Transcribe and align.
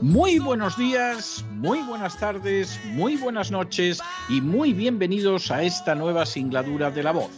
muy 0.00 0.38
buenos 0.38 0.76
días, 0.76 1.44
muy 1.50 1.80
buenas 1.82 2.18
tardes, 2.18 2.78
muy 2.84 3.16
buenas 3.16 3.50
noches 3.50 4.00
y 4.28 4.40
muy 4.40 4.72
bienvenidos 4.72 5.50
a 5.50 5.64
esta 5.64 5.96
nueva 5.96 6.24
singladura 6.24 6.92
de 6.92 7.02
la 7.02 7.10
voz. 7.10 7.32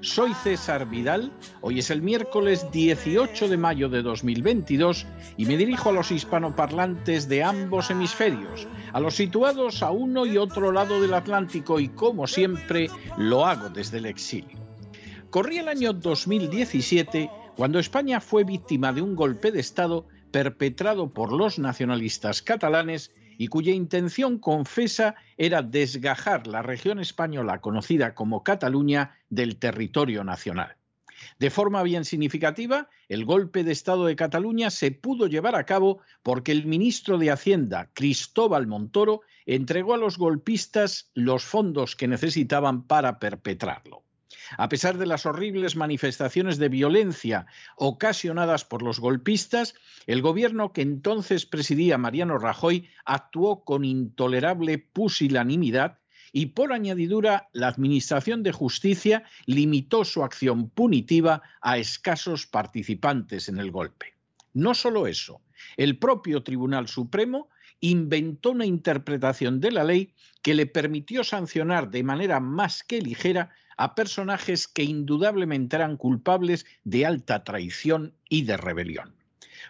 Soy 0.00 0.32
César 0.32 0.88
Vidal, 0.88 1.30
hoy 1.60 1.80
es 1.80 1.90
el 1.90 2.00
miércoles 2.00 2.66
18 2.72 3.48
de 3.48 3.56
mayo 3.58 3.90
de 3.90 4.00
2022 4.00 5.06
y 5.36 5.44
me 5.44 5.58
dirijo 5.58 5.90
a 5.90 5.92
los 5.92 6.10
hispanoparlantes 6.10 7.28
de 7.28 7.44
ambos 7.44 7.90
hemisferios, 7.90 8.66
a 8.94 9.00
los 9.00 9.14
situados 9.14 9.82
a 9.82 9.90
uno 9.90 10.24
y 10.24 10.38
otro 10.38 10.72
lado 10.72 11.02
del 11.02 11.12
Atlántico 11.12 11.78
y 11.78 11.88
como 11.88 12.26
siempre 12.26 12.88
lo 13.18 13.44
hago 13.44 13.68
desde 13.68 13.98
el 13.98 14.06
exilio. 14.06 14.58
Corría 15.28 15.60
el 15.60 15.68
año 15.68 15.92
2017 15.92 17.30
cuando 17.60 17.78
España 17.78 18.22
fue 18.22 18.44
víctima 18.44 18.90
de 18.90 19.02
un 19.02 19.14
golpe 19.14 19.52
de 19.52 19.60
Estado 19.60 20.06
perpetrado 20.30 21.12
por 21.12 21.30
los 21.30 21.58
nacionalistas 21.58 22.40
catalanes 22.40 23.12
y 23.36 23.48
cuya 23.48 23.74
intención 23.74 24.38
confesa 24.38 25.14
era 25.36 25.60
desgajar 25.60 26.46
la 26.46 26.62
región 26.62 27.00
española 27.00 27.60
conocida 27.60 28.14
como 28.14 28.44
Cataluña 28.44 29.18
del 29.28 29.58
territorio 29.58 30.24
nacional. 30.24 30.78
De 31.38 31.50
forma 31.50 31.82
bien 31.82 32.06
significativa, 32.06 32.88
el 33.10 33.26
golpe 33.26 33.62
de 33.62 33.72
Estado 33.72 34.06
de 34.06 34.16
Cataluña 34.16 34.70
se 34.70 34.90
pudo 34.90 35.26
llevar 35.26 35.54
a 35.54 35.66
cabo 35.66 36.00
porque 36.22 36.52
el 36.52 36.64
ministro 36.64 37.18
de 37.18 37.30
Hacienda, 37.30 37.90
Cristóbal 37.92 38.68
Montoro, 38.68 39.20
entregó 39.44 39.92
a 39.92 39.98
los 39.98 40.16
golpistas 40.16 41.10
los 41.12 41.44
fondos 41.44 41.94
que 41.94 42.08
necesitaban 42.08 42.86
para 42.86 43.18
perpetrarlo. 43.18 44.02
A 44.56 44.68
pesar 44.68 44.98
de 44.98 45.06
las 45.06 45.26
horribles 45.26 45.76
manifestaciones 45.76 46.58
de 46.58 46.68
violencia 46.68 47.46
ocasionadas 47.76 48.64
por 48.64 48.82
los 48.82 49.00
golpistas, 49.00 49.74
el 50.06 50.22
gobierno 50.22 50.72
que 50.72 50.82
entonces 50.82 51.46
presidía 51.46 51.98
Mariano 51.98 52.38
Rajoy 52.38 52.88
actuó 53.04 53.64
con 53.64 53.84
intolerable 53.84 54.78
pusilanimidad 54.78 55.98
y 56.32 56.46
por 56.46 56.72
añadidura 56.72 57.48
la 57.52 57.68
Administración 57.68 58.42
de 58.42 58.52
Justicia 58.52 59.24
limitó 59.46 60.04
su 60.04 60.22
acción 60.22 60.68
punitiva 60.70 61.42
a 61.60 61.78
escasos 61.78 62.46
participantes 62.46 63.48
en 63.48 63.58
el 63.58 63.70
golpe. 63.70 64.14
No 64.52 64.74
solo 64.74 65.06
eso, 65.06 65.40
el 65.76 65.98
propio 65.98 66.42
Tribunal 66.42 66.88
Supremo 66.88 67.48
inventó 67.80 68.50
una 68.50 68.66
interpretación 68.66 69.60
de 69.60 69.70
la 69.70 69.84
ley 69.84 70.14
que 70.42 70.54
le 70.54 70.66
permitió 70.66 71.24
sancionar 71.24 71.90
de 71.90 72.02
manera 72.02 72.40
más 72.40 72.82
que 72.82 73.00
ligera 73.00 73.50
a 73.76 73.94
personajes 73.94 74.68
que 74.68 74.82
indudablemente 74.82 75.76
eran 75.76 75.96
culpables 75.96 76.66
de 76.84 77.06
alta 77.06 77.44
traición 77.44 78.14
y 78.28 78.42
de 78.42 78.56
rebelión. 78.56 79.19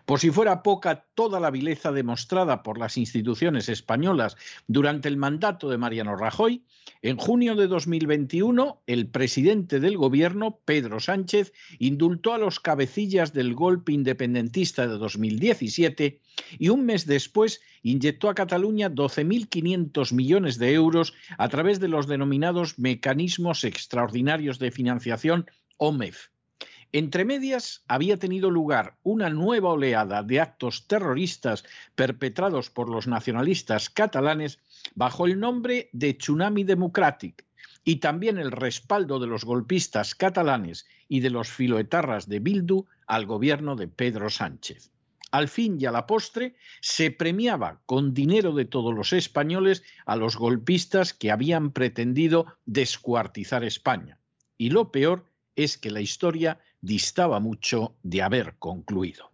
Por 0.05 0.21
si 0.21 0.31
fuera 0.31 0.63
poca 0.63 1.07
toda 1.15 1.41
la 1.41 1.51
vileza 1.51 1.93
demostrada 1.93 2.63
por 2.63 2.79
las 2.79 2.97
instituciones 2.97 3.69
españolas 3.69 4.37
durante 4.67 5.09
el 5.09 5.17
mandato 5.17 5.69
de 5.69 5.79
Mariano 5.79 6.17
Rajoy, 6.17 6.65
en 7.03 7.17
junio 7.17 7.55
de 7.57 7.67
2021 7.67 8.83
el 8.87 9.09
presidente 9.09 9.81
del 9.81 9.97
gobierno, 9.97 10.61
Pedro 10.65 11.01
Sánchez, 11.01 11.53
indultó 11.79 12.35
a 12.35 12.39
los 12.39 12.61
cabecillas 12.61 13.33
del 13.33 13.55
golpe 13.55 13.93
independentista 13.93 14.87
de 14.87 14.99
2017 14.99 16.21
y 16.59 16.69
un 16.69 16.85
mes 16.85 17.07
después 17.07 17.61
inyectó 17.83 18.29
a 18.29 18.35
Cataluña 18.35 18.91
12.500 18.91 20.13
millones 20.13 20.59
de 20.59 20.73
euros 20.73 21.15
a 21.39 21.49
través 21.49 21.81
de 21.81 21.89
los 21.89 22.07
denominados 22.07 22.79
mecanismos 22.79 23.65
extraordinarios 23.65 24.59
de 24.59 24.71
financiación 24.71 25.47
OMEF 25.77 26.29
entre 26.93 27.25
medias 27.25 27.85
había 27.87 28.17
tenido 28.17 28.51
lugar 28.51 28.97
una 29.03 29.31
nueva 29.31 29.71
oleada 29.71 30.23
de 30.23 30.41
actos 30.41 30.87
terroristas 30.87 31.65
perpetrados 31.95 32.71
por 32.71 32.89
los 32.89 33.07
nacionalistas 33.07 33.91
catalanes 33.91 34.59
bajo 34.95 35.27
el 35.27 35.39
nombre 35.39 35.89
de 35.93 36.15
Tsunami 36.15 36.65
Democratic 36.65 37.45
y 37.85 37.97
también 37.97 38.39
el 38.39 38.51
respaldo 38.51 39.19
de 39.19 39.27
los 39.27 39.45
golpistas 39.45 40.15
catalanes 40.15 40.87
y 41.09 41.21
de 41.21 41.31
los 41.31 41.49
filoetarras 41.49 42.29
de 42.29 42.41
Bildu 42.41 42.87
al 43.07 43.27
gobierno 43.27 43.77
de 43.77 43.89
Pedro 43.89 44.31
Sánchez. 44.31 44.91
Al 45.31 45.49
fin 45.49 45.79
y 45.81 45.87
a 45.87 45.93
la 45.93 46.07
postre 46.07 46.57
se 46.81 47.13
premiaba 47.13 47.81
con 47.87 48.15
dinero 48.15 48.53
de 48.53 48.65
todos 48.65 48.93
los 48.93 49.13
españoles 49.13 49.85
a 50.05 50.17
los 50.17 50.37
golpistas 50.37 51.15
que 51.15 51.31
habían 51.31 51.71
pretendido 51.71 52.47
descuartizar 52.67 53.63
España. 53.63 54.19
Y 54.59 54.71
lo 54.71 54.91
peor 54.91 55.25
es 55.55 55.79
que 55.79 55.91
la 55.91 56.01
historia 56.01 56.59
distaba 56.81 57.41
mucho 57.41 57.97
de 58.03 58.23
haber 58.23 58.57
concluido. 58.59 59.31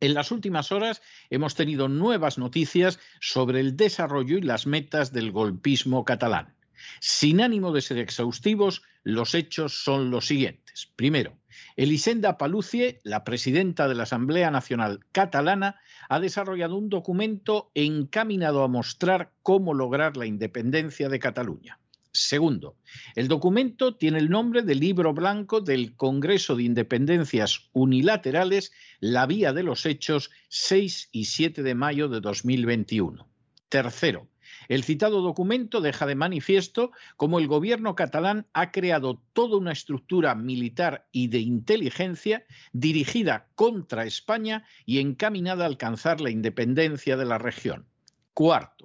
En 0.00 0.14
las 0.14 0.30
últimas 0.30 0.72
horas 0.72 1.00
hemos 1.30 1.54
tenido 1.54 1.88
nuevas 1.88 2.36
noticias 2.36 2.98
sobre 3.20 3.60
el 3.60 3.76
desarrollo 3.76 4.36
y 4.36 4.42
las 4.42 4.66
metas 4.66 5.12
del 5.12 5.32
golpismo 5.32 6.04
catalán. 6.04 6.54
Sin 7.00 7.40
ánimo 7.40 7.72
de 7.72 7.80
ser 7.80 7.98
exhaustivos, 7.98 8.82
los 9.02 9.34
hechos 9.34 9.82
son 9.82 10.10
los 10.10 10.26
siguientes. 10.26 10.92
Primero, 10.96 11.38
Elisenda 11.76 12.36
Palucie, 12.36 13.00
la 13.02 13.24
presidenta 13.24 13.88
de 13.88 13.94
la 13.94 14.02
Asamblea 14.02 14.50
Nacional 14.50 15.00
Catalana, 15.12 15.80
ha 16.08 16.20
desarrollado 16.20 16.76
un 16.76 16.90
documento 16.90 17.70
encaminado 17.74 18.62
a 18.62 18.68
mostrar 18.68 19.32
cómo 19.42 19.74
lograr 19.74 20.16
la 20.16 20.26
independencia 20.26 21.08
de 21.08 21.18
Cataluña. 21.18 21.80
Segundo, 22.16 22.76
el 23.14 23.28
documento 23.28 23.96
tiene 23.96 24.18
el 24.18 24.30
nombre 24.30 24.62
del 24.62 24.80
libro 24.80 25.12
blanco 25.12 25.60
del 25.60 25.94
Congreso 25.96 26.56
de 26.56 26.64
Independencias 26.64 27.68
Unilaterales, 27.72 28.72
La 29.00 29.26
Vía 29.26 29.52
de 29.52 29.62
los 29.62 29.84
Hechos, 29.84 30.30
6 30.48 31.10
y 31.12 31.26
7 31.26 31.62
de 31.62 31.74
mayo 31.74 32.08
de 32.08 32.20
2021. 32.20 33.28
Tercero, 33.68 34.28
el 34.68 34.82
citado 34.82 35.20
documento 35.20 35.80
deja 35.80 36.06
de 36.06 36.14
manifiesto 36.14 36.90
cómo 37.16 37.38
el 37.38 37.46
gobierno 37.46 37.94
catalán 37.94 38.46
ha 38.52 38.70
creado 38.70 39.22
toda 39.32 39.58
una 39.58 39.72
estructura 39.72 40.34
militar 40.34 41.06
y 41.12 41.28
de 41.28 41.38
inteligencia 41.38 42.44
dirigida 42.72 43.48
contra 43.54 44.04
España 44.04 44.64
y 44.84 45.00
encaminada 45.00 45.64
a 45.64 45.68
alcanzar 45.68 46.20
la 46.20 46.30
independencia 46.30 47.16
de 47.16 47.24
la 47.24 47.38
región. 47.38 47.86
Cuarto, 48.34 48.75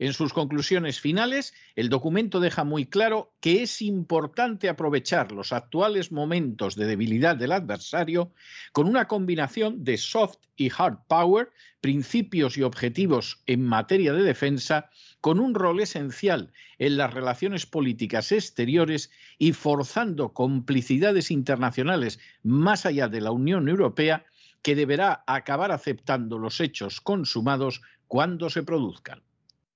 en 0.00 0.14
sus 0.14 0.32
conclusiones 0.32 0.98
finales, 0.98 1.52
el 1.76 1.90
documento 1.90 2.40
deja 2.40 2.64
muy 2.64 2.86
claro 2.86 3.34
que 3.38 3.62
es 3.62 3.82
importante 3.82 4.70
aprovechar 4.70 5.30
los 5.30 5.52
actuales 5.52 6.10
momentos 6.10 6.74
de 6.74 6.86
debilidad 6.86 7.36
del 7.36 7.52
adversario 7.52 8.32
con 8.72 8.88
una 8.88 9.06
combinación 9.06 9.84
de 9.84 9.98
soft 9.98 10.38
y 10.56 10.70
hard 10.76 11.00
power, 11.06 11.50
principios 11.82 12.56
y 12.56 12.62
objetivos 12.62 13.42
en 13.46 13.62
materia 13.62 14.14
de 14.14 14.22
defensa, 14.22 14.88
con 15.20 15.38
un 15.38 15.54
rol 15.54 15.80
esencial 15.80 16.50
en 16.78 16.96
las 16.96 17.12
relaciones 17.12 17.66
políticas 17.66 18.32
exteriores 18.32 19.10
y 19.36 19.52
forzando 19.52 20.32
complicidades 20.32 21.30
internacionales 21.30 22.18
más 22.42 22.86
allá 22.86 23.08
de 23.08 23.20
la 23.20 23.32
Unión 23.32 23.68
Europea 23.68 24.24
que 24.62 24.74
deberá 24.74 25.24
acabar 25.26 25.72
aceptando 25.72 26.38
los 26.38 26.58
hechos 26.60 27.02
consumados 27.02 27.82
cuando 28.08 28.48
se 28.48 28.62
produzcan. 28.62 29.22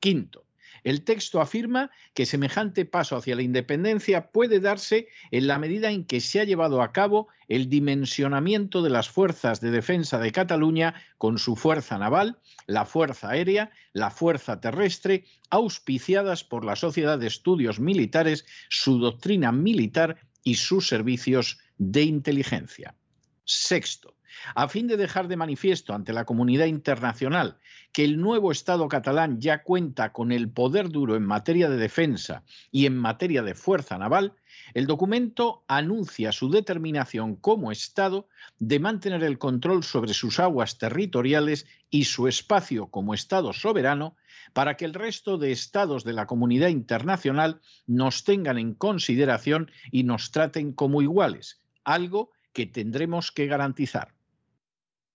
Quinto, 0.04 0.44
el 0.82 1.02
texto 1.02 1.40
afirma 1.40 1.90
que 2.12 2.26
semejante 2.26 2.84
paso 2.84 3.16
hacia 3.16 3.36
la 3.36 3.40
independencia 3.40 4.32
puede 4.32 4.60
darse 4.60 5.08
en 5.30 5.46
la 5.46 5.58
medida 5.58 5.90
en 5.90 6.04
que 6.04 6.20
se 6.20 6.40
ha 6.40 6.44
llevado 6.44 6.82
a 6.82 6.92
cabo 6.92 7.28
el 7.48 7.70
dimensionamiento 7.70 8.82
de 8.82 8.90
las 8.90 9.08
fuerzas 9.08 9.62
de 9.62 9.70
defensa 9.70 10.18
de 10.18 10.30
Cataluña 10.30 10.92
con 11.16 11.38
su 11.38 11.56
fuerza 11.56 11.96
naval, 11.96 12.38
la 12.66 12.84
fuerza 12.84 13.30
aérea, 13.30 13.70
la 13.94 14.10
fuerza 14.10 14.60
terrestre, 14.60 15.24
auspiciadas 15.48 16.44
por 16.44 16.66
la 16.66 16.76
Sociedad 16.76 17.18
de 17.18 17.28
Estudios 17.28 17.80
Militares, 17.80 18.44
su 18.68 18.98
doctrina 18.98 19.52
militar 19.52 20.18
y 20.42 20.56
sus 20.56 20.86
servicios 20.86 21.60
de 21.78 22.02
inteligencia. 22.02 22.94
Sexto, 23.46 24.13
a 24.54 24.68
fin 24.68 24.86
de 24.86 24.96
dejar 24.96 25.28
de 25.28 25.36
manifiesto 25.36 25.94
ante 25.94 26.12
la 26.12 26.24
comunidad 26.24 26.66
internacional 26.66 27.58
que 27.92 28.04
el 28.04 28.20
nuevo 28.20 28.52
Estado 28.52 28.88
catalán 28.88 29.40
ya 29.40 29.62
cuenta 29.62 30.12
con 30.12 30.32
el 30.32 30.50
poder 30.50 30.90
duro 30.90 31.16
en 31.16 31.24
materia 31.24 31.68
de 31.68 31.76
defensa 31.76 32.42
y 32.70 32.86
en 32.86 32.96
materia 32.96 33.42
de 33.42 33.54
fuerza 33.54 33.98
naval, 33.98 34.34
el 34.74 34.86
documento 34.86 35.64
anuncia 35.68 36.32
su 36.32 36.50
determinación 36.50 37.36
como 37.36 37.70
Estado 37.70 38.28
de 38.58 38.80
mantener 38.80 39.22
el 39.22 39.38
control 39.38 39.84
sobre 39.84 40.14
sus 40.14 40.40
aguas 40.40 40.78
territoriales 40.78 41.66
y 41.90 42.04
su 42.04 42.28
espacio 42.28 42.88
como 42.88 43.14
Estado 43.14 43.52
soberano 43.52 44.16
para 44.52 44.76
que 44.76 44.84
el 44.84 44.94
resto 44.94 45.38
de 45.38 45.52
estados 45.52 46.04
de 46.04 46.12
la 46.12 46.26
comunidad 46.26 46.68
internacional 46.68 47.60
nos 47.86 48.24
tengan 48.24 48.58
en 48.58 48.74
consideración 48.74 49.70
y 49.90 50.04
nos 50.04 50.30
traten 50.30 50.72
como 50.72 51.02
iguales, 51.02 51.60
algo 51.84 52.30
que 52.52 52.66
tendremos 52.66 53.32
que 53.32 53.46
garantizar. 53.46 54.14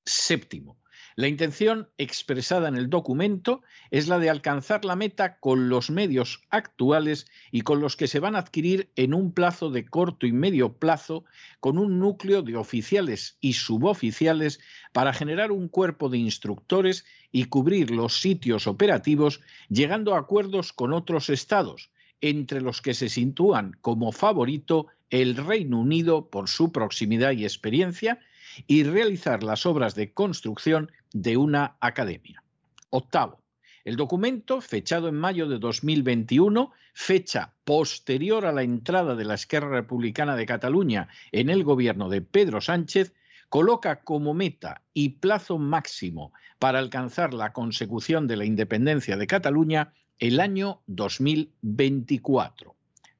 Séptimo, 0.09 0.79
la 1.15 1.27
intención 1.27 1.88
expresada 2.00 2.67
en 2.67 2.75
el 2.75 2.89
documento 2.89 3.61
es 3.91 4.07
la 4.07 4.17
de 4.17 4.31
alcanzar 4.31 4.85
la 4.85 4.95
meta 4.95 5.38
con 5.38 5.69
los 5.69 5.91
medios 5.91 6.41
actuales 6.50 7.27
y 7.51 7.61
con 7.61 7.79
los 7.79 7.95
que 7.95 8.07
se 8.07 8.19
van 8.19 8.35
a 8.35 8.39
adquirir 8.39 8.89
en 8.95 9.13
un 9.13 9.31
plazo 9.33 9.69
de 9.69 9.85
corto 9.85 10.25
y 10.25 10.31
medio 10.31 10.79
plazo, 10.79 11.25
con 11.59 11.78
un 11.78 11.99
núcleo 11.99 12.42
de 12.42 12.56
oficiales 12.56 13.37
y 13.39 13.54
suboficiales 13.54 14.59
para 14.94 15.13
generar 15.13 15.51
un 15.51 15.68
cuerpo 15.68 16.09
de 16.09 16.18
instructores 16.18 17.06
y 17.31 17.45
cubrir 17.45 17.92
los 17.92 18.19
sitios 18.19 18.66
operativos, 18.66 19.42
llegando 19.69 20.16
a 20.16 20.19
acuerdos 20.19 20.73
con 20.73 20.92
otros 20.92 21.30
estados, 21.30 21.92
entre 22.19 22.61
los 22.61 22.81
que 22.81 22.95
se 22.95 23.09
sitúan 23.09 23.78
como 23.81 24.11
favorito 24.11 24.87
el 25.11 25.35
Reino 25.35 25.80
Unido 25.80 26.30
por 26.31 26.49
su 26.49 26.71
proximidad 26.71 27.33
y 27.33 27.44
experiencia, 27.44 28.19
y 28.68 28.83
realizar 28.83 29.44
las 29.44 29.65
obras 29.65 29.95
de 29.95 30.13
construcción 30.13 30.91
de 31.13 31.37
una 31.37 31.77
academia. 31.79 32.44
Octavo, 32.89 33.41
el 33.85 33.95
documento, 33.95 34.61
fechado 34.61 35.07
en 35.07 35.15
mayo 35.15 35.47
de 35.47 35.57
2021, 35.57 36.71
fecha 36.94 37.53
posterior 37.63 38.45
a 38.45 38.51
la 38.51 38.63
entrada 38.63 39.15
de 39.15 39.25
la 39.25 39.35
Esquerra 39.35 39.69
Republicana 39.69 40.35
de 40.35 40.45
Cataluña 40.45 41.07
en 41.31 41.49
el 41.49 41.63
gobierno 41.63 42.09
de 42.09 42.21
Pedro 42.21 42.61
Sánchez, 42.61 43.13
coloca 43.47 44.01
como 44.01 44.33
meta 44.33 44.83
y 44.94 45.09
plazo 45.09 45.57
máximo 45.57 46.33
para 46.59 46.79
alcanzar 46.79 47.33
la 47.33 47.53
consecución 47.53 48.27
de 48.27 48.37
la 48.37 48.45
independencia 48.45 49.18
de 49.18 49.27
Cataluña 49.27 49.94
el 50.19 50.39
año 50.39 50.81
2024. 50.87 52.75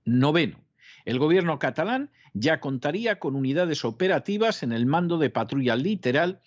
Noveno, 0.06 0.60
el 1.06 1.20
gobierno 1.20 1.58
catalán 1.58 2.12
ya 2.40 2.62
contaría 2.62 3.20
con 3.20 3.36
unidades 3.36 3.84
operativas 3.84 4.64
en 4.64 4.72
el 4.72 4.86
mando 4.86 5.18
de 5.18 5.30
patrulla 5.30 5.76
literal 5.76 6.40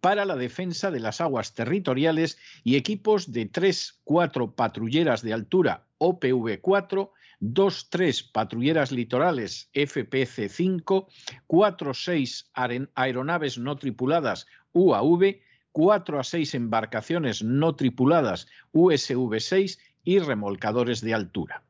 para 0.00 0.26
la 0.26 0.36
defensa 0.36 0.90
de 0.90 1.00
las 1.00 1.20
aguas 1.22 1.54
territoriales 1.54 2.38
y 2.64 2.76
equipos 2.76 3.32
de 3.32 3.50
3-4 3.50 4.54
patrulleras 4.54 5.22
de 5.22 5.32
altura 5.32 5.86
OPV-4, 5.98 7.10
2-3 7.40 8.30
patrulleras 8.30 8.92
litorales 8.92 9.70
FPC-5, 9.72 11.06
4-6 11.48 12.88
aeronaves 12.94 13.58
no 13.58 13.76
tripuladas 13.76 14.46
UAV, 14.72 15.38
4 15.72 16.20
a 16.20 16.24
6 16.24 16.54
embarcaciones 16.54 17.42
no 17.42 17.74
tripuladas 17.74 18.48
USV-6 18.72 19.78
y 20.04 20.18
remolcadores 20.18 21.00
de 21.00 21.14
altura. 21.14 21.62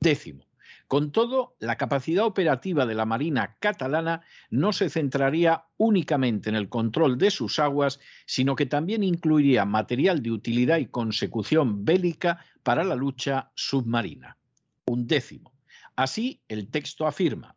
Décimo, 0.00 0.44
Con 0.92 1.10
todo, 1.10 1.56
la 1.58 1.78
capacidad 1.78 2.26
operativa 2.26 2.84
de 2.84 2.94
la 2.94 3.06
Marina 3.06 3.56
catalana 3.60 4.20
no 4.50 4.74
se 4.74 4.90
centraría 4.90 5.64
únicamente 5.78 6.50
en 6.50 6.54
el 6.54 6.68
control 6.68 7.16
de 7.16 7.30
sus 7.30 7.58
aguas, 7.60 7.98
sino 8.26 8.56
que 8.56 8.66
también 8.66 9.02
incluiría 9.02 9.64
material 9.64 10.22
de 10.22 10.32
utilidad 10.32 10.76
y 10.76 10.88
consecución 10.88 11.86
bélica 11.86 12.44
para 12.62 12.84
la 12.84 12.94
lucha 12.94 13.52
submarina. 13.54 14.36
Un 14.84 15.06
décimo. 15.06 15.54
Así, 15.96 16.42
el 16.46 16.68
texto 16.68 17.06
afirma, 17.06 17.56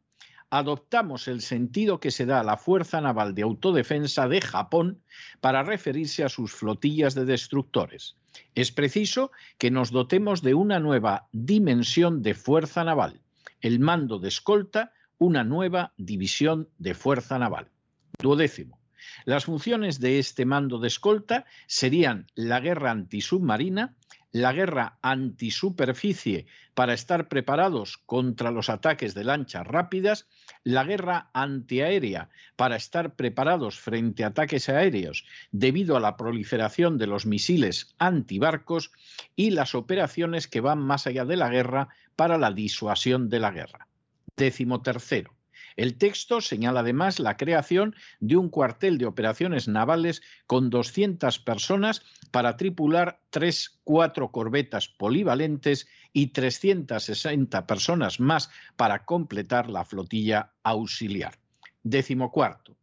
adoptamos 0.50 1.28
el 1.28 1.42
sentido 1.42 2.00
que 2.00 2.12
se 2.12 2.26
da 2.26 2.40
a 2.40 2.46
la 2.46 2.56
Fuerza 2.56 3.02
Naval 3.02 3.36
de 3.36 3.42
Autodefensa 3.42 4.30
de 4.30 4.40
Japón 4.40 5.02
para 5.42 5.62
referirse 5.62 6.24
a 6.24 6.30
sus 6.30 6.54
flotillas 6.54 7.16
de 7.16 7.26
destructores. 7.26 8.16
Es 8.54 8.72
preciso 8.72 9.32
que 9.58 9.72
nos 9.72 9.92
dotemos 9.92 10.42
de 10.42 10.54
una 10.54 10.80
nueva 10.80 11.28
dimensión 11.34 12.22
de 12.22 12.34
fuerza 12.34 12.86
naval, 12.86 13.22
el 13.66 13.80
mando 13.80 14.20
de 14.20 14.28
escolta, 14.28 14.94
una 15.18 15.44
nueva 15.44 15.92
división 15.98 16.70
de 16.78 16.94
fuerza 16.94 17.40
naval. 17.40 17.72
Duodécimo. 18.20 18.80
Las 19.26 19.46
funciones 19.46 20.00
de 20.00 20.20
este 20.20 20.46
mando 20.46 20.78
de 20.78 20.88
escolta 20.88 21.46
serían 21.66 22.28
la 22.36 22.60
guerra 22.60 22.92
antisubmarina, 22.92 23.96
la 24.32 24.54
guerra 24.54 25.00
antisuperficie 25.02 26.46
para 26.76 26.94
estar 26.94 27.28
preparados 27.28 27.98
contra 28.06 28.52
los 28.52 28.70
ataques 28.70 29.16
de 29.16 29.24
lanchas 29.24 29.66
rápidas, 29.66 30.28
la 30.64 30.84
guerra 30.84 31.32
antiaérea 31.34 32.30
para 32.56 32.76
estar 32.76 33.16
preparados 33.16 33.80
frente 33.80 34.24
a 34.24 34.28
ataques 34.28 34.70
aéreos 34.70 35.26
debido 35.52 35.98
a 35.98 36.00
la 36.00 36.18
proliferación 36.18 37.00
de 37.00 37.08
los 37.08 37.26
misiles 37.26 37.96
antibarcos 37.98 38.92
y 39.36 39.52
las 39.52 39.74
operaciones 39.74 40.48
que 40.48 40.62
van 40.62 40.80
más 40.80 41.08
allá 41.08 41.26
de 41.26 41.38
la 41.38 41.50
guerra 41.50 41.90
para 42.16 42.38
la 42.38 42.52
disuasión 42.52 43.30
de 43.30 43.40
la 43.40 43.52
guerra. 43.52 43.88
Décimo 44.36 44.82
tercero. 44.82 45.36
El 45.76 45.98
texto 45.98 46.40
señala 46.40 46.80
además 46.80 47.20
la 47.20 47.36
creación 47.36 47.96
de 48.22 48.38
un 48.38 48.50
cuartel 48.50 48.98
de 48.98 49.06
operaciones 49.06 49.68
navales 49.68 50.22
con 50.48 50.70
200 50.70 51.40
personas 51.40 52.02
para 52.32 52.56
tripular 52.56 53.20
tres, 53.30 53.80
cuatro 53.84 54.32
corbetas 54.32 54.88
polivalentes 54.88 55.88
y 56.14 56.28
360 56.28 57.68
personas 57.68 58.22
más 58.22 58.50
para 58.78 59.04
completar 59.04 59.70
la 59.70 59.84
flotilla 59.84 60.54
auxiliar. 60.64 61.38
Décimo 61.84 62.32
cuarto. 62.32 62.78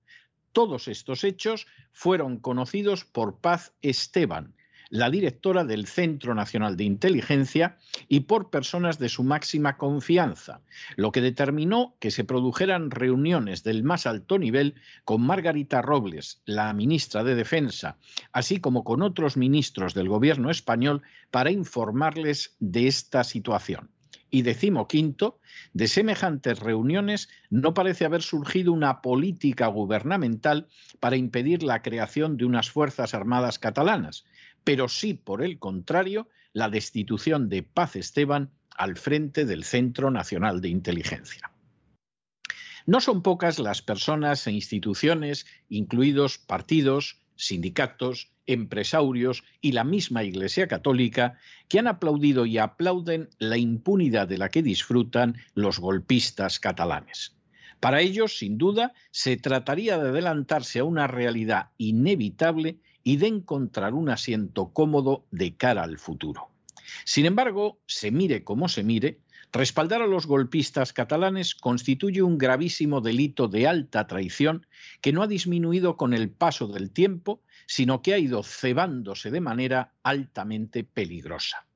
Todos 0.53 0.87
estos 0.87 1.25
hechos 1.25 1.67
fueron 1.93 2.39
conocidos 2.39 3.07
por 3.07 3.39
Paz 3.39 3.73
Esteban, 3.81 4.55
la 4.93 5.09
directora 5.09 5.65
del 5.65 5.87
Centro 5.87 6.35
Nacional 6.35 6.77
de 6.77 6.85
Inteligencia 6.85 7.79
y 8.09 8.21
por 8.21 8.51
personas 8.51 8.99
de 8.99 9.09
su 9.09 9.25
máxima 9.25 9.79
confianza, 9.79 10.61
lo 10.97 11.13
que 11.13 11.23
determinó 11.23 11.97
que 11.99 12.11
se 12.11 12.25
produjeran 12.25 12.91
reuniones 12.91 13.65
del 13.65 13.85
más 13.85 14.07
alto 14.07 14.39
nivel 14.39 14.75
con 15.07 15.23
Margarita 15.23 15.81
Robles, 15.81 16.43
la 16.45 16.71
ministra 16.75 17.25
de 17.25 17.35
Defensa, 17.35 17.97
así 18.33 18.61
como 18.61 18.85
con 18.85 19.01
otros 19.01 19.39
ministros 19.39 19.95
del 19.95 20.11
gobierno 20.11 20.51
español 20.51 21.01
para 21.31 21.51
informarles 21.51 22.55
de 22.61 22.87
esta 22.87 23.25
situación. 23.25 23.89
Y 24.29 24.43
decimoquinto, 24.43 25.41
de 25.73 25.89
semejantes 25.89 26.59
reuniones 26.59 27.31
no 27.49 27.73
parece 27.73 28.05
haber 28.05 28.21
surgido 28.21 28.73
una 28.73 29.01
política 29.01 29.69
gubernamental 29.69 30.69
para 31.01 31.17
impedir 31.17 31.63
la 31.63 31.81
creación 31.81 32.37
de 32.37 32.45
unas 32.45 32.71
Fuerzas 32.71 33.15
Armadas 33.15 33.59
catalanas, 33.59 34.25
pero 34.65 34.89
sí, 34.89 35.15
por 35.15 35.43
el 35.43 35.59
contrario, 35.59 36.29
la 36.53 36.69
destitución 36.69 37.49
de 37.49 37.63
Paz 37.63 37.97
Esteban 37.97 38.51
al 38.77 38.97
frente 38.97 39.45
del 39.45 39.65
Centro 39.65 40.11
Nacional 40.11 40.61
de 40.61 40.69
Inteligencia. 40.69 41.51
No 42.87 43.01
son 43.01 43.23
pocas 43.23 43.59
las 43.59 43.81
personas 43.81 44.47
e 44.47 44.53
instituciones, 44.53 45.47
incluidos 45.69 46.39
partidos, 46.39 47.21
sindicatos, 47.37 48.33
empresarios 48.47 49.45
y 49.61 49.73
la 49.73 49.85
misma 49.85 50.25
Iglesia 50.25 50.67
Católica, 50.67 51.39
que 51.69 51.79
han 51.79 51.87
aplaudido 51.87 52.45
y 52.45 52.59
aplauden 52.59 53.31
la 53.39 53.57
impunidad 53.57 54.27
de 54.27 54.39
la 54.39 54.49
que 54.49 54.63
disfrutan 54.63 55.37
los 55.55 55.79
golpistas 55.79 56.59
catalanes. 56.59 57.37
Para 57.79 58.01
ellos, 58.01 58.39
sin 58.39 58.59
duda, 58.59 58.95
se 59.11 59.37
trataría 59.37 59.99
de 59.99 60.11
adelantarse 60.11 60.81
a 60.81 60.85
una 60.85 61.07
realidad 61.07 61.71
inevitable 61.79 62.79
y 63.05 63.17
de 63.17 63.27
encontrar 63.29 63.95
un 63.95 64.09
asiento 64.09 64.73
cómodo 64.73 65.25
de 65.31 65.57
cara 65.57 65.83
al 65.83 65.99
futuro. 65.99 66.49
Sin 67.05 67.27
embargo, 67.27 67.81
se 67.87 68.11
mire 68.11 68.45
como 68.45 68.69
se 68.69 68.83
mire, 68.83 69.21
respaldar 69.53 70.03
a 70.03 70.07
los 70.07 70.27
golpistas 70.27 70.93
catalanes 70.93 71.55
constituye 71.55 72.23
un 72.23 72.39
gravísimo 72.39 73.01
delito 73.01 73.49
de 73.49 73.67
alta 73.67 74.07
traición 74.07 74.67
que 75.01 75.13
no 75.13 75.23
ha 75.23 75.27
disminuido 75.27 75.97
con 75.97 76.15
el 76.15 76.31
paso 76.31 76.69
del 76.69 76.91
tiempo, 76.91 77.43
sino 77.67 78.03
que 78.03 78.15
ha 78.15 78.19
ido 78.19 78.43
cebándose 78.43 79.31
de 79.31 79.41
manera 79.41 79.93
altamente 80.03 80.85
peligrosa. 80.85 81.67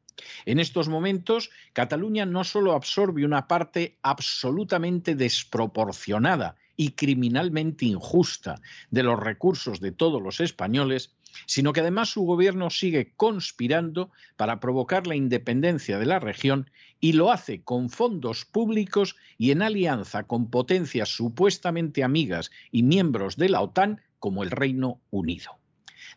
En 0.47 0.59
estos 0.59 0.89
momentos, 0.89 1.51
Cataluña 1.73 2.25
no 2.25 2.45
solo 2.45 2.73
absorbe 2.73 3.25
una 3.25 3.47
parte 3.47 3.99
absolutamente 4.03 5.15
desproporcionada 5.15 6.57
y 6.77 6.93
criminalmente 6.93 7.87
injusta 7.87 8.61
de 8.91 9.03
los 9.03 9.19
recursos 9.19 9.81
de 9.81 9.93
todos 9.93 10.23
los 10.23 10.41
españoles, 10.41 11.16
sino 11.45 11.73
que 11.73 11.81
además 11.81 12.09
su 12.09 12.23
gobierno 12.23 12.71
sigue 12.71 13.13
conspirando 13.17 14.11
para 14.37 14.61
provocar 14.61 15.07
la 15.07 15.17
independencia 15.17 15.99
de 15.99 16.07
la 16.07 16.19
región 16.19 16.71
y 17.01 17.13
lo 17.13 17.31
hace 17.31 17.63
con 17.63 17.91
fondos 17.91 18.45
públicos 18.45 19.17
y 19.37 19.51
en 19.51 19.63
alianza 19.63 20.25
con 20.25 20.51
potencias 20.51 21.11
supuestamente 21.11 22.03
amigas 22.03 22.51
y 22.71 22.83
miembros 22.83 23.37
de 23.37 23.49
la 23.49 23.61
OTAN 23.61 24.01
como 24.19 24.43
el 24.43 24.51
Reino 24.51 25.01
Unido. 25.11 25.59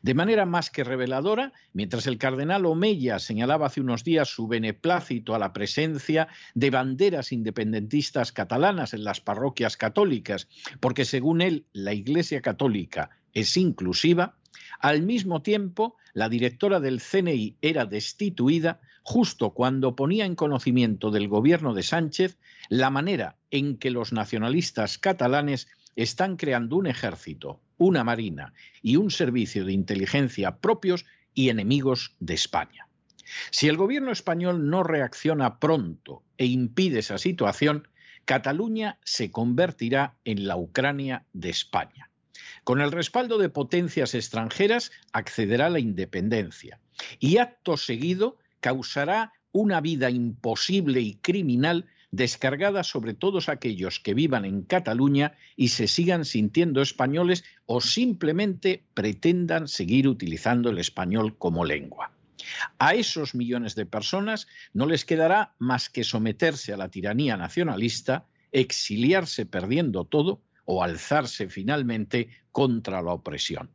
De 0.02 0.14
manera 0.14 0.46
más 0.46 0.70
que 0.70 0.84
reveladora, 0.84 1.52
mientras 1.74 2.08
el 2.08 2.18
cardenal 2.18 2.66
Omeya 2.66 3.20
señalaba 3.20 3.68
hace 3.68 3.82
unos 3.82 4.04
días 4.04 4.30
su 4.30 4.48
beneplácito 4.48 5.36
a 5.36 5.40
la 5.40 5.52
presencia 5.52 6.28
de 6.54 6.70
banderas 6.70 7.32
independentistas 7.32 8.32
catalanas 8.32 8.94
en 8.94 9.04
las 9.04 9.20
parroquias 9.20 9.76
católicas, 9.76 10.48
porque 10.80 11.06
según 11.06 11.42
él 11.42 11.66
la 11.74 11.94
Iglesia 11.94 12.42
Católica 12.42 13.10
es 13.34 13.58
inclusiva, 13.58 14.36
al 14.80 15.02
mismo 15.02 15.42
tiempo 15.42 15.96
la 16.14 16.30
directora 16.30 16.80
del 16.80 17.02
CNI 17.02 17.58
era 17.62 17.86
destituida 17.86 18.80
justo 19.04 19.52
cuando 19.52 19.96
ponía 19.96 20.26
en 20.26 20.36
conocimiento 20.36 21.12
del 21.12 21.28
gobierno 21.28 21.74
de 21.74 21.84
Sánchez 21.84 22.38
la 22.70 22.90
manera 22.90 23.38
en 23.52 23.78
que 23.78 23.90
los 23.90 24.14
nacionalistas 24.14 24.98
catalanes 24.98 25.68
están 25.96 26.38
creando 26.38 26.78
un 26.78 26.88
ejército, 26.88 27.60
una 27.78 28.04
marina 28.04 28.54
y 28.82 28.96
un 28.96 29.12
servicio 29.12 29.66
de 29.66 29.74
inteligencia 29.74 30.58
propios 30.58 31.06
y 31.34 31.50
enemigos 31.50 32.16
de 32.20 32.36
España. 32.36 32.88
Si 33.52 33.68
el 33.68 33.78
gobierno 33.78 34.12
español 34.12 34.70
no 34.70 34.84
reacciona 34.84 35.60
pronto 35.60 36.24
e 36.38 36.46
impide 36.46 37.00
esa 37.00 37.18
situación, 37.18 37.88
Cataluña 38.26 39.00
se 39.04 39.32
convertirá 39.32 40.16
en 40.24 40.48
la 40.48 40.56
Ucrania 40.56 41.26
de 41.34 41.50
España. 41.50 42.10
Con 42.64 42.82
el 42.82 42.92
respaldo 42.92 43.38
de 43.38 43.50
potencias 43.50 44.16
extranjeras 44.16 44.92
accederá 45.14 45.68
a 45.68 45.70
la 45.70 45.80
independencia 45.80 46.80
y 47.20 47.38
acto 47.38 47.78
seguido 47.78 48.38
causará 48.60 49.34
una 49.52 49.82
vida 49.82 50.10
imposible 50.10 51.02
y 51.02 51.16
criminal 51.16 51.88
descargada 52.12 52.84
sobre 52.84 53.14
todos 53.14 53.50
aquellos 53.50 54.00
que 54.00 54.14
vivan 54.14 54.46
en 54.46 54.64
Cataluña 54.64 55.34
y 55.56 55.70
se 55.70 55.88
sigan 55.88 56.26
sintiendo 56.26 56.82
españoles 56.82 57.44
o 57.66 57.82
simplemente 57.82 58.84
pretendan 58.94 59.68
seguir 59.68 60.08
utilizando 60.08 60.70
el 60.70 60.80
español 60.80 61.38
como 61.38 61.66
lengua. 61.66 62.12
A 62.80 62.96
esos 62.96 63.36
millones 63.36 63.76
de 63.76 63.86
personas 63.86 64.48
no 64.74 64.86
les 64.86 65.06
quedará 65.06 65.54
más 65.60 65.90
que 65.90 66.04
someterse 66.04 66.74
a 66.74 66.78
la 66.78 66.90
tiranía 66.90 67.38
nacionalista, 67.38 68.26
exiliarse 68.52 69.46
perdiendo 69.46 70.06
todo 70.06 70.42
o 70.72 70.84
alzarse 70.84 71.50
finalmente 71.50 72.30
contra 72.52 73.02
la 73.02 73.14
opresión. 73.14 73.72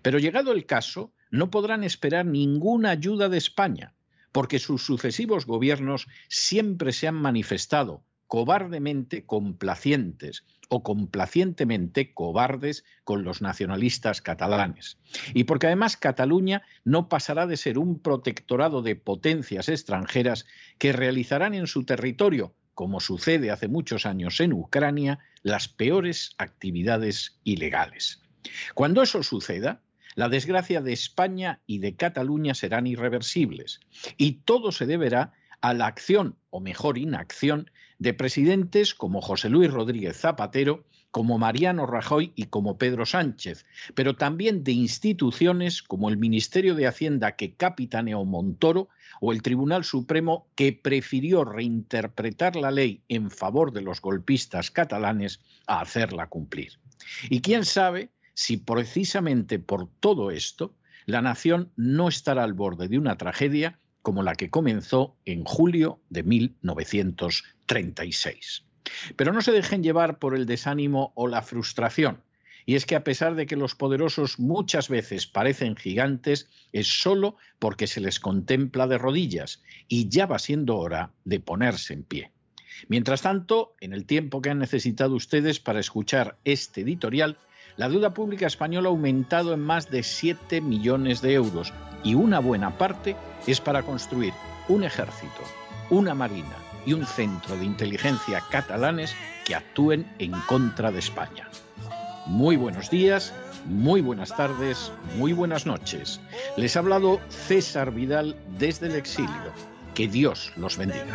Pero 0.00 0.18
llegado 0.18 0.52
el 0.52 0.64
caso, 0.64 1.12
no 1.30 1.50
podrán 1.50 1.84
esperar 1.84 2.24
ninguna 2.24 2.88
ayuda 2.88 3.28
de 3.28 3.36
España, 3.36 3.92
porque 4.32 4.58
sus 4.58 4.82
sucesivos 4.82 5.44
gobiernos 5.44 6.08
siempre 6.28 6.92
se 6.92 7.06
han 7.06 7.16
manifestado 7.16 8.02
cobardemente 8.26 9.26
complacientes 9.26 10.46
o 10.70 10.82
complacientemente 10.82 12.14
cobardes 12.14 12.82
con 13.04 13.24
los 13.24 13.42
nacionalistas 13.42 14.22
catalanes. 14.22 14.96
Y 15.34 15.44
porque 15.44 15.66
además 15.66 15.98
Cataluña 15.98 16.62
no 16.82 17.10
pasará 17.10 17.46
de 17.46 17.58
ser 17.58 17.76
un 17.78 18.00
protectorado 18.00 18.80
de 18.80 18.96
potencias 18.96 19.68
extranjeras 19.68 20.46
que 20.78 20.94
realizarán 20.94 21.52
en 21.52 21.66
su 21.66 21.84
territorio, 21.84 22.54
como 22.78 23.00
sucede 23.00 23.50
hace 23.50 23.66
muchos 23.66 24.06
años 24.06 24.38
en 24.38 24.52
Ucrania, 24.52 25.18
las 25.42 25.66
peores 25.66 26.36
actividades 26.38 27.40
ilegales. 27.42 28.22
Cuando 28.72 29.02
eso 29.02 29.24
suceda, 29.24 29.82
la 30.14 30.28
desgracia 30.28 30.80
de 30.80 30.92
España 30.92 31.60
y 31.66 31.80
de 31.80 31.96
Cataluña 31.96 32.54
serán 32.54 32.86
irreversibles 32.86 33.80
y 34.16 34.42
todo 34.44 34.70
se 34.70 34.86
deberá 34.86 35.32
a 35.60 35.74
la 35.74 35.88
acción, 35.88 36.36
o 36.50 36.60
mejor 36.60 36.98
inacción, 36.98 37.68
de 37.98 38.14
presidentes 38.14 38.94
como 38.94 39.22
José 39.22 39.48
Luis 39.48 39.72
Rodríguez 39.72 40.16
Zapatero, 40.16 40.84
como 41.10 41.38
Mariano 41.38 41.86
Rajoy 41.86 42.32
y 42.34 42.44
como 42.44 42.78
Pedro 42.78 43.04
Sánchez, 43.06 43.64
pero 43.94 44.16
también 44.16 44.64
de 44.64 44.72
instituciones 44.72 45.82
como 45.82 46.08
el 46.08 46.18
Ministerio 46.18 46.74
de 46.74 46.86
Hacienda 46.86 47.36
que 47.36 47.54
capitaneó 47.54 48.24
Montoro 48.24 48.88
o 49.20 49.32
el 49.32 49.42
Tribunal 49.42 49.84
Supremo 49.84 50.46
que 50.54 50.72
prefirió 50.72 51.44
reinterpretar 51.44 52.56
la 52.56 52.70
ley 52.70 53.02
en 53.08 53.30
favor 53.30 53.72
de 53.72 53.82
los 53.82 54.00
golpistas 54.00 54.70
catalanes 54.70 55.40
a 55.66 55.80
hacerla 55.80 56.28
cumplir. 56.28 56.78
Y 57.30 57.40
quién 57.40 57.64
sabe 57.64 58.10
si 58.34 58.58
precisamente 58.58 59.58
por 59.58 59.88
todo 60.00 60.30
esto 60.30 60.74
la 61.06 61.22
nación 61.22 61.72
no 61.76 62.08
estará 62.08 62.44
al 62.44 62.52
borde 62.52 62.88
de 62.88 62.98
una 62.98 63.16
tragedia 63.16 63.78
como 64.02 64.22
la 64.22 64.34
que 64.34 64.50
comenzó 64.50 65.16
en 65.24 65.44
julio 65.44 66.02
de 66.10 66.22
1936. 66.22 68.67
Pero 69.16 69.32
no 69.32 69.40
se 69.40 69.52
dejen 69.52 69.82
llevar 69.82 70.18
por 70.18 70.34
el 70.34 70.46
desánimo 70.46 71.12
o 71.14 71.28
la 71.28 71.42
frustración. 71.42 72.22
Y 72.66 72.74
es 72.74 72.84
que 72.84 72.96
a 72.96 73.04
pesar 73.04 73.34
de 73.34 73.46
que 73.46 73.56
los 73.56 73.74
poderosos 73.74 74.38
muchas 74.38 74.90
veces 74.90 75.26
parecen 75.26 75.74
gigantes, 75.74 76.50
es 76.72 76.86
solo 76.86 77.36
porque 77.58 77.86
se 77.86 78.00
les 78.00 78.20
contempla 78.20 78.86
de 78.86 78.98
rodillas 78.98 79.62
y 79.88 80.10
ya 80.10 80.26
va 80.26 80.38
siendo 80.38 80.76
hora 80.76 81.12
de 81.24 81.40
ponerse 81.40 81.94
en 81.94 82.02
pie. 82.02 82.30
Mientras 82.86 83.22
tanto, 83.22 83.74
en 83.80 83.92
el 83.92 84.04
tiempo 84.04 84.42
que 84.42 84.50
han 84.50 84.58
necesitado 84.58 85.14
ustedes 85.14 85.60
para 85.60 85.80
escuchar 85.80 86.36
este 86.44 86.82
editorial, 86.82 87.38
la 87.78 87.88
deuda 87.88 88.12
pública 88.12 88.46
española 88.46 88.88
ha 88.88 88.90
aumentado 88.90 89.54
en 89.54 89.60
más 89.60 89.90
de 89.90 90.02
7 90.02 90.60
millones 90.60 91.22
de 91.22 91.32
euros 91.32 91.72
y 92.04 92.14
una 92.14 92.38
buena 92.38 92.76
parte 92.76 93.16
es 93.46 93.60
para 93.60 93.82
construir 93.82 94.32
un 94.68 94.84
ejército, 94.84 95.42
una 95.88 96.14
marina, 96.14 96.56
y 96.88 96.94
un 96.94 97.04
centro 97.04 97.54
de 97.54 97.66
inteligencia 97.66 98.42
catalanes 98.50 99.14
que 99.44 99.54
actúen 99.54 100.10
en 100.18 100.32
contra 100.46 100.90
de 100.90 101.00
España. 101.00 101.46
Muy 102.24 102.56
buenos 102.56 102.88
días, 102.88 103.34
muy 103.66 104.00
buenas 104.00 104.34
tardes, 104.34 104.90
muy 105.16 105.34
buenas 105.34 105.66
noches. 105.66 106.18
Les 106.56 106.76
ha 106.76 106.78
hablado 106.78 107.20
César 107.28 107.92
Vidal 107.92 108.36
desde 108.58 108.86
el 108.86 108.94
exilio. 108.94 109.52
Que 109.94 110.08
Dios 110.08 110.50
los 110.56 110.78
bendiga. 110.78 111.14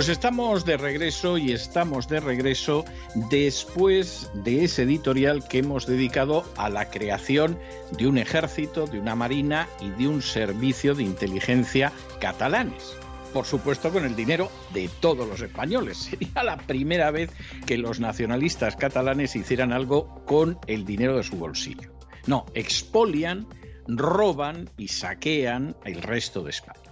Pues 0.00 0.08
estamos 0.08 0.64
de 0.64 0.78
regreso 0.78 1.36
y 1.36 1.52
estamos 1.52 2.08
de 2.08 2.20
regreso 2.20 2.86
después 3.28 4.30
de 4.32 4.64
ese 4.64 4.84
editorial 4.84 5.46
que 5.46 5.58
hemos 5.58 5.84
dedicado 5.86 6.42
a 6.56 6.70
la 6.70 6.88
creación 6.88 7.58
de 7.98 8.06
un 8.06 8.16
ejército, 8.16 8.86
de 8.86 8.98
una 8.98 9.14
marina 9.14 9.68
y 9.78 9.90
de 9.90 10.08
un 10.08 10.22
servicio 10.22 10.94
de 10.94 11.02
inteligencia 11.02 11.92
catalanes. 12.18 12.96
Por 13.34 13.44
supuesto 13.44 13.92
con 13.92 14.06
el 14.06 14.16
dinero 14.16 14.50
de 14.72 14.88
todos 15.00 15.28
los 15.28 15.42
españoles. 15.42 15.98
Sería 16.10 16.44
la 16.44 16.56
primera 16.56 17.10
vez 17.10 17.30
que 17.66 17.76
los 17.76 18.00
nacionalistas 18.00 18.76
catalanes 18.76 19.36
hicieran 19.36 19.70
algo 19.70 20.24
con 20.24 20.58
el 20.66 20.86
dinero 20.86 21.18
de 21.18 21.24
su 21.24 21.36
bolsillo. 21.36 21.92
No, 22.26 22.46
expolian, 22.54 23.46
roban 23.86 24.70
y 24.78 24.88
saquean 24.88 25.76
el 25.84 26.00
resto 26.00 26.42
de 26.42 26.52
España. 26.52 26.89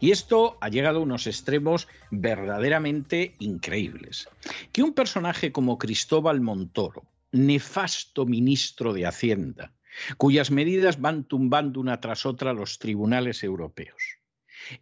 Y 0.00 0.10
esto 0.10 0.58
ha 0.60 0.68
llegado 0.68 0.98
a 0.98 1.02
unos 1.02 1.26
extremos 1.26 1.88
verdaderamente 2.10 3.34
increíbles. 3.38 4.28
Que 4.72 4.82
un 4.82 4.92
personaje 4.92 5.52
como 5.52 5.78
Cristóbal 5.78 6.40
Montoro, 6.40 7.04
nefasto 7.32 8.26
ministro 8.26 8.92
de 8.92 9.06
Hacienda, 9.06 9.72
cuyas 10.16 10.50
medidas 10.50 11.00
van 11.00 11.24
tumbando 11.24 11.80
una 11.80 12.00
tras 12.00 12.26
otra 12.26 12.52
los 12.52 12.78
tribunales 12.78 13.42
europeos, 13.42 14.18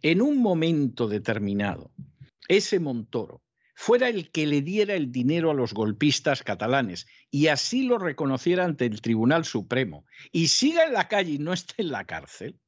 en 0.01 0.21
un 0.21 0.41
momento 0.41 1.07
determinado, 1.07 1.91
ese 2.47 2.79
Montoro 2.79 3.41
fuera 3.75 4.09
el 4.09 4.31
que 4.31 4.47
le 4.47 4.61
diera 4.61 4.95
el 4.95 5.11
dinero 5.11 5.51
a 5.51 5.53
los 5.53 5.73
golpistas 5.73 6.41
catalanes 6.41 7.05
y 7.29 7.47
así 7.47 7.83
lo 7.83 7.99
reconociera 7.99 8.65
ante 8.65 8.85
el 8.85 9.01
Tribunal 9.01 9.45
Supremo 9.45 10.05
y 10.31 10.47
siga 10.47 10.85
en 10.85 10.93
la 10.93 11.07
calle 11.07 11.33
y 11.33 11.37
no 11.37 11.53
esté 11.53 11.83
en 11.83 11.91
la 11.91 12.05
cárcel, 12.05 12.59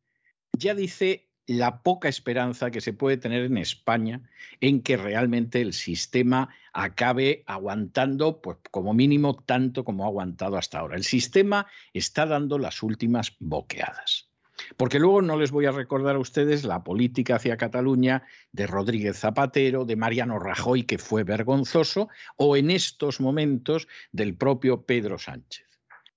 ya 0.53 0.75
dice 0.75 1.28
la 1.57 1.81
poca 1.81 2.07
esperanza 2.07 2.69
que 2.69 2.79
se 2.79 2.93
puede 2.93 3.17
tener 3.17 3.45
en 3.45 3.57
España 3.57 4.21
en 4.61 4.83
que 4.83 4.97
realmente 4.97 5.61
el 5.61 5.73
sistema 5.73 6.49
acabe 6.73 7.43
aguantando, 7.47 8.39
pues 8.39 8.57
como 8.69 8.93
mínimo, 8.93 9.35
tanto 9.35 9.83
como 9.83 10.03
ha 10.03 10.07
aguantado 10.07 10.57
hasta 10.57 10.77
ahora. 10.77 10.95
El 10.95 11.03
sistema 11.03 11.65
está 11.91 12.27
dando 12.27 12.59
las 12.59 12.83
últimas 12.83 13.35
boqueadas. 13.39 14.29
Porque 14.77 14.99
luego 14.99 15.23
no 15.23 15.37
les 15.37 15.49
voy 15.49 15.65
a 15.65 15.71
recordar 15.71 16.17
a 16.17 16.19
ustedes 16.19 16.65
la 16.65 16.83
política 16.83 17.37
hacia 17.37 17.57
Cataluña 17.57 18.23
de 18.51 18.67
Rodríguez 18.67 19.17
Zapatero, 19.17 19.85
de 19.85 19.95
Mariano 19.95 20.37
Rajoy, 20.37 20.83
que 20.83 20.99
fue 20.99 21.23
vergonzoso, 21.23 22.09
o 22.35 22.57
en 22.57 22.69
estos 22.69 23.19
momentos 23.19 23.87
del 24.11 24.35
propio 24.35 24.83
Pedro 24.83 25.17
Sánchez, 25.17 25.65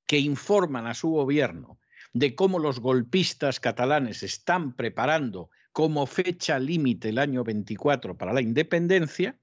que 0.06 0.18
informan 0.18 0.86
a 0.86 0.92
su 0.92 1.08
gobierno 1.08 1.78
de 2.12 2.34
cómo 2.34 2.58
los 2.58 2.80
golpistas 2.80 3.60
catalanes 3.60 4.22
están 4.22 4.74
preparando 4.74 5.50
como 5.72 6.06
fecha 6.06 6.58
límite 6.58 7.08
el 7.08 7.18
año 7.18 7.44
24 7.44 8.16
para 8.16 8.32
la 8.32 8.42
independencia, 8.42 9.38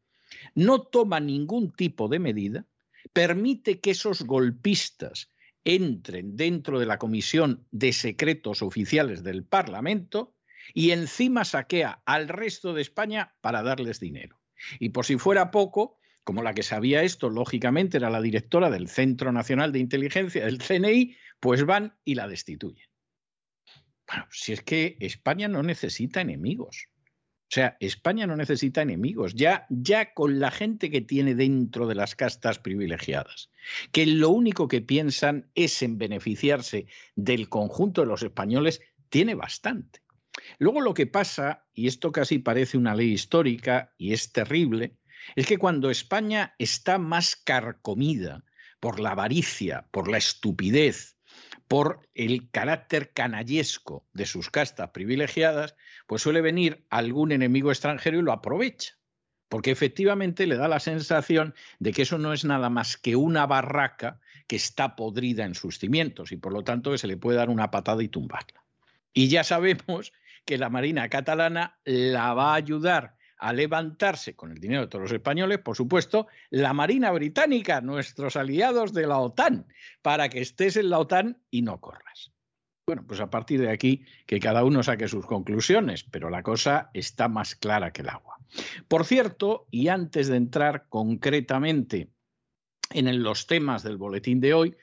no 0.53 0.81
toma 0.81 1.19
ningún 1.19 1.71
tipo 1.71 2.07
de 2.07 2.19
medida, 2.19 2.65
permite 3.13 3.79
que 3.79 3.91
esos 3.91 4.21
golpistas 4.21 5.29
entren 5.63 6.35
dentro 6.35 6.79
de 6.79 6.85
la 6.85 6.97
Comisión 6.97 7.65
de 7.71 7.93
Secretos 7.93 8.61
Oficiales 8.61 9.23
del 9.23 9.43
Parlamento 9.43 10.35
y 10.73 10.91
encima 10.91 11.45
saquea 11.45 12.01
al 12.05 12.27
resto 12.27 12.73
de 12.73 12.81
España 12.81 13.35
para 13.41 13.63
darles 13.63 13.99
dinero. 13.99 14.39
Y 14.79 14.89
por 14.89 15.05
si 15.05 15.17
fuera 15.17 15.51
poco, 15.51 15.97
como 16.23 16.43
la 16.43 16.53
que 16.53 16.63
sabía 16.63 17.03
esto, 17.03 17.29
lógicamente 17.29 17.97
era 17.97 18.09
la 18.09 18.21
directora 18.21 18.69
del 18.69 18.87
Centro 18.87 19.31
Nacional 19.31 19.71
de 19.71 19.79
Inteligencia 19.79 20.45
del 20.45 20.59
CNI, 20.59 21.15
pues 21.39 21.65
van 21.65 21.97
y 22.03 22.15
la 22.15 22.27
destituyen. 22.27 22.87
Bueno, 24.07 24.25
si 24.31 24.53
es 24.53 24.61
que 24.61 24.97
España 24.99 25.47
no 25.47 25.63
necesita 25.63 26.21
enemigos. 26.21 26.87
O 27.49 27.51
sea, 27.51 27.77
España 27.79 28.27
no 28.27 28.35
necesita 28.35 28.83
enemigos, 28.83 29.33
ya, 29.33 29.65
ya 29.69 30.13
con 30.13 30.39
la 30.39 30.51
gente 30.51 30.91
que 30.91 31.01
tiene 31.01 31.33
dentro 31.33 31.87
de 31.87 31.95
las 31.95 32.15
castas 32.15 32.59
privilegiadas, 32.59 33.49
que 33.91 34.05
lo 34.05 34.29
único 34.29 34.67
que 34.67 34.81
piensan 34.81 35.49
es 35.55 35.81
en 35.81 35.97
beneficiarse 35.97 36.85
del 37.15 37.49
conjunto 37.49 38.01
de 38.01 38.07
los 38.07 38.21
españoles, 38.21 38.81
tiene 39.09 39.33
bastante. 39.33 40.01
Luego 40.59 40.81
lo 40.81 40.93
que 40.93 41.07
pasa, 41.07 41.65
y 41.73 41.87
esto 41.87 42.11
casi 42.11 42.37
parece 42.37 42.77
una 42.77 42.93
ley 42.93 43.11
histórica 43.11 43.95
y 43.97 44.13
es 44.13 44.31
terrible, 44.31 44.97
es 45.35 45.47
que 45.47 45.57
cuando 45.57 45.89
España 45.89 46.53
está 46.59 46.99
más 46.99 47.35
carcomida 47.35 48.43
por 48.79 48.99
la 48.99 49.11
avaricia, 49.11 49.87
por 49.91 50.07
la 50.07 50.17
estupidez, 50.19 51.17
por 51.69 52.09
el 52.15 52.49
carácter 52.49 53.13
canallesco 53.13 54.03
de 54.11 54.25
sus 54.25 54.49
castas 54.49 54.89
privilegiadas, 54.89 55.75
pues 56.07 56.23
suele 56.23 56.41
venir 56.41 56.83
algún 56.89 57.31
enemigo 57.31 57.69
extranjero 57.69 58.17
y 58.17 58.23
lo 58.23 58.31
aprovecha. 58.31 58.95
Porque 59.49 59.69
efectivamente 59.69 60.47
le 60.47 60.57
da 60.57 60.67
la 60.67 60.79
sensación 60.79 61.53
de 61.77 61.93
que 61.93 62.01
eso 62.01 62.17
no 62.17 62.33
es 62.33 62.43
nada 62.43 62.71
más 62.71 62.97
que 62.97 63.15
una 63.15 63.45
barraca 63.45 64.19
que 64.47 64.55
está 64.55 64.95
podrida 64.95 65.45
en 65.45 65.53
sus 65.53 65.77
cimientos 65.77 66.31
y 66.31 66.37
por 66.37 66.53
lo 66.53 66.63
tanto 66.63 66.91
que 66.91 66.97
se 66.97 67.07
le 67.07 67.17
puede 67.17 67.37
dar 67.37 67.51
una 67.51 67.69
patada 67.69 68.01
y 68.01 68.07
tumbarla. 68.07 68.63
Y 69.13 69.27
ya 69.27 69.43
sabemos 69.43 70.11
que 70.45 70.57
la 70.57 70.69
Marina 70.69 71.07
catalana 71.07 71.77
la 71.85 72.33
va 72.33 72.53
a 72.53 72.55
ayudar 72.55 73.15
a 73.39 73.53
levantarse 73.53 74.35
con 74.35 74.51
el 74.51 74.59
dinero 74.59 74.81
de 74.81 74.87
todos 74.87 75.03
los 75.03 75.11
españoles, 75.11 75.59
por 75.59 75.75
supuesto, 75.75 76.27
la 76.49 76.73
Marina 76.73 77.11
Británica, 77.11 77.81
nuestros 77.81 78.35
aliados 78.35 78.93
de 78.93 79.07
la 79.07 79.17
OTAN, 79.17 79.65
para 80.01 80.29
que 80.29 80.41
estés 80.41 80.75
en 80.75 80.89
la 80.89 80.99
OTAN 80.99 81.41
y 81.49 81.61
no 81.61 81.79
corras. 81.79 82.31
Bueno, 82.85 83.05
pues 83.07 83.19
a 83.19 83.29
partir 83.29 83.61
de 83.61 83.71
aquí 83.71 84.03
que 84.25 84.39
cada 84.39 84.63
uno 84.63 84.83
saque 84.83 85.07
sus 85.07 85.25
conclusiones, 85.25 86.03
pero 86.03 86.29
la 86.29 86.43
cosa 86.43 86.89
está 86.93 87.27
más 87.27 87.55
clara 87.55 87.91
que 87.91 88.01
el 88.01 88.09
agua. 88.09 88.37
Por 88.87 89.05
cierto, 89.05 89.67
y 89.71 89.87
antes 89.87 90.27
de 90.27 90.37
entrar 90.37 90.87
concretamente 90.89 92.09
en 92.91 93.23
los 93.23 93.47
temas 93.47 93.83
del 93.83 93.97
boletín 93.97 94.39
de 94.41 94.53
hoy, 94.53 94.75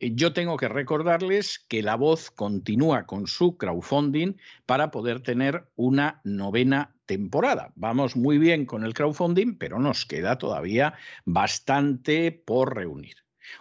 yo 0.00 0.32
tengo 0.32 0.56
que 0.56 0.68
recordarles 0.68 1.60
que 1.68 1.82
La 1.82 1.94
Voz 1.94 2.32
continúa 2.32 3.06
con 3.06 3.28
su 3.28 3.56
crowdfunding 3.56 4.34
para 4.66 4.90
poder 4.90 5.20
tener 5.20 5.68
una 5.76 6.20
novena 6.24 6.91
temporada. 7.06 7.72
Vamos 7.74 8.16
muy 8.16 8.38
bien 8.38 8.66
con 8.66 8.84
el 8.84 8.94
crowdfunding, 8.94 9.56
pero 9.56 9.78
nos 9.78 10.06
queda 10.06 10.38
todavía 10.38 10.94
bastante 11.24 12.32
por 12.32 12.74
reunir. 12.76 13.16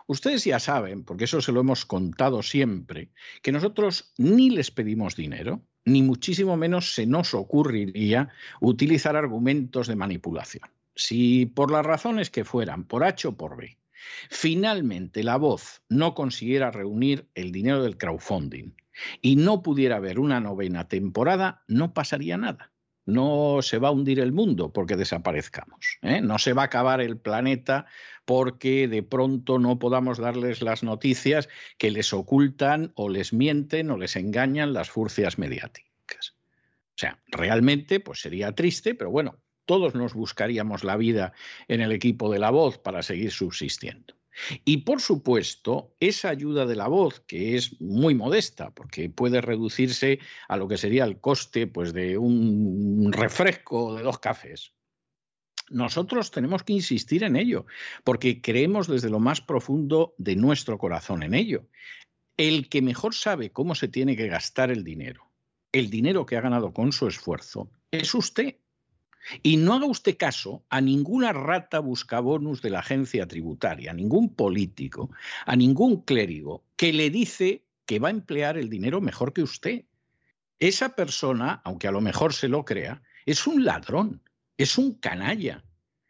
Ustedes 0.08 0.44
ya 0.46 0.60
saben, 0.60 1.04
porque 1.04 1.26
eso 1.26 1.42
se 1.42 1.52
lo 1.52 1.62
hemos 1.62 1.86
contado 1.86 2.44
siempre, 2.44 3.12
que 3.42 3.52
nosotros 3.52 4.14
ni 4.18 4.50
les 4.50 4.72
pedimos 4.72 5.16
dinero, 5.16 5.64
ni 5.86 6.04
muchísimo 6.04 6.58
menos 6.58 6.94
se 6.94 7.06
nos 7.06 7.34
ocurriría 7.34 8.30
utilizar 8.60 9.16
argumentos 9.16 9.88
de 9.88 9.96
manipulación. 9.96 10.70
Si 10.96 11.46
por 11.46 11.72
las 11.72 11.86
razones 11.86 12.30
que 12.30 12.46
fueran, 12.46 12.84
por 12.84 13.04
H 13.04 13.28
o 13.28 13.38
por 13.38 13.58
B, 13.58 13.78
finalmente 14.30 15.24
la 15.24 15.38
voz 15.38 15.82
no 15.90 16.14
consiguiera 16.14 16.72
reunir 16.72 17.28
el 17.34 17.52
dinero 17.52 17.84
del 17.84 17.98
crowdfunding 17.98 18.76
y 19.22 19.36
no 19.38 19.64
pudiera 19.64 19.98
haber 19.98 20.20
una 20.20 20.40
novena 20.40 20.88
temporada, 20.88 21.64
no 21.68 21.94
pasaría 21.94 22.38
nada. 22.38 22.71
No 23.06 23.60
se 23.62 23.78
va 23.80 23.88
a 23.88 23.92
hundir 23.92 24.20
el 24.20 24.32
mundo 24.32 24.72
porque 24.72 24.96
desaparezcamos. 24.96 25.98
¿eh? 26.02 26.22
No 26.22 26.38
se 26.38 26.54
va 26.54 26.64
a 26.64 26.66
acabar 26.66 27.02
el 27.02 27.18
planeta 27.18 27.88
porque 28.26 28.88
de 28.88 29.04
pronto 29.04 29.60
no 29.60 29.80
podamos 29.80 30.20
darles 30.20 30.62
las 30.62 30.84
noticias 30.84 31.50
que 31.78 31.92
les 31.92 32.14
ocultan 32.14 32.92
o 32.96 33.10
les 33.10 33.34
mienten 33.34 33.90
o 33.92 33.98
les 33.98 34.16
engañan 34.16 34.74
las 34.74 34.90
furcias 34.90 35.38
mediáticas. 35.38 36.36
O 36.92 36.98
sea, 37.02 37.20
realmente 37.28 38.00
pues 38.00 38.22
sería 38.22 38.54
triste, 38.54 38.94
pero 38.94 39.10
bueno, 39.10 39.40
todos 39.66 39.96
nos 39.96 40.14
buscaríamos 40.14 40.84
la 40.84 40.98
vida 40.98 41.34
en 41.68 41.82
el 41.82 41.92
equipo 41.92 42.32
de 42.32 42.40
la 42.40 42.52
voz 42.52 42.78
para 42.78 43.02
seguir 43.02 43.32
subsistiendo. 43.32 44.21
Y 44.66 44.78
por 44.78 45.02
supuesto, 45.02 45.96
esa 46.00 46.30
ayuda 46.30 46.66
de 46.66 46.76
la 46.76 46.88
voz, 46.88 47.22
que 47.22 47.56
es 47.56 47.80
muy 47.82 48.16
modesta, 48.16 48.72
porque 48.72 49.10
puede 49.10 49.42
reducirse 49.42 50.20
a 50.48 50.58
lo 50.58 50.68
que 50.68 50.78
sería 50.78 51.04
el 51.06 51.20
coste 51.20 51.68
pues, 51.68 51.94
de 51.94 52.18
un 52.18 53.12
refresco 53.12 53.96
de 53.96 54.04
dos 54.04 54.20
cafés. 54.20 54.74
Nosotros 55.70 56.32
tenemos 56.32 56.64
que 56.64 56.74
insistir 56.74 57.24
en 57.24 57.38
ello, 57.38 57.66
porque 58.04 58.42
creemos 58.42 58.88
desde 58.88 59.10
lo 59.10 59.20
más 59.20 59.40
profundo 59.40 60.14
de 60.18 60.36
nuestro 60.36 60.78
corazón 60.78 61.24
en 61.24 61.34
ello. 61.34 61.68
El 62.36 62.68
que 62.68 62.82
mejor 62.82 63.16
sabe 63.16 63.52
cómo 63.52 63.74
se 63.76 63.88
tiene 63.88 64.18
que 64.18 64.28
gastar 64.28 64.70
el 64.70 64.84
dinero, 64.84 65.32
el 65.72 65.90
dinero 65.90 66.26
que 66.26 66.36
ha 66.36 66.42
ganado 66.42 66.74
con 66.74 66.92
su 66.92 67.08
esfuerzo, 67.08 67.70
es 67.92 68.14
usted. 68.14 68.58
Y 69.44 69.58
no 69.58 69.74
haga 69.74 69.86
usted 69.86 70.18
caso 70.18 70.66
a 70.70 70.82
ninguna 70.82 71.34
rata 71.34 71.80
buscabonus 71.80 72.62
de 72.62 72.70
la 72.70 72.80
agencia 72.80 73.28
tributaria, 73.28 73.92
a 73.92 73.94
ningún 73.94 74.36
político, 74.36 75.12
a 75.46 75.56
ningún 75.56 76.02
clérigo 76.02 76.64
que 76.76 76.94
le 76.94 77.10
dice 77.10 77.66
que 77.86 78.00
va 78.00 78.08
a 78.08 78.12
emplear 78.12 78.58
el 78.58 78.70
dinero 78.70 79.02
mejor 79.02 79.34
que 79.34 79.44
usted. 79.44 79.86
Esa 80.60 80.96
persona, 80.96 81.62
aunque 81.66 81.88
a 81.88 81.92
lo 81.92 82.02
mejor 82.02 82.34
se 82.34 82.48
lo 82.48 82.66
crea, 82.66 83.02
es 83.26 83.48
un 83.48 83.66
ladrón, 83.66 84.22
es 84.58 84.78
un 84.78 84.94
canalla 84.96 85.64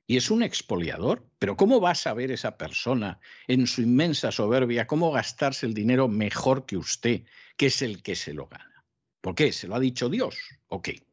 y 0.07 0.17
es 0.17 0.29
un 0.29 0.43
expoliador. 0.43 1.25
Pero 1.39 1.55
¿cómo 1.55 1.79
va 1.79 1.91
a 1.91 1.95
saber 1.95 2.31
esa 2.31 2.57
persona 2.57 3.19
en 3.47 3.65
su 3.67 3.81
inmensa 3.81 4.31
soberbia 4.31 4.87
cómo 4.87 5.11
gastarse 5.11 5.65
el 5.65 5.73
dinero 5.73 6.07
mejor 6.07 6.65
que 6.65 6.77
usted, 6.77 7.23
que 7.57 7.67
es 7.67 7.81
el 7.81 8.03
que 8.03 8.15
se 8.15 8.33
lo 8.33 8.47
gana? 8.47 8.85
¿Por 9.21 9.35
qué? 9.35 9.51
¿Se 9.51 9.67
lo 9.67 9.75
ha 9.75 9.79
dicho 9.79 10.09
Dios? 10.09 10.37
¿O 10.67 10.81
qué? 10.81 11.03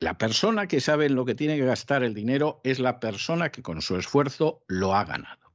La 0.00 0.16
persona 0.16 0.66
que 0.66 0.80
sabe 0.80 1.04
en 1.04 1.14
lo 1.14 1.26
que 1.26 1.34
tiene 1.34 1.58
que 1.58 1.66
gastar 1.66 2.02
el 2.02 2.14
dinero 2.14 2.62
es 2.64 2.78
la 2.78 3.00
persona 3.00 3.52
que 3.52 3.60
con 3.60 3.82
su 3.82 3.98
esfuerzo 3.98 4.64
lo 4.66 4.94
ha 4.94 5.04
ganado. 5.04 5.52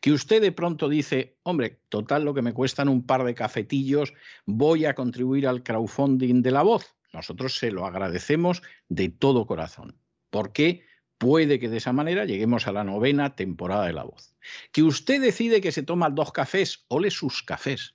Que 0.00 0.10
usted 0.10 0.42
de 0.42 0.50
pronto 0.50 0.88
dice, 0.88 1.38
hombre, 1.44 1.80
total 1.88 2.24
lo 2.24 2.34
que 2.34 2.42
me 2.42 2.52
cuestan 2.52 2.88
un 2.88 3.06
par 3.06 3.22
de 3.22 3.36
cafetillos, 3.36 4.14
voy 4.46 4.84
a 4.84 4.96
contribuir 4.96 5.46
al 5.46 5.62
crowdfunding 5.62 6.42
de 6.42 6.50
la 6.50 6.62
voz. 6.62 6.96
Nosotros 7.12 7.56
se 7.56 7.70
lo 7.70 7.86
agradecemos 7.86 8.62
de 8.88 9.10
todo 9.10 9.46
corazón, 9.46 9.96
porque 10.28 10.84
puede 11.16 11.60
que 11.60 11.68
de 11.68 11.76
esa 11.76 11.92
manera 11.92 12.24
lleguemos 12.24 12.66
a 12.66 12.72
la 12.72 12.82
novena 12.82 13.36
temporada 13.36 13.86
de 13.86 13.92
la 13.92 14.02
voz. 14.02 14.34
Que 14.72 14.82
usted 14.82 15.22
decide 15.22 15.60
que 15.60 15.70
se 15.70 15.84
toma 15.84 16.10
dos 16.10 16.32
cafés, 16.32 16.84
ole 16.88 17.12
sus 17.12 17.44
cafés. 17.44 17.94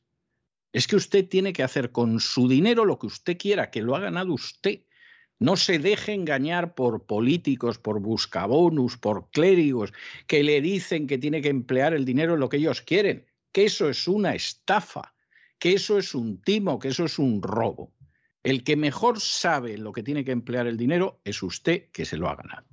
Es 0.72 0.88
que 0.88 0.96
usted 0.96 1.28
tiene 1.28 1.52
que 1.52 1.62
hacer 1.64 1.92
con 1.92 2.22
su 2.22 2.48
dinero 2.48 2.86
lo 2.86 2.98
que 3.00 3.08
usted 3.08 3.38
quiera, 3.38 3.70
que 3.70 3.82
lo 3.82 3.98
ha 3.98 4.00
ganado 4.00 4.34
usted 4.34 4.84
no 5.40 5.58
se 5.58 5.80
deje 5.80 6.14
engañar 6.14 6.76
por 6.76 7.06
políticos, 7.06 7.78
por 7.78 8.00
buscabonus, 8.00 8.98
por 8.98 9.30
clérigos 9.32 9.92
que 10.28 10.44
le 10.44 10.62
dicen 10.62 11.08
que 11.08 11.18
tiene 11.18 11.42
que 11.42 11.50
emplear 11.50 11.94
el 11.94 12.06
dinero 12.06 12.36
en 12.36 12.40
lo 12.40 12.50
que 12.50 12.58
ellos 12.58 12.82
quieren, 12.82 13.26
que 13.52 13.66
eso 13.66 13.90
es 13.90 14.08
una 14.08 14.36
estafa, 14.36 15.14
que 15.60 15.74
eso 15.74 15.98
es 15.98 16.16
un 16.16 16.42
timo, 16.42 16.80
que 16.80 16.90
eso 16.90 17.06
es 17.06 17.20
un 17.20 17.42
robo. 17.42 17.94
El 18.44 18.64
que 18.64 18.76
mejor 18.76 19.20
sabe 19.22 19.78
lo 19.78 19.94
que 19.94 20.04
tiene 20.04 20.26
que 20.26 20.32
emplear 20.32 20.68
el 20.68 20.78
dinero 20.78 21.22
es 21.24 21.42
usted 21.44 21.90
que 21.92 22.06
se 22.06 22.18
lo 22.18 22.30
ha 22.30 22.36
ganado. 22.36 22.68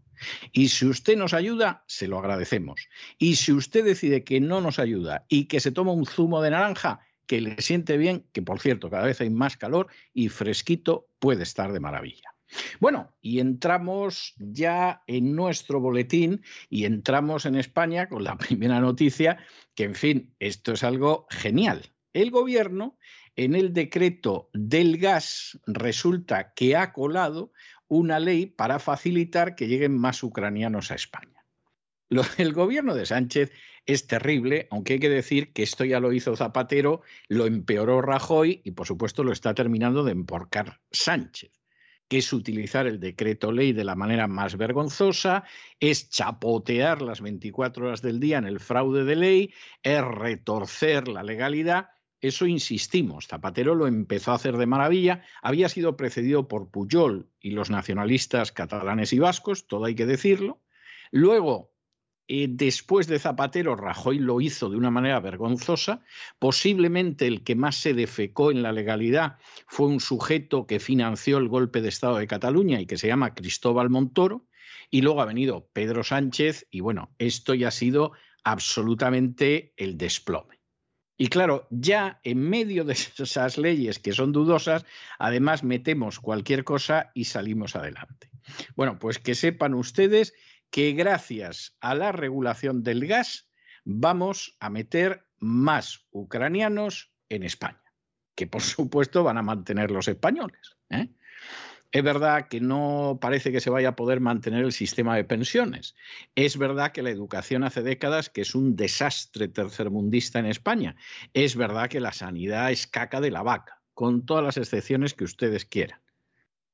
Y 0.53 0.69
si 0.69 0.87
usted 0.87 1.17
nos 1.17 1.33
ayuda, 1.33 1.85
se 1.87 2.09
lo 2.09 2.19
agradecemos. 2.19 2.89
Y 3.19 3.37
si 3.37 3.53
usted 3.53 3.85
decide 3.85 4.25
que 4.25 4.41
no 4.41 4.61
nos 4.61 4.79
ayuda 4.79 5.25
y 5.29 5.47
que 5.47 5.61
se 5.61 5.73
toma 5.73 5.93
un 5.93 6.07
zumo 6.07 6.43
de 6.43 6.51
naranja, 6.51 7.01
que 7.27 7.41
le 7.41 7.63
siente 7.63 7.97
bien, 7.97 8.27
que 8.33 8.43
por 8.43 8.61
cierto 8.61 8.91
cada 8.91 9.07
vez 9.07 9.21
hay 9.21 9.31
más 9.31 9.57
calor 9.57 9.87
y 10.13 10.29
fresquito, 10.29 11.09
puede 11.21 11.45
estar 11.45 11.73
de 11.73 11.81
maravilla. 11.81 12.35
Bueno, 12.81 13.13
y 13.21 13.41
entramos 13.41 14.35
ya 14.39 15.03
en 15.07 15.35
nuestro 15.35 15.81
boletín 15.81 16.43
y 16.69 16.85
entramos 16.85 17.47
en 17.47 17.55
España 17.57 18.09
con 18.09 18.25
la 18.25 18.37
primera 18.39 18.81
noticia, 18.81 19.39
que 19.75 19.85
en 19.85 19.95
fin, 19.95 20.35
esto 20.39 20.73
es 20.73 20.85
algo 20.85 21.27
genial. 21.31 21.93
El 22.13 22.31
gobierno 22.31 22.99
en 23.37 23.55
el 23.55 23.73
decreto 23.73 24.51
del 24.53 24.99
gas 24.99 25.59
resulta 25.67 26.53
que 26.55 26.77
ha 26.77 26.93
colado 26.93 27.53
una 27.87 28.19
ley 28.19 28.47
para 28.47 28.79
facilitar 28.79 29.55
que 29.55 29.69
lleguen 29.69 29.97
más 29.97 30.23
ucranianos 30.23 30.91
a 30.91 30.97
España. 30.97 31.45
el 32.39 32.53
gobierno 32.53 32.95
de 32.95 33.07
Sánchez 33.07 33.53
es 33.87 34.07
terrible, 34.07 34.69
aunque 34.71 34.95
hay 34.95 35.01
que 35.01 35.09
decir 35.09 35.53
que 35.53 35.63
esto 35.63 35.85
ya 35.85 36.01
lo 36.01 36.13
hizo 36.13 36.37
Zapatero, 36.37 37.03
lo 37.29 37.47
empeoró 37.47 38.03
Rajoy 38.03 38.61
y 38.65 38.73
por 38.73 38.87
supuesto 38.87 39.25
lo 39.25 39.33
está 39.33 39.55
terminando 39.55 40.05
de 40.05 40.13
emporcar 40.13 40.81
Sánchez 40.91 41.60
que 42.11 42.19
es 42.19 42.33
utilizar 42.33 42.89
el 42.89 42.99
decreto 42.99 43.53
ley 43.53 43.73
de 43.73 43.85
la 43.85 43.95
manera 43.95 44.27
más 44.27 44.57
vergonzosa, 44.57 45.45
es 45.79 46.11
chapotear 46.11 47.03
las 47.03 47.21
24 47.21 47.87
horas 47.87 48.03
del 48.03 48.19
día 48.19 48.39
en 48.39 48.47
el 48.47 48.59
fraude 48.59 49.05
de 49.05 49.15
ley, 49.15 49.55
es 49.85 50.03
retorcer 50.05 51.07
la 51.07 51.23
legalidad. 51.23 51.91
Eso 52.21 52.47
insistimos, 52.49 53.29
Zapatero 53.29 53.77
lo 53.77 53.87
empezó 53.87 54.33
a 54.33 54.35
hacer 54.35 54.57
de 54.57 54.67
maravilla, 54.67 55.23
había 55.41 55.69
sido 55.69 55.97
precedido 55.97 56.49
por 56.49 56.69
Pujol 56.73 57.31
y 57.39 57.53
los 57.53 57.71
nacionalistas 57.71 58.51
catalanes 58.51 59.13
y 59.13 59.21
vascos, 59.21 59.69
todo 59.69 59.85
hay 59.85 59.95
que 59.95 60.05
decirlo. 60.05 60.61
Luego 61.13 61.70
eh, 62.33 62.47
después 62.49 63.09
de 63.09 63.19
Zapatero, 63.19 63.75
Rajoy 63.75 64.21
lo 64.21 64.41
hizo 64.41 64.71
de 64.71 64.77
una 64.77 64.93
manera 64.93 65.19
vergonzosa. 65.19 66.05
Posiblemente 66.39 67.27
el 67.27 67.43
que 67.43 67.57
más 67.57 67.75
se 67.75 67.93
defecó 67.93 68.53
en 68.53 68.63
la 68.63 68.71
legalidad 68.71 69.39
fue 69.67 69.89
un 69.89 69.99
sujeto 69.99 70.65
que 70.65 70.79
financió 70.79 71.39
el 71.39 71.49
golpe 71.49 71.81
de 71.83 71.89
Estado 71.89 72.19
de 72.19 72.29
Cataluña 72.29 72.81
y 72.81 72.87
que 72.87 72.99
se 72.99 73.09
llama 73.09 73.35
Cristóbal 73.35 73.91
Montoro. 73.91 74.47
Y 74.93 75.03
luego 75.03 75.23
ha 75.23 75.25
venido 75.25 75.69
Pedro 75.73 76.05
Sánchez 76.05 76.69
y 76.71 76.79
bueno, 76.79 77.13
esto 77.19 77.53
ya 77.53 77.67
ha 77.67 77.73
sido 77.73 78.13
absolutamente 78.45 79.75
el 79.77 79.99
desplome. 79.99 80.61
Y 81.17 81.27
claro, 81.27 81.67
ya 81.71 82.21
en 82.23 82.39
medio 82.39 82.85
de 82.85 82.93
esas 83.19 83.59
leyes 83.59 83.99
que 83.99 84.13
son 84.13 84.31
dudosas, 84.31 84.87
además 85.19 85.65
metemos 85.65 86.21
cualquier 86.21 86.63
cosa 86.63 87.11
y 87.13 87.25
salimos 87.25 87.75
adelante. 87.75 88.31
Bueno, 88.77 89.01
pues 89.01 89.19
que 89.19 89.35
sepan 89.35 89.75
ustedes 89.75 90.33
que 90.71 90.93
gracias 90.93 91.77
a 91.81 91.95
la 91.95 92.13
regulación 92.13 92.83
del 92.83 93.07
gas 93.07 93.51
vamos 93.85 94.57
a 94.61 94.71
meter 94.71 95.27
más 95.39 96.07
ucranianos 96.11 97.13
en 97.29 97.43
España, 97.43 97.83
que 98.35 98.47
por 98.47 98.63
supuesto 98.63 99.25
van 99.25 99.39
a 99.39 99.43
mantener 99.43 99.91
los 99.91 100.09
españoles. 100.09 100.77
¿eh? 100.91 101.09
Es 101.93 102.05
verdad 102.05 102.47
que 102.49 102.61
no 102.61 103.19
parece 103.21 103.51
que 103.51 103.61
se 103.61 103.71
vaya 103.71 103.91
a 103.91 103.97
poder 103.97 104.21
mantener 104.21 104.65
el 104.65 104.73
sistema 104.73 105.17
de 105.17 105.25
pensiones. 105.25 105.97
Es 106.37 106.57
verdad 106.57 106.93
que 106.93 107.03
la 107.03 107.11
educación 107.11 107.65
hace 107.65 107.83
décadas 107.83 108.31
que 108.31 108.43
es 108.43 108.55
un 108.55 108.77
desastre 108.77 109.49
tercermundista 109.49 110.39
en 110.39 110.47
España. 110.47 110.95
Es 111.35 111.57
verdad 111.57 111.89
que 111.89 111.99
la 111.99 112.13
sanidad 112.13 112.71
es 112.71 112.87
caca 112.87 113.21
de 113.21 113.33
la 113.33 113.43
vaca, 113.43 113.83
con 113.93 114.25
todas 114.25 114.45
las 114.45 114.57
excepciones 114.57 115.15
que 115.15 115.25
ustedes 115.25 115.65
quieran. 115.65 116.01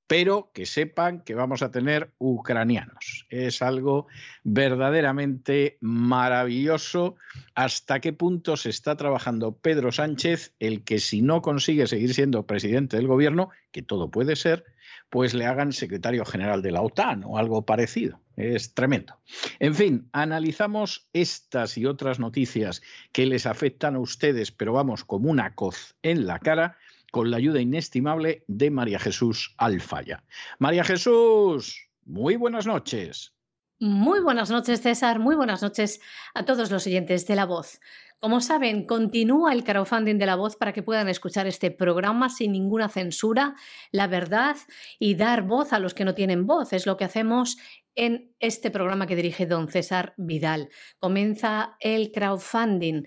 Pero 0.06 0.50
que 0.52 0.66
sepan 0.66 1.20
que 1.20 1.34
vamos 1.34 1.62
a 1.62 1.70
tener 1.70 2.12
ucranianos. 2.18 3.26
Es 3.28 3.62
algo 3.62 4.06
verdaderamente 4.44 5.78
maravilloso 5.80 7.16
hasta 7.54 8.00
qué 8.00 8.12
punto 8.12 8.56
se 8.56 8.70
está 8.70 8.96
trabajando 8.96 9.56
Pedro 9.56 9.92
Sánchez, 9.92 10.54
el 10.58 10.84
que 10.84 10.98
si 10.98 11.22
no 11.22 11.42
consigue 11.42 11.86
seguir 11.86 12.14
siendo 12.14 12.46
presidente 12.46 12.96
del 12.96 13.08
gobierno, 13.08 13.50
que 13.72 13.82
todo 13.82 14.10
puede 14.10 14.36
ser, 14.36 14.64
pues 15.10 15.34
le 15.34 15.46
hagan 15.46 15.72
secretario 15.72 16.24
general 16.24 16.62
de 16.62 16.72
la 16.72 16.82
OTAN 16.82 17.24
o 17.24 17.38
algo 17.38 17.64
parecido. 17.64 18.20
Es 18.36 18.74
tremendo. 18.74 19.18
En 19.58 19.74
fin, 19.74 20.08
analizamos 20.12 21.08
estas 21.12 21.78
y 21.78 21.86
otras 21.86 22.18
noticias 22.20 22.82
que 23.12 23.26
les 23.26 23.46
afectan 23.46 23.96
a 23.96 24.00
ustedes, 24.00 24.52
pero 24.52 24.72
vamos 24.72 25.04
como 25.04 25.30
una 25.30 25.54
coz 25.54 25.94
en 26.02 26.26
la 26.26 26.38
cara 26.38 26.76
con 27.16 27.30
la 27.30 27.38
ayuda 27.38 27.62
inestimable 27.62 28.44
de 28.46 28.70
María 28.70 28.98
Jesús 28.98 29.54
Alfaya. 29.56 30.22
María 30.58 30.84
Jesús, 30.84 31.88
muy 32.04 32.36
buenas 32.36 32.66
noches. 32.66 33.32
Muy 33.80 34.20
buenas 34.20 34.50
noches, 34.50 34.82
César. 34.82 35.18
Muy 35.18 35.34
buenas 35.34 35.62
noches 35.62 36.02
a 36.34 36.44
todos 36.44 36.70
los 36.70 36.86
oyentes 36.86 37.26
de 37.26 37.34
La 37.34 37.46
Voz. 37.46 37.80
Como 38.18 38.42
saben, 38.42 38.84
continúa 38.84 39.54
el 39.54 39.64
crowdfunding 39.64 40.18
de 40.18 40.26
La 40.26 40.36
Voz 40.36 40.56
para 40.56 40.74
que 40.74 40.82
puedan 40.82 41.08
escuchar 41.08 41.46
este 41.46 41.70
programa 41.70 42.28
sin 42.28 42.52
ninguna 42.52 42.90
censura, 42.90 43.54
la 43.92 44.08
verdad 44.08 44.56
y 44.98 45.14
dar 45.14 45.40
voz 45.40 45.72
a 45.72 45.78
los 45.78 45.94
que 45.94 46.04
no 46.04 46.14
tienen 46.14 46.46
voz. 46.46 46.74
Es 46.74 46.84
lo 46.84 46.98
que 46.98 47.04
hacemos 47.04 47.56
en 47.96 48.34
este 48.38 48.70
programa 48.70 49.06
que 49.06 49.16
dirige 49.16 49.46
don 49.46 49.68
César 49.68 50.14
Vidal. 50.16 50.68
Comienza 50.98 51.76
el 51.80 52.12
crowdfunding. 52.12 53.06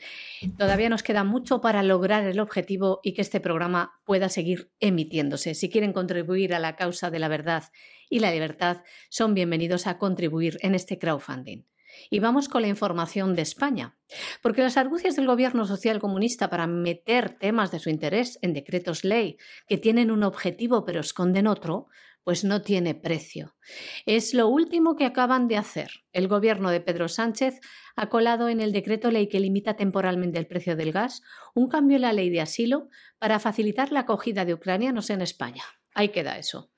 Todavía 0.58 0.90
nos 0.90 1.04
queda 1.04 1.24
mucho 1.24 1.62
para 1.62 1.84
lograr 1.84 2.26
el 2.26 2.40
objetivo 2.40 3.00
y 3.04 3.14
que 3.14 3.22
este 3.22 3.40
programa 3.40 3.94
pueda 4.04 4.28
seguir 4.28 4.72
emitiéndose. 4.80 5.54
Si 5.54 5.70
quieren 5.70 5.94
contribuir 5.94 6.54
a 6.54 6.60
la 6.60 6.76
causa 6.76 7.10
de 7.12 7.20
la 7.20 7.28
verdad 7.28 7.64
y 8.10 8.20
la 8.20 8.32
libertad, 8.32 8.84
son 9.10 9.36
bienvenidos 9.36 9.88
a 9.88 9.98
contribuir 9.98 10.58
en 10.62 10.76
este 10.76 10.98
crowdfunding. 10.98 11.64
Y 12.10 12.20
vamos 12.20 12.50
con 12.50 12.62
la 12.62 12.68
información 12.68 13.36
de 13.36 13.42
España, 13.42 13.98
porque 14.42 14.62
las 14.62 14.78
argucias 14.78 15.16
del 15.16 15.28
gobierno 15.28 15.66
social 15.66 16.00
comunista 16.00 16.50
para 16.50 16.68
meter 16.68 17.38
temas 17.38 17.72
de 17.72 17.80
su 17.80 17.90
interés 17.90 18.40
en 18.42 18.54
decretos 18.54 19.04
ley 19.04 19.38
que 19.68 19.78
tienen 19.78 20.12
un 20.12 20.24
objetivo 20.24 20.86
pero 20.86 21.02
esconden 21.02 21.48
otro, 21.48 21.88
pues 22.24 22.44
no 22.44 22.62
tiene 22.62 22.96
precio. 22.96 23.56
Es 24.06 24.34
lo 24.34 24.48
último 24.48 24.96
que 24.96 25.06
acaban 25.06 25.48
de 25.48 25.58
hacer. 25.58 25.90
El 26.12 26.28
gobierno 26.28 26.70
de 26.70 26.82
Pedro 26.82 27.08
Sánchez 27.08 27.60
ha 27.96 28.10
colado 28.10 28.50
en 28.50 28.62
el 28.62 28.72
decreto 28.72 29.12
ley 29.12 29.28
que 29.28 29.40
limita 29.40 29.76
temporalmente 29.76 30.40
el 30.40 30.48
precio 30.48 30.76
del 30.76 30.92
gas 30.92 31.22
un 31.56 31.70
cambio 31.70 31.96
en 31.96 32.04
la 32.04 32.14
ley 32.14 32.30
de 32.30 32.42
asilo 32.42 32.90
para 33.18 33.40
facilitar 33.40 33.92
la 33.92 34.02
acogida 34.02 34.46
de 34.46 34.54
ucranianos 34.54 35.10
en 35.10 35.22
España. 35.22 35.64
Ahí 35.94 36.10
queda 36.10 36.38
eso. 36.38 36.72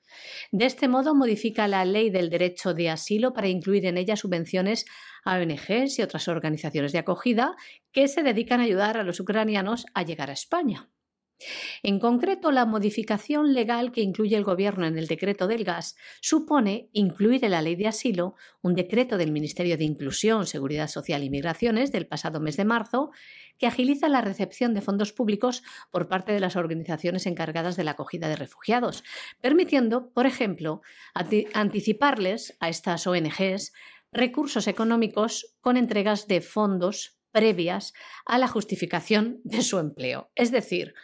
De 0.50 0.66
este 0.66 0.88
modo, 0.88 1.14
modifica 1.14 1.68
la 1.68 1.84
ley 1.84 2.10
del 2.10 2.30
derecho 2.30 2.74
de 2.74 2.90
asilo 2.90 3.32
para 3.32 3.48
incluir 3.48 3.86
en 3.86 3.98
ella 3.98 4.16
subvenciones 4.16 4.84
a 5.24 5.38
ONGs 5.38 5.98
y 5.98 6.02
otras 6.02 6.28
organizaciones 6.28 6.92
de 6.92 6.98
acogida 6.98 7.56
que 7.92 8.08
se 8.08 8.22
dedican 8.22 8.60
a 8.60 8.64
ayudar 8.64 8.96
a 8.96 9.04
los 9.04 9.20
ucranianos 9.20 9.86
a 9.94 10.02
llegar 10.02 10.30
a 10.30 10.34
España. 10.34 10.90
En 11.82 11.98
concreto, 11.98 12.50
la 12.50 12.66
modificación 12.66 13.54
legal 13.54 13.92
que 13.92 14.02
incluye 14.02 14.36
el 14.36 14.44
Gobierno 14.44 14.86
en 14.86 14.98
el 14.98 15.06
decreto 15.06 15.46
del 15.46 15.64
gas 15.64 15.96
supone 16.20 16.88
incluir 16.92 17.44
en 17.44 17.52
la 17.52 17.62
ley 17.62 17.76
de 17.76 17.88
asilo 17.88 18.34
un 18.62 18.74
decreto 18.74 19.18
del 19.18 19.32
Ministerio 19.32 19.76
de 19.76 19.84
Inclusión, 19.84 20.46
Seguridad 20.46 20.88
Social 20.88 21.24
y 21.24 21.30
Migraciones 21.30 21.92
del 21.92 22.06
pasado 22.06 22.40
mes 22.40 22.56
de 22.56 22.64
marzo 22.64 23.10
que 23.58 23.66
agiliza 23.66 24.08
la 24.08 24.20
recepción 24.20 24.74
de 24.74 24.80
fondos 24.80 25.12
públicos 25.12 25.62
por 25.90 26.08
parte 26.08 26.32
de 26.32 26.40
las 26.40 26.56
organizaciones 26.56 27.26
encargadas 27.26 27.76
de 27.76 27.84
la 27.84 27.92
acogida 27.92 28.28
de 28.28 28.36
refugiados, 28.36 29.04
permitiendo, 29.40 30.10
por 30.10 30.26
ejemplo, 30.26 30.82
anticiparles 31.54 32.56
a 32.60 32.68
estas 32.68 33.06
ONGs 33.06 33.72
recursos 34.12 34.66
económicos 34.66 35.54
con 35.60 35.76
entregas 35.76 36.26
de 36.26 36.40
fondos 36.40 37.18
previas 37.32 37.94
a 38.26 38.38
la 38.38 38.46
justificación 38.46 39.40
de 39.42 39.62
su 39.62 39.78
empleo. 39.78 40.30
Es 40.34 40.50
decir, 40.50 40.94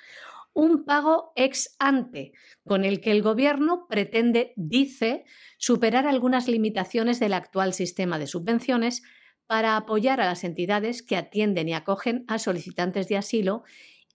un 0.58 0.84
pago 0.84 1.32
ex 1.36 1.76
ante, 1.78 2.32
con 2.66 2.84
el 2.84 3.00
que 3.00 3.12
el 3.12 3.22
Gobierno 3.22 3.86
pretende, 3.88 4.54
dice, 4.56 5.24
superar 5.56 6.04
algunas 6.04 6.48
limitaciones 6.48 7.20
del 7.20 7.34
actual 7.34 7.74
sistema 7.74 8.18
de 8.18 8.26
subvenciones 8.26 9.04
para 9.46 9.76
apoyar 9.76 10.20
a 10.20 10.24
las 10.26 10.42
entidades 10.42 11.04
que 11.04 11.16
atienden 11.16 11.68
y 11.68 11.74
acogen 11.74 12.24
a 12.26 12.40
solicitantes 12.40 13.06
de 13.06 13.18
asilo 13.18 13.62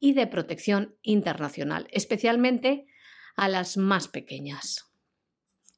y 0.02 0.16
de 0.16 0.28
protección 0.28 0.98
internacional, 1.02 1.88
especialmente 1.92 2.88
a 3.38 3.48
las 3.48 3.78
más 3.78 4.10
pequeñas. 4.10 4.92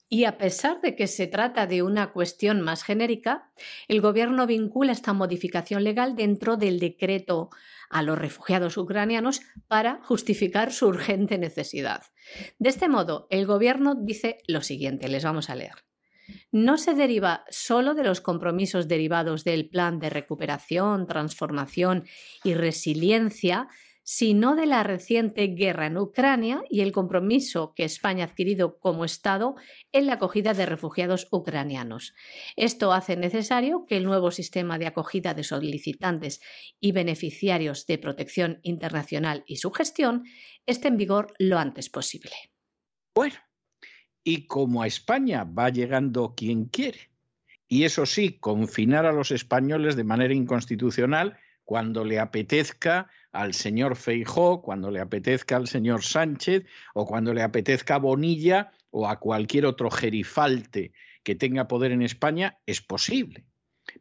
Y 0.10 0.24
a 0.24 0.40
pesar 0.40 0.82
de 0.82 0.96
que 0.96 1.06
se 1.06 1.28
trata 1.28 1.68
de 1.68 1.84
una 1.84 2.12
cuestión 2.12 2.62
más 2.62 2.84
genérica, 2.84 3.52
el 3.88 4.02
Gobierno 4.02 4.48
vincula 4.48 4.94
esta 4.94 5.14
modificación 5.14 5.84
legal 5.84 6.16
dentro 6.16 6.58
del 6.58 6.80
decreto 6.80 7.52
a 7.90 8.02
los 8.02 8.18
refugiados 8.18 8.78
ucranianos 8.78 9.42
para 9.68 10.00
justificar 10.04 10.72
su 10.72 10.88
urgente 10.88 11.38
necesidad. 11.38 12.04
De 12.60 12.70
este 12.70 12.88
modo, 12.88 13.28
el 13.30 13.46
Gobierno 13.46 13.96
dice 13.96 14.40
lo 14.48 14.62
siguiente, 14.62 15.08
les 15.08 15.24
vamos 15.24 15.50
a 15.50 15.56
leer 15.56 15.86
no 16.52 16.78
se 16.78 16.94
deriva 16.94 17.46
solo 17.50 17.94
de 17.94 18.04
los 18.04 18.22
compromisos 18.22 18.88
derivados 18.88 19.44
del 19.44 19.70
plan 19.70 20.00
de 20.00 20.10
recuperación, 20.10 21.08
transformación 21.08 22.06
y 22.44 22.54
resiliencia, 22.54 23.68
sino 24.06 24.56
de 24.56 24.68
la 24.68 24.84
reciente 24.84 25.48
guerra 25.48 25.88
en 25.88 25.98
Ucrania 25.98 26.62
y 26.70 26.82
el 26.82 26.92
compromiso 26.92 27.74
que 27.76 27.84
España 27.84 28.24
ha 28.24 28.28
adquirido 28.28 28.78
como 28.78 29.04
Estado 29.04 29.56
en 29.92 30.06
la 30.06 30.14
acogida 30.14 30.54
de 30.54 30.68
refugiados 30.68 31.28
ucranianos. 31.32 32.14
Esto 32.56 32.94
hace 32.94 33.18
necesario 33.18 33.86
que 33.88 33.98
el 33.98 34.04
nuevo 34.04 34.30
sistema 34.30 34.78
de 34.78 34.86
acogida 34.86 35.34
de 35.34 35.44
solicitantes 35.44 36.40
y 36.80 36.92
beneficiarios 36.92 37.88
de 37.88 37.98
protección 37.98 38.60
internacional 38.62 39.44
y 39.48 39.58
su 39.58 39.72
gestión 39.72 40.24
esté 40.68 40.88
en 40.88 40.98
vigor 40.98 41.34
lo 41.40 41.58
antes 41.58 41.90
posible. 41.90 42.32
Bueno, 43.16 43.38
y 44.24 44.46
como 44.46 44.84
a 44.84 44.88
España 44.88 45.46
va 45.46 45.70
llegando 45.70 46.36
quien 46.36 46.66
quiere. 46.66 47.10
Y 47.68 47.86
eso 47.86 48.06
sí, 48.06 48.38
confinar 48.38 49.08
a 49.08 49.12
los 49.12 49.32
españoles 49.32 49.96
de 49.96 50.04
manera 50.04 50.36
inconstitucional 50.36 51.40
cuando 51.64 52.06
le 52.06 52.20
apetezca 52.20 53.10
al 53.36 53.54
señor 53.54 53.96
Feijó, 53.96 54.62
cuando 54.62 54.90
le 54.90 55.02
apetezca 55.02 55.58
al 55.58 55.68
señor 55.68 56.04
Sánchez 56.04 56.66
o 56.94 57.06
cuando 57.06 57.34
le 57.34 57.44
apetezca 57.44 57.96
a 57.96 58.00
Bonilla 58.00 58.72
o 58.92 59.08
a 59.08 59.20
cualquier 59.20 59.66
otro 59.66 59.92
gerifalte 59.92 60.94
que 61.24 61.36
tenga 61.36 61.68
poder 61.68 61.92
en 61.92 62.02
España, 62.02 62.60
es 62.66 62.82
posible. 62.82 63.46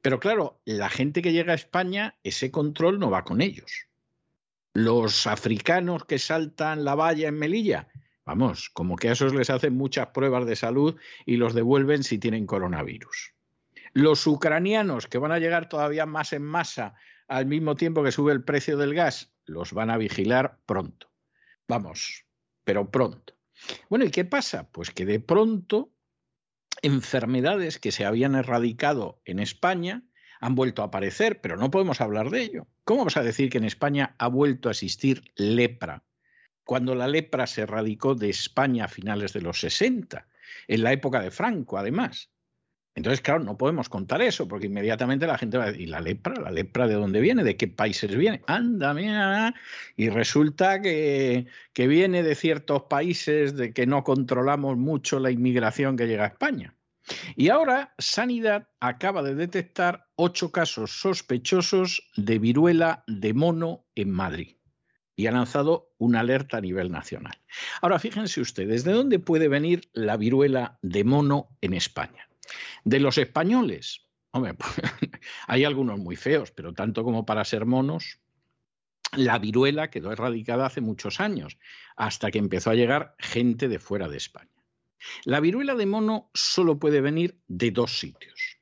Pero 0.01 0.21
claro, 0.21 0.61
la 0.65 0.89
gente 0.89 1.21
que 1.21 1.33
llega 1.33 1.53
a 1.53 1.57
España, 1.57 2.17
ese 2.23 2.51
control 2.51 2.99
no 2.99 3.11
va 3.11 3.25
con 3.25 3.41
ellos. 3.41 3.89
Los 4.73 5.27
africanos 5.27 6.05
que 6.05 6.19
saltan 6.19 6.85
la 6.85 6.95
valla 6.95 7.29
en 7.29 7.39
Melilla, 7.39 7.89
Vamos, 8.27 8.71
como 8.71 8.97
que 8.97 9.11
a 9.11 9.13
esos 9.13 9.35
les 9.35 9.51
hacen 9.51 9.77
muchas 9.77 10.07
pruebas 10.09 10.47
de 10.47 10.57
salud 10.57 10.97
y 11.27 11.37
los 11.37 11.53
devuelven 11.53 12.03
si 12.03 12.19
tienen 12.19 12.47
coronavirus. 12.47 13.35
Los 13.93 14.27
ucranianos, 14.27 15.07
que 15.07 15.19
van 15.19 15.31
a 15.31 15.39
llegar 15.39 15.69
todavía 15.69 16.07
más 16.07 16.33
en 16.33 16.43
masa 16.43 16.95
al 17.29 17.47
mismo 17.47 17.75
tiempo 17.77 18.03
que 18.03 18.13
sube 18.13 18.33
el 18.33 18.45
precio 18.45 18.77
del 18.77 18.95
gas, 18.95 19.33
los 19.45 19.73
van 19.73 19.91
a 19.91 19.97
vigilar 19.97 20.61
pronto. 20.67 21.13
Vamos, 21.69 22.27
pero 22.65 22.91
pronto. 22.91 23.35
Bueno, 23.89 24.05
¿y 24.05 24.11
qué 24.11 24.25
pasa? 24.25 24.71
Pues 24.71 24.91
que 24.91 25.07
de 25.07 25.21
pronto 25.21 25.93
enfermedades 26.83 27.79
que 27.79 27.93
se 27.93 28.05
habían 28.05 28.35
erradicado 28.35 29.21
en 29.25 29.39
España 29.39 30.03
han 30.41 30.55
vuelto 30.55 30.83
a 30.83 30.87
aparecer, 30.87 31.41
pero 31.41 31.57
no 31.57 31.71
podemos 31.71 32.01
hablar 32.01 32.31
de 32.31 32.43
ello. 32.43 32.67
¿Cómo 32.85 32.99
vamos 32.99 33.17
a 33.17 33.23
decir 33.23 33.49
que 33.49 33.59
en 33.59 33.65
España 33.65 34.15
ha 34.19 34.29
vuelto 34.29 34.69
a 34.69 34.73
existir 34.73 35.33
lepra? 35.37 36.05
cuando 36.65 36.95
la 36.95 37.07
lepra 37.07 37.47
se 37.47 37.67
radicó 37.67 38.15
de 38.15 38.31
España 38.31 38.87
a 38.87 38.89
finales 38.89 39.33
de 39.33 39.43
los 39.43 39.61
60, 39.61 40.27
en 40.67 40.83
la 40.83 40.93
época 40.93 41.21
de 41.21 41.31
Franco, 41.31 41.79
además. 41.79 42.31
Entonces, 42.97 43.21
claro, 43.21 43.43
no 43.43 43.59
podemos 43.59 43.89
contar 43.89 44.23
eso, 44.23 44.47
porque 44.47 44.67
inmediatamente 44.67 45.27
la 45.27 45.37
gente 45.37 45.59
va 45.59 45.65
a 45.65 45.67
decir, 45.67 45.83
¿y 45.83 45.87
la 45.87 46.01
lepra? 46.01 46.41
¿La 46.41 46.51
lepra 46.51 46.87
de 46.87 46.95
dónde 46.95 47.21
viene? 47.21 47.43
¿De 47.43 47.57
qué 47.57 47.67
países 47.67 48.15
viene? 48.15 48.43
Anda, 48.47 48.95
mira. 48.95 49.55
Y 49.97 50.11
resulta 50.11 50.81
que, 50.81 51.47
que 51.73 51.89
viene 51.89 52.23
de 52.23 52.37
ciertos 52.37 52.85
países 52.85 53.57
de 53.57 53.73
que 53.73 53.87
no 53.87 54.05
controlamos 54.05 54.77
mucho 54.77 55.19
la 55.19 55.33
inmigración 55.33 55.97
que 55.97 56.07
llega 56.07 56.25
a 56.25 56.29
España. 56.29 56.75
Y 57.37 57.49
ahora 57.49 57.95
Sanidad 57.99 58.69
acaba 58.81 59.23
de 59.23 59.35
detectar 59.35 60.07
ocho 60.17 60.53
casos 60.53 60.93
sospechosos 60.93 62.11
de 62.17 62.39
viruela 62.39 63.05
de 63.07 63.35
mono 63.35 63.85
en 63.95 64.11
Madrid 64.11 64.57
y 65.17 65.27
ha 65.27 65.33
lanzado 65.33 65.93
una 65.99 66.21
alerta 66.21 66.59
a 66.59 66.61
nivel 66.61 66.91
nacional. 66.91 67.37
Ahora, 67.83 67.99
fíjense 67.99 68.41
ustedes, 68.41 68.85
¿de 68.85 68.93
dónde 68.93 69.19
puede 69.19 69.49
venir 69.49 69.89
la 69.93 70.17
viruela 70.17 70.79
de 70.83 71.05
mono 71.05 71.49
en 71.61 71.75
España? 71.75 72.29
De 72.85 73.01
los 73.01 73.19
españoles. 73.19 74.07
Hombre, 74.31 74.57
hay 75.47 75.65
algunos 75.65 75.99
muy 75.99 76.17
feos, 76.17 76.51
pero 76.51 76.73
tanto 76.73 77.05
como 77.05 77.25
para 77.25 77.45
ser 77.45 77.67
monos, 77.67 78.19
la 79.13 79.39
viruela 79.39 79.91
quedó 79.91 80.13
erradicada 80.13 80.67
hace 80.67 80.81
muchos 80.81 81.21
años, 81.21 81.57
hasta 81.97 82.31
que 82.31 82.39
empezó 82.39 82.71
a 82.71 82.75
llegar 82.75 83.15
gente 83.19 83.69
de 83.69 83.79
fuera 83.79 84.09
de 84.09 84.17
España. 84.17 84.51
La 85.25 85.41
viruela 85.41 85.75
de 85.75 85.87
mono 85.87 86.31
solo 86.35 86.79
puede 86.79 87.01
venir 87.01 87.39
de 87.47 87.71
dos 87.71 87.99
sitios. 87.99 88.59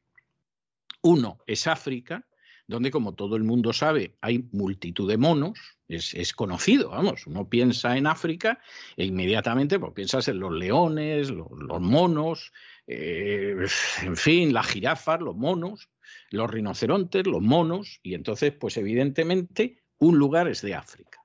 Uno 1.02 1.38
es 1.46 1.66
África, 1.66 2.26
donde 2.66 2.90
como 2.90 3.14
todo 3.14 3.36
el 3.36 3.44
mundo 3.44 3.72
sabe 3.72 4.16
hay 4.20 4.48
multitud 4.52 5.08
de 5.08 5.18
monos, 5.18 5.58
es, 5.88 6.32
conocido, 6.32 6.90
vamos, 6.90 7.26
uno 7.26 7.48
piensa 7.48 7.96
en 7.96 8.06
África 8.06 8.60
e 8.96 9.04
inmediatamente 9.04 9.78
pues, 9.78 9.92
piensas 9.92 10.26
en 10.28 10.40
los 10.40 10.52
leones, 10.52 11.30
los, 11.30 11.80
monos, 11.80 12.52
eh, 12.86 13.66
en 14.02 14.16
fin, 14.16 14.52
las 14.52 14.66
jirafas, 14.66 15.20
los 15.20 15.36
monos, 15.36 15.88
los 16.30 16.50
rinocerontes, 16.50 17.26
los 17.26 17.42
monos, 17.42 18.00
y 18.02 18.14
entonces 18.14 18.52
pues 18.52 18.76
evidentemente 18.76 19.82
un 19.98 20.18
lugar 20.18 20.48
es 20.48 20.62
de 20.62 20.74
África, 20.74 21.24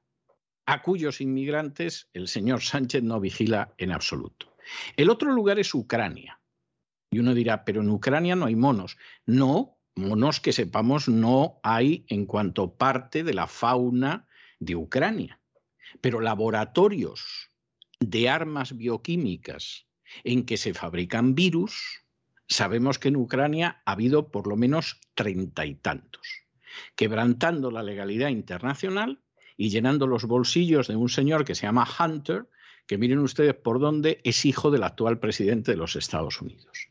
a 0.65 0.81
cuyos 0.81 1.21
inmigrantes 1.21 2.09
el 2.13 2.27
señor 2.27 2.61
Sánchez 2.61 3.03
no 3.03 3.19
vigila 3.19 3.73
en 3.77 3.91
absoluto. 3.91 4.55
El 4.95 5.09
otro 5.09 5.31
lugar 5.31 5.59
es 5.59 5.73
Ucrania. 5.73 6.39
Y 7.09 7.19
uno 7.19 7.33
dirá, 7.33 7.63
pero 7.63 7.81
en 7.81 7.89
Ucrania 7.89 8.35
no 8.35 8.45
hay 8.45 8.55
monos. 8.55 8.97
No, 9.25 9.79
monos 9.95 10.41
que 10.41 10.51
sepamos 10.51 11.07
no 11.07 11.59
hay 11.63 12.05
en 12.09 12.25
cuanto 12.25 12.75
parte 12.75 13.23
de 13.23 13.33
la 13.33 13.47
fauna 13.47 14.27
de 14.59 14.75
Ucrania. 14.75 15.39
Pero 16.01 16.19
laboratorios 16.19 17.49
de 17.99 18.29
armas 18.29 18.75
bioquímicas 18.75 19.86
en 20.23 20.45
que 20.45 20.57
se 20.57 20.73
fabrican 20.73 21.35
virus, 21.35 22.03
sabemos 22.47 22.99
que 22.99 23.09
en 23.09 23.17
Ucrania 23.17 23.81
ha 23.85 23.91
habido 23.91 24.29
por 24.31 24.47
lo 24.47 24.55
menos 24.55 24.99
treinta 25.15 25.65
y 25.65 25.75
tantos, 25.75 26.45
quebrantando 26.95 27.71
la 27.71 27.83
legalidad 27.83 28.29
internacional 28.29 29.21
y 29.57 29.69
llenando 29.69 30.07
los 30.07 30.25
bolsillos 30.25 30.87
de 30.87 30.95
un 30.95 31.09
señor 31.09 31.45
que 31.45 31.55
se 31.55 31.65
llama 31.65 31.87
Hunter, 31.99 32.47
que 32.85 32.97
miren 32.97 33.19
ustedes 33.19 33.55
por 33.55 33.79
dónde 33.79 34.21
es 34.23 34.45
hijo 34.45 34.71
del 34.71 34.83
actual 34.83 35.19
presidente 35.19 35.71
de 35.71 35.77
los 35.77 35.95
Estados 35.95 36.41
Unidos. 36.41 36.89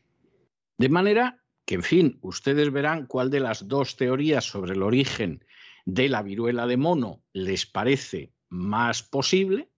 De 0.77 0.89
manera 0.89 1.43
que, 1.65 1.75
en 1.75 1.83
fin, 1.83 2.19
ustedes 2.21 2.71
verán 2.71 3.07
cuál 3.07 3.31
de 3.31 3.39
las 3.39 3.67
dos 3.67 3.97
teorías 3.97 4.45
sobre 4.45 4.73
el 4.73 4.83
origen 4.83 5.43
de 5.85 6.09
la 6.09 6.21
viruela 6.21 6.67
de 6.67 6.77
mono 6.77 7.23
les 7.33 7.65
parece 7.65 8.31
más 8.49 9.03
posible, 9.03 9.69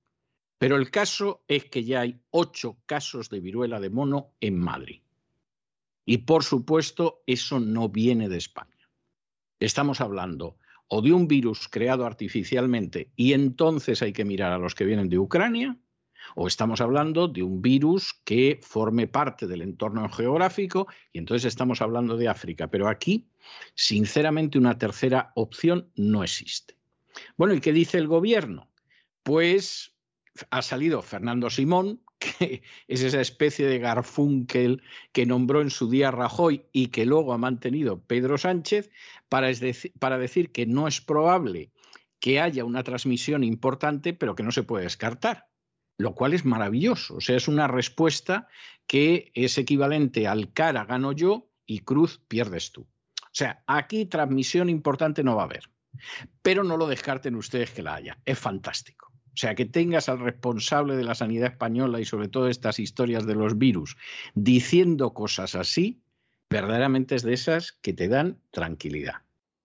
pero 0.60 0.76
el 0.76 0.92
caso 0.92 1.44
es 1.48 1.66
que 1.66 1.84
ya 1.84 2.02
hay 2.02 2.20
ocho 2.32 2.78
casos 2.86 3.30
de 3.30 3.40
viruela 3.40 3.80
de 3.80 3.90
mono 3.90 4.34
en 4.42 4.60
Madrid. 4.60 5.02
Y 6.06 6.20
por 6.20 6.44
supuesto, 6.44 7.24
eso 7.26 7.60
no 7.60 7.90
viene 7.90 8.30
de 8.30 8.38
España. 8.38 8.90
Estamos 9.60 10.02
hablando 10.02 10.58
o 10.88 11.02
de 11.02 11.14
un 11.14 11.28
virus 11.28 11.68
creado 11.70 12.06
artificialmente 12.06 13.12
y 13.16 13.34
entonces 13.34 14.02
hay 14.02 14.12
que 14.12 14.26
mirar 14.26 14.52
a 14.52 14.58
los 14.58 14.76
que 14.76 14.86
vienen 14.86 15.08
de 15.08 15.18
Ucrania, 15.18 15.78
o 16.36 16.48
estamos 16.48 16.82
hablando 16.82 17.28
de 17.28 17.42
un 17.42 17.62
virus 17.62 18.14
que 18.24 18.60
forme 18.62 19.08
parte 19.08 19.48
del 19.48 19.62
entorno 19.62 20.08
geográfico 20.10 20.88
y 21.14 21.20
entonces 21.20 21.46
estamos 21.46 21.82
hablando 21.82 22.18
de 22.18 22.28
África. 22.28 22.68
Pero 22.68 22.88
aquí, 22.88 23.30
sinceramente, 23.74 24.58
una 24.58 24.78
tercera 24.78 25.32
opción 25.36 25.90
no 25.96 26.24
existe. 26.24 26.76
Bueno, 27.38 27.54
¿y 27.54 27.62
qué 27.62 27.72
dice 27.72 27.98
el 27.98 28.08
gobierno? 28.08 28.70
Pues 29.24 29.96
ha 30.50 30.62
salido 30.62 31.02
Fernando 31.02 31.50
Simón, 31.50 32.02
que 32.20 32.64
es 32.88 33.04
esa 33.04 33.22
especie 33.22 33.68
de 33.68 33.80
Garfunkel 33.80 34.82
que 35.12 35.26
nombró 35.26 35.62
en 35.62 35.70
su 35.70 35.90
día 35.90 36.12
Rajoy 36.12 36.66
y 36.72 36.88
que 36.88 37.06
luego 37.06 37.34
ha 37.34 37.38
mantenido 37.38 38.02
Pedro 38.02 38.38
Sánchez, 38.38 38.92
para, 39.30 39.48
decir 40.18 40.52
que 40.52 40.66
no 40.66 40.88
es 40.88 41.02
probable 41.02 41.72
que 42.20 42.40
haya 42.40 42.66
una 42.66 42.84
transmisión 42.84 43.44
importante, 43.44 44.14
pero 44.14 44.36
que 44.36 44.44
no 44.44 44.52
se 44.52 44.64
puede 44.64 44.84
descartar 44.84 45.48
lo 45.98 46.16
cual 46.16 46.34
es 46.34 46.46
maravilloso. 46.46 47.18
O 47.18 47.22
sea, 47.22 47.36
es 47.36 47.50
una 47.50 47.68
respuesta 47.68 48.48
que 48.88 49.34
es 49.36 49.58
equivalente 49.58 50.28
al 50.28 50.54
cara 50.54 50.86
gano 50.86 51.12
yo 51.12 51.52
y 51.66 51.80
cruz 51.80 52.22
pierdes 52.30 52.72
tú. 52.72 52.88
O 53.22 53.34
sea, 53.34 53.64
aquí 53.68 54.06
transmisión 54.06 54.70
importante 54.70 55.24
no 55.24 55.36
va 55.36 55.42
a 55.42 55.46
haber, 55.46 55.70
pero 56.42 56.64
no 56.64 56.78
lo 56.78 56.88
descarten 56.88 57.36
ustedes 57.36 57.72
que 57.72 57.84
la 57.84 57.96
haya. 57.96 58.18
Es 58.24 58.40
fantástico. 58.40 59.09
O 59.34 59.38
sea, 59.38 59.56
que 59.56 59.66
tengas 59.66 60.10
al 60.10 60.20
responsable 60.20 60.96
de 60.96 61.04
la 61.04 61.16
sanidad 61.16 61.52
española 61.52 62.00
y 62.00 62.06
sobre 62.06 62.28
todo 62.28 62.48
estas 62.48 62.80
historias 62.80 63.26
de 63.26 63.36
los 63.36 63.58
virus 63.58 63.96
diciendo 64.36 65.14
cosas 65.14 65.56
así, 65.56 66.02
verdaderamente 66.50 67.16
es 67.16 67.24
de 67.24 67.34
esas 67.34 67.72
que 67.72 67.94
te 67.94 68.08
dan 68.08 68.40
tranquilidad. 68.52 69.22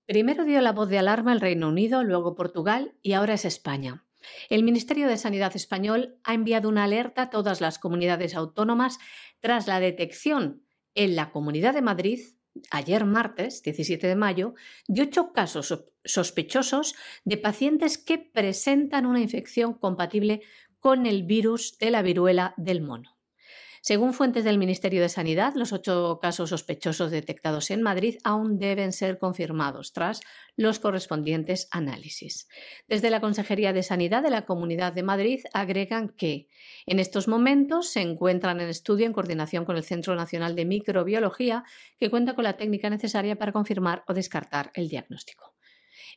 Primero 0.06 0.44
dio 0.44 0.60
la 0.60 0.72
voz 0.72 0.90
de 0.90 0.98
alarma 0.98 1.32
el 1.32 1.40
Reino 1.40 1.68
Unido, 1.68 2.04
luego 2.04 2.34
Portugal 2.34 2.92
y 3.02 3.14
ahora 3.14 3.34
es 3.34 3.44
España. 3.44 4.04
El 4.48 4.62
Ministerio 4.62 5.08
de 5.08 5.16
Sanidad 5.16 5.56
español 5.56 6.18
ha 6.24 6.34
enviado 6.34 6.68
una 6.68 6.84
alerta 6.84 7.22
a 7.22 7.30
todas 7.30 7.60
las 7.60 7.78
comunidades 7.78 8.34
autónomas 8.34 8.98
tras 9.40 9.66
la 9.66 9.80
detección 9.80 10.62
en 10.94 11.16
la 11.16 11.30
Comunidad 11.30 11.74
de 11.74 11.82
Madrid, 11.82 12.20
ayer 12.70 13.04
martes 13.04 13.62
17 13.62 14.06
de 14.06 14.16
mayo, 14.16 14.54
de 14.86 15.02
ocho 15.02 15.32
casos 15.32 15.72
sospechosos 16.04 16.94
de 17.24 17.36
pacientes 17.36 17.98
que 17.98 18.18
presentan 18.18 19.06
una 19.06 19.20
infección 19.20 19.74
compatible 19.74 20.42
con 20.80 21.06
el 21.06 21.22
virus 21.22 21.78
de 21.78 21.90
la 21.90 22.02
viruela 22.02 22.54
del 22.56 22.82
mono. 22.82 23.14
Según 23.86 24.14
fuentes 24.14 24.44
del 24.44 24.56
Ministerio 24.56 25.02
de 25.02 25.10
Sanidad, 25.10 25.52
los 25.56 25.74
ocho 25.74 26.18
casos 26.22 26.48
sospechosos 26.48 27.10
detectados 27.10 27.70
en 27.70 27.82
Madrid 27.82 28.16
aún 28.24 28.58
deben 28.58 28.92
ser 28.92 29.18
confirmados 29.18 29.92
tras 29.92 30.22
los 30.56 30.78
correspondientes 30.78 31.68
análisis. 31.70 32.48
Desde 32.88 33.10
la 33.10 33.20
Consejería 33.20 33.74
de 33.74 33.82
Sanidad 33.82 34.22
de 34.22 34.30
la 34.30 34.46
Comunidad 34.46 34.94
de 34.94 35.02
Madrid 35.02 35.40
agregan 35.52 36.08
que 36.08 36.48
en 36.86 36.98
estos 36.98 37.28
momentos 37.28 37.90
se 37.90 38.00
encuentran 38.00 38.62
en 38.62 38.70
estudio 38.70 39.04
en 39.04 39.12
coordinación 39.12 39.66
con 39.66 39.76
el 39.76 39.84
Centro 39.84 40.14
Nacional 40.14 40.54
de 40.54 40.64
Microbiología, 40.64 41.64
que 41.98 42.08
cuenta 42.08 42.34
con 42.34 42.44
la 42.44 42.56
técnica 42.56 42.88
necesaria 42.88 43.36
para 43.36 43.52
confirmar 43.52 44.02
o 44.08 44.14
descartar 44.14 44.70
el 44.72 44.88
diagnóstico. 44.88 45.53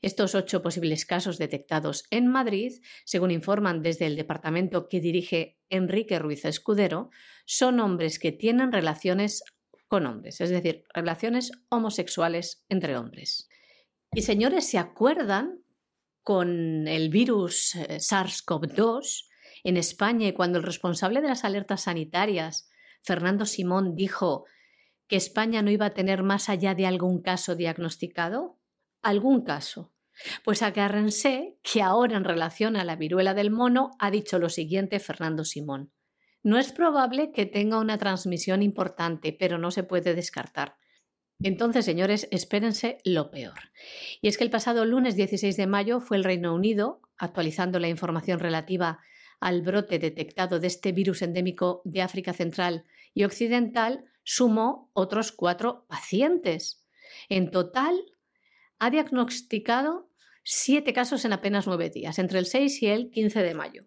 Estos 0.01 0.35
ocho 0.35 0.61
posibles 0.61 1.05
casos 1.05 1.37
detectados 1.37 2.05
en 2.11 2.27
Madrid, 2.27 2.73
según 3.05 3.31
informan 3.31 3.81
desde 3.81 4.05
el 4.05 4.15
departamento 4.15 4.87
que 4.87 4.99
dirige 4.99 5.57
Enrique 5.69 6.19
Ruiz 6.19 6.45
Escudero, 6.45 7.09
son 7.45 7.79
hombres 7.79 8.19
que 8.19 8.31
tienen 8.31 8.71
relaciones 8.71 9.43
con 9.87 10.05
hombres, 10.05 10.41
es 10.41 10.49
decir, 10.49 10.83
relaciones 10.93 11.51
homosexuales 11.69 12.65
entre 12.69 12.97
hombres. 12.97 13.47
Y 14.13 14.21
señores, 14.21 14.69
¿se 14.69 14.77
acuerdan 14.77 15.61
con 16.23 16.87
el 16.87 17.09
virus 17.09 17.75
eh, 17.75 17.99
SARS-CoV-2 17.99 19.27
en 19.63 19.77
España 19.77 20.27
y 20.27 20.33
cuando 20.33 20.57
el 20.57 20.65
responsable 20.65 21.21
de 21.21 21.29
las 21.29 21.45
alertas 21.45 21.83
sanitarias, 21.83 22.69
Fernando 23.01 23.45
Simón, 23.45 23.95
dijo 23.95 24.45
que 25.07 25.15
España 25.15 25.61
no 25.61 25.71
iba 25.71 25.85
a 25.85 25.93
tener 25.93 26.23
más 26.23 26.49
allá 26.49 26.75
de 26.75 26.85
algún 26.85 27.21
caso 27.21 27.55
diagnosticado? 27.55 28.59
Algún 29.01 29.43
caso. 29.43 29.93
Pues 30.43 30.61
agárrense 30.63 31.57
que 31.61 31.81
ahora 31.81 32.17
en 32.17 32.23
relación 32.23 32.75
a 32.75 32.83
la 32.83 32.95
viruela 32.95 33.33
del 33.33 33.51
mono 33.51 33.91
ha 33.99 34.09
dicho 34.09 34.39
lo 34.39 34.49
siguiente 34.49 34.99
Fernando 34.99 35.45
Simón. 35.45 35.91
No 36.43 36.57
es 36.57 36.71
probable 36.71 37.31
que 37.31 37.45
tenga 37.45 37.79
una 37.79 37.97
transmisión 37.97 38.63
importante, 38.63 39.35
pero 39.37 39.57
no 39.57 39.69
se 39.71 39.83
puede 39.83 40.15
descartar. 40.15 40.77
Entonces, 41.39 41.85
señores, 41.85 42.27
espérense 42.31 42.97
lo 43.03 43.29
peor. 43.29 43.59
Y 44.21 44.27
es 44.27 44.37
que 44.37 44.43
el 44.43 44.49
pasado 44.49 44.85
lunes 44.85 45.15
16 45.15 45.55
de 45.55 45.67
mayo 45.67 45.99
fue 45.99 46.17
el 46.17 46.23
Reino 46.23 46.55
Unido, 46.55 47.01
actualizando 47.17 47.79
la 47.79 47.89
información 47.89 48.39
relativa 48.39 48.99
al 49.39 49.61
brote 49.61 49.99
detectado 49.99 50.59
de 50.59 50.67
este 50.67 50.91
virus 50.91 51.21
endémico 51.21 51.81
de 51.85 52.01
África 52.01 52.33
Central 52.33 52.85
y 53.13 53.23
Occidental, 53.23 54.05
sumó 54.23 54.89
otros 54.93 55.31
cuatro 55.31 55.85
pacientes. 55.87 56.87
En 57.29 57.51
total, 57.51 57.95
ha 58.79 58.89
diagnosticado 58.89 60.09
siete 60.43 60.93
casos 60.93 61.25
en 61.25 61.33
apenas 61.33 61.67
nueve 61.67 61.89
días, 61.89 62.19
entre 62.19 62.39
el 62.39 62.45
6 62.45 62.83
y 62.83 62.87
el 62.87 63.09
15 63.09 63.43
de 63.43 63.53
mayo. 63.53 63.83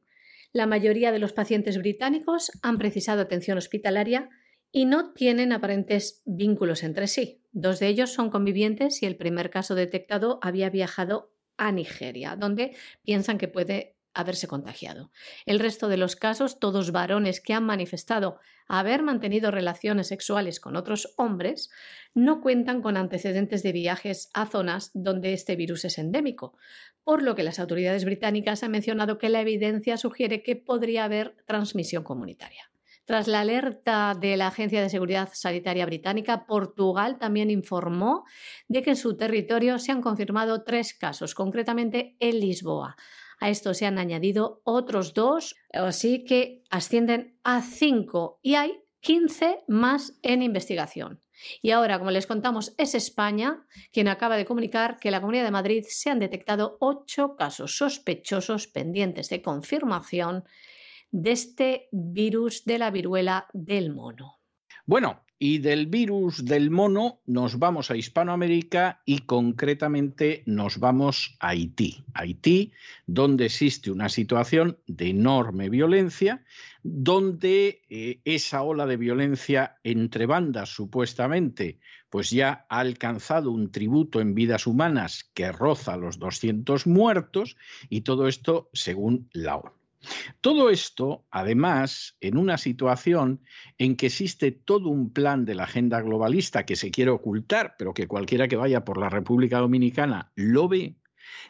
La 0.53 0.66
mayoría 0.66 1.12
de 1.12 1.18
los 1.18 1.33
pacientes 1.33 1.79
británicos 1.79 2.50
han 2.62 2.76
precisado 2.76 3.22
atención 3.22 3.57
hospitalaria 3.57 4.29
y 4.72 4.85
no 4.85 5.12
tienen 5.12 5.53
aparentes 5.53 6.22
vínculos 6.26 6.83
entre 6.83 7.07
sí. 7.07 7.42
Dos 7.53 7.81
de 7.81 7.88
ellos 7.88 8.11
son 8.11 8.31
convivientes 8.31 9.03
y 9.03 9.07
el 9.07 9.16
primer 9.16 9.50
caso 9.50 9.74
detectado 9.74 10.38
había 10.42 10.70
viajado 10.70 11.33
a 11.57 11.72
Nigeria, 11.72 12.37
donde 12.37 12.76
piensan 13.05 13.38
que 13.38 13.48
puede 13.48 13.96
haberse 14.14 14.49
contagiado. 14.49 15.11
El 15.46 15.61
resto 15.61 15.88
de 15.88 15.96
los 15.96 16.16
casos, 16.16 16.59
todos 16.59 16.92
varones 16.92 17.40
que 17.40 17.55
han 17.55 17.64
manifestado 17.64 18.38
haber 18.68 19.03
mantenido 19.03 19.51
relaciones 19.51 20.09
sexuales 20.09 20.61
con 20.61 20.77
otros 20.77 21.12
hombres, 21.16 21.70
no 22.14 22.40
cuentan 22.40 22.83
con 22.83 22.96
antecedentes 22.96 23.62
de 23.62 23.73
viajes 23.73 24.31
a 24.33 24.46
zonas 24.46 24.90
donde 24.94 25.33
este 25.33 25.57
virus 25.57 25.85
es 25.85 25.99
endémico, 25.99 26.57
por 27.03 27.23
lo 27.23 27.35
que 27.35 27.42
las 27.42 27.59
autoridades 27.59 28.05
británicas 28.05 28.62
han 28.62 28.70
mencionado 28.70 29.18
que 29.18 29.29
la 29.29 29.40
evidencia 29.40 29.96
sugiere 29.96 30.42
que 30.42 30.57
podría 30.57 31.05
haber 31.05 31.37
transmisión 31.46 32.05
comunitaria. 32.05 32.70
Tras 33.11 33.27
la 33.27 33.40
alerta 33.40 34.14
de 34.14 34.37
la 34.37 34.46
Agencia 34.46 34.81
de 34.81 34.88
Seguridad 34.88 35.31
Sanitaria 35.33 35.85
Británica, 35.85 36.46
Portugal 36.46 37.18
también 37.18 37.51
informó 37.51 38.25
de 38.69 38.83
que 38.83 38.90
en 38.90 38.96
su 38.96 39.17
territorio 39.17 39.81
se 39.81 39.90
han 39.90 40.00
confirmado 40.00 40.63
tres 40.63 40.94
casos, 40.94 41.35
concretamente 41.35 42.15
en 42.21 42.38
Lisboa, 42.38 42.94
A 43.41 43.49
esto 43.49 43.75
se 43.75 43.87
han 43.87 43.99
añadido 43.99 44.61
otros 44.65 45.15
dos, 45.15 45.57
así 45.73 46.25
que 46.25 46.63
ascienden 46.71 47.38
a 47.43 47.63
cinco 47.63 48.38
y 48.43 48.55
hay 48.55 48.83
15 49.01 49.65
más 49.67 50.19
en 50.23 50.43
investigación. 50.43 51.23
Y 51.63 51.71
ahora, 51.71 51.99
como 51.99 52.11
les 52.11 52.27
contamos, 52.27 52.75
es 52.77 52.95
España 52.95 53.67
quien 53.93 54.09
acaba 54.09 54.37
de 54.37 54.45
comunicar 54.45 54.99
que 54.99 55.09
en 55.09 55.13
la 55.13 55.21
Comunidad 55.21 55.45
de 55.45 55.51
Madrid 55.51 55.85
se 55.88 56.11
han 56.11 56.19
detectado 56.19 56.77
ocho 56.81 57.35
casos 57.37 57.77
sospechosos 57.79 58.67
pendientes 58.67 59.31
de 59.31 59.41
confirmación 59.41 60.45
de 61.11 61.33
este 61.33 61.88
virus 61.93 62.65
de 62.67 62.79
la 62.79 62.91
viruela 62.91 63.49
del 63.53 63.93
mono. 63.93 64.38
Bueno, 64.85 65.25
y 65.43 65.59
del 65.59 65.87
virus 65.87 66.45
del 66.45 66.71
mono 66.71 67.23
nos 67.25 67.59
vamos 67.59 67.91
a 67.91 67.97
Hispanoamérica 67.97 69.01
y 69.07 69.21
concretamente 69.21 70.43
nos 70.45 70.79
vamos 70.79 71.35
a 71.41 71.49
Haití. 71.49 72.05
Haití, 72.13 72.73
donde 73.07 73.47
existe 73.47 73.91
una 73.91 74.11
situación 74.11 74.79
de 74.87 75.09
enorme 75.09 75.71
violencia, 75.71 76.45
donde 76.83 77.81
eh, 77.88 78.21
esa 78.27 78.61
ola 78.61 78.85
de 78.85 78.99
violencia 78.99 79.79
entre 79.83 80.27
bandas 80.27 80.69
supuestamente 80.69 81.79
pues 82.11 82.31
ya 82.31 82.67
ha 82.69 82.81
alcanzado 82.81 83.51
un 83.51 83.71
tributo 83.71 84.21
en 84.21 84.35
vidas 84.35 84.67
humanas 84.67 85.31
que 85.33 85.53
roza 85.53 85.97
los 85.97 86.19
200 86.19 86.87
muertos 86.87 87.57
y 87.88 88.03
todo 88.03 88.29
esto 88.29 88.69
según 88.75 89.31
la 89.33 89.57
ONU. 89.57 89.79
Todo 90.40 90.71
esto, 90.71 91.27
además, 91.31 92.17
en 92.21 92.38
una 92.38 92.57
situación 92.59 93.42
en 93.79 93.96
que 93.96 94.07
existe 94.07 94.51
todo 94.51 94.88
un 94.88 95.13
plan 95.13 95.44
de 95.44 95.55
la 95.55 95.65
agenda 95.65 96.01
globalista 96.01 96.65
que 96.65 96.77
se 96.77 96.90
quiere 96.90 97.11
ocultar, 97.11 97.75
pero 97.79 97.92
que 97.92 98.07
cualquiera 98.07 98.48
que 98.48 98.57
vaya 98.57 98.85
por 98.85 98.98
la 98.98 99.11
República 99.11 99.59
Dominicana 99.59 100.33
lo 100.35 100.69
ve, 100.69 100.96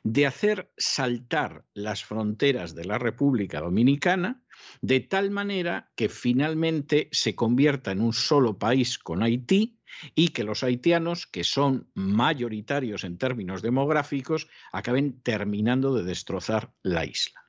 de 0.03 0.27
hacer 0.27 0.73
saltar 0.77 1.65
las 1.75 2.05
fronteras 2.05 2.75
de 2.75 2.85
la 2.85 2.99
República 2.99 3.61
Dominicana 3.61 4.43
de 4.83 5.01
tal 5.01 5.31
manera 5.31 5.91
que 5.97 6.09
finalmente 6.09 7.09
se 7.13 7.35
convierta 7.35 7.93
en 7.93 8.01
un 8.01 8.13
solo 8.13 8.59
país 8.59 8.99
con 8.99 9.23
Haití 9.23 9.79
y 10.15 10.29
que 10.29 10.45
los 10.45 10.63
haitianos, 10.63 11.27
que 11.27 11.45
son 11.45 11.91
mayoritarios 11.95 13.05
en 13.05 13.19
términos 13.19 13.63
demográficos, 13.63 14.49
acaben 14.73 15.21
terminando 15.23 15.95
de 15.95 16.05
destrozar 16.05 16.73
la 16.83 17.05
isla. 17.05 17.40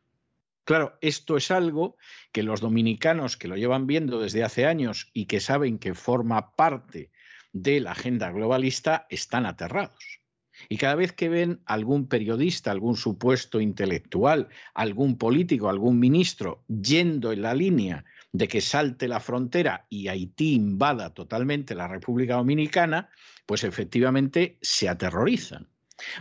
Claro, 0.64 0.98
esto 1.02 1.38
es 1.38 1.52
algo 1.52 1.98
que 2.32 2.44
los 2.44 2.62
dominicanos 2.62 3.36
que 3.36 3.48
lo 3.48 3.58
llevan 3.58 3.88
viendo 3.88 4.20
desde 4.20 4.44
hace 4.44 4.66
años 4.66 5.10
y 5.14 5.26
que 5.26 5.40
saben 5.40 5.80
que 5.80 5.96
forma 5.96 6.56
parte 6.56 7.12
de 7.52 7.80
la 7.80 7.92
agenda 7.92 8.32
globalista 8.32 9.08
están 9.10 9.46
aterrados. 9.46 10.22
Y 10.70 10.78
cada 10.78 10.96
vez 10.96 11.14
que 11.14 11.30
ven 11.30 11.62
algún 11.66 12.08
periodista, 12.08 12.72
algún 12.72 12.96
supuesto 12.96 13.60
intelectual, 13.60 14.50
algún 14.74 15.18
político, 15.18 15.70
algún 15.70 16.00
ministro 16.00 16.64
yendo 16.68 17.32
en 17.32 17.42
la 17.42 17.56
línea 17.56 18.06
de 18.32 18.48
que 18.48 18.62
salte 18.62 19.08
la 19.08 19.20
frontera 19.20 19.88
y 19.90 20.08
Haití 20.08 20.54
invada 20.54 21.14
totalmente 21.14 21.76
la 21.76 21.88
República 21.88 22.36
Dominicana, 22.36 23.10
pues 23.46 23.64
efectivamente 23.64 24.58
se 24.62 24.88
aterrorizan. 24.88 25.68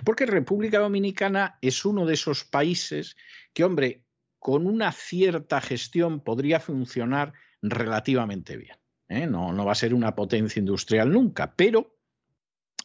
Porque 0.05 0.27
República 0.27 0.79
Dominicana 0.79 1.59
es 1.61 1.85
uno 1.85 2.07
de 2.07 2.15
esos 2.15 2.45
países 2.45 3.17
que, 3.53 3.65
hombre, 3.65 4.05
con 4.41 4.67
una 4.67 4.91
cierta 4.91 5.61
gestión 5.61 6.19
podría 6.21 6.59
funcionar 6.59 7.35
relativamente 7.63 8.57
bien. 8.57 8.77
¿eh? 9.09 9.27
No, 9.27 9.53
no 9.53 9.65
va 9.65 9.73
a 9.73 9.77
ser 9.77 9.95
una 9.95 10.17
potencia 10.17 10.59
industrial 10.59 11.13
nunca, 11.13 11.55
pero 11.55 11.97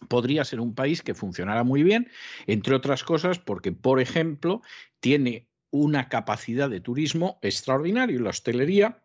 podría 0.09 0.43
ser 0.43 0.59
un 0.59 0.75
país 0.75 1.01
que 1.01 1.13
funcionara 1.13 1.63
muy 1.63 1.81
bien, 1.81 2.11
entre 2.45 2.75
otras 2.75 3.03
cosas 3.03 3.39
porque, 3.39 3.71
por 3.71 4.01
ejemplo, 4.01 4.61
tiene 4.99 5.47
una 5.71 6.09
capacidad 6.09 6.69
de 6.69 6.81
turismo 6.81 7.39
extraordinaria 7.41 8.15
y 8.15 8.19
la 8.19 8.29
hostelería 8.29 9.03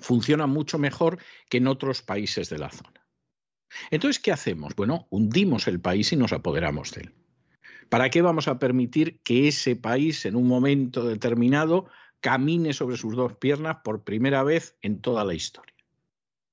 funciona 0.00 0.48
mucho 0.48 0.78
mejor 0.78 1.18
que 1.48 1.58
en 1.58 1.68
otros 1.68 2.02
países 2.02 2.50
de 2.50 2.58
la 2.58 2.70
zona. 2.70 3.06
Entonces, 3.90 4.20
¿qué 4.20 4.32
hacemos? 4.32 4.74
Bueno, 4.74 5.06
hundimos 5.10 5.68
el 5.68 5.80
país 5.80 6.12
y 6.12 6.16
nos 6.16 6.32
apoderamos 6.32 6.90
de 6.92 7.02
él. 7.02 7.21
¿Para 7.92 8.08
qué 8.08 8.22
vamos 8.22 8.48
a 8.48 8.58
permitir 8.58 9.20
que 9.20 9.48
ese 9.48 9.76
país 9.76 10.24
en 10.24 10.34
un 10.34 10.48
momento 10.48 11.06
determinado 11.06 11.88
camine 12.22 12.72
sobre 12.72 12.96
sus 12.96 13.14
dos 13.14 13.36
piernas 13.36 13.80
por 13.84 14.02
primera 14.02 14.42
vez 14.42 14.78
en 14.80 15.02
toda 15.02 15.26
la 15.26 15.34
historia? 15.34 15.74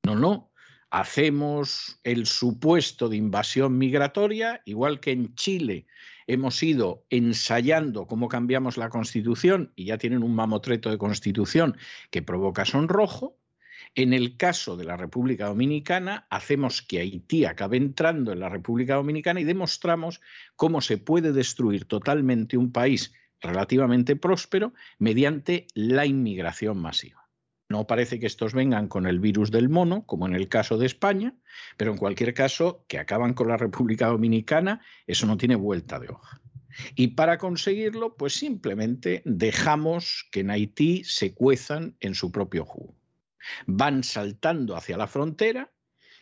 No, 0.03 0.15
no. 0.15 0.51
Hacemos 0.89 2.01
el 2.03 2.25
supuesto 2.25 3.07
de 3.07 3.15
invasión 3.15 3.77
migratoria, 3.77 4.61
igual 4.65 4.99
que 4.99 5.11
en 5.11 5.33
Chile 5.35 5.87
hemos 6.27 6.61
ido 6.61 7.05
ensayando 7.09 8.05
cómo 8.05 8.27
cambiamos 8.27 8.75
la 8.75 8.89
constitución 8.89 9.71
y 9.77 9.85
ya 9.85 9.97
tienen 9.97 10.23
un 10.23 10.35
mamotreto 10.35 10.89
de 10.89 10.97
constitución 10.97 11.77
que 12.11 12.21
provoca 12.21 12.65
sonrojo, 12.65 13.38
en 13.95 14.13
el 14.13 14.37
caso 14.37 14.77
de 14.77 14.85
la 14.85 14.97
República 14.97 15.47
Dominicana, 15.47 16.27
hacemos 16.29 16.81
que 16.81 16.99
Haití 16.99 17.45
acabe 17.45 17.77
entrando 17.77 18.31
en 18.31 18.39
la 18.39 18.49
República 18.49 18.95
Dominicana 18.95 19.41
y 19.41 19.43
demostramos 19.43 20.21
cómo 20.55 20.81
se 20.81 20.97
puede 20.97 21.31
destruir 21.31 21.85
totalmente 21.85 22.57
un 22.57 22.71
país 22.71 23.13
relativamente 23.41 24.15
próspero 24.15 24.73
mediante 24.97 25.67
la 25.73 26.05
inmigración 26.05 26.77
masiva. 26.77 27.29
No 27.69 27.85
parece 27.85 28.19
que 28.19 28.25
estos 28.25 28.53
vengan 28.53 28.87
con 28.87 29.05
el 29.05 29.19
virus 29.19 29.51
del 29.51 29.69
mono, 29.69 30.05
como 30.07 30.25
en 30.25 30.33
el 30.33 30.49
caso 30.49 30.77
de 30.77 30.87
España, 30.87 31.35
pero 31.77 31.91
en 31.91 31.97
cualquier 31.97 32.33
caso, 32.33 32.83
que 32.87 32.97
acaban 32.97 33.33
con 33.33 33.47
la 33.47 33.57
República 33.57 34.07
Dominicana, 34.07 34.81
eso 35.05 35.27
no 35.27 35.37
tiene 35.37 35.55
vuelta 35.55 35.99
de 35.99 36.09
hoja. 36.09 36.41
Y 36.95 37.09
para 37.09 37.37
conseguirlo, 37.37 38.15
pues 38.15 38.33
simplemente 38.33 39.21
dejamos 39.25 40.27
que 40.31 40.39
en 40.39 40.49
Haití 40.49 41.03
se 41.03 41.33
cuezan 41.33 41.95
en 41.99 42.15
su 42.15 42.31
propio 42.31 42.65
jugo. 42.65 42.98
Van 43.65 44.03
saltando 44.03 44.75
hacia 44.75 44.97
la 44.97 45.07
frontera. 45.07 45.71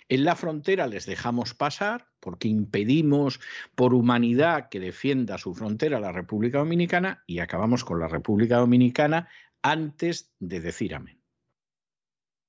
En 0.09 0.23
la 0.23 0.35
frontera 0.35 0.87
les 0.87 1.05
dejamos 1.05 1.53
pasar 1.53 2.07
porque 2.19 2.47
impedimos 2.47 3.39
por 3.75 3.93
humanidad 3.93 4.69
que 4.69 4.79
defienda 4.79 5.37
su 5.37 5.53
frontera 5.53 5.99
la 5.99 6.11
República 6.11 6.59
Dominicana 6.59 7.23
y 7.27 7.39
acabamos 7.39 7.83
con 7.83 7.99
la 7.99 8.07
República 8.07 8.57
Dominicana 8.57 9.29
antes 9.61 10.31
de 10.39 10.61
decir 10.61 10.95
amén. 10.95 11.21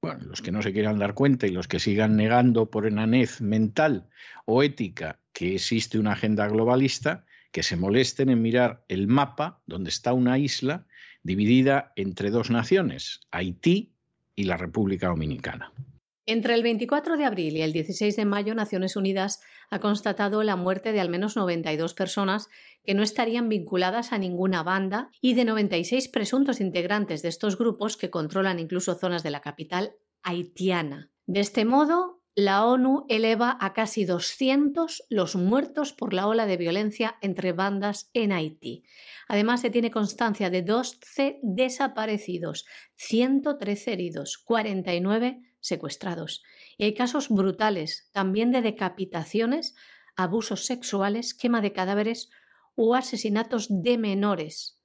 Bueno, 0.00 0.24
los 0.26 0.42
que 0.42 0.52
no 0.52 0.62
se 0.62 0.72
quieran 0.72 1.00
dar 1.00 1.14
cuenta 1.14 1.48
y 1.48 1.50
los 1.50 1.66
que 1.66 1.80
sigan 1.80 2.16
negando 2.16 2.70
por 2.70 2.86
enanez 2.86 3.40
mental 3.40 4.08
o 4.44 4.62
ética 4.62 5.18
que 5.32 5.56
existe 5.56 5.98
una 5.98 6.12
agenda 6.12 6.46
globalista, 6.46 7.24
que 7.50 7.64
se 7.64 7.76
molesten 7.76 8.28
en 8.28 8.40
mirar 8.40 8.84
el 8.88 9.08
mapa 9.08 9.60
donde 9.66 9.90
está 9.90 10.12
una 10.12 10.38
isla 10.38 10.86
dividida 11.22 11.92
entre 11.96 12.30
dos 12.30 12.50
naciones, 12.50 13.20
Haití 13.32 13.92
y 14.38 14.44
la 14.44 14.56
República 14.56 15.08
Dominicana. 15.08 15.72
Entre 16.24 16.54
el 16.54 16.62
24 16.62 17.16
de 17.16 17.24
abril 17.24 17.56
y 17.56 17.62
el 17.62 17.72
16 17.72 18.14
de 18.14 18.24
mayo, 18.24 18.54
Naciones 18.54 18.94
Unidas 18.94 19.40
ha 19.68 19.80
constatado 19.80 20.44
la 20.44 20.54
muerte 20.54 20.92
de 20.92 21.00
al 21.00 21.08
menos 21.08 21.36
92 21.36 21.94
personas 21.94 22.48
que 22.84 22.94
no 22.94 23.02
estarían 23.02 23.48
vinculadas 23.48 24.12
a 24.12 24.18
ninguna 24.18 24.62
banda 24.62 25.10
y 25.20 25.34
de 25.34 25.44
96 25.44 26.08
presuntos 26.08 26.60
integrantes 26.60 27.22
de 27.22 27.30
estos 27.30 27.58
grupos 27.58 27.96
que 27.96 28.10
controlan 28.10 28.60
incluso 28.60 28.94
zonas 28.94 29.24
de 29.24 29.30
la 29.30 29.40
capital 29.40 29.96
haitiana. 30.22 31.10
De 31.26 31.40
este 31.40 31.64
modo, 31.64 32.22
la 32.36 32.64
ONU 32.64 33.06
eleva 33.08 33.58
a 33.60 33.72
casi 33.72 34.04
200 34.04 35.02
los 35.10 35.34
muertos 35.34 35.92
por 35.92 36.12
la 36.12 36.28
ola 36.28 36.46
de 36.46 36.56
violencia 36.56 37.16
entre 37.20 37.50
bandas 37.50 38.10
en 38.14 38.30
Haití. 38.30 38.84
Además, 39.28 39.60
se 39.60 39.70
tiene 39.70 39.90
constancia 39.90 40.50
de 40.50 40.62
12 40.62 41.38
desaparecidos, 41.42 42.64
113 42.96 43.92
heridos, 43.92 44.38
49 44.38 45.42
secuestrados. 45.60 46.42
Y 46.76 46.84
hay 46.84 46.94
casos 46.94 47.28
brutales, 47.28 48.08
también 48.12 48.50
de 48.50 48.62
decapitaciones, 48.62 49.74
abusos 50.16 50.64
sexuales, 50.64 51.34
quema 51.34 51.60
de 51.60 51.72
cadáveres 51.72 52.30
o 52.74 52.94
asesinatos 52.94 53.66
de 53.68 53.98
menores 53.98 54.78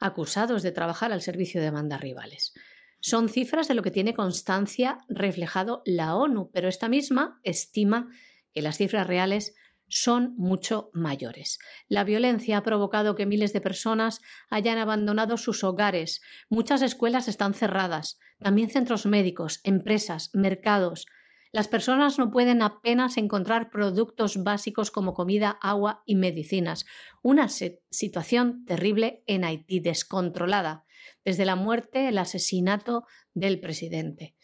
acusados 0.00 0.62
de 0.62 0.72
trabajar 0.72 1.12
al 1.12 1.22
servicio 1.22 1.60
de 1.60 1.70
bandas 1.70 2.00
rivales. 2.00 2.54
Son 3.00 3.28
cifras 3.28 3.68
de 3.68 3.74
lo 3.74 3.82
que 3.82 3.90
tiene 3.90 4.14
constancia 4.14 4.98
reflejado 5.08 5.82
la 5.84 6.16
ONU, 6.16 6.50
pero 6.52 6.68
esta 6.68 6.88
misma 6.88 7.40
estima 7.44 8.08
que 8.52 8.62
las 8.62 8.76
cifras 8.76 9.06
reales 9.06 9.54
son 9.88 10.34
mucho 10.36 10.90
mayores. 10.92 11.58
La 11.88 12.04
violencia 12.04 12.58
ha 12.58 12.62
provocado 12.62 13.14
que 13.14 13.26
miles 13.26 13.52
de 13.52 13.60
personas 13.60 14.20
hayan 14.50 14.78
abandonado 14.78 15.36
sus 15.36 15.64
hogares. 15.64 16.20
Muchas 16.48 16.82
escuelas 16.82 17.28
están 17.28 17.54
cerradas, 17.54 18.18
también 18.38 18.70
centros 18.70 19.06
médicos, 19.06 19.60
empresas, 19.64 20.30
mercados. 20.34 21.06
Las 21.50 21.68
personas 21.68 22.18
no 22.18 22.30
pueden 22.30 22.60
apenas 22.60 23.16
encontrar 23.16 23.70
productos 23.70 24.42
básicos 24.42 24.90
como 24.90 25.14
comida, 25.14 25.58
agua 25.62 26.02
y 26.04 26.14
medicinas. 26.14 26.84
Una 27.22 27.48
situación 27.48 28.64
terrible 28.66 29.22
en 29.26 29.44
Haití, 29.44 29.80
descontrolada 29.80 30.84
desde 31.24 31.44
la 31.44 31.56
muerte, 31.56 32.08
el 32.08 32.18
asesinato 32.18 33.04
del 33.34 33.60
presidente. 33.60 34.34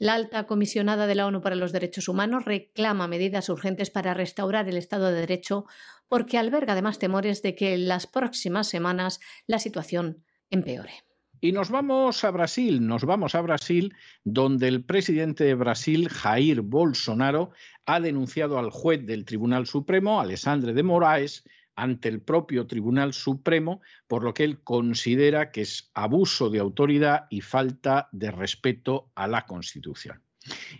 La 0.00 0.14
alta 0.14 0.46
comisionada 0.46 1.06
de 1.06 1.14
la 1.14 1.26
ONU 1.26 1.42
para 1.42 1.56
los 1.56 1.72
Derechos 1.72 2.08
Humanos 2.08 2.46
reclama 2.46 3.06
medidas 3.06 3.50
urgentes 3.50 3.90
para 3.90 4.14
restaurar 4.14 4.66
el 4.66 4.78
Estado 4.78 5.12
de 5.12 5.20
Derecho 5.20 5.66
porque 6.08 6.38
alberga 6.38 6.72
además 6.72 6.98
temores 6.98 7.42
de 7.42 7.54
que 7.54 7.74
en 7.74 7.86
las 7.86 8.06
próximas 8.06 8.66
semanas 8.66 9.20
la 9.46 9.58
situación 9.58 10.24
empeore. 10.48 10.94
Y 11.42 11.52
nos 11.52 11.68
vamos 11.68 12.24
a 12.24 12.30
Brasil, 12.30 12.86
nos 12.86 13.04
vamos 13.04 13.34
a 13.34 13.42
Brasil, 13.42 13.94
donde 14.24 14.68
el 14.68 14.86
presidente 14.86 15.44
de 15.44 15.54
Brasil, 15.54 16.08
Jair 16.08 16.62
Bolsonaro, 16.62 17.50
ha 17.84 18.00
denunciado 18.00 18.58
al 18.58 18.70
juez 18.70 19.04
del 19.04 19.26
Tribunal 19.26 19.66
Supremo, 19.66 20.18
Alessandre 20.18 20.72
de 20.72 20.82
Moraes, 20.82 21.44
ante 21.76 22.08
el 22.08 22.20
propio 22.20 22.66
Tribunal 22.66 23.12
Supremo, 23.12 23.80
por 24.06 24.22
lo 24.22 24.34
que 24.34 24.44
él 24.44 24.62
considera 24.62 25.50
que 25.50 25.62
es 25.62 25.90
abuso 25.94 26.50
de 26.50 26.58
autoridad 26.58 27.26
y 27.30 27.40
falta 27.40 28.08
de 28.12 28.30
respeto 28.30 29.10
a 29.14 29.26
la 29.26 29.46
Constitución. 29.46 30.22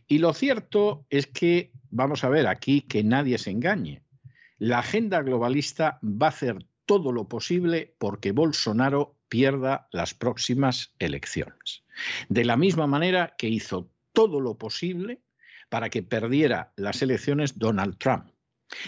Y 0.07 0.19
lo 0.19 0.33
cierto 0.33 1.07
es 1.11 1.27
que, 1.27 1.73
vamos 1.91 2.25
a 2.25 2.29
ver 2.29 2.47
aquí, 2.47 2.83
que 2.83 3.05
nadie 3.05 3.39
se 3.39 3.51
engañe. 3.51 4.03
La 4.59 4.81
agenda 4.81 5.23
globalista 5.23 5.99
va 6.03 6.27
a 6.27 6.31
hacer 6.31 6.67
todo 6.87 7.13
lo 7.13 7.29
posible 7.29 7.95
porque 7.99 8.33
Bolsonaro 8.33 9.17
pierda 9.29 9.89
las 9.93 10.13
próximas 10.13 10.95
elecciones. 10.99 11.85
De 12.29 12.45
la 12.45 12.57
misma 12.57 12.87
manera 12.87 13.35
que 13.39 13.49
hizo 13.49 13.91
todo 14.13 14.41
lo 14.41 14.59
posible 14.59 15.23
para 15.69 15.89
que 15.89 16.03
perdiera 16.03 16.73
las 16.77 17.01
elecciones 17.01 17.59
Donald 17.59 17.97
Trump. 17.99 18.27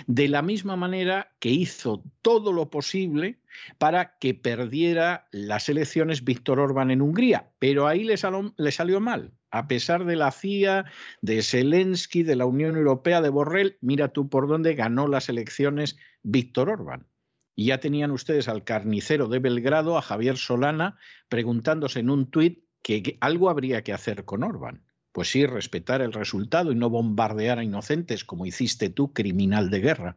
De 0.06 0.28
la 0.28 0.42
misma 0.42 0.76
manera 0.76 1.32
que 1.38 1.50
hizo 1.50 2.02
todo 2.22 2.52
lo 2.52 2.70
posible 2.70 3.38
para 3.78 4.16
que 4.18 4.34
perdiera 4.34 5.28
las 5.32 5.68
elecciones 5.68 6.24
Víctor 6.24 6.60
Orbán 6.60 6.90
en 6.90 7.02
Hungría, 7.02 7.50
pero 7.58 7.86
ahí 7.86 8.04
le, 8.04 8.16
salió 8.16 9.00
mal. 9.00 9.32
A 9.50 9.68
pesar 9.68 10.04
de 10.04 10.16
la 10.16 10.30
CIA, 10.30 10.86
de 11.20 11.42
Zelensky, 11.42 12.22
de 12.22 12.36
la 12.36 12.46
Unión 12.46 12.76
Europea, 12.76 13.20
de 13.20 13.28
Borrell, 13.28 13.76
mira 13.80 14.08
tú 14.08 14.28
por 14.28 14.48
dónde 14.48 14.74
ganó 14.74 15.08
las 15.08 15.28
elecciones 15.28 15.96
Víctor 16.22 16.70
Orbán. 16.70 17.06
Y 17.54 17.66
ya 17.66 17.78
tenían 17.78 18.12
ustedes 18.12 18.48
al 18.48 18.64
carnicero 18.64 19.28
de 19.28 19.40
Belgrado, 19.40 19.98
a 19.98 20.02
Javier 20.02 20.38
Solana, 20.38 20.96
preguntándose 21.28 22.00
en 22.00 22.08
un 22.08 22.30
tuit 22.30 22.64
que 22.82 23.18
algo 23.20 23.50
habría 23.50 23.82
que 23.82 23.92
hacer 23.92 24.24
con 24.24 24.42
Orbán. 24.42 24.84
Pues 25.12 25.30
sí, 25.30 25.46
respetar 25.46 26.00
el 26.00 26.12
resultado 26.12 26.72
y 26.72 26.74
no 26.74 26.88
bombardear 26.88 27.58
a 27.58 27.64
inocentes 27.64 28.24
como 28.24 28.46
hiciste 28.46 28.88
tú, 28.88 29.12
criminal 29.12 29.70
de 29.70 29.80
guerra. 29.80 30.16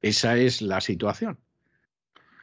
Esa 0.00 0.36
es 0.36 0.62
la 0.62 0.80
situación. 0.80 1.38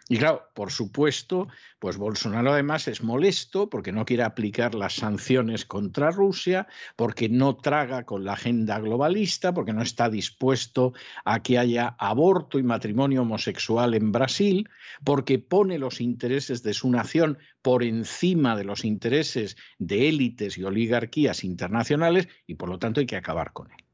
Y 0.10 0.18
claro, 0.18 0.50
por 0.54 0.72
supuesto, 0.72 1.50
pues 1.80 1.98
Bolsonaro 1.98 2.54
además 2.54 2.88
es 2.88 3.04
molesto 3.04 3.70
porque 3.70 3.92
no 3.92 4.06
quiere 4.06 4.24
aplicar 4.24 4.74
las 4.74 4.94
sanciones 4.94 5.66
contra 5.66 6.12
Rusia, 6.12 6.68
porque 6.96 7.28
no 7.28 7.58
traga 7.58 8.06
con 8.06 8.24
la 8.24 8.34
agenda 8.34 8.80
globalista, 8.80 9.54
porque 9.54 9.74
no 9.74 9.82
está 9.82 10.10
dispuesto 10.10 10.94
a 11.26 11.44
que 11.44 11.58
haya 11.58 11.96
aborto 12.00 12.58
y 12.58 12.64
matrimonio 12.64 13.24
homosexual 13.24 13.96
en 13.96 14.14
Brasil, 14.14 14.70
porque 15.04 15.40
pone 15.40 15.78
los 15.78 16.00
intereses 16.00 16.64
de 16.64 16.74
su 16.74 16.90
nación 16.90 17.38
por 17.62 17.84
encima 17.84 18.56
de 18.56 18.64
los 18.64 18.86
intereses 18.86 19.58
de 19.78 20.08
élites 20.08 20.58
y 20.58 20.64
oligarquías 20.64 21.44
internacionales 21.44 22.30
y 22.46 22.56
por 22.56 22.70
lo 22.70 22.80
tanto 22.80 23.02
hay 23.02 23.06
que 23.06 23.18
acabar 23.18 23.52
con 23.52 23.72
él 23.72 23.87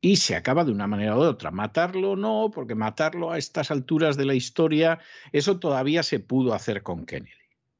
y 0.00 0.16
se 0.16 0.36
acaba 0.36 0.64
de 0.64 0.72
una 0.72 0.86
manera 0.86 1.16
u 1.16 1.20
otra. 1.20 1.50
Matarlo 1.50 2.16
no, 2.16 2.50
porque 2.54 2.74
matarlo 2.74 3.32
a 3.32 3.38
estas 3.38 3.70
alturas 3.70 4.16
de 4.16 4.26
la 4.26 4.34
historia, 4.34 5.00
eso 5.32 5.58
todavía 5.58 6.02
se 6.02 6.20
pudo 6.20 6.54
hacer 6.54 6.82
con 6.82 7.04
Kennedy. 7.04 7.32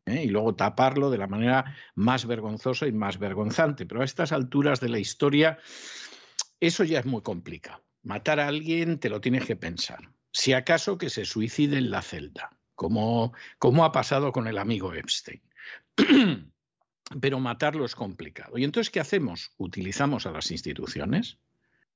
¿eh? 0.07 0.25
Y 0.25 0.29
luego 0.29 0.55
taparlo 0.55 1.11
de 1.11 1.19
la 1.19 1.29
manera 1.29 1.77
más 1.95 2.27
vergonzosa 2.27 2.87
y 2.87 2.93
más 2.93 3.19
vergonzante. 3.19 3.87
Pero 3.87 4.03
a 4.03 4.05
estas 4.05 4.33
alturas 4.33 4.81
de 4.81 4.89
la 4.89 4.99
historia, 4.99 5.59
eso 6.61 6.85
ya 6.85 7.01
es 7.01 7.07
muy 7.07 7.23
complicado. 7.23 7.85
Matar 8.03 8.41
a 8.41 8.49
alguien 8.49 8.99
te 8.99 9.11
lo 9.11 9.21
tienes 9.21 9.45
que 9.45 9.57
pensar. 9.57 10.11
Si 10.33 10.53
acaso 10.53 10.99
que 10.99 11.11
se 11.11 11.25
suicide 11.25 11.79
en 11.79 11.91
la 11.91 12.03
celda, 12.03 12.51
como, 12.75 13.33
como 13.59 13.85
ha 13.85 13.93
pasado 13.93 14.33
con 14.33 14.47
el 14.49 14.59
amigo 14.59 14.93
Epstein. 14.93 15.43
Pero 17.21 17.41
matarlo 17.41 17.85
es 17.85 17.95
complicado. 17.95 18.59
¿Y 18.59 18.65
entonces 18.65 18.91
qué 18.91 19.01
hacemos? 19.01 19.53
Utilizamos 19.57 20.27
a 20.27 20.31
las 20.31 20.51
instituciones 20.51 21.39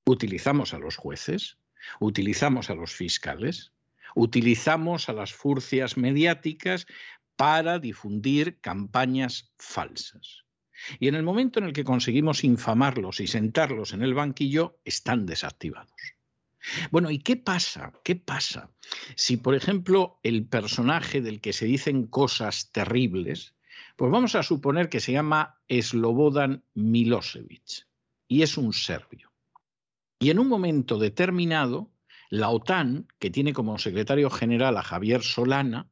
utilizamos 0.04 0.74
a 0.74 0.78
los 0.78 0.96
jueces, 0.96 1.58
utilizamos 2.00 2.70
a 2.70 2.74
los 2.74 2.92
fiscales, 2.92 3.72
utilizamos 4.14 5.08
a 5.08 5.12
las 5.12 5.32
furcias 5.32 5.96
mediáticas 5.96 6.86
para 7.36 7.78
difundir 7.78 8.60
campañas 8.60 9.52
falsas. 9.58 10.44
Y 10.98 11.08
en 11.08 11.14
el 11.14 11.22
momento 11.22 11.60
en 11.60 11.66
el 11.66 11.72
que 11.72 11.84
conseguimos 11.84 12.44
infamarlos 12.44 13.20
y 13.20 13.26
sentarlos 13.26 13.92
en 13.92 14.02
el 14.02 14.14
banquillo, 14.14 14.78
están 14.84 15.26
desactivados. 15.26 15.92
Bueno, 16.90 17.10
¿y 17.10 17.18
qué 17.18 17.36
pasa? 17.36 17.92
¿Qué 18.04 18.16
pasa 18.16 18.70
si, 19.16 19.36
por 19.36 19.54
ejemplo, 19.54 20.20
el 20.22 20.46
personaje 20.46 21.20
del 21.20 21.40
que 21.40 21.52
se 21.52 21.66
dicen 21.66 22.06
cosas 22.06 22.70
terribles, 22.70 23.54
pues 23.96 24.10
vamos 24.10 24.34
a 24.34 24.42
suponer 24.42 24.88
que 24.88 25.00
se 25.00 25.12
llama 25.12 25.60
Slobodan 25.68 26.64
Milosevic 26.74 27.86
y 28.28 28.42
es 28.42 28.56
un 28.56 28.72
serbio? 28.72 29.31
Y 30.22 30.30
en 30.30 30.38
un 30.38 30.46
momento 30.46 30.98
determinado, 30.98 31.90
la 32.30 32.50
OTAN, 32.50 33.08
que 33.18 33.28
tiene 33.28 33.52
como 33.52 33.76
secretario 33.78 34.30
general 34.30 34.76
a 34.76 34.84
Javier 34.84 35.20
Solana, 35.20 35.90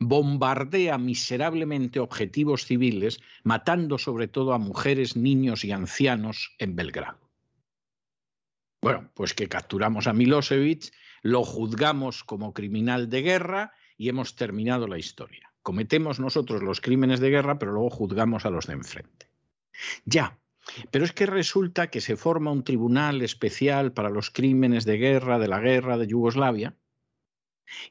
bombardea 0.00 0.96
miserablemente 0.96 2.00
objetivos 2.00 2.64
civiles, 2.64 3.20
matando 3.44 3.98
sobre 3.98 4.28
todo 4.28 4.54
a 4.54 4.58
mujeres, 4.58 5.14
niños 5.14 5.62
y 5.62 5.72
ancianos 5.72 6.54
en 6.58 6.74
Belgrado. 6.74 7.30
Bueno, 8.80 9.10
pues 9.12 9.34
que 9.34 9.46
capturamos 9.46 10.06
a 10.06 10.14
Milosevic, 10.14 10.90
lo 11.20 11.44
juzgamos 11.44 12.24
como 12.24 12.54
criminal 12.54 13.10
de 13.10 13.20
guerra 13.20 13.72
y 13.98 14.08
hemos 14.08 14.36
terminado 14.36 14.86
la 14.86 14.96
historia. 14.96 15.52
Cometemos 15.60 16.18
nosotros 16.18 16.62
los 16.62 16.80
crímenes 16.80 17.20
de 17.20 17.28
guerra, 17.28 17.58
pero 17.58 17.72
luego 17.72 17.90
juzgamos 17.90 18.46
a 18.46 18.50
los 18.50 18.68
de 18.68 18.72
enfrente. 18.72 19.28
Ya, 20.06 20.38
pero 20.90 21.04
es 21.04 21.12
que 21.12 21.26
resulta 21.26 21.88
que 21.90 22.00
se 22.00 22.16
forma 22.16 22.50
un 22.50 22.64
tribunal 22.64 23.22
especial 23.22 23.92
para 23.92 24.10
los 24.10 24.30
crímenes 24.30 24.84
de 24.84 24.98
guerra 24.98 25.38
de 25.38 25.48
la 25.48 25.60
guerra 25.60 25.96
de 25.96 26.06
Yugoslavia 26.06 26.74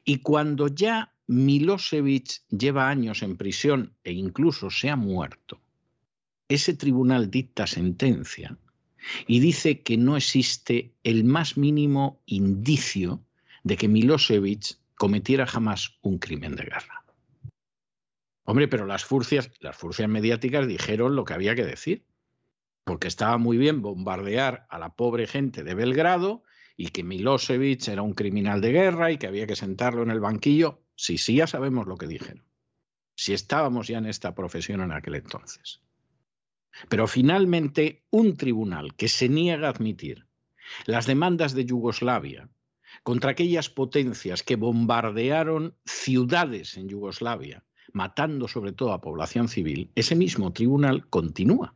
y 0.04 0.18
cuando 0.18 0.68
ya 0.68 1.14
Milosevic 1.26 2.42
lleva 2.50 2.88
años 2.88 3.22
en 3.22 3.36
prisión 3.36 3.94
e 4.04 4.12
incluso 4.12 4.70
se 4.70 4.90
ha 4.90 4.96
muerto, 4.96 5.60
ese 6.48 6.74
tribunal 6.74 7.30
dicta 7.30 7.66
sentencia 7.66 8.56
y 9.26 9.40
dice 9.40 9.82
que 9.82 9.96
no 9.96 10.16
existe 10.16 10.92
el 11.02 11.24
más 11.24 11.56
mínimo 11.56 12.20
indicio 12.26 13.22
de 13.64 13.76
que 13.76 13.88
Milosevic 13.88 14.78
cometiera 14.96 15.46
jamás 15.46 15.98
un 16.02 16.18
crimen 16.18 16.56
de 16.56 16.64
guerra. 16.64 17.04
Hombre, 18.44 18.68
pero 18.68 18.86
las 18.86 19.04
furcias, 19.04 19.50
las 19.60 19.76
furcias 19.76 20.08
mediáticas 20.08 20.68
dijeron 20.68 21.16
lo 21.16 21.24
que 21.24 21.34
había 21.34 21.56
que 21.56 21.64
decir 21.64 22.04
porque 22.86 23.08
estaba 23.08 23.36
muy 23.36 23.58
bien 23.58 23.82
bombardear 23.82 24.64
a 24.70 24.78
la 24.78 24.94
pobre 24.94 25.26
gente 25.26 25.64
de 25.64 25.74
Belgrado 25.74 26.44
y 26.76 26.90
que 26.90 27.02
Milosevic 27.02 27.88
era 27.88 28.02
un 28.02 28.14
criminal 28.14 28.60
de 28.60 28.70
guerra 28.70 29.10
y 29.10 29.18
que 29.18 29.26
había 29.26 29.48
que 29.48 29.56
sentarlo 29.56 30.04
en 30.04 30.12
el 30.12 30.20
banquillo. 30.20 30.84
Sí, 30.94 31.18
sí, 31.18 31.34
ya 31.34 31.48
sabemos 31.48 31.88
lo 31.88 31.96
que 31.96 32.06
dijeron. 32.06 32.44
Si 33.16 33.34
estábamos 33.34 33.88
ya 33.88 33.98
en 33.98 34.06
esta 34.06 34.36
profesión 34.36 34.82
en 34.82 34.92
aquel 34.92 35.16
entonces. 35.16 35.80
Pero 36.88 37.08
finalmente 37.08 38.04
un 38.10 38.36
tribunal 38.36 38.94
que 38.94 39.08
se 39.08 39.28
niega 39.28 39.66
a 39.66 39.72
admitir 39.72 40.28
las 40.84 41.06
demandas 41.06 41.54
de 41.54 41.64
Yugoslavia 41.64 42.48
contra 43.02 43.32
aquellas 43.32 43.68
potencias 43.68 44.44
que 44.44 44.54
bombardearon 44.54 45.74
ciudades 45.84 46.76
en 46.76 46.88
Yugoslavia, 46.88 47.64
matando 47.92 48.46
sobre 48.46 48.70
todo 48.70 48.92
a 48.92 49.00
población 49.00 49.48
civil, 49.48 49.90
ese 49.96 50.14
mismo 50.14 50.52
tribunal 50.52 51.08
continúa 51.08 51.74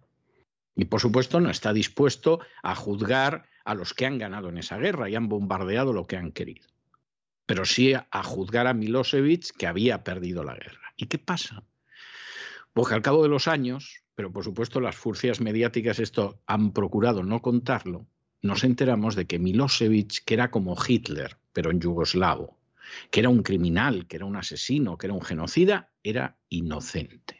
y 0.76 0.86
por 0.86 1.00
supuesto 1.00 1.40
no 1.40 1.50
está 1.50 1.72
dispuesto 1.72 2.40
a 2.62 2.74
juzgar 2.74 3.46
a 3.64 3.74
los 3.74 3.94
que 3.94 4.06
han 4.06 4.18
ganado 4.18 4.48
en 4.48 4.58
esa 4.58 4.78
guerra 4.78 5.08
y 5.08 5.14
han 5.14 5.28
bombardeado 5.28 5.92
lo 5.92 6.06
que 6.06 6.16
han 6.16 6.32
querido. 6.32 6.68
Pero 7.46 7.64
sí 7.64 7.92
a 7.94 8.22
juzgar 8.22 8.66
a 8.66 8.74
Milosevic 8.74 9.56
que 9.56 9.66
había 9.66 10.04
perdido 10.04 10.44
la 10.44 10.54
guerra. 10.54 10.94
¿Y 10.96 11.06
qué 11.06 11.18
pasa? 11.18 11.64
Porque 12.72 12.94
al 12.94 13.02
cabo 13.02 13.22
de 13.22 13.28
los 13.28 13.48
años, 13.48 14.02
pero 14.14 14.32
por 14.32 14.44
supuesto 14.44 14.80
las 14.80 14.96
furcias 14.96 15.40
mediáticas 15.40 15.98
esto 15.98 16.40
han 16.46 16.72
procurado 16.72 17.22
no 17.22 17.42
contarlo, 17.42 18.06
nos 18.42 18.64
enteramos 18.64 19.16
de 19.16 19.26
que 19.26 19.38
Milosevic, 19.38 20.24
que 20.24 20.34
era 20.34 20.50
como 20.50 20.76
Hitler, 20.86 21.36
pero 21.52 21.70
en 21.70 21.80
yugoslavo, 21.80 22.58
que 23.10 23.20
era 23.20 23.28
un 23.28 23.42
criminal, 23.42 24.06
que 24.06 24.16
era 24.16 24.24
un 24.24 24.36
asesino, 24.36 24.96
que 24.96 25.08
era 25.08 25.14
un 25.14 25.22
genocida, 25.22 25.90
era 26.02 26.38
inocente. 26.48 27.39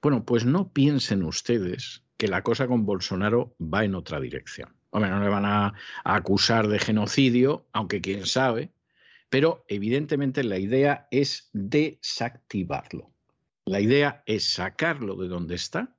Bueno, 0.00 0.24
pues 0.24 0.44
no 0.44 0.72
piensen 0.72 1.24
ustedes 1.24 2.04
que 2.16 2.28
la 2.28 2.42
cosa 2.42 2.66
con 2.66 2.86
Bolsonaro 2.86 3.56
va 3.60 3.84
en 3.84 3.94
otra 3.94 4.20
dirección. 4.20 4.74
Hombre, 4.90 5.10
no 5.10 5.20
le 5.20 5.28
van 5.28 5.44
a, 5.44 5.74
acusar 6.04 6.68
de 6.68 6.78
genocidio, 6.78 7.66
aunque 7.72 8.00
quién 8.00 8.26
sabe, 8.26 8.72
pero 9.28 9.64
evidentemente 9.68 10.42
la 10.44 10.58
idea 10.58 11.08
es 11.10 11.50
desactivarlo. 11.52 13.10
La 13.66 13.80
idea 13.80 14.22
es 14.26 14.52
sacarlo 14.52 15.16
de 15.16 15.28
donde 15.28 15.54
está 15.54 15.94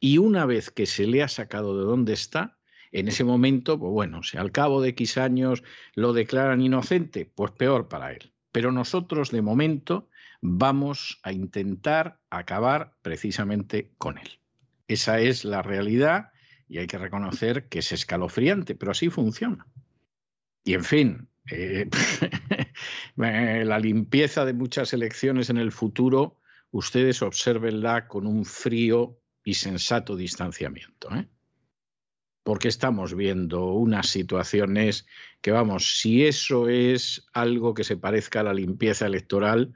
y 0.00 0.18
una 0.18 0.46
vez 0.46 0.70
que 0.70 0.86
se 0.86 1.06
le 1.06 1.22
ha 1.22 1.28
sacado 1.28 1.78
de 1.78 1.84
donde 1.84 2.12
está, 2.12 2.58
en 2.92 3.08
ese 3.08 3.24
momento, 3.24 3.78
pues 3.78 3.92
bueno, 3.92 4.22
si 4.22 4.38
al 4.38 4.52
cabo 4.52 4.80
de 4.80 4.90
X 4.90 5.18
años 5.18 5.64
lo 5.94 6.12
declaran 6.12 6.60
inocente, 6.60 7.26
pues 7.34 7.50
peor 7.50 7.88
para 7.88 8.12
él. 8.12 8.32
Pero 8.52 8.70
nosotros 8.70 9.30
de 9.32 9.42
momento 9.42 10.08
vamos 10.46 11.20
a 11.22 11.32
intentar 11.32 12.20
acabar 12.28 12.98
precisamente 13.00 13.94
con 13.96 14.18
él. 14.18 14.28
Esa 14.88 15.18
es 15.18 15.46
la 15.46 15.62
realidad 15.62 16.32
y 16.68 16.76
hay 16.76 16.86
que 16.86 16.98
reconocer 16.98 17.66
que 17.70 17.78
es 17.78 17.92
escalofriante, 17.92 18.74
pero 18.74 18.92
así 18.92 19.08
funciona. 19.08 19.66
Y 20.62 20.74
en 20.74 20.84
fin, 20.84 21.28
eh, 21.50 21.88
la 23.16 23.78
limpieza 23.78 24.44
de 24.44 24.52
muchas 24.52 24.92
elecciones 24.92 25.48
en 25.48 25.56
el 25.56 25.72
futuro, 25.72 26.38
ustedes 26.70 27.22
observenla 27.22 28.06
con 28.06 28.26
un 28.26 28.44
frío 28.44 29.18
y 29.44 29.54
sensato 29.54 30.14
distanciamiento. 30.14 31.08
¿eh? 31.16 31.26
Porque 32.44 32.68
estamos 32.68 33.14
viendo 33.16 33.72
unas 33.72 34.06
situaciones 34.06 35.06
que, 35.40 35.50
vamos, 35.50 35.98
si 35.98 36.24
eso 36.24 36.68
es 36.68 37.26
algo 37.32 37.74
que 37.74 37.82
se 37.82 37.96
parezca 37.96 38.40
a 38.40 38.44
la 38.44 38.54
limpieza 38.54 39.06
electoral, 39.06 39.72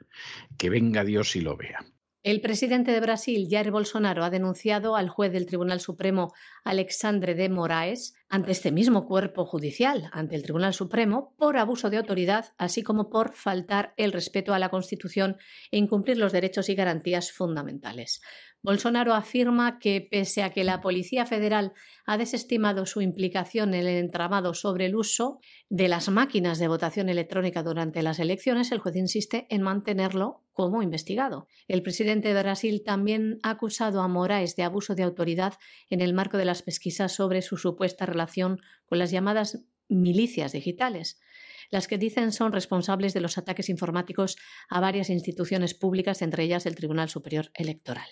que 0.57 0.69
venga 0.69 1.03
Dios 1.03 1.35
y 1.35 1.41
lo 1.41 1.57
vea. 1.57 1.85
El 2.21 2.41
presidente 2.41 2.91
de 2.91 2.99
Brasil, 2.99 3.47
Jair 3.49 3.71
Bolsonaro, 3.71 4.25
ha 4.25 4.29
denunciado 4.29 4.97
al 4.97 5.07
juez 5.07 5.31
del 5.31 5.45
Tribunal 5.45 5.79
Supremo, 5.79 6.33
Alexandre 6.65 7.33
de 7.33 7.47
Moraes, 7.47 8.13
ante 8.27 8.51
este 8.51 8.73
mismo 8.73 9.07
cuerpo 9.07 9.45
judicial, 9.45 10.09
ante 10.11 10.35
el 10.35 10.43
Tribunal 10.43 10.73
Supremo, 10.73 11.33
por 11.37 11.55
abuso 11.55 11.89
de 11.89 11.95
autoridad, 11.95 12.53
así 12.57 12.83
como 12.83 13.09
por 13.09 13.33
faltar 13.33 13.93
el 13.95 14.11
respeto 14.11 14.53
a 14.53 14.59
la 14.59 14.67
Constitución 14.67 15.37
e 15.71 15.77
incumplir 15.77 16.17
los 16.17 16.33
derechos 16.33 16.67
y 16.67 16.75
garantías 16.75 17.31
fundamentales. 17.31 18.21
Bolsonaro 18.61 19.13
afirma 19.13 19.79
que, 19.79 20.01
pese 20.01 20.43
a 20.43 20.49
que 20.49 20.65
la 20.65 20.81
Policía 20.81 21.25
Federal 21.25 21.71
ha 22.05 22.17
desestimado 22.17 22.85
su 22.85 23.01
implicación 23.01 23.73
en 23.73 23.87
el 23.87 23.97
entramado 23.97 24.53
sobre 24.53 24.85
el 24.85 24.95
uso 24.95 25.39
de 25.69 25.87
las 25.87 26.09
máquinas 26.09 26.59
de 26.59 26.67
votación 26.67 27.07
electrónica 27.07 27.63
durante 27.63 28.03
las 28.03 28.19
elecciones, 28.19 28.73
el 28.73 28.79
juez 28.79 28.97
insiste 28.97 29.47
en 29.49 29.61
mantenerlo 29.61 30.43
como 30.51 30.83
investigado. 30.83 31.47
El 31.69 31.81
presidente 31.83 32.33
de 32.33 32.41
Brasil 32.41 32.83
también 32.85 33.39
ha 33.43 33.51
acusado 33.51 34.01
a 34.01 34.09
Moraes 34.09 34.57
de 34.57 34.63
abuso 34.63 34.93
de 34.93 35.03
autoridad 35.03 35.53
en 35.89 36.01
el 36.01 36.13
marco 36.13 36.37
de 36.37 36.45
las 36.45 36.61
pesquisas 36.61 37.13
sobre 37.13 37.41
su 37.41 37.55
supuesta 37.55 38.05
relación 38.05 38.59
con 38.85 38.99
las 38.99 39.11
llamadas 39.11 39.63
milicias 39.87 40.51
digitales 40.51 41.19
las 41.71 41.87
que 41.87 41.97
dicen 41.99 42.31
son 42.31 42.51
responsables 42.51 43.13
de 43.13 43.21
los 43.21 43.37
ataques 43.37 43.69
informáticos 43.69 44.37
a 44.69 44.79
varias 44.79 45.09
instituciones 45.09 45.75
públicas, 45.75 46.23
entre 46.23 46.43
ellas 46.43 46.65
el 46.65 46.75
Tribunal 46.75 47.09
Superior 47.09 47.51
Electoral. 47.53 48.09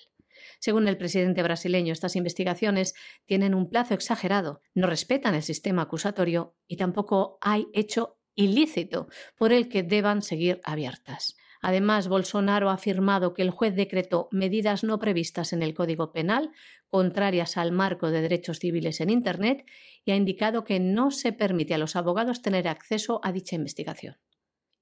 Según 0.60 0.88
el 0.88 0.98
presidente 0.98 1.44
brasileño, 1.44 1.94
estas 1.94 2.16
investigaciones 2.16 2.94
tienen 3.26 3.54
un 3.54 3.70
plazo 3.70 3.94
exagerado, 3.94 4.62
no 4.74 4.88
respetan 4.88 5.36
el 5.36 5.44
sistema 5.44 5.84
acusatorio 5.84 6.56
y 6.68 6.78
tampoco 6.78 7.38
hay 7.42 7.68
hecho 7.74 8.18
ilícito 8.36 9.08
por 9.38 9.52
el 9.52 9.68
que 9.68 9.84
deban 9.84 10.22
seguir 10.22 10.62
abiertas. 10.64 11.36
Además, 11.62 12.08
Bolsonaro 12.08 12.70
ha 12.70 12.74
afirmado 12.74 13.34
que 13.34 13.42
el 13.42 13.50
juez 13.50 13.76
decretó 13.76 14.30
medidas 14.32 14.84
no 14.84 15.00
previstas 15.00 15.54
en 15.54 15.64
el 15.64 15.74
Código 15.74 16.12
Penal, 16.12 16.52
contrarias 16.88 17.58
al 17.58 17.72
marco 17.72 18.12
de 18.12 18.22
derechos 18.22 18.60
civiles 18.60 19.02
en 19.02 19.10
Internet, 19.10 19.66
y 20.06 20.12
ha 20.12 20.16
indicado 20.16 20.64
que 20.64 20.80
no 20.80 21.12
se 21.12 21.34
permite 21.34 21.74
a 21.74 21.80
los 21.80 21.96
abogados 21.96 22.42
tener 22.42 22.68
acceso 22.68 23.20
a 23.24 23.32
dicha 23.32 23.56
investigación. 23.56 24.18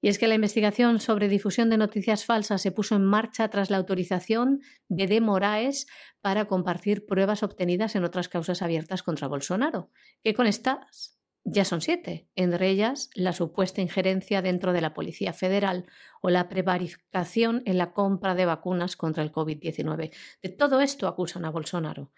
Y 0.06 0.08
es 0.08 0.20
que 0.20 0.28
la 0.28 0.36
investigación 0.36 1.00
sobre 1.00 1.28
difusión 1.28 1.68
de 1.68 1.78
noticias 1.78 2.24
falsas 2.24 2.62
se 2.62 2.70
puso 2.70 2.94
en 2.94 3.04
marcha 3.04 3.48
tras 3.48 3.70
la 3.70 3.78
autorización 3.78 4.60
de 4.88 5.08
De 5.08 5.20
Moraes 5.20 5.88
para 6.20 6.44
compartir 6.44 7.06
pruebas 7.06 7.42
obtenidas 7.42 7.96
en 7.96 8.04
otras 8.04 8.28
causas 8.28 8.62
abiertas 8.62 9.02
contra 9.02 9.26
Bolsonaro, 9.26 9.90
que 10.22 10.32
con 10.32 10.46
estas 10.46 11.18
ya 11.42 11.64
son 11.64 11.80
siete, 11.80 12.28
entre 12.36 12.68
ellas 12.68 13.10
la 13.14 13.32
supuesta 13.32 13.80
injerencia 13.80 14.42
dentro 14.42 14.72
de 14.72 14.80
la 14.80 14.94
Policía 14.94 15.32
Federal 15.32 15.86
o 16.22 16.30
la 16.30 16.48
prevaricación 16.48 17.62
en 17.66 17.76
la 17.76 17.92
compra 17.92 18.36
de 18.36 18.46
vacunas 18.46 18.96
contra 18.96 19.24
el 19.24 19.32
COVID-19. 19.32 20.12
De 20.40 20.48
todo 20.48 20.80
esto 20.82 21.08
acusan 21.08 21.44
a 21.44 21.50
Bolsonaro. 21.50 22.12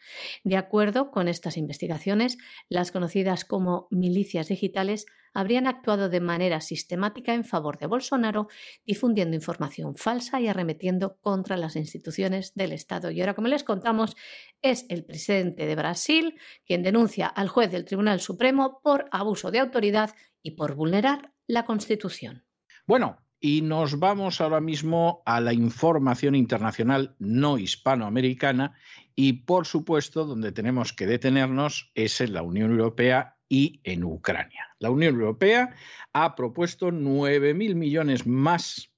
De 0.44 0.58
acuerdo 0.58 1.10
con 1.10 1.26
estas 1.26 1.56
investigaciones, 1.56 2.36
las 2.68 2.92
conocidas 2.92 3.46
como 3.46 3.88
milicias 3.90 4.48
digitales 4.48 5.06
habrían 5.38 5.68
actuado 5.68 6.08
de 6.08 6.18
manera 6.18 6.60
sistemática 6.60 7.32
en 7.32 7.44
favor 7.44 7.78
de 7.78 7.86
Bolsonaro, 7.86 8.48
difundiendo 8.84 9.36
información 9.36 9.94
falsa 9.94 10.40
y 10.40 10.48
arremetiendo 10.48 11.16
contra 11.20 11.56
las 11.56 11.76
instituciones 11.76 12.54
del 12.56 12.72
Estado. 12.72 13.12
Y 13.12 13.20
ahora, 13.20 13.34
como 13.34 13.46
les 13.46 13.62
contamos, 13.62 14.16
es 14.62 14.84
el 14.88 15.04
presidente 15.04 15.64
de 15.64 15.76
Brasil 15.76 16.40
quien 16.66 16.82
denuncia 16.82 17.28
al 17.28 17.46
juez 17.46 17.70
del 17.70 17.84
Tribunal 17.84 18.20
Supremo 18.20 18.80
por 18.82 19.04
abuso 19.12 19.52
de 19.52 19.60
autoridad 19.60 20.12
y 20.42 20.52
por 20.56 20.74
vulnerar 20.74 21.32
la 21.46 21.64
Constitución. 21.64 22.44
Bueno, 22.84 23.18
y 23.38 23.62
nos 23.62 24.00
vamos 24.00 24.40
ahora 24.40 24.60
mismo 24.60 25.22
a 25.24 25.40
la 25.40 25.52
información 25.52 26.34
internacional 26.34 27.14
no 27.20 27.58
hispanoamericana 27.58 28.74
y 29.14 29.44
por 29.44 29.66
supuesto 29.66 30.24
donde 30.24 30.50
tenemos 30.50 30.92
que 30.92 31.06
detenernos 31.06 31.92
es 31.94 32.20
en 32.20 32.32
la 32.32 32.42
Unión 32.42 32.72
Europea 32.72 33.36
y 33.48 33.80
en 33.84 34.02
Ucrania. 34.02 34.67
La 34.78 34.90
Unión 34.90 35.14
Europea 35.14 35.74
ha 36.12 36.36
propuesto 36.36 36.90
9.000 36.90 37.74
millones 37.74 38.26
más 38.26 38.90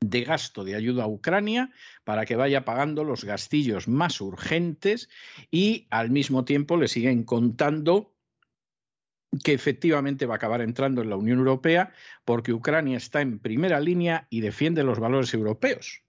de 0.00 0.22
gasto 0.22 0.64
de 0.64 0.74
ayuda 0.74 1.04
a 1.04 1.08
Ucrania 1.08 1.72
para 2.04 2.26
que 2.26 2.36
vaya 2.36 2.64
pagando 2.64 3.04
los 3.04 3.24
gastillos 3.24 3.88
más 3.88 4.20
urgentes 4.20 5.08
y 5.50 5.86
al 5.90 6.10
mismo 6.10 6.44
tiempo 6.44 6.76
le 6.76 6.88
siguen 6.88 7.24
contando 7.24 8.14
que 9.42 9.54
efectivamente 9.54 10.26
va 10.26 10.34
a 10.34 10.36
acabar 10.36 10.60
entrando 10.60 11.02
en 11.02 11.10
la 11.10 11.16
Unión 11.16 11.38
Europea 11.38 11.92
porque 12.24 12.52
Ucrania 12.52 12.98
está 12.98 13.22
en 13.22 13.38
primera 13.38 13.80
línea 13.80 14.26
y 14.30 14.40
defiende 14.40 14.84
los 14.84 15.00
valores 15.00 15.32
europeos. 15.32 16.03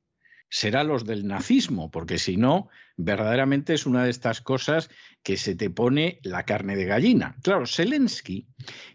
Será 0.50 0.84
los 0.84 1.06
del 1.06 1.28
nazismo, 1.28 1.92
porque 1.92 2.18
si 2.18 2.38
no, 2.38 2.70
verdaderamente 2.98 3.74
es 3.74 3.86
una 3.86 4.04
de 4.04 4.10
estas 4.10 4.42
cosas 4.42 4.90
que 5.24 5.38
se 5.38 5.56
te 5.56 5.70
pone 5.70 6.20
la 6.24 6.44
carne 6.44 6.76
de 6.76 6.86
gallina. 6.86 7.36
Claro, 7.42 7.66
Zelensky, 7.66 8.48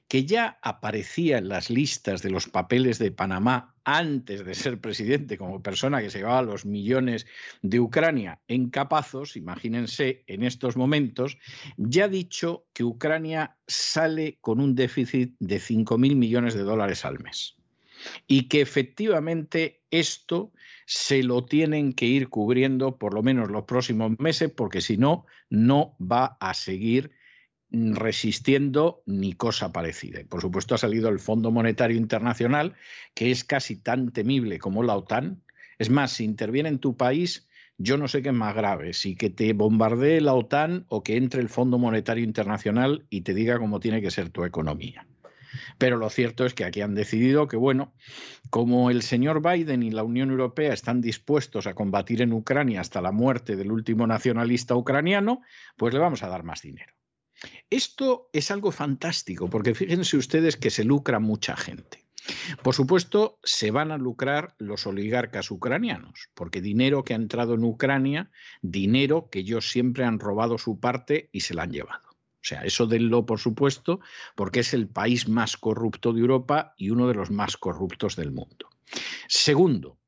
que 0.09 0.25
ya 0.25 0.59
aparecía 0.63 1.39
en 1.39 1.49
las 1.49 1.71
listas 1.71 2.23
de 2.23 2.31
los 2.31 2.49
papeles 2.49 2.99
de 2.99 3.11
Panamá 3.11 3.75
antes 3.85 4.45
de 4.45 4.55
ser 4.55 4.81
presidente, 4.81 5.37
como 5.37 5.63
persona 5.63 6.01
que 6.01 6.11
se 6.11 6.19
llevaba 6.19 6.43
los 6.43 6.65
millones 6.65 7.27
de 7.63 7.81
Ucrania 7.81 8.41
en 8.47 8.71
capazos, 8.71 9.37
imagínense 9.37 10.23
en 10.27 10.45
estos 10.45 10.77
momentos, 10.77 11.39
ya 11.77 12.05
ha 12.05 12.09
dicho 12.09 12.67
que 12.73 12.85
Ucrania 12.85 13.57
sale 13.67 14.39
con 14.41 14.61
un 14.61 14.75
déficit 14.75 15.35
de 15.41 15.57
5.000 15.57 16.15
millones 16.15 16.55
de 16.55 16.63
dólares 16.63 17.05
al 17.05 17.19
mes. 17.19 17.57
Y 18.27 18.49
que 18.49 18.61
efectivamente 18.61 19.83
esto 19.91 20.53
se 20.93 21.23
lo 21.23 21.45
tienen 21.45 21.93
que 21.93 22.07
ir 22.07 22.31
cubriendo 22.31 22.99
por 22.99 23.15
lo 23.15 23.23
menos 23.23 23.49
los 23.49 23.63
próximos 23.63 24.19
meses, 24.19 24.51
porque 24.51 24.81
si 24.81 24.97
no, 24.97 25.25
no 25.49 25.95
va 26.01 26.37
a 26.41 26.53
seguir 26.53 27.13
resistiendo 27.71 29.05
ni 29.07 29.35
cosa 29.35 29.73
parecida. 29.73 30.19
Por 30.29 30.41
supuesto, 30.41 30.75
ha 30.75 30.79
salido 30.79 31.09
el 31.09 31.21
Fondo 31.21 31.53
Monetario 31.53 31.97
Internacional, 31.97 32.75
que 33.15 33.31
es 33.31 33.45
casi 33.45 33.77
tan 33.77 34.11
temible 34.11 34.59
como 34.59 34.83
la 34.83 34.97
OTAN. 34.97 35.45
Es 35.79 35.91
más, 35.91 36.11
si 36.11 36.25
interviene 36.25 36.71
en 36.71 36.81
tu 36.81 36.97
país, 36.97 37.49
yo 37.79 37.97
no 37.97 38.09
sé 38.09 38.21
qué 38.21 38.31
es 38.31 38.35
más 38.35 38.57
grave, 38.57 38.93
si 38.93 39.15
que 39.15 39.31
te 39.31 39.53
bombardee 39.53 40.21
la 40.21 40.35
OTAN 40.35 40.87
o 40.89 41.05
que 41.05 41.17
entre 41.17 41.41
el 41.41 41.49
Fondo 41.49 41.79
Monetario 41.79 42.25
Internacional 42.25 43.07
y 43.11 43.21
te 43.21 43.33
diga 43.33 43.61
cómo 43.61 43.79
tiene 43.79 44.03
que 44.03 44.11
ser 44.11 44.31
tu 44.31 44.45
economía. 44.45 45.07
Pero 45.79 45.97
lo 45.97 46.11
cierto 46.11 46.47
es 46.47 46.55
que 46.55 46.65
aquí 46.65 46.81
han 46.81 46.95
decidido 46.95 47.49
que, 47.49 47.57
bueno, 47.57 47.95
como 48.51 48.91
el 48.91 49.03
señor 49.03 49.43
Biden 49.43 49.83
y 49.83 49.91
la 49.91 50.03
Unión 50.03 50.31
Europea 50.31 50.73
están 50.73 51.01
dispuestos 51.01 51.67
a 51.67 51.75
combatir 51.75 52.23
en 52.23 52.33
Ucrania 52.33 52.81
hasta 52.81 53.01
la 53.01 53.13
muerte 53.13 53.57
del 53.57 53.73
último 53.73 54.07
nacionalista 54.07 54.75
ucraniano, 54.75 55.43
pues 55.77 55.95
le 55.95 56.01
vamos 56.01 56.23
a 56.23 56.29
dar 56.29 56.43
más 56.43 56.63
dinero. 56.63 56.93
Esto 57.71 58.29
es 58.33 58.51
algo 58.51 58.71
fantástico, 58.71 59.49
porque 59.49 59.75
fíjense 59.75 60.17
ustedes 60.17 60.57
que 60.57 60.71
se 60.71 60.85
lucra 60.85 61.21
mucha 61.21 61.57
gente. 61.57 62.05
Por 62.63 62.75
supuesto, 62.75 63.39
se 63.43 63.71
van 63.71 63.91
a 63.93 63.99
lucrar 63.99 64.55
los 64.59 64.87
oligarcas 64.87 65.51
ucranianos, 65.51 66.29
porque 66.35 66.61
dinero 66.61 67.03
que 67.03 67.15
ha 67.15 67.17
entrado 67.17 67.55
en 67.55 67.65
Ucrania, 67.65 68.31
dinero 68.61 69.29
que 69.31 69.41
ellos 69.41 69.71
siempre 69.71 70.05
han 70.05 70.19
robado 70.19 70.59
su 70.59 70.79
parte 70.79 71.31
y 71.33 71.41
se 71.41 71.55
la 71.55 71.63
han 71.63 71.73
llevado. 71.73 72.10
O 72.41 72.45
sea, 72.45 72.63
eso 72.63 72.87
denlo 72.87 73.27
por 73.27 73.39
supuesto, 73.39 74.01
porque 74.35 74.61
es 74.61 74.73
el 74.73 74.89
país 74.89 75.29
más 75.29 75.57
corrupto 75.57 76.13
de 76.13 76.21
Europa 76.21 76.75
y 76.77 76.91
uno 76.91 77.07
de 77.07 77.15
los 77.15 77.31
más 77.31 77.57
corruptos 77.57 78.17
del 78.17 78.33
mundo. 78.33 78.71
Segundo, 79.29 79.99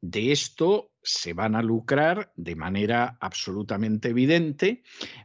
de 0.00 0.32
esto 0.32 0.90
se 1.02 1.32
van 1.32 1.54
a 1.54 1.62
lucrar 1.62 2.32
de 2.34 2.56
manera 2.56 3.18
absolutamente 3.20 4.08
evidente 4.08 4.82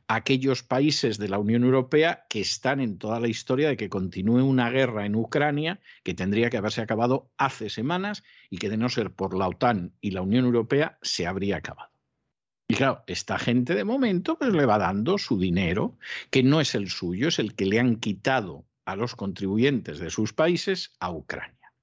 aquellos 0.08 0.62
países 0.62 1.18
de 1.18 1.30
la 1.30 1.40
Unión 1.40 1.64
Europea 1.64 2.26
que 2.30 2.42
están 2.42 2.80
en 2.80 2.98
toda 2.98 3.20
la 3.20 3.28
historia 3.28 3.70
de 3.70 3.78
que 3.78 3.90
continúe 3.90 4.44
una 4.44 4.70
guerra 4.70 5.06
en 5.06 5.16
Ucrania 5.16 5.80
que 6.04 6.14
tendría 6.14 6.50
que 6.50 6.58
haberse 6.58 6.82
acabado 6.82 7.32
hace 7.38 7.70
semanas 7.70 8.24
y 8.50 8.58
que 8.58 8.70
de 8.70 8.78
no 8.78 8.90
ser 8.90 9.12
por 9.12 9.36
la 9.36 9.48
OTAN 9.48 9.94
y 10.02 10.12
la 10.12 10.22
Unión 10.22 10.46
Europea 10.46 11.00
se 11.02 11.28
habría 11.28 11.58
acabado. 11.58 11.97
Y 12.70 12.76
claro, 12.76 13.04
esta 13.08 13.40
gente 13.40 13.76
de 13.76 13.86
momento 13.86 14.38
pues 14.38 14.54
le 14.54 14.66
va 14.66 14.78
dando 14.78 15.18
su 15.18 15.40
dinero, 15.40 15.98
que 16.30 16.44
no 16.44 16.60
es 16.60 16.76
el 16.76 16.90
suyo, 16.90 17.30
es 17.30 17.40
el 17.40 17.56
que 17.56 17.66
le 17.66 17.80
han 17.80 17.96
quitado 17.96 18.66
a 18.86 18.96
los 18.96 19.16
contribuyentes 19.16 20.00
de 20.00 20.10
sus 20.10 20.34
países 20.34 20.94
a 21.00 21.12
Ucrania. 21.12 21.74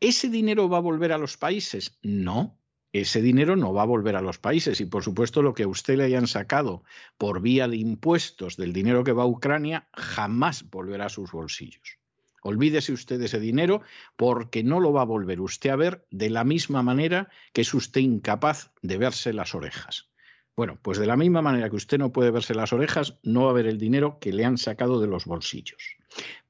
¿Ese 0.00 0.28
dinero 0.28 0.68
va 0.68 0.78
a 0.78 0.80
volver 0.80 1.12
a 1.12 1.18
los 1.18 1.36
países? 1.36 1.98
No, 2.02 2.58
ese 2.92 3.22
dinero 3.22 3.56
no 3.56 3.72
va 3.72 3.82
a 3.82 3.86
volver 3.86 4.16
a 4.16 4.20
los 4.22 4.38
países 4.38 4.80
y 4.80 4.86
por 4.86 5.04
supuesto 5.04 5.40
lo 5.40 5.54
que 5.54 5.62
a 5.62 5.68
usted 5.68 5.96
le 5.96 6.04
hayan 6.04 6.26
sacado 6.26 6.82
por 7.16 7.40
vía 7.40 7.68
de 7.68 7.76
impuestos 7.76 8.56
del 8.56 8.72
dinero 8.72 9.04
que 9.04 9.12
va 9.12 9.22
a 9.22 9.26
Ucrania 9.26 9.88
jamás 9.94 10.68
volverá 10.68 11.06
a 11.06 11.10
sus 11.10 11.30
bolsillos. 11.30 12.01
Olvídese 12.42 12.92
usted 12.92 13.18
de 13.18 13.26
ese 13.26 13.40
dinero 13.40 13.82
porque 14.16 14.62
no 14.62 14.80
lo 14.80 14.92
va 14.92 15.02
a 15.02 15.06
volver 15.06 15.40
usted 15.40 15.70
a 15.70 15.76
ver 15.76 16.06
de 16.10 16.28
la 16.28 16.44
misma 16.44 16.82
manera 16.82 17.28
que 17.52 17.62
es 17.62 17.72
usted 17.72 18.00
incapaz 18.00 18.72
de 18.82 18.98
verse 18.98 19.32
las 19.32 19.54
orejas. 19.54 20.10
Bueno, 20.54 20.78
pues 20.82 20.98
de 20.98 21.06
la 21.06 21.16
misma 21.16 21.40
manera 21.40 21.70
que 21.70 21.76
usted 21.76 21.98
no 21.98 22.12
puede 22.12 22.30
verse 22.30 22.54
las 22.54 22.72
orejas, 22.72 23.18
no 23.22 23.44
va 23.44 23.50
a 23.50 23.54
ver 23.54 23.66
el 23.66 23.78
dinero 23.78 24.18
que 24.20 24.32
le 24.32 24.44
han 24.44 24.58
sacado 24.58 25.00
de 25.00 25.06
los 25.06 25.24
bolsillos. 25.24 25.96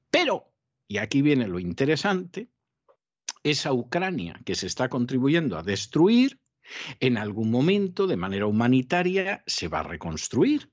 Pero, 0.09 0.51
y 0.87 0.97
aquí 0.97 1.21
viene 1.21 1.47
lo 1.47 1.59
interesante, 1.59 2.49
esa 3.43 3.71
Ucrania 3.71 4.41
que 4.45 4.55
se 4.55 4.67
está 4.67 4.89
contribuyendo 4.89 5.57
a 5.57 5.63
destruir, 5.63 6.39
en 6.99 7.17
algún 7.17 7.51
momento, 7.51 8.07
de 8.07 8.17
manera 8.17 8.47
humanitaria, 8.47 9.43
se 9.45 9.67
va 9.67 9.79
a 9.79 9.83
reconstruir. 9.83 10.71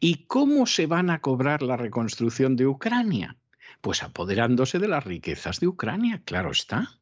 ¿Y 0.00 0.26
cómo 0.26 0.66
se 0.66 0.86
van 0.86 1.10
a 1.10 1.20
cobrar 1.20 1.62
la 1.62 1.76
reconstrucción 1.76 2.56
de 2.56 2.66
Ucrania? 2.66 3.36
Pues 3.84 4.02
apoderándose 4.02 4.78
de 4.78 4.88
las 4.88 5.04
riquezas 5.04 5.60
de 5.60 5.66
Ucrania, 5.66 6.22
claro 6.24 6.52
está. 6.52 6.98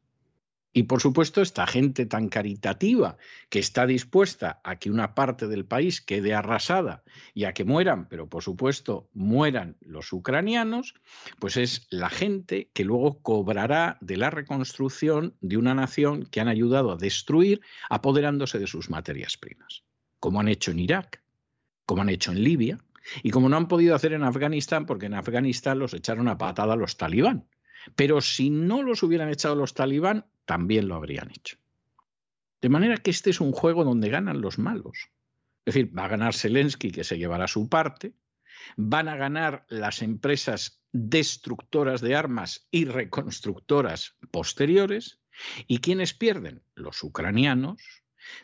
Y 0.73 0.83
por 0.83 1.01
supuesto, 1.01 1.41
esta 1.41 1.65
gente 1.65 2.07
tan 2.07 2.29
caritativa 2.29 3.19
que 3.51 3.61
está 3.61 3.87
dispuesta 3.87 4.61
a 4.65 4.81
que 4.81 4.91
una 4.91 5.15
parte 5.15 5.47
del 5.47 5.65
país 5.65 6.01
quede 6.01 6.35
arrasada 6.35 7.05
y 7.35 7.45
a 7.45 7.55
que 7.55 7.65
mueran, 7.65 8.09
pero 8.09 8.29
por 8.29 8.43
supuesto 8.43 9.09
mueran 9.15 9.77
los 9.81 10.13
ucranianos, 10.13 10.95
pues 11.39 11.57
es 11.57 11.87
la 11.91 12.11
gente 12.11 12.69
que 12.73 12.85
luego 12.85 13.23
cobrará 13.23 13.97
de 14.01 14.17
la 14.17 14.31
reconstrucción 14.31 15.37
de 15.41 15.59
una 15.59 15.77
nación 15.77 16.27
que 16.33 16.41
han 16.41 16.49
ayudado 16.49 16.91
a 16.91 16.97
destruir 16.97 17.61
apoderándose 17.91 18.59
de 18.59 18.67
sus 18.67 18.91
materias 18.91 19.37
primas, 19.37 19.85
como 20.19 20.41
han 20.41 20.49
hecho 20.49 20.73
en 20.73 20.81
Irak, 20.81 21.23
como 21.87 22.03
han 22.03 22.09
hecho 22.09 22.33
en 22.33 22.43
Libia 22.43 22.81
y 23.23 23.31
como 23.31 23.49
no 23.49 23.57
han 23.57 23.69
podido 23.69 23.95
hacer 23.95 24.13
en 24.13 24.23
Afganistán 24.23 24.87
porque 24.87 25.07
en 25.07 25.15
Afganistán 25.15 25.79
los 25.79 25.95
echaron 25.95 26.29
a 26.29 26.39
patada 26.39 26.77
los 26.77 26.97
talibán. 26.97 27.47
Pero 27.97 28.21
si 28.21 28.51
no 28.51 28.83
los 28.83 29.03
hubieran 29.03 29.29
echado 29.29 29.55
los 29.55 29.75
talibán, 29.75 30.27
también 30.45 30.89
lo 30.89 30.95
habrían 30.95 31.31
hecho. 31.31 31.57
De 32.61 32.69
manera 32.69 32.97
que 32.97 33.11
este 33.11 33.31
es 33.31 33.41
un 33.41 33.53
juego 33.53 33.85
donde 33.85 34.09
ganan 34.09 34.41
los 34.41 34.59
malos. 34.59 35.11
Es 35.65 35.75
decir, 35.75 35.97
va 35.97 36.05
a 36.05 36.09
ganar 36.09 36.35
Zelensky, 36.35 36.93
que 36.93 37.05
se 37.05 37.19
llevará 37.19 37.49
su 37.49 37.69
parte, 37.69 38.15
van 38.77 39.09
a 39.09 39.17
ganar 39.17 39.65
las 39.69 40.03
empresas 40.03 40.81
destructoras 40.93 42.01
de 42.01 42.15
armas 42.15 42.67
y 42.71 42.85
reconstructoras 42.85 44.17
posteriores, 44.31 45.19
y 45.67 45.79
quienes 45.79 46.15
pierden? 46.15 46.63
Los 46.75 47.03
ucranianos, 47.03 47.81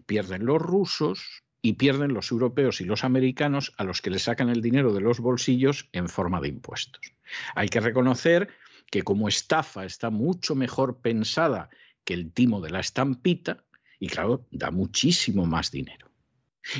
pierden 0.06 0.46
los 0.46 0.60
rusos 0.60 1.44
y 1.62 1.74
pierden 1.74 2.14
los 2.14 2.30
europeos 2.30 2.80
y 2.80 2.84
los 2.84 3.04
americanos 3.04 3.72
a 3.76 3.84
los 3.84 4.00
que 4.00 4.10
le 4.10 4.18
sacan 4.18 4.48
el 4.48 4.62
dinero 4.62 4.92
de 4.92 5.00
los 5.00 5.20
bolsillos 5.20 5.88
en 5.92 6.08
forma 6.08 6.40
de 6.40 6.48
impuestos. 6.48 7.12
Hay 7.54 7.68
que 7.68 7.80
reconocer 7.80 8.48
que 8.90 9.02
como 9.02 9.28
estafa 9.28 9.84
está 9.84 10.10
mucho 10.10 10.54
mejor 10.54 11.00
pensada 11.00 11.68
que 12.04 12.14
el 12.14 12.32
timo 12.32 12.60
de 12.60 12.70
la 12.70 12.80
estampita 12.80 13.64
y 14.00 14.08
claro, 14.08 14.46
da 14.50 14.70
muchísimo 14.70 15.46
más 15.46 15.70
dinero. 15.70 16.08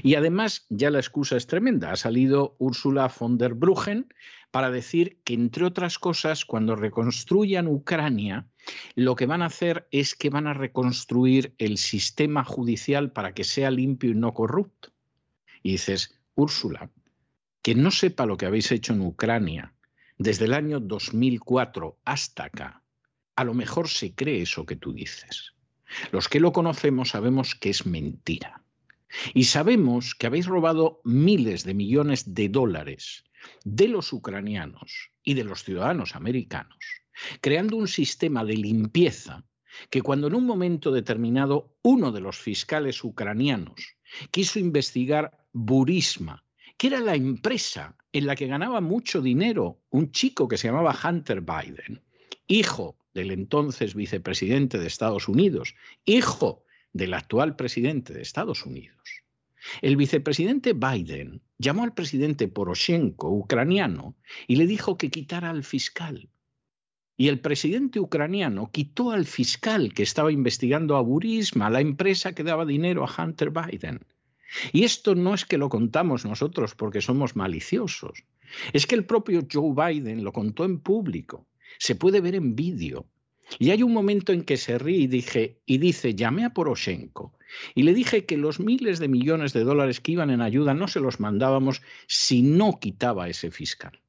Y 0.02 0.14
además 0.14 0.66
ya 0.68 0.90
la 0.90 0.98
excusa 0.98 1.36
es 1.36 1.46
tremenda. 1.46 1.92
Ha 1.92 1.96
salido 1.96 2.56
Ursula 2.58 3.12
von 3.18 3.38
der 3.38 3.54
Bruggen 3.54 4.12
para 4.50 4.70
decir 4.70 5.20
que, 5.24 5.34
entre 5.34 5.64
otras 5.64 5.98
cosas, 5.98 6.44
cuando 6.44 6.76
reconstruyan 6.76 7.68
Ucrania, 7.68 8.46
lo 8.94 9.14
que 9.14 9.26
van 9.26 9.42
a 9.42 9.46
hacer 9.46 9.86
es 9.90 10.14
que 10.14 10.30
van 10.30 10.46
a 10.46 10.54
reconstruir 10.54 11.54
el 11.58 11.78
sistema 11.78 12.44
judicial 12.44 13.12
para 13.12 13.34
que 13.34 13.44
sea 13.44 13.70
limpio 13.70 14.10
y 14.10 14.14
no 14.14 14.32
corrupto. 14.32 14.90
Y 15.62 15.72
dices, 15.72 16.18
Úrsula, 16.34 16.90
que 17.62 17.74
no 17.74 17.90
sepa 17.90 18.26
lo 18.26 18.36
que 18.36 18.46
habéis 18.46 18.72
hecho 18.72 18.94
en 18.94 19.02
Ucrania 19.02 19.74
desde 20.16 20.46
el 20.46 20.54
año 20.54 20.80
2004 20.80 21.98
hasta 22.04 22.44
acá, 22.44 22.82
a 23.36 23.44
lo 23.44 23.54
mejor 23.54 23.88
se 23.88 24.14
cree 24.14 24.42
eso 24.42 24.66
que 24.66 24.76
tú 24.76 24.92
dices. 24.92 25.54
Los 26.10 26.28
que 26.28 26.40
lo 26.40 26.52
conocemos 26.52 27.10
sabemos 27.10 27.54
que 27.54 27.70
es 27.70 27.86
mentira. 27.86 28.62
Y 29.32 29.44
sabemos 29.44 30.14
que 30.14 30.26
habéis 30.26 30.46
robado 30.46 31.00
miles 31.04 31.64
de 31.64 31.74
millones 31.74 32.34
de 32.34 32.48
dólares 32.48 33.24
de 33.64 33.88
los 33.88 34.12
ucranianos 34.12 35.10
y 35.22 35.34
de 35.34 35.44
los 35.44 35.64
ciudadanos 35.64 36.16
americanos, 36.16 36.78
creando 37.40 37.76
un 37.76 37.88
sistema 37.88 38.44
de 38.44 38.54
limpieza 38.54 39.44
que 39.90 40.02
cuando 40.02 40.26
en 40.26 40.34
un 40.34 40.46
momento 40.46 40.90
determinado 40.90 41.76
uno 41.82 42.10
de 42.12 42.20
los 42.20 42.38
fiscales 42.38 43.04
ucranianos 43.04 43.96
quiso 44.30 44.58
investigar 44.58 45.46
Burisma, 45.52 46.44
que 46.76 46.88
era 46.88 47.00
la 47.00 47.14
empresa 47.14 47.96
en 48.12 48.26
la 48.26 48.36
que 48.36 48.46
ganaba 48.46 48.80
mucho 48.80 49.20
dinero 49.20 49.82
un 49.90 50.10
chico 50.10 50.48
que 50.48 50.56
se 50.56 50.68
llamaba 50.68 50.96
Hunter 51.02 51.42
Biden, 51.42 52.02
hijo 52.46 52.96
del 53.12 53.30
entonces 53.30 53.94
vicepresidente 53.94 54.78
de 54.78 54.86
Estados 54.86 55.28
Unidos, 55.28 55.74
hijo 56.04 56.64
del 56.92 57.14
actual 57.14 57.56
presidente 57.56 58.14
de 58.14 58.22
Estados 58.22 58.64
Unidos. 58.64 59.24
El 59.82 59.96
vicepresidente 59.96 60.72
Biden 60.72 61.42
llamó 61.58 61.84
al 61.84 61.94
presidente 61.94 62.48
Poroshenko, 62.48 63.30
ucraniano, 63.30 64.16
y 64.46 64.56
le 64.56 64.66
dijo 64.66 64.96
que 64.96 65.10
quitara 65.10 65.50
al 65.50 65.64
fiscal. 65.64 66.28
Y 67.16 67.28
el 67.28 67.40
presidente 67.40 67.98
ucraniano 67.98 68.70
quitó 68.70 69.10
al 69.10 69.26
fiscal 69.26 69.92
que 69.92 70.04
estaba 70.04 70.30
investigando 70.30 70.96
a 70.96 71.00
Burisma, 71.00 71.70
la 71.70 71.80
empresa 71.80 72.34
que 72.34 72.44
daba 72.44 72.64
dinero 72.64 73.04
a 73.04 73.22
Hunter 73.22 73.50
Biden. 73.50 74.00
Y 74.72 74.84
esto 74.84 75.14
no 75.14 75.34
es 75.34 75.44
que 75.44 75.58
lo 75.58 75.68
contamos 75.68 76.24
nosotros 76.24 76.74
porque 76.74 77.00
somos 77.00 77.36
maliciosos, 77.36 78.24
es 78.72 78.86
que 78.86 78.94
el 78.94 79.04
propio 79.04 79.46
Joe 79.50 79.74
Biden 79.74 80.24
lo 80.24 80.32
contó 80.32 80.64
en 80.64 80.78
público 80.80 81.48
se 81.78 81.94
puede 81.94 82.20
ver 82.20 82.34
en 82.34 82.56
vídeo. 82.56 83.06
Y 83.58 83.70
hay 83.70 83.82
un 83.82 83.92
momento 83.92 84.32
en 84.32 84.42
que 84.42 84.56
se 84.56 84.78
ríe 84.78 84.98
y, 84.98 85.06
dije, 85.06 85.60
y 85.64 85.78
dice, 85.78 86.14
llamé 86.14 86.44
a 86.44 86.50
Poroshenko 86.50 87.37
y 87.74 87.82
le 87.82 87.94
dije 87.94 88.26
que 88.26 88.36
los 88.36 88.60
miles 88.60 88.98
de 88.98 89.08
millones 89.08 89.52
de 89.52 89.64
dólares 89.64 90.00
que 90.00 90.12
iban 90.12 90.30
en 90.30 90.40
ayuda 90.40 90.74
no 90.74 90.88
se 90.88 91.00
los 91.00 91.20
mandábamos 91.20 91.82
si 92.06 92.42
no 92.42 92.78
quitaba 92.80 93.28
ese 93.28 93.50
fiscal. 93.50 94.00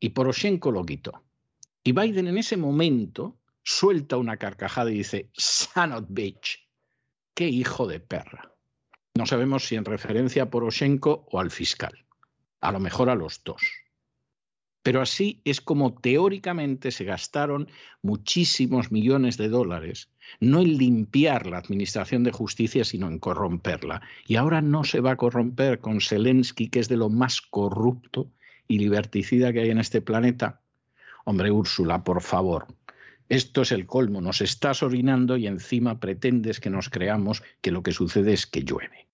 Y 0.00 0.10
Poroshenko 0.10 0.70
lo 0.70 0.84
quitó. 0.84 1.22
Y 1.82 1.92
Biden 1.92 2.26
en 2.26 2.38
ese 2.38 2.56
momento 2.56 3.38
suelta 3.62 4.16
una 4.16 4.36
carcajada 4.36 4.90
y 4.90 4.98
dice, 4.98 5.30
son 5.32 5.92
of 5.92 6.04
bitch, 6.08 6.68
qué 7.34 7.48
hijo 7.48 7.86
de 7.86 8.00
perra. 8.00 8.52
No 9.14 9.26
sabemos 9.26 9.66
si 9.66 9.76
en 9.76 9.84
referencia 9.84 10.44
a 10.44 10.50
Poroshenko 10.50 11.26
o 11.30 11.40
al 11.40 11.50
fiscal. 11.50 12.06
A 12.60 12.72
lo 12.72 12.80
mejor 12.80 13.08
a 13.08 13.14
los 13.14 13.42
dos. 13.44 13.62
Pero 14.86 15.02
así 15.02 15.40
es 15.44 15.60
como 15.60 15.94
teóricamente 15.94 16.92
se 16.92 17.02
gastaron 17.02 17.66
muchísimos 18.02 18.92
millones 18.92 19.36
de 19.36 19.48
dólares, 19.48 20.10
no 20.38 20.60
en 20.60 20.78
limpiar 20.78 21.48
la 21.48 21.58
administración 21.58 22.22
de 22.22 22.30
justicia, 22.30 22.84
sino 22.84 23.08
en 23.08 23.18
corromperla. 23.18 24.02
Y 24.28 24.36
ahora 24.36 24.62
no 24.62 24.84
se 24.84 25.00
va 25.00 25.10
a 25.10 25.16
corromper 25.16 25.80
con 25.80 26.00
Zelensky, 26.00 26.68
que 26.68 26.78
es 26.78 26.88
de 26.88 26.98
lo 26.98 27.08
más 27.08 27.40
corrupto 27.40 28.30
y 28.68 28.78
liberticida 28.78 29.52
que 29.52 29.62
hay 29.62 29.70
en 29.70 29.80
este 29.80 30.02
planeta. 30.02 30.60
Hombre, 31.24 31.50
Úrsula, 31.50 32.04
por 32.04 32.22
favor. 32.22 32.68
Esto 33.28 33.62
es 33.62 33.72
el 33.72 33.86
colmo, 33.86 34.20
nos 34.20 34.40
estás 34.40 34.84
orinando 34.84 35.36
y 35.36 35.48
encima 35.48 35.98
pretendes 35.98 36.60
que 36.60 36.70
nos 36.70 36.90
creamos 36.90 37.42
que 37.60 37.72
lo 37.72 37.82
que 37.82 37.90
sucede 37.90 38.34
es 38.34 38.46
que 38.46 38.62
llueve. 38.62 39.05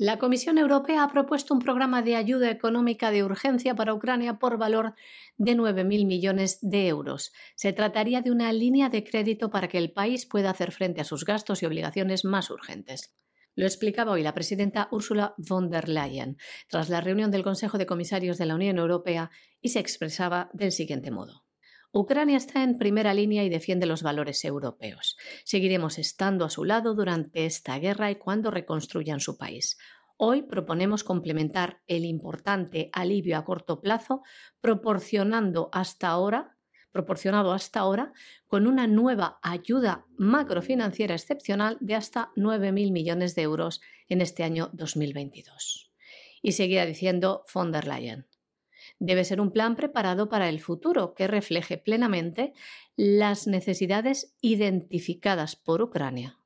La 0.00 0.16
Comisión 0.16 0.58
Europea 0.58 1.02
ha 1.02 1.10
propuesto 1.10 1.52
un 1.52 1.58
programa 1.58 2.02
de 2.02 2.14
ayuda 2.14 2.52
económica 2.52 3.10
de 3.10 3.24
urgencia 3.24 3.74
para 3.74 3.92
Ucrania 3.92 4.38
por 4.38 4.56
valor 4.56 4.94
de 5.38 5.56
9.000 5.56 6.06
millones 6.06 6.60
de 6.62 6.86
euros. 6.86 7.32
Se 7.56 7.72
trataría 7.72 8.20
de 8.20 8.30
una 8.30 8.52
línea 8.52 8.90
de 8.90 9.02
crédito 9.02 9.50
para 9.50 9.66
que 9.66 9.78
el 9.78 9.90
país 9.90 10.24
pueda 10.24 10.50
hacer 10.50 10.70
frente 10.70 11.00
a 11.00 11.04
sus 11.04 11.24
gastos 11.24 11.64
y 11.64 11.66
obligaciones 11.66 12.24
más 12.24 12.48
urgentes. 12.48 13.12
Lo 13.56 13.66
explicaba 13.66 14.12
hoy 14.12 14.22
la 14.22 14.34
presidenta 14.34 14.86
Ursula 14.92 15.34
von 15.36 15.68
der 15.68 15.88
Leyen 15.88 16.36
tras 16.68 16.90
la 16.90 17.00
reunión 17.00 17.32
del 17.32 17.42
Consejo 17.42 17.76
de 17.76 17.86
Comisarios 17.86 18.38
de 18.38 18.46
la 18.46 18.54
Unión 18.54 18.78
Europea 18.78 19.32
y 19.60 19.70
se 19.70 19.80
expresaba 19.80 20.48
del 20.52 20.70
siguiente 20.70 21.10
modo. 21.10 21.47
Ucrania 21.92 22.36
está 22.36 22.62
en 22.62 22.78
primera 22.78 23.14
línea 23.14 23.44
y 23.44 23.48
defiende 23.48 23.86
los 23.86 24.02
valores 24.02 24.44
europeos. 24.44 25.16
Seguiremos 25.44 25.98
estando 25.98 26.44
a 26.44 26.50
su 26.50 26.64
lado 26.64 26.94
durante 26.94 27.46
esta 27.46 27.78
guerra 27.78 28.10
y 28.10 28.16
cuando 28.16 28.50
reconstruyan 28.50 29.20
su 29.20 29.38
país. 29.38 29.78
Hoy 30.16 30.42
proponemos 30.42 31.04
complementar 31.04 31.80
el 31.86 32.04
importante 32.04 32.90
alivio 32.92 33.38
a 33.38 33.44
corto 33.44 33.80
plazo 33.80 34.22
proporcionando 34.60 35.70
hasta 35.72 36.08
ahora 36.08 36.58
proporcionado 36.92 37.52
hasta 37.52 37.80
ahora 37.80 38.12
con 38.46 38.66
una 38.66 38.86
nueva 38.86 39.38
ayuda 39.42 40.06
macrofinanciera 40.16 41.14
excepcional 41.14 41.76
de 41.80 41.94
hasta 41.94 42.32
9.000 42.34 42.92
millones 42.92 43.34
de 43.34 43.42
euros 43.42 43.80
en 44.08 44.20
este 44.20 44.42
año 44.42 44.70
2022. 44.72 45.92
Y 46.42 46.52
seguía 46.52 46.86
diciendo 46.86 47.44
von 47.52 47.72
der 47.72 47.86
Leyen. 47.86 48.27
Debe 48.98 49.24
ser 49.24 49.40
un 49.40 49.52
plan 49.52 49.76
preparado 49.76 50.28
para 50.28 50.48
el 50.48 50.60
futuro 50.60 51.14
que 51.14 51.26
refleje 51.26 51.78
plenamente 51.78 52.52
las 52.96 53.46
necesidades 53.46 54.36
identificadas 54.40 55.56
por 55.56 55.82
Ucrania. 55.82 56.38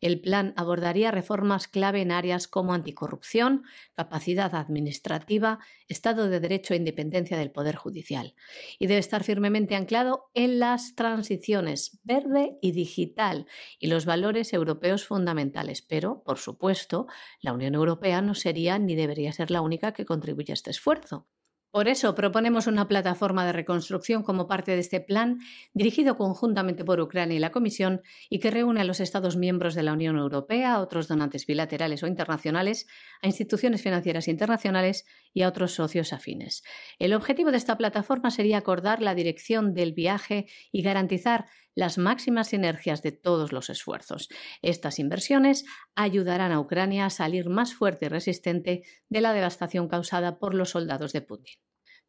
El 0.00 0.20
plan 0.20 0.54
abordaría 0.56 1.10
reformas 1.10 1.68
clave 1.68 2.00
en 2.00 2.12
áreas 2.12 2.48
como 2.48 2.74
anticorrupción, 2.74 3.64
capacidad 3.94 4.54
administrativa, 4.54 5.60
Estado 5.88 6.28
de 6.28 6.40
Derecho 6.40 6.74
e 6.74 6.78
independencia 6.78 7.38
del 7.38 7.50
Poder 7.50 7.76
Judicial. 7.76 8.34
Y 8.78 8.86
debe 8.86 9.00
estar 9.00 9.24
firmemente 9.24 9.76
anclado 9.76 10.30
en 10.34 10.58
las 10.58 10.94
transiciones 10.94 12.00
verde 12.04 12.58
y 12.60 12.72
digital 12.72 13.46
y 13.78 13.88
los 13.88 14.06
valores 14.06 14.52
europeos 14.52 15.04
fundamentales. 15.04 15.82
Pero, 15.82 16.22
por 16.24 16.38
supuesto, 16.38 17.06
la 17.40 17.52
Unión 17.52 17.74
Europea 17.74 18.22
no 18.22 18.34
sería 18.34 18.78
ni 18.78 18.94
debería 18.94 19.32
ser 19.32 19.50
la 19.50 19.60
única 19.60 19.92
que 19.92 20.04
contribuya 20.04 20.52
a 20.52 20.54
este 20.54 20.70
esfuerzo. 20.70 21.26
Por 21.74 21.88
eso 21.88 22.14
proponemos 22.14 22.68
una 22.68 22.86
plataforma 22.86 23.44
de 23.44 23.52
reconstrucción 23.52 24.22
como 24.22 24.46
parte 24.46 24.70
de 24.70 24.78
este 24.78 25.00
plan, 25.00 25.40
dirigido 25.72 26.16
conjuntamente 26.16 26.84
por 26.84 27.00
Ucrania 27.00 27.36
y 27.36 27.40
la 27.40 27.50
Comisión, 27.50 28.00
y 28.30 28.38
que 28.38 28.52
reúne 28.52 28.82
a 28.82 28.84
los 28.84 29.00
Estados 29.00 29.36
miembros 29.36 29.74
de 29.74 29.82
la 29.82 29.92
Unión 29.92 30.16
Europea, 30.16 30.74
a 30.74 30.80
otros 30.80 31.08
donantes 31.08 31.46
bilaterales 31.46 32.04
o 32.04 32.06
internacionales, 32.06 32.86
a 33.22 33.26
instituciones 33.26 33.82
financieras 33.82 34.28
internacionales 34.28 35.04
y 35.32 35.42
a 35.42 35.48
otros 35.48 35.72
socios 35.72 36.12
afines. 36.12 36.62
El 37.00 37.12
objetivo 37.12 37.50
de 37.50 37.56
esta 37.56 37.76
plataforma 37.76 38.30
sería 38.30 38.58
acordar 38.58 39.02
la 39.02 39.16
dirección 39.16 39.74
del 39.74 39.94
viaje 39.94 40.46
y 40.70 40.82
garantizar 40.82 41.46
las 41.74 41.98
máximas 41.98 42.48
sinergias 42.48 43.02
de 43.02 43.12
todos 43.12 43.52
los 43.52 43.70
esfuerzos. 43.70 44.28
Estas 44.62 44.98
inversiones 44.98 45.64
ayudarán 45.94 46.52
a 46.52 46.60
Ucrania 46.60 47.06
a 47.06 47.10
salir 47.10 47.48
más 47.48 47.74
fuerte 47.74 48.06
y 48.06 48.08
resistente 48.08 48.82
de 49.08 49.20
la 49.20 49.32
devastación 49.32 49.88
causada 49.88 50.38
por 50.38 50.54
los 50.54 50.70
soldados 50.70 51.12
de 51.12 51.22
Putin. 51.22 51.54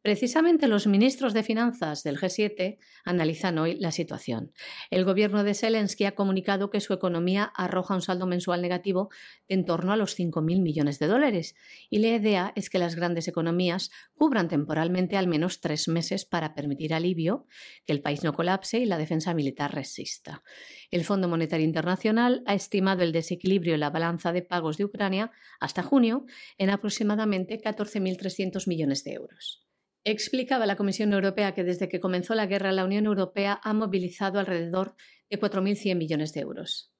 Precisamente 0.06 0.68
los 0.68 0.86
ministros 0.86 1.34
de 1.34 1.42
Finanzas 1.42 2.04
del 2.04 2.16
G7 2.16 2.78
analizan 3.04 3.58
hoy 3.58 3.74
la 3.74 3.90
situación. 3.90 4.52
El 4.92 5.04
gobierno 5.04 5.42
de 5.42 5.52
Zelensky 5.52 6.04
ha 6.04 6.14
comunicado 6.14 6.70
que 6.70 6.80
su 6.80 6.92
economía 6.92 7.42
arroja 7.56 7.96
un 7.96 8.02
saldo 8.02 8.24
mensual 8.24 8.62
negativo 8.62 9.08
de 9.48 9.56
en 9.56 9.64
torno 9.64 9.92
a 9.92 9.96
los 9.96 10.16
5.000 10.16 10.62
millones 10.62 11.00
de 11.00 11.08
dólares 11.08 11.56
y 11.90 11.98
la 11.98 12.14
idea 12.14 12.52
es 12.54 12.70
que 12.70 12.78
las 12.78 12.94
grandes 12.94 13.26
economías 13.26 13.90
cubran 14.14 14.46
temporalmente 14.46 15.16
al 15.16 15.26
menos 15.26 15.60
tres 15.60 15.88
meses 15.88 16.24
para 16.24 16.54
permitir 16.54 16.94
alivio, 16.94 17.48
que 17.84 17.92
el 17.92 18.00
país 18.00 18.22
no 18.22 18.32
colapse 18.32 18.78
y 18.78 18.86
la 18.86 18.98
defensa 18.98 19.34
militar 19.34 19.74
resista. 19.74 20.44
El 20.92 21.02
Fondo 21.02 21.26
Monetario 21.26 21.66
Internacional 21.66 22.44
ha 22.46 22.54
estimado 22.54 23.02
el 23.02 23.10
desequilibrio 23.10 23.74
en 23.74 23.80
la 23.80 23.90
balanza 23.90 24.32
de 24.32 24.42
pagos 24.42 24.76
de 24.76 24.84
Ucrania 24.84 25.32
hasta 25.58 25.82
junio 25.82 26.26
en 26.58 26.70
aproximadamente 26.70 27.60
14.300 27.60 28.68
millones 28.68 29.02
de 29.02 29.12
euros. 29.14 29.65
Explicaba 30.08 30.66
la 30.66 30.76
Comisión 30.76 31.12
Europea 31.12 31.52
que 31.52 31.64
desde 31.64 31.88
que 31.88 31.98
comenzó 31.98 32.36
la 32.36 32.46
guerra 32.46 32.70
la 32.70 32.84
Unión 32.84 33.06
Europea 33.06 33.58
ha 33.64 33.72
movilizado 33.72 34.38
alrededor 34.38 34.94
de 35.28 35.40
4.100 35.40 35.96
millones 35.96 36.32
de 36.32 36.42
euros. 36.42 36.92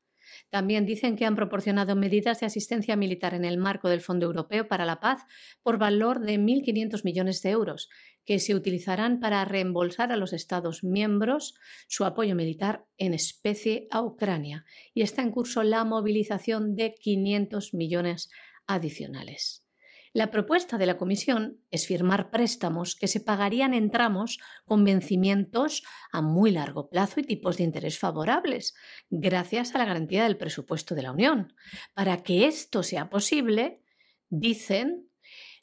También 0.51 0.87
dicen 0.87 1.15
que 1.15 1.25
han 1.25 1.37
proporcionado 1.37 1.95
medidas 1.95 2.41
de 2.41 2.47
asistencia 2.47 2.97
militar 2.97 3.33
en 3.33 3.45
el 3.45 3.59
marco 3.59 3.89
del 3.89 4.01
Fondo 4.01 4.27
Europeo 4.27 4.67
para 4.67 4.85
la 4.85 4.99
Paz 4.99 5.23
por 5.63 5.79
valor 5.79 6.19
de 6.19 6.37
1.500 6.37 7.05
millones 7.05 7.43
de 7.43 7.51
euros, 7.51 7.91
que 8.25 8.41
se 8.41 8.57
utilizarán 8.57 9.21
para 9.21 9.45
reembolsar 9.45 10.11
a 10.11 10.17
los 10.17 10.33
Estados 10.33 10.83
miembros 10.83 11.55
su 11.87 12.05
apoyo 12.05 12.35
militar 12.35 12.87
en 12.99 13.15
especie 13.15 13.87
a 13.93 14.03
Ucrania. 14.03 14.65
Y 14.95 15.03
está 15.03 15.23
en 15.23 15.31
curso 15.31 15.63
la 15.63 15.85
movilización 15.85 16.75
de 16.75 16.95
500 16.95 17.73
millones 17.73 18.31
adicionales. 18.67 19.66
La 20.17 20.31
propuesta 20.31 20.79
de 20.79 20.87
la 20.87 20.97
Comisión 20.97 21.61
es 21.71 21.87
firmar 21.87 22.31
préstamos 22.31 22.97
que 22.97 23.07
se 23.07 23.21
pagarían 23.21 23.75
en 23.75 23.91
tramos 23.91 24.39
con 24.65 24.83
vencimientos 24.83 25.83
a 26.11 26.23
muy 26.23 26.53
largo 26.53 26.89
plazo 26.89 27.21
y 27.21 27.25
tipos 27.25 27.59
de 27.59 27.65
interés 27.65 27.99
favorables, 27.99 28.75
gracias 29.11 29.75
a 29.75 29.79
la 29.79 29.85
garantía 29.85 30.25
del 30.25 30.39
presupuesto 30.39 30.95
de 30.95 31.03
la 31.03 31.13
Unión. 31.13 31.53
Para 31.93 32.23
que 32.23 32.47
esto 32.47 32.83
sea 32.83 33.11
posible, 33.11 33.83
dicen, 34.31 35.11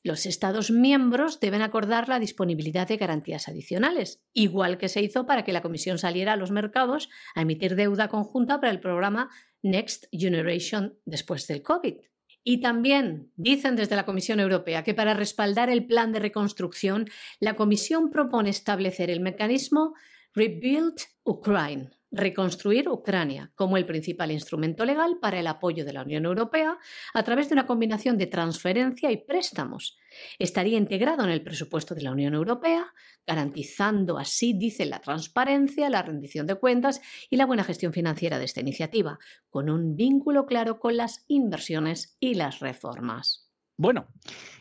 los 0.04 0.28
Estados 0.28 0.70
miembros 0.70 1.40
deben 1.40 1.64
acordar 1.64 2.08
la 2.08 2.20
disponibilidad 2.20 2.88
de 2.88 2.98
garantías 2.98 3.48
adicionales, 3.48 4.22
igual 4.34 4.78
que 4.78 4.88
se 4.88 5.02
hizo 5.02 5.26
para 5.26 5.44
que 5.44 5.54
la 5.54 5.64
Comisión 5.64 5.98
saliera 5.98 6.34
a 6.34 6.38
los 6.38 6.52
mercados 6.52 7.10
a 7.34 7.42
emitir 7.42 7.76
deuda 7.76 8.08
conjunta 8.08 8.62
para 8.62 8.72
el 8.72 8.82
programa 8.82 9.32
Next 9.64 10.06
Generation 10.12 11.00
después 11.06 11.48
del 11.48 11.64
COVID. 11.64 11.96
Y 12.44 12.60
también 12.60 13.32
dicen 13.36 13.76
desde 13.76 13.96
la 13.96 14.06
Comisión 14.06 14.40
Europea 14.40 14.84
que 14.84 14.94
para 14.94 15.14
respaldar 15.14 15.70
el 15.70 15.86
plan 15.86 16.12
de 16.12 16.20
reconstrucción, 16.20 17.10
la 17.40 17.56
Comisión 17.56 18.10
propone 18.10 18.50
establecer 18.50 19.10
el 19.10 19.22
mecanismo 19.22 19.96
Rebuild 20.34 20.96
Ukraine, 21.24 21.92
reconstruir 22.14 22.88
Ucrania 22.88 23.52
como 23.56 23.76
el 23.76 23.86
principal 23.86 24.32
instrumento 24.32 24.86
legal 24.86 25.18
para 25.20 25.40
el 25.40 25.48
apoyo 25.48 25.84
de 25.84 25.94
la 25.94 26.04
Unión 26.04 26.26
Europea 26.26 26.78
a 27.14 27.24
través 27.24 27.50
de 27.50 27.54
una 27.54 27.66
combinación 27.66 28.18
de 28.18 28.28
transferencia 28.28 29.12
y 29.12 29.18
préstamos. 29.18 29.98
Estaría 30.38 30.78
integrado 30.78 31.24
en 31.24 31.32
el 31.32 31.44
presupuesto 31.44 31.96
de 31.96 32.04
la 32.04 32.12
Unión 32.12 32.36
Europea, 32.36 32.94
garantizando 33.26 34.20
así, 34.20 34.54
dice, 34.54 34.86
la 34.86 35.00
transparencia, 35.00 35.90
la 35.90 36.04
rendición 36.04 36.46
de 36.46 36.56
cuentas 36.56 37.02
y 37.30 37.38
la 37.38 37.48
buena 37.48 37.64
gestión 37.64 37.94
financiera 37.94 38.38
de 38.38 38.46
esta 38.46 38.62
iniciativa, 38.62 39.18
con 39.50 39.70
un 39.70 39.96
vínculo 39.96 40.46
claro 40.46 40.80
con 40.80 40.96
las 40.96 41.26
inversiones 41.28 42.16
y 42.20 42.36
las 42.36 42.60
reformas. 42.60 43.50
Bueno, 43.76 44.08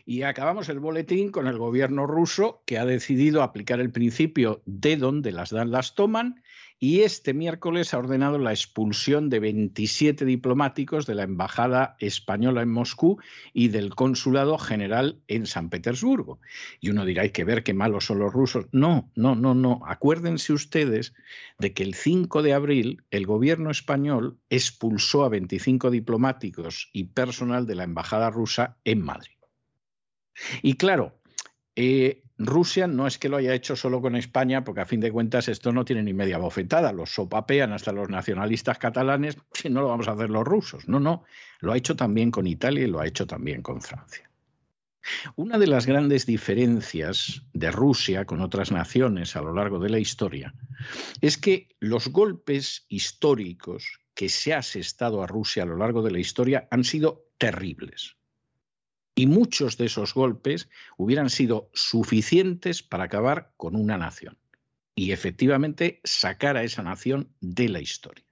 y 0.05 0.23
acabamos 0.23 0.69
el 0.69 0.79
boletín 0.79 1.31
con 1.31 1.45
el 1.45 1.59
gobierno 1.59 2.07
ruso 2.07 2.63
que 2.65 2.79
ha 2.79 2.85
decidido 2.85 3.43
aplicar 3.43 3.79
el 3.79 3.91
principio 3.91 4.63
de 4.65 4.97
donde 4.97 5.31
las 5.31 5.51
dan 5.51 5.69
las 5.69 5.93
toman 5.93 6.41
y 6.83 7.03
este 7.03 7.33
miércoles 7.33 7.93
ha 7.93 7.97
ordenado 7.97 8.37
la 8.37 8.51
expulsión 8.51 9.29
de 9.29 9.39
27 9.39 10.25
diplomáticos 10.25 11.05
de 11.05 11.15
la 11.15 11.23
Embajada 11.23 11.95
Española 11.99 12.61
en 12.61 12.71
Moscú 12.71 13.21
y 13.53 13.69
del 13.69 13.95
Consulado 13.95 14.57
General 14.57 15.21
en 15.29 15.45
San 15.45 15.69
Petersburgo. 15.69 16.41
Y 16.81 16.89
uno 16.89 17.05
dirá, 17.05 17.21
hay 17.21 17.29
que 17.29 17.45
ver 17.45 17.63
qué 17.63 17.73
malos 17.73 18.07
son 18.07 18.19
los 18.19 18.33
rusos. 18.33 18.65
No, 18.73 19.09
no, 19.15 19.33
no, 19.33 19.55
no. 19.55 19.79
Acuérdense 19.87 20.51
ustedes 20.51 21.13
de 21.57 21.73
que 21.73 21.83
el 21.83 21.93
5 21.93 22.41
de 22.41 22.53
abril 22.53 23.01
el 23.11 23.25
gobierno 23.25 23.71
español 23.71 24.37
expulsó 24.49 25.23
a 25.23 25.29
25 25.29 25.89
diplomáticos 25.89 26.89
y 26.91 27.05
personal 27.05 27.65
de 27.65 27.75
la 27.75 27.85
Embajada 27.85 28.29
rusa 28.29 28.75
en 28.83 29.01
Madrid. 29.01 29.37
Y 30.61 30.73
claro, 30.73 31.17
eh, 31.77 32.22
Rusia 32.45 32.87
no 32.87 33.07
es 33.07 33.17
que 33.17 33.29
lo 33.29 33.37
haya 33.37 33.53
hecho 33.53 33.75
solo 33.75 34.01
con 34.01 34.15
España, 34.15 34.63
porque 34.63 34.81
a 34.81 34.85
fin 34.85 34.99
de 34.99 35.11
cuentas 35.11 35.47
esto 35.47 35.71
no 35.71 35.85
tiene 35.85 36.03
ni 36.03 36.13
media 36.13 36.37
bofetada. 36.37 36.91
Los 36.91 37.13
sopapean 37.13 37.73
hasta 37.73 37.91
los 37.91 38.09
nacionalistas 38.09 38.77
catalanes, 38.77 39.37
si 39.53 39.69
no 39.69 39.81
lo 39.81 39.89
vamos 39.89 40.07
a 40.07 40.11
hacer 40.11 40.29
los 40.29 40.43
rusos. 40.43 40.87
No, 40.87 40.99
no, 40.99 41.23
lo 41.59 41.73
ha 41.73 41.77
hecho 41.77 41.95
también 41.95 42.31
con 42.31 42.47
Italia 42.47 42.83
y 42.83 42.87
lo 42.87 42.99
ha 42.99 43.07
hecho 43.07 43.27
también 43.27 43.61
con 43.61 43.81
Francia. 43.81 44.29
Una 45.35 45.57
de 45.57 45.67
las 45.67 45.85
grandes 45.85 46.25
diferencias 46.25 47.43
de 47.53 47.71
Rusia 47.71 48.25
con 48.25 48.39
otras 48.39 48.71
naciones 48.71 49.35
a 49.35 49.41
lo 49.41 49.53
largo 49.53 49.79
de 49.79 49.89
la 49.89 49.99
historia 49.99 50.53
es 51.19 51.37
que 51.37 51.67
los 51.79 52.07
golpes 52.07 52.85
históricos 52.87 53.99
que 54.13 54.29
se 54.29 54.53
ha 54.53 54.59
asestado 54.59 55.21
a 55.21 55.27
Rusia 55.27 55.63
a 55.63 55.65
lo 55.65 55.75
largo 55.75 56.03
de 56.03 56.11
la 56.11 56.19
historia 56.19 56.67
han 56.71 56.83
sido 56.83 57.25
terribles. 57.37 58.15
Y 59.15 59.27
muchos 59.27 59.77
de 59.77 59.85
esos 59.85 60.13
golpes 60.13 60.69
hubieran 60.97 61.29
sido 61.29 61.69
suficientes 61.73 62.81
para 62.81 63.05
acabar 63.05 63.53
con 63.57 63.75
una 63.75 63.97
nación 63.97 64.37
y 64.95 65.11
efectivamente 65.11 66.01
sacar 66.03 66.57
a 66.57 66.63
esa 66.63 66.83
nación 66.83 67.29
de 67.39 67.69
la 67.69 67.79
historia. 67.79 68.25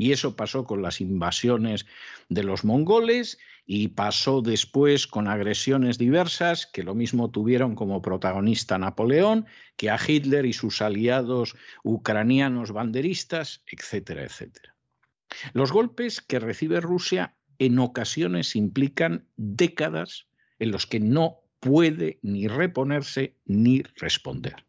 Y 0.00 0.12
eso 0.12 0.34
pasó 0.34 0.64
con 0.64 0.80
las 0.80 1.02
invasiones 1.02 1.84
de 2.30 2.42
los 2.42 2.64
mongoles 2.64 3.38
y 3.66 3.88
pasó 3.88 4.40
después 4.40 5.06
con 5.06 5.28
agresiones 5.28 5.98
diversas 5.98 6.66
que 6.66 6.82
lo 6.82 6.94
mismo 6.94 7.30
tuvieron 7.30 7.74
como 7.74 8.00
protagonista 8.00 8.78
Napoleón 8.78 9.46
que 9.76 9.90
a 9.90 9.98
Hitler 10.04 10.46
y 10.46 10.54
sus 10.54 10.80
aliados 10.80 11.54
ucranianos 11.84 12.72
banderistas, 12.72 13.62
etcétera, 13.66 14.24
etcétera. 14.24 14.74
Los 15.52 15.70
golpes 15.70 16.22
que 16.22 16.40
recibe 16.40 16.80
Rusia 16.80 17.36
en 17.60 17.78
ocasiones 17.78 18.56
implican 18.56 19.26
décadas 19.36 20.26
en 20.58 20.70
los 20.72 20.86
que 20.86 20.98
no 20.98 21.42
puede 21.60 22.18
ni 22.22 22.48
reponerse 22.48 23.36
ni 23.44 23.82
responder. 23.96 24.64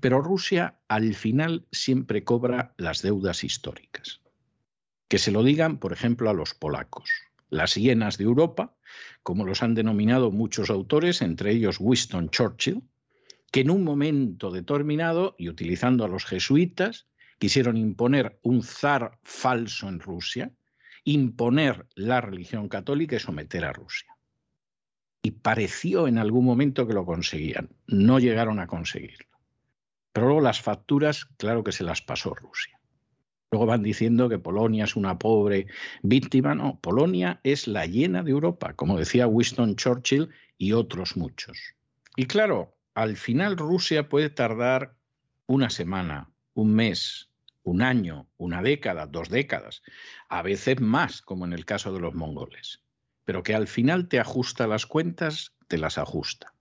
Pero 0.00 0.20
Rusia 0.20 0.80
al 0.88 1.14
final 1.14 1.66
siempre 1.70 2.24
cobra 2.24 2.74
las 2.78 3.00
deudas 3.00 3.44
históricas. 3.44 4.20
Que 5.06 5.18
se 5.18 5.30
lo 5.30 5.44
digan, 5.44 5.78
por 5.78 5.92
ejemplo, 5.92 6.28
a 6.28 6.34
los 6.34 6.52
polacos, 6.52 7.10
las 7.48 7.76
hienas 7.76 8.18
de 8.18 8.24
Europa, 8.24 8.74
como 9.22 9.44
los 9.44 9.62
han 9.62 9.74
denominado 9.74 10.32
muchos 10.32 10.70
autores, 10.70 11.22
entre 11.22 11.52
ellos 11.52 11.76
Winston 11.78 12.28
Churchill, 12.30 12.82
que 13.52 13.60
en 13.60 13.70
un 13.70 13.84
momento 13.84 14.50
determinado, 14.50 15.36
y 15.38 15.48
utilizando 15.48 16.04
a 16.04 16.08
los 16.08 16.24
jesuitas, 16.24 17.06
quisieron 17.38 17.76
imponer 17.76 18.40
un 18.42 18.64
zar 18.64 19.20
falso 19.22 19.88
en 19.88 20.00
Rusia, 20.00 20.52
imponer 21.08 21.86
la 21.94 22.20
religión 22.20 22.68
católica 22.68 23.16
y 23.16 23.18
someter 23.18 23.64
a 23.64 23.72
Rusia. 23.72 24.14
Y 25.22 25.30
pareció 25.30 26.06
en 26.06 26.18
algún 26.18 26.44
momento 26.44 26.86
que 26.86 26.92
lo 26.92 27.06
conseguían. 27.06 27.70
No 27.86 28.18
llegaron 28.18 28.60
a 28.60 28.66
conseguirlo. 28.66 29.26
Pero 30.12 30.26
luego 30.26 30.42
las 30.42 30.60
facturas, 30.60 31.24
claro 31.38 31.64
que 31.64 31.72
se 31.72 31.82
las 31.82 32.02
pasó 32.02 32.34
Rusia. 32.34 32.78
Luego 33.50 33.64
van 33.64 33.82
diciendo 33.82 34.28
que 34.28 34.38
Polonia 34.38 34.84
es 34.84 34.96
una 34.96 35.18
pobre 35.18 35.68
víctima. 36.02 36.54
No, 36.54 36.78
Polonia 36.78 37.40
es 37.42 37.66
la 37.66 37.86
llena 37.86 38.22
de 38.22 38.32
Europa, 38.32 38.74
como 38.74 38.98
decía 38.98 39.26
Winston 39.26 39.76
Churchill 39.76 40.28
y 40.58 40.72
otros 40.72 41.16
muchos. 41.16 41.58
Y 42.16 42.26
claro, 42.26 42.76
al 42.92 43.16
final 43.16 43.56
Rusia 43.56 44.10
puede 44.10 44.28
tardar 44.28 44.94
una 45.46 45.70
semana, 45.70 46.30
un 46.52 46.74
mes, 46.74 47.27
un 47.68 47.82
año, 47.82 48.28
una 48.36 48.62
década, 48.62 49.06
dos 49.06 49.28
décadas, 49.28 49.82
a 50.28 50.42
veces 50.42 50.80
más, 50.80 51.22
como 51.22 51.44
en 51.44 51.52
el 51.52 51.64
caso 51.64 51.92
de 51.92 52.00
los 52.00 52.14
mongoles, 52.14 52.82
pero 53.24 53.42
que 53.42 53.54
al 53.54 53.68
final 53.68 54.08
te 54.08 54.18
ajusta 54.18 54.66
las 54.66 54.86
cuentas, 54.86 55.54
te 55.68 55.78
las 55.78 55.98
ajusta. 55.98 56.54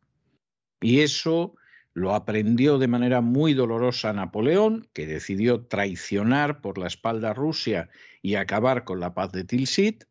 Y 0.82 1.00
eso 1.00 1.56
lo 1.94 2.14
aprendió 2.14 2.78
de 2.78 2.88
manera 2.88 3.22
muy 3.22 3.54
dolorosa 3.54 4.14
Napoleón, 4.14 4.88
que 4.94 5.08
decidió 5.08 5.66
traicionar 5.66 6.62
por 6.62 6.78
la 6.78 6.88
espalda 6.88 7.32
a 7.32 7.34
Rusia 7.34 7.90
y 8.22 8.36
acabar 8.36 8.84
con 8.84 9.00
la 9.00 9.14
paz 9.14 9.32
de 9.32 9.44
Tilsit, 9.44 10.04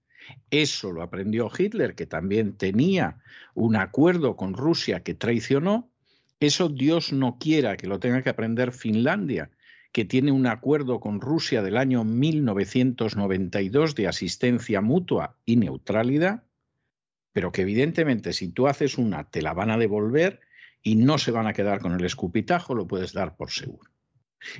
eso 0.51 0.91
lo 0.91 1.03
aprendió 1.03 1.51
Hitler, 1.57 1.95
que 1.95 2.07
también 2.07 2.57
tenía 2.57 3.19
un 3.55 3.77
acuerdo 3.77 4.35
con 4.35 4.55
Rusia 4.55 5.05
que 5.05 5.15
traicionó, 5.15 5.91
eso 6.41 6.69
Dios 6.69 7.13
no 7.13 7.39
quiera 7.39 7.77
que 7.77 7.87
lo 7.87 8.01
tenga 8.01 8.23
que 8.23 8.31
aprender 8.31 8.73
Finlandia, 8.73 9.51
que 9.93 10.05
tiene 10.05 10.33
un 10.33 10.47
acuerdo 10.47 11.01
con 11.01 11.21
Rusia 11.21 11.63
del 11.63 11.77
año 11.77 12.05
1992 12.05 13.95
de 13.95 14.09
asistencia 14.09 14.81
mutua 14.81 15.37
y 15.45 15.57
neutralidad, 15.57 16.45
pero 17.33 17.53
que 17.53 17.63
evidentemente 17.63 18.33
si 18.33 18.49
tú 18.49 18.67
haces 18.67 18.99
una 18.99 19.31
te 19.31 19.43
la 19.43 19.53
van 19.53 19.71
a 19.71 19.79
devolver 19.79 20.41
y 20.83 20.97
no 20.97 21.19
se 21.19 21.31
van 21.31 21.47
a 21.47 21.53
quedar 21.53 21.81
con 21.81 21.93
el 21.93 22.05
escupitajo, 22.05 22.75
lo 22.75 22.87
puedes 22.87 23.13
dar 23.13 23.37
por 23.37 23.51
seguro. 23.51 23.91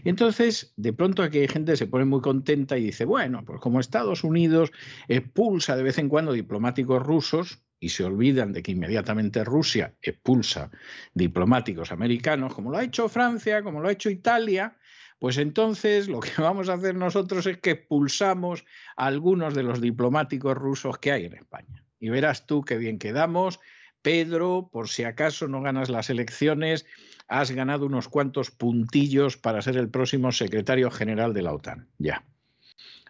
Entonces, 0.05 0.73
de 0.77 0.93
pronto 0.93 1.23
aquí 1.23 1.39
hay 1.39 1.49
gente 1.49 1.73
que 1.73 1.77
se 1.77 1.87
pone 1.87 2.05
muy 2.05 2.21
contenta 2.21 2.77
y 2.77 2.85
dice, 2.85 3.05
bueno, 3.05 3.45
pues 3.45 3.61
como 3.61 3.79
Estados 3.79 4.25
Unidos 4.25 4.73
expulsa 5.07 5.77
de 5.77 5.83
vez 5.83 5.99
en 5.99 6.09
cuando 6.09 6.33
diplomáticos 6.33 7.03
rusos, 7.03 7.63
y 7.79 7.91
se 7.91 8.05
olvidan 8.05 8.53
de 8.53 8.63
que 8.63 8.73
inmediatamente 8.73 9.45
Rusia 9.45 9.95
expulsa 10.01 10.71
diplomáticos 11.15 11.93
americanos, 11.93 12.55
como 12.55 12.71
lo 12.71 12.79
ha 12.79 12.85
hecho 12.85 13.09
Francia, 13.09 13.63
como 13.63 13.81
lo 13.81 13.89
ha 13.89 13.93
hecho 13.93 14.11
Italia, 14.11 14.77
pues 15.19 15.39
entonces 15.39 16.09
lo 16.09 16.21
que 16.21 16.31
vamos 16.39 16.69
a 16.69 16.75
hacer 16.75 16.95
nosotros 16.95 17.47
es 17.47 17.59
que 17.59 17.71
expulsamos 17.71 18.65
a 18.97 19.07
algunos 19.07 19.55
de 19.55 19.63
los 19.63 19.81
diplomáticos 19.81 20.57
rusos 20.57 20.99
que 20.99 21.13
hay 21.13 21.25
en 21.25 21.35
España. 21.35 21.85
Y 21.99 22.11
verás 22.11 22.47
tú 22.47 22.63
qué 22.63 22.77
bien 22.77 22.99
quedamos. 22.99 23.59
Pedro, 24.03 24.69
por 24.71 24.89
si 24.89 25.05
acaso 25.05 25.49
no 25.49 25.63
ganas 25.63 25.89
las 25.89 26.11
elecciones, 26.11 26.87
has 27.29 27.51
ganado 27.51 27.87
unos 27.87 28.09
cuantos 28.09 28.51
puntillos 28.51 29.37
para 29.37 29.63
ser 29.63 29.77
el 29.77 29.91
próximo 29.91 30.31
secretario 30.31 30.91
general 30.91 31.35
de 31.35 31.43
la 31.43 31.53
OTAN. 31.53 31.89
Ya. 31.99 32.25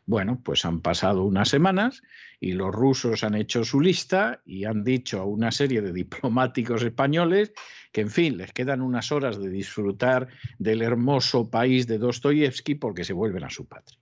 Bueno, 0.08 0.40
pues 0.40 0.64
han 0.64 0.82
pasado 0.82 1.24
unas 1.24 1.48
semanas 1.48 2.00
y 2.38 2.52
los 2.52 2.72
rusos 2.72 3.24
han 3.24 3.34
hecho 3.34 3.64
su 3.64 3.80
lista 3.80 4.40
y 4.44 4.64
han 4.64 4.84
dicho 4.84 5.20
a 5.20 5.24
una 5.24 5.50
serie 5.50 5.82
de 5.82 5.92
diplomáticos 5.92 6.84
españoles 6.84 7.52
que, 7.92 8.02
en 8.02 8.10
fin, 8.10 8.36
les 8.36 8.52
quedan 8.52 8.82
unas 8.82 9.10
horas 9.10 9.40
de 9.40 9.50
disfrutar 9.50 10.28
del 10.58 10.82
hermoso 10.82 11.50
país 11.50 11.88
de 11.88 11.98
Dostoyevsky 11.98 12.76
porque 12.76 13.02
se 13.02 13.14
vuelven 13.14 13.42
a 13.42 13.50
su 13.50 13.66
patria. 13.66 13.98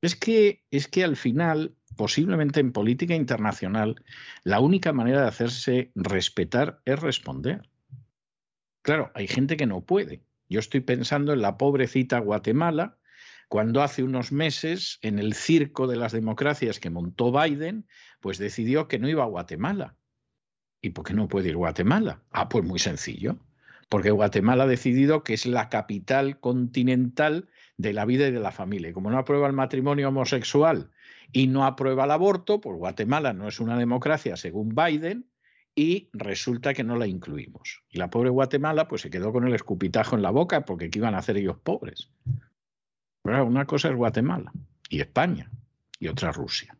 Es 0.00 0.16
que, 0.16 0.64
es 0.70 0.88
que 0.88 1.04
al 1.04 1.16
final, 1.16 1.76
posiblemente 1.96 2.60
en 2.60 2.72
política 2.72 3.14
internacional, 3.14 4.02
la 4.42 4.60
única 4.60 4.94
manera 4.94 5.20
de 5.20 5.28
hacerse 5.28 5.92
respetar 5.94 6.80
es 6.86 6.98
responder. 6.98 7.68
Claro, 8.80 9.12
hay 9.14 9.28
gente 9.28 9.58
que 9.58 9.66
no 9.66 9.84
puede. 9.84 10.24
Yo 10.48 10.60
estoy 10.60 10.80
pensando 10.80 11.34
en 11.34 11.42
la 11.42 11.58
pobrecita 11.58 12.18
Guatemala, 12.18 12.98
cuando 13.52 13.82
hace 13.82 14.02
unos 14.02 14.32
meses, 14.32 14.98
en 15.02 15.18
el 15.18 15.34
circo 15.34 15.86
de 15.86 15.96
las 15.96 16.12
democracias 16.12 16.80
que 16.80 16.88
montó 16.88 17.30
Biden, 17.30 17.86
pues 18.22 18.38
decidió 18.38 18.88
que 18.88 18.98
no 18.98 19.10
iba 19.10 19.24
a 19.24 19.26
Guatemala. 19.26 19.94
¿Y 20.80 20.88
por 20.88 21.04
qué 21.04 21.12
no 21.12 21.28
puede 21.28 21.50
ir 21.50 21.58
Guatemala? 21.58 22.22
Ah, 22.30 22.48
pues 22.48 22.64
muy 22.64 22.78
sencillo. 22.78 23.36
Porque 23.90 24.10
Guatemala 24.10 24.64
ha 24.64 24.66
decidido 24.66 25.22
que 25.22 25.34
es 25.34 25.44
la 25.44 25.68
capital 25.68 26.40
continental 26.40 27.50
de 27.76 27.92
la 27.92 28.06
vida 28.06 28.26
y 28.26 28.30
de 28.30 28.40
la 28.40 28.52
familia. 28.52 28.94
Como 28.94 29.10
no 29.10 29.18
aprueba 29.18 29.48
el 29.48 29.52
matrimonio 29.52 30.08
homosexual 30.08 30.90
y 31.30 31.48
no 31.48 31.66
aprueba 31.66 32.04
el 32.04 32.10
aborto, 32.12 32.58
pues 32.58 32.78
Guatemala 32.78 33.34
no 33.34 33.48
es 33.48 33.60
una 33.60 33.76
democracia 33.76 34.38
según 34.38 34.70
Biden 34.70 35.26
y 35.74 36.08
resulta 36.14 36.72
que 36.72 36.84
no 36.84 36.96
la 36.96 37.06
incluimos. 37.06 37.82
Y 37.90 37.98
la 37.98 38.08
pobre 38.08 38.30
Guatemala 38.30 38.88
pues 38.88 39.02
se 39.02 39.10
quedó 39.10 39.30
con 39.30 39.46
el 39.46 39.54
escupitajo 39.54 40.16
en 40.16 40.22
la 40.22 40.30
boca 40.30 40.64
porque 40.64 40.88
¿qué 40.88 41.00
iban 41.00 41.14
a 41.14 41.18
hacer 41.18 41.36
ellos 41.36 41.58
pobres? 41.62 42.08
Una 43.24 43.66
cosa 43.66 43.88
es 43.88 43.96
Guatemala 43.96 44.52
y 44.88 45.00
España 45.00 45.50
y 45.98 46.08
otra 46.08 46.32
Rusia. 46.32 46.76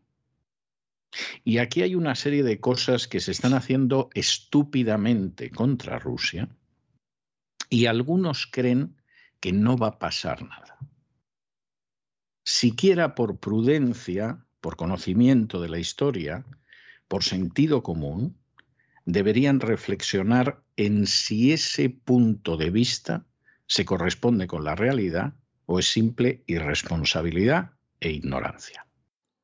Y 1.43 1.59
aquí 1.59 1.83
hay 1.83 1.95
una 1.95 2.15
serie 2.15 2.43
de 2.43 2.59
cosas 2.59 3.07
que 3.07 3.19
se 3.19 3.31
están 3.31 3.53
haciendo 3.53 4.09
estúpidamente 4.13 5.51
contra 5.51 5.99
Rusia 5.99 6.49
y 7.69 7.85
algunos 7.85 8.47
creen 8.47 8.95
que 9.39 9.51
no 9.53 9.77
va 9.77 9.87
a 9.87 9.99
pasar 9.99 10.43
nada. 10.43 10.77
Siquiera 12.45 13.15
por 13.15 13.39
prudencia, 13.39 14.45
por 14.59 14.75
conocimiento 14.75 15.61
de 15.61 15.69
la 15.69 15.79
historia, 15.79 16.45
por 17.07 17.23
sentido 17.23 17.83
común, 17.83 18.37
deberían 19.05 19.59
reflexionar 19.59 20.63
en 20.75 21.07
si 21.07 21.53
ese 21.53 21.89
punto 21.89 22.57
de 22.57 22.69
vista 22.69 23.25
se 23.67 23.85
corresponde 23.85 24.47
con 24.47 24.63
la 24.63 24.75
realidad 24.75 25.35
o 25.65 25.79
es 25.79 25.91
simple 25.91 26.43
irresponsabilidad 26.47 27.71
e 27.99 28.11
ignorancia. 28.11 28.85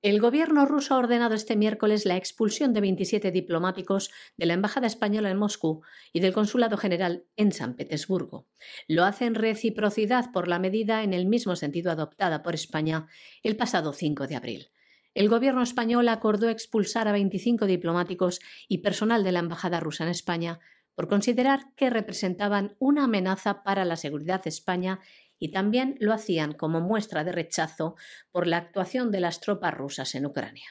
El 0.01 0.21
gobierno 0.21 0.65
ruso 0.65 0.93
ha 0.93 0.97
ordenado 0.97 1.35
este 1.35 1.57
miércoles 1.57 2.05
la 2.05 2.15
expulsión 2.15 2.73
de 2.73 2.79
27 2.79 3.31
diplomáticos 3.31 4.11
de 4.37 4.45
la 4.45 4.53
Embajada 4.53 4.87
Española 4.87 5.29
en 5.29 5.37
Moscú 5.37 5.81
y 6.13 6.21
del 6.21 6.31
Consulado 6.31 6.77
General 6.77 7.25
en 7.35 7.51
San 7.51 7.75
Petersburgo. 7.75 8.47
Lo 8.87 9.03
hace 9.03 9.25
en 9.25 9.35
reciprocidad 9.35 10.31
por 10.31 10.47
la 10.47 10.57
medida 10.57 11.03
en 11.03 11.13
el 11.13 11.25
mismo 11.25 11.57
sentido 11.57 11.91
adoptada 11.91 12.43
por 12.43 12.55
España 12.55 13.07
el 13.43 13.57
pasado 13.57 13.91
5 13.91 14.27
de 14.27 14.37
abril. 14.37 14.69
El 15.13 15.27
gobierno 15.27 15.63
español 15.63 16.07
acordó 16.07 16.47
expulsar 16.47 17.09
a 17.09 17.11
25 17.11 17.65
diplomáticos 17.65 18.39
y 18.69 18.77
personal 18.77 19.25
de 19.25 19.33
la 19.33 19.39
Embajada 19.39 19.81
rusa 19.81 20.05
en 20.05 20.11
España 20.11 20.61
por 20.95 21.09
considerar 21.09 21.73
que 21.75 21.89
representaban 21.89 22.75
una 22.79 23.05
amenaza 23.05 23.63
para 23.63 23.83
la 23.83 23.97
seguridad 23.97 24.43
de 24.43 24.49
España 24.49 24.99
y 25.39 25.51
también 25.51 25.95
lo 25.99 26.13
hacían 26.13 26.53
como 26.53 26.81
muestra 26.81 27.23
de 27.23 27.31
rechazo 27.31 27.95
por 28.31 28.45
la 28.45 28.57
actuación 28.57 29.11
de 29.11 29.21
las 29.21 29.39
tropas 29.39 29.73
rusas 29.73 30.13
en 30.15 30.25
Ucrania. 30.25 30.69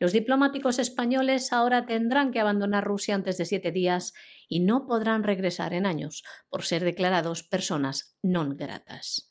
Los 0.00 0.12
diplomáticos 0.12 0.78
españoles 0.78 1.52
ahora 1.52 1.86
tendrán 1.86 2.32
que 2.32 2.40
abandonar 2.40 2.84
Rusia 2.84 3.14
antes 3.14 3.38
de 3.38 3.46
siete 3.46 3.72
días 3.72 4.12
y 4.48 4.60
no 4.60 4.86
podrán 4.86 5.22
regresar 5.22 5.72
en 5.72 5.86
años 5.86 6.24
por 6.48 6.64
ser 6.64 6.84
declarados 6.84 7.42
personas 7.42 8.18
non 8.22 8.58
gratas. 8.58 9.30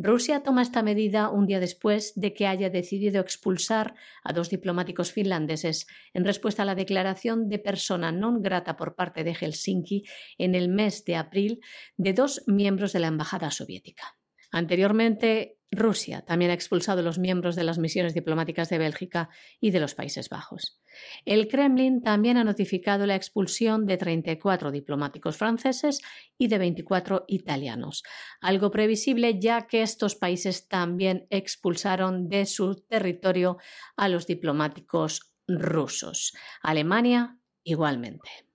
Rusia 0.00 0.44
toma 0.44 0.62
esta 0.62 0.84
medida 0.84 1.28
un 1.28 1.48
día 1.48 1.58
después 1.58 2.12
de 2.14 2.32
que 2.32 2.46
haya 2.46 2.70
decidido 2.70 3.20
expulsar 3.20 3.96
a 4.22 4.32
dos 4.32 4.48
diplomáticos 4.48 5.10
finlandeses 5.10 5.88
en 6.14 6.24
respuesta 6.24 6.62
a 6.62 6.66
la 6.66 6.76
declaración 6.76 7.48
de 7.48 7.58
persona 7.58 8.14
non 8.14 8.38
grata 8.38 8.78
por 8.78 8.94
parte 8.94 9.26
de 9.26 9.34
Helsinki 9.34 10.06
en 10.38 10.54
el 10.54 10.70
mes 10.70 11.02
de 11.02 11.18
abril 11.18 11.58
de 11.98 12.14
dos 12.14 12.46
miembros 12.46 12.94
de 12.94 13.02
la 13.02 13.10
Embajada 13.10 13.50
soviética. 13.50 14.17
Anteriormente, 14.50 15.58
Rusia 15.70 16.22
también 16.22 16.50
ha 16.50 16.54
expulsado 16.54 17.00
a 17.00 17.02
los 17.02 17.18
miembros 17.18 17.54
de 17.54 17.64
las 17.64 17.78
misiones 17.78 18.14
diplomáticas 18.14 18.70
de 18.70 18.78
Bélgica 18.78 19.28
y 19.60 19.70
de 19.70 19.80
los 19.80 19.94
Países 19.94 20.30
Bajos. 20.30 20.80
El 21.26 21.46
Kremlin 21.48 22.02
también 22.02 22.38
ha 22.38 22.44
notificado 22.44 23.04
la 23.04 23.14
expulsión 23.14 23.84
de 23.84 23.98
34 23.98 24.70
diplomáticos 24.70 25.36
franceses 25.36 26.00
y 26.38 26.48
de 26.48 26.58
24 26.58 27.24
italianos, 27.28 28.02
algo 28.40 28.70
previsible 28.70 29.38
ya 29.38 29.66
que 29.66 29.82
estos 29.82 30.14
países 30.14 30.68
también 30.68 31.26
expulsaron 31.28 32.28
de 32.28 32.46
su 32.46 32.76
territorio 32.88 33.58
a 33.96 34.08
los 34.08 34.26
diplomáticos 34.26 35.34
rusos. 35.46 36.32
Alemania 36.62 37.36
igualmente. 37.62 38.47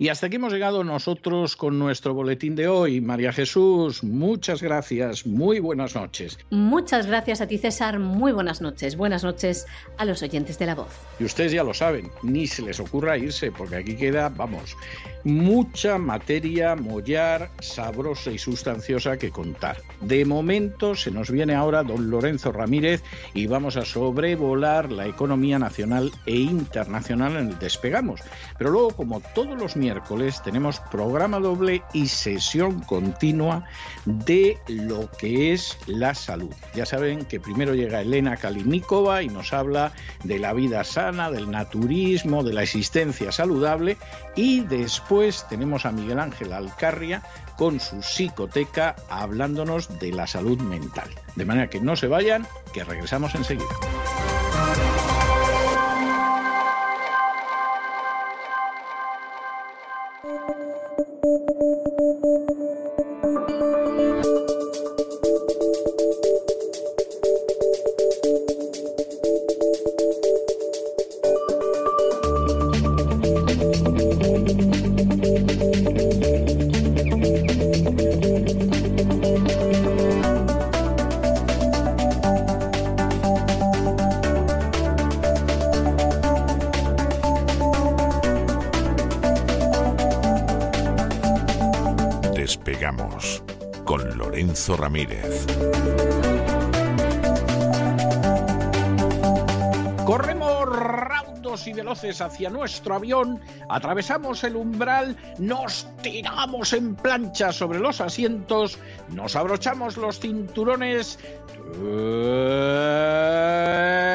Y 0.00 0.10
hasta 0.10 0.28
aquí 0.28 0.36
hemos 0.36 0.52
llegado 0.52 0.84
nosotros 0.84 1.56
con 1.56 1.76
nuestro 1.76 2.14
boletín 2.14 2.54
de 2.54 2.68
hoy. 2.68 3.00
María 3.00 3.32
Jesús, 3.32 4.04
muchas 4.04 4.62
gracias, 4.62 5.26
muy 5.26 5.58
buenas 5.58 5.96
noches. 5.96 6.38
Muchas 6.50 7.08
gracias 7.08 7.40
a 7.40 7.48
ti, 7.48 7.58
César, 7.58 7.98
muy 7.98 8.30
buenas 8.30 8.60
noches. 8.60 8.96
Buenas 8.96 9.24
noches 9.24 9.66
a 9.96 10.04
los 10.04 10.22
oyentes 10.22 10.56
de 10.56 10.66
la 10.66 10.76
voz. 10.76 10.94
Y 11.18 11.24
ustedes 11.24 11.50
ya 11.50 11.64
lo 11.64 11.74
saben, 11.74 12.12
ni 12.22 12.46
se 12.46 12.62
les 12.62 12.78
ocurra 12.78 13.18
irse, 13.18 13.50
porque 13.50 13.74
aquí 13.74 13.96
queda, 13.96 14.28
vamos, 14.28 14.76
mucha 15.24 15.98
materia 15.98 16.76
mollar, 16.76 17.50
sabrosa 17.58 18.30
y 18.30 18.38
sustanciosa 18.38 19.16
que 19.16 19.32
contar. 19.32 19.78
De 20.00 20.24
momento 20.24 20.94
se 20.94 21.10
nos 21.10 21.28
viene 21.28 21.56
ahora 21.56 21.82
don 21.82 22.08
Lorenzo 22.08 22.52
Ramírez 22.52 23.02
y 23.34 23.48
vamos 23.48 23.76
a 23.76 23.84
sobrevolar 23.84 24.92
la 24.92 25.08
economía 25.08 25.58
nacional 25.58 26.12
e 26.24 26.36
internacional 26.36 27.36
en 27.36 27.48
el 27.48 27.58
Despegamos. 27.58 28.20
Pero 28.58 28.70
luego, 28.70 28.90
como 28.90 29.20
todos 29.34 29.58
los 29.58 29.74
miércoles, 29.74 29.87
tenemos 30.42 30.80
programa 30.90 31.38
doble 31.38 31.82
y 31.92 32.08
sesión 32.08 32.80
continua 32.80 33.64
de 34.04 34.58
lo 34.68 35.10
que 35.10 35.52
es 35.52 35.78
la 35.86 36.14
salud. 36.14 36.54
Ya 36.74 36.86
saben 36.86 37.24
que 37.24 37.40
primero 37.40 37.74
llega 37.74 38.00
Elena 38.00 38.36
Kalinikova 38.36 39.22
y 39.22 39.28
nos 39.28 39.52
habla 39.52 39.92
de 40.24 40.38
la 40.38 40.52
vida 40.52 40.84
sana, 40.84 41.30
del 41.30 41.50
naturismo, 41.50 42.42
de 42.42 42.52
la 42.52 42.62
existencia 42.62 43.32
saludable 43.32 43.96
y 44.36 44.60
después 44.60 45.46
tenemos 45.48 45.86
a 45.86 45.92
Miguel 45.92 46.18
Ángel 46.18 46.52
Alcarria 46.52 47.22
con 47.56 47.80
su 47.80 48.02
psicoteca 48.02 48.96
hablándonos 49.10 49.98
de 49.98 50.12
la 50.12 50.26
salud 50.26 50.58
mental. 50.60 51.10
De 51.36 51.44
manera 51.44 51.68
que 51.68 51.80
no 51.80 51.96
se 51.96 52.06
vayan, 52.06 52.46
que 52.72 52.84
regresamos 52.84 53.34
enseguida. 53.34 53.66
Ramírez. 94.76 95.46
Corremos 100.04 100.68
raudos 100.68 101.66
y 101.66 101.72
veloces 101.72 102.20
hacia 102.20 102.50
nuestro 102.50 102.94
avión, 102.94 103.40
atravesamos 103.68 104.42
el 104.44 104.56
umbral, 104.56 105.16
nos 105.38 105.86
tiramos 106.02 106.72
en 106.72 106.94
plancha 106.94 107.52
sobre 107.52 107.78
los 107.78 108.00
asientos, 108.00 108.78
nos 109.10 109.36
abrochamos 109.36 109.96
los 109.96 110.20
cinturones, 110.20 111.18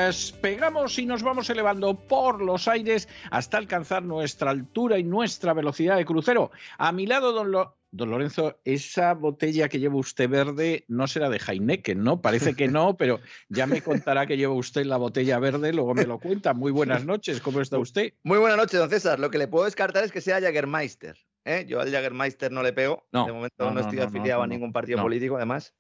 despegamos 0.08 0.98
y 1.00 1.06
nos 1.06 1.24
vamos 1.24 1.50
elevando 1.50 1.96
por 1.96 2.42
los 2.42 2.68
aires 2.68 3.08
hasta 3.32 3.58
alcanzar 3.58 4.04
nuestra 4.04 4.52
altura 4.52 4.98
y 4.98 5.04
nuestra 5.04 5.54
velocidad 5.54 5.98
de 5.98 6.06
crucero. 6.06 6.52
A 6.78 6.92
mi 6.92 7.06
lado, 7.06 7.32
don, 7.32 7.52
Lo 7.52 7.83
Don 7.96 8.10
Lorenzo, 8.10 8.60
esa 8.66 9.14
botella 9.14 9.70
que 9.70 9.80
lleva 9.80 9.98
usted 9.98 10.28
verde 10.28 10.84
no 10.88 11.06
será 11.06 11.30
de 11.30 11.38
Heineken, 11.38 12.04
¿no? 12.04 12.24
Parece 12.24 12.56
que 12.56 12.68
no, 12.68 12.98
pero 12.98 13.20
ya 13.50 13.68
me 13.68 13.84
contará 13.84 14.26
que 14.26 14.36
lleva 14.36 14.56
usted 14.56 14.84
la 14.86 14.98
botella 14.98 15.38
verde, 15.38 15.72
luego 15.72 15.94
me 15.94 16.08
lo 16.08 16.20
cuenta. 16.20 16.56
Muy 16.56 16.72
buenas 16.72 17.06
noches, 17.06 17.40
¿cómo 17.40 17.62
está 17.62 17.78
usted? 17.78 18.14
Muy 18.24 18.40
buenas 18.40 18.58
noches, 18.58 18.80
don 18.80 18.90
César. 18.90 19.20
Lo 19.20 19.30
que 19.30 19.38
le 19.38 19.48
puedo 19.48 19.66
descartar 19.66 20.04
es 20.04 20.12
que 20.12 20.22
sea 20.22 20.42
Jagermeister. 20.42 21.16
¿eh? 21.46 21.66
Yo 21.68 21.82
al 21.82 21.92
Jagermeister 21.92 22.52
no 22.52 22.64
le 22.64 22.74
pego. 22.74 23.06
de 23.12 23.32
momento 23.32 23.70
no, 23.70 23.80
estoy 23.80 24.00
afiliado 24.00 24.42
a 24.42 24.48
ningún 24.48 24.74
partido 24.74 25.00
político, 25.00 25.36
además. 25.36 25.76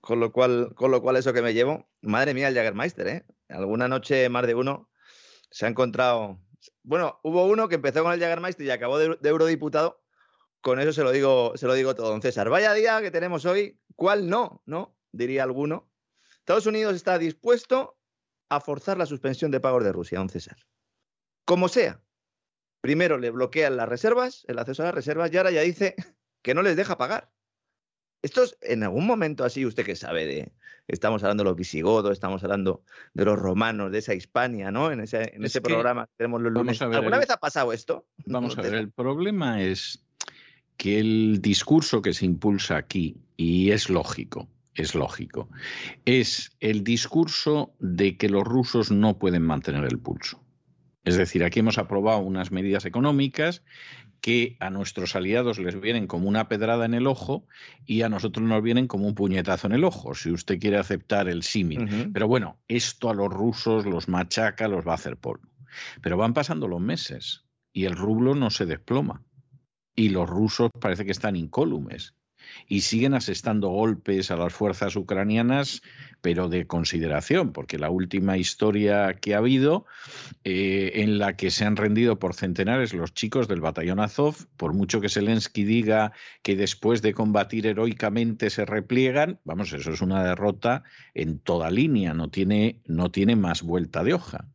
Con 0.00 0.20
lo, 0.20 0.32
cual, 0.32 0.72
con 0.74 0.90
lo 0.90 1.02
cual, 1.02 1.16
eso 1.16 1.34
que 1.34 1.42
me 1.42 1.52
llevo. 1.52 1.90
Madre 2.00 2.32
mía, 2.32 2.48
el 2.48 2.54
Jagermeister, 2.54 3.06
¿eh? 3.06 3.26
Alguna 3.50 3.86
noche 3.86 4.30
más 4.30 4.46
de 4.46 4.54
uno 4.54 4.88
se 5.50 5.66
ha 5.66 5.68
encontrado. 5.68 6.40
Bueno, 6.82 7.20
hubo 7.22 7.44
uno 7.44 7.68
que 7.68 7.74
empezó 7.74 8.02
con 8.02 8.14
el 8.14 8.20
Jagermeister 8.20 8.64
y 8.64 8.70
acabó 8.70 8.98
de 8.98 9.28
eurodiputado 9.28 10.03
con 10.64 10.80
eso 10.80 10.94
se 10.94 11.02
lo 11.02 11.12
digo, 11.12 11.52
se 11.56 11.66
lo 11.66 11.74
digo 11.74 11.94
todo, 11.94 12.08
don 12.08 12.22
César. 12.22 12.48
Vaya 12.48 12.72
día 12.72 13.02
que 13.02 13.10
tenemos 13.10 13.44
hoy, 13.44 13.78
¿cuál 13.96 14.30
no? 14.30 14.62
¿No? 14.64 14.96
Diría 15.12 15.42
alguno. 15.42 15.92
Estados 16.38 16.64
Unidos 16.64 16.96
está 16.96 17.18
dispuesto 17.18 17.98
a 18.48 18.60
forzar 18.60 18.96
la 18.96 19.04
suspensión 19.04 19.50
de 19.50 19.60
pagos 19.60 19.84
de 19.84 19.92
Rusia, 19.92 20.18
don 20.18 20.30
César. 20.30 20.56
Como 21.44 21.68
sea. 21.68 22.02
Primero 22.80 23.18
le 23.18 23.28
bloquean 23.28 23.76
las 23.76 23.90
reservas, 23.90 24.46
el 24.48 24.58
acceso 24.58 24.82
a 24.82 24.86
las 24.86 24.94
reservas, 24.94 25.30
y 25.30 25.36
ahora 25.36 25.50
ya 25.50 25.60
dice 25.60 25.96
que 26.40 26.54
no 26.54 26.62
les 26.62 26.76
deja 26.76 26.96
pagar. 26.96 27.30
Esto 28.22 28.44
es 28.44 28.56
en 28.62 28.84
algún 28.84 29.06
momento 29.06 29.44
así, 29.44 29.66
usted 29.66 29.84
que 29.84 29.96
sabe 29.96 30.24
de. 30.24 30.52
Estamos 30.88 31.22
hablando 31.22 31.44
de 31.44 31.50
los 31.50 31.56
visigodos, 31.56 32.12
estamos 32.12 32.42
hablando 32.42 32.82
de 33.12 33.26
los 33.26 33.38
romanos, 33.38 33.92
de 33.92 33.98
esa 33.98 34.14
Hispania, 34.14 34.70
¿no? 34.70 34.90
En 34.90 35.00
ese, 35.00 35.34
en 35.34 35.44
ese 35.44 35.60
programa 35.60 36.08
tenemos 36.16 36.40
los 36.40 36.52
lunes. 36.52 36.80
¿Alguna 36.80 37.18
vez 37.18 37.28
ha 37.28 37.36
pasado 37.36 37.72
esto? 37.74 38.06
Vamos 38.24 38.56
a 38.56 38.62
ver, 38.62 38.74
el 38.74 38.90
problema 38.90 39.62
es 39.62 40.03
que 40.76 40.98
el 40.98 41.40
discurso 41.40 42.02
que 42.02 42.14
se 42.14 42.26
impulsa 42.26 42.76
aquí, 42.76 43.16
y 43.36 43.70
es 43.70 43.90
lógico, 43.90 44.48
es 44.74 44.94
lógico, 44.94 45.48
es 46.04 46.56
el 46.60 46.84
discurso 46.84 47.74
de 47.78 48.16
que 48.16 48.28
los 48.28 48.44
rusos 48.44 48.90
no 48.90 49.18
pueden 49.18 49.42
mantener 49.42 49.84
el 49.84 49.98
pulso. 49.98 50.40
Es 51.04 51.16
decir, 51.16 51.44
aquí 51.44 51.60
hemos 51.60 51.78
aprobado 51.78 52.20
unas 52.20 52.50
medidas 52.50 52.86
económicas 52.86 53.62
que 54.22 54.56
a 54.58 54.70
nuestros 54.70 55.14
aliados 55.16 55.58
les 55.58 55.78
vienen 55.78 56.06
como 56.06 56.28
una 56.28 56.48
pedrada 56.48 56.86
en 56.86 56.94
el 56.94 57.06
ojo 57.06 57.46
y 57.84 58.00
a 58.02 58.08
nosotros 58.08 58.48
nos 58.48 58.62
vienen 58.62 58.86
como 58.86 59.06
un 59.06 59.14
puñetazo 59.14 59.66
en 59.66 59.74
el 59.74 59.84
ojo, 59.84 60.14
si 60.14 60.30
usted 60.30 60.58
quiere 60.58 60.78
aceptar 60.78 61.28
el 61.28 61.42
símil. 61.42 62.10
Pero 62.14 62.26
bueno, 62.26 62.56
esto 62.66 63.10
a 63.10 63.14
los 63.14 63.30
rusos 63.30 63.84
los 63.84 64.08
machaca, 64.08 64.66
los 64.66 64.86
va 64.86 64.92
a 64.92 64.94
hacer 64.94 65.18
polvo. 65.18 65.46
Pero 66.00 66.16
van 66.16 66.32
pasando 66.32 66.68
los 66.68 66.80
meses 66.80 67.44
y 67.70 67.84
el 67.84 67.96
rublo 67.96 68.34
no 68.34 68.48
se 68.48 68.64
desploma 68.64 69.22
y 69.94 70.10
los 70.10 70.28
rusos 70.28 70.70
parece 70.80 71.04
que 71.04 71.12
están 71.12 71.36
incólumes 71.36 72.14
y 72.66 72.82
siguen 72.82 73.14
asestando 73.14 73.68
golpes 73.68 74.30
a 74.30 74.36
las 74.36 74.52
fuerzas 74.52 74.96
ucranianas, 74.96 75.82
pero 76.20 76.48
de 76.48 76.66
consideración, 76.66 77.52
porque 77.52 77.78
la 77.78 77.90
última 77.90 78.36
historia 78.36 79.14
que 79.14 79.34
ha 79.34 79.38
habido, 79.38 79.86
eh, 80.44 80.92
en 80.96 81.18
la 81.18 81.36
que 81.36 81.50
se 81.50 81.64
han 81.64 81.76
rendido 81.76 82.18
por 82.18 82.34
centenares 82.34 82.94
los 82.94 83.12
chicos 83.12 83.48
del 83.48 83.60
batallón 83.60 84.00
Azov, 84.00 84.46
por 84.56 84.72
mucho 84.72 85.00
que 85.00 85.08
Zelensky 85.08 85.64
diga 85.64 86.12
que 86.42 86.56
después 86.56 87.02
de 87.02 87.14
combatir 87.14 87.66
heroicamente 87.66 88.50
se 88.50 88.64
repliegan, 88.64 89.40
vamos, 89.44 89.72
eso 89.72 89.92
es 89.92 90.00
una 90.00 90.24
derrota 90.24 90.82
en 91.14 91.38
toda 91.38 91.70
línea, 91.70 92.14
no 92.14 92.30
tiene, 92.30 92.80
no 92.86 93.10
tiene 93.10 93.36
más 93.36 93.62
vuelta 93.62 94.02
de 94.04 94.14
hoja. 94.14 94.48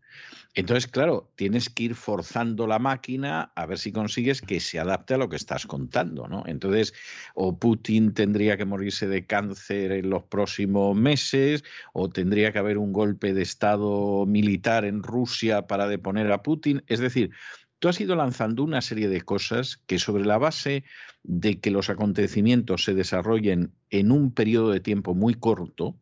Entonces, 0.55 0.87
claro, 0.87 1.31
tienes 1.35 1.69
que 1.69 1.83
ir 1.83 1.95
forzando 1.95 2.65
la 2.65 2.79
máquina 2.79 3.51
a 3.55 3.65
ver 3.67 3.77
si 3.77 3.91
consigues 3.91 4.41
que 4.41 4.59
se 4.59 4.79
adapte 4.79 5.13
a 5.13 5.17
lo 5.17 5.29
que 5.29 5.35
estás 5.35 5.67
contando, 5.67 6.27
¿no? 6.27 6.43
Entonces, 6.47 6.93
o 7.35 7.59
Putin 7.59 8.13
tendría 8.13 8.57
que 8.57 8.65
morirse 8.65 9.07
de 9.07 9.27
cáncer 9.27 9.91
en 9.91 10.09
los 10.09 10.23
próximos 10.23 10.97
meses, 10.97 11.63
o 11.93 12.09
tendría 12.09 12.51
que 12.51 12.59
haber 12.59 12.79
un 12.79 12.93
golpe 12.93 13.33
de 13.33 13.43
Estado 13.43 14.25
militar 14.25 14.85
en 14.85 15.03
Rusia 15.03 15.67
para 15.67 15.87
deponer 15.87 16.31
a 16.31 16.41
Putin. 16.41 16.83
Es 16.87 16.99
decir, 16.99 17.29
tú 17.77 17.87
has 17.87 18.01
ido 18.01 18.15
lanzando 18.15 18.63
una 18.63 18.81
serie 18.81 19.07
de 19.07 19.21
cosas 19.21 19.77
que 19.85 19.99
sobre 19.99 20.25
la 20.25 20.39
base 20.39 20.83
de 21.21 21.59
que 21.59 21.69
los 21.69 21.91
acontecimientos 21.91 22.85
se 22.85 22.95
desarrollen 22.95 23.71
en 23.91 24.11
un 24.11 24.33
periodo 24.33 24.71
de 24.71 24.79
tiempo 24.79 25.13
muy 25.13 25.35
corto, 25.35 25.95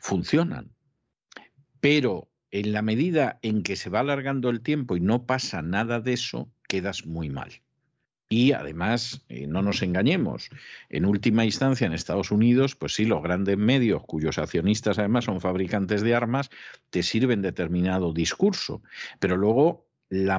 funcionan. 0.00 0.72
Pero 1.80 2.28
en 2.54 2.72
la 2.72 2.82
medida 2.82 3.40
en 3.42 3.64
que 3.64 3.74
se 3.74 3.90
va 3.90 3.98
alargando 3.98 4.48
el 4.48 4.60
tiempo 4.60 4.96
y 4.96 5.00
no 5.00 5.26
pasa 5.26 5.60
nada 5.60 5.98
de 5.98 6.12
eso, 6.12 6.48
quedas 6.68 7.04
muy 7.04 7.28
mal. 7.28 7.50
Y 8.28 8.52
además, 8.52 9.24
eh, 9.28 9.48
no 9.48 9.60
nos 9.60 9.82
engañemos, 9.82 10.50
en 10.88 11.04
última 11.04 11.44
instancia 11.44 11.84
en 11.84 11.92
Estados 11.92 12.30
Unidos, 12.30 12.76
pues 12.76 12.94
sí, 12.94 13.06
los 13.06 13.24
grandes 13.24 13.58
medios, 13.58 14.04
cuyos 14.06 14.38
accionistas 14.38 15.00
además 15.00 15.24
son 15.24 15.40
fabricantes 15.40 16.02
de 16.02 16.14
armas, 16.14 16.48
te 16.90 17.02
sirven 17.02 17.42
determinado 17.42 18.12
discurso, 18.12 18.84
pero 19.18 19.36
luego 19.36 19.88
la, 20.14 20.38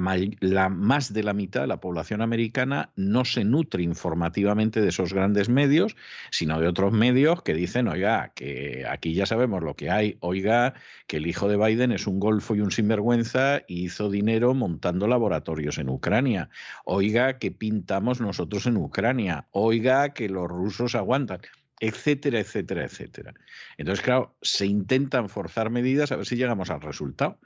más 0.69 1.13
de 1.13 1.23
la 1.23 1.33
mitad 1.33 1.61
de 1.61 1.67
la 1.67 1.81
población 1.81 2.21
americana 2.21 2.91
no 2.95 3.25
se 3.25 3.43
nutre 3.43 3.83
informativamente 3.83 4.81
de 4.81 4.87
esos 4.89 5.13
grandes 5.13 5.49
medios, 5.49 5.97
sino 6.31 6.61
de 6.61 6.67
otros 6.67 6.93
medios 6.93 7.41
que 7.41 7.53
dicen, 7.53 7.89
oiga, 7.89 8.31
que 8.35 8.85
aquí 8.89 9.13
ya 9.13 9.25
sabemos 9.25 9.63
lo 9.63 9.75
que 9.75 9.91
hay, 9.91 10.17
oiga, 10.21 10.75
que 11.07 11.17
el 11.17 11.27
hijo 11.27 11.49
de 11.49 11.57
Biden 11.57 11.91
es 11.91 12.07
un 12.07 12.19
golfo 12.21 12.55
y 12.55 12.61
un 12.61 12.71
sinvergüenza 12.71 13.63
y 13.67 13.83
hizo 13.83 14.09
dinero 14.09 14.53
montando 14.53 15.07
laboratorios 15.07 15.77
en 15.77 15.89
Ucrania, 15.89 16.49
oiga, 16.85 17.37
que 17.37 17.51
pintamos 17.51 18.21
nosotros 18.21 18.67
en 18.67 18.77
Ucrania, 18.77 19.47
oiga, 19.51 20.13
que 20.13 20.29
los 20.29 20.47
rusos 20.47 20.95
aguantan 20.95 21.41
etcétera, 21.79 22.39
etcétera, 22.39 22.85
etcétera. 22.85 23.33
Entonces, 23.77 24.03
claro, 24.03 24.37
se 24.41 24.65
intentan 24.65 25.27
forzar 25.29 25.69
medidas 25.69 26.11
a 26.11 26.15
ver 26.15 26.25
si 26.25 26.37
llegamos 26.37 26.69
al 26.69 26.81
resultado. 26.81 27.39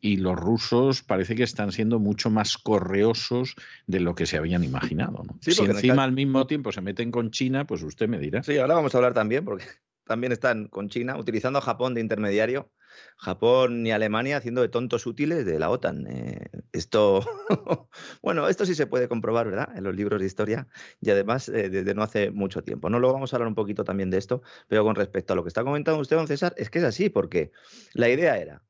Y 0.00 0.18
los 0.18 0.36
rusos 0.36 1.02
parece 1.02 1.34
que 1.34 1.42
están 1.42 1.72
siendo 1.72 1.98
mucho 1.98 2.30
más 2.30 2.58
correosos 2.58 3.54
de 3.86 4.00
lo 4.00 4.14
que 4.14 4.26
se 4.26 4.36
habían 4.36 4.64
imaginado. 4.64 5.24
si 5.40 5.62
encima 5.64 6.04
al 6.04 6.12
mismo 6.12 6.46
tiempo 6.46 6.72
se 6.72 6.82
meten 6.82 7.10
con 7.10 7.30
China, 7.30 7.66
pues 7.66 7.82
usted 7.82 8.08
me 8.08 8.18
dirá. 8.18 8.42
Sí, 8.42 8.58
ahora 8.58 8.74
vamos 8.74 8.94
a 8.94 8.98
hablar 8.98 9.14
también, 9.14 9.44
porque 9.44 9.64
también 10.06 10.32
están 10.32 10.68
con 10.68 10.88
China, 10.88 11.16
utilizando 11.16 11.58
a 11.58 11.62
Japón 11.62 11.94
de 11.94 12.00
intermediario 12.00 12.70
Japón 13.16 13.86
y 13.86 13.92
Alemania 13.92 14.36
haciendo 14.36 14.60
de 14.62 14.68
tontos 14.68 15.06
útiles 15.06 15.44
de 15.44 15.58
la 15.58 15.70
OTAN. 15.70 16.06
Eh, 16.08 16.48
esto, 16.72 17.24
bueno, 18.22 18.48
esto 18.48 18.66
sí 18.66 18.74
se 18.74 18.86
puede 18.86 19.08
comprobar, 19.08 19.48
¿verdad? 19.48 19.76
En 19.76 19.84
los 19.84 19.94
libros 19.94 20.20
de 20.20 20.26
historia 20.26 20.68
y 21.00 21.10
además 21.10 21.48
eh, 21.48 21.68
desde 21.68 21.94
no 21.94 22.02
hace 22.02 22.30
mucho 22.30 22.62
tiempo. 22.62 22.90
No 22.90 22.98
lo 22.98 23.12
vamos 23.12 23.32
a 23.32 23.36
hablar 23.36 23.48
un 23.48 23.54
poquito 23.54 23.84
también 23.84 24.10
de 24.10 24.18
esto, 24.18 24.42
pero 24.68 24.84
con 24.84 24.94
respecto 24.94 25.32
a 25.32 25.36
lo 25.36 25.42
que 25.42 25.48
está 25.48 25.64
comentando 25.64 26.00
usted, 26.00 26.16
don 26.16 26.28
César, 26.28 26.54
es 26.56 26.70
que 26.70 26.78
es 26.78 26.84
así, 26.84 27.08
porque 27.08 27.52
la 27.92 28.08
idea 28.08 28.38
era, 28.38 28.62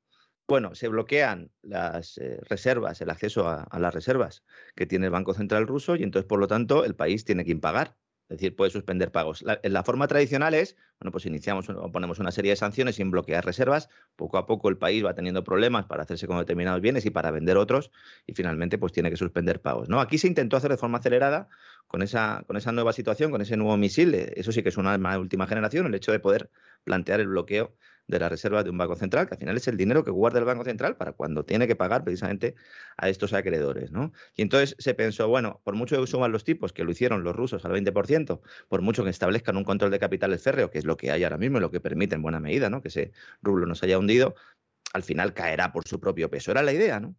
bueno, 0.46 0.74
se 0.74 0.88
bloquean 0.88 1.50
las 1.62 2.18
eh, 2.18 2.38
reservas, 2.48 3.00
el 3.00 3.10
acceso 3.10 3.48
a, 3.48 3.66
las 3.78 3.94
reservas 3.94 4.44
que 4.76 4.86
tiene 4.86 5.06
el 5.06 5.12
Banco 5.12 5.34
Central 5.34 5.66
ruso 5.66 5.96
y 5.96 6.02
entonces, 6.02 6.28
por 6.28 6.38
lo 6.38 6.46
tanto, 6.48 6.84
el 6.84 6.94
país 6.94 7.24
tiene 7.24 7.44
que 7.44 7.52
impagar. 7.52 7.96
Es 8.28 8.38
decir, 8.38 8.56
puede 8.56 8.70
suspender 8.70 9.12
pagos. 9.12 9.42
La, 9.42 9.60
la, 9.62 9.82
forma 9.84 10.08
tradicional 10.08 10.54
es, 10.54 10.76
bueno, 10.98 11.12
pues 11.12 11.26
iniciamos 11.26 11.68
o 11.68 11.92
ponemos 11.92 12.18
una 12.20 12.30
serie 12.30 12.52
de 12.52 12.56
sanciones 12.56 12.96
sin 12.96 13.10
bloquear 13.10 13.44
reservas. 13.44 13.90
Poco 14.16 14.38
a 14.38 14.46
poco 14.46 14.70
el 14.70 14.78
país 14.78 15.04
va 15.04 15.14
teniendo 15.14 15.44
problemas 15.44 15.84
para 15.84 16.04
hacerse 16.04 16.26
con 16.26 16.38
determinados 16.38 16.80
bienes 16.80 17.04
y 17.04 17.10
para 17.10 17.30
vender 17.30 17.58
otros 17.58 17.90
y 18.26 18.32
finalmente 18.32 18.78
pues 18.78 18.92
tiene 18.92 19.10
que 19.10 19.18
suspender 19.18 19.60
pagos. 19.60 19.90
¿no? 19.90 20.00
Aquí 20.00 20.16
se 20.16 20.26
intentó 20.26 20.56
hacer 20.56 20.70
de 20.70 20.78
forma 20.78 20.98
acelerada 20.98 21.48
con 21.86 22.00
esa, 22.00 22.44
con 22.46 22.56
esa 22.56 22.72
nueva 22.72 22.94
situación, 22.94 23.30
con 23.30 23.42
ese 23.42 23.58
nuevo 23.58 23.76
misil. 23.76 24.14
Eso 24.14 24.52
sí 24.52 24.62
que 24.62 24.70
es 24.70 24.78
una 24.78 25.18
última 25.18 25.46
generación, 25.46 25.84
el 25.86 25.94
hecho 25.94 26.10
de 26.10 26.18
poder 26.18 26.50
plantear 26.84 27.20
el 27.20 27.28
bloqueo 27.28 27.74
de 28.06 28.18
la 28.18 28.28
reserva 28.28 28.62
de 28.62 28.70
un 28.70 28.78
banco 28.78 28.96
central, 28.96 29.26
que 29.26 29.34
al 29.34 29.38
final 29.38 29.56
es 29.56 29.66
el 29.68 29.76
dinero 29.76 30.04
que 30.04 30.10
guarda 30.10 30.38
el 30.38 30.44
banco 30.44 30.64
central 30.64 30.96
para 30.96 31.12
cuando 31.12 31.44
tiene 31.44 31.66
que 31.66 31.76
pagar 31.76 32.04
precisamente 32.04 32.54
a 32.96 33.08
estos 33.08 33.32
acreedores. 33.32 33.90
¿no? 33.92 34.12
Y 34.36 34.42
entonces 34.42 34.76
se 34.78 34.94
pensó, 34.94 35.28
bueno, 35.28 35.60
por 35.64 35.74
mucho 35.74 36.00
que 36.00 36.06
suban 36.06 36.32
los 36.32 36.44
tipos, 36.44 36.72
que 36.72 36.84
lo 36.84 36.90
hicieron 36.90 37.24
los 37.24 37.34
rusos 37.34 37.64
al 37.64 37.72
20%, 37.72 38.40
por 38.68 38.82
mucho 38.82 39.04
que 39.04 39.10
establezcan 39.10 39.56
un 39.56 39.64
control 39.64 39.90
de 39.90 39.98
capitales 39.98 40.42
férreo, 40.42 40.70
que 40.70 40.78
es 40.78 40.84
lo 40.84 40.96
que 40.96 41.10
hay 41.10 41.24
ahora 41.24 41.38
mismo 41.38 41.58
y 41.58 41.60
lo 41.60 41.70
que 41.70 41.80
permite 41.80 42.14
en 42.14 42.22
buena 42.22 42.40
medida 42.40 42.70
¿no? 42.70 42.82
que 42.82 42.88
ese 42.88 43.12
rublo 43.42 43.66
nos 43.66 43.82
haya 43.82 43.98
hundido, 43.98 44.34
al 44.92 45.02
final 45.02 45.34
caerá 45.34 45.72
por 45.72 45.86
su 45.88 45.98
propio 46.00 46.30
peso. 46.30 46.50
Era 46.50 46.62
la 46.62 46.72
idea, 46.72 47.00
¿no? 47.00 47.16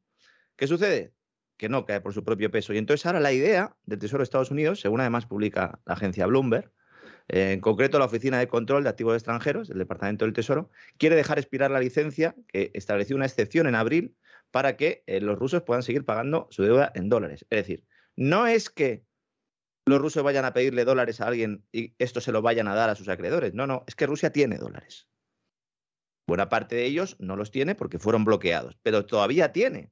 ¿Qué 0.55 0.67
sucede? 0.67 1.13
Que 1.57 1.67
no 1.69 1.85
cae 1.85 2.01
por 2.01 2.13
su 2.13 2.23
propio 2.23 2.49
peso. 2.49 2.73
Y 2.73 2.77
entonces 2.77 3.05
ahora 3.05 3.19
la 3.19 3.33
idea 3.33 3.75
del 3.85 3.99
Tesoro 3.99 4.19
de 4.19 4.23
Estados 4.23 4.51
Unidos, 4.51 4.79
según 4.79 5.01
además 5.01 5.25
publica 5.25 5.81
la 5.85 5.95
agencia 5.95 6.25
Bloomberg, 6.25 6.71
en 7.27 7.59
concreto, 7.59 7.97
la 7.97 8.05
Oficina 8.05 8.37
de 8.39 8.47
Control 8.47 8.83
de 8.83 8.89
Activos 8.89 9.15
Extranjeros 9.15 9.67
del 9.67 9.79
Departamento 9.79 10.25
del 10.25 10.33
Tesoro 10.33 10.69
quiere 10.97 11.15
dejar 11.15 11.39
expirar 11.39 11.71
la 11.71 11.79
licencia 11.79 12.35
que 12.47 12.71
estableció 12.73 13.15
una 13.15 13.25
excepción 13.25 13.67
en 13.67 13.75
abril 13.75 14.15
para 14.51 14.77
que 14.77 15.03
eh, 15.07 15.19
los 15.21 15.37
rusos 15.37 15.63
puedan 15.63 15.83
seguir 15.83 16.05
pagando 16.05 16.47
su 16.51 16.63
deuda 16.63 16.91
en 16.95 17.09
dólares. 17.09 17.45
Es 17.49 17.57
decir, 17.57 17.83
no 18.15 18.47
es 18.47 18.69
que 18.69 19.05
los 19.85 19.99
rusos 19.99 20.23
vayan 20.23 20.45
a 20.45 20.53
pedirle 20.53 20.85
dólares 20.85 21.21
a 21.21 21.27
alguien 21.27 21.65
y 21.71 21.93
esto 21.99 22.21
se 22.21 22.31
lo 22.31 22.41
vayan 22.41 22.67
a 22.67 22.75
dar 22.75 22.89
a 22.89 22.95
sus 22.95 23.09
acreedores. 23.09 23.53
No, 23.53 23.67
no, 23.67 23.83
es 23.87 23.95
que 23.95 24.05
Rusia 24.05 24.31
tiene 24.31 24.57
dólares. 24.57 25.07
Buena 26.27 26.49
parte 26.49 26.75
de 26.75 26.85
ellos 26.85 27.17
no 27.19 27.35
los 27.35 27.51
tiene 27.51 27.75
porque 27.75 27.99
fueron 27.99 28.25
bloqueados, 28.25 28.77
pero 28.81 29.05
todavía 29.05 29.51
tiene. 29.51 29.91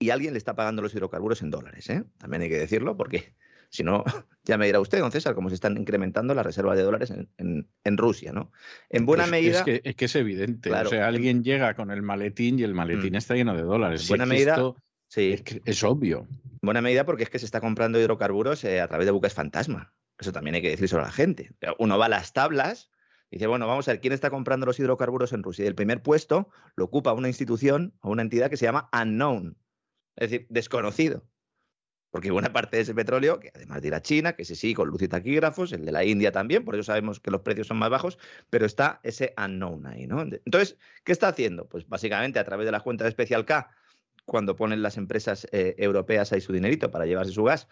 Y 0.00 0.10
alguien 0.10 0.32
le 0.32 0.38
está 0.38 0.56
pagando 0.56 0.82
los 0.82 0.94
hidrocarburos 0.94 1.42
en 1.42 1.50
dólares. 1.50 1.88
¿eh? 1.90 2.04
También 2.18 2.42
hay 2.42 2.48
que 2.48 2.58
decirlo 2.58 2.96
porque 2.96 3.36
si 3.72 3.82
no, 3.82 4.04
ya 4.44 4.58
me 4.58 4.66
dirá 4.66 4.80
usted, 4.80 5.00
don 5.00 5.10
César, 5.10 5.34
cómo 5.34 5.48
se 5.48 5.54
están 5.54 5.76
incrementando 5.78 6.34
las 6.34 6.44
reservas 6.44 6.76
de 6.76 6.82
dólares 6.82 7.12
en, 7.38 7.96
Rusia, 7.96 8.32
¿no? 8.32 8.52
En 8.90 9.06
buena 9.06 9.26
medida. 9.26 9.58
Es 9.58 9.62
que, 9.64 9.80
es 9.82 9.96
que, 9.96 10.04
es 10.04 10.14
evidente. 10.14 10.70
o 10.70 10.86
sea, 10.86 11.08
alguien 11.08 11.42
llega 11.42 11.74
con 11.74 11.90
el 11.90 12.02
maletín 12.02 12.58
y 12.58 12.64
el 12.64 12.74
maletín 12.74 13.14
mm. 13.14 13.16
está 13.16 13.34
lleno 13.34 13.56
de 13.56 13.62
dólares. 13.62 14.02
En 14.02 14.08
buena 14.08 14.26
medida. 14.26 14.74
sí. 15.08 15.42
Es, 15.64 15.82
obvio. 15.82 16.26
En 16.28 16.58
buena 16.60 16.82
medida 16.82 17.06
porque 17.06 17.22
es 17.22 17.30
que 17.30 17.38
se 17.38 17.46
está 17.46 17.60
comprando 17.60 17.98
hidrocarburos 17.98 18.62
eh, 18.64 18.80
a 18.80 18.88
través 18.88 19.06
de 19.06 19.12
buques 19.12 19.32
fantasma. 19.32 19.94
Eso 20.18 20.32
también 20.32 20.54
hay 20.54 20.62
que 20.62 20.70
decir 20.70 20.88
sobre 20.88 21.04
la 21.04 21.12
gente. 21.12 21.52
Uno 21.78 21.96
va 21.96 22.06
a 22.06 22.10
las 22.10 22.34
tablas 22.34 22.90
y 23.30 23.36
dice, 23.36 23.46
bueno, 23.46 23.66
vamos 23.66 23.88
a 23.88 23.92
ver 23.92 24.00
quién 24.02 24.12
está 24.12 24.28
comprando 24.28 24.66
los 24.66 24.78
hidrocarburos 24.78 25.32
en 25.32 25.42
Rusia. 25.42 25.64
Y 25.64 25.68
el 25.68 25.74
primer 25.74 26.02
puesto 26.02 26.50
lo 26.76 26.84
ocupa 26.84 27.14
una 27.14 27.28
institución 27.28 27.94
o 28.02 28.10
una 28.10 28.20
entidad 28.20 28.50
que 28.50 28.58
se 28.58 28.66
llama 28.66 28.90
Unknown, 28.92 29.56
es 30.16 30.30
decir, 30.30 30.46
desconocido. 30.50 31.24
Porque 32.12 32.30
buena 32.30 32.52
parte 32.52 32.76
de 32.76 32.82
ese 32.82 32.94
petróleo, 32.94 33.40
que 33.40 33.50
además 33.54 33.80
de 33.80 33.88
ir 33.88 34.00
China, 34.02 34.34
que 34.34 34.44
se 34.44 34.54
sí 34.54 34.74
con 34.74 34.86
luz 34.90 35.00
y 35.00 35.08
taquígrafos, 35.08 35.72
el 35.72 35.86
de 35.86 35.92
la 35.92 36.04
India 36.04 36.30
también, 36.30 36.62
por 36.62 36.74
eso 36.74 36.84
sabemos 36.84 37.20
que 37.20 37.30
los 37.30 37.40
precios 37.40 37.68
son 37.68 37.78
más 37.78 37.88
bajos, 37.88 38.18
pero 38.50 38.66
está 38.66 39.00
ese 39.02 39.32
unknown 39.42 39.86
ahí, 39.86 40.06
¿no? 40.06 40.20
Entonces, 40.20 40.76
¿qué 41.04 41.12
está 41.12 41.28
haciendo? 41.28 41.66
Pues 41.70 41.88
básicamente 41.88 42.38
a 42.38 42.44
través 42.44 42.66
de 42.66 42.72
la 42.72 42.80
cuenta 42.80 43.04
de 43.04 43.12
Special 43.12 43.46
K, 43.46 43.70
cuando 44.26 44.56
ponen 44.56 44.82
las 44.82 44.98
empresas 44.98 45.48
eh, 45.52 45.74
europeas 45.78 46.34
ahí 46.34 46.42
su 46.42 46.52
dinerito 46.52 46.90
para 46.90 47.06
llevarse 47.06 47.32
su 47.32 47.44
gas, 47.44 47.66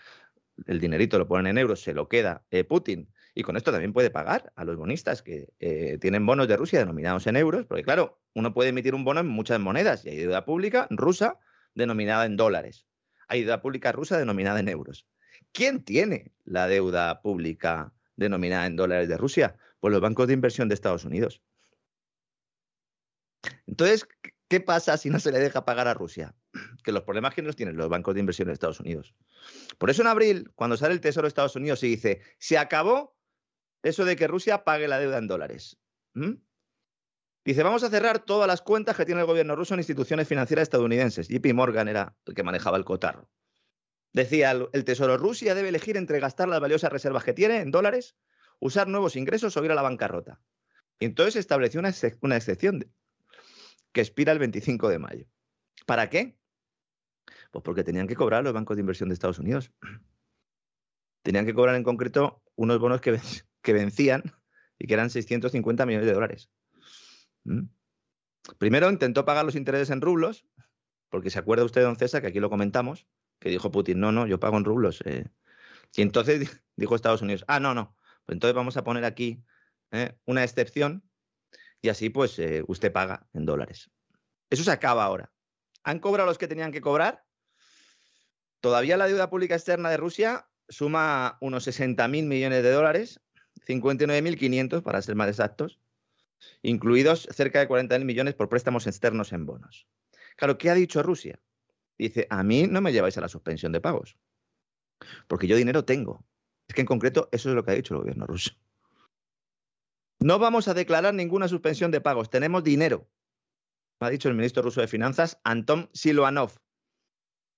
el 0.66 0.80
dinerito 0.80 1.18
lo 1.18 1.28
ponen 1.28 1.46
en 1.46 1.58
euros, 1.58 1.82
se 1.82 1.92
lo 1.92 2.08
queda 2.08 2.42
eh, 2.50 2.64
Putin. 2.64 3.12
Y 3.34 3.42
con 3.42 3.58
esto 3.58 3.70
también 3.70 3.92
puede 3.92 4.08
pagar 4.08 4.54
a 4.56 4.64
los 4.64 4.76
bonistas 4.76 5.20
que 5.20 5.52
eh, 5.60 5.98
tienen 6.00 6.24
bonos 6.24 6.48
de 6.48 6.56
Rusia 6.56 6.78
denominados 6.78 7.26
en 7.26 7.36
euros, 7.36 7.66
porque 7.66 7.84
claro, 7.84 8.22
uno 8.34 8.54
puede 8.54 8.70
emitir 8.70 8.94
un 8.94 9.04
bono 9.04 9.20
en 9.20 9.28
muchas 9.28 9.60
monedas 9.60 10.06
y 10.06 10.08
hay 10.08 10.16
deuda 10.16 10.46
pública 10.46 10.86
rusa 10.88 11.38
denominada 11.74 12.24
en 12.24 12.36
dólares 12.36 12.86
hay 13.30 13.42
deuda 13.42 13.62
pública 13.62 13.92
rusa 13.92 14.18
denominada 14.18 14.58
en 14.60 14.68
euros. 14.68 15.06
¿Quién 15.52 15.84
tiene 15.84 16.32
la 16.44 16.66
deuda 16.66 17.22
pública 17.22 17.94
denominada 18.16 18.66
en 18.66 18.76
dólares 18.76 19.08
de 19.08 19.16
Rusia? 19.16 19.56
Pues 19.78 19.92
los 19.92 20.00
bancos 20.00 20.26
de 20.26 20.34
inversión 20.34 20.68
de 20.68 20.74
Estados 20.74 21.04
Unidos. 21.04 21.40
Entonces, 23.66 24.06
¿qué 24.48 24.60
pasa 24.60 24.96
si 24.96 25.10
no 25.10 25.20
se 25.20 25.30
le 25.30 25.38
deja 25.38 25.64
pagar 25.64 25.86
a 25.88 25.94
Rusia? 25.94 26.34
Que 26.82 26.92
los 26.92 27.04
problemas 27.04 27.34
que 27.34 27.42
nos 27.42 27.56
tienen 27.56 27.76
los 27.76 27.88
bancos 27.88 28.14
de 28.14 28.20
inversión 28.20 28.48
de 28.48 28.54
Estados 28.54 28.80
Unidos. 28.80 29.14
Por 29.78 29.90
eso 29.90 30.02
en 30.02 30.08
abril, 30.08 30.50
cuando 30.56 30.76
sale 30.76 30.94
el 30.94 31.00
Tesoro 31.00 31.26
de 31.26 31.28
Estados 31.28 31.54
Unidos 31.54 31.82
y 31.84 31.88
dice, 31.88 32.22
se 32.38 32.58
acabó 32.58 33.16
eso 33.82 34.04
de 34.04 34.16
que 34.16 34.26
Rusia 34.26 34.64
pague 34.64 34.88
la 34.88 34.98
deuda 34.98 35.18
en 35.18 35.28
dólares. 35.28 35.78
Dice, 37.44 37.62
vamos 37.62 37.82
a 37.82 37.90
cerrar 37.90 38.18
todas 38.18 38.46
las 38.46 38.60
cuentas 38.60 38.96
que 38.96 39.06
tiene 39.06 39.22
el 39.22 39.26
gobierno 39.26 39.56
ruso 39.56 39.74
en 39.74 39.80
instituciones 39.80 40.28
financieras 40.28 40.64
estadounidenses. 40.64 41.28
JP 41.28 41.54
Morgan 41.54 41.88
era 41.88 42.14
el 42.26 42.34
que 42.34 42.42
manejaba 42.42 42.76
el 42.76 42.84
cotarro. 42.84 43.30
Decía, 44.12 44.50
el 44.50 44.84
Tesoro 44.84 45.16
Rusia 45.16 45.54
debe 45.54 45.68
elegir 45.68 45.96
entre 45.96 46.20
gastar 46.20 46.48
las 46.48 46.60
valiosas 46.60 46.92
reservas 46.92 47.24
que 47.24 47.32
tiene 47.32 47.58
en 47.58 47.70
dólares, 47.70 48.16
usar 48.58 48.88
nuevos 48.88 49.16
ingresos 49.16 49.56
o 49.56 49.64
ir 49.64 49.70
a 49.70 49.74
la 49.74 49.82
bancarrota. 49.82 50.40
Y 50.98 51.06
entonces 51.06 51.36
estableció 51.36 51.80
una, 51.80 52.36
excepción 52.36 52.92
que 53.92 54.00
expira 54.00 54.32
el 54.32 54.38
25 54.38 54.88
de 54.88 54.98
mayo. 54.98 55.26
¿Para 55.86 56.10
qué? 56.10 56.36
Pues 57.52 57.62
porque 57.64 57.84
tenían 57.84 58.06
que 58.06 58.16
cobrar 58.16 58.44
los 58.44 58.52
bancos 58.52 58.76
de 58.76 58.82
inversión 58.82 59.08
de 59.08 59.14
Estados 59.14 59.38
Unidos. 59.38 59.72
Tenían 61.22 61.46
que 61.46 61.54
cobrar 61.54 61.76
en 61.76 61.84
concreto 61.84 62.42
unos 62.54 62.78
bonos 62.78 63.00
que 63.00 63.72
vencían 63.72 64.24
y 64.78 64.86
que 64.86 64.94
eran 64.94 65.08
650 65.08 65.86
millones 65.86 66.06
de 66.06 66.12
dólares. 66.12 66.50
¿Mm? 67.44 67.64
Primero 68.58 68.90
intentó 68.90 69.24
pagar 69.24 69.44
los 69.44 69.54
intereses 69.54 69.90
en 69.90 70.00
rublos, 70.00 70.46
porque 71.08 71.30
se 71.30 71.38
acuerda 71.38 71.64
usted, 71.64 71.82
don 71.82 71.96
César, 71.96 72.22
que 72.22 72.28
aquí 72.28 72.40
lo 72.40 72.50
comentamos, 72.50 73.06
que 73.38 73.50
dijo 73.50 73.70
Putin, 73.70 74.00
no, 74.00 74.12
no, 74.12 74.26
yo 74.26 74.40
pago 74.40 74.56
en 74.56 74.64
rublos. 74.64 75.02
Eh". 75.04 75.28
Y 75.94 76.02
entonces 76.02 76.62
dijo 76.76 76.94
Estados 76.94 77.22
Unidos, 77.22 77.44
ah, 77.48 77.60
no, 77.60 77.74
no, 77.74 77.96
pues 78.24 78.36
entonces 78.36 78.54
vamos 78.54 78.76
a 78.76 78.84
poner 78.84 79.04
aquí 79.04 79.42
eh, 79.92 80.16
una 80.24 80.44
excepción 80.44 81.02
y 81.82 81.88
así 81.88 82.10
pues 82.10 82.38
eh, 82.38 82.62
usted 82.66 82.92
paga 82.92 83.26
en 83.32 83.46
dólares. 83.46 83.90
Eso 84.50 84.64
se 84.64 84.70
acaba 84.70 85.04
ahora. 85.04 85.32
¿Han 85.82 85.98
cobrado 85.98 86.28
los 86.28 86.38
que 86.38 86.48
tenían 86.48 86.72
que 86.72 86.80
cobrar? 86.80 87.24
Todavía 88.60 88.96
la 88.96 89.06
deuda 89.06 89.30
pública 89.30 89.54
externa 89.54 89.90
de 89.90 89.96
Rusia 89.96 90.48
suma 90.68 91.38
unos 91.40 91.66
60.000 91.66 92.26
millones 92.26 92.62
de 92.62 92.70
dólares, 92.70 93.20
59.500 93.66 94.82
para 94.82 95.00
ser 95.00 95.14
más 95.14 95.28
exactos 95.28 95.80
incluidos 96.62 97.28
cerca 97.30 97.60
de 97.60 97.68
40.000 97.68 98.04
millones 98.04 98.34
por 98.34 98.48
préstamos 98.48 98.86
externos 98.86 99.32
en 99.32 99.46
bonos. 99.46 99.86
Claro, 100.36 100.58
¿qué 100.58 100.70
ha 100.70 100.74
dicho 100.74 101.02
Rusia? 101.02 101.40
Dice, 101.98 102.26
a 102.30 102.42
mí 102.42 102.66
no 102.66 102.80
me 102.80 102.92
lleváis 102.92 103.18
a 103.18 103.20
la 103.20 103.28
suspensión 103.28 103.72
de 103.72 103.80
pagos, 103.80 104.16
porque 105.26 105.46
yo 105.46 105.56
dinero 105.56 105.84
tengo. 105.84 106.24
Es 106.68 106.74
que 106.74 106.80
en 106.80 106.86
concreto 106.86 107.28
eso 107.32 107.48
es 107.50 107.54
lo 107.54 107.64
que 107.64 107.72
ha 107.72 107.74
dicho 107.74 107.94
el 107.94 108.00
gobierno 108.00 108.26
ruso. 108.26 108.52
No 110.18 110.38
vamos 110.38 110.68
a 110.68 110.74
declarar 110.74 111.14
ninguna 111.14 111.48
suspensión 111.48 111.90
de 111.90 112.00
pagos, 112.00 112.30
tenemos 112.30 112.62
dinero, 112.64 113.08
ha 114.00 114.10
dicho 114.10 114.28
el 114.28 114.34
ministro 114.34 114.62
ruso 114.62 114.80
de 114.80 114.88
Finanzas, 114.88 115.38
Anton 115.44 115.90
Silvanov. 115.92 116.52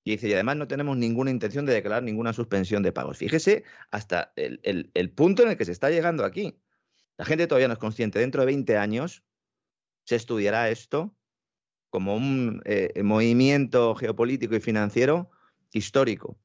Y 0.05 0.13
dice, 0.13 0.29
y 0.29 0.33
además 0.33 0.57
no 0.57 0.67
tenemos 0.67 0.97
ninguna 0.97 1.31
intención 1.31 1.65
de 1.65 1.73
declarar 1.73 2.03
ninguna 2.03 2.33
suspensión 2.33 2.83
de 2.83 2.91
pagos. 2.91 3.19
Fíjese 3.19 3.63
hasta 3.93 4.33
el, 4.35 5.13
punto 5.15 5.45
en 5.45 5.51
el 5.51 5.57
que 5.57 5.65
se 5.65 5.71
está 5.71 5.91
llegando 5.91 6.25
aquí. 6.25 6.59
La 7.19 7.25
gente 7.25 7.47
todavía 7.47 7.69
no 7.69 7.75
es 7.75 7.79
consciente. 7.79 8.19
Dentro 8.19 8.43
de 8.43 8.47
20 8.47 8.77
años 8.77 9.23
se 10.05 10.17
estudiará 10.17 10.71
esto 10.71 11.15
como 11.91 12.17
un 12.17 12.63
eh, 12.65 13.03
movimiento 13.03 13.95
geopolítico 13.95 14.57
y 14.57 14.61
financiero 14.61 15.31
histórico. 15.73 16.39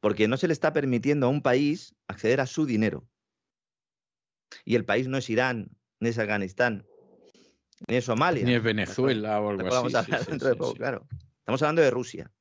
Porque 0.00 0.26
no 0.26 0.38
se 0.38 0.46
le 0.46 0.54
está 0.54 0.72
permitiendo 0.72 1.26
a 1.26 1.28
un 1.28 1.42
país 1.42 1.94
acceder 2.08 2.40
a 2.40 2.46
su 2.46 2.64
dinero. 2.64 3.06
Y 4.64 4.74
el 4.74 4.84
país 4.84 5.06
no 5.08 5.18
es 5.18 5.28
Irán, 5.28 5.68
ni 6.00 6.08
es 6.08 6.18
Afganistán, 6.18 6.86
ni 7.88 7.96
es 7.96 8.06
Somalia. 8.06 8.44
Ni 8.44 8.54
es 8.54 8.62
Venezuela 8.62 9.40
o 9.40 9.50
algo 9.50 9.66
así. 9.68 10.08
claro. 10.76 11.06
Estamos 11.40 11.62
hablando 11.62 11.82
de 11.82 11.90
Rusia. 11.90 12.32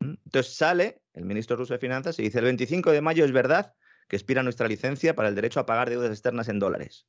¿Mm? 0.00 0.14
Entonces 0.24 0.54
sale 0.54 1.02
el 1.14 1.24
ministro 1.24 1.56
ruso 1.56 1.74
de 1.74 1.80
Finanzas 1.80 2.18
y 2.18 2.22
dice, 2.22 2.38
el 2.38 2.44
25 2.44 2.92
de 2.92 3.00
mayo 3.00 3.24
es 3.24 3.32
verdad 3.32 3.74
que 4.08 4.16
expira 4.16 4.42
nuestra 4.42 4.68
licencia 4.68 5.14
para 5.14 5.28
el 5.28 5.34
derecho 5.34 5.60
a 5.60 5.66
pagar 5.66 5.90
deudas 5.90 6.10
externas 6.10 6.48
en 6.48 6.58
dólares. 6.58 7.06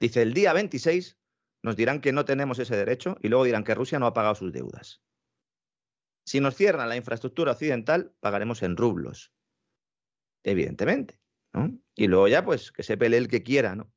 Dice, 0.00 0.22
el 0.22 0.34
día 0.34 0.52
26 0.52 1.18
nos 1.62 1.76
dirán 1.76 2.00
que 2.00 2.12
no 2.12 2.24
tenemos 2.24 2.58
ese 2.58 2.76
derecho 2.76 3.16
y 3.20 3.28
luego 3.28 3.44
dirán 3.44 3.64
que 3.64 3.74
Rusia 3.74 3.98
no 3.98 4.06
ha 4.06 4.14
pagado 4.14 4.34
sus 4.34 4.52
deudas. 4.52 5.02
Si 6.24 6.40
nos 6.40 6.56
cierran 6.56 6.88
la 6.88 6.96
infraestructura 6.96 7.52
occidental, 7.52 8.14
pagaremos 8.20 8.62
en 8.62 8.76
rublos. 8.76 9.32
Evidentemente. 10.42 11.20
Y 11.94 12.06
luego 12.08 12.28
ya, 12.28 12.44
pues, 12.44 12.72
que 12.72 12.82
se 12.82 12.96
pelee 12.96 13.18
el 13.18 13.28
que 13.28 13.42
quiera, 13.42 13.76
¿no? 13.76 13.92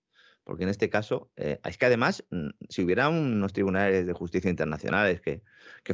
Porque 0.46 0.64
en 0.64 0.70
este 0.70 0.90
caso, 0.90 1.32
eh, 1.36 1.60
es 1.66 1.78
que 1.78 1.88
además, 1.88 2.24
mm, 2.30 2.50
si 2.70 2.84
hubiera 2.84 3.10
unos 3.10 3.52
tribunales 3.52 4.06
de 4.06 4.14
justicia 4.14 4.50
internacionales 4.50 5.20
que, 5.20 5.42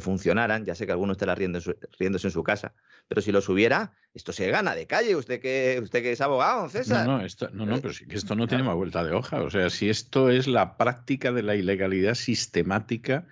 funcionaran, 0.00 0.64
ya 0.64 0.74
sé 0.74 0.86
que 0.86 0.92
alguno 0.92 1.12
estará 1.12 1.34
riéndose, 1.34 1.76
riéndose, 1.98 2.28
en 2.28 2.32
su 2.32 2.42
casa, 2.42 2.74
pero 3.08 3.20
si 3.20 3.30
los 3.30 3.48
hubiera, 3.48 3.94
esto 4.14 4.32
se 4.32 4.50
gana 4.50 4.74
de 4.74 4.86
calle, 4.86 5.16
usted 5.16 5.40
que, 5.40 5.80
usted 5.82 6.02
que 6.02 6.12
es 6.12 6.20
abogado, 6.20 6.68
César. 6.68 7.06
No, 7.06 7.18
no, 7.18 7.24
esto, 7.24 7.50
no, 7.52 7.66
no, 7.66 7.76
eh, 7.76 7.80
pero 7.82 7.94
que 8.08 8.16
esto 8.16 8.34
no 8.34 8.46
tiene 8.48 8.64
más 8.64 8.76
vuelta 8.76 9.04
de 9.04 9.12
hoja. 9.12 9.42
O 9.42 9.50
sea, 9.50 9.68
si 9.68 9.90
esto 9.90 10.30
es 10.30 10.46
la 10.46 10.76
práctica 10.76 11.32
de 11.32 11.42
la 11.42 11.56
ilegalidad 11.56 12.14
sistemática 12.14 13.26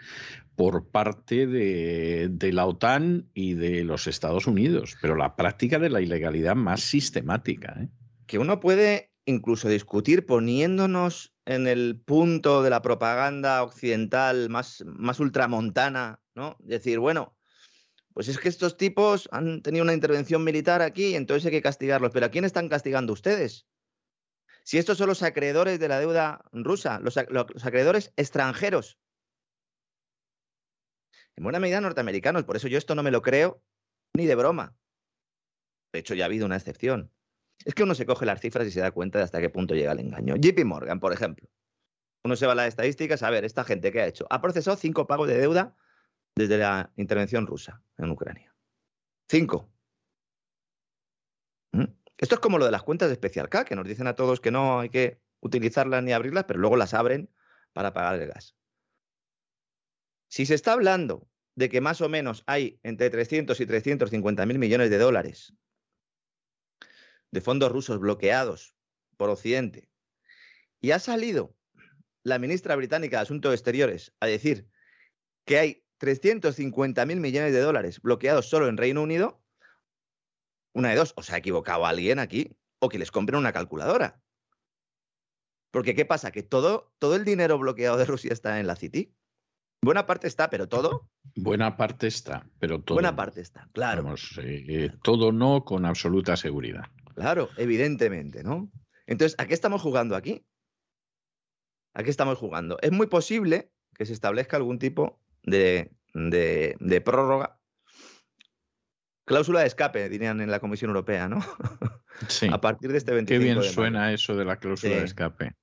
por 0.56 0.88
parte 0.90 1.46
de, 1.46 2.28
de, 2.30 2.52
la 2.52 2.66
OTAN 2.66 3.30
y 3.32 3.54
de 3.54 3.84
los 3.84 4.06
Estados 4.06 4.46
Unidos, 4.46 4.96
pero 5.00 5.16
la 5.16 5.36
práctica 5.36 5.78
de 5.78 5.88
la 5.88 6.02
ilegalidad 6.02 6.56
más 6.56 6.82
sistemática. 6.82 7.74
¿eh? 7.80 7.88
Que 8.26 8.38
uno 8.38 8.60
puede 8.60 9.09
incluso 9.30 9.68
discutir 9.68 10.26
poniéndonos 10.26 11.32
en 11.46 11.66
el 11.66 12.00
punto 12.00 12.62
de 12.62 12.70
la 12.70 12.82
propaganda 12.82 13.62
occidental 13.62 14.50
más, 14.50 14.82
ultramontana, 15.18 16.20
¿no? 16.34 16.56
Decir, 16.60 16.98
bueno, 16.98 17.36
pues 18.12 18.28
es 18.28 18.38
que 18.38 18.48
estos 18.48 18.76
tipos 18.76 19.28
han 19.32 19.62
tenido 19.62 19.84
una 19.84 19.94
intervención 19.94 20.44
militar 20.44 20.82
aquí, 20.82 21.14
entonces 21.14 21.46
hay 21.46 21.52
que 21.52 21.62
castigarlos. 21.62 22.10
Pero 22.12 22.26
¿a 22.26 22.30
quién 22.30 22.44
están 22.44 22.68
castigando 22.68 23.12
ustedes? 23.12 23.66
Si 24.64 24.78
estos 24.78 24.98
son 24.98 25.08
los 25.08 25.22
acreedores 25.22 25.80
de 25.80 25.88
la 25.88 25.98
deuda 25.98 26.44
rusa, 26.52 27.00
los, 27.00 27.16
los 27.30 27.64
acreedores 27.64 28.12
extranjeros. 28.16 28.98
En 31.36 31.44
buena 31.44 31.58
medida 31.58 31.80
norteamericanos, 31.80 32.44
por 32.44 32.56
eso 32.56 32.68
yo 32.68 32.76
esto 32.76 32.94
no 32.94 33.02
me 33.02 33.10
lo 33.10 33.22
creo 33.22 33.62
ni 34.14 34.26
de 34.26 34.34
broma. 34.34 34.76
De 35.92 36.00
hecho, 36.00 36.14
ya 36.14 36.24
ha 36.24 36.26
habido 36.26 36.46
una 36.46 36.56
excepción. 36.56 37.10
Es 37.64 37.74
que 37.74 37.82
uno 37.82 37.94
se 37.94 38.06
coge 38.06 38.26
las 38.26 38.40
cifras 38.40 38.66
y 38.66 38.70
se 38.70 38.80
da 38.80 38.90
cuenta 38.90 39.18
de 39.18 39.24
hasta 39.24 39.40
qué 39.40 39.50
punto 39.50 39.74
llega 39.74 39.92
el 39.92 40.00
engaño. 40.00 40.36
JP 40.36 40.64
Morgan, 40.64 41.00
por 41.00 41.12
ejemplo. 41.12 41.48
Uno 42.24 42.36
se 42.36 42.46
va 42.46 42.52
a 42.52 42.54
las 42.54 42.68
estadísticas, 42.68 43.22
a 43.22 43.30
ver, 43.30 43.44
esta 43.44 43.64
gente 43.64 43.92
que 43.92 44.00
ha 44.00 44.06
hecho. 44.06 44.26
Ha 44.30 44.40
procesado 44.40 44.76
cinco 44.76 45.06
pagos 45.06 45.28
de 45.28 45.38
deuda 45.38 45.74
desde 46.34 46.58
la 46.58 46.92
intervención 46.96 47.46
rusa 47.46 47.82
en 47.98 48.10
Ucrania. 48.10 48.54
Cinco. 49.28 49.70
¿Mm? 51.72 51.84
Esto 52.18 52.34
es 52.34 52.40
como 52.40 52.58
lo 52.58 52.64
de 52.64 52.70
las 52.70 52.82
cuentas 52.82 53.08
de 53.08 53.14
Especial 53.14 53.48
K, 53.48 53.64
que 53.64 53.76
nos 53.76 53.86
dicen 53.86 54.06
a 54.06 54.14
todos 54.14 54.40
que 54.40 54.50
no 54.50 54.80
hay 54.80 54.90
que 54.90 55.20
utilizarlas 55.40 56.02
ni 56.02 56.12
abrirlas, 56.12 56.44
pero 56.44 56.60
luego 56.60 56.76
las 56.76 56.94
abren 56.94 57.30
para 57.72 57.92
pagar 57.92 58.20
el 58.20 58.28
gas. 58.28 58.56
Si 60.28 60.46
se 60.46 60.54
está 60.54 60.72
hablando 60.72 61.28
de 61.56 61.68
que 61.68 61.80
más 61.80 62.00
o 62.00 62.08
menos 62.08 62.42
hay 62.46 62.78
entre 62.82 63.10
300 63.10 63.58
y 63.60 63.66
350 63.66 64.46
mil 64.46 64.58
millones 64.58 64.90
de 64.90 64.98
dólares 64.98 65.54
de 67.32 67.40
fondos 67.40 67.70
rusos 67.70 67.98
bloqueados 67.98 68.74
por 69.16 69.30
Occidente. 69.30 69.88
Y 70.80 70.92
ha 70.92 70.98
salido 70.98 71.54
la 72.22 72.38
ministra 72.38 72.76
británica 72.76 73.18
de 73.18 73.22
Asuntos 73.22 73.52
Exteriores 73.52 74.14
a 74.20 74.26
decir 74.26 74.68
que 75.44 75.58
hay 75.58 75.84
350 75.98 77.04
mil 77.06 77.20
millones 77.20 77.52
de 77.52 77.60
dólares 77.60 78.00
bloqueados 78.00 78.48
solo 78.48 78.68
en 78.68 78.76
Reino 78.76 79.02
Unido. 79.02 79.42
Una 80.72 80.90
de 80.90 80.96
dos, 80.96 81.12
o 81.16 81.22
se 81.22 81.34
ha 81.34 81.38
equivocado 81.38 81.84
alguien 81.84 82.18
aquí, 82.18 82.56
o 82.78 82.88
que 82.88 82.98
les 82.98 83.10
compren 83.10 83.38
una 83.38 83.52
calculadora. 83.52 84.22
Porque 85.70 85.94
¿qué 85.94 86.04
pasa? 86.04 86.30
Que 86.30 86.42
todo, 86.42 86.92
todo 86.98 87.16
el 87.16 87.24
dinero 87.24 87.58
bloqueado 87.58 87.96
de 87.96 88.04
Rusia 88.04 88.32
está 88.32 88.60
en 88.60 88.66
la 88.66 88.76
City. 88.76 89.14
Buena 89.82 90.06
parte 90.06 90.26
está, 90.26 90.50
pero 90.50 90.68
todo. 90.68 91.08
Buena 91.36 91.76
parte 91.76 92.06
está, 92.06 92.46
pero 92.58 92.82
todo. 92.82 92.96
Buena 92.96 93.16
parte 93.16 93.40
está, 93.40 93.68
claro. 93.72 94.14
Eh, 94.38 94.90
todo 95.02 95.32
no 95.32 95.64
con 95.64 95.86
absoluta 95.86 96.36
seguridad. 96.36 96.84
Claro, 97.20 97.50
evidentemente, 97.58 98.42
¿no? 98.42 98.70
Entonces, 99.06 99.36
¿a 99.38 99.46
qué 99.46 99.52
estamos 99.52 99.82
jugando 99.82 100.16
aquí? 100.16 100.46
¿A 101.92 102.02
qué 102.02 102.08
estamos 102.08 102.38
jugando? 102.38 102.78
Es 102.80 102.92
muy 102.92 103.08
posible 103.08 103.70
que 103.94 104.06
se 104.06 104.14
establezca 104.14 104.56
algún 104.56 104.78
tipo 104.78 105.20
de, 105.42 105.90
prórroga. 107.04 107.60
Cláusula 109.26 109.60
de 109.60 109.66
escape, 109.66 110.08
dirían 110.08 110.40
en 110.40 110.50
la 110.50 110.60
Comisión 110.60 110.88
Europea, 110.88 111.28
¿no? 111.28 111.40
Sí. 112.28 112.48
a 112.52 112.60
partir 112.60 112.92
de 112.92 112.98
este 112.98 113.12
25 113.14 113.38
Qué 113.38 113.42
bien 113.42 113.62
suena 113.62 114.12
eso 114.12 114.36
de 114.36 114.44
la 114.44 114.56
cláusula 114.56 114.96
de 114.96 115.04
escape. 115.04 115.56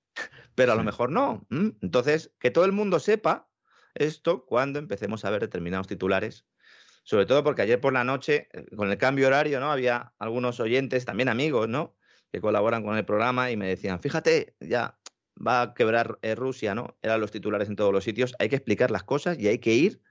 Pero 0.55 0.71
a 0.71 0.75
lo 0.75 0.83
mejor 0.83 1.11
no. 1.11 1.45
Entonces, 1.51 2.33
que 2.39 2.49
todo 2.49 2.65
el 2.65 2.71
mundo 2.71 2.99
sepa 2.99 3.47
esto 3.93 4.45
cuando 4.45 4.79
empecemos 4.79 5.23
a 5.23 5.29
ver 5.29 5.41
determinados 5.41 5.87
titulares 5.87 6.47
sobre 7.07 7.25
todo 7.25 7.41
porque 7.41 7.61
ayer 7.61 7.79
por 7.79 7.93
la 7.93 8.03
noche, 8.03 8.49
eh, 8.51 8.65
con 8.75 8.91
el 8.91 8.97
cambio 8.97 9.27
horario, 9.27 9.61
¿no? 9.61 9.71
Había 9.71 10.13
algunos 10.19 10.59
oyentes, 10.59 11.05
también 11.05 11.29
amigos, 11.29 11.69
¿no? 11.69 11.95
Que 12.33 12.41
colaboran 12.41 12.83
con 12.83 12.97
el 12.97 13.05
programa 13.05 13.49
y 13.49 13.55
me 13.55 13.65
decían, 13.65 14.01
fíjate, 14.01 14.57
ya 14.59 14.99
va 15.35 15.61
a 15.61 15.73
quebrar 15.73 16.19
eh, 16.21 16.35
Rusia, 16.35 16.75
¿no? 16.75 16.97
Eran 17.01 17.21
los 17.21 17.31
titulares 17.31 17.69
en 17.69 17.77
todos 17.77 17.93
los 17.93 18.03
sitios. 18.03 18.35
Hay 18.39 18.49
que 18.49 18.57
explicar 18.57 18.91
las 18.91 19.05
cosas 19.05 19.39
y 19.39 19.47
hay 19.47 19.59
que 19.59 19.73
ir 19.73 20.01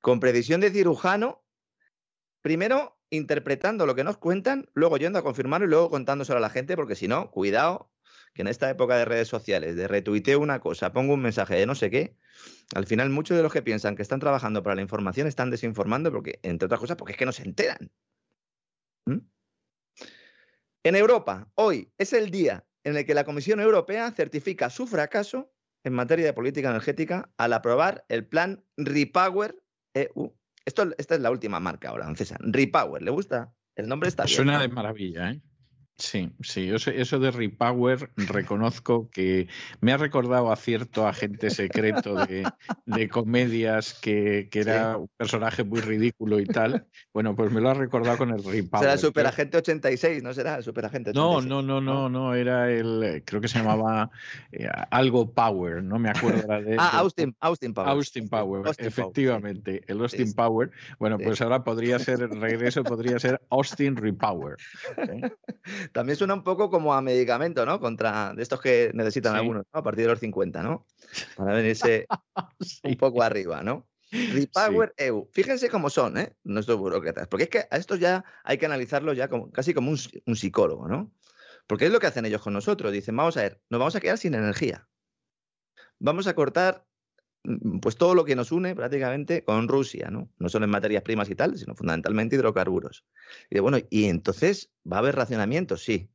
con 0.00 0.20
predicción 0.20 0.62
de 0.62 0.70
cirujano, 0.70 1.44
primero 2.40 2.98
interpretando 3.10 3.84
lo 3.84 3.94
que 3.94 4.04
nos 4.04 4.16
cuentan, 4.16 4.70
luego 4.72 4.96
yendo 4.96 5.18
a 5.18 5.22
confirmarlo 5.22 5.66
y 5.66 5.70
luego 5.70 5.90
contándoselo 5.90 6.38
a 6.38 6.40
la 6.40 6.48
gente, 6.48 6.76
porque 6.76 6.96
si 6.96 7.08
no, 7.08 7.30
cuidado, 7.30 7.89
que 8.32 8.42
en 8.42 8.48
esta 8.48 8.70
época 8.70 8.96
de 8.96 9.04
redes 9.04 9.28
sociales, 9.28 9.76
de 9.76 9.88
retuiteo 9.88 10.40
una 10.40 10.60
cosa, 10.60 10.92
pongo 10.92 11.14
un 11.14 11.22
mensaje 11.22 11.56
de 11.56 11.66
no 11.66 11.74
sé 11.74 11.90
qué, 11.90 12.16
al 12.74 12.86
final 12.86 13.10
muchos 13.10 13.36
de 13.36 13.42
los 13.42 13.52
que 13.52 13.62
piensan 13.62 13.96
que 13.96 14.02
están 14.02 14.20
trabajando 14.20 14.62
para 14.62 14.76
la 14.76 14.82
información 14.82 15.26
están 15.26 15.50
desinformando 15.50 16.12
porque, 16.12 16.38
entre 16.42 16.66
otras 16.66 16.80
cosas, 16.80 16.96
porque 16.96 17.12
es 17.12 17.18
que 17.18 17.26
no 17.26 17.32
se 17.32 17.42
enteran. 17.42 17.90
¿Mm? 19.06 19.18
En 20.82 20.96
Europa, 20.96 21.50
hoy 21.56 21.92
es 21.98 22.12
el 22.12 22.30
día 22.30 22.64
en 22.84 22.96
el 22.96 23.04
que 23.04 23.14
la 23.14 23.24
Comisión 23.24 23.60
Europea 23.60 24.10
certifica 24.12 24.70
su 24.70 24.86
fracaso 24.86 25.52
en 25.84 25.92
materia 25.92 26.24
de 26.24 26.32
política 26.32 26.70
energética 26.70 27.30
al 27.36 27.52
aprobar 27.52 28.04
el 28.08 28.26
plan 28.26 28.64
Repower 28.76 29.56
EU. 29.94 30.34
Esto, 30.64 30.90
esta 30.98 31.14
es 31.14 31.20
la 31.20 31.30
última 31.30 31.60
marca 31.60 31.90
ahora, 31.90 32.14
César. 32.14 32.38
Repower, 32.42 33.02
¿le 33.02 33.10
gusta? 33.10 33.52
El 33.76 33.88
nombre 33.88 34.08
está 34.08 34.24
bien. 34.24 34.36
Suena 34.36 34.60
de 34.60 34.68
maravilla, 34.68 35.30
¿eh? 35.32 35.42
Sí, 36.00 36.32
sí, 36.40 36.70
eso, 36.72 37.18
de 37.18 37.30
Repower 37.30 38.10
reconozco 38.16 39.10
que 39.10 39.48
me 39.80 39.92
ha 39.92 39.98
recordado 39.98 40.50
a 40.50 40.56
cierto 40.56 41.06
agente 41.06 41.50
secreto 41.50 42.14
de, 42.26 43.08
comedias 43.08 43.94
que, 43.94 44.48
era 44.52 44.96
un 44.96 45.08
personaje 45.16 45.62
muy 45.62 45.80
ridículo 45.80 46.40
y 46.40 46.46
tal. 46.46 46.86
Bueno, 47.12 47.36
pues 47.36 47.52
me 47.52 47.60
lo 47.60 47.70
ha 47.70 47.74
recordado 47.74 48.16
con 48.16 48.30
el 48.30 48.42
Repower. 48.42 48.80
Será 48.80 48.92
el 48.94 48.98
Superagente 48.98 49.58
86, 49.58 50.22
¿no 50.22 50.32
será 50.32 50.56
el 50.56 50.62
Superagente 50.62 51.10
86? 51.10 51.46
No, 51.46 51.62
no, 51.62 51.62
no, 51.62 51.80
no, 51.80 52.08
no, 52.08 52.34
era 52.34 52.70
el, 52.70 53.22
creo 53.26 53.42
que 53.42 53.48
se 53.48 53.58
llamaba 53.58 54.10
eh, 54.52 54.68
algo 54.90 55.30
Power, 55.32 55.82
no 55.82 55.98
me 55.98 56.08
acuerdo 56.08 56.48
de... 56.62 56.76
ah, 56.78 56.98
Austin, 56.98 57.36
Austin 57.40 57.74
Power. 57.74 57.90
Austin 57.90 58.28
Power, 58.28 58.74
efectivamente, 58.78 59.82
el 59.86 60.00
Austin 60.00 60.32
Power. 60.32 60.70
Bueno, 60.98 61.18
pues 61.18 61.42
ahora 61.42 61.62
podría 61.62 61.98
ser, 61.98 62.22
el 62.22 62.40
regreso 62.40 62.82
podría 62.84 63.18
ser 63.18 63.40
Austin 63.50 63.96
Repower. 63.96 64.56
¿eh? 64.96 65.30
También 65.92 66.16
suena 66.16 66.34
un 66.34 66.44
poco 66.44 66.70
como 66.70 66.94
a 66.94 67.00
medicamento, 67.00 67.66
¿no? 67.66 67.80
Contra 67.80 68.32
de 68.34 68.42
estos 68.42 68.60
que 68.60 68.90
necesitan 68.94 69.34
algunos, 69.36 69.64
¿no? 69.72 69.80
A 69.80 69.82
partir 69.82 70.04
de 70.04 70.10
los 70.10 70.20
50, 70.20 70.62
¿no? 70.62 70.86
Para 71.36 71.54
venirse 71.54 72.06
un 72.84 72.96
poco 72.96 73.22
arriba, 73.22 73.62
¿no? 73.62 73.86
Repower 74.10 74.92
EU. 74.96 75.28
Fíjense 75.32 75.68
cómo 75.68 75.88
son, 75.88 76.18
¿eh? 76.18 76.36
Nuestros 76.42 76.78
burócratas. 76.78 77.28
Porque 77.28 77.44
es 77.44 77.50
que 77.50 77.66
a 77.70 77.76
estos 77.76 78.00
ya 78.00 78.24
hay 78.44 78.58
que 78.58 78.66
analizarlo 78.66 79.12
ya 79.12 79.28
como, 79.28 79.50
casi 79.50 79.72
como 79.72 79.90
un, 79.90 80.36
psicólogo, 80.36 80.88
¿no? 80.88 81.12
Porque 81.66 81.86
es 81.86 81.92
lo 81.92 82.00
que 82.00 82.08
hacen 82.08 82.26
ellos 82.26 82.42
con 82.42 82.52
nosotros. 82.52 82.92
Dicen, 82.92 83.16
vamos 83.16 83.36
a 83.36 83.42
ver, 83.42 83.62
nos 83.68 83.78
vamos 83.78 83.94
a 83.94 84.00
quedar 84.00 84.18
sin 84.18 84.34
energía. 84.34 84.88
Vamos 85.98 86.26
a 86.26 86.34
cortar 86.34 86.86
pues 87.80 87.96
todo 87.96 88.14
lo 88.14 88.24
que 88.24 88.36
nos 88.36 88.52
une 88.52 88.74
prácticamente 88.74 89.44
con 89.44 89.68
Rusia, 89.68 90.10
¿no? 90.10 90.30
No 90.38 90.48
solo 90.48 90.66
en 90.66 90.70
materias 90.70 91.02
primas 91.02 91.30
y 91.30 91.34
tal, 91.34 91.56
sino 91.56 91.74
fundamentalmente 91.74 92.36
hidrocarburos. 92.36 93.04
Y 93.48 93.58
bueno, 93.60 93.78
y 93.88 94.06
entonces 94.06 94.72
va 94.90 94.96
a 94.96 95.00
haber 95.00 95.16
racionamiento, 95.16 95.76
sí. 95.76 96.10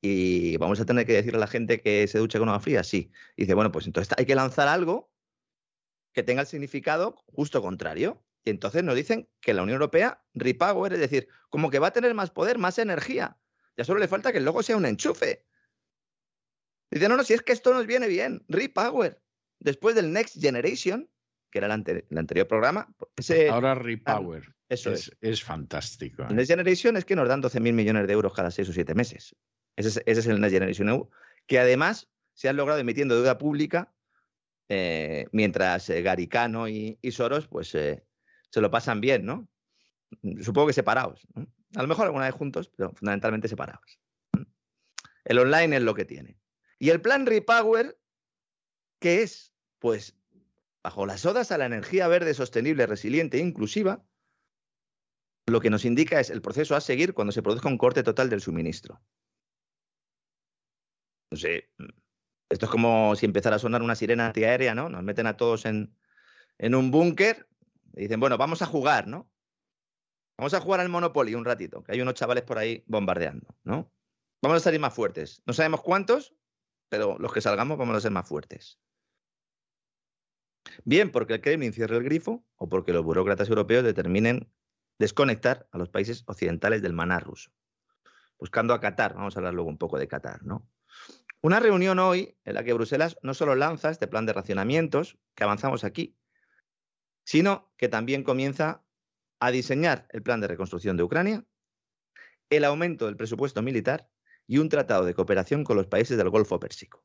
Y 0.00 0.56
vamos 0.58 0.78
a 0.80 0.84
tener 0.84 1.06
que 1.06 1.14
decirle 1.14 1.38
a 1.38 1.40
la 1.40 1.46
gente 1.46 1.80
que 1.80 2.06
se 2.06 2.18
duche 2.18 2.38
con 2.38 2.48
agua 2.48 2.60
fría, 2.60 2.84
sí. 2.84 3.10
Y 3.36 3.42
dice, 3.42 3.54
bueno, 3.54 3.72
pues 3.72 3.86
entonces 3.86 4.14
hay 4.16 4.26
que 4.26 4.34
lanzar 4.34 4.68
algo 4.68 5.10
que 6.12 6.22
tenga 6.22 6.42
el 6.42 6.46
significado 6.46 7.16
justo 7.26 7.62
contrario. 7.62 8.22
Y 8.44 8.50
entonces 8.50 8.84
nos 8.84 8.94
dicen 8.94 9.28
que 9.40 9.54
la 9.54 9.62
Unión 9.62 9.76
Europea 9.76 10.22
repower, 10.34 10.92
es 10.92 11.00
decir, 11.00 11.28
como 11.48 11.70
que 11.70 11.78
va 11.78 11.88
a 11.88 11.92
tener 11.92 12.14
más 12.14 12.30
poder, 12.30 12.58
más 12.58 12.78
energía. 12.78 13.38
Ya 13.76 13.84
solo 13.84 14.00
le 14.00 14.08
falta 14.08 14.32
que 14.32 14.38
el 14.38 14.44
logo 14.44 14.62
sea 14.62 14.76
un 14.76 14.86
enchufe. 14.86 15.44
Dice, 16.90 17.08
no, 17.08 17.16
no, 17.16 17.24
si 17.24 17.34
es 17.34 17.42
que 17.42 17.52
esto 17.52 17.74
nos 17.74 17.86
viene 17.86 18.08
bien, 18.08 18.44
repower. 18.48 19.20
Después 19.60 19.94
del 19.94 20.12
Next 20.12 20.40
Generation, 20.40 21.08
que 21.50 21.58
era 21.58 21.66
el, 21.66 22.18
anterior 22.18 22.46
programa. 22.46 22.94
Ahora 23.50 23.74
repower. 23.74 24.54
eso 24.68 24.92
es, 24.92 25.16
es. 25.20 25.42
fantástico. 25.42 26.22
El 26.24 26.32
¿eh? 26.32 26.34
Next 26.34 26.50
Generation 26.50 26.96
es 26.96 27.04
que 27.04 27.16
nos 27.16 27.28
dan 27.28 27.42
12.000 27.42 27.72
millones 27.72 28.06
de 28.06 28.12
euros 28.12 28.34
cada 28.34 28.50
6 28.50 28.68
o 28.68 28.72
7 28.72 28.94
meses. 28.94 29.34
Ese 29.76 30.02
es, 30.04 30.26
el 30.26 30.40
Next 30.40 30.52
Generation 30.52 30.88
EU, 30.88 31.08
que 31.46 31.58
además 31.58 32.10
se 32.34 32.48
ha 32.48 32.52
logrado 32.52 32.80
emitiendo 32.80 33.14
deuda 33.14 33.38
pública, 33.38 33.92
eh, 34.68 35.26
mientras 35.32 35.88
eh, 35.90 36.02
Garicano 36.02 36.68
y, 36.68 36.98
Soros 37.10 37.46
pues 37.48 37.68
se 37.68 38.02
lo 38.54 38.70
pasan 38.70 39.00
bien, 39.00 39.24
¿no? 39.24 39.48
Supongo 40.40 40.68
que 40.68 40.72
separados. 40.72 41.26
A 41.76 41.82
lo 41.82 41.88
mejor 41.88 42.06
alguna 42.06 42.24
vez 42.24 42.34
juntos, 42.34 42.70
pero 42.74 42.92
fundamentalmente 42.92 43.48
separados. 43.48 43.98
El 45.24 45.38
online 45.38 45.76
es 45.76 45.82
lo 45.82 45.94
que 45.94 46.04
tiene. 46.04 46.38
Y 46.78 46.90
el 46.90 47.00
plan 47.00 47.26
Repower, 47.26 47.98
¿qué 48.98 49.22
es? 49.22 49.54
Pues 49.78 50.16
bajo 50.82 51.06
las 51.06 51.24
odas 51.26 51.52
a 51.52 51.58
la 51.58 51.66
energía 51.66 52.08
verde 52.08 52.34
sostenible, 52.34 52.86
resiliente 52.86 53.38
e 53.38 53.40
inclusiva, 53.40 54.04
lo 55.46 55.60
que 55.60 55.70
nos 55.70 55.84
indica 55.84 56.20
es 56.20 56.30
el 56.30 56.42
proceso 56.42 56.76
a 56.76 56.80
seguir 56.80 57.14
cuando 57.14 57.32
se 57.32 57.42
produzca 57.42 57.68
un 57.68 57.78
corte 57.78 58.02
total 58.02 58.30
del 58.30 58.40
suministro. 58.40 59.00
No 61.30 61.36
sé, 61.36 61.70
esto 62.48 62.66
es 62.66 62.70
como 62.70 63.14
si 63.16 63.26
empezara 63.26 63.56
a 63.56 63.58
sonar 63.58 63.82
una 63.82 63.94
sirena 63.94 64.26
antiaérea, 64.26 64.74
¿no? 64.74 64.88
Nos 64.88 65.02
meten 65.02 65.26
a 65.26 65.36
todos 65.36 65.66
en, 65.66 65.94
en 66.58 66.74
un 66.74 66.90
búnker 66.90 67.48
y 67.94 68.02
dicen, 68.02 68.20
bueno, 68.20 68.38
vamos 68.38 68.62
a 68.62 68.66
jugar, 68.66 69.06
¿no? 69.06 69.30
Vamos 70.38 70.54
a 70.54 70.60
jugar 70.60 70.80
al 70.80 70.88
Monopoly 70.88 71.34
un 71.34 71.44
ratito, 71.44 71.82
que 71.82 71.92
hay 71.92 72.00
unos 72.00 72.14
chavales 72.14 72.44
por 72.44 72.58
ahí 72.58 72.84
bombardeando, 72.86 73.56
¿no? 73.64 73.92
Vamos 74.40 74.58
a 74.58 74.60
salir 74.60 74.80
más 74.80 74.94
fuertes. 74.94 75.42
No 75.46 75.52
sabemos 75.52 75.82
cuántos, 75.82 76.34
pero 76.88 77.18
los 77.18 77.32
que 77.32 77.40
salgamos 77.40 77.76
vamos 77.76 77.96
a 77.96 78.00
ser 78.00 78.12
más 78.12 78.28
fuertes. 78.28 78.78
Bien 80.84 81.10
porque 81.10 81.34
el 81.34 81.40
Kremlin 81.40 81.72
cierre 81.72 81.96
el 81.96 82.04
grifo 82.04 82.44
o 82.56 82.68
porque 82.68 82.92
los 82.92 83.04
burócratas 83.04 83.48
europeos 83.48 83.84
determinen 83.84 84.50
desconectar 84.98 85.68
a 85.72 85.78
los 85.78 85.88
países 85.88 86.24
occidentales 86.26 86.82
del 86.82 86.92
maná 86.92 87.20
ruso. 87.20 87.50
Buscando 88.38 88.74
a 88.74 88.80
Qatar, 88.80 89.14
vamos 89.14 89.36
a 89.36 89.40
hablar 89.40 89.54
luego 89.54 89.70
un 89.70 89.78
poco 89.78 89.98
de 89.98 90.08
Qatar, 90.08 90.44
¿no? 90.44 90.68
Una 91.40 91.60
reunión 91.60 91.98
hoy 91.98 92.36
en 92.44 92.54
la 92.54 92.64
que 92.64 92.72
Bruselas 92.72 93.16
no 93.22 93.32
solo 93.32 93.54
lanza 93.54 93.90
este 93.90 94.08
plan 94.08 94.26
de 94.26 94.32
racionamientos, 94.32 95.18
que 95.34 95.44
avanzamos 95.44 95.84
aquí, 95.84 96.16
sino 97.24 97.72
que 97.76 97.88
también 97.88 98.24
comienza 98.24 98.84
a 99.38 99.50
diseñar 99.52 100.08
el 100.10 100.22
plan 100.22 100.40
de 100.40 100.48
reconstrucción 100.48 100.96
de 100.96 101.04
Ucrania, 101.04 101.44
el 102.50 102.64
aumento 102.64 103.06
del 103.06 103.16
presupuesto 103.16 103.62
militar 103.62 104.08
y 104.48 104.58
un 104.58 104.68
tratado 104.68 105.04
de 105.04 105.14
cooperación 105.14 105.62
con 105.62 105.76
los 105.76 105.86
países 105.86 106.16
del 106.16 106.30
Golfo 106.30 106.58
Pérsico. 106.58 107.04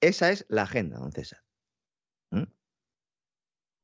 Esa 0.00 0.30
es 0.30 0.46
la 0.48 0.62
agenda, 0.62 0.98
don 0.98 1.10
César. 1.10 1.47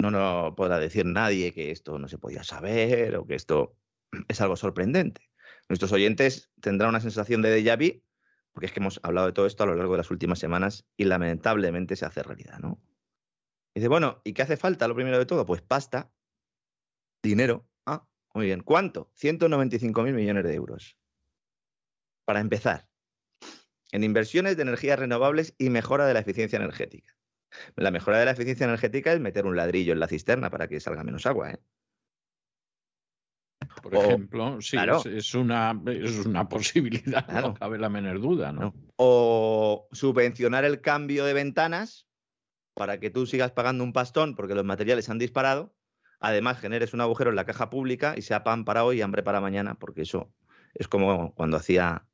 No 0.04 0.10
nos 0.10 0.54
podrá 0.54 0.78
decir 0.78 1.06
nadie 1.06 1.54
que 1.54 1.70
esto 1.70 1.98
no 1.98 2.08
se 2.08 2.18
podía 2.18 2.44
saber 2.44 3.16
o 3.16 3.26
que 3.26 3.34
esto 3.34 3.74
es 4.28 4.38
algo 4.42 4.54
sorprendente. 4.54 5.30
Nuestros 5.66 5.92
oyentes 5.92 6.50
tendrán 6.60 6.90
una 6.90 7.00
sensación 7.00 7.40
de 7.40 7.58
déjà 7.58 7.78
vu, 7.78 8.02
porque 8.52 8.66
es 8.66 8.72
que 8.72 8.80
hemos 8.80 9.00
hablado 9.02 9.28
de 9.28 9.32
todo 9.32 9.46
esto 9.46 9.62
a 9.62 9.66
lo 9.66 9.74
largo 9.74 9.94
de 9.94 9.98
las 9.98 10.10
últimas 10.10 10.38
semanas 10.38 10.84
y 10.98 11.04
lamentablemente 11.04 11.96
se 11.96 12.04
hace 12.04 12.22
realidad, 12.22 12.58
¿no? 12.58 12.82
Dice, 13.74 13.88
bueno, 13.88 14.20
¿y 14.24 14.34
qué 14.34 14.42
hace 14.42 14.58
falta 14.58 14.86
lo 14.88 14.94
primero 14.94 15.18
de 15.18 15.24
todo? 15.24 15.46
Pues 15.46 15.62
pasta, 15.62 16.12
dinero. 17.22 17.66
Ah, 17.86 18.06
muy 18.34 18.44
bien. 18.44 18.60
¿Cuánto? 18.60 19.10
195 19.14 20.02
mil 20.02 20.12
millones 20.12 20.44
de 20.44 20.52
euros 20.52 20.98
para 22.26 22.40
empezar, 22.40 22.86
en 23.90 24.04
inversiones 24.04 24.56
de 24.56 24.62
energías 24.64 24.98
renovables 24.98 25.54
y 25.56 25.70
mejora 25.70 26.06
de 26.06 26.12
la 26.12 26.20
eficiencia 26.20 26.58
energética. 26.58 27.16
La 27.76 27.90
mejora 27.90 28.18
de 28.18 28.24
la 28.24 28.32
eficiencia 28.32 28.64
energética 28.64 29.12
es 29.12 29.20
meter 29.20 29.46
un 29.46 29.56
ladrillo 29.56 29.92
en 29.92 30.00
la 30.00 30.08
cisterna 30.08 30.50
para 30.50 30.68
que 30.68 30.80
salga 30.80 31.04
menos 31.04 31.26
agua. 31.26 31.52
¿eh? 31.52 31.58
Por 33.82 33.94
ejemplo, 33.94 34.60
sí, 34.60 34.76
es, 35.06 35.34
una, 35.34 35.80
es 35.86 36.26
una 36.26 36.48
posibilidad, 36.48 37.26
no 37.42 37.54
cabe 37.54 37.78
la 37.78 37.88
menor 37.88 38.20
duda. 38.20 38.52
¿no? 38.52 38.74
O 38.96 39.88
subvencionar 39.92 40.64
el 40.64 40.80
cambio 40.80 41.24
de 41.24 41.34
ventanas 41.34 42.06
para 42.74 42.98
que 42.98 43.10
tú 43.10 43.26
sigas 43.26 43.52
pagando 43.52 43.84
un 43.84 43.92
pastón 43.92 44.34
porque 44.34 44.54
los 44.54 44.64
materiales 44.64 45.08
han 45.08 45.18
disparado, 45.18 45.74
además 46.20 46.58
generes 46.58 46.92
un 46.92 47.00
agujero 47.00 47.30
en 47.30 47.36
la 47.36 47.44
caja 47.44 47.70
pública 47.70 48.14
y 48.16 48.22
sea 48.22 48.44
pan 48.44 48.64
para 48.64 48.84
hoy 48.84 48.98
y 48.98 49.02
hambre 49.02 49.22
para 49.22 49.40
mañana, 49.40 49.76
porque 49.76 50.02
eso 50.02 50.32
es 50.74 50.88
como 50.88 51.34
cuando 51.34 51.56
hacía 51.56 52.06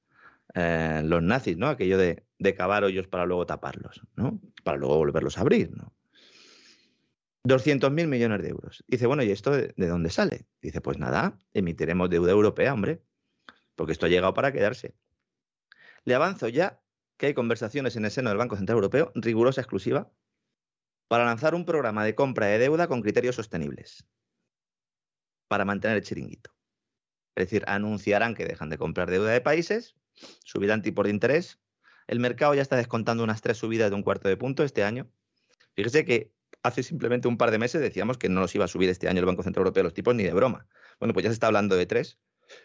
eh, 0.55 1.03
los 1.05 1.23
nazis, 1.23 1.57
¿no? 1.57 1.69
Aquello 1.69 1.97
de, 1.97 2.25
de, 2.41 2.55
cavar 2.55 2.85
hoyos 2.85 3.07
para 3.07 3.27
luego 3.27 3.47
taparlos, 3.47 4.03
¿no? 4.17 4.41
Para 4.65 4.79
luego 4.79 4.97
volverlos 4.97 5.39
a 5.39 5.43
abrir, 5.43 5.71
¿no? 5.77 5.95
200.000 7.45 8.07
millones 8.07 8.43
de 8.43 8.49
euros. 8.49 8.85
Dice, 8.87 9.07
bueno, 9.07 9.23
¿y 9.23 9.31
esto 9.31 9.51
de, 9.51 9.73
dónde 9.77 10.11
sale? 10.11 10.47
Dice, 10.61 10.81
pues 10.81 10.99
nada, 10.99 11.39
emitiremos 11.55 12.11
deuda 12.11 12.33
europea, 12.33 12.75
hombre, 12.75 13.03
porque 13.77 13.93
esto 13.93 14.07
ha 14.07 14.09
llegado 14.09 14.35
para 14.35 14.53
quedarse. 14.53 14.95
Le 16.05 16.15
avanzo 16.15 16.49
ya 16.49 16.83
que 17.17 17.27
hay 17.27 17.35
conversaciones 17.35 17.97
en 17.97 18.05
el 18.05 18.11
seno 18.11 18.31
del 18.31 18.39
Banco 18.39 18.57
Central 18.57 18.77
Europeo, 18.77 19.12
rigurosa 19.15 19.61
exclusiva, 19.61 20.12
para 21.09 21.25
lanzar 21.25 21.55
un 21.55 21.65
programa 21.65 22.05
de 22.05 22.15
compra 22.15 22.47
de 22.47 22.59
deuda 22.59 22.89
con 22.89 23.03
criterios 23.03 23.37
sostenibles, 23.37 24.07
para 25.49 25.65
mantener 25.65 25.97
el 25.97 26.05
chiringuito. 26.05 26.51
Es 27.35 27.47
decir, 27.47 27.65
anunciarán 27.67 28.35
que 28.35 28.45
dejan 28.45 28.71
de 28.71 28.79
comprar 28.79 29.11
deuda 29.11 29.31
de 29.31 29.41
países 29.41 29.97
subirán 30.45 30.83
tipos 30.83 31.05
de 31.05 31.11
interés. 31.11 31.59
El 32.11 32.19
mercado 32.19 32.55
ya 32.55 32.62
está 32.62 32.74
descontando 32.74 33.23
unas 33.23 33.41
tres 33.41 33.59
subidas 33.59 33.89
de 33.89 33.95
un 33.95 34.03
cuarto 34.03 34.28
de 34.28 34.37
punto 34.37 34.65
este 34.65 34.82
año. 34.82 35.09
Fíjese 35.77 36.05
que 36.05 36.35
hace 36.65 36.82
simplemente 36.82 37.28
un 37.28 37.39
par 37.39 37.53
de 37.53 37.59
meses 37.59 37.81
decíamos 37.81 38.19
que 38.19 38.28
no 38.28 38.41
nos 38.41 38.53
iba 38.53 38.65
a 38.65 38.69
subir 38.69 38.89
este 38.89 39.09
año 39.09 39.20
el 39.20 39.27
Banco 39.27 39.45
Central 39.45 39.61
Europeo 39.61 39.85
los 39.85 39.95
tipos 39.95 40.12
ni 40.16 40.24
de 40.24 40.32
broma. 40.32 40.66
Bueno, 40.99 41.15
pues 41.15 41.23
ya 41.23 41.31
se 41.31 41.35
está 41.35 41.47
hablando 41.47 41.77
de 41.77 41.87
tres. 41.87 42.19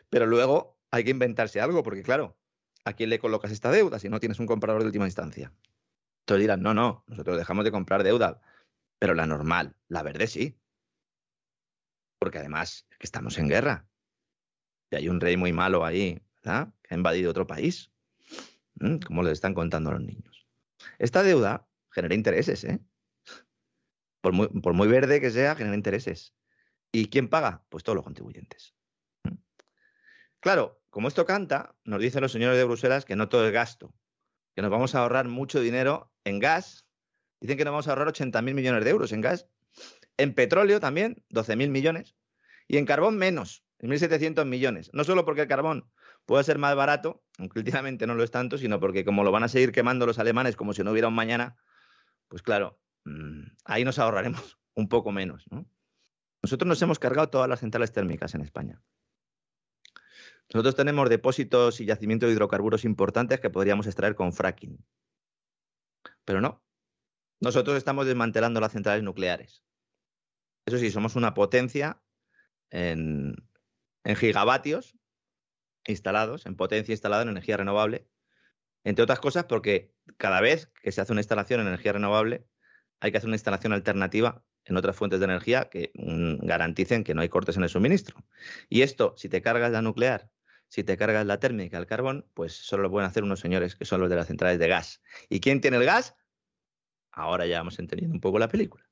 Pero 0.10 0.26
luego 0.26 0.80
hay 0.90 1.04
que 1.04 1.12
inventarse 1.12 1.62
algo, 1.62 1.84
porque 1.84 2.02
claro, 2.02 2.36
¿a 2.86 2.94
quién 2.94 3.12
le 3.12 3.20
colocas 3.20 3.52
esta 3.52 3.70
deuda 3.70 4.00
si 4.00 4.10
no 4.10 4.20
tienes 4.20 4.40
un 4.40 4.48
comprador 4.48 4.82
de 4.82 4.88
última 4.88 5.06
instancia? 5.06 5.54
Entonces 6.22 6.42
dirán, 6.42 6.64
no, 6.64 6.74
no, 6.74 7.04
nosotros 7.06 7.38
dejamos 7.38 7.66
de 7.66 7.72
comprar 7.72 8.04
deuda, 8.04 8.42
pero 8.98 9.14
la 9.14 9.28
normal, 9.28 9.76
la 9.88 10.02
verde 10.02 10.26
sí. 10.26 10.58
Porque 12.18 12.40
además 12.40 12.88
es 12.90 12.98
que 12.98 13.06
estamos 13.06 13.38
en 13.38 13.48
guerra. 13.48 13.88
Y 14.90 14.96
hay 14.96 15.08
un 15.08 15.22
rey 15.22 15.38
muy 15.38 15.54
malo 15.54 15.86
ahí, 15.86 16.20
¿verdad? 16.44 16.74
que 16.82 16.96
ha 16.96 16.98
invadido 16.98 17.30
otro 17.30 17.46
país, 17.46 17.92
como 19.06 19.24
les 19.24 19.34
están 19.34 19.54
contando 19.54 19.90
a 19.90 19.94
los 19.94 20.02
niños. 20.02 20.48
Esta 21.00 21.24
deuda 21.24 21.68
genera 21.92 22.16
intereses, 22.16 22.64
¿eh? 22.64 22.80
Por 24.22 24.34
muy, 24.34 24.88
verde 24.88 25.22
que 25.22 25.30
sea, 25.30 25.56
genera 25.56 25.76
intereses. 25.76 26.34
¿Y 26.92 27.10
quién 27.10 27.28
paga? 27.28 27.64
Pues 27.70 27.84
todos 27.84 27.96
los 27.96 28.04
contribuyentes. 28.04 28.74
Claro, 30.40 30.82
como 30.90 31.08
esto 31.08 31.26
canta, 31.26 31.76
nos 31.84 32.02
dicen 32.02 32.22
los 32.22 32.32
señores 32.32 32.58
de 32.58 32.64
Bruselas 32.64 33.06
que 33.06 33.16
no 33.16 33.30
todo 33.30 33.46
es 33.46 33.54
gasto, 33.54 33.94
que 34.56 34.64
nos 34.64 34.72
vamos 34.72 34.96
a 34.96 35.00
ahorrar 35.00 35.28
mucho 35.28 35.60
dinero 35.60 36.12
en 36.24 36.40
gas. 36.40 36.88
Dicen 37.40 37.58
que 37.58 37.66
nos 37.66 37.74
vamos 37.74 37.88
a 37.88 37.92
ahorrar 37.92 38.08
80.000 38.08 38.54
millones 38.54 38.84
de 38.84 38.90
euros 38.90 39.12
en 39.12 39.22
gas. 39.22 39.48
En 40.18 40.34
petróleo 40.34 40.80
también, 40.80 41.24
12.000 41.30 41.70
millones. 41.70 42.16
Y 42.68 42.78
en 42.78 42.86
carbón 42.86 43.18
menos, 43.18 43.64
1.700 43.80 44.46
millones. 44.46 44.90
No 44.94 45.04
solo 45.04 45.24
porque 45.26 45.42
el 45.42 45.48
carbón 45.48 45.92
puede 46.26 46.44
ser 46.44 46.58
más 46.58 46.76
barato, 46.76 47.24
aunque 47.38 47.60
últimamente 47.60 48.08
no 48.08 48.16
lo 48.16 48.24
es 48.24 48.32
tanto, 48.32 48.58
sino 48.58 48.80
porque 48.80 49.06
como 49.06 49.24
lo 49.24 49.32
van 49.32 49.44
a 49.44 49.48
seguir 49.48 49.72
quemando 49.72 50.06
los 50.06 50.20
alemanes 50.20 50.56
como 50.56 50.74
si 50.74 50.84
no 50.84 50.92
hubiera 50.92 51.08
un 51.08 51.16
mañana, 51.16 51.58
pues 52.28 52.42
claro, 52.42 52.80
mm, 53.06 53.44
ahí 53.66 53.84
nos 53.86 54.00
ahorraremos 54.00 54.58
un 54.76 54.90
poco 54.90 55.12
menos. 55.12 55.46
Nosotros 56.42 56.68
nos 56.68 56.82
hemos 56.82 57.00
cargado 57.00 57.30
todas 57.30 57.50
las 57.50 57.60
centrales 57.60 57.92
térmicas 57.92 58.36
en 58.36 58.42
España. 58.42 58.82
Nosotros 60.54 60.76
tenemos 60.76 61.10
depósitos 61.10 61.82
y 61.82 61.86
yacimientos 61.86 62.28
de 62.28 62.34
hidrocarburos 62.34 62.86
importantes 62.86 63.40
que 63.40 63.50
podríamos 63.50 63.88
extraer 63.88 64.16
con 64.16 64.32
fracking. 64.32 64.78
Pero 66.24 66.42
no. 66.42 66.64
Nosotros 67.40 67.78
estamos 67.78 68.06
desmantelando 68.06 68.60
las 68.60 68.72
centrales 68.72 69.04
nucleares. 69.04 69.64
Eso 70.66 70.78
sí, 70.78 70.92
somos 70.92 71.16
una 71.16 71.34
potencia 71.34 72.02
en, 72.70 73.36
en 74.04 74.16
gigavatios 74.16 74.96
instalados, 75.88 76.46
en 76.46 76.56
potencia 76.56 76.94
instalada 76.94 77.24
en 77.24 77.30
energía 77.30 77.58
renovable, 77.58 78.08
entre 78.84 79.04
otras 79.04 79.20
cosas 79.20 79.46
porque 79.46 79.94
cada 80.18 80.42
vez 80.42 80.72
que 80.82 80.92
se 80.92 81.02
hace 81.02 81.12
una 81.12 81.22
instalación 81.22 81.62
en 81.62 81.68
energía 81.68 81.94
renovable 81.94 82.46
hay 83.00 83.12
que 83.12 83.18
hacer 83.18 83.28
una 83.28 83.36
instalación 83.36 83.74
alternativa 83.74 84.44
en 84.66 84.78
otras 84.78 84.96
fuentes 84.96 85.20
de 85.20 85.26
energía 85.26 85.70
que 85.70 85.92
mm, 85.96 86.46
garanticen 86.46 87.04
que 87.04 87.14
no 87.14 87.22
hay 87.22 87.30
cortes 87.30 87.58
en 87.58 87.64
el 87.64 87.70
suministro. 87.70 88.24
Y 88.70 88.82
esto, 88.82 89.14
si 89.18 89.30
te 89.30 89.42
cargas 89.42 89.72
la 89.72 89.82
nuclear, 89.82 90.30
si 90.68 90.84
te 90.84 90.98
cargas 90.98 91.26
la 91.26 91.40
térmica, 91.40 91.78
el 91.78 91.86
carbón, 91.86 92.28
pues 92.34 92.54
solo 92.54 92.84
lo 92.84 92.92
pueden 92.92 93.08
hacer 93.08 93.24
unos 93.24 93.40
señores 93.40 93.76
que 93.76 93.86
son 93.86 94.02
los 94.02 94.10
de 94.10 94.16
las 94.16 94.28
centrales 94.28 94.60
de 94.60 94.68
gas. 94.68 95.02
¿Y 95.30 95.40
quién 95.40 95.62
tiene 95.62 95.78
el 95.78 95.86
gas? 95.86 96.16
Ahora 97.12 97.46
ya 97.46 97.60
vamos 97.60 97.80
entendiendo 97.80 98.14
un 98.14 98.22
poco 98.22 98.40
la 98.40 98.48
película. 98.48 98.84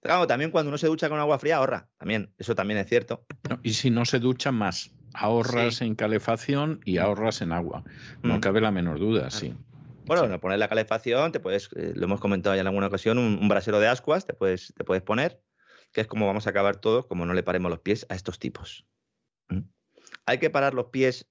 Claro, 0.00 0.26
también 0.26 0.50
cuando 0.52 0.68
uno 0.68 0.78
se 0.78 0.86
ducha 0.86 1.08
con 1.08 1.18
agua 1.18 1.38
fría 1.38 1.56
ahorra, 1.56 1.90
también, 1.96 2.32
eso 2.38 2.54
también 2.54 2.78
es 2.78 2.88
cierto. 2.88 3.26
y 3.62 3.74
si 3.74 3.90
no 3.90 4.04
se 4.04 4.20
ducha 4.20 4.52
más, 4.52 4.95
ahorras 5.16 5.80
en 5.80 5.94
calefacción 5.94 6.80
y 6.84 6.98
ahorras 6.98 7.40
en 7.40 7.52
agua. 7.52 7.84
No 8.22 8.36
mm. 8.36 8.40
cabe 8.40 8.60
la 8.60 8.70
menor 8.70 8.98
duda, 8.98 9.30
sí. 9.30 9.54
Bueno, 10.04 10.28
no 10.28 10.38
poner 10.38 10.58
la 10.58 10.68
calefacción, 10.68 11.32
te 11.32 11.40
puedes, 11.40 11.68
eh, 11.74 11.92
lo 11.96 12.04
hemos 12.04 12.20
comentado 12.20 12.54
ya 12.54 12.60
en 12.60 12.66
alguna 12.66 12.86
ocasión, 12.86 13.18
un, 13.18 13.48
brasero 13.48 13.80
de 13.80 13.88
ascuas 13.88 14.24
te 14.24 14.34
puedes, 14.34 14.72
te 14.76 14.84
puedes 14.84 15.02
poner, 15.02 15.42
que 15.92 16.02
es 16.02 16.06
como 16.06 16.26
vamos 16.26 16.46
a 16.46 16.50
acabar 16.50 16.76
todos, 16.76 17.06
como 17.06 17.26
no 17.26 17.34
le 17.34 17.42
paremos 17.42 17.70
los 17.70 17.80
pies 17.80 18.06
a 18.08 18.14
estos 18.14 18.38
tipos. 18.38 18.86
¿Mm? 19.48 19.62
¿Hay 20.26 20.38
que 20.38 20.50
parar 20.50 20.74
los 20.74 20.86
pies 20.86 21.28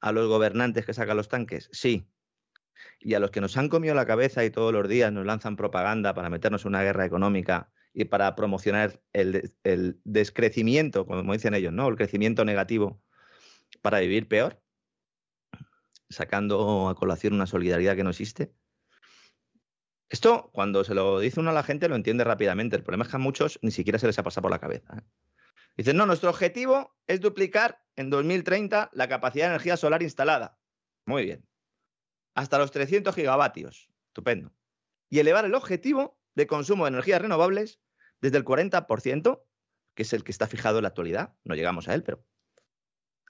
a 0.00 0.12
los 0.12 0.28
gobernantes 0.28 0.86
que 0.86 0.94
sacan 0.94 1.16
los 1.16 1.28
tanques? 1.28 1.68
Sí. 1.72 2.08
Y 3.00 3.14
a 3.14 3.20
los 3.20 3.30
que 3.30 3.40
nos 3.40 3.56
han 3.56 3.68
comido 3.68 3.94
la 3.94 4.06
cabeza 4.06 4.44
y 4.44 4.50
todos 4.50 4.72
los 4.72 4.88
días 4.88 5.12
nos 5.12 5.26
lanzan 5.26 5.56
propaganda 5.56 6.14
para 6.14 6.30
meternos 6.30 6.64
en 6.64 6.68
una 6.68 6.82
guerra 6.82 7.04
económica 7.04 7.72
y 7.92 8.04
para 8.04 8.36
promocionar 8.36 9.02
el, 9.12 9.52
el 9.64 10.00
descrecimiento, 10.04 11.04
como 11.04 11.32
dicen 11.32 11.54
ellos, 11.54 11.72
¿no? 11.72 11.88
El 11.88 11.96
crecimiento 11.96 12.44
negativo 12.44 13.02
para 13.80 14.00
vivir 14.00 14.28
peor 14.28 14.60
sacando 16.10 16.88
a 16.88 16.94
colación 16.94 17.34
una 17.34 17.46
solidaridad 17.46 17.96
que 17.96 18.04
no 18.04 18.10
existe. 18.10 18.52
Esto, 20.08 20.50
cuando 20.52 20.84
se 20.84 20.94
lo 20.94 21.20
dice 21.20 21.40
uno 21.40 21.50
a 21.50 21.54
la 21.54 21.62
gente, 21.62 21.88
lo 21.88 21.96
entiende 21.96 22.24
rápidamente. 22.24 22.76
El 22.76 22.82
problema 22.82 23.04
es 23.04 23.10
que 23.10 23.16
a 23.16 23.20
muchos 23.20 23.58
ni 23.62 23.70
siquiera 23.70 23.98
se 23.98 24.06
les 24.06 24.18
ha 24.18 24.22
pasado 24.22 24.42
por 24.42 24.50
la 24.50 24.58
cabeza. 24.58 24.96
¿eh? 24.96 25.02
Dicen, 25.76 25.96
no, 25.96 26.06
nuestro 26.06 26.30
objetivo 26.30 26.96
es 27.06 27.20
duplicar 27.20 27.82
en 27.94 28.08
2030 28.08 28.90
la 28.92 29.08
capacidad 29.08 29.46
de 29.46 29.54
energía 29.54 29.76
solar 29.76 30.02
instalada. 30.02 30.58
Muy 31.04 31.24
bien. 31.24 31.46
Hasta 32.34 32.58
los 32.58 32.70
300 32.70 33.14
gigavatios. 33.14 33.90
Estupendo. 34.06 34.52
Y 35.10 35.18
elevar 35.18 35.44
el 35.44 35.54
objetivo 35.54 36.18
de 36.34 36.46
consumo 36.46 36.84
de 36.84 36.90
energías 36.90 37.20
renovables 37.20 37.80
desde 38.20 38.38
el 38.38 38.44
40%, 38.44 39.42
que 39.94 40.02
es 40.02 40.12
el 40.12 40.24
que 40.24 40.32
está 40.32 40.46
fijado 40.46 40.78
en 40.78 40.82
la 40.82 40.88
actualidad. 40.88 41.34
No 41.44 41.54
llegamos 41.54 41.86
a 41.88 41.94
él, 41.94 42.02
pero 42.02 42.24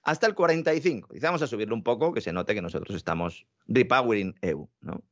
hasta 0.09 0.25
el 0.25 0.33
45. 0.33 1.13
Dice, 1.13 1.27
vamos 1.27 1.43
a 1.43 1.47
subirlo 1.47 1.75
un 1.75 1.83
poco, 1.83 2.11
que 2.11 2.21
se 2.21 2.33
note 2.33 2.55
que 2.55 2.63
nosotros 2.63 2.95
estamos 2.95 3.45
repowering 3.67 4.33
EU, 4.41 4.67
¿no? 4.81 5.03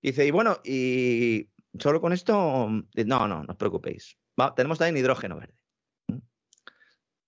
Dice, 0.00 0.26
y 0.26 0.30
bueno, 0.30 0.60
y 0.64 1.50
solo 1.78 2.00
con 2.00 2.14
esto, 2.14 2.34
no, 2.70 3.28
no, 3.28 3.44
no 3.44 3.46
os 3.46 3.56
preocupéis. 3.56 4.16
tenemos 4.54 4.78
también 4.78 4.96
hidrógeno 4.96 5.36
verde. 5.36 5.60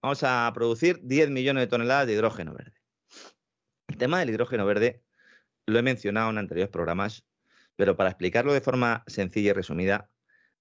Vamos 0.01 0.23
a 0.23 0.51
producir 0.55 1.01
10 1.03 1.29
millones 1.29 1.65
de 1.65 1.66
toneladas 1.66 2.07
de 2.07 2.15
hidrógeno 2.15 2.55
verde. 2.55 2.81
El 3.89 3.99
tema 3.99 4.20
del 4.20 4.31
hidrógeno 4.31 4.65
verde 4.65 5.03
lo 5.66 5.79
he 5.79 5.83
mencionado 5.83 6.31
en 6.31 6.39
anteriores 6.39 6.70
programas, 6.70 7.27
pero 7.77 7.95
para 7.95 8.09
explicarlo 8.09 8.55
de 8.55 8.62
forma 8.62 9.05
sencilla 9.07 9.51
y 9.51 9.53
resumida, 9.53 10.09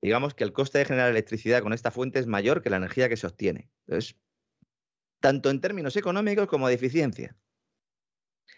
digamos 0.02 0.34
que 0.34 0.44
el 0.44 0.52
coste 0.52 0.80
de 0.80 0.86
generar 0.86 1.12
electricidad 1.12 1.64
con 1.64 1.72
esta 1.72 1.92
fuente 1.92 2.20
es 2.20 2.28
mayor 2.28 2.62
que 2.62 2.70
la 2.70 2.78
energía 2.78 3.08
que 3.08 3.16
se 3.16 3.28
obtiene. 3.28 3.70
Entonces, 3.86 4.18
tanto 5.20 5.50
en 5.50 5.62
términos 5.62 5.96
económicos 5.96 6.48
como 6.48 6.68
de 6.68 6.76
eficiencia. 6.76 7.36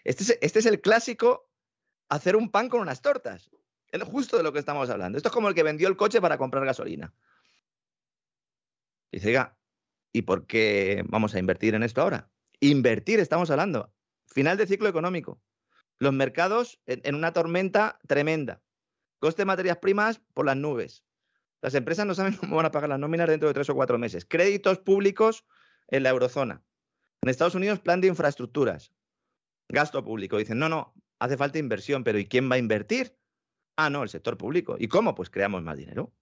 Este 0.03 0.23
es, 0.23 0.37
este 0.41 0.59
es 0.59 0.65
el 0.65 0.81
clásico 0.81 1.49
hacer 2.09 2.35
un 2.35 2.51
pan 2.51 2.69
con 2.69 2.81
unas 2.81 3.01
tortas. 3.01 3.49
Es 3.87 4.03
justo 4.03 4.37
de 4.37 4.43
lo 4.43 4.53
que 4.53 4.59
estamos 4.59 4.89
hablando. 4.89 5.17
Esto 5.17 5.29
es 5.29 5.33
como 5.33 5.47
el 5.47 5.55
que 5.55 5.63
vendió 5.63 5.87
el 5.87 5.97
coche 5.97 6.21
para 6.21 6.37
comprar 6.37 6.65
gasolina. 6.65 7.13
Dice, 9.11 9.29
oiga, 9.29 9.57
¿y 10.11 10.21
por 10.23 10.45
qué 10.45 11.03
vamos 11.07 11.33
a 11.33 11.39
invertir 11.39 11.73
en 11.73 11.83
esto 11.83 12.01
ahora? 12.01 12.29
Invertir, 12.59 13.19
estamos 13.19 13.49
hablando. 13.49 13.93
Final 14.27 14.57
de 14.57 14.67
ciclo 14.67 14.89
económico. 14.89 15.41
Los 15.97 16.13
mercados 16.13 16.79
en, 16.85 17.01
en 17.03 17.15
una 17.15 17.33
tormenta 17.33 17.99
tremenda. 18.07 18.61
Coste 19.19 19.41
de 19.41 19.47
materias 19.47 19.77
primas 19.77 20.21
por 20.33 20.45
las 20.45 20.55
nubes. 20.55 21.03
Las 21.61 21.73
empresas 21.73 22.05
no 22.05 22.13
saben 22.13 22.33
cómo 22.37 22.57
van 22.57 22.67
a 22.67 22.71
pagar 22.71 22.89
las 22.89 22.99
nóminas 22.99 23.27
dentro 23.27 23.47
de 23.47 23.53
tres 23.53 23.69
o 23.69 23.75
cuatro 23.75 23.97
meses. 23.97 24.25
Créditos 24.25 24.79
públicos 24.79 25.45
en 25.89 26.03
la 26.03 26.09
eurozona. 26.09 26.63
En 27.21 27.29
Estados 27.29 27.55
Unidos, 27.55 27.79
plan 27.79 28.01
de 28.01 28.07
infraestructuras. 28.07 28.93
Gasto 29.67 30.03
público. 30.03 30.37
Dicen, 30.37 30.59
no, 30.59 30.69
no, 30.69 30.93
hace 31.19 31.37
falta 31.37 31.59
inversión, 31.59 32.03
pero 32.03 32.17
¿y 32.17 32.25
quién 32.25 32.49
va 32.49 32.55
a 32.55 32.59
invertir? 32.59 33.17
Ah, 33.75 33.89
no, 33.89 34.03
el 34.03 34.09
sector 34.09 34.37
público. 34.37 34.75
¿Y 34.79 34.87
cómo? 34.87 35.15
Pues 35.15 35.29
creamos 35.29 35.61
más 35.63 35.77
dinero. 35.77 36.13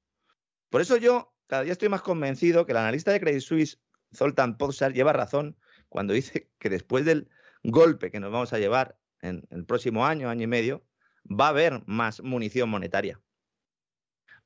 Por 0.69 0.81
eso 0.81 0.97
yo 0.97 1.33
cada 1.47 1.63
día 1.63 1.71
estoy 1.71 1.89
más 1.89 2.01
convencido 2.01 2.65
que 2.65 2.73
el 2.73 2.77
analista 2.77 3.11
de 3.11 3.19
Credit 3.19 3.41
Suisse, 3.41 3.79
Zoltan 4.13 4.57
Pozsar, 4.57 4.93
lleva 4.93 5.13
razón 5.13 5.57
cuando 5.89 6.13
dice 6.13 6.51
que 6.59 6.69
después 6.69 7.05
del 7.05 7.29
golpe 7.63 8.11
que 8.11 8.19
nos 8.19 8.31
vamos 8.31 8.53
a 8.53 8.59
llevar 8.59 8.99
en 9.21 9.47
el 9.49 9.65
próximo 9.65 10.05
año, 10.05 10.29
año 10.29 10.43
y 10.43 10.47
medio, 10.47 10.85
va 11.25 11.47
a 11.47 11.49
haber 11.49 11.83
más 11.87 12.21
munición 12.21 12.69
monetaria 12.69 13.21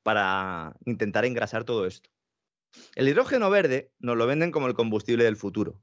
para 0.02 0.74
intentar 0.84 1.24
engrasar 1.24 1.64
todo 1.64 1.86
esto. 1.86 2.10
El 2.94 3.08
hidrógeno 3.08 3.50
verde 3.50 3.92
nos 3.98 4.16
lo 4.16 4.26
venden 4.26 4.50
como 4.50 4.66
el 4.66 4.74
combustible 4.74 5.24
del 5.24 5.36
futuro, 5.36 5.82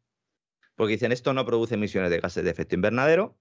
porque 0.76 0.94
dicen 0.94 1.11
esto 1.11 1.34
no 1.34 1.45
produce 1.45 1.76
emisiones 1.76 2.10
de 2.10 2.20
gases 2.20 2.44
de 2.44 2.49
efecto 2.49 2.76
invernadero, 2.76 3.38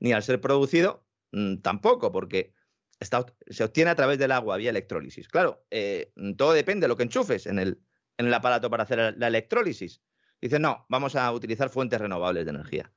ni 0.00 0.12
al 0.12 0.22
ser 0.22 0.40
producido 0.40 1.06
mm, 1.32 1.58
tampoco, 1.58 2.12
porque 2.12 2.54
se 3.00 3.64
obtiene 3.64 3.90
a 3.90 3.94
través 3.94 4.18
del 4.18 4.32
agua 4.32 4.56
vía 4.56 4.70
electrólisis. 4.70 5.28
Claro, 5.28 5.64
eh, 5.70 6.12
todo 6.36 6.52
depende 6.52 6.84
de 6.84 6.88
lo 6.88 6.96
que 6.96 7.02
enchufes 7.02 7.46
en 7.46 7.58
el, 7.58 7.80
en 8.16 8.26
el 8.26 8.34
aparato 8.34 8.70
para 8.70 8.84
hacer 8.84 9.16
la 9.18 9.26
electrólisis. 9.26 10.02
Dicen, 10.40 10.62
no, 10.62 10.86
vamos 10.88 11.16
a 11.16 11.30
utilizar 11.32 11.68
fuentes 11.68 12.00
renovables 12.00 12.44
de 12.44 12.50
energía. 12.50 12.92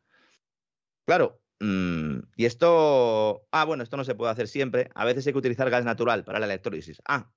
Claro, 1.05 1.41
mm, 1.59 2.19
y 2.35 2.45
esto, 2.45 3.47
ah, 3.51 3.65
bueno, 3.65 3.83
esto 3.83 3.97
no 3.97 4.03
se 4.03 4.15
puede 4.15 4.31
hacer 4.31 4.47
siempre. 4.47 4.89
A 4.95 5.05
veces 5.05 5.25
hay 5.27 5.33
que 5.33 5.39
utilizar 5.39 5.69
gas 5.69 5.83
natural 5.83 6.23
para 6.23 6.39
la 6.39 6.45
electrólisis. 6.45 7.01
Ah, 7.05 7.31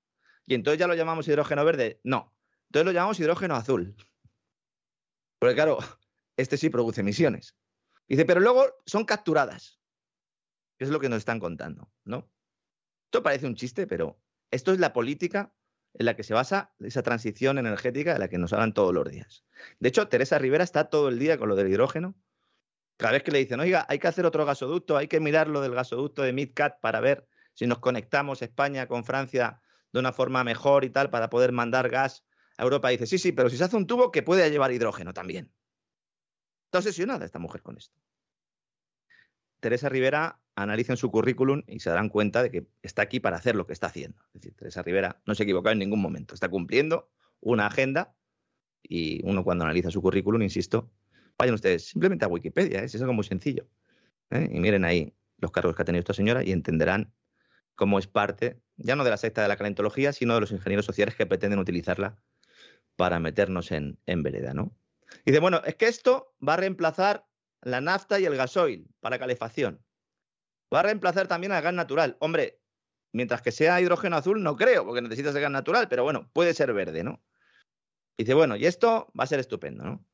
y 0.45 0.55
entonces 0.55 0.79
ya 0.79 0.87
lo 0.87 0.95
llamamos 0.95 1.27
hidrógeno 1.27 1.65
verde. 1.65 1.99
No, 2.03 2.32
entonces 2.73 2.87
lo 2.87 2.91
llamamos 2.91 3.19
hidrógeno 3.19 3.55
azul. 3.55 3.95
Porque 5.37 5.53
claro, 5.53 5.77
este 6.37 6.57
sí 6.57 6.71
produce 6.71 7.01
emisiones. 7.01 7.55
Dice, 8.07 8.25
pero 8.25 8.39
luego 8.39 8.65
son 8.87 9.05
capturadas. 9.05 9.79
Es 10.79 10.89
lo 10.89 10.99
que 10.99 11.07
nos 11.07 11.19
están 11.19 11.39
contando, 11.39 11.91
¿no? 12.03 12.31
Esto 13.05 13.21
parece 13.21 13.45
un 13.45 13.53
chiste, 13.53 13.85
pero 13.85 14.19
esto 14.49 14.73
es 14.73 14.79
la 14.79 14.91
política 14.91 15.53
en 15.93 16.07
la 16.07 16.15
que 16.15 16.23
se 16.23 16.33
basa 16.33 16.73
esa 16.79 17.03
transición 17.03 17.59
energética 17.59 18.13
de 18.13 18.19
la 18.19 18.27
que 18.27 18.39
nos 18.39 18.53
hablan 18.53 18.73
todos 18.73 18.91
los 18.91 19.07
días. 19.07 19.45
De 19.79 19.89
hecho, 19.89 20.07
Teresa 20.07 20.39
Rivera 20.39 20.63
está 20.63 20.85
todo 20.89 21.09
el 21.09 21.19
día 21.19 21.37
con 21.37 21.49
lo 21.49 21.55
del 21.55 21.67
hidrógeno. 21.67 22.15
Cada 22.97 23.13
vez 23.13 23.21
que 23.21 23.31
le 23.31 23.37
dicen, 23.37 23.59
oiga, 23.59 23.85
hay 23.87 23.99
que 23.99 24.07
hacer 24.07 24.25
otro 24.25 24.45
gasoducto, 24.45 24.97
hay 24.97 25.07
que 25.07 25.19
mirar 25.19 25.47
lo 25.47 25.61
del 25.61 25.75
gasoducto 25.75 26.23
de 26.23 26.33
MidCat 26.33 26.79
para 26.79 27.01
ver 27.01 27.27
si 27.53 27.67
nos 27.67 27.77
conectamos 27.77 28.41
España 28.41 28.87
con 28.87 29.03
Francia 29.03 29.61
de 29.91 29.99
una 29.99 30.11
forma 30.11 30.43
mejor 30.43 30.85
y 30.85 30.89
tal, 30.89 31.11
para 31.11 31.29
poder 31.29 31.51
mandar 31.51 31.87
gas 31.89 32.25
Europa 32.57 32.89
dice, 32.89 33.07
sí, 33.07 33.17
sí, 33.17 33.31
pero 33.31 33.49
si 33.49 33.57
se 33.57 33.63
hace 33.63 33.75
un 33.75 33.87
tubo 33.87 34.11
que 34.11 34.23
puede 34.23 34.49
llevar 34.49 34.71
hidrógeno 34.71 35.13
también. 35.13 35.51
Está 36.65 36.79
obsesionada 36.79 37.25
esta 37.25 37.39
mujer 37.39 37.61
con 37.61 37.77
esto. 37.77 37.99
Teresa 39.59 39.89
Rivera 39.89 40.39
analiza 40.55 40.93
en 40.93 40.97
su 40.97 41.09
currículum 41.09 41.63
y 41.67 41.79
se 41.79 41.89
darán 41.89 42.09
cuenta 42.09 42.43
de 42.43 42.51
que 42.51 42.67
está 42.81 43.01
aquí 43.01 43.19
para 43.19 43.37
hacer 43.37 43.55
lo 43.55 43.65
que 43.65 43.73
está 43.73 43.87
haciendo. 43.87 44.17
Es 44.27 44.41
decir, 44.41 44.55
Teresa 44.55 44.81
Rivera 44.81 45.21
no 45.25 45.35
se 45.35 45.43
ha 45.43 45.45
equivocado 45.45 45.73
en 45.73 45.79
ningún 45.79 46.01
momento. 46.01 46.33
Está 46.33 46.49
cumpliendo 46.49 47.09
una 47.39 47.67
agenda 47.67 48.13
y 48.81 49.25
uno 49.25 49.43
cuando 49.43 49.63
analiza 49.63 49.89
su 49.89 50.01
currículum, 50.01 50.41
insisto, 50.41 50.91
vayan 51.37 51.55
ustedes 51.55 51.87
simplemente 51.87 52.25
a 52.25 52.27
Wikipedia, 52.27 52.81
¿eh? 52.81 52.85
es 52.85 53.01
algo 53.01 53.13
muy 53.13 53.23
sencillo. 53.23 53.67
¿eh? 54.29 54.49
Y 54.51 54.59
miren 54.59 54.83
ahí 54.85 55.13
los 55.37 55.51
cargos 55.51 55.75
que 55.75 55.81
ha 55.81 55.85
tenido 55.85 56.01
esta 56.01 56.13
señora 56.13 56.43
y 56.43 56.51
entenderán 56.51 57.13
cómo 57.75 57.99
es 57.99 58.07
parte, 58.07 58.59
ya 58.77 58.95
no 58.95 59.03
de 59.03 59.09
la 59.09 59.17
secta 59.17 59.41
de 59.41 59.47
la 59.47 59.57
calentología, 59.57 60.13
sino 60.13 60.35
de 60.35 60.41
los 60.41 60.51
ingenieros 60.51 60.85
sociales 60.85 61.15
que 61.15 61.25
pretenden 61.25 61.59
utilizarla 61.59 62.17
para 62.95 63.19
meternos 63.19 63.71
en, 63.71 63.99
en 64.05 64.23
vereda, 64.23 64.53
¿no? 64.53 64.75
Dice, 65.25 65.39
bueno, 65.39 65.61
es 65.65 65.75
que 65.75 65.87
esto 65.87 66.35
va 66.45 66.53
a 66.53 66.57
reemplazar 66.57 67.25
la 67.61 67.81
nafta 67.81 68.19
y 68.19 68.25
el 68.25 68.35
gasoil 68.35 68.87
para 68.99 69.19
calefacción. 69.19 69.83
Va 70.73 70.79
a 70.79 70.83
reemplazar 70.83 71.27
también 71.27 71.51
al 71.51 71.61
gas 71.61 71.73
natural. 71.73 72.17
Hombre, 72.19 72.59
mientras 73.11 73.41
que 73.41 73.51
sea 73.51 73.79
hidrógeno 73.79 74.17
azul, 74.17 74.41
no 74.41 74.55
creo, 74.55 74.85
porque 74.85 75.01
necesitas 75.01 75.35
el 75.35 75.41
gas 75.41 75.51
natural, 75.51 75.87
pero 75.87 76.03
bueno, 76.03 76.29
puede 76.33 76.53
ser 76.53 76.73
verde, 76.73 77.03
¿no? 77.03 77.21
Dice, 78.17 78.33
bueno, 78.33 78.55
y 78.55 78.65
esto 78.65 79.11
va 79.17 79.23
a 79.23 79.27
ser 79.27 79.39
estupendo, 79.39 79.83
¿no? 79.83 80.05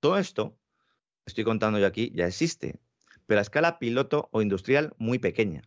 Todo 0.00 0.18
esto, 0.18 0.58
estoy 1.24 1.44
contando 1.44 1.78
yo 1.78 1.86
aquí, 1.86 2.12
ya 2.14 2.26
existe, 2.26 2.78
pero 3.26 3.40
a 3.40 3.42
escala 3.42 3.78
piloto 3.78 4.28
o 4.32 4.42
industrial 4.42 4.94
muy 4.98 5.18
pequeña. 5.18 5.62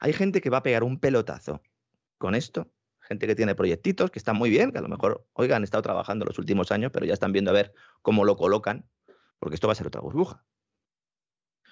Hay 0.00 0.12
gente 0.12 0.40
que 0.40 0.50
va 0.50 0.58
a 0.58 0.62
pegar 0.62 0.82
un 0.82 0.98
pelotazo 0.98 1.62
con 2.18 2.34
esto 2.34 2.72
gente 3.08 3.26
que 3.26 3.34
tiene 3.34 3.54
proyectitos, 3.54 4.10
que 4.10 4.18
están 4.18 4.36
muy 4.36 4.50
bien, 4.50 4.70
que 4.70 4.78
a 4.78 4.82
lo 4.82 4.88
mejor, 4.88 5.26
oigan, 5.32 5.56
han 5.58 5.64
estado 5.64 5.82
trabajando 5.82 6.26
los 6.26 6.38
últimos 6.38 6.70
años, 6.70 6.90
pero 6.92 7.06
ya 7.06 7.14
están 7.14 7.32
viendo 7.32 7.50
a 7.50 7.54
ver 7.54 7.72
cómo 8.02 8.24
lo 8.26 8.36
colocan, 8.36 8.86
porque 9.38 9.54
esto 9.54 9.66
va 9.66 9.72
a 9.72 9.76
ser 9.76 9.86
otra 9.86 10.02
burbuja. 10.02 10.44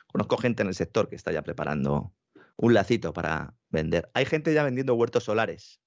Conozco 0.06 0.38
gente 0.38 0.62
en 0.62 0.68
el 0.68 0.74
sector 0.74 1.10
que 1.10 1.16
está 1.16 1.32
ya 1.32 1.42
preparando 1.42 2.14
un 2.56 2.72
lacito 2.72 3.12
para 3.12 3.54
vender. 3.68 4.10
Hay 4.14 4.24
gente 4.24 4.54
ya 4.54 4.64
vendiendo 4.64 4.94
huertos 4.94 5.24
solares. 5.24 5.82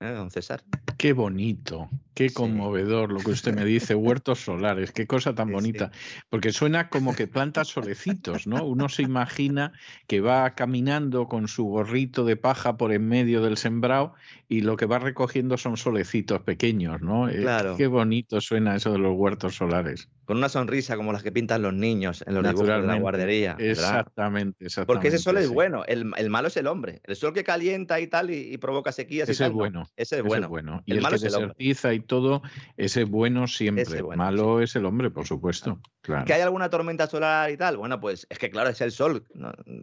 ¿Eh, 0.00 0.10
don 0.10 0.30
César? 0.30 0.62
Qué 0.98 1.12
bonito, 1.12 1.90
qué 2.14 2.32
conmovedor 2.32 3.12
lo 3.12 3.20
que 3.20 3.30
usted 3.30 3.54
me 3.54 3.64
dice, 3.64 3.94
huertos 3.94 4.40
solares, 4.40 4.92
qué 4.92 5.06
cosa 5.06 5.34
tan 5.34 5.52
bonita, 5.52 5.90
porque 6.30 6.52
suena 6.52 6.88
como 6.88 7.14
que 7.14 7.26
planta 7.26 7.64
solecitos, 7.64 8.46
¿no? 8.46 8.64
Uno 8.64 8.88
se 8.88 9.02
imagina 9.02 9.72
que 10.06 10.20
va 10.20 10.54
caminando 10.54 11.28
con 11.28 11.48
su 11.48 11.64
gorrito 11.64 12.24
de 12.24 12.36
paja 12.36 12.76
por 12.76 12.92
en 12.92 13.06
medio 13.06 13.42
del 13.42 13.56
sembrado 13.56 14.14
y 14.48 14.62
lo 14.62 14.76
que 14.76 14.86
va 14.86 14.98
recogiendo 14.98 15.58
son 15.58 15.76
solecitos 15.76 16.42
pequeños, 16.42 17.00
¿no? 17.02 17.28
Eh, 17.28 17.40
claro. 17.42 17.76
Qué 17.76 17.86
bonito 17.86 18.40
suena 18.40 18.76
eso 18.76 18.92
de 18.92 18.98
los 18.98 19.14
huertos 19.16 19.56
solares. 19.56 20.08
Con 20.26 20.38
una 20.38 20.48
sonrisa 20.48 20.96
como 20.96 21.12
las 21.12 21.22
que 21.22 21.32
pintan 21.32 21.62
los 21.62 21.72
niños 21.72 22.22
en 22.26 22.34
los 22.34 22.42
dibujos 22.42 22.66
de 22.66 22.82
la 22.82 22.98
guardería. 22.98 23.56
Exactamente, 23.58 24.66
exactamente. 24.66 24.86
Porque 24.86 25.08
ese 25.08 25.18
sol 25.18 25.38
es 25.38 25.48
bueno, 25.48 25.84
el, 25.86 26.04
malo 26.04 26.48
es 26.48 26.56
el 26.56 26.66
hombre. 26.66 27.00
El 27.04 27.16
sol 27.16 27.32
que 27.32 27.44
calienta 27.44 28.00
y 28.00 28.08
tal 28.08 28.30
y, 28.30 28.58
provoca 28.58 28.90
sequías. 28.92 29.28
Ese 29.28 29.46
es 29.46 29.52
bueno. 29.52 29.88
Ese 29.96 30.18
es 30.18 30.22
bueno. 30.22 30.82
Y 30.84 30.92
el, 30.92 31.00
malo 31.00 31.16
que 31.16 31.24
desertiza 31.24 31.94
y 31.94 32.00
todo, 32.00 32.42
ese 32.76 33.04
bueno 33.04 33.46
siempre. 33.46 33.84
el 33.98 34.04
malo 34.16 34.60
es 34.60 34.74
el 34.76 34.84
hombre, 34.84 35.10
por 35.10 35.26
supuesto. 35.26 35.80
Claro. 36.00 36.24
¿Que 36.24 36.34
hay 36.34 36.40
alguna 36.40 36.68
tormenta 36.68 37.06
solar 37.06 37.50
y 37.50 37.56
tal? 37.56 37.76
Bueno, 37.76 38.00
pues 38.00 38.26
es 38.28 38.38
que 38.38 38.50
claro, 38.50 38.70
es 38.70 38.80
el 38.80 38.90
sol. 38.90 39.24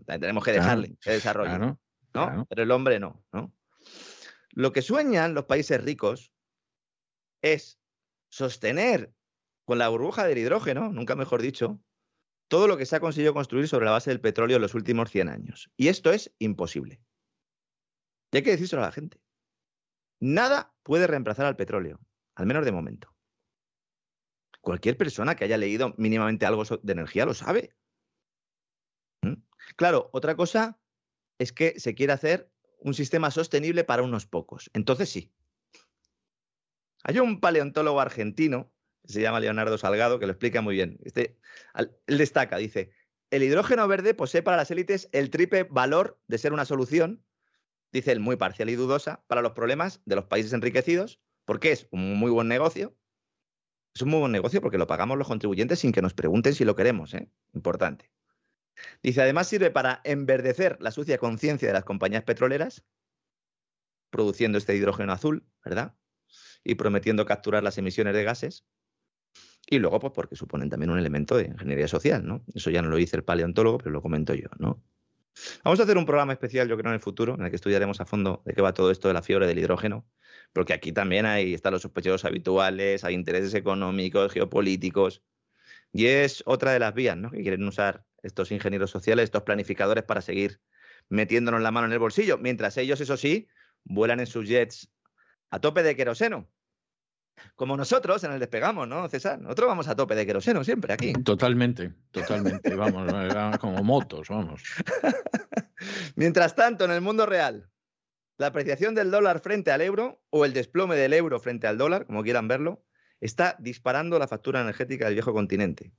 Tenemos 0.06 0.44
que 0.44 0.52
dejarle 0.52 0.98
que 1.02 1.12
desarrolle. 1.12 1.58
¿no? 2.14 2.46
Pero 2.50 2.64
el 2.64 2.72
hombre 2.72 3.00
no, 3.00 3.24
¿no? 3.32 3.52
Lo 4.52 4.72
que 4.72 4.82
sueñan 4.82 5.34
los 5.34 5.46
países 5.46 5.84
ricos 5.84 6.32
es 7.42 7.80
sostener 8.30 9.12
con 9.66 9.78
la 9.78 9.90
burbuja 9.90 10.26
del 10.26 10.38
hidrógeno, 10.38 10.92
nunca 10.92 11.16
mejor 11.16 11.42
dicho, 11.42 11.80
todo 12.48 12.68
lo 12.68 12.78
que 12.78 12.86
se 12.86 12.96
ha 12.96 13.00
conseguido 13.00 13.34
construir 13.34 13.68
sobre 13.68 13.86
la 13.86 13.92
base 13.92 14.10
del 14.10 14.22
petróleo 14.22 14.58
en 14.58 14.62
los 14.62 14.76
últimos 14.76 15.10
100 15.10 15.30
años. 15.30 15.72
Y 15.78 15.88
esto 15.88 16.12
es 16.12 16.34
imposible. 16.40 17.02
Y 18.32 18.38
hay 18.38 18.44
que 18.44 18.52
decírselo 18.52 18.82
a 18.82 18.86
la 18.86 18.92
gente. 18.92 19.22
Nada 20.20 20.74
puede 20.84 21.08
reemplazar 21.08 21.46
al 21.46 21.56
petróleo, 21.56 22.00
al 22.36 22.46
menos 22.46 22.66
de 22.66 22.72
momento. 22.72 23.14
Cualquier 24.62 24.98
persona 24.98 25.36
que 25.36 25.44
haya 25.44 25.58
leído 25.58 25.94
mínimamente 25.98 26.46
algo 26.46 26.64
de 26.64 26.94
energía 26.94 27.26
lo 27.26 27.34
sabe. 27.34 27.76
¿Mm? 29.22 29.42
Claro, 29.76 30.10
otra 30.14 30.36
cosa 30.36 30.80
es 31.38 31.52
que 31.52 31.80
se 31.80 31.94
quiere 31.94 32.14
hacer 32.14 32.52
un 32.80 32.94
sistema 32.94 33.32
sostenible 33.32 33.84
para 33.84 34.04
unos 34.04 34.26
pocos. 34.26 34.70
Entonces 34.74 35.10
sí. 35.10 35.34
Hay 37.04 37.20
un 37.20 37.40
paleontólogo 37.40 38.00
argentino, 38.00 38.73
se 39.06 39.22
llama 39.22 39.40
Leonardo 39.40 39.78
Salgado, 39.78 40.20
que 40.20 40.26
lo 40.26 40.32
explica 40.32 40.62
muy 40.62 40.76
bien. 40.76 41.00
Este, 41.04 41.38
él 41.76 42.18
destaca, 42.18 42.58
dice, 42.58 42.92
el 43.30 43.44
hidrógeno 43.44 43.88
verde 43.88 44.14
posee 44.14 44.44
para 44.44 44.58
las 44.58 44.70
élites 44.72 45.10
el 45.12 45.30
triple 45.30 45.64
valor 45.64 46.22
de 46.28 46.38
ser 46.38 46.54
una 46.54 46.66
solución, 46.66 47.26
dice 47.92 48.12
él, 48.12 48.20
muy 48.20 48.36
parcial 48.36 48.70
y 48.70 48.76
dudosa, 48.76 49.24
para 49.28 49.42
los 49.42 49.54
problemas 49.54 50.02
de 50.06 50.16
los 50.16 50.26
países 50.26 50.54
enriquecidos, 50.54 51.20
porque 51.46 51.72
es 51.72 51.88
un 51.92 52.16
muy 52.16 52.32
buen 52.32 52.48
negocio. 52.48 52.96
Es 53.96 54.02
un 54.02 54.10
muy 54.10 54.20
buen 54.20 54.32
negocio 54.32 54.62
porque 54.62 54.78
lo 54.78 54.88
pagamos 54.88 55.18
los 55.18 55.28
contribuyentes 55.28 55.80
sin 55.80 55.92
que 55.92 56.02
nos 56.02 56.14
pregunten 56.14 56.56
si 56.56 56.66
lo 56.66 56.76
queremos, 56.76 57.14
¿eh? 57.14 57.30
Importante. 57.54 58.12
Dice, 59.04 59.22
además 59.22 59.48
sirve 59.48 59.70
para 59.70 60.02
enverdecer 60.04 60.78
la 60.80 60.92
sucia 60.92 61.18
conciencia 61.18 61.68
de 61.68 61.74
las 61.74 61.84
compañías 61.84 62.24
petroleras, 62.24 62.84
produciendo 64.10 64.58
este 64.58 64.76
hidrógeno 64.76 65.12
azul, 65.12 65.48
¿verdad? 65.64 65.96
Y 66.64 66.76
prometiendo 66.76 67.26
capturar 67.26 67.64
las 67.64 67.78
emisiones 67.78 68.16
de 68.16 68.24
gases. 68.24 68.66
Y 69.74 69.80
luego, 69.80 70.00
pues 70.00 70.14
porque 70.14 70.36
suponen 70.36 70.70
también 70.70 70.92
un 70.92 71.00
elemento 71.00 71.36
de 71.36 71.46
ingeniería 71.46 71.88
social, 71.88 72.24
¿no? 72.24 72.46
Eso 72.54 72.70
ya 72.70 72.84
no 72.84 72.90
lo 72.90 72.96
dice 72.96 73.18
el 73.18 73.24
paleontólogo, 73.24 73.80
pero 73.80 73.90
lo 73.90 74.04
comento 74.04 74.36
yo, 74.36 74.48
¿no? 74.60 74.84
Vamos 75.64 75.80
a 75.80 75.84
hacer 75.84 75.98
un 75.98 76.06
programa 76.06 76.32
especial, 76.32 76.70
yo 76.70 76.78
creo, 76.78 76.92
en 76.92 76.94
el 76.94 77.00
futuro, 77.00 77.34
en 77.34 77.42
el 77.42 77.50
que 77.50 77.56
estudiaremos 77.56 78.00
a 78.00 78.06
fondo 78.06 78.44
de 78.46 78.54
qué 78.54 78.62
va 78.62 78.76
todo 78.76 78.92
esto 78.92 79.08
de 79.08 79.16
la 79.16 79.24
fiebre 79.24 79.48
del 79.48 79.58
hidrógeno, 79.58 80.06
porque 80.54 80.74
aquí 80.74 80.92
también 80.92 81.26
hay, 81.26 81.56
están 81.56 81.74
los 81.74 81.82
sospechosos 81.82 82.24
habituales, 82.24 83.04
hay 83.04 83.16
intereses 83.16 83.56
económicos, 83.56 84.32
geopolíticos, 84.32 85.24
y 85.92 86.06
es 86.06 86.44
otra 86.46 86.72
de 86.72 86.78
las 86.78 86.94
vías, 86.94 87.18
¿no? 87.18 87.32
Que 87.32 87.42
quieren 87.42 87.68
usar 87.68 88.06
estos 88.22 88.52
ingenieros 88.52 88.92
sociales, 88.92 89.24
estos 89.24 89.42
planificadores 89.42 90.04
para 90.04 90.22
seguir 90.22 90.60
metiéndonos 91.10 91.64
la 91.64 91.72
mano 91.72 91.88
en 91.88 91.94
el 91.94 92.00
bolsillo, 92.00 92.38
mientras 92.38 92.78
ellos, 92.78 93.02
eso 93.02 93.18
sí, 93.18 93.48
vuelan 93.86 94.20
en 94.20 94.28
sus 94.28 94.48
jets 94.48 94.92
a 95.50 95.60
tope 95.60 95.82
de 95.82 95.96
queroseno. 95.96 96.48
Como 97.56 97.78
nosotros 97.78 98.24
en 98.24 98.32
el 98.32 98.40
despegamos, 98.40 98.88
¿no, 98.88 99.08
César? 99.08 99.40
Nosotros 99.40 99.68
vamos 99.68 99.88
a 99.88 99.96
tope 99.96 100.16
de 100.16 100.26
queroseno 100.26 100.64
siempre 100.64 100.94
aquí. 100.94 101.14
Totalmente, 101.14 101.94
totalmente. 102.12 102.76
Vamos, 102.76 103.12
como 103.60 103.84
motos, 103.84 104.30
vamos. 104.30 104.64
Mientras 106.16 106.56
tanto, 106.56 106.86
en 106.86 106.92
el 106.92 107.02
mundo 107.02 107.26
real, 107.26 107.70
la 108.38 108.48
apreciación 108.48 108.96
del 108.96 109.12
dólar 109.12 109.40
frente 109.40 109.72
al 109.72 109.82
euro 109.82 110.22
o 110.30 110.46
el 110.46 110.54
desplome 110.54 110.96
del 110.96 111.14
euro 111.14 111.40
frente 111.40 111.68
al 111.68 111.78
dólar, 111.78 112.06
como 112.06 112.24
quieran 112.24 112.48
verlo, 112.48 112.84
está 113.22 113.56
disparando 113.60 114.20
la 114.20 114.28
factura 114.28 114.62
energética 114.62 115.06
del 115.06 115.14
viejo 115.14 115.34
continente. 115.34 115.94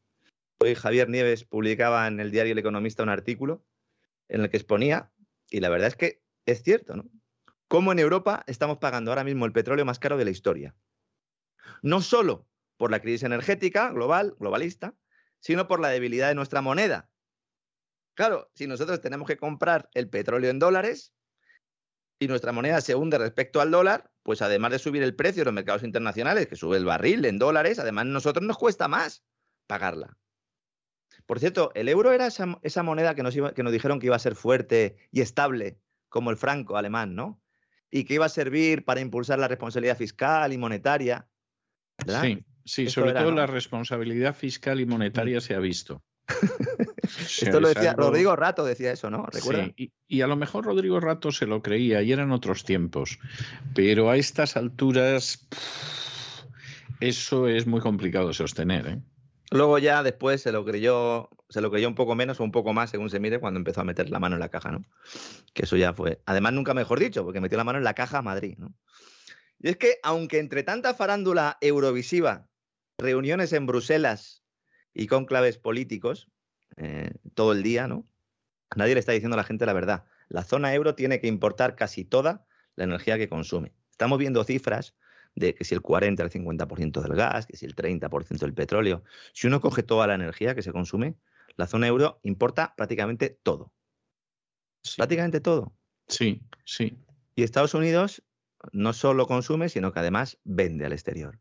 Hoy 0.58 0.74
Javier 0.74 1.08
Nieves 1.08 1.44
publicaba 1.44 2.06
en 2.06 2.20
el 2.20 2.30
diario 2.30 2.52
El 2.52 2.58
Economista 2.58 3.02
un 3.02 3.08
artículo 3.08 3.64
en 4.28 4.40
el 4.42 4.50
que 4.50 4.56
exponía, 4.56 5.12
y 5.50 5.60
la 5.60 5.68
verdad 5.68 5.88
es 5.88 5.96
que 5.96 6.22
es 6.46 6.62
cierto, 6.62 6.96
¿no? 6.96 7.04
Cómo 7.68 7.92
en 7.92 7.98
Europa 7.98 8.44
estamos 8.46 8.78
pagando 8.78 9.10
ahora 9.10 9.24
mismo 9.24 9.46
el 9.46 9.52
petróleo 9.52 9.84
más 9.84 9.98
caro 9.98 10.16
de 10.16 10.24
la 10.24 10.30
historia. 10.30 10.74
No 11.82 12.00
solo 12.00 12.46
por 12.76 12.90
la 12.90 13.00
crisis 13.00 13.22
energética 13.22 13.90
global, 13.90 14.34
globalista, 14.38 14.94
sino 15.40 15.68
por 15.68 15.80
la 15.80 15.88
debilidad 15.88 16.28
de 16.28 16.34
nuestra 16.34 16.60
moneda. 16.60 17.10
Claro, 18.14 18.50
si 18.54 18.66
nosotros 18.66 19.00
tenemos 19.00 19.26
que 19.26 19.36
comprar 19.36 19.90
el 19.94 20.08
petróleo 20.08 20.50
en 20.50 20.58
dólares 20.58 21.12
y 22.18 22.28
nuestra 22.28 22.52
moneda 22.52 22.80
se 22.80 22.94
hunde 22.94 23.18
respecto 23.18 23.60
al 23.60 23.70
dólar, 23.70 24.10
pues 24.22 24.40
además 24.40 24.70
de 24.70 24.78
subir 24.78 25.02
el 25.02 25.16
precio 25.16 25.42
en 25.42 25.46
los 25.46 25.54
mercados 25.54 25.82
internacionales, 25.82 26.46
que 26.46 26.56
sube 26.56 26.76
el 26.76 26.84
barril 26.84 27.24
en 27.24 27.38
dólares, 27.38 27.78
además 27.78 28.02
a 28.02 28.08
nosotros 28.08 28.46
nos 28.46 28.56
cuesta 28.56 28.88
más 28.88 29.24
pagarla. 29.66 30.16
Por 31.26 31.40
cierto, 31.40 31.72
¿el 31.74 31.88
euro 31.88 32.12
era 32.12 32.26
esa, 32.26 32.82
moneda 32.82 33.14
que 33.14 33.22
nos, 33.22 33.34
que 33.34 33.62
nos 33.62 33.72
dijeron 33.72 33.98
que 33.98 34.06
iba 34.06 34.16
a 34.16 34.20
ser 34.20 34.34
fuerte 34.34 34.96
y 35.10 35.20
estable, 35.20 35.78
como 36.08 36.30
el 36.30 36.36
franco 36.36 36.76
alemán, 36.76 37.14
¿no? 37.14 37.40
Y 37.90 38.04
que 38.04 38.14
iba 38.14 38.26
a 38.26 38.30
servir 38.30 38.84
para 38.84 39.00
impulsar 39.00 39.38
la 39.38 39.48
responsabilidad 39.48 39.96
fiscal 39.96 40.52
y 40.52 40.58
monetaria. 40.58 41.28
Sí, 42.06 42.44
sí 42.64 42.90
sobre 42.90 43.12
todo 43.12 43.30
la 43.30 43.46
responsabilidad 43.46 44.34
fiscal 44.34 44.80
y 44.80 44.86
monetaria 44.86 45.40
se 45.40 45.54
ha 45.54 45.58
visto. 45.58 46.02
Esto 47.04 47.60
lo 47.60 47.68
decía 47.68 47.92
Rodrigo 47.92 48.34
Rato, 48.34 48.64
decía 48.64 48.92
eso, 48.92 49.10
¿no? 49.10 49.26
¿Recuerda? 49.26 49.70
Sí, 49.76 49.92
y, 50.08 50.22
a 50.22 50.26
lo 50.26 50.36
mejor 50.36 50.64
Rodrigo 50.64 51.00
Rato 51.00 51.32
se 51.32 51.46
lo 51.46 51.62
creía 51.62 52.02
y 52.02 52.12
eran 52.12 52.32
otros 52.32 52.64
tiempos, 52.64 53.18
pero 53.74 54.10
a 54.10 54.16
estas 54.16 54.56
alturas 54.56 55.46
eso 57.00 57.48
es 57.48 57.66
muy 57.66 57.80
complicado 57.80 58.28
de 58.28 58.34
sostener. 58.34 58.86
¿eh? 58.86 58.98
Luego 59.50 59.78
ya 59.78 60.02
después 60.02 60.40
se 60.40 60.52
lo 60.52 60.64
creyó, 60.64 61.28
se 61.48 61.60
lo 61.60 61.70
creyó 61.70 61.88
un 61.88 61.94
poco 61.94 62.14
menos 62.14 62.40
o 62.40 62.44
un 62.44 62.52
poco 62.52 62.72
más, 62.72 62.90
según 62.90 63.10
se 63.10 63.20
mire, 63.20 63.38
cuando 63.38 63.58
empezó 63.58 63.82
a 63.82 63.84
meter 63.84 64.10
la 64.10 64.18
mano 64.18 64.36
en 64.36 64.40
la 64.40 64.48
caja, 64.48 64.70
¿no? 64.70 64.82
Que 65.52 65.64
eso 65.64 65.76
ya 65.76 65.92
fue. 65.92 66.20
Además, 66.26 66.54
nunca 66.54 66.74
mejor 66.74 66.98
dicho, 66.98 67.22
porque 67.24 67.40
metió 67.40 67.58
la 67.58 67.64
mano 67.64 67.78
en 67.78 67.84
la 67.84 67.94
caja 67.94 68.18
a 68.18 68.22
Madrid, 68.22 68.56
¿no? 68.58 68.72
Y 69.64 69.70
es 69.70 69.78
que, 69.78 69.98
aunque 70.02 70.40
entre 70.40 70.62
tanta 70.62 70.92
farándula 70.92 71.56
eurovisiva, 71.62 72.50
reuniones 72.98 73.54
en 73.54 73.64
Bruselas 73.64 74.44
y 74.92 75.06
conclaves 75.06 75.56
políticos, 75.56 76.30
eh, 76.76 77.12
todo 77.32 77.52
el 77.52 77.62
día, 77.62 77.88
¿no? 77.88 78.06
Nadie 78.76 78.92
le 78.92 79.00
está 79.00 79.12
diciendo 79.12 79.36
a 79.36 79.38
la 79.38 79.44
gente 79.44 79.64
la 79.64 79.72
verdad. 79.72 80.04
La 80.28 80.44
zona 80.44 80.74
euro 80.74 80.94
tiene 80.94 81.18
que 81.18 81.28
importar 81.28 81.76
casi 81.76 82.04
toda 82.04 82.46
la 82.76 82.84
energía 82.84 83.16
que 83.16 83.30
consume. 83.30 83.72
Estamos 83.90 84.18
viendo 84.18 84.44
cifras 84.44 84.96
de 85.34 85.54
que 85.54 85.64
si 85.64 85.74
el 85.74 85.80
40 85.80 86.22
al 86.22 86.30
50% 86.30 87.00
del 87.00 87.14
gas, 87.14 87.46
que 87.46 87.56
si 87.56 87.64
el 87.64 87.74
30% 87.74 88.40
del 88.40 88.52
petróleo. 88.52 89.02
Si 89.32 89.46
uno 89.46 89.62
coge 89.62 89.82
toda 89.82 90.06
la 90.06 90.14
energía 90.14 90.54
que 90.54 90.60
se 90.60 90.72
consume, 90.72 91.16
la 91.56 91.66
zona 91.66 91.86
euro 91.86 92.20
importa 92.22 92.74
prácticamente 92.76 93.30
todo. 93.42 93.72
Prácticamente 94.98 95.40
todo. 95.40 95.74
Sí, 96.06 96.42
sí. 96.66 96.98
Y 97.34 97.44
Estados 97.44 97.72
Unidos 97.72 98.22
no 98.72 98.92
solo 98.92 99.26
consume, 99.26 99.68
sino 99.68 99.92
que 99.92 100.00
además 100.00 100.38
vende 100.44 100.86
al 100.86 100.92
exterior. 100.92 101.40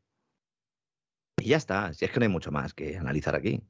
Y 1.37 1.49
ya 1.49 1.57
está, 1.57 1.93
si 1.93 2.05
es 2.05 2.11
que 2.11 2.19
no 2.19 2.23
hay 2.23 2.29
mucho 2.31 2.51
más 2.51 2.73
que 2.73 2.97
analizar 2.97 3.35
aquí. 3.35 3.63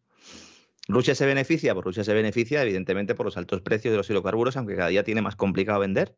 Rusia 0.88 1.16
se 1.16 1.26
beneficia, 1.26 1.74
pues 1.74 1.86
Rusia 1.86 2.04
se 2.04 2.14
beneficia 2.14 2.62
evidentemente 2.62 3.16
por 3.16 3.26
los 3.26 3.38
altos 3.38 3.62
precios 3.62 3.92
de 3.92 3.98
los 3.98 4.10
hidrocarburos, 4.10 4.58
aunque 4.58 4.76
cada 4.76 4.90
día 4.90 5.04
tiene 5.04 5.22
más 5.22 5.36
complicado 5.36 5.80
vender. 5.80 6.18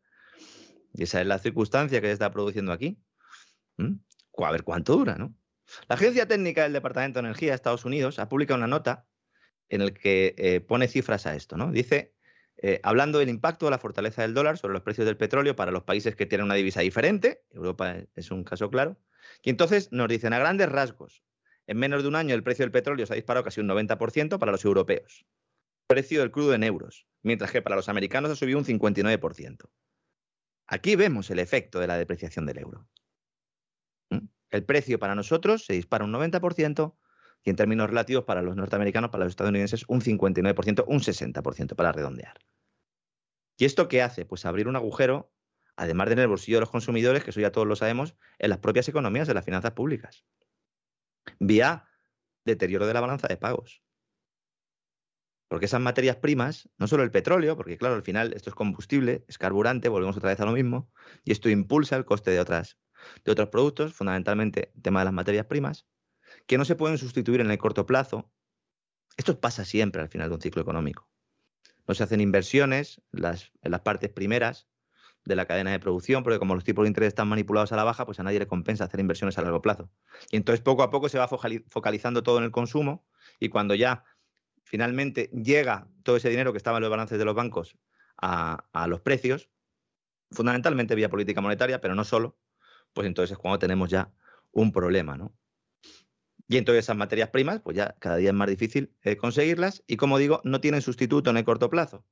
Y 0.92 1.04
esa 1.04 1.20
es 1.20 1.26
la 1.26 1.38
circunstancia 1.38 2.00
que 2.00 2.08
se 2.08 2.14
está 2.14 2.30
produciendo 2.30 2.72
aquí. 2.72 2.98
¿Mm? 3.76 3.94
A 4.38 4.50
ver 4.50 4.64
cuánto 4.64 4.96
dura, 4.96 5.16
¿no? 5.16 5.34
La 5.88 5.96
Agencia 5.96 6.26
Técnica 6.26 6.62
del 6.62 6.72
Departamento 6.72 7.20
de 7.20 7.28
Energía 7.28 7.50
de 7.50 7.56
Estados 7.56 7.84
Unidos 7.84 8.18
ha 8.18 8.28
publicado 8.28 8.58
una 8.58 8.66
nota 8.66 9.06
en 9.68 9.84
la 9.84 9.90
que 9.90 10.34
eh, 10.38 10.60
pone 10.60 10.88
cifras 10.88 11.26
a 11.26 11.34
esto, 11.34 11.56
¿no? 11.56 11.72
Dice, 11.72 12.14
eh, 12.58 12.80
hablando 12.82 13.18
del 13.18 13.28
impacto 13.28 13.66
de 13.66 13.70
la 13.70 13.78
fortaleza 13.78 14.22
del 14.22 14.34
dólar 14.34 14.56
sobre 14.56 14.74
los 14.74 14.82
precios 14.82 15.06
del 15.06 15.16
petróleo 15.16 15.56
para 15.56 15.70
los 15.70 15.82
países 15.82 16.16
que 16.16 16.26
tienen 16.26 16.46
una 16.46 16.54
divisa 16.54 16.80
diferente, 16.80 17.42
Europa 17.50 17.96
es 18.14 18.30
un 18.30 18.44
caso 18.44 18.70
claro, 18.70 18.96
y 19.42 19.50
entonces 19.50 19.92
nos 19.92 20.08
dicen 20.08 20.32
a 20.32 20.38
grandes 20.38 20.70
rasgos, 20.70 21.22
en 21.66 21.78
menos 21.78 22.02
de 22.02 22.08
un 22.08 22.16
año 22.16 22.34
el 22.34 22.42
precio 22.42 22.64
del 22.64 22.72
petróleo 22.72 23.06
se 23.06 23.12
ha 23.12 23.16
disparado 23.16 23.44
casi 23.44 23.60
un 23.60 23.68
90% 23.68 24.38
para 24.38 24.52
los 24.52 24.64
europeos. 24.64 25.26
precio 25.88 26.20
del 26.20 26.32
crudo 26.32 26.54
en 26.54 26.64
euros, 26.64 27.06
mientras 27.22 27.52
que 27.52 27.62
para 27.62 27.76
los 27.76 27.88
americanos 27.88 28.30
ha 28.30 28.36
subido 28.36 28.58
un 28.58 28.64
59%. 28.64 29.70
Aquí 30.66 30.96
vemos 30.96 31.30
el 31.30 31.38
efecto 31.38 31.78
de 31.78 31.86
la 31.86 31.96
depreciación 31.96 32.44
del 32.44 32.58
euro. 32.58 32.88
¿Mm? 34.10 34.26
El 34.50 34.64
precio 34.64 34.98
para 34.98 35.14
nosotros 35.14 35.64
se 35.64 35.74
dispara 35.74 36.04
un 36.04 36.12
90% 36.12 36.96
y 37.46 37.50
en 37.50 37.56
términos 37.56 37.88
relativos 37.88 38.24
para 38.24 38.42
los 38.42 38.56
norteamericanos, 38.56 39.10
para 39.10 39.24
los 39.24 39.30
estadounidenses, 39.30 39.84
un 39.86 40.00
59%, 40.00 40.84
un 40.88 40.98
60% 40.98 41.76
para 41.76 41.92
redondear. 41.92 42.34
¿Y 43.56 43.64
esto 43.64 43.86
qué 43.86 44.02
hace? 44.02 44.26
Pues 44.26 44.44
abrir 44.44 44.66
un 44.66 44.74
agujero, 44.74 45.32
además 45.76 46.08
de 46.08 46.14
en 46.14 46.18
el 46.18 46.26
bolsillo 46.26 46.56
de 46.56 46.62
los 46.62 46.70
consumidores, 46.70 47.22
que 47.22 47.30
eso 47.30 47.40
ya 47.40 47.52
todos 47.52 47.68
lo 47.68 47.76
sabemos, 47.76 48.16
en 48.40 48.50
las 48.50 48.58
propias 48.58 48.88
economías, 48.88 49.28
de 49.28 49.34
las 49.34 49.44
finanzas 49.44 49.70
públicas. 49.70 50.24
Vía 51.38 51.88
deterioro 52.44 52.84
de 52.84 52.94
la 52.94 53.00
balanza 53.00 53.28
de 53.28 53.36
pagos. 53.36 53.80
Porque 55.46 55.66
esas 55.66 55.80
materias 55.80 56.16
primas, 56.16 56.68
no 56.78 56.88
solo 56.88 57.04
el 57.04 57.12
petróleo, 57.12 57.56
porque 57.56 57.78
claro, 57.78 57.94
al 57.94 58.02
final 58.02 58.32
esto 58.32 58.50
es 58.50 58.56
combustible, 58.56 59.24
es 59.28 59.38
carburante, 59.38 59.88
volvemos 59.88 60.16
otra 60.16 60.30
vez 60.30 60.40
a 60.40 60.46
lo 60.46 60.52
mismo, 60.52 60.90
y 61.22 61.30
esto 61.30 61.48
impulsa 61.48 61.94
el 61.94 62.04
coste 62.04 62.32
de, 62.32 62.40
otras, 62.40 62.76
de 63.24 63.30
otros 63.30 63.50
productos, 63.50 63.94
fundamentalmente 63.94 64.72
el 64.74 64.82
tema 64.82 64.98
de 64.98 65.04
las 65.04 65.14
materias 65.14 65.46
primas, 65.46 65.86
que 66.46 66.58
no 66.58 66.64
se 66.64 66.76
pueden 66.76 66.98
sustituir 66.98 67.40
en 67.40 67.50
el 67.50 67.58
corto 67.58 67.86
plazo. 67.86 68.30
Esto 69.16 69.38
pasa 69.40 69.64
siempre 69.64 70.02
al 70.02 70.08
final 70.08 70.28
de 70.28 70.34
un 70.34 70.40
ciclo 70.40 70.62
económico. 70.62 71.08
No 71.86 71.94
se 71.94 72.02
hacen 72.02 72.20
inversiones 72.20 73.00
en 73.12 73.22
las, 73.22 73.80
partes 73.82 74.10
primeras 74.10 74.68
de 75.24 75.36
la 75.36 75.46
cadena 75.46 75.72
de 75.72 75.80
producción, 75.80 76.22
porque 76.22 76.38
como 76.38 76.54
los 76.54 76.64
tipos 76.64 76.84
de 76.84 76.88
interés 76.88 77.08
están 77.08 77.28
manipulados 77.28 77.72
a 77.72 77.76
la 77.76 77.84
baja, 77.84 78.06
pues 78.06 78.20
a 78.20 78.22
nadie 78.22 78.38
le 78.38 78.46
compensa 78.46 78.84
hacer 78.84 79.00
inversiones 79.00 79.38
a 79.38 79.42
largo 79.42 79.60
plazo. 79.60 79.90
Y 80.30 80.36
entonces 80.36 80.62
poco 80.62 80.82
a 80.82 80.90
poco 80.90 81.08
se 81.08 81.18
va 81.18 81.28
focalizando 81.28 82.22
todo 82.22 82.38
en 82.38 82.44
el 82.44 82.50
consumo 82.50 83.06
y 83.40 83.48
cuando 83.48 83.74
ya 83.74 84.04
finalmente 84.62 85.30
llega 85.32 85.88
todo 86.02 86.16
ese 86.16 86.28
dinero 86.28 86.52
que 86.52 86.58
estaba 86.58 86.78
en 86.78 86.82
los 86.82 86.90
balances 86.90 87.18
de 87.18 87.24
los 87.24 87.34
bancos 87.34 87.76
a, 88.18 88.86
los 88.88 89.00
precios, 89.00 89.50
fundamentalmente 90.30 90.94
vía 90.94 91.08
política 91.08 91.40
monetaria, 91.40 91.80
pero 91.80 91.94
no 91.94 92.04
solo, 92.04 92.38
pues 92.92 93.06
entonces 93.06 93.32
es 93.32 93.38
cuando 93.38 93.58
tenemos 93.58 93.90
ya 93.90 94.12
un 94.52 94.72
problema, 94.72 95.16
¿no? 95.16 95.34
Y 96.48 96.58
entonces 96.58 96.84
esas 96.84 96.96
materias 96.96 97.30
primas, 97.30 97.60
pues 97.60 97.76
ya 97.76 97.96
cada 97.98 98.16
día 98.16 98.30
es 98.30 98.34
más 98.34 98.48
difícil 98.48 98.92
eh, 99.02 99.16
conseguirlas 99.16 99.82
y 99.86 99.96
como 99.96 100.18
digo, 100.18 100.40
no 100.44 100.60
tienen 100.60 100.80
sustituto 100.80 101.30
en 101.30 101.36
el 101.36 101.44
corto 101.44 101.70
plazo. 101.70 102.04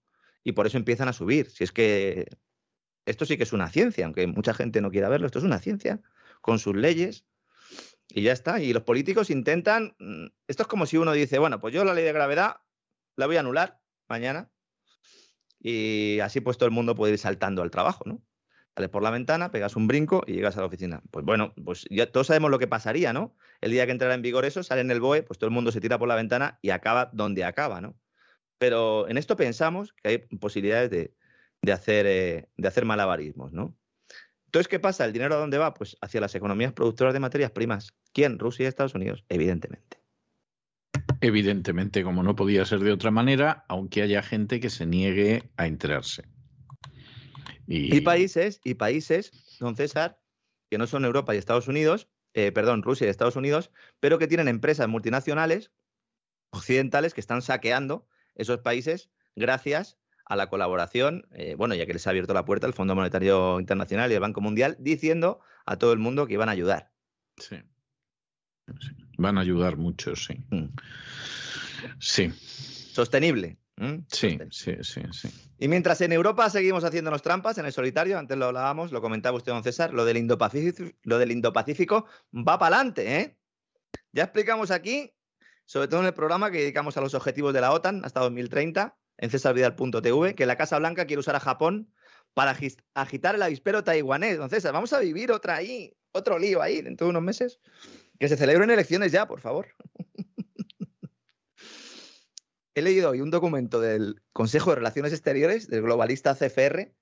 Y 0.42 0.52
por 0.52 0.66
eso 0.66 0.76
empiezan 0.76 1.08
a 1.08 1.12
subir. 1.12 1.50
Si 1.50 1.64
es 1.64 1.72
que 1.72 2.26
esto 3.06 3.26
sí 3.26 3.36
que 3.36 3.44
es 3.44 3.52
una 3.52 3.70
ciencia, 3.70 4.04
aunque 4.04 4.26
mucha 4.26 4.52
gente 4.52 4.80
no 4.80 4.90
quiera 4.90 5.08
verlo, 5.08 5.26
esto 5.26 5.38
es 5.38 5.44
una 5.44 5.58
ciencia, 5.58 6.00
con 6.40 6.58
sus 6.58 6.74
leyes, 6.74 7.24
y 8.08 8.22
ya 8.22 8.32
está. 8.32 8.60
Y 8.60 8.72
los 8.72 8.82
políticos 8.82 9.30
intentan. 9.30 9.94
Mm, 9.98 10.26
esto 10.46 10.62
es 10.62 10.68
como 10.68 10.86
si 10.86 10.96
uno 10.96 11.12
dice, 11.12 11.38
bueno, 11.38 11.60
pues 11.60 11.74
yo 11.74 11.84
la 11.84 11.94
ley 11.94 12.04
de 12.04 12.12
gravedad 12.12 12.60
la 13.16 13.26
voy 13.26 13.36
a 13.36 13.40
anular 13.40 13.80
mañana. 14.08 14.50
Y 15.58 16.20
así 16.20 16.40
pues 16.40 16.58
todo 16.58 16.66
el 16.66 16.74
mundo 16.74 16.94
puede 16.94 17.14
ir 17.14 17.18
saltando 17.18 17.62
al 17.62 17.70
trabajo, 17.70 18.04
¿no? 18.06 18.22
Sales 18.76 18.90
por 18.90 19.02
la 19.02 19.10
ventana, 19.10 19.50
pegas 19.52 19.76
un 19.76 19.86
brinco 19.86 20.24
y 20.26 20.32
llegas 20.32 20.56
a 20.56 20.60
la 20.60 20.66
oficina. 20.66 21.00
Pues 21.10 21.24
bueno, 21.24 21.54
pues 21.64 21.84
ya 21.90 22.10
todos 22.10 22.26
sabemos 22.26 22.50
lo 22.50 22.58
que 22.58 22.66
pasaría, 22.66 23.12
¿no? 23.12 23.36
El 23.60 23.70
día 23.70 23.86
que 23.86 23.92
entrara 23.92 24.14
en 24.14 24.22
vigor 24.22 24.44
eso, 24.44 24.62
sale 24.62 24.80
en 24.80 24.90
el 24.90 25.00
BOE, 25.00 25.22
pues 25.22 25.38
todo 25.38 25.48
el 25.48 25.54
mundo 25.54 25.70
se 25.70 25.80
tira 25.80 25.98
por 25.98 26.08
la 26.08 26.16
ventana 26.16 26.58
y 26.60 26.70
acaba 26.70 27.10
donde 27.12 27.44
acaba, 27.44 27.80
¿no? 27.80 27.96
Pero 28.58 29.08
en 29.08 29.16
esto 29.16 29.36
pensamos 29.36 29.92
que 29.92 30.08
hay 30.08 30.18
posibilidades 30.18 30.90
de, 30.90 31.14
de 31.62 31.72
hacer, 31.72 32.06
eh, 32.06 32.48
de 32.56 32.68
hacer 32.68 32.84
malabarismos, 32.84 33.52
¿no? 33.52 33.76
Entonces, 34.46 34.68
¿qué 34.68 34.78
pasa? 34.78 35.04
¿El 35.04 35.12
dinero 35.12 35.34
a 35.34 35.38
dónde 35.38 35.58
va? 35.58 35.74
Pues 35.74 35.96
hacia 36.00 36.20
las 36.20 36.34
economías 36.34 36.72
productoras 36.72 37.12
de 37.12 37.20
materias 37.20 37.50
primas. 37.50 37.92
¿Quién? 38.12 38.38
Rusia 38.38 38.64
y 38.64 38.66
Estados 38.66 38.94
Unidos, 38.94 39.24
evidentemente. 39.28 39.98
Evidentemente, 41.20 42.04
como 42.04 42.22
no 42.22 42.36
podía 42.36 42.64
ser 42.64 42.80
de 42.80 42.92
otra 42.92 43.10
manera, 43.10 43.64
aunque 43.68 44.02
haya 44.02 44.22
gente 44.22 44.60
que 44.60 44.70
se 44.70 44.86
niegue 44.86 45.50
a 45.56 45.66
enterarse. 45.66 46.24
Y, 47.66 48.00
países, 48.02 48.60
y 48.64 48.74
países, 48.74 49.56
don 49.58 49.76
César, 49.76 50.20
que 50.70 50.78
no 50.78 50.86
son 50.86 51.04
Europa 51.04 51.34
y 51.34 51.38
Estados 51.38 51.68
Unidos, 51.68 52.08
eh, 52.34 52.52
perdón, 52.52 52.82
Rusia 52.82 53.06
y 53.06 53.10
Estados 53.10 53.36
Unidos, 53.36 53.70
pero 54.00 54.18
que 54.18 54.26
tienen 54.26 54.48
empresas 54.48 54.88
multinacionales 54.88 55.70
occidentales 56.50 57.14
que 57.14 57.20
están 57.20 57.42
saqueando 57.42 58.06
esos 58.34 58.60
países 58.60 59.10
gracias 59.36 59.98
a 60.26 60.36
la 60.36 60.48
colaboración, 60.48 61.26
eh, 61.32 61.54
bueno, 61.56 61.74
ya 61.74 61.86
que 61.86 61.92
les 61.92 62.06
ha 62.06 62.10
abierto 62.10 62.34
la 62.34 62.44
puerta 62.44 62.66
el 62.66 62.72
Fondo 62.72 62.94
Monetario 62.94 63.60
Internacional 63.60 64.10
y 64.10 64.14
el 64.14 64.20
Banco 64.20 64.40
Mundial, 64.40 64.76
diciendo 64.78 65.40
a 65.66 65.76
todo 65.76 65.92
el 65.92 65.98
mundo 65.98 66.26
que 66.26 66.34
iban 66.34 66.48
a 66.48 66.52
ayudar. 66.52 66.92
Sí. 67.36 67.56
Van 69.18 69.38
a 69.38 69.42
ayudar 69.42 69.76
mucho, 69.76 70.16
sí. 70.16 70.44
Mm. 70.50 70.74
Sí. 71.98 72.30
Sostenible. 72.30 73.58
Sí, 74.08 74.38
sí, 74.50 74.76
sí, 74.82 75.02
sí. 75.12 75.28
Y 75.58 75.68
mientras 75.68 76.00
en 76.00 76.12
Europa 76.12 76.48
seguimos 76.48 76.84
haciéndonos 76.84 77.22
trampas 77.22 77.58
en 77.58 77.66
el 77.66 77.72
solitario, 77.72 78.18
antes 78.18 78.36
lo 78.36 78.46
hablábamos, 78.46 78.92
lo 78.92 79.00
comentaba 79.00 79.36
usted, 79.36 79.52
don 79.52 79.64
César, 79.64 79.92
lo 79.92 80.04
del 80.04 80.16
Indo-Pacífico, 80.16 80.96
lo 81.02 81.18
del 81.18 81.32
Indo-Pacífico 81.32 82.06
va 82.32 82.58
para 82.58 82.76
adelante, 82.76 83.20
¿eh? 83.20 83.38
Ya 84.12 84.24
explicamos 84.24 84.70
aquí, 84.70 85.12
sobre 85.64 85.88
todo 85.88 86.00
en 86.00 86.06
el 86.06 86.14
programa 86.14 86.50
que 86.50 86.58
dedicamos 86.58 86.96
a 86.96 87.00
los 87.00 87.14
objetivos 87.14 87.52
de 87.52 87.60
la 87.60 87.72
OTAN 87.72 88.04
hasta 88.04 88.20
2030, 88.20 88.96
en 89.18 89.30
cesarvidal.tv 89.30 90.34
que 90.34 90.46
la 90.46 90.56
Casa 90.56 90.78
Blanca 90.78 91.06
quiere 91.06 91.20
usar 91.20 91.36
a 91.36 91.40
Japón 91.40 91.92
para 92.32 92.56
agitar 92.94 93.34
el 93.34 93.42
avispero 93.42 93.84
taiwanés. 93.84 94.32
Entonces, 94.32 94.64
vamos 94.64 94.92
a 94.92 95.00
vivir 95.00 95.30
otra 95.32 95.56
ahí, 95.56 95.96
otro 96.12 96.38
lío 96.38 96.62
ahí 96.62 96.82
dentro 96.82 97.06
de 97.06 97.10
unos 97.10 97.22
meses. 97.22 97.60
Que 98.18 98.28
se 98.28 98.36
celebren 98.36 98.70
elecciones 98.70 99.12
ya, 99.12 99.26
por 99.26 99.40
favor. 99.40 99.68
He 102.74 102.82
leído 102.82 103.10
hoy 103.10 103.20
un 103.20 103.30
documento 103.30 103.80
del 103.80 104.20
Consejo 104.32 104.70
de 104.70 104.76
Relaciones 104.76 105.12
Exteriores, 105.12 105.68
del 105.68 105.82
globalista 105.82 106.34
CFR, 106.34 106.92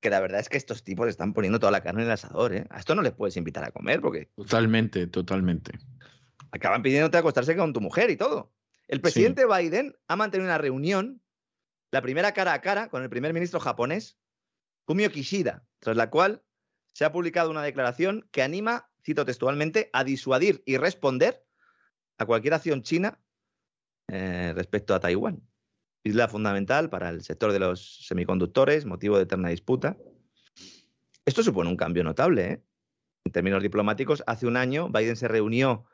que 0.00 0.10
la 0.10 0.20
verdad 0.20 0.38
es 0.38 0.48
que 0.48 0.56
estos 0.56 0.84
tipos 0.84 1.08
están 1.08 1.32
poniendo 1.32 1.58
toda 1.58 1.72
la 1.72 1.82
carne 1.82 2.02
en 2.02 2.06
el 2.06 2.12
asador. 2.12 2.54
¿eh? 2.54 2.66
A 2.70 2.78
esto 2.78 2.94
no 2.94 3.02
les 3.02 3.12
puedes 3.12 3.36
invitar 3.36 3.64
a 3.64 3.72
comer 3.72 4.00
porque... 4.00 4.30
Totalmente, 4.36 5.08
totalmente. 5.08 5.72
Acaban 6.52 6.82
pidiéndote 6.82 7.18
acostarse 7.18 7.56
con 7.56 7.72
tu 7.72 7.80
mujer 7.80 8.10
y 8.10 8.16
todo. 8.16 8.52
El 8.86 9.00
presidente 9.00 9.46
Biden 9.46 9.96
ha 10.06 10.14
mantenido 10.14 10.48
una 10.48 10.58
reunión 10.58 11.20
la 11.90 12.02
primera 12.02 12.32
cara 12.32 12.52
a 12.52 12.60
cara 12.60 12.88
con 12.88 13.02
el 13.02 13.10
primer 13.10 13.32
ministro 13.32 13.58
japonés, 13.58 14.16
Fumio 14.86 15.10
Kishida, 15.10 15.64
tras 15.80 15.96
la 15.96 16.08
cual 16.08 16.42
se 16.92 17.04
ha 17.04 17.10
publicado 17.10 17.50
una 17.50 17.62
declaración 17.64 18.28
que 18.30 18.42
anima, 18.42 18.88
cito 19.04 19.24
textualmente, 19.24 19.90
a 19.92 20.04
disuadir 20.04 20.62
y 20.66 20.76
responder 20.76 21.44
a 22.18 22.26
cualquier 22.26 22.54
acción 22.54 22.82
china 22.82 23.18
eh, 24.10 24.52
respecto 24.54 24.94
a 24.94 25.00
Taiwán. 25.00 25.42
Isla 26.02 26.28
fundamental 26.28 26.90
para 26.90 27.10
el 27.10 27.22
sector 27.22 27.52
de 27.52 27.58
los 27.58 28.06
semiconductores, 28.06 28.86
motivo 28.86 29.16
de 29.16 29.24
eterna 29.24 29.50
disputa. 29.50 29.96
Esto 31.24 31.42
supone 31.42 31.70
un 31.70 31.76
cambio 31.76 32.02
notable. 32.02 32.52
¿eh? 32.52 32.62
En 33.24 33.32
términos 33.32 33.62
diplomáticos, 33.62 34.22
hace 34.26 34.46
un 34.46 34.56
año 34.56 34.88
Biden 34.88 35.16
se 35.16 35.28
reunió 35.28 35.84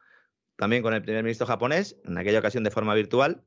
también 0.56 0.82
con 0.82 0.94
el 0.94 1.02
primer 1.02 1.22
ministro 1.22 1.46
japonés, 1.46 1.96
en 2.04 2.16
aquella 2.16 2.38
ocasión 2.38 2.64
de 2.64 2.70
forma 2.70 2.94
virtual, 2.94 3.44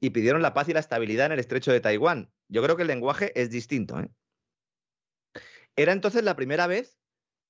y 0.00 0.10
pidieron 0.10 0.42
la 0.42 0.54
paz 0.54 0.68
y 0.68 0.72
la 0.72 0.80
estabilidad 0.80 1.26
en 1.26 1.32
el 1.32 1.38
estrecho 1.38 1.70
de 1.70 1.80
Taiwán. 1.80 2.32
Yo 2.48 2.62
creo 2.62 2.74
que 2.76 2.82
el 2.82 2.88
lenguaje 2.88 3.32
es 3.40 3.50
distinto. 3.50 4.00
¿eh? 4.00 4.10
Era 5.76 5.92
entonces 5.92 6.24
la 6.24 6.34
primera 6.34 6.66
vez 6.66 6.98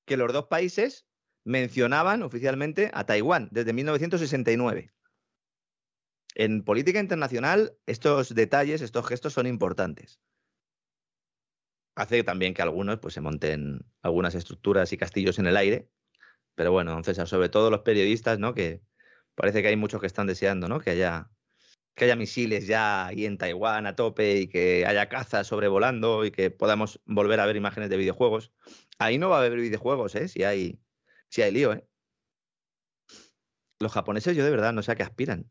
que 0.05 0.17
los 0.17 0.33
dos 0.33 0.47
países 0.47 1.07
mencionaban 1.45 2.23
oficialmente 2.23 2.91
a 2.93 3.07
Taiwán, 3.07 3.49
desde 3.53 3.73
1969. 3.73 4.93
En 6.35 6.65
política 6.65 7.01
internacional, 7.01 7.77
estos 7.87 8.35
detalles, 8.35 8.81
estos 8.81 9.07
gestos 9.07 9.35
son 9.35 9.47
importantes. 9.47 10.21
Hace 11.95 12.25
también 12.25 12.55
que 12.55 12.63
algunos 12.63 12.99
pues, 13.01 13.15
se 13.15 13.21
monten 13.21 13.85
algunas 14.01 14.35
estructuras 14.35 14.93
y 14.93 14.97
castillos 14.97 15.39
en 15.39 15.47
el 15.47 15.57
aire. 15.57 15.89
Pero 16.55 16.73
bueno, 16.73 16.97
entonces, 16.97 17.29
sobre 17.29 17.49
todo 17.49 17.71
los 17.71 17.81
periodistas, 17.81 18.39
¿no? 18.39 18.55
Que 18.55 18.83
parece 19.35 19.63
que 19.63 19.69
hay 19.69 19.77
muchos 19.77 20.01
que 20.01 20.07
están 20.07 20.27
deseando, 20.27 20.69
¿no? 20.69 20.81
Que 20.81 20.91
haya 20.91 21.31
que 21.95 22.07
haya 22.07 22.17
misiles 22.17 22.67
ya 22.67 23.07
ahí 23.07 23.27
en 23.27 23.37
Taiwán 23.37 23.87
a 23.87 23.97
tope 23.97 24.37
y 24.41 24.49
que 24.49 24.87
haya 24.87 25.09
cazas 25.09 25.47
sobrevolando 25.47 26.25
y 26.25 26.31
que 26.31 26.51
podamos 26.51 27.01
volver 27.05 27.41
a 27.41 27.47
ver 27.47 27.57
imágenes 27.57 27.91
de 27.91 27.99
videojuegos. 27.99 28.53
Ahí 28.99 29.19
no 29.19 29.29
va 29.29 29.37
a 29.37 29.39
haber 29.41 29.57
videojuegos, 29.57 30.15
¿eh? 30.15 30.29
Si 30.29 30.43
hay, 30.43 30.81
si 31.29 31.43
hay 31.43 31.53
lío, 31.53 31.75
¿eh? 31.75 31.87
Los 33.79 33.93
japoneses 33.93 34.37
yo 34.37 34.45
de 34.45 34.51
verdad 34.51 34.73
no 34.73 34.83
sé 34.83 34.93
a 34.93 34.95
qué 34.95 35.03
aspiran. 35.03 35.51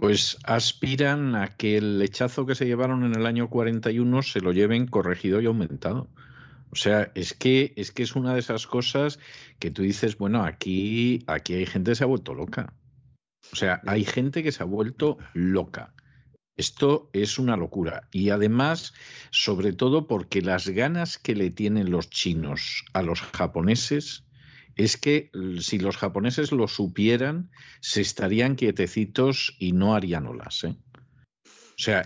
Pues 0.00 0.38
aspiran 0.44 1.34
a 1.34 1.48
que 1.48 1.76
el 1.76 1.98
lechazo 1.98 2.46
que 2.46 2.54
se 2.54 2.66
llevaron 2.66 3.04
en 3.04 3.14
el 3.14 3.26
año 3.26 3.48
41 3.48 4.22
se 4.22 4.40
lo 4.40 4.52
lleven 4.52 4.86
corregido 4.86 5.40
y 5.40 5.46
aumentado. 5.46 6.08
O 6.70 6.76
sea, 6.76 7.12
es 7.14 7.34
que 7.34 7.72
es 7.76 7.92
que 7.92 8.02
es 8.02 8.16
una 8.16 8.34
de 8.34 8.40
esas 8.40 8.66
cosas 8.66 9.20
que 9.58 9.70
tú 9.70 9.82
dices, 9.82 10.18
bueno, 10.18 10.44
aquí 10.44 11.22
aquí 11.26 11.54
hay 11.54 11.66
gente 11.66 11.92
que 11.92 11.94
se 11.94 12.04
ha 12.04 12.08
vuelto 12.08 12.34
loca. 12.34 12.74
O 13.52 13.56
sea, 13.56 13.80
hay 13.86 14.04
gente 14.04 14.42
que 14.42 14.52
se 14.52 14.62
ha 14.62 14.66
vuelto 14.66 15.18
loca. 15.34 15.94
Esto 16.56 17.10
es 17.12 17.38
una 17.38 17.56
locura. 17.56 18.08
Y 18.12 18.30
además, 18.30 18.94
sobre 19.30 19.72
todo 19.72 20.06
porque 20.06 20.40
las 20.40 20.68
ganas 20.68 21.18
que 21.18 21.34
le 21.34 21.50
tienen 21.50 21.90
los 21.90 22.10
chinos 22.10 22.84
a 22.92 23.02
los 23.02 23.20
japoneses 23.22 24.24
es 24.76 24.96
que 24.96 25.30
si 25.60 25.78
los 25.78 25.96
japoneses 25.96 26.52
lo 26.52 26.68
supieran, 26.68 27.50
se 27.80 28.00
estarían 28.00 28.56
quietecitos 28.56 29.56
y 29.58 29.72
no 29.72 29.94
harían 29.94 30.26
olas. 30.26 30.64
¿eh? 30.64 30.76
O 31.44 31.82
sea, 31.82 32.02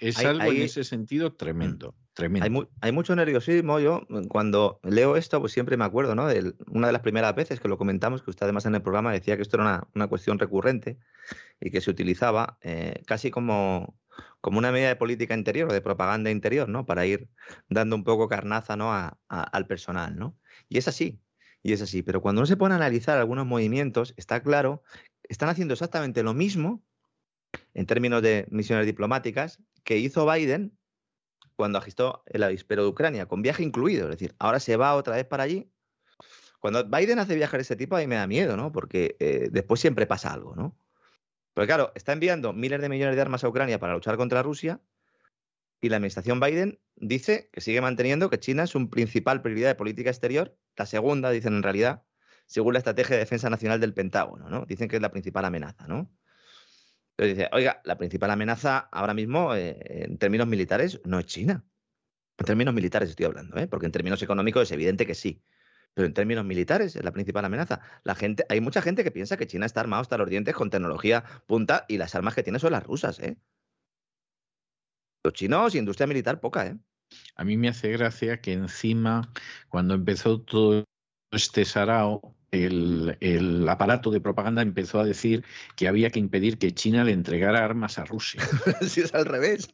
es, 0.00 0.18
algo 0.24 0.50
en 0.50 0.62
ese 0.62 0.84
sentido 0.84 1.32
tremendo. 1.32 1.92
Mm. 1.92 2.08
Tremendo. 2.18 2.68
Hay, 2.80 2.90
mucho 2.90 3.14
nerviosismo. 3.14 3.78
Yo, 3.78 4.04
cuando 4.28 4.80
leo 4.82 5.16
esto, 5.16 5.38
pues 5.38 5.52
siempre 5.52 5.76
me 5.76 5.84
acuerdo, 5.84 6.16
¿no? 6.16 6.26
De 6.26 6.52
una 6.66 6.88
de 6.88 6.92
las 6.92 7.02
primeras 7.02 7.32
veces 7.36 7.60
que 7.60 7.68
lo 7.68 7.78
comentamos, 7.78 8.22
que 8.22 8.30
usted 8.30 8.42
además 8.42 8.66
en 8.66 8.74
el 8.74 8.82
programa 8.82 9.12
decía 9.12 9.36
que 9.36 9.42
esto 9.42 9.56
era 9.56 9.86
una, 9.94 10.08
cuestión 10.08 10.40
recurrente 10.40 10.98
y 11.60 11.70
que 11.70 11.80
se 11.80 11.92
utilizaba 11.92 12.58
eh, 12.60 13.02
casi 13.06 13.30
como, 13.30 13.96
como 14.40 14.58
una 14.58 14.72
medida 14.72 14.88
de 14.88 14.96
política 14.96 15.34
interior 15.34 15.70
o 15.70 15.72
de 15.72 15.80
propaganda 15.80 16.32
interior, 16.32 16.68
¿no? 16.68 16.86
Para 16.86 17.06
ir 17.06 17.28
dando 17.68 17.94
un 17.94 18.02
poco 18.02 18.26
carnaza, 18.26 18.76
¿no? 18.76 18.92
al 19.28 19.66
personal, 19.68 20.16
¿no? 20.16 20.36
Y 20.68 20.78
es 20.78 20.88
así, 20.88 21.20
y 21.62 21.72
es 21.72 21.82
así. 21.82 22.02
Pero 22.02 22.20
cuando 22.20 22.40
uno 22.40 22.46
se 22.46 22.56
pone 22.56 22.74
a 22.74 22.76
analizar 22.76 23.18
algunos 23.18 23.46
movimientos, 23.46 24.14
está 24.16 24.42
claro, 24.42 24.82
están 25.24 25.48
haciendo 25.48 25.74
exactamente 25.74 26.22
lo 26.22 26.34
mismo 26.34 26.82
en 27.74 27.86
términos 27.86 28.22
de 28.22 28.46
misiones 28.50 28.86
diplomáticas 28.86 29.62
que 29.84 29.98
hizo 29.98 30.30
Biden 30.30 30.76
cuando 31.56 31.78
agitó 31.78 32.22
el 32.26 32.42
avispero 32.42 32.82
de 32.82 32.88
Ucrania, 32.88 33.26
con 33.26 33.42
viaje 33.42 33.64
incluido. 33.64 34.04
Es 34.04 34.10
decir, 34.12 34.34
ahora 34.38 34.60
se 34.60 34.76
va 34.76 34.94
otra 34.94 35.16
vez 35.16 35.26
para 35.26 35.42
allí. 35.42 35.70
Cuando 36.60 36.84
Biden 36.84 37.18
hace 37.18 37.34
viajes 37.34 37.58
de 37.58 37.62
ese 37.62 37.76
tipo, 37.76 37.96
a 37.96 38.00
mí 38.00 38.06
me 38.06 38.16
da 38.16 38.26
miedo, 38.26 38.56
¿no? 38.56 38.72
Porque 38.72 39.16
eh, 39.18 39.48
después 39.50 39.80
siempre 39.80 40.06
pasa 40.06 40.32
algo, 40.32 40.54
¿no? 40.54 40.76
Porque 41.54 41.66
claro, 41.66 41.92
está 41.94 42.12
enviando 42.12 42.52
miles 42.52 42.80
de 42.80 42.88
millones 42.88 43.16
de 43.16 43.22
armas 43.22 43.42
a 43.42 43.48
Ucrania 43.48 43.78
para 43.80 43.94
luchar 43.94 44.16
contra 44.16 44.42
Rusia 44.42 44.80
y 45.80 45.88
la 45.88 45.96
administración 45.96 46.40
Biden 46.40 46.80
dice 46.96 47.50
que 47.52 47.60
sigue 47.60 47.80
manteniendo 47.80 48.30
que 48.30 48.40
China 48.40 48.64
es 48.64 48.74
un 48.74 48.90
principal 48.90 49.42
prioridad 49.42 49.68
de 49.68 49.74
política 49.74 50.10
exterior, 50.10 50.56
la 50.76 50.86
segunda, 50.86 51.30
dicen 51.30 51.54
en 51.54 51.62
realidad, 51.62 52.02
según 52.46 52.72
la 52.72 52.78
estrategia 52.78 53.16
de 53.16 53.20
defensa 53.20 53.50
nacional 53.50 53.80
del 53.80 53.94
Pentágono, 53.94 54.48
¿no? 54.48 54.64
Dicen 54.66 54.88
que 54.88 54.96
es 54.96 55.02
la 55.02 55.10
principal 55.10 55.44
amenaza, 55.44 55.86
¿no? 55.86 56.10
Entonces 57.16 57.36
dice, 57.36 57.50
oiga, 57.52 57.80
la 57.84 57.98
principal 57.98 58.30
amenaza 58.30 58.78
ahora 58.92 59.12
mismo 59.12 59.54
eh, 59.54 59.76
en 60.04 60.18
términos 60.18 60.46
militares 60.46 61.00
no 61.04 61.18
es 61.18 61.26
China. 61.26 61.64
En 62.38 62.46
términos 62.46 62.72
militares 62.72 63.10
estoy 63.10 63.26
hablando, 63.26 63.56
¿eh? 63.58 63.66
porque 63.66 63.86
en 63.86 63.92
términos 63.92 64.22
económicos 64.22 64.62
es 64.62 64.72
evidente 64.72 65.04
que 65.04 65.16
sí. 65.16 65.42
Pero 65.94 66.06
en 66.06 66.14
términos 66.14 66.44
militares 66.44 66.94
es 66.94 67.04
la 67.04 67.10
principal 67.10 67.44
amenaza. 67.44 67.80
La 68.04 68.14
gente, 68.14 68.44
hay 68.48 68.60
mucha 68.60 68.82
gente 68.82 69.02
que 69.02 69.10
piensa 69.10 69.36
que 69.36 69.48
China 69.48 69.66
está 69.66 69.80
armado 69.80 70.02
hasta 70.02 70.16
los 70.16 70.30
dientes 70.30 70.54
con 70.54 70.70
tecnología 70.70 71.24
punta 71.46 71.86
y 71.88 71.98
las 71.98 72.14
armas 72.14 72.36
que 72.36 72.44
tiene 72.44 72.60
son 72.60 72.70
las 72.70 72.84
rusas, 72.84 73.18
¿eh? 73.18 73.36
Los 75.24 75.34
chinos, 75.34 75.74
industria 75.74 76.06
militar 76.06 76.40
poca, 76.40 76.66
¿eh? 76.66 76.76
A 77.36 77.44
mí 77.44 77.56
me 77.56 77.68
hace 77.68 77.90
gracia 77.90 78.40
que 78.40 78.52
encima, 78.52 79.32
cuando 79.68 79.94
empezó 79.94 80.40
todo 80.40 80.84
este 81.30 81.64
sarao, 81.64 82.34
el, 82.50 83.66
aparato 83.68 84.10
de 84.10 84.20
propaganda 84.20 84.62
empezó 84.62 85.00
a 85.00 85.04
decir 85.04 85.44
que 85.76 85.88
había 85.88 86.10
que 86.10 86.18
impedir 86.18 86.58
que 86.58 86.72
China 86.72 87.04
le 87.04 87.12
entregara 87.12 87.64
armas 87.64 87.98
a 87.98 88.04
Rusia. 88.04 88.42
si 88.82 89.00
es 89.00 89.14
al 89.14 89.26
revés. 89.26 89.68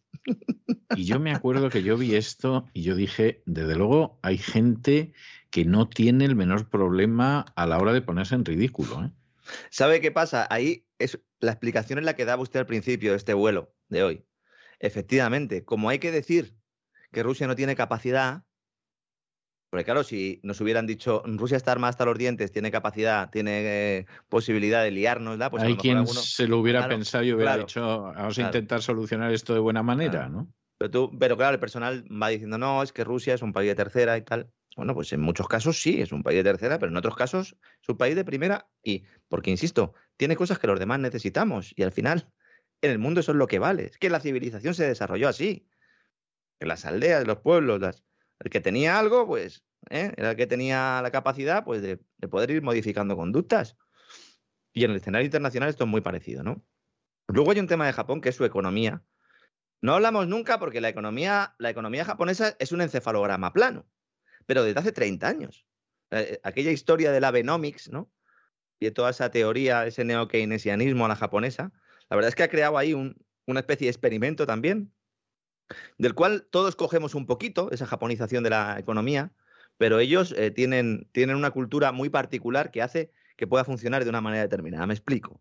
Y 0.96 1.04
yo 1.04 1.20
me 1.20 1.32
acuerdo 1.32 1.70
que 1.70 1.82
yo 1.82 1.96
vi 1.96 2.14
esto 2.14 2.66
y 2.72 2.82
yo 2.82 2.94
dije, 2.94 3.42
desde 3.46 3.76
luego 3.76 4.18
hay 4.22 4.38
gente 4.38 5.12
que 5.50 5.64
no 5.64 5.88
tiene 5.88 6.24
el 6.24 6.34
menor 6.34 6.68
problema 6.68 7.46
a 7.54 7.66
la 7.66 7.78
hora 7.78 7.92
de 7.92 8.02
ponerse 8.02 8.34
en 8.34 8.44
ridículo. 8.44 9.04
¿eh? 9.04 9.10
¿Sabe 9.70 10.00
qué 10.00 10.10
pasa? 10.10 10.46
Ahí 10.50 10.86
es 10.98 11.20
la 11.40 11.52
explicación 11.52 11.98
es 11.98 12.04
la 12.04 12.16
que 12.16 12.24
daba 12.24 12.42
usted 12.42 12.60
al 12.60 12.66
principio 12.66 13.12
de 13.12 13.18
este 13.18 13.34
vuelo 13.34 13.72
de 13.88 14.02
hoy. 14.02 14.24
Efectivamente, 14.85 15.65
como 15.65 15.89
hay 15.89 15.98
que 15.98 16.12
decir 16.12 16.59
que 17.11 17.23
Rusia 17.23 17.47
no 17.47 17.56
tiene 17.56 17.74
capacidad, 17.74 18.44
porque 19.70 19.86
claro, 19.86 20.05
si 20.05 20.40
nos 20.43 20.61
hubieran 20.61 20.86
dicho 20.86 21.23
Rusia 21.24 21.56
está 21.56 21.73
armada 21.73 21.89
hasta 21.89 22.05
los 22.05 22.19
dientes, 22.19 22.52
tiene 22.52 22.70
capacidad, 22.70 23.31
tiene 23.31 23.62
eh, 23.62 24.06
posibilidad 24.28 24.82
de 24.82 24.90
liarnos, 24.90 25.39
pues 25.51 25.62
hay 25.62 25.78
quien 25.78 26.06
se 26.06 26.47
lo 26.47 26.59
hubiera 26.59 26.86
pensado 26.86 27.24
y 27.24 27.32
hubiera 27.32 27.56
dicho 27.56 28.02
vamos 28.02 28.39
a 28.39 28.43
intentar 28.43 28.82
solucionar 28.82 29.32
esto 29.32 29.55
de 29.55 29.61
buena 29.61 29.82
manera, 29.82 30.28
¿no? 30.28 30.52
Pero, 30.77 30.90
tú, 30.90 31.19
pero 31.19 31.39
claro, 31.39 31.55
el 31.55 31.61
personal 31.61 32.05
va 32.11 32.28
diciendo 32.28 32.59
no, 32.59 32.82
es 32.82 32.93
que 32.93 33.05
Rusia 33.05 33.32
es 33.32 33.40
un 33.40 33.55
país 33.55 33.69
de 33.69 33.74
tercera 33.77 34.19
y 34.19 34.23
tal. 34.23 34.51
Bueno, 34.77 34.93
pues 34.93 35.11
en 35.15 35.20
muchos 35.20 35.48
casos 35.48 35.81
sí, 35.81 36.02
es 36.02 36.12
un 36.12 36.23
país 36.23 36.36
de 36.36 36.44
tercera, 36.44 36.78
pero 36.78 36.93
en 36.93 36.97
otros 36.98 37.16
casos 37.16 37.56
es 37.81 37.89
un 37.89 37.97
país 37.97 38.16
de 38.16 38.24
primera 38.24 38.69
y, 38.82 39.05
porque 39.28 39.51
insisto, 39.51 39.94
tiene 40.19 40.36
cosas 40.36 40.59
que 40.59 40.66
los 40.66 40.78
demás 40.78 41.01
necesitamos 41.01 41.73
y 41.74 41.85
al 41.85 41.93
final 41.93 42.28
en 42.85 42.90
el 42.90 42.98
mundo 42.98 43.20
eso 43.20 43.32
es 43.32 43.39
lo 43.39 43.47
que 43.47 43.59
vale. 43.59 43.86
Es 43.86 43.98
que 43.98 44.11
la 44.11 44.20
civilización 44.20 44.74
se 44.74 44.86
desarrolló 44.86 45.28
así. 45.28 45.69
En 46.61 46.69
las 46.69 46.85
aldeas, 46.85 47.27
los 47.27 47.39
pueblos, 47.39 47.81
las... 47.81 48.05
el 48.40 48.51
que 48.51 48.61
tenía 48.61 48.98
algo, 48.98 49.27
pues 49.27 49.65
¿eh? 49.90 50.12
era 50.16 50.31
el 50.31 50.36
que 50.36 50.47
tenía 50.47 51.01
la 51.02 51.11
capacidad 51.11 51.65
pues, 51.65 51.82
de, 51.82 51.98
poder 52.28 52.51
ir 52.51 52.62
modificando 52.62 53.16
conductas. 53.16 53.77
Y 54.73 54.85
en 54.85 54.90
el 54.90 54.97
escenario 54.98 55.24
internacional 55.24 55.69
esto 55.69 55.85
es 55.85 55.90
muy 55.90 56.01
parecido, 56.01 56.43
¿no? 56.43 56.65
Luego 57.28 57.52
hay 57.52 57.61
un 57.61 57.66
tema 57.66 57.86
de 57.86 57.93
Japón 57.93 58.20
que 58.20 58.28
es 58.28 58.36
su 58.36 58.44
economía. 58.44 59.02
No 59.81 59.94
hablamos 59.94 60.27
nunca 60.27 60.59
porque 60.59 60.81
la 60.81 60.89
economía, 60.89 61.55
la 61.59 61.70
economía 61.70 62.05
japonesa 62.05 62.56
es 62.59 62.73
un 62.73 62.81
encefalograma 62.81 63.52
plano, 63.52 63.86
pero 64.47 64.62
desde 64.62 64.81
hace 64.81 64.93
30 64.93 65.27
años. 65.28 65.66
Eh, 66.11 66.40
aquella 66.43 66.70
historia 66.70 67.12
del 67.12 67.24
Abenomics, 67.24 67.90
¿no? 67.90 68.11
Y 68.78 68.86
de 68.86 68.90
toda 68.90 69.11
esa 69.11 69.31
teoría, 69.31 69.86
ese 69.86 70.05
neo-keynesianismo 70.05 71.05
a 71.05 71.09
la 71.09 71.16
japonesa, 71.16 71.73
la 72.10 72.16
verdad 72.16 72.28
es 72.28 72.35
que 72.35 72.43
ha 72.43 72.48
creado 72.48 72.78
ahí 72.78 72.94
una 72.94 73.60
especie 73.60 73.86
de 73.86 73.90
experimento 73.90 74.47
también, 74.47 74.93
del 75.98 76.14
cual 76.14 76.47
todos 76.51 76.76
cogemos 76.76 77.14
un 77.14 77.26
poquito, 77.26 77.70
esa 77.70 77.86
japonización 77.86 78.44
de 78.44 78.51
la 78.51 78.78
economía, 78.78 79.32
pero 79.78 79.98
ellos 79.98 80.35
eh, 80.36 80.51
tienen, 80.51 81.09
tienen 81.12 81.36
una 81.36 81.51
cultura 81.51 81.93
muy 81.93 82.10
particular 82.10 82.70
que 82.70 82.82
hace 82.82 83.10
que 83.36 83.47
pueda 83.47 83.64
funcionar 83.64 84.05
de 84.05 84.10
una 84.10 84.20
manera 84.20 84.43
determinada. 84.43 84.86
Me 84.86 84.94
explico. 84.94 85.40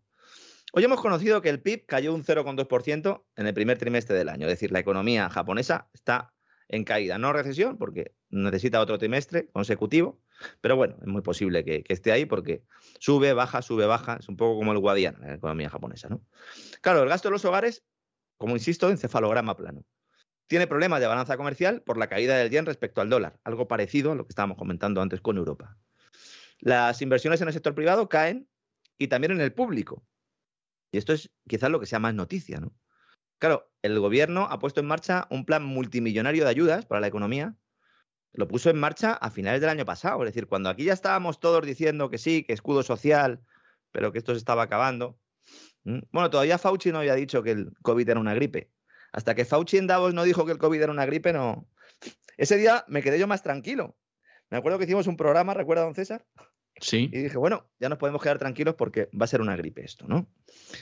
Hoy 0.72 0.82
hemos 0.82 1.00
conocido 1.00 1.40
que 1.40 1.50
el 1.50 1.60
PIB 1.60 1.86
cayó 1.86 2.12
un 2.12 2.24
0,2% 2.24 3.24
en 3.36 3.46
el 3.46 3.54
primer 3.54 3.78
trimestre 3.78 4.16
del 4.16 4.28
año, 4.28 4.46
es 4.46 4.54
decir, 4.54 4.72
la 4.72 4.80
economía 4.80 5.30
japonesa 5.30 5.88
está 5.92 6.32
en 6.68 6.82
caída, 6.82 7.16
no 7.18 7.32
recesión, 7.32 7.78
porque 7.78 8.16
necesita 8.30 8.80
otro 8.80 8.98
trimestre 8.98 9.48
consecutivo, 9.52 10.20
pero 10.60 10.76
bueno, 10.76 10.96
es 11.00 11.06
muy 11.06 11.22
posible 11.22 11.64
que, 11.64 11.84
esté 11.88 12.12
ahí 12.12 12.26
porque 12.26 12.64
sube, 12.98 13.32
baja, 13.32 13.62
sube, 13.62 13.86
baja. 13.86 14.16
Es 14.20 14.28
un 14.28 14.36
poco 14.36 14.58
como 14.58 14.72
el 14.72 14.78
Guadiana, 14.78 15.18
la 15.26 15.34
economía 15.34 15.70
japonesa, 15.70 16.08
¿no? 16.08 16.22
Claro, 16.80 17.02
el 17.02 17.08
gasto 17.08 17.28
de 17.28 17.32
los 17.32 17.44
hogares, 17.44 17.84
como 18.38 18.54
insisto, 18.54 18.90
encefalograma 18.90 19.56
plano. 19.56 19.84
Tiene 20.46 20.66
problemas 20.66 21.00
de 21.00 21.06
balanza 21.06 21.36
comercial 21.36 21.82
por 21.82 21.96
la 21.96 22.08
caída 22.08 22.36
del 22.36 22.50
yen 22.50 22.66
respecto 22.66 23.00
al 23.00 23.08
dólar, 23.08 23.38
algo 23.44 23.66
parecido 23.66 24.12
a 24.12 24.14
lo 24.14 24.24
que 24.26 24.30
estábamos 24.30 24.58
comentando 24.58 25.00
antes 25.00 25.20
con 25.20 25.38
Europa. 25.38 25.76
Las 26.60 27.00
inversiones 27.02 27.40
en 27.40 27.48
el 27.48 27.54
sector 27.54 27.74
privado 27.74 28.08
caen 28.08 28.48
y 28.98 29.08
también 29.08 29.32
en 29.32 29.40
el 29.40 29.52
público. 29.52 30.06
Y 30.92 30.98
esto 30.98 31.12
es 31.12 31.30
quizás 31.48 31.70
lo 31.70 31.80
que 31.80 31.86
sea 31.86 31.98
más 31.98 32.14
noticia, 32.14 32.60
¿no? 32.60 32.72
Claro, 33.38 33.70
el 33.82 33.98
gobierno 33.98 34.46
ha 34.48 34.58
puesto 34.58 34.80
en 34.80 34.86
marcha 34.86 35.26
un 35.30 35.44
plan 35.44 35.64
multimillonario 35.64 36.44
de 36.44 36.50
ayudas 36.50 36.86
para 36.86 37.00
la 37.00 37.08
economía 37.08 37.56
lo 38.34 38.48
puso 38.48 38.68
en 38.68 38.78
marcha 38.78 39.14
a 39.14 39.30
finales 39.30 39.60
del 39.60 39.70
año 39.70 39.84
pasado. 39.84 40.22
Es 40.22 40.28
decir, 40.28 40.46
cuando 40.46 40.68
aquí 40.68 40.84
ya 40.84 40.92
estábamos 40.92 41.40
todos 41.40 41.64
diciendo 41.64 42.10
que 42.10 42.18
sí, 42.18 42.44
que 42.44 42.52
escudo 42.52 42.82
social, 42.82 43.40
pero 43.92 44.12
que 44.12 44.18
esto 44.18 44.32
se 44.32 44.38
estaba 44.38 44.64
acabando. 44.64 45.18
Bueno, 45.84 46.30
todavía 46.30 46.58
Fauci 46.58 46.90
no 46.90 46.98
había 46.98 47.14
dicho 47.14 47.42
que 47.42 47.52
el 47.52 47.72
COVID 47.82 48.08
era 48.08 48.20
una 48.20 48.34
gripe. 48.34 48.70
Hasta 49.12 49.34
que 49.34 49.44
Fauci 49.44 49.78
en 49.78 49.86
Davos 49.86 50.14
no 50.14 50.24
dijo 50.24 50.44
que 50.44 50.52
el 50.52 50.58
COVID 50.58 50.82
era 50.82 50.92
una 50.92 51.06
gripe, 51.06 51.32
no. 51.32 51.68
Ese 52.36 52.56
día 52.56 52.84
me 52.88 53.02
quedé 53.02 53.18
yo 53.18 53.28
más 53.28 53.42
tranquilo. 53.42 53.96
Me 54.50 54.58
acuerdo 54.58 54.78
que 54.78 54.84
hicimos 54.84 55.06
un 55.06 55.16
programa, 55.16 55.54
¿recuerda, 55.54 55.84
don 55.84 55.94
César? 55.94 56.26
Sí. 56.80 57.08
Y 57.12 57.22
dije, 57.22 57.38
bueno, 57.38 57.70
ya 57.78 57.88
nos 57.88 57.98
podemos 57.98 58.20
quedar 58.20 58.38
tranquilos 58.38 58.74
porque 58.74 59.08
va 59.18 59.24
a 59.24 59.28
ser 59.28 59.40
una 59.40 59.56
gripe 59.56 59.84
esto, 59.84 60.08
¿no? 60.08 60.28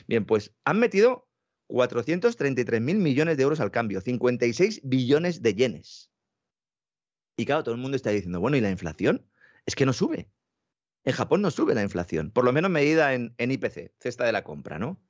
Bien, 0.06 0.24
pues 0.24 0.54
han 0.64 0.78
metido 0.78 1.28
433 1.66 2.80
mil 2.80 2.96
millones 2.96 3.36
de 3.36 3.42
euros 3.42 3.60
al 3.60 3.70
cambio, 3.70 4.00
56 4.00 4.80
billones 4.84 5.42
de 5.42 5.54
yenes. 5.54 6.11
Y 7.36 7.46
claro, 7.46 7.64
todo 7.64 7.74
el 7.74 7.80
mundo 7.80 7.96
está 7.96 8.10
diciendo, 8.10 8.40
bueno, 8.40 8.56
¿y 8.56 8.60
la 8.60 8.70
inflación? 8.70 9.26
Es 9.66 9.74
que 9.74 9.86
no 9.86 9.92
sube. 9.92 10.30
En 11.04 11.12
Japón 11.12 11.42
no 11.42 11.50
sube 11.50 11.74
la 11.74 11.82
inflación, 11.82 12.30
por 12.30 12.44
lo 12.44 12.52
menos 12.52 12.70
medida 12.70 13.14
en, 13.14 13.34
IPC, 13.38 13.92
cesta 13.98 14.24
de 14.24 14.32
la 14.32 14.44
compra, 14.44 14.78
¿no? 14.78 15.02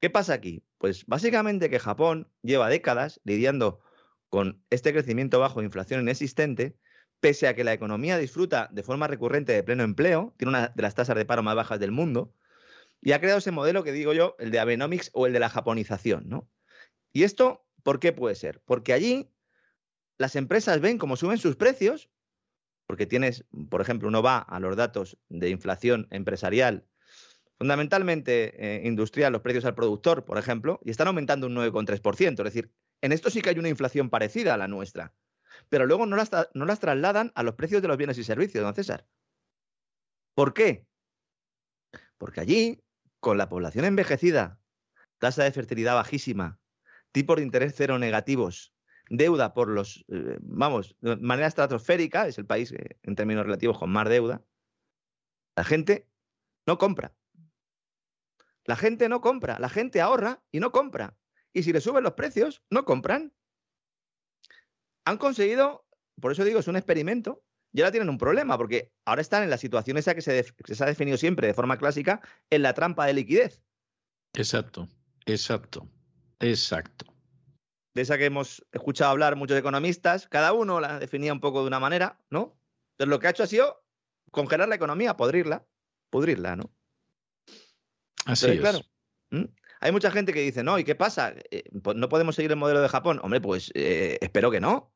¿Qué 0.00 0.10
pasa 0.10 0.34
aquí? 0.34 0.62
Pues 0.78 1.06
básicamente 1.06 1.70
que 1.70 1.78
Japón 1.78 2.30
lleva 2.42 2.68
décadas 2.68 3.20
lidiando 3.24 3.80
con 4.28 4.62
este 4.70 4.92
crecimiento 4.92 5.40
bajo 5.40 5.60
de 5.60 5.66
inflación 5.66 6.02
inexistente, 6.02 6.78
pese 7.18 7.48
a 7.48 7.54
que 7.54 7.64
la 7.64 7.72
economía 7.72 8.18
disfruta 8.18 8.68
de 8.70 8.82
forma 8.82 9.08
recurrente 9.08 9.52
de 9.52 9.62
pleno 9.64 9.82
empleo, 9.82 10.34
tiene 10.36 10.50
una 10.50 10.68
de 10.68 10.82
las 10.82 10.94
tasas 10.94 11.16
de 11.16 11.24
paro 11.24 11.42
más 11.42 11.56
bajas 11.56 11.80
del 11.80 11.90
mundo, 11.90 12.34
y 13.00 13.12
ha 13.12 13.20
creado 13.20 13.38
ese 13.38 13.50
modelo 13.50 13.82
que 13.82 13.92
digo 13.92 14.12
yo, 14.12 14.36
el 14.38 14.50
de 14.50 14.60
Abenomics 14.60 15.10
o 15.12 15.26
el 15.26 15.32
de 15.32 15.40
la 15.40 15.48
japonización, 15.48 16.28
¿no? 16.28 16.48
¿Y 17.12 17.24
esto 17.24 17.66
por 17.82 17.98
qué 17.98 18.12
puede 18.12 18.34
ser? 18.34 18.60
Porque 18.64 18.92
allí 18.92 19.30
las 20.18 20.36
empresas 20.36 20.80
ven 20.80 20.98
cómo 20.98 21.16
suben 21.16 21.38
sus 21.38 21.56
precios, 21.56 22.10
porque 22.86 23.06
tienes, 23.06 23.44
por 23.68 23.80
ejemplo, 23.80 24.08
uno 24.08 24.22
va 24.22 24.38
a 24.38 24.60
los 24.60 24.76
datos 24.76 25.18
de 25.28 25.50
inflación 25.50 26.06
empresarial, 26.10 26.86
fundamentalmente 27.58 28.54
eh, 28.58 28.86
industrial, 28.86 29.32
los 29.32 29.42
precios 29.42 29.64
al 29.64 29.74
productor, 29.74 30.24
por 30.24 30.38
ejemplo, 30.38 30.80
y 30.84 30.90
están 30.90 31.08
aumentando 31.08 31.46
un 31.46 31.54
9,3%. 31.54 32.30
Es 32.30 32.44
decir, 32.44 32.72
en 33.00 33.12
esto 33.12 33.30
sí 33.30 33.42
que 33.42 33.50
hay 33.50 33.58
una 33.58 33.68
inflación 33.68 34.10
parecida 34.10 34.54
a 34.54 34.56
la 34.58 34.68
nuestra, 34.68 35.14
pero 35.68 35.86
luego 35.86 36.06
no 36.06 36.16
las, 36.16 36.30
no 36.54 36.64
las 36.64 36.80
trasladan 36.80 37.32
a 37.34 37.42
los 37.42 37.54
precios 37.54 37.82
de 37.82 37.88
los 37.88 37.96
bienes 37.96 38.18
y 38.18 38.24
servicios, 38.24 38.62
don 38.62 38.74
César. 38.74 39.06
¿Por 40.34 40.54
qué? 40.54 40.86
Porque 42.18 42.40
allí, 42.40 42.82
con 43.20 43.38
la 43.38 43.48
población 43.48 43.84
envejecida, 43.84 44.60
tasa 45.18 45.44
de 45.44 45.52
fertilidad 45.52 45.94
bajísima, 45.94 46.60
tipos 47.12 47.36
de 47.36 47.42
interés 47.42 47.74
cero 47.74 47.98
negativos, 47.98 48.75
deuda 49.08 49.54
por 49.54 49.68
los, 49.68 50.04
eh, 50.08 50.38
vamos, 50.40 50.96
de 51.00 51.16
manera 51.16 51.48
estratosférica, 51.48 52.26
es 52.26 52.38
el 52.38 52.46
país 52.46 52.72
eh, 52.72 52.98
en 53.02 53.14
términos 53.14 53.44
relativos 53.44 53.78
con 53.78 53.90
más 53.90 54.08
deuda, 54.08 54.42
la 55.56 55.64
gente 55.64 56.08
no 56.66 56.78
compra. 56.78 57.14
La 58.64 58.76
gente 58.76 59.08
no 59.08 59.20
compra, 59.20 59.58
la 59.60 59.68
gente 59.68 60.00
ahorra 60.00 60.42
y 60.50 60.60
no 60.60 60.72
compra. 60.72 61.16
Y 61.52 61.62
si 61.62 61.72
le 61.72 61.80
suben 61.80 62.02
los 62.02 62.14
precios, 62.14 62.62
no 62.68 62.84
compran. 62.84 63.32
Han 65.04 65.18
conseguido, 65.18 65.86
por 66.20 66.32
eso 66.32 66.44
digo, 66.44 66.58
es 66.58 66.66
un 66.66 66.76
experimento, 66.76 67.44
y 67.72 67.80
ahora 67.80 67.92
tienen 67.92 68.08
un 68.08 68.18
problema, 68.18 68.58
porque 68.58 68.92
ahora 69.04 69.22
están 69.22 69.44
en 69.44 69.50
la 69.50 69.58
situación 69.58 69.98
esa 69.98 70.14
que 70.14 70.22
se, 70.22 70.44
que 70.64 70.74
se 70.74 70.82
ha 70.82 70.86
definido 70.86 71.16
siempre 71.16 71.46
de 71.46 71.54
forma 71.54 71.78
clásica, 71.78 72.20
en 72.50 72.62
la 72.62 72.74
trampa 72.74 73.06
de 73.06 73.14
liquidez. 73.14 73.62
Exacto, 74.32 74.88
exacto, 75.26 75.88
exacto. 76.40 77.05
De 77.96 78.02
esa 78.02 78.18
que 78.18 78.26
hemos 78.26 78.62
escuchado 78.72 79.10
hablar 79.10 79.36
muchos 79.36 79.56
economistas, 79.56 80.28
cada 80.28 80.52
uno 80.52 80.80
la 80.80 80.98
definía 80.98 81.32
un 81.32 81.40
poco 81.40 81.62
de 81.62 81.68
una 81.68 81.80
manera, 81.80 82.20
¿no? 82.28 82.60
Pero 82.98 83.08
lo 83.08 83.18
que 83.18 83.26
ha 83.26 83.30
hecho 83.30 83.42
ha 83.42 83.46
sido 83.46 83.82
congelar 84.30 84.68
la 84.68 84.74
economía, 84.74 85.16
podrirla, 85.16 85.66
pudrirla, 86.10 86.56
¿no? 86.56 86.70
Así 88.26 88.50
es. 88.50 88.60
Claro, 88.60 88.80
hay 89.80 89.92
mucha 89.92 90.10
gente 90.10 90.34
que 90.34 90.42
dice, 90.42 90.62
no, 90.62 90.78
¿y 90.78 90.84
qué 90.84 90.94
pasa? 90.94 91.32
Eh, 91.50 91.64
¿No 91.72 92.10
podemos 92.10 92.36
seguir 92.36 92.50
el 92.50 92.58
modelo 92.58 92.82
de 92.82 92.90
Japón? 92.90 93.18
Hombre, 93.22 93.40
pues 93.40 93.72
eh, 93.72 94.18
espero 94.20 94.50
que 94.50 94.60
no. 94.60 94.92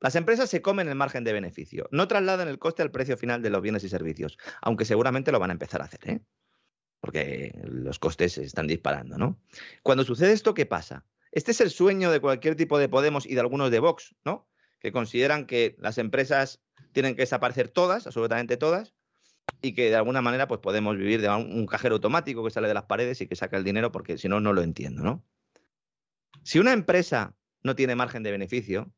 Las 0.00 0.16
empresas 0.16 0.48
se 0.48 0.62
comen 0.62 0.88
el 0.88 0.94
margen 0.94 1.22
de 1.22 1.34
beneficio, 1.34 1.86
no 1.92 2.08
trasladan 2.08 2.48
el 2.48 2.58
coste 2.58 2.80
al 2.80 2.90
precio 2.90 3.18
final 3.18 3.42
de 3.42 3.50
los 3.50 3.60
bienes 3.60 3.84
y 3.84 3.90
servicios, 3.90 4.38
aunque 4.62 4.86
seguramente 4.86 5.32
lo 5.32 5.38
van 5.38 5.50
a 5.50 5.52
empezar 5.52 5.82
a 5.82 5.84
hacer, 5.84 6.00
¿eh? 6.08 6.20
porque 7.00 7.52
los 7.64 7.98
costes 7.98 8.32
se 8.32 8.44
están 8.44 8.66
disparando, 8.66 9.18
¿no? 9.18 9.38
Cuando 9.82 10.02
sucede 10.02 10.32
esto, 10.32 10.54
¿qué 10.54 10.64
pasa? 10.64 11.04
Este 11.32 11.50
es 11.50 11.60
el 11.60 11.70
sueño 11.70 12.10
de 12.10 12.20
cualquier 12.20 12.56
tipo 12.56 12.78
de 12.78 12.88
Podemos 12.88 13.26
y 13.26 13.34
de 13.34 13.40
algunos 13.40 13.70
de 13.70 13.80
Vox, 13.80 14.14
¿no? 14.24 14.48
Que 14.80 14.92
consideran 14.92 15.46
que 15.46 15.76
las 15.78 15.98
empresas 15.98 16.62
tienen 16.92 17.14
que 17.14 17.22
desaparecer 17.22 17.68
todas, 17.68 18.06
absolutamente 18.06 18.56
todas, 18.56 18.94
y 19.60 19.74
que 19.74 19.90
de 19.90 19.96
alguna 19.96 20.22
manera 20.22 20.46
pues 20.46 20.60
podemos 20.60 20.96
vivir 20.96 21.20
de 21.20 21.28
un 21.28 21.66
cajero 21.66 21.96
automático 21.96 22.44
que 22.44 22.50
sale 22.50 22.68
de 22.68 22.74
las 22.74 22.84
paredes 22.84 23.20
y 23.20 23.26
que 23.26 23.36
saca 23.36 23.56
el 23.56 23.64
dinero 23.64 23.92
porque 23.92 24.18
si 24.18 24.28
no, 24.28 24.40
no 24.40 24.52
lo 24.52 24.62
entiendo, 24.62 25.02
¿no? 25.02 25.24
Si 26.42 26.58
una 26.58 26.72
empresa 26.72 27.34
no 27.62 27.74
tiene 27.74 27.96
margen 27.96 28.22
de 28.22 28.30
beneficio, 28.30 28.92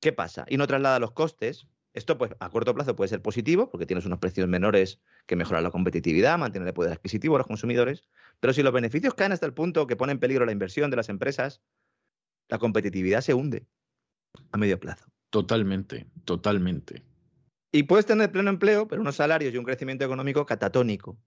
¿qué 0.00 0.12
pasa? 0.12 0.44
Y 0.48 0.56
no 0.56 0.66
traslada 0.66 0.98
los 0.98 1.12
costes, 1.12 1.68
esto 1.94 2.16
pues 2.16 2.32
a 2.40 2.48
corto 2.48 2.74
plazo 2.74 2.96
puede 2.96 3.08
ser 3.08 3.20
positivo 3.20 3.70
porque 3.70 3.86
tienes 3.86 4.06
unos 4.06 4.18
precios 4.18 4.48
menores 4.48 5.00
que 5.26 5.36
mejoran 5.36 5.62
la 5.62 5.70
competitividad, 5.70 6.38
mantienen 6.38 6.68
el 6.68 6.74
poder 6.74 6.92
adquisitivo 6.92 7.36
a 7.36 7.38
los 7.38 7.46
consumidores, 7.46 8.08
pero 8.40 8.52
si 8.52 8.62
los 8.62 8.72
beneficios 8.72 9.14
caen 9.14 9.32
hasta 9.32 9.46
el 9.46 9.52
punto 9.52 9.86
que 9.86 9.96
pone 9.96 10.12
en 10.12 10.18
peligro 10.18 10.46
la 10.46 10.52
inversión 10.52 10.90
de 10.90 10.96
las 10.96 11.08
empresas, 11.08 11.62
la 12.48 12.58
competitividad 12.58 13.20
se 13.20 13.34
hunde 13.34 13.66
a 14.52 14.56
medio 14.56 14.80
plazo. 14.80 15.06
Totalmente, 15.30 16.06
totalmente. 16.24 17.04
Y 17.70 17.84
puedes 17.84 18.06
tener 18.06 18.30
pleno 18.32 18.50
empleo, 18.50 18.88
pero 18.88 19.00
unos 19.00 19.16
salarios 19.16 19.52
y 19.52 19.58
un 19.58 19.64
crecimiento 19.64 20.04
económico 20.04 20.44
catatónico. 20.46 21.18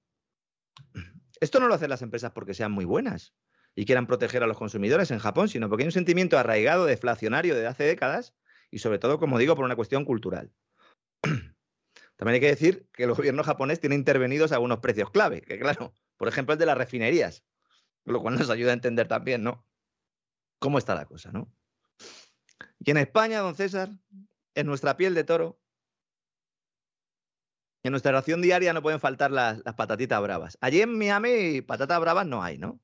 Esto 1.39 1.59
no 1.59 1.67
lo 1.67 1.75
hacen 1.75 1.89
las 1.89 2.01
empresas 2.01 2.31
porque 2.31 2.53
sean 2.53 2.71
muy 2.71 2.85
buenas 2.85 3.33
y 3.75 3.85
quieran 3.85 4.07
proteger 4.07 4.41
a 4.41 4.47
los 4.47 4.57
consumidores 4.57 5.11
en 5.11 5.19
Japón, 5.19 5.49
sino 5.49 5.69
porque 5.69 5.83
hay 5.83 5.87
un 5.87 5.91
sentimiento 5.91 6.37
arraigado, 6.37 6.85
deflacionario 6.85 7.55
desde 7.55 7.67
hace 7.67 7.83
décadas 7.83 8.33
y 8.75 8.79
sobre 8.79 8.99
todo, 8.99 9.19
como 9.19 9.39
digo, 9.39 9.55
por 9.55 9.63
una 9.63 9.77
cuestión 9.77 10.03
cultural. 10.03 10.51
También 11.23 12.33
hay 12.33 12.39
que 12.41 12.47
decir 12.47 12.89
que 12.91 13.05
el 13.05 13.13
gobierno 13.13 13.41
japonés 13.41 13.79
tiene 13.79 13.95
intervenidos 13.95 14.51
algunos 14.51 14.79
precios 14.79 15.11
clave, 15.11 15.41
que 15.41 15.57
claro, 15.57 15.93
por 16.17 16.27
ejemplo 16.27 16.51
el 16.51 16.59
de 16.59 16.65
las 16.65 16.77
refinerías, 16.77 17.45
lo 18.03 18.21
cual 18.21 18.37
nos 18.37 18.49
ayuda 18.49 18.71
a 18.71 18.73
entender 18.73 19.07
también, 19.07 19.43
¿no? 19.43 19.65
¿Cómo 20.59 20.77
está 20.77 20.93
la 20.93 21.05
cosa, 21.05 21.31
no? 21.31 21.49
Y 22.79 22.91
en 22.91 22.97
España, 22.97 23.39
don 23.39 23.55
César, 23.55 23.91
en 24.55 24.67
nuestra 24.67 24.97
piel 24.97 25.13
de 25.13 25.23
toro, 25.23 25.57
en 27.81 27.91
nuestra 27.91 28.11
ración 28.11 28.41
diaria 28.41 28.73
no 28.73 28.81
pueden 28.81 28.99
faltar 28.99 29.31
las, 29.31 29.61
patatitas 29.77 30.21
bravas. 30.21 30.57
Allí 30.59 30.81
en 30.81 30.97
Miami, 30.97 31.61
patatas 31.61 32.01
bravas 32.01 32.27
no 32.27 32.43
hay, 32.43 32.57
¿no? 32.57 32.81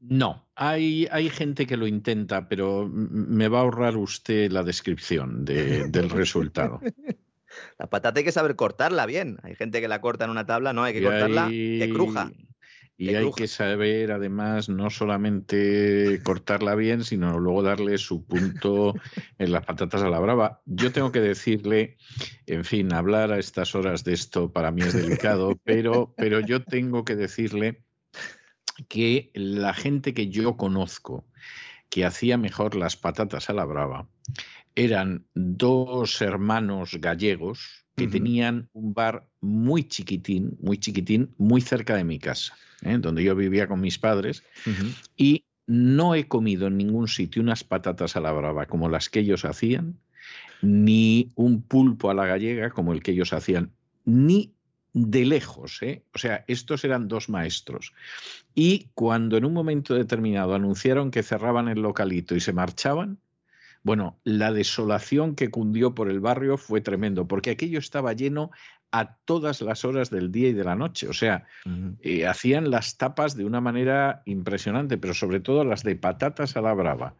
No, 0.00 0.48
hay, 0.54 1.06
hay 1.10 1.28
gente 1.28 1.66
que 1.66 1.76
lo 1.76 1.86
intenta, 1.86 2.48
pero 2.48 2.88
me 2.90 3.48
va 3.48 3.58
a 3.58 3.62
ahorrar 3.62 3.96
usted 3.96 4.50
la 4.50 4.62
descripción 4.62 5.44
del 5.44 6.10
resultado. 6.10 6.80
La 7.78 7.88
patata 7.88 8.20
hay 8.20 8.24
que 8.24 8.32
saber 8.32 8.54
cortarla 8.54 9.06
bien. 9.06 9.38
Hay 9.42 9.56
gente 9.56 9.80
que 9.80 9.88
la 9.88 10.00
corta 10.00 10.24
en 10.24 10.30
una 10.30 10.46
tabla, 10.46 10.72
no, 10.72 10.84
hay 10.84 10.92
que 10.94 11.02
cortarla 11.02 11.48
que 11.48 11.90
cruja. 11.92 12.30
Y 12.96 13.14
hay 13.14 13.32
que 13.32 13.48
saber, 13.48 14.12
además, 14.12 14.68
no 14.68 14.90
solamente 14.90 16.20
cortarla 16.22 16.74
bien, 16.74 17.02
sino 17.02 17.38
luego 17.38 17.62
darle 17.62 17.96
su 17.96 18.26
punto 18.26 18.94
en 19.38 19.52
las 19.52 19.64
patatas 19.64 20.02
a 20.02 20.10
la 20.10 20.20
brava. 20.20 20.60
Yo 20.66 20.92
tengo 20.92 21.10
que 21.10 21.20
decirle, 21.20 21.96
en 22.44 22.62
fin, 22.64 22.92
hablar 22.92 23.32
a 23.32 23.38
estas 23.38 23.74
horas 23.74 24.04
de 24.04 24.12
esto 24.12 24.52
para 24.52 24.70
mí 24.70 24.82
es 24.82 24.92
delicado, 24.92 25.58
pero, 25.64 26.12
pero 26.16 26.40
yo 26.40 26.62
tengo 26.62 27.06
que 27.06 27.16
decirle 27.16 27.82
que 28.88 29.30
la 29.34 29.74
gente 29.74 30.14
que 30.14 30.28
yo 30.28 30.56
conozco 30.56 31.24
que 31.88 32.04
hacía 32.04 32.38
mejor 32.38 32.76
las 32.76 32.96
patatas 32.96 33.50
a 33.50 33.52
la 33.52 33.64
brava 33.64 34.08
eran 34.74 35.26
dos 35.34 36.20
hermanos 36.22 36.96
gallegos 37.00 37.84
que 37.96 38.06
tenían 38.06 38.70
un 38.72 38.94
bar 38.94 39.28
muy 39.40 39.84
chiquitín, 39.84 40.56
muy 40.62 40.78
chiquitín, 40.78 41.34
muy 41.36 41.60
cerca 41.60 41.96
de 41.96 42.04
mi 42.04 42.18
casa. 42.18 42.56
¿eh? 42.82 42.98
donde 42.98 43.22
yo 43.22 43.34
vivía 43.34 43.66
con 43.66 43.80
mis 43.80 43.98
padres, 43.98 44.42
y 45.16 45.44
no 45.66 46.14
he 46.14 46.26
comido 46.26 46.66
en 46.66 46.76
ningún 46.76 47.08
sitio 47.08 47.42
unas 47.42 47.64
patatas 47.64 48.16
a 48.16 48.20
la 48.20 48.32
brava 48.32 48.66
como 48.66 48.88
las 48.88 49.08
que 49.08 49.20
ellos 49.20 49.44
hacían, 49.44 49.98
ni 50.62 51.32
un 51.34 51.62
pulpo 51.62 52.10
a 52.10 52.14
la 52.14 52.26
gallega 52.26 52.70
como 52.70 52.92
el 52.92 53.02
que 53.02 53.12
ellos 53.12 53.32
hacían, 53.32 53.72
ni 54.04 54.54
de 54.92 55.24
lejos, 55.24 55.82
¿eh? 55.82 56.04
O 56.14 56.18
sea, 56.18 56.44
estos 56.48 56.84
eran 56.84 57.08
dos 57.08 57.28
maestros. 57.28 57.92
Y 58.54 58.90
cuando 58.94 59.36
en 59.36 59.44
un 59.44 59.52
momento 59.52 59.94
determinado 59.94 60.54
anunciaron 60.54 61.10
que 61.10 61.22
cerraban 61.22 61.68
el 61.68 61.80
localito 61.80 62.34
y 62.34 62.40
se 62.40 62.52
marchaban, 62.52 63.20
bueno, 63.82 64.20
la 64.24 64.52
desolación 64.52 65.34
que 65.34 65.50
cundió 65.50 65.94
por 65.94 66.10
el 66.10 66.20
barrio 66.20 66.58
fue 66.58 66.80
tremendo, 66.80 67.26
porque 67.26 67.50
aquello 67.50 67.78
estaba 67.78 68.12
lleno 68.12 68.50
a 68.92 69.16
todas 69.24 69.60
las 69.60 69.84
horas 69.84 70.10
del 70.10 70.32
día 70.32 70.48
y 70.48 70.52
de 70.52 70.64
la 70.64 70.74
noche. 70.74 71.08
O 71.08 71.12
sea, 71.12 71.46
eh, 72.02 72.26
hacían 72.26 72.70
las 72.70 72.96
tapas 72.96 73.36
de 73.36 73.44
una 73.44 73.60
manera 73.60 74.22
impresionante, 74.26 74.98
pero 74.98 75.14
sobre 75.14 75.40
todo 75.40 75.64
las 75.64 75.84
de 75.84 75.96
patatas 75.96 76.56
a 76.56 76.60
la 76.60 76.74
brava 76.74 77.14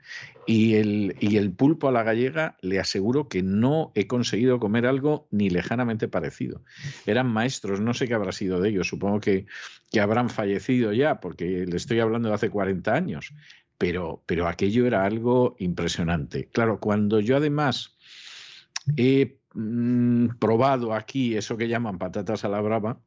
y 0.47 0.75
el, 0.75 1.17
y 1.21 1.37
el 1.37 1.53
pulpo 1.53 1.89
a 1.89 1.93
la 1.93 2.03
gallega, 2.03 2.57
le 2.61 2.81
aseguro 2.81 3.29
que 3.29 3.43
no 3.43 3.93
he 3.95 4.07
conseguido 4.07 4.59
comer 4.59 4.87
algo 4.87 5.29
ni 5.31 5.49
lejanamente 5.49 6.09
parecido. 6.09 6.63
Eran 7.07 7.29
maestros, 7.29 7.81
no 7.81 7.95
sé 7.95 8.09
qué 8.09 8.15
habrá 8.15 8.33
sido 8.33 8.61
de 8.61 8.71
ellos, 8.71 8.89
supongo 8.89 9.21
que, 9.21 9.47
que 9.93 10.01
habrán 10.01 10.29
fallecido 10.29 10.93
ya, 10.93 11.21
porque 11.21 11.67
le 11.67 11.77
estoy 11.77 12.01
hablando 12.01 12.29
de 12.29 12.35
hace 12.35 12.51
40 12.51 12.93
años, 12.93 13.33
pero, 13.79 14.23
pero 14.27 14.49
aquello 14.49 14.87
era 14.87 15.05
algo 15.05 15.55
impresionante. 15.59 16.49
Claro, 16.53 16.81
cuando 16.81 17.21
yo 17.21 17.37
además 17.37 17.97
he 18.97 19.40
Mm, 19.55 20.39
probado 20.39 20.95
aquí 20.95 21.37
eso 21.37 21.57
que 21.57 21.69
llaman 21.69 21.99
patatas 21.99 22.45
a 22.45 22.49
la 22.49 22.61
brava. 22.61 23.01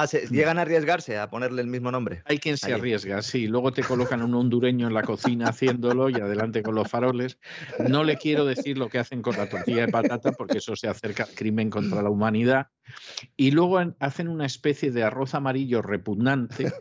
Ah, 0.00 0.06
llegan 0.06 0.60
a 0.60 0.62
arriesgarse 0.62 1.18
a 1.18 1.28
ponerle 1.28 1.60
el 1.60 1.66
mismo 1.66 1.90
nombre. 1.90 2.22
Hay 2.26 2.38
quien 2.38 2.56
se 2.56 2.72
arriesga, 2.72 3.20
sí. 3.20 3.48
Luego 3.48 3.72
te 3.72 3.82
colocan 3.82 4.22
un 4.22 4.32
hondureño 4.32 4.86
en 4.86 4.94
la 4.94 5.02
cocina 5.02 5.48
haciéndolo 5.48 6.08
y 6.08 6.14
adelante 6.14 6.62
con 6.62 6.76
los 6.76 6.88
faroles. 6.88 7.40
No 7.88 8.04
le 8.04 8.16
quiero 8.16 8.44
decir 8.44 8.78
lo 8.78 8.88
que 8.88 9.00
hacen 9.00 9.22
con 9.22 9.36
la 9.36 9.48
tortilla 9.48 9.86
de 9.86 9.88
patata 9.88 10.30
porque 10.30 10.58
eso 10.58 10.76
se 10.76 10.86
acerca 10.86 11.24
al 11.24 11.34
crimen 11.34 11.68
contra 11.68 12.00
la 12.00 12.10
humanidad. 12.10 12.68
Y 13.36 13.50
luego 13.50 13.80
hacen 13.98 14.28
una 14.28 14.46
especie 14.46 14.92
de 14.92 15.02
arroz 15.02 15.34
amarillo 15.34 15.82
repugnante 15.82 16.72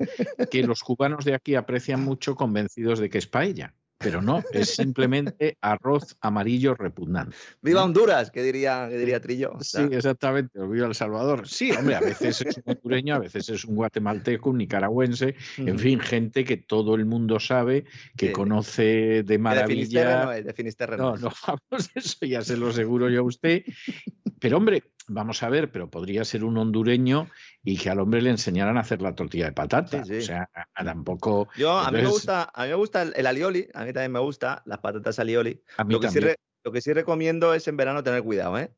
que 0.52 0.62
los 0.62 0.84
cubanos 0.84 1.26
de 1.26 1.34
aquí 1.34 1.56
aprecian 1.56 2.04
mucho 2.04 2.36
convencidos 2.36 3.00
de 3.00 3.10
que 3.10 3.18
es 3.18 3.26
paella 3.26 3.74
pero 3.98 4.22
no, 4.22 4.44
es 4.52 4.76
simplemente 4.76 5.58
arroz 5.62 6.16
amarillo 6.22 6.76
repugnante. 6.76 7.36
¡Viva 7.62 7.84
Honduras! 7.84 8.32
Que 8.32 8.44
diría, 8.44 8.88
que 8.90 8.98
diría 8.98 9.20
Trillo. 9.20 9.54
sí, 9.62 9.82
exactamente, 9.92 10.60
viva 10.68 10.88
El 10.88 10.96
Salvador. 10.96 11.48
Sí, 11.48 11.72
hombre, 11.72 11.96
a 11.96 12.00
veces 12.00 12.42
es 12.42 12.58
un 12.58 12.64
hondureño, 12.66 13.16
a 13.16 13.20
veces 13.20 13.50
es 13.50 13.66
un 13.66 13.76
guatemalteco, 13.76 14.50
un 14.52 14.60
nicaragüense, 14.60 15.36
en 15.58 15.80
fin, 15.80 16.00
gente 16.00 16.44
que 16.44 16.58
todo 16.58 16.96
el 16.96 17.06
mundo 17.06 17.40
sabe, 17.40 17.86
que 18.16 18.32
conoce 18.32 19.24
de 19.24 19.38
maravilla. 19.38 20.26
No, 20.26 20.32
de 20.32 20.54
Finisterre 20.54 20.98
no, 20.98 21.18
no, 21.18 21.32
vamos, 21.48 21.90
eso 21.96 22.26
ya 22.26 22.42
se 22.42 22.58
lo 22.58 22.68
aseguro 22.68 23.10
yo 23.10 23.22
a 23.22 23.24
usted. 23.24 23.64
Pero 24.40 24.58
hombre, 24.58 24.84
vamos 25.08 25.42
a 25.44 25.50
ver, 25.50 25.72
pero 25.72 25.90
podría 25.90 26.24
ser 26.26 26.44
un 26.44 26.58
hondureño 26.58 27.30
y 27.70 27.76
que 27.76 27.90
al 27.90 28.00
hombre 28.00 28.22
le 28.22 28.30
enseñaran 28.30 28.78
a 28.78 28.80
hacer 28.80 29.02
la 29.02 29.14
tortilla 29.14 29.48
de 29.48 29.52
patata. 29.52 30.02
O 30.02 30.22
sea, 30.22 30.50
tampoco. 30.74 31.50
Yo, 31.58 31.78
a 31.78 31.92
mí 31.92 32.02
me 32.02 32.08
gusta, 32.08 32.50
a 32.54 32.64
mí 32.64 32.70
me 32.70 32.76
gusta 32.76 33.02
el, 33.02 33.28
alioli, 33.28 33.68
a 33.74 33.84
mí 33.84 33.92
también 33.92 34.14
me 34.14 34.22
gusta 34.22 34.64
las 34.66 34.78
patatas 34.78 35.20
alioli. 35.20 35.62
A 35.76 35.84
mí 35.84 35.94
lo, 35.94 36.00
que 36.00 36.10
sí 36.10 36.22
lo 36.64 36.72
que 36.72 36.80
sí 36.80 36.94
recomiendo 36.94 37.54
es 37.54 37.68
en 37.68 37.76
verano 37.76 38.04
tener 38.04 38.24
cuidado, 38.24 38.58
¿eh? 38.58 38.72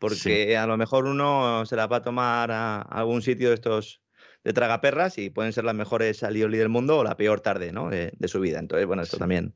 Porque 0.00 0.56
a 0.56 0.66
lo 0.66 0.76
mejor 0.76 1.04
uno 1.04 1.64
se 1.66 1.76
la 1.76 1.86
va 1.86 1.98
a 1.98 2.02
tomar 2.02 2.50
a 2.50 2.82
algún 2.82 3.22
sitio 3.22 3.50
de 3.50 3.54
estos 3.54 4.02
de 4.42 4.52
tragaperras 4.52 5.18
y 5.18 5.30
pueden 5.30 5.52
ser 5.52 5.62
las 5.62 5.76
mejores 5.76 6.24
alioli 6.24 6.58
del 6.58 6.68
mundo 6.68 6.98
o 6.98 7.04
la 7.04 7.16
peor 7.16 7.42
tarde 7.42 7.70
¿no? 7.70 7.90
de, 7.90 8.12
su 8.26 8.40
vida. 8.40 8.58
Entonces, 8.58 8.88
bueno, 8.88 9.04
esto 9.04 9.18
también 9.18 9.54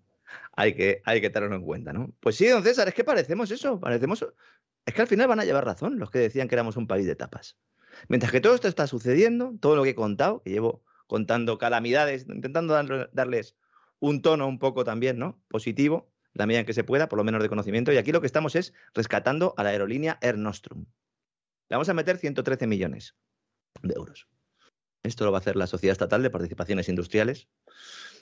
hay 0.52 0.74
que, 0.74 1.02
hay 1.04 1.20
que 1.20 1.30
tenerlo 1.30 1.56
en 1.56 1.62
cuenta, 1.62 1.92
¿no? 1.92 2.12
Pues 2.20 2.36
sí, 2.36 2.46
don 2.46 2.62
César, 2.62 2.86
es 2.86 2.94
que 2.94 3.02
parecemos 3.02 3.50
eso, 3.50 3.80
parecemos... 3.80 4.24
Es 4.84 4.94
que 4.94 5.02
al 5.02 5.08
final 5.08 5.26
van 5.26 5.40
a 5.40 5.44
llevar 5.44 5.64
razón 5.64 5.98
los 5.98 6.12
que 6.12 6.20
decían 6.20 6.46
que 6.46 6.54
éramos 6.54 6.76
un 6.76 6.86
país 6.86 7.04
de 7.04 7.16
tapas. 7.16 7.56
Mientras 8.08 8.32
que 8.32 8.40
todo 8.40 8.54
esto 8.54 8.68
está 8.68 8.86
sucediendo, 8.86 9.54
todo 9.60 9.76
lo 9.76 9.82
que 9.82 9.90
he 9.90 9.94
contado, 9.94 10.42
que 10.42 10.50
llevo 10.50 10.84
contando 11.06 11.58
calamidades, 11.58 12.26
intentando 12.28 12.74
darles 13.12 13.56
un 13.98 14.22
tono 14.22 14.46
un 14.46 14.58
poco 14.58 14.84
también, 14.84 15.18
¿no? 15.18 15.40
Positivo, 15.48 16.10
la 16.34 16.46
medida 16.46 16.60
en 16.60 16.66
que 16.66 16.74
se 16.74 16.84
pueda, 16.84 17.08
por 17.08 17.16
lo 17.16 17.24
menos 17.24 17.42
de 17.42 17.48
conocimiento. 17.48 17.92
Y 17.92 17.96
aquí 17.96 18.12
lo 18.12 18.20
que 18.20 18.26
estamos 18.26 18.56
es 18.56 18.74
rescatando 18.94 19.54
a 19.56 19.62
la 19.62 19.70
aerolínea 19.70 20.18
Air 20.20 20.38
Nostrum. 20.38 20.86
Le 21.68 21.74
vamos 21.74 21.88
a 21.88 21.94
meter 21.94 22.18
113 22.18 22.66
millones 22.66 23.16
de 23.82 23.94
euros. 23.94 24.28
Esto 25.02 25.24
lo 25.24 25.32
va 25.32 25.38
a 25.38 25.40
hacer 25.40 25.56
la 25.56 25.66
Sociedad 25.66 25.92
Estatal 25.92 26.22
de 26.22 26.30
Participaciones 26.30 26.88
Industriales. 26.88 27.48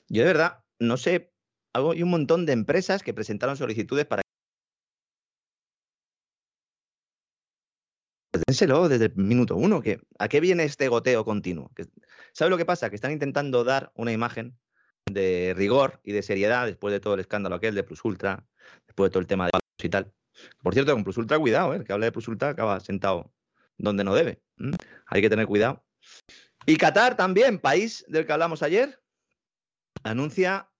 Yo 0.09 0.23
de 0.23 0.29
verdad 0.29 0.65
no 0.79 0.97
sé, 0.97 1.33
hay 1.73 2.03
un 2.03 2.11
montón 2.11 2.47
de 2.47 2.53
empresas 2.53 3.03
que 3.03 3.15
presentaron 3.15 3.57
solicitudes 3.57 4.07
para 4.07 4.23
Dénselo 8.47 8.89
desde 8.89 9.07
el 9.07 9.17
minuto 9.17 9.57
uno, 9.57 9.81
que 9.81 10.01
¿a 10.19 10.29
qué 10.29 10.41
viene 10.41 10.65
este 10.65 10.89
goteo 10.89 11.25
continuo? 11.25 11.71
¿Sabe 12.33 12.51
lo 12.51 12.57
que 12.57 12.65
pasa? 12.65 12.91
Que 12.91 12.97
están 12.97 13.13
intentando 13.13 13.65
dar 13.65 13.93
una 13.95 14.13
imagen 14.13 14.59
de 15.07 15.55
rigor 15.57 16.01
y 16.03 16.13
de 16.13 16.23
seriedad 16.23 16.67
después 16.67 16.93
de 16.93 17.01
todo 17.01 17.15
el 17.15 17.21
escándalo 17.21 17.57
aquel 17.57 17.75
de 17.75 17.83
Plus 17.85 18.05
Ultra, 18.05 18.45
después 18.87 19.09
de 19.09 19.13
todo 19.13 19.21
el 19.21 19.27
tema 19.27 19.47
de 19.47 19.53
y 19.83 19.89
tal. 19.89 20.13
Por 20.63 20.75
cierto, 20.75 20.93
con 20.93 21.05
Plus 21.05 21.19
Ultra, 21.19 21.39
cuidado, 21.39 21.75
¿eh? 21.75 21.77
el 21.77 21.85
que 21.85 21.93
habla 21.93 22.07
de 22.07 22.13
Plus 22.13 22.27
Ultra 22.29 22.51
acaba 22.51 22.81
sentado 22.81 23.33
donde 23.79 24.05
no 24.05 24.15
debe. 24.15 24.43
Hay 25.07 25.21
que 25.21 25.31
tener 25.31 25.47
cuidado. 25.47 25.85
Y 26.67 26.77
Qatar 26.77 27.17
también, 27.17 27.59
país 27.59 28.05
del 28.09 28.27
que 28.27 28.33
hablamos 28.33 28.63
ayer, 28.63 29.01
anuncia, 30.03 30.71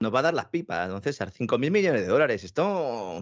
nos 0.00 0.14
va 0.14 0.20
a 0.20 0.22
dar 0.22 0.34
las 0.34 0.46
pipas, 0.46 0.88
don 0.88 1.02
César, 1.02 1.30
5.000 1.30 1.70
millones 1.70 2.02
de 2.02 2.06
dólares. 2.06 2.44
Esto 2.44 3.20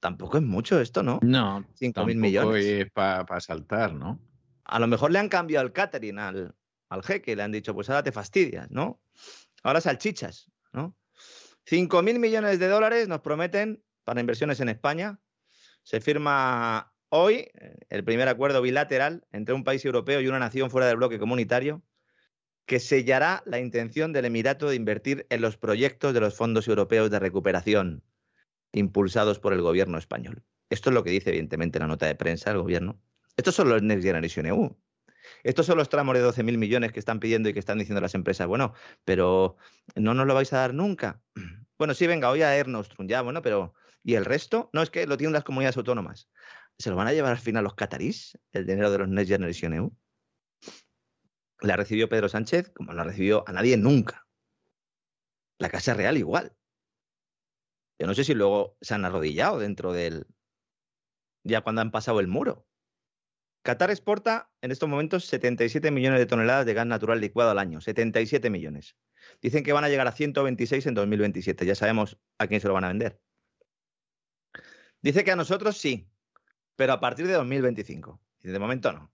tampoco 0.00 0.38
es 0.38 0.42
mucho, 0.42 0.80
esto, 0.80 1.02
¿no? 1.02 1.18
No, 1.22 1.64
5.000 1.80 2.16
millones. 2.16 2.64
es 2.64 2.90
para 2.90 3.40
saltar, 3.40 3.94
¿no? 3.94 4.20
A 4.64 4.78
lo 4.78 4.86
mejor 4.86 5.10
le 5.10 5.18
han 5.18 5.28
cambiado 5.28 5.66
el 5.66 5.72
catering 5.72 6.18
al, 6.18 6.54
al 6.88 7.02
jeque, 7.02 7.36
le 7.36 7.42
han 7.42 7.52
dicho, 7.52 7.74
pues 7.74 7.88
ahora 7.88 8.02
te 8.02 8.12
fastidias, 8.12 8.70
¿no? 8.70 9.00
Ahora 9.62 9.80
salchichas, 9.80 10.50
¿no? 10.72 10.96
5.000 11.66 12.18
millones 12.18 12.58
de 12.58 12.68
dólares 12.68 13.08
nos 13.08 13.20
prometen 13.20 13.82
para 14.04 14.20
inversiones 14.20 14.60
en 14.60 14.68
España. 14.68 15.20
Se 15.82 16.00
firma 16.00 16.92
hoy 17.10 17.50
eh, 17.54 17.76
el 17.90 18.04
primer 18.04 18.28
acuerdo 18.28 18.62
bilateral 18.62 19.26
entre 19.32 19.54
un 19.54 19.64
país 19.64 19.84
europeo 19.84 20.20
y 20.20 20.28
una 20.28 20.38
nación 20.38 20.70
fuera 20.70 20.86
del 20.86 20.96
bloque 20.96 21.18
comunitario 21.18 21.82
que 22.66 22.80
sellará 22.80 23.42
la 23.46 23.58
intención 23.58 24.12
del 24.12 24.26
Emirato 24.26 24.68
de 24.68 24.76
invertir 24.76 25.26
en 25.30 25.40
los 25.40 25.56
proyectos 25.56 26.12
de 26.12 26.20
los 26.20 26.34
fondos 26.34 26.68
europeos 26.68 27.10
de 27.10 27.18
recuperación 27.18 28.02
impulsados 28.72 29.38
por 29.38 29.52
el 29.52 29.62
gobierno 29.62 29.98
español. 29.98 30.44
Esto 30.70 30.90
es 30.90 30.94
lo 30.94 31.04
que 31.04 31.10
dice, 31.10 31.30
evidentemente, 31.30 31.78
la 31.78 31.86
nota 31.86 32.06
de 32.06 32.14
prensa 32.14 32.50
del 32.50 32.60
gobierno. 32.60 33.00
Estos 33.36 33.54
son 33.54 33.68
los 33.68 33.82
Next 33.82 34.04
Generation 34.04 34.46
EU. 34.46 34.76
Estos 35.42 35.66
son 35.66 35.78
los 35.78 35.88
tramos 35.88 36.14
de 36.14 36.24
12.000 36.24 36.58
millones 36.58 36.92
que 36.92 36.98
están 36.98 37.20
pidiendo 37.20 37.48
y 37.48 37.52
que 37.52 37.58
están 37.58 37.78
diciendo 37.78 38.00
las 38.00 38.14
empresas. 38.14 38.46
Bueno, 38.46 38.74
pero 39.04 39.56
no 39.94 40.14
nos 40.14 40.26
lo 40.26 40.34
vais 40.34 40.52
a 40.52 40.58
dar 40.58 40.74
nunca. 40.74 41.22
Bueno, 41.78 41.94
sí, 41.94 42.08
venga, 42.08 42.28
hoy 42.28 42.42
a 42.42 42.56
Air 42.56 42.66
ya, 43.06 43.22
bueno, 43.22 43.40
pero 43.40 43.72
¿y 44.02 44.16
el 44.16 44.24
resto? 44.24 44.68
No, 44.72 44.82
es 44.82 44.90
que 44.90 45.06
lo 45.06 45.16
tienen 45.16 45.32
las 45.32 45.44
comunidades 45.44 45.76
autónomas. 45.76 46.28
¿Se 46.76 46.90
lo 46.90 46.96
van 46.96 47.06
a 47.06 47.12
llevar 47.12 47.30
al 47.30 47.38
final 47.38 47.62
los 47.62 47.74
catarís, 47.74 48.36
el 48.50 48.66
dinero 48.66 48.90
de 48.90 48.98
los 48.98 49.08
Next 49.08 49.30
Generation 49.30 49.74
EU? 49.74 49.96
La 51.60 51.76
recibió 51.76 52.08
Pedro 52.08 52.28
Sánchez 52.28 52.70
como 52.70 52.90
no 52.90 52.96
la 52.96 53.04
recibió 53.04 53.44
a 53.46 53.52
nadie 53.52 53.76
nunca. 53.76 54.26
La 55.58 55.68
Casa 55.68 55.94
Real 55.94 56.16
igual. 56.16 56.57
Yo 57.98 58.06
no 58.06 58.14
sé 58.14 58.24
si 58.24 58.34
luego 58.34 58.76
se 58.80 58.94
han 58.94 59.04
arrodillado 59.04 59.58
dentro 59.58 59.92
del... 59.92 60.26
ya 61.42 61.62
cuando 61.62 61.80
han 61.80 61.90
pasado 61.90 62.20
el 62.20 62.28
muro. 62.28 62.66
Qatar 63.62 63.90
exporta 63.90 64.50
en 64.62 64.70
estos 64.70 64.88
momentos 64.88 65.24
77 65.26 65.90
millones 65.90 66.20
de 66.20 66.26
toneladas 66.26 66.64
de 66.64 66.74
gas 66.74 66.86
natural 66.86 67.20
licuado 67.20 67.50
al 67.50 67.58
año. 67.58 67.80
77 67.80 68.50
millones. 68.50 68.96
Dicen 69.42 69.64
que 69.64 69.72
van 69.72 69.84
a 69.84 69.88
llegar 69.88 70.06
a 70.06 70.12
126 70.12 70.86
en 70.86 70.94
2027. 70.94 71.66
Ya 71.66 71.74
sabemos 71.74 72.18
a 72.38 72.46
quién 72.46 72.60
se 72.60 72.68
lo 72.68 72.74
van 72.74 72.84
a 72.84 72.88
vender. 72.88 73.20
Dice 75.02 75.24
que 75.24 75.32
a 75.32 75.36
nosotros 75.36 75.76
sí, 75.76 76.10
pero 76.76 76.92
a 76.92 77.00
partir 77.00 77.26
de 77.26 77.34
2025. 77.34 78.20
Y 78.40 78.48
de 78.48 78.58
momento 78.58 78.92
no. 78.92 79.12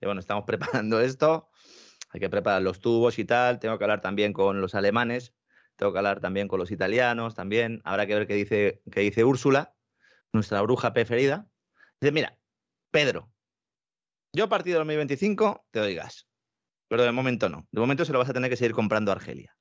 Bueno, 0.00 0.20
estamos 0.20 0.44
preparando 0.46 1.00
esto. 1.00 1.50
Hay 2.10 2.20
que 2.20 2.30
preparar 2.30 2.62
los 2.62 2.80
tubos 2.80 3.18
y 3.18 3.24
tal. 3.24 3.58
Tengo 3.60 3.78
que 3.78 3.84
hablar 3.84 4.00
también 4.00 4.32
con 4.32 4.60
los 4.60 4.74
alemanes. 4.74 5.34
Tengo 5.80 5.94
que 5.94 5.98
hablar 5.98 6.20
también 6.20 6.46
con 6.46 6.58
los 6.58 6.70
italianos 6.70 7.34
también. 7.34 7.80
Habrá 7.84 8.06
que 8.06 8.14
ver 8.14 8.26
qué 8.26 8.34
dice, 8.34 8.82
qué 8.92 9.00
dice 9.00 9.24
Úrsula, 9.24 9.74
nuestra 10.30 10.60
bruja 10.60 10.92
preferida. 10.92 11.48
Dice, 11.98 12.12
mira, 12.12 12.38
Pedro, 12.90 13.32
yo 14.34 14.44
a 14.44 14.48
partir 14.50 14.74
de 14.74 14.78
2025 14.80 15.68
te 15.70 15.80
doy 15.80 15.94
gas, 15.94 16.28
pero 16.86 17.02
de 17.02 17.12
momento 17.12 17.48
no. 17.48 17.66
De 17.72 17.80
momento 17.80 18.04
se 18.04 18.12
lo 18.12 18.18
vas 18.18 18.28
a 18.28 18.34
tener 18.34 18.50
que 18.50 18.58
seguir 18.58 18.74
comprando 18.74 19.10
a 19.10 19.14
Argelia. 19.14 19.56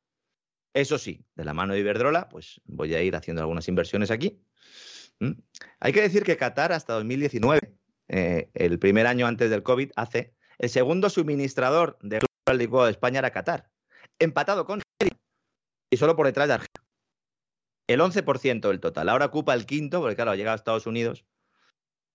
Eso 0.74 0.98
sí, 0.98 1.26
de 1.36 1.46
la 1.46 1.54
mano 1.54 1.74
de 1.74 1.80
Iberdrola, 1.80 2.28
pues 2.28 2.60
voy 2.66 2.94
a 2.96 3.02
ir 3.02 3.16
haciendo 3.16 3.42
algunas 3.42 3.70
inversiones 3.70 4.12
aquí. 4.12 4.44
Hay 5.80 5.94
que 5.94 6.02
decir 6.02 6.24
que 6.24 6.36
Qatar 6.36 6.74
hasta 6.74 6.96
2019, 6.96 7.78
eh, 8.10 8.50
el 8.56 8.78
primer 8.78 9.08
año 9.08 9.26
antes 9.26 9.50
del 9.50 9.64
COVID, 9.64 9.92
hace 9.96 10.36
el 10.58 10.68
segundo 10.68 11.10
suministrador 11.10 11.98
de 12.02 12.20
licuado 12.54 12.88
de 12.88 12.92
España 12.92 13.20
era 13.20 13.32
Qatar, 13.32 13.70
empatado 14.20 14.66
con 14.66 14.82
y 15.90 15.98
solo 15.98 16.16
por 16.16 16.26
detrás 16.26 16.48
de 16.48 16.56
Argelia. 16.56 16.84
El 17.88 18.02
11% 18.02 18.68
del 18.68 18.80
total. 18.80 19.10
Ahora 19.10 19.26
ocupa 19.26 19.54
el 19.54 19.66
quinto, 19.66 20.00
porque 20.00 20.16
claro, 20.16 20.32
ha 20.32 20.36
llegado 20.36 20.54
a 20.54 20.58
Estados 20.58 20.86
Unidos 20.86 21.26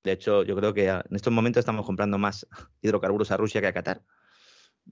de 0.04 0.12
hecho, 0.12 0.42
yo 0.44 0.54
creo 0.54 0.74
que 0.74 0.86
en 0.86 1.16
estos 1.16 1.32
momentos 1.32 1.62
estamos 1.62 1.84
comprando 1.84 2.18
más 2.18 2.46
hidrocarburos 2.82 3.30
a 3.30 3.38
Rusia 3.38 3.60
que 3.60 3.66
a 3.66 3.72
Qatar. 3.72 4.02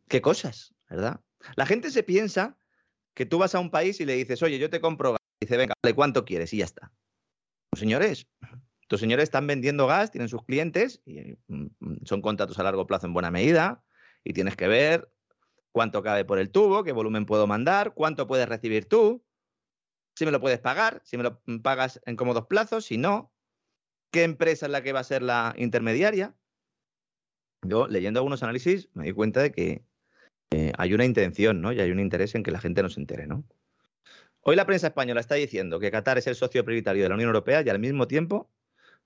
¿Qué 0.09 0.23
cosas, 0.23 0.75
verdad? 0.89 1.21
La 1.55 1.67
gente 1.67 1.91
se 1.91 2.03
piensa 2.03 2.57
que 3.15 3.27
tú 3.27 3.39
vas 3.39 3.55
a 3.55 3.61
un 3.61 3.71
país 3.71 4.01
y 4.01 4.07
le 4.07 4.15
dices, 4.15 4.43
oye, 4.43 4.59
yo 4.59 4.71
te 4.71 4.81
compro 4.81 5.13
gas. 5.13 5.21
Y 5.39 5.45
dice, 5.45 5.59
venga, 5.59 5.75
¿de 5.83 5.95
cuánto 5.95 6.25
quieres? 6.25 6.53
Y 6.55 6.59
ya 6.59 6.65
está. 6.65 6.93
Pues, 7.69 7.81
señores, 7.81 8.27
tus 8.89 9.01
señores 9.01 9.25
están 9.25 9.47
vendiendo 9.47 9.87
gas, 9.87 10.11
tienen 10.11 10.29
sus 10.29 10.45
clientes, 10.45 11.03
y 11.05 11.37
mm, 11.49 12.05
son 12.05 12.23
contratos 12.23 12.59
a 12.59 12.63
largo 12.63 12.87
plazo 12.87 13.07
en 13.07 13.13
buena 13.13 13.31
medida, 13.31 13.85
y 14.25 14.33
tienes 14.33 14.57
que 14.57 14.67
ver 14.67 15.13
cuánto 15.73 16.03
cabe 16.03 16.25
por 16.25 16.39
el 16.39 16.51
tubo, 16.51 16.85
qué 16.85 16.93
volumen 16.93 17.27
puedo 17.27 17.47
mandar, 17.47 17.95
cuánto 17.95 18.27
puedes 18.27 18.49
recibir 18.49 18.87
tú, 18.87 19.25
si 20.15 20.25
me 20.25 20.31
lo 20.31 20.41
puedes 20.41 20.61
pagar, 20.61 21.01
si 21.05 21.17
me 21.17 21.23
lo 21.23 21.41
pagas 21.63 22.01
en 22.05 22.17
cómodos 22.17 22.47
plazos, 22.47 22.85
si 22.85 22.99
no, 22.99 23.33
qué 24.13 24.25
empresa 24.25 24.67
es 24.67 24.73
la 24.73 24.83
que 24.83 24.93
va 24.93 25.01
a 25.01 25.05
ser 25.05 25.23
la 25.23 25.55
intermediaria. 25.57 26.35
Yo, 27.67 27.87
leyendo 27.87 28.21
algunos 28.21 28.43
análisis, 28.43 28.89
me 28.95 29.05
di 29.05 29.13
cuenta 29.13 29.41
de 29.41 29.53
que 29.53 29.85
eh, 30.51 30.73
hay 30.77 30.95
una 30.95 31.05
intención, 31.05 31.63
¿no? 31.63 31.73
Y 31.73 31.81
hay 31.81 31.91
un 31.91 32.01
interés 32.01 32.35
en 32.35 32.43
que 32.43 32.51
la 32.51 32.61
gente 32.61 32.83
no 32.83 32.91
se 32.91 33.01
entere, 33.01 33.27
¿no? 33.27 33.45
Hoy 34.43 34.57
la 34.57 34.67
prensa 34.67 34.89
española 34.89 35.21
está 35.21 35.37
diciendo 35.37 35.79
que 35.79 35.91
Qatar 35.91 36.19
es 36.19 36.27
el 36.27 36.35
socio 36.35 36.65
prioritario 36.65 37.05
de 37.05 37.09
la 37.09 37.15
Unión 37.15 37.29
Europea 37.29 37.63
y 37.65 37.69
al 37.69 37.79
mismo 37.79 38.09
tiempo 38.09 38.51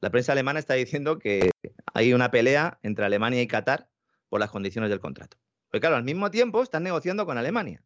la 0.00 0.10
prensa 0.10 0.32
alemana 0.32 0.58
está 0.58 0.74
diciendo 0.74 1.18
que 1.18 1.50
hay 1.92 2.14
una 2.14 2.30
pelea 2.30 2.78
entre 2.82 3.04
Alemania 3.04 3.42
y 3.42 3.46
Qatar 3.46 3.88
por 4.28 4.40
las 4.40 4.50
condiciones 4.50 4.90
del 4.90 5.00
contrato. 5.00 5.36
Porque 5.70 5.80
claro, 5.80 5.96
al 5.96 6.04
mismo 6.04 6.30
tiempo 6.30 6.62
están 6.62 6.82
negociando 6.82 7.26
con 7.26 7.38
Alemania. 7.38 7.82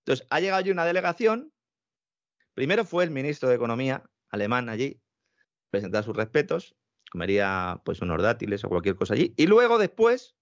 Entonces, 0.00 0.26
ha 0.30 0.40
llegado 0.40 0.60
allí 0.60 0.70
una 0.70 0.84
delegación. 0.84 1.52
Primero 2.54 2.84
fue 2.84 3.04
el 3.04 3.10
ministro 3.10 3.48
de 3.48 3.54
Economía 3.54 4.02
alemán 4.30 4.68
allí, 4.68 5.00
presentar 5.70 6.04
sus 6.04 6.16
respetos, 6.16 6.74
comería 7.10 7.80
pues 7.84 8.00
unos 8.00 8.20
dátiles 8.22 8.64
o 8.64 8.68
cualquier 8.68 8.96
cosa 8.96 9.14
allí, 9.14 9.34
y 9.36 9.46
luego 9.46 9.78
después 9.78 10.36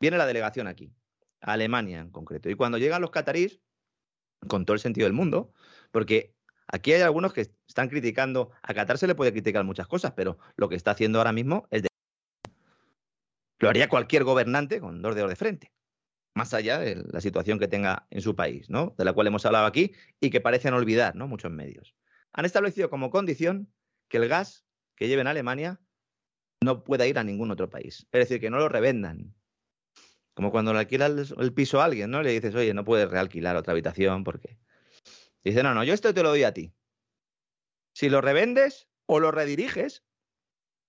viene 0.00 0.18
la 0.18 0.26
delegación 0.26 0.66
aquí, 0.66 0.94
a 1.40 1.52
Alemania 1.52 2.00
en 2.00 2.10
concreto. 2.10 2.48
Y 2.48 2.54
cuando 2.54 2.78
llegan 2.78 3.02
los 3.02 3.10
catarís, 3.10 3.60
con 4.46 4.64
todo 4.64 4.74
el 4.74 4.80
sentido 4.80 5.06
del 5.06 5.12
mundo, 5.12 5.52
porque 5.90 6.36
aquí 6.68 6.92
hay 6.92 7.02
algunos 7.02 7.32
que 7.32 7.50
están 7.66 7.88
criticando, 7.88 8.52
a 8.62 8.74
Qatar 8.74 8.98
se 8.98 9.06
le 9.06 9.14
puede 9.14 9.32
criticar 9.32 9.64
muchas 9.64 9.88
cosas, 9.88 10.12
pero 10.12 10.38
lo 10.56 10.68
que 10.68 10.76
está 10.76 10.92
haciendo 10.92 11.18
ahora 11.18 11.32
mismo 11.32 11.66
es. 11.70 11.87
Lo 13.58 13.68
haría 13.68 13.88
cualquier 13.88 14.24
gobernante 14.24 14.80
con 14.80 15.02
dos 15.02 15.14
dedos 15.14 15.30
de 15.30 15.36
frente, 15.36 15.72
más 16.34 16.54
allá 16.54 16.78
de 16.78 17.04
la 17.10 17.20
situación 17.20 17.58
que 17.58 17.68
tenga 17.68 18.06
en 18.10 18.20
su 18.20 18.36
país, 18.36 18.70
¿no? 18.70 18.94
De 18.96 19.04
la 19.04 19.12
cual 19.12 19.26
hemos 19.26 19.44
hablado 19.46 19.66
aquí 19.66 19.92
y 20.20 20.30
que 20.30 20.40
parecen 20.40 20.74
olvidar, 20.74 21.16
¿no? 21.16 21.26
Muchos 21.26 21.50
medios. 21.50 21.94
Han 22.32 22.44
establecido 22.44 22.88
como 22.90 23.10
condición 23.10 23.72
que 24.08 24.18
el 24.18 24.28
gas 24.28 24.64
que 24.94 25.08
lleven 25.08 25.26
a 25.26 25.30
Alemania 25.30 25.80
no 26.60 26.84
pueda 26.84 27.06
ir 27.06 27.18
a 27.18 27.24
ningún 27.24 27.50
otro 27.50 27.68
país. 27.70 28.06
Es 28.12 28.20
decir, 28.20 28.40
que 28.40 28.50
no 28.50 28.58
lo 28.58 28.68
revendan. 28.68 29.34
Como 30.34 30.50
cuando 30.50 30.72
le 30.72 30.80
alquila 30.80 31.06
el, 31.06 31.52
piso 31.52 31.80
a 31.80 31.84
alguien, 31.84 32.10
¿no? 32.10 32.22
Le 32.22 32.30
dices, 32.30 32.54
oye, 32.54 32.72
no 32.74 32.84
puedes 32.84 33.10
realquilar 33.10 33.56
otra 33.56 33.72
habitación 33.72 34.24
porque. 34.24 34.58
Dice, 35.42 35.62
no, 35.62 35.74
no, 35.74 35.84
yo 35.84 35.94
esto 35.94 36.12
te 36.12 36.22
lo 36.22 36.30
doy 36.30 36.44
a 36.44 36.52
ti. 36.52 36.72
Si 37.94 38.08
lo 38.08 38.20
revendes 38.20 38.88
o 39.06 39.18
lo 39.18 39.30
rediriges, 39.30 40.04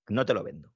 no 0.07 0.25
te 0.25 0.33
lo 0.33 0.43
vendo. 0.43 0.71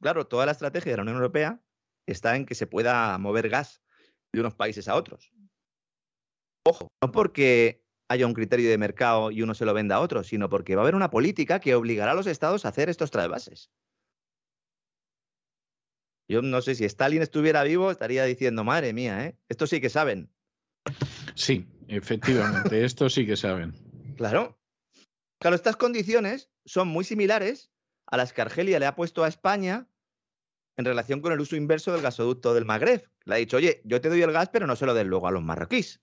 Claro, 0.00 0.26
toda 0.26 0.46
la 0.46 0.52
estrategia 0.52 0.92
de 0.92 0.96
la 0.96 1.02
Unión 1.02 1.16
Europea 1.16 1.60
está 2.06 2.36
en 2.36 2.46
que 2.46 2.54
se 2.54 2.66
pueda 2.66 3.16
mover 3.18 3.48
gas 3.48 3.82
de 4.32 4.40
unos 4.40 4.54
países 4.54 4.88
a 4.88 4.94
otros. 4.94 5.32
Ojo, 6.66 6.88
no 7.02 7.12
porque 7.12 7.84
haya 8.08 8.26
un 8.26 8.34
criterio 8.34 8.70
de 8.70 8.78
mercado 8.78 9.30
y 9.30 9.42
uno 9.42 9.54
se 9.54 9.64
lo 9.64 9.74
venda 9.74 9.96
a 9.96 10.00
otro, 10.00 10.22
sino 10.22 10.48
porque 10.48 10.76
va 10.76 10.82
a 10.82 10.84
haber 10.84 10.94
una 10.94 11.10
política 11.10 11.60
que 11.60 11.74
obligará 11.74 12.12
a 12.12 12.14
los 12.14 12.26
estados 12.26 12.64
a 12.64 12.68
hacer 12.68 12.88
estos 12.88 13.10
trasvases. 13.10 13.70
Yo 16.28 16.42
no 16.42 16.60
sé 16.60 16.74
si 16.74 16.84
Stalin 16.84 17.22
estuviera 17.22 17.62
vivo, 17.62 17.90
estaría 17.90 18.24
diciendo, 18.24 18.64
madre 18.64 18.92
mía, 18.92 19.26
¿eh? 19.26 19.38
Esto 19.48 19.66
sí 19.66 19.80
que 19.80 19.88
saben. 19.88 20.28
Sí, 21.34 21.68
efectivamente, 21.88 22.84
esto 22.84 23.08
sí 23.08 23.26
que 23.26 23.36
saben. 23.36 23.74
Claro. 24.16 24.58
Claro, 25.38 25.54
estas 25.54 25.76
condiciones 25.76 26.50
son 26.64 26.88
muy 26.88 27.04
similares 27.04 27.70
a 28.06 28.16
las 28.16 28.32
que 28.32 28.42
Argelia 28.42 28.78
le 28.78 28.86
ha 28.86 28.94
puesto 28.94 29.24
a 29.24 29.28
España 29.28 29.88
en 30.76 30.84
relación 30.84 31.20
con 31.20 31.32
el 31.32 31.40
uso 31.40 31.56
inverso 31.56 31.92
del 31.92 32.02
gasoducto 32.02 32.54
del 32.54 32.64
Magreb. 32.64 33.08
Le 33.24 33.34
ha 33.34 33.38
dicho, 33.38 33.56
oye, 33.56 33.80
yo 33.84 34.00
te 34.00 34.08
doy 34.08 34.22
el 34.22 34.32
gas, 34.32 34.50
pero 34.50 34.66
no 34.66 34.76
se 34.76 34.86
lo 34.86 34.94
den 34.94 35.08
luego 35.08 35.26
a 35.26 35.30
los 35.30 35.42
marroquíes. 35.42 36.00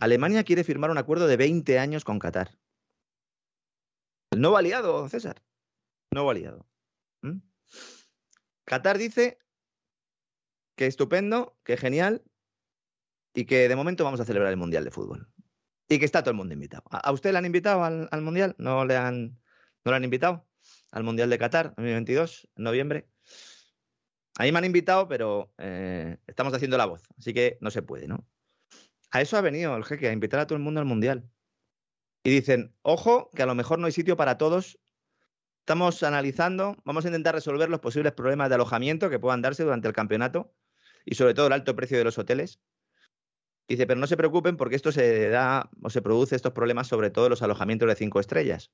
Alemania 0.00 0.42
quiere 0.42 0.64
firmar 0.64 0.90
un 0.90 0.98
acuerdo 0.98 1.28
de 1.28 1.36
20 1.36 1.78
años 1.78 2.04
con 2.04 2.18
Qatar. 2.18 2.58
No 4.32 4.40
nuevo 4.40 4.56
aliado, 4.56 5.08
César. 5.08 5.42
No 6.12 6.28
aliado. 6.28 6.66
¿Mm? 7.22 7.38
Qatar 8.64 8.98
dice 8.98 9.38
que 10.76 10.86
estupendo, 10.86 11.56
que 11.64 11.76
genial 11.76 12.24
y 13.34 13.44
que 13.44 13.68
de 13.68 13.76
momento 13.76 14.04
vamos 14.04 14.20
a 14.20 14.24
celebrar 14.24 14.50
el 14.50 14.56
Mundial 14.56 14.84
de 14.84 14.90
Fútbol. 14.90 15.28
Y 15.88 15.98
que 15.98 16.04
está 16.04 16.22
todo 16.22 16.30
el 16.30 16.36
mundo 16.36 16.54
invitado. 16.54 16.84
¿A 16.90 17.12
usted 17.12 17.32
le 17.32 17.38
han 17.38 17.46
invitado 17.46 17.84
al, 17.84 18.22
Mundial? 18.22 18.54
¿No 18.58 18.84
le, 18.84 18.96
han, 18.96 19.38
¿No 19.84 19.90
le 19.90 19.96
han 19.96 20.04
invitado? 20.04 20.46
Al 20.92 21.02
Mundial 21.02 21.30
de 21.30 21.38
Qatar, 21.38 21.74
2022, 21.76 22.48
en 22.56 22.64
noviembre. 22.64 23.08
A 24.38 24.44
mí 24.44 24.52
me 24.52 24.58
han 24.58 24.64
invitado, 24.64 25.08
pero 25.08 25.52
eh, 25.58 26.18
estamos 26.26 26.54
haciendo 26.54 26.76
la 26.76 26.86
voz, 26.86 27.02
así 27.18 27.34
que 27.34 27.58
no 27.60 27.70
se 27.70 27.82
puede, 27.82 28.06
¿no? 28.06 28.26
A 29.10 29.20
eso 29.20 29.36
ha 29.36 29.40
venido 29.40 29.76
el 29.76 29.84
jeque, 29.84 30.08
a 30.08 30.12
invitar 30.12 30.40
a 30.40 30.46
todo 30.46 30.56
el 30.56 30.62
mundo 30.62 30.80
al 30.80 30.86
Mundial. 30.86 31.28
Y 32.24 32.30
dicen, 32.30 32.74
ojo, 32.82 33.30
que 33.34 33.42
a 33.42 33.46
lo 33.46 33.54
mejor 33.54 33.78
no 33.78 33.86
hay 33.86 33.92
sitio 33.92 34.16
para 34.16 34.38
todos. 34.38 34.78
Estamos 35.60 36.02
analizando, 36.02 36.76
vamos 36.84 37.04
a 37.04 37.08
intentar 37.08 37.34
resolver 37.34 37.68
los 37.68 37.80
posibles 37.80 38.12
problemas 38.12 38.48
de 38.48 38.54
alojamiento 38.54 39.10
que 39.10 39.18
puedan 39.18 39.42
darse 39.42 39.64
durante 39.64 39.88
el 39.88 39.94
campeonato 39.94 40.54
y 41.04 41.14
sobre 41.14 41.34
todo 41.34 41.48
el 41.48 41.52
alto 41.52 41.76
precio 41.76 41.98
de 41.98 42.04
los 42.04 42.18
hoteles. 42.18 42.60
Dice, 43.68 43.86
pero 43.86 44.00
no 44.00 44.06
se 44.06 44.16
preocupen 44.16 44.56
porque 44.56 44.76
esto 44.76 44.92
se 44.92 45.28
da 45.28 45.70
o 45.82 45.90
se 45.90 46.02
produce 46.02 46.36
estos 46.36 46.52
problemas 46.52 46.88
sobre 46.88 47.10
todo 47.10 47.26
en 47.26 47.30
los 47.30 47.42
alojamientos 47.42 47.88
de 47.88 47.94
cinco 47.94 48.18
estrellas, 48.18 48.72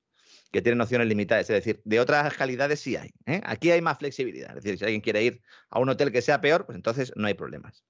que 0.51 0.61
tienen 0.61 0.81
opciones 0.81 1.07
limitadas. 1.07 1.49
Es 1.49 1.63
decir, 1.63 1.81
de 1.83 1.99
otras 1.99 2.33
calidades 2.33 2.79
sí 2.79 2.95
hay. 2.95 3.11
¿eh? 3.25 3.41
Aquí 3.43 3.71
hay 3.71 3.81
más 3.81 3.97
flexibilidad. 3.97 4.49
Es 4.57 4.63
decir, 4.63 4.79
si 4.79 4.85
alguien 4.85 5.01
quiere 5.01 5.23
ir 5.23 5.41
a 5.69 5.79
un 5.79 5.89
hotel 5.89 6.11
que 6.11 6.21
sea 6.21 6.41
peor, 6.41 6.65
pues 6.65 6.75
entonces 6.75 7.13
no 7.15 7.27
hay 7.27 7.33
problemas. 7.33 7.83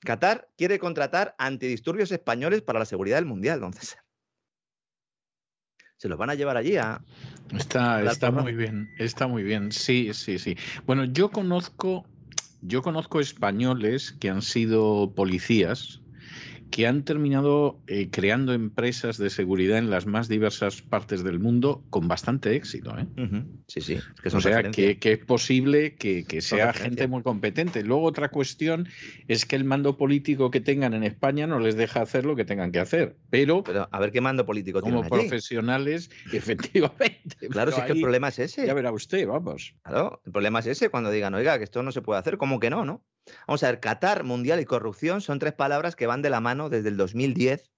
Qatar 0.00 0.48
quiere 0.56 0.78
contratar 0.78 1.34
antidisturbios 1.38 2.10
españoles 2.12 2.62
para 2.62 2.78
la 2.78 2.84
seguridad 2.84 3.16
del 3.16 3.26
Mundial, 3.26 3.60
don 3.60 3.72
César. 3.72 4.02
Se 5.96 6.08
los 6.08 6.16
van 6.16 6.30
a 6.30 6.34
llevar 6.34 6.56
allí 6.56 6.76
a... 6.76 7.02
Está, 7.52 8.02
está 8.02 8.30
muy 8.30 8.54
bien, 8.54 8.88
está 8.98 9.26
muy 9.26 9.42
bien. 9.42 9.72
Sí, 9.72 10.14
sí, 10.14 10.38
sí. 10.38 10.56
Bueno, 10.86 11.04
yo 11.04 11.30
conozco, 11.30 12.06
yo 12.60 12.82
conozco 12.82 13.18
españoles 13.18 14.12
que 14.12 14.30
han 14.30 14.42
sido 14.42 15.12
policías 15.14 16.00
que 16.70 16.86
han 16.86 17.04
terminado 17.04 17.80
eh, 17.86 18.08
creando 18.10 18.52
empresas 18.52 19.18
de 19.18 19.30
seguridad 19.30 19.78
en 19.78 19.90
las 19.90 20.06
más 20.06 20.28
diversas 20.28 20.82
partes 20.82 21.24
del 21.24 21.38
mundo 21.38 21.84
con 21.90 22.08
bastante 22.08 22.54
éxito. 22.56 22.94
¿eh? 22.98 23.06
Sí, 23.66 23.80
sí. 23.80 23.98
o 24.32 24.40
sea, 24.40 24.62
que, 24.70 24.98
es 25.00 25.18
posible 25.18 25.94
que, 25.94 26.24
sea 26.40 26.72
gente 26.72 27.08
muy 27.08 27.22
competente. 27.22 27.82
Luego 27.82 28.04
otra 28.04 28.28
cuestión 28.28 28.88
es 29.28 29.46
que 29.46 29.56
el 29.56 29.64
mando 29.64 29.96
político 29.96 30.50
que 30.50 30.60
tengan 30.60 30.94
en 30.94 31.04
España 31.04 31.46
no 31.46 31.58
les 31.58 31.76
deja 31.76 32.02
hacer 32.02 32.24
lo 32.24 32.36
que 32.36 32.44
tengan 32.44 32.72
que 32.72 32.80
hacer. 32.80 33.16
Pero, 33.30 33.64
a 33.90 34.00
ver 34.00 34.12
qué 34.12 34.20
mando 34.20 34.44
político 34.44 34.80
como 34.80 35.02
profesionales, 35.02 36.10
efectivamente. 36.32 37.48
Claro, 37.50 37.72
si 37.72 37.80
es 37.80 37.86
que 37.86 37.92
el 37.92 38.00
problema 38.00 38.28
es 38.28 38.38
ese. 38.38 38.66
Ya 38.66 38.74
verá 38.74 38.92
usted, 38.92 39.26
vamos. 39.26 39.74
Claro, 39.82 40.22
el 40.24 40.32
problema 40.32 40.58
es 40.60 40.66
ese 40.66 40.90
cuando 40.90 41.10
digan, 41.10 41.34
oiga, 41.34 41.58
que 41.58 41.64
esto 41.64 41.82
no 41.82 41.92
se 41.92 42.02
puede 42.02 42.20
hacer, 42.20 42.36
como 42.36 42.60
que 42.60 42.70
no, 42.70 42.84
¿no? 42.84 43.04
Vamos 43.46 43.62
a 43.62 43.70
ver, 43.70 43.80
Qatar, 43.80 44.24
Mundial 44.24 44.60
y 44.60 44.64
corrupción 44.64 45.20
son 45.20 45.38
tres 45.38 45.52
palabras 45.52 45.96
que 45.96 46.06
van 46.06 46.22
de 46.22 46.30
la 46.30 46.40
mano 46.40 46.68
desde 46.68 46.88
el 46.88 46.96
2010, 46.96 47.72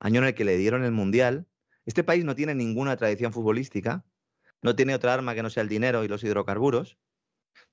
año 0.00 0.20
en 0.20 0.26
el 0.26 0.34
que 0.34 0.44
le 0.44 0.56
dieron 0.56 0.84
el 0.84 0.92
Mundial. 0.92 1.46
Este 1.84 2.04
país 2.04 2.24
no 2.24 2.34
tiene 2.34 2.54
ninguna 2.54 2.96
tradición 2.96 3.32
futbolística, 3.32 4.04
no 4.60 4.76
tiene 4.76 4.94
otra 4.94 5.14
arma 5.14 5.34
que 5.34 5.42
no 5.42 5.50
sea 5.50 5.62
el 5.62 5.68
dinero 5.68 6.04
y 6.04 6.08
los 6.08 6.22
hidrocarburos, 6.22 6.98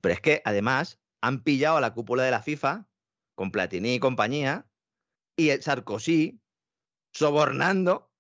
pero 0.02 0.14
es 0.14 0.22
que 0.22 0.42
además 0.46 1.00
han 1.22 1.44
pillado 1.44 1.78
a 1.78 1.82
la 1.82 1.94
cúpula 1.94 2.24
de 2.24 2.32
la 2.32 2.42
FIFA, 2.42 2.88
con 3.36 3.52
Platini 3.52 3.96
y 3.96 4.00
compañía, 4.00 4.68
y 5.38 5.50
Sarkozy 5.50 6.42
sobornando 7.14 8.12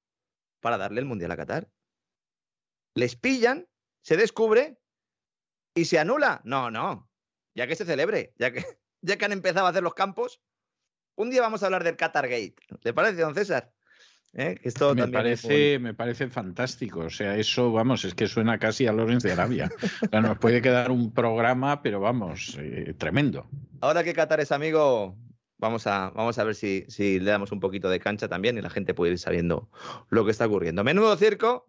para 0.61 0.77
darle 0.77 0.99
el 0.99 1.05
Mundial 1.05 1.31
a 1.31 1.37
Qatar. 1.37 1.71
Les 2.95 3.15
pillan, 3.15 3.67
se 4.01 4.17
descubre 4.17 4.79
y 5.73 5.85
se 5.85 5.99
anula. 5.99 6.41
No, 6.43 6.71
no, 6.71 7.08
ya 7.59 7.67
que 7.67 7.75
se 7.75 7.83
celebre, 7.83 8.33
ya 8.39 8.53
que, 8.53 8.63
ya 9.01 9.17
que 9.17 9.25
han 9.25 9.33
empezado 9.33 9.67
a 9.67 9.69
hacer 9.69 9.83
los 9.83 9.93
campos, 9.93 10.39
un 11.15 11.29
día 11.29 11.41
vamos 11.41 11.61
a 11.61 11.65
hablar 11.65 11.83
del 11.83 11.97
Qatar 11.97 12.29
Gate. 12.29 12.55
¿Le 12.83 12.93
parece, 12.93 13.21
don 13.21 13.35
César? 13.35 13.73
¿Eh? 14.31 14.57
Esto 14.63 14.95
me, 14.95 15.09
parece, 15.09 15.77
me 15.77 15.93
parece 15.93 16.29
fantástico. 16.29 17.01
O 17.01 17.09
sea, 17.09 17.35
eso, 17.35 17.73
vamos, 17.73 18.05
es 18.05 18.13
que 18.13 18.27
suena 18.27 18.59
casi 18.59 18.87
a 18.87 18.93
Lorenz 18.93 19.23
de 19.23 19.33
Arabia. 19.33 19.69
nos 20.13 20.37
puede 20.37 20.61
quedar 20.61 20.89
un 20.89 21.13
programa, 21.13 21.81
pero 21.81 21.99
vamos, 21.99 22.57
eh, 22.61 22.93
tremendo. 22.97 23.49
Ahora 23.81 24.05
que 24.05 24.13
Qatar 24.13 24.39
es 24.39 24.53
amigo, 24.53 25.17
vamos 25.57 25.85
a, 25.85 26.11
vamos 26.11 26.39
a 26.39 26.43
ver 26.45 26.55
si, 26.55 26.85
si 26.87 27.19
le 27.19 27.31
damos 27.31 27.51
un 27.51 27.59
poquito 27.59 27.89
de 27.89 27.99
cancha 27.99 28.29
también 28.29 28.57
y 28.57 28.61
la 28.61 28.69
gente 28.69 28.93
puede 28.93 29.11
ir 29.11 29.19
sabiendo 29.19 29.69
lo 30.07 30.23
que 30.23 30.31
está 30.31 30.45
ocurriendo. 30.45 30.85
Menudo 30.85 31.17
circo, 31.17 31.65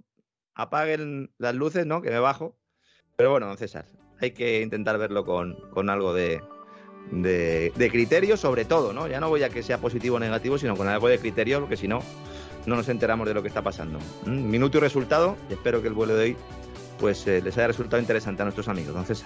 apaguen 0.54 1.32
las 1.38 1.56
luces, 1.56 1.84
¿no? 1.84 2.00
Que 2.00 2.10
me 2.10 2.20
bajo. 2.20 2.56
Pero 3.16 3.32
bueno, 3.32 3.46
don 3.48 3.58
César, 3.58 3.86
hay 4.20 4.32
que 4.32 4.60
intentar 4.60 4.98
verlo 4.98 5.24
con, 5.24 5.90
algo 5.90 6.12
de, 6.12 6.42
criterio, 7.76 8.36
sobre 8.36 8.64
todo, 8.64 8.92
¿no? 8.92 9.08
Ya 9.08 9.20
no 9.20 9.28
voy 9.28 9.42
a 9.42 9.48
que 9.48 9.62
sea 9.62 9.78
positivo 9.78 10.16
o 10.16 10.20
negativo, 10.20 10.58
sino 10.58 10.76
con 10.76 10.88
algo 10.88 11.08
de 11.08 11.18
criterio, 11.18 11.60
porque 11.60 11.76
si 11.76 11.88
no, 11.88 12.00
no 12.66 12.76
nos 12.76 12.88
enteramos 12.88 13.26
de 13.26 13.34
lo 13.34 13.42
que 13.42 13.48
está 13.48 13.62
pasando. 13.62 13.98
¿Mm? 14.26 14.50
Minuto 14.50 14.78
y 14.78 14.80
resultado, 14.80 15.36
y 15.48 15.54
espero 15.54 15.82
que 15.82 15.88
el 15.88 15.94
vuelo 15.94 16.14
de 16.16 16.24
hoy 16.24 16.36
pues 16.98 17.26
eh, 17.26 17.40
les 17.42 17.56
haya 17.56 17.68
resultado 17.68 17.98
interesante 17.98 18.42
a 18.42 18.44
nuestros 18.44 18.68
amigos. 18.68 18.90
Entonces, 18.90 19.24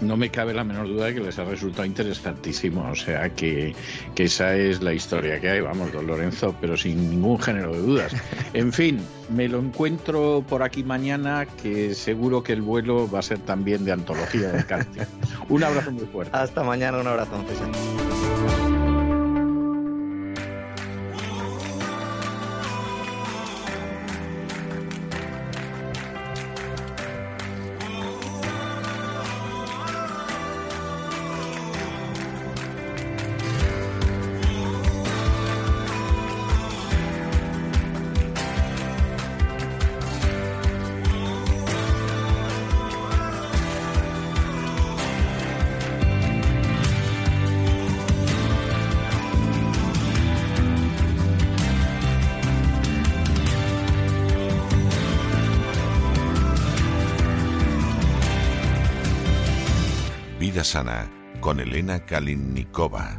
no 0.00 0.16
me 0.16 0.30
cabe 0.30 0.54
la 0.54 0.64
menor 0.64 0.88
duda 0.88 1.06
de 1.06 1.14
que 1.14 1.20
les 1.20 1.38
ha 1.38 1.44
resultado 1.44 1.84
interesantísimo. 1.84 2.88
O 2.90 2.94
sea, 2.94 3.30
que, 3.34 3.74
esa 4.16 4.56
es 4.56 4.82
la 4.82 4.92
historia 4.92 5.40
que 5.40 5.48
hay, 5.48 5.60
vamos, 5.60 5.92
don 5.92 6.06
Lorenzo, 6.06 6.54
pero 6.60 6.76
sin 6.76 7.10
ningún 7.10 7.38
género 7.38 7.72
de 7.72 7.80
dudas. 7.80 8.12
En 8.54 8.72
fin, 8.72 9.00
me 9.28 9.46
lo 9.46 9.58
encuentro 9.58 10.44
por 10.48 10.62
aquí 10.62 10.82
mañana, 10.82 11.46
que 11.62 11.94
seguro 11.94 12.42
que 12.42 12.54
el 12.54 12.62
vuelo 12.62 13.10
va 13.10 13.18
a 13.18 13.22
ser 13.22 13.38
también 13.38 13.84
de 13.84 13.92
antología 13.92 14.50
de 14.50 14.64
cárcel. 14.64 15.06
un 15.48 15.62
abrazo 15.62 15.92
muy 15.92 16.06
fuerte. 16.06 16.36
Hasta 16.36 16.62
mañana, 16.62 16.98
un 16.98 17.06
abrazo, 17.06 17.32
Sana 17.32 18.17
Kalinnikova. 62.08 63.16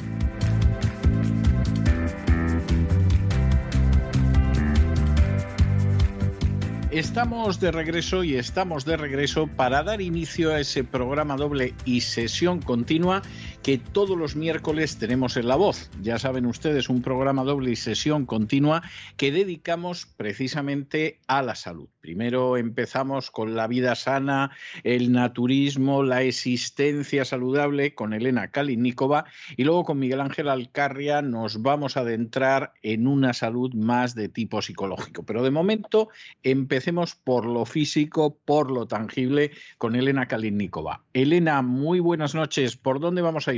Estamos 6.89 7.59
de 7.59 7.71
regreso 7.71 8.23
y 8.23 8.33
estamos 8.35 8.85
de 8.85 8.97
regreso 8.97 9.45
para 9.45 9.83
dar 9.83 10.01
inicio 10.01 10.51
a 10.51 10.59
ese 10.59 10.83
programa 10.83 11.35
doble 11.35 11.75
y 11.85 12.01
sesión 12.01 12.63
continua 12.63 13.21
que 13.63 13.77
todos 13.77 14.17
los 14.17 14.35
miércoles 14.35 14.97
tenemos 14.97 15.35
en 15.37 15.47
La 15.47 15.55
Voz. 15.55 15.89
Ya 16.01 16.17
saben 16.17 16.45
ustedes, 16.45 16.89
un 16.89 17.01
programa 17.01 17.43
doble 17.43 17.71
y 17.71 17.75
sesión 17.75 18.25
continua 18.25 18.81
que 19.17 19.31
dedicamos 19.31 20.05
precisamente 20.05 21.19
a 21.27 21.41
la 21.41 21.55
salud. 21.55 21.89
Primero 21.99 22.57
empezamos 22.57 23.31
con 23.31 23.55
la 23.55 23.67
vida 23.67 23.95
sana, 23.95 24.51
el 24.83 25.11
naturismo, 25.11 26.03
la 26.03 26.23
existencia 26.23 27.25
saludable 27.25 27.93
con 27.93 28.13
Elena 28.13 28.49
Kalinikova 28.49 29.25
y 29.57 29.65
luego 29.65 29.83
con 29.83 29.99
Miguel 29.99 30.21
Ángel 30.21 30.47
Alcarria 30.47 31.21
nos 31.21 31.61
vamos 31.61 31.97
a 31.97 32.01
adentrar 32.01 32.73
en 32.81 33.07
una 33.07 33.33
salud 33.33 33.73
más 33.73 34.15
de 34.15 34.29
tipo 34.29 34.61
psicológico. 34.61 35.23
Pero 35.23 35.43
de 35.43 35.51
momento 35.51 36.09
empecemos 36.43 37.15
por 37.15 37.45
lo 37.45 37.65
físico, 37.65 38.39
por 38.45 38.71
lo 38.71 38.87
tangible 38.87 39.51
con 39.77 39.95
Elena 39.95 40.27
Kalinikova. 40.27 41.03
Elena, 41.13 41.61
muy 41.61 41.99
buenas 41.99 42.33
noches. 42.33 42.77
¿Por 42.77 42.99
dónde 42.99 43.21
vamos 43.21 43.47
a 43.47 43.48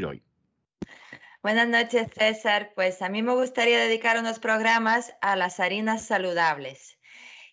Buenas 1.43 1.67
noches, 1.67 2.07
César. 2.15 2.71
Pues 2.75 3.01
a 3.01 3.09
mí 3.09 3.21
me 3.23 3.33
gustaría 3.33 3.79
dedicar 3.79 4.17
unos 4.19 4.39
programas 4.39 5.13
a 5.21 5.35
las 5.35 5.59
harinas 5.59 6.05
saludables. 6.05 6.99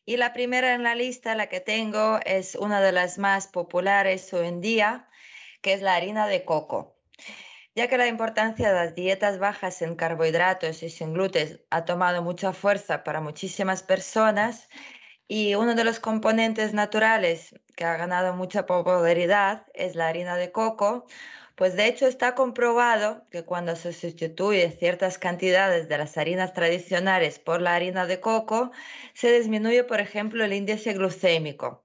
Y 0.04 0.18
la 0.18 0.32
primera 0.32 0.74
en 0.74 0.82
la 0.82 0.94
lista, 0.94 1.34
la 1.34 1.48
que 1.48 1.60
tengo, 1.60 2.20
es 2.24 2.54
una 2.54 2.80
de 2.80 2.92
las 2.92 3.18
más 3.18 3.46
populares 3.46 4.32
hoy 4.32 4.46
en 4.46 4.60
día, 4.60 5.08
que 5.62 5.72
es 5.72 5.82
la 5.82 5.94
harina 5.94 6.26
de 6.26 6.44
coco. 6.44 6.96
Ya 7.74 7.88
que 7.88 7.98
la 7.98 8.06
importancia 8.06 8.68
de 8.68 8.74
las 8.74 8.94
dietas 8.94 9.38
bajas 9.38 9.82
en 9.82 9.96
carbohidratos 9.96 10.82
y 10.82 10.90
sin 10.90 11.14
gluten 11.14 11.60
ha 11.70 11.84
tomado 11.84 12.22
mucha 12.22 12.52
fuerza 12.52 13.04
para 13.04 13.20
muchísimas 13.20 13.82
personas, 13.82 14.68
y 15.28 15.54
uno 15.54 15.74
de 15.74 15.84
los 15.84 16.00
componentes 16.00 16.72
naturales 16.72 17.54
que 17.76 17.84
ha 17.84 17.96
ganado 17.96 18.34
mucha 18.34 18.64
popularidad 18.64 19.66
es 19.74 19.94
la 19.94 20.08
harina 20.08 20.36
de 20.36 20.52
coco, 20.52 21.06
pues 21.58 21.74
de 21.74 21.88
hecho 21.88 22.06
está 22.06 22.36
comprobado 22.36 23.26
que 23.32 23.42
cuando 23.42 23.74
se 23.74 23.92
sustituye 23.92 24.70
ciertas 24.70 25.18
cantidades 25.18 25.88
de 25.88 25.98
las 25.98 26.16
harinas 26.16 26.52
tradicionales 26.52 27.40
por 27.40 27.60
la 27.60 27.74
harina 27.74 28.06
de 28.06 28.20
coco, 28.20 28.70
se 29.12 29.32
disminuye, 29.36 29.82
por 29.82 29.98
ejemplo, 29.98 30.44
el 30.44 30.52
índice 30.52 30.92
glucémico. 30.92 31.82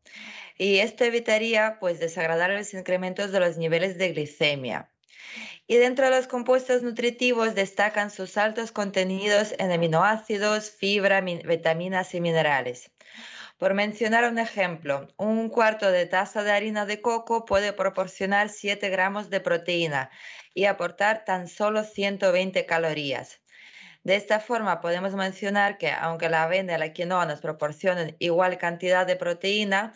Y 0.59 0.77
esto 0.77 1.05
evitaría 1.05 1.77
pues 1.79 1.99
desagradables 1.99 2.75
incrementos 2.75 3.31
de 3.31 3.39
los 3.39 3.57
niveles 3.57 3.97
de 3.97 4.13
glicemia. 4.13 4.91
Y 5.65 5.77
dentro 5.77 6.05
de 6.05 6.11
los 6.11 6.27
compuestos 6.27 6.83
nutritivos 6.83 7.55
destacan 7.55 8.11
sus 8.11 8.37
altos 8.37 8.71
contenidos 8.71 9.55
en 9.57 9.71
aminoácidos, 9.71 10.69
fibra, 10.69 11.19
vitaminas 11.21 12.13
y 12.13 12.21
minerales. 12.21 12.91
Por 13.57 13.73
mencionar 13.73 14.25
un 14.25 14.39
ejemplo, 14.39 15.07
un 15.17 15.49
cuarto 15.49 15.91
de 15.91 16.05
taza 16.05 16.43
de 16.43 16.51
harina 16.51 16.85
de 16.85 17.01
coco 17.01 17.45
puede 17.45 17.71
proporcionar 17.71 18.49
7 18.49 18.89
gramos 18.89 19.29
de 19.29 19.39
proteína 19.39 20.09
y 20.53 20.65
aportar 20.65 21.23
tan 21.23 21.47
solo 21.47 21.83
120 21.83 22.65
calorías. 22.65 23.41
De 24.03 24.15
esta 24.15 24.39
forma 24.39 24.81
podemos 24.81 25.13
mencionar 25.15 25.77
que 25.77 25.91
aunque 25.91 26.29
la 26.29 26.43
avena 26.43 26.75
y 26.75 26.79
la 26.79 26.91
quinoa 26.91 27.25
nos 27.25 27.39
proporcionan 27.39 28.15
igual 28.19 28.57
cantidad 28.57 29.07
de 29.07 29.15
proteína, 29.15 29.93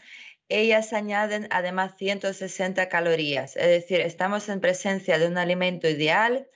ellas 0.49 0.93
añaden 0.93 1.47
además 1.51 1.97
160 1.97 2.87
calorías, 2.87 3.57
es 3.57 3.67
decir, 3.67 3.99
estamos 3.99 4.47
en 4.47 4.61
presencia 4.61 5.19
de 5.19 5.27
un 5.27 5.37
alimento 5.37 5.89
ideal 5.89 6.47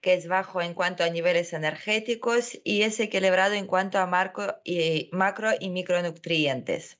que 0.00 0.14
es 0.14 0.28
bajo 0.28 0.62
en 0.62 0.74
cuanto 0.74 1.04
a 1.04 1.10
niveles 1.10 1.52
energéticos 1.52 2.58
y 2.64 2.82
es 2.82 3.00
equilibrado 3.00 3.54
en 3.54 3.66
cuanto 3.66 3.98
a 3.98 4.06
macro 4.06 4.60
y, 4.64 5.10
macro 5.12 5.50
y 5.58 5.70
micronutrientes. 5.70 6.98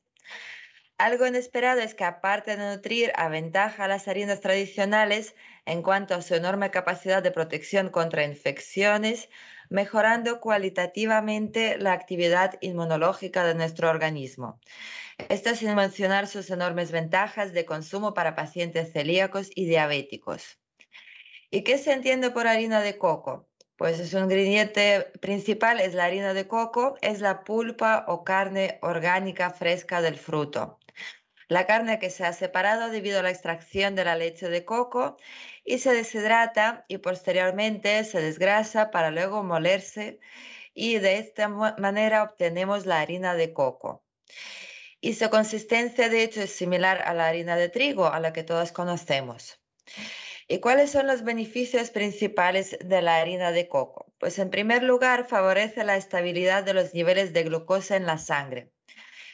Algo 0.99 1.29
inesperado 1.29 1.81
es 1.81 1.95
que 1.95 2.03
aparte 2.03 2.57
de 2.57 2.75
nutrir, 2.75 3.13
aventaja 3.15 3.85
a 3.85 3.89
las 3.89 4.09
harinas 4.09 4.41
tradicionales 4.41 5.37
en 5.65 5.83
cuanto 5.83 6.15
a 6.17 6.23
su 6.23 6.35
enorme 6.35 6.73
capacidad 6.73 7.23
de 7.23 7.31
protección 7.31 7.91
contra 7.91 8.25
infecciones, 8.25 9.29
mejorando 9.71 10.41
cualitativamente 10.41 11.79
la 11.79 11.93
actividad 11.93 12.59
inmunológica 12.61 13.45
de 13.45 13.55
nuestro 13.55 13.91
organismo. 13.91 14.59
Esto 15.29 15.55
sin 15.55 15.75
mencionar 15.77 16.27
sus 16.27 16.51
enormes 16.51 16.91
ventajas 16.91 17.53
de 17.53 17.65
consumo 17.65 18.13
para 18.13 18.35
pacientes 18.35 18.93
celíacos 18.93 19.51
y 19.55 19.67
diabéticos. 19.67 20.59
¿Y 21.51 21.63
qué 21.63 21.79
se 21.79 21.93
entiende 21.93 22.31
por 22.31 22.47
harina 22.47 22.83
de 22.83 22.99
coco? 22.99 23.49
Pues 23.77 23.99
es 24.01 24.13
un 24.13 24.25
ingrediente 24.25 25.11
principal, 25.21 25.81
es 25.81 25.95
la 25.95 26.05
harina 26.05 26.35
de 26.35 26.47
coco, 26.47 26.97
es 27.01 27.21
la 27.21 27.43
pulpa 27.43 28.05
o 28.09 28.23
carne 28.23 28.79
orgánica 28.83 29.51
fresca 29.51 30.03
del 30.03 30.19
fruto. 30.19 30.79
La 31.49 31.65
carne 31.65 31.99
que 31.99 32.11
se 32.11 32.27
ha 32.27 32.35
separado 32.35 32.91
debido 32.91 33.21
a 33.21 33.23
la 33.23 33.31
extracción 33.31 33.95
de 33.95 34.05
la 34.05 34.17
leche 34.17 34.51
de 34.51 34.67
coco 34.67 35.17
y 35.65 35.79
se 35.79 35.95
deshidrata 35.95 36.85
y 36.87 36.99
posteriormente 36.99 38.05
se 38.05 38.21
desgrasa 38.21 38.91
para 38.91 39.11
luego 39.11 39.43
molerse 39.43 40.21
y 40.75 40.99
de 40.99 41.17
esta 41.17 41.49
manera 41.49 42.25
obtenemos 42.25 42.85
la 42.85 43.01
harina 43.01 43.35
de 43.35 43.55
coco. 43.55 44.05
Y 45.01 45.15
su 45.15 45.31
consistencia 45.31 46.11
de 46.11 46.25
hecho 46.25 46.43
es 46.43 46.55
similar 46.55 47.01
a 47.07 47.15
la 47.15 47.27
harina 47.27 47.57
de 47.57 47.71
trigo, 47.71 48.07
a 48.07 48.21
la 48.21 48.35
que 48.35 48.43
todos 48.43 48.71
conocemos. 48.71 49.59
¿Y 50.51 50.61
cuáles 50.61 50.91
son 50.91 51.07
los 51.07 51.25
beneficios 51.25 51.91
principales 51.91 52.79
de 52.83 53.03
la 53.03 53.19
harina 53.19 53.53
de 53.53 53.69
coco? 53.69 54.15
Pues 54.19 54.39
en 54.39 54.49
primer 54.49 54.83
lugar, 54.83 55.27
favorece 55.29 55.85
la 55.85 55.97
estabilidad 55.97 56.65
de 56.65 56.73
los 56.73 56.95
niveles 56.95 57.35
de 57.35 57.43
glucosa 57.43 57.97
en 57.97 58.07
la 58.07 58.17
sangre. 58.17 58.73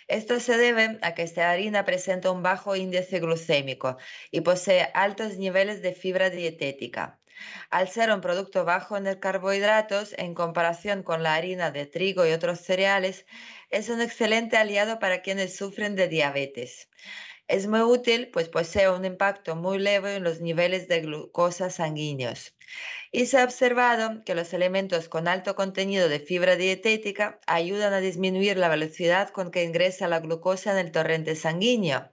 Esto 0.08 0.40
se 0.40 0.56
debe 0.56 0.98
a 1.02 1.14
que 1.14 1.22
esta 1.22 1.52
harina 1.52 1.84
presenta 1.84 2.32
un 2.32 2.42
bajo 2.42 2.74
índice 2.74 3.20
glucémico 3.20 3.96
y 4.32 4.40
posee 4.40 4.90
altos 4.92 5.38
niveles 5.38 5.82
de 5.82 5.94
fibra 5.94 6.30
dietética. 6.30 7.20
Al 7.70 7.88
ser 7.88 8.10
un 8.10 8.20
producto 8.20 8.64
bajo 8.64 8.96
en 8.96 9.14
carbohidratos, 9.18 10.14
en 10.18 10.34
comparación 10.34 11.04
con 11.04 11.22
la 11.22 11.34
harina 11.36 11.70
de 11.70 11.86
trigo 11.86 12.26
y 12.26 12.32
otros 12.32 12.60
cereales, 12.60 13.24
es 13.70 13.88
un 13.88 14.00
excelente 14.00 14.56
aliado 14.56 14.98
para 14.98 15.22
quienes 15.22 15.56
sufren 15.56 15.94
de 15.94 16.08
diabetes. 16.08 16.88
Es 17.46 17.66
muy 17.66 17.80
útil, 17.80 18.30
pues 18.32 18.48
posee 18.48 18.88
un 18.88 19.04
impacto 19.04 19.54
muy 19.54 19.78
leve 19.78 20.16
en 20.16 20.24
los 20.24 20.40
niveles 20.40 20.88
de 20.88 21.00
glucosa 21.02 21.68
sanguíneos. 21.68 22.54
Y 23.12 23.26
se 23.26 23.38
ha 23.38 23.44
observado 23.44 24.24
que 24.24 24.34
los 24.34 24.54
elementos 24.54 25.08
con 25.10 25.28
alto 25.28 25.54
contenido 25.54 26.08
de 26.08 26.20
fibra 26.20 26.56
dietética 26.56 27.38
ayudan 27.46 27.92
a 27.92 28.00
disminuir 28.00 28.56
la 28.56 28.70
velocidad 28.70 29.28
con 29.28 29.50
que 29.50 29.62
ingresa 29.62 30.08
la 30.08 30.20
glucosa 30.20 30.72
en 30.72 30.86
el 30.86 30.92
torrente 30.92 31.36
sanguíneo. 31.36 32.10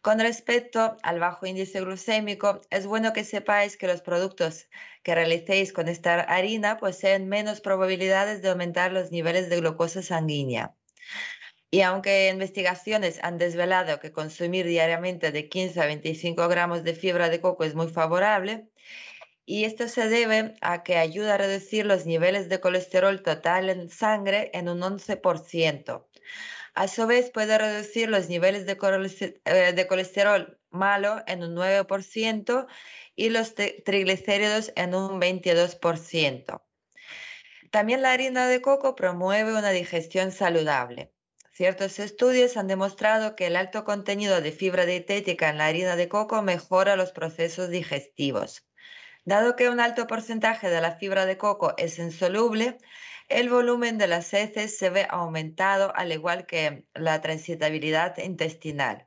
Con 0.00 0.20
respecto 0.20 0.96
al 1.02 1.18
bajo 1.18 1.46
índice 1.46 1.80
glucémico, 1.80 2.60
es 2.70 2.86
bueno 2.86 3.12
que 3.12 3.24
sepáis 3.24 3.76
que 3.76 3.88
los 3.88 4.00
productos 4.00 4.68
que 5.02 5.14
realicéis 5.14 5.72
con 5.72 5.88
esta 5.88 6.20
harina 6.20 6.78
poseen 6.78 7.28
menos 7.28 7.60
probabilidades 7.60 8.42
de 8.42 8.50
aumentar 8.50 8.92
los 8.92 9.10
niveles 9.10 9.50
de 9.50 9.60
glucosa 9.60 10.02
sanguínea. 10.02 10.74
Y 11.74 11.80
aunque 11.80 12.28
investigaciones 12.28 13.18
han 13.22 13.38
desvelado 13.38 13.98
que 13.98 14.12
consumir 14.12 14.66
diariamente 14.66 15.32
de 15.32 15.48
15 15.48 15.80
a 15.80 15.86
25 15.86 16.46
gramos 16.48 16.84
de 16.84 16.94
fibra 16.94 17.30
de 17.30 17.40
coco 17.40 17.64
es 17.64 17.74
muy 17.74 17.88
favorable, 17.88 18.68
y 19.46 19.64
esto 19.64 19.88
se 19.88 20.06
debe 20.10 20.54
a 20.60 20.82
que 20.82 20.98
ayuda 20.98 21.34
a 21.34 21.38
reducir 21.38 21.86
los 21.86 22.04
niveles 22.04 22.50
de 22.50 22.60
colesterol 22.60 23.22
total 23.22 23.70
en 23.70 23.88
sangre 23.88 24.50
en 24.52 24.68
un 24.68 24.82
11%. 24.82 26.06
A 26.74 26.88
su 26.88 27.06
vez, 27.06 27.30
puede 27.30 27.56
reducir 27.56 28.10
los 28.10 28.28
niveles 28.28 28.66
de 28.66 28.76
eh, 29.46 29.86
colesterol 29.88 30.60
malo 30.68 31.22
en 31.26 31.42
un 31.42 31.54
9% 31.56 32.66
y 33.16 33.30
los 33.30 33.54
triglicéridos 33.54 34.72
en 34.76 34.94
un 34.94 35.18
22%. 35.18 36.62
También 37.70 38.02
la 38.02 38.12
harina 38.12 38.46
de 38.46 38.60
coco 38.60 38.94
promueve 38.94 39.54
una 39.56 39.70
digestión 39.70 40.32
saludable. 40.32 41.12
Ciertos 41.54 41.98
estudios 41.98 42.56
han 42.56 42.66
demostrado 42.66 43.36
que 43.36 43.46
el 43.46 43.56
alto 43.56 43.84
contenido 43.84 44.40
de 44.40 44.52
fibra 44.52 44.86
dietética 44.86 45.50
en 45.50 45.58
la 45.58 45.66
harina 45.66 45.96
de 45.96 46.08
coco 46.08 46.40
mejora 46.40 46.96
los 46.96 47.12
procesos 47.12 47.68
digestivos. 47.68 48.66
Dado 49.26 49.54
que 49.54 49.68
un 49.68 49.78
alto 49.78 50.06
porcentaje 50.06 50.70
de 50.70 50.80
la 50.80 50.96
fibra 50.96 51.26
de 51.26 51.36
coco 51.36 51.74
es 51.76 51.98
insoluble, 51.98 52.78
el 53.28 53.50
volumen 53.50 53.98
de 53.98 54.06
las 54.06 54.32
heces 54.32 54.78
se 54.78 54.88
ve 54.88 55.06
aumentado 55.10 55.94
al 55.94 56.10
igual 56.10 56.46
que 56.46 56.86
la 56.94 57.20
transitabilidad 57.20 58.16
intestinal. 58.16 59.06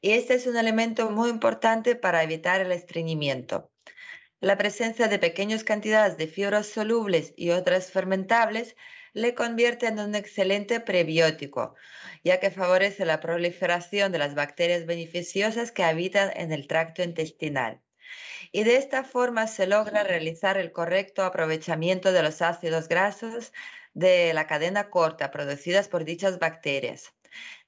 Y 0.00 0.10
este 0.12 0.34
es 0.34 0.48
un 0.48 0.56
elemento 0.56 1.08
muy 1.10 1.30
importante 1.30 1.94
para 1.94 2.24
evitar 2.24 2.60
el 2.60 2.72
estreñimiento. 2.72 3.70
La 4.40 4.58
presencia 4.58 5.06
de 5.06 5.20
pequeñas 5.20 5.62
cantidades 5.62 6.16
de 6.16 6.26
fibras 6.26 6.66
solubles 6.66 7.32
y 7.36 7.50
otras 7.50 7.92
fermentables 7.92 8.74
le 9.12 9.34
convierte 9.34 9.86
en 9.86 9.98
un 9.98 10.14
excelente 10.14 10.80
prebiótico, 10.80 11.74
ya 12.24 12.40
que 12.40 12.50
favorece 12.50 13.04
la 13.04 13.20
proliferación 13.20 14.12
de 14.12 14.18
las 14.18 14.34
bacterias 14.34 14.86
beneficiosas 14.86 15.72
que 15.72 15.84
habitan 15.84 16.30
en 16.36 16.52
el 16.52 16.66
tracto 16.66 17.02
intestinal. 17.02 17.80
Y 18.52 18.64
de 18.64 18.76
esta 18.76 19.04
forma 19.04 19.46
se 19.46 19.66
logra 19.66 20.02
realizar 20.02 20.58
el 20.58 20.72
correcto 20.72 21.22
aprovechamiento 21.24 22.12
de 22.12 22.22
los 22.22 22.42
ácidos 22.42 22.88
grasos 22.88 23.52
de 23.94 24.32
la 24.34 24.46
cadena 24.46 24.90
corta 24.90 25.30
producidas 25.30 25.88
por 25.88 26.04
dichas 26.04 26.38
bacterias. 26.38 27.12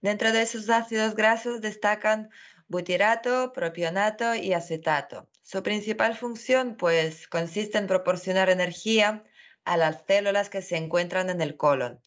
Dentro 0.00 0.32
de 0.32 0.42
esos 0.42 0.68
ácidos 0.70 1.14
grasos 1.14 1.60
destacan 1.60 2.30
butirato, 2.68 3.52
propionato 3.52 4.34
y 4.34 4.52
acetato. 4.54 5.28
Su 5.42 5.62
principal 5.62 6.16
función 6.16 6.76
pues 6.76 7.28
consiste 7.28 7.78
en 7.78 7.86
proporcionar 7.86 8.48
energía 8.50 9.24
a 9.64 9.76
las 9.76 10.04
células 10.06 10.50
que 10.50 10.62
se 10.62 10.76
encuentran 10.76 11.30
en 11.30 11.40
el 11.40 11.56
colon 11.56 12.00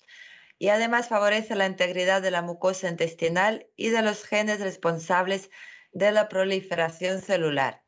y 0.58 0.70
además 0.70 1.10
favorece 1.10 1.56
la 1.56 1.66
integridad 1.66 2.22
de 2.22 2.32
la 2.32 2.42
mucosa 2.42 2.88
intestinal 2.88 3.68
y 3.76 3.90
de 3.90 4.02
los 4.02 4.24
genes 4.24 4.60
responsables 4.60 5.50
de 5.92 6.12
la 6.12 6.30
proliferación 6.30 7.22
celular. 7.22 7.84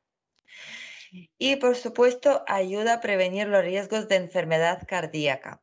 Y 1.37 1.55
por 1.57 1.75
supuesto 1.75 2.43
ayuda 2.47 2.95
a 2.95 3.01
prevenir 3.01 3.47
los 3.47 3.63
riesgos 3.63 4.07
de 4.07 4.17
enfermedad 4.17 4.83
cardíaca. 4.85 5.61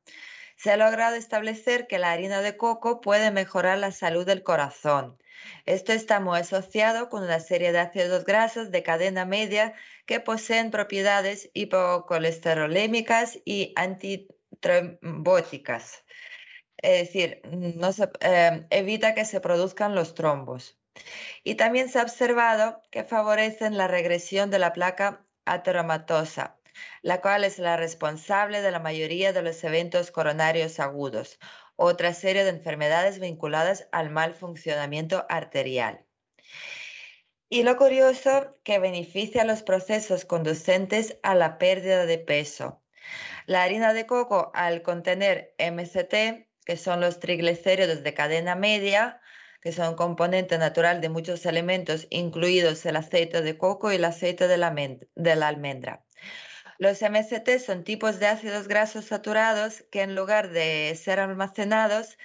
Se 0.56 0.70
ha 0.70 0.76
logrado 0.76 1.16
establecer 1.16 1.86
que 1.86 1.98
la 1.98 2.12
harina 2.12 2.40
de 2.40 2.56
coco 2.56 3.00
puede 3.00 3.30
mejorar 3.30 3.78
la 3.78 3.92
salud 3.92 4.24
del 4.24 4.42
corazón. 4.42 5.18
Esto 5.66 5.92
está 5.92 6.20
muy 6.20 6.38
asociado 6.38 7.08
con 7.08 7.24
una 7.24 7.40
serie 7.40 7.72
de 7.72 7.80
ácidos 7.80 8.24
grasos 8.24 8.70
de 8.70 8.82
cadena 8.82 9.24
media 9.24 9.74
que 10.06 10.20
poseen 10.20 10.70
propiedades 10.70 11.50
hipocolesterolémicas 11.54 13.38
y 13.44 13.72
antitrombóticas. 13.76 16.04
Es 16.76 17.06
decir, 17.06 17.40
no 17.44 17.90
eh, 18.20 18.66
evita 18.70 19.14
que 19.14 19.24
se 19.24 19.40
produzcan 19.40 19.94
los 19.94 20.14
trombos. 20.14 20.78
Y 21.42 21.56
también 21.56 21.88
se 21.88 21.98
ha 21.98 22.02
observado 22.02 22.82
que 22.90 23.04
favorecen 23.04 23.76
la 23.76 23.88
regresión 23.88 24.50
de 24.50 24.58
la 24.58 24.72
placa 24.72 25.26
ateromatosa, 25.44 26.58
la 27.02 27.20
cual 27.20 27.44
es 27.44 27.58
la 27.58 27.76
responsable 27.76 28.62
de 28.62 28.70
la 28.70 28.80
mayoría 28.80 29.32
de 29.32 29.42
los 29.42 29.62
eventos 29.64 30.10
coronarios 30.10 30.80
agudos, 30.80 31.38
otra 31.76 32.14
serie 32.14 32.44
de 32.44 32.50
enfermedades 32.50 33.18
vinculadas 33.18 33.88
al 33.92 34.10
mal 34.10 34.34
funcionamiento 34.34 35.26
arterial. 35.28 36.04
Y 37.48 37.62
lo 37.62 37.76
curioso 37.76 38.56
que 38.64 38.78
beneficia 38.78 39.44
los 39.44 39.62
procesos 39.62 40.24
conducentes 40.24 41.18
a 41.22 41.34
la 41.34 41.58
pérdida 41.58 42.06
de 42.06 42.18
peso. 42.18 42.82
La 43.46 43.62
harina 43.62 43.92
de 43.92 44.06
coco, 44.06 44.50
al 44.54 44.82
contener 44.82 45.54
MCT, 45.58 46.48
que 46.64 46.76
son 46.76 47.00
los 47.00 47.20
triglicéridos 47.20 48.02
de 48.02 48.14
cadena 48.14 48.54
media, 48.54 49.20
que 49.60 49.72
son 49.72 49.94
componente 49.94 50.58
natural 50.58 51.00
de 51.00 51.10
muchos 51.10 51.46
alimentos, 51.46 52.06
incluidos 52.10 52.84
el 52.86 52.96
aceite 52.96 53.42
de 53.42 53.56
coco 53.56 53.92
y 53.92 53.96
el 53.96 54.04
aceite 54.04 54.48
de 54.48 54.56
la 54.56 55.48
almendra. 55.48 56.04
Los 56.78 57.02
MCT 57.02 57.58
son 57.64 57.84
tipos 57.84 58.18
de 58.18 58.26
ácidos 58.26 58.68
grasos 58.68 59.06
saturados 59.06 59.84
que 59.90 60.02
en 60.02 60.14
lugar 60.14 60.50
de 60.50 60.94
ser 61.00 61.20
almacenados, 61.20 62.18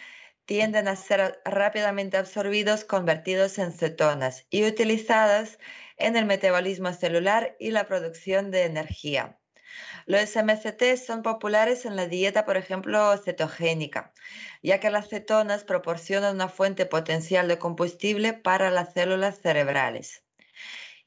tienden 0.46 0.88
a 0.88 0.96
ser 0.96 1.40
rápidamente 1.46 2.18
absorbidos, 2.18 2.84
convertidos 2.84 3.60
en 3.60 3.72
cetonas 3.72 4.48
y 4.50 4.66
utilizadas 4.66 5.60
en 5.98 6.16
el 6.16 6.26
metabolismo 6.26 6.92
celular 6.94 7.56
y 7.60 7.70
la 7.70 7.86
producción 7.86 8.50
de 8.50 8.64
energía. 8.64 9.40
Los 10.08 10.36
MCT 10.36 10.98
son 10.98 11.22
populares 11.22 11.86
en 11.86 11.96
la 11.96 12.08
dieta, 12.08 12.46
por 12.46 12.58
ejemplo, 12.58 13.16
cetogénica, 13.18 14.12
ya 14.64 14.80
que 14.80 14.90
las 14.90 15.10
cetonas 15.10 15.64
proporcionan 15.64 16.34
una 16.34 16.50
fuente 16.50 16.88
potencial 16.88 17.48
de 17.48 17.60
combustible 17.60 18.34
para 18.34 18.72
las 18.72 18.94
células 18.94 19.40
cerebrales. 19.42 20.24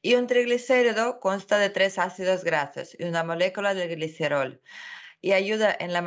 Y 0.05 0.15
un 0.15 0.27
triglicérido 0.27 1.21
consta 1.21 1.57
de 1.57 1.69
tres 1.69 1.97
ácidos 1.97 2.43
grasos 2.43 2.93
y 2.99 3.05
una 3.05 3.23
molécula 3.23 3.73
de 3.73 3.87
glicerol 3.87 4.61
y 5.21 5.31
ayuda 5.31 5.73
en 5.79 5.93
la 5.93 6.01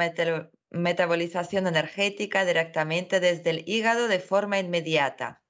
metabolización 0.70 1.66
energética 1.66 2.44
directamente 2.44 3.20
desde 3.20 3.48
el 3.48 3.64
hígado 3.66 4.06
de 4.06 4.20
forma 4.20 4.58
inmediata. 4.58 5.42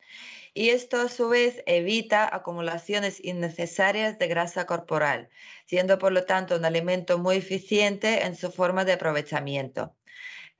Y 0.55 0.68
esto 0.68 1.01
a 1.01 1.09
su 1.09 1.28
vez 1.28 1.64
evita 1.66 2.32
acumulaciones 2.32 3.18
innecesarias 3.23 4.16
de 4.16 4.28
grasa 4.28 4.64
corporal, 4.64 5.28
siendo 5.66 5.98
por 5.98 6.12
lo 6.12 6.24
tanto 6.24 6.55
un 6.55 6.64
alimento 6.64 7.18
muy 7.18 7.39
eficiente 7.39 8.24
en 8.24 8.36
su 8.36 8.52
forma 8.52 8.85
de 8.85 8.93
aprovechamiento. 8.93 9.97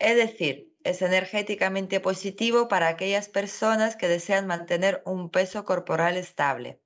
Es 0.01 0.17
decir, 0.17 0.73
es 0.83 1.03
energéticamente 1.03 2.01
positivo 2.01 2.67
para 2.67 2.89
aquellas 2.89 3.29
personas 3.29 3.95
que 3.95 4.09
desean 4.09 4.49
mantener 4.49 5.03
un 5.07 5.31
peso 5.31 5.65
corporal 5.65 6.17
estable. 6.17 6.81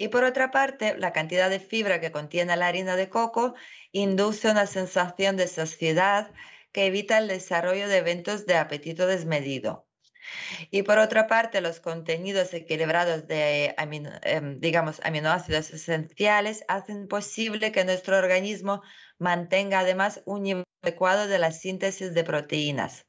Y 0.00 0.08
por 0.08 0.22
otra 0.22 0.52
parte, 0.52 0.96
la 0.96 1.12
cantidad 1.12 1.50
de 1.50 1.58
fibra 1.58 2.00
que 2.00 2.12
contiene 2.12 2.56
la 2.56 2.68
harina 2.68 2.94
de 2.94 3.08
coco 3.08 3.56
induce 3.90 4.48
una 4.48 4.66
sensación 4.66 5.36
de 5.36 5.48
saciedad 5.48 6.30
que 6.70 6.86
evita 6.86 7.18
el 7.18 7.26
desarrollo 7.26 7.88
de 7.88 7.96
eventos 7.96 8.46
de 8.46 8.54
apetito 8.54 9.08
desmedido. 9.08 9.88
Y 10.70 10.84
por 10.84 10.98
otra 10.98 11.26
parte, 11.26 11.60
los 11.60 11.80
contenidos 11.80 12.54
equilibrados 12.54 13.26
de 13.26 13.74
em, 14.22 14.60
digamos, 14.60 15.00
aminoácidos 15.02 15.70
esenciales 15.70 16.64
hacen 16.68 17.08
posible 17.08 17.72
que 17.72 17.84
nuestro 17.84 18.18
organismo 18.18 18.82
mantenga 19.18 19.80
además 19.80 20.22
un 20.26 20.44
nivel 20.44 20.64
adecuado 20.80 21.26
de 21.26 21.40
la 21.40 21.50
síntesis 21.50 22.14
de 22.14 22.22
proteínas. 22.22 23.04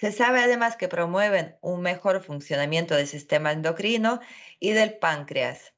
Se 0.00 0.10
sabe 0.10 0.40
además 0.40 0.76
que 0.76 0.88
promueven 0.88 1.56
un 1.60 1.80
mejor 1.80 2.24
funcionamiento 2.24 2.96
del 2.96 3.06
sistema 3.06 3.52
endocrino 3.52 4.18
y 4.58 4.72
del 4.72 4.98
páncreas. 4.98 5.74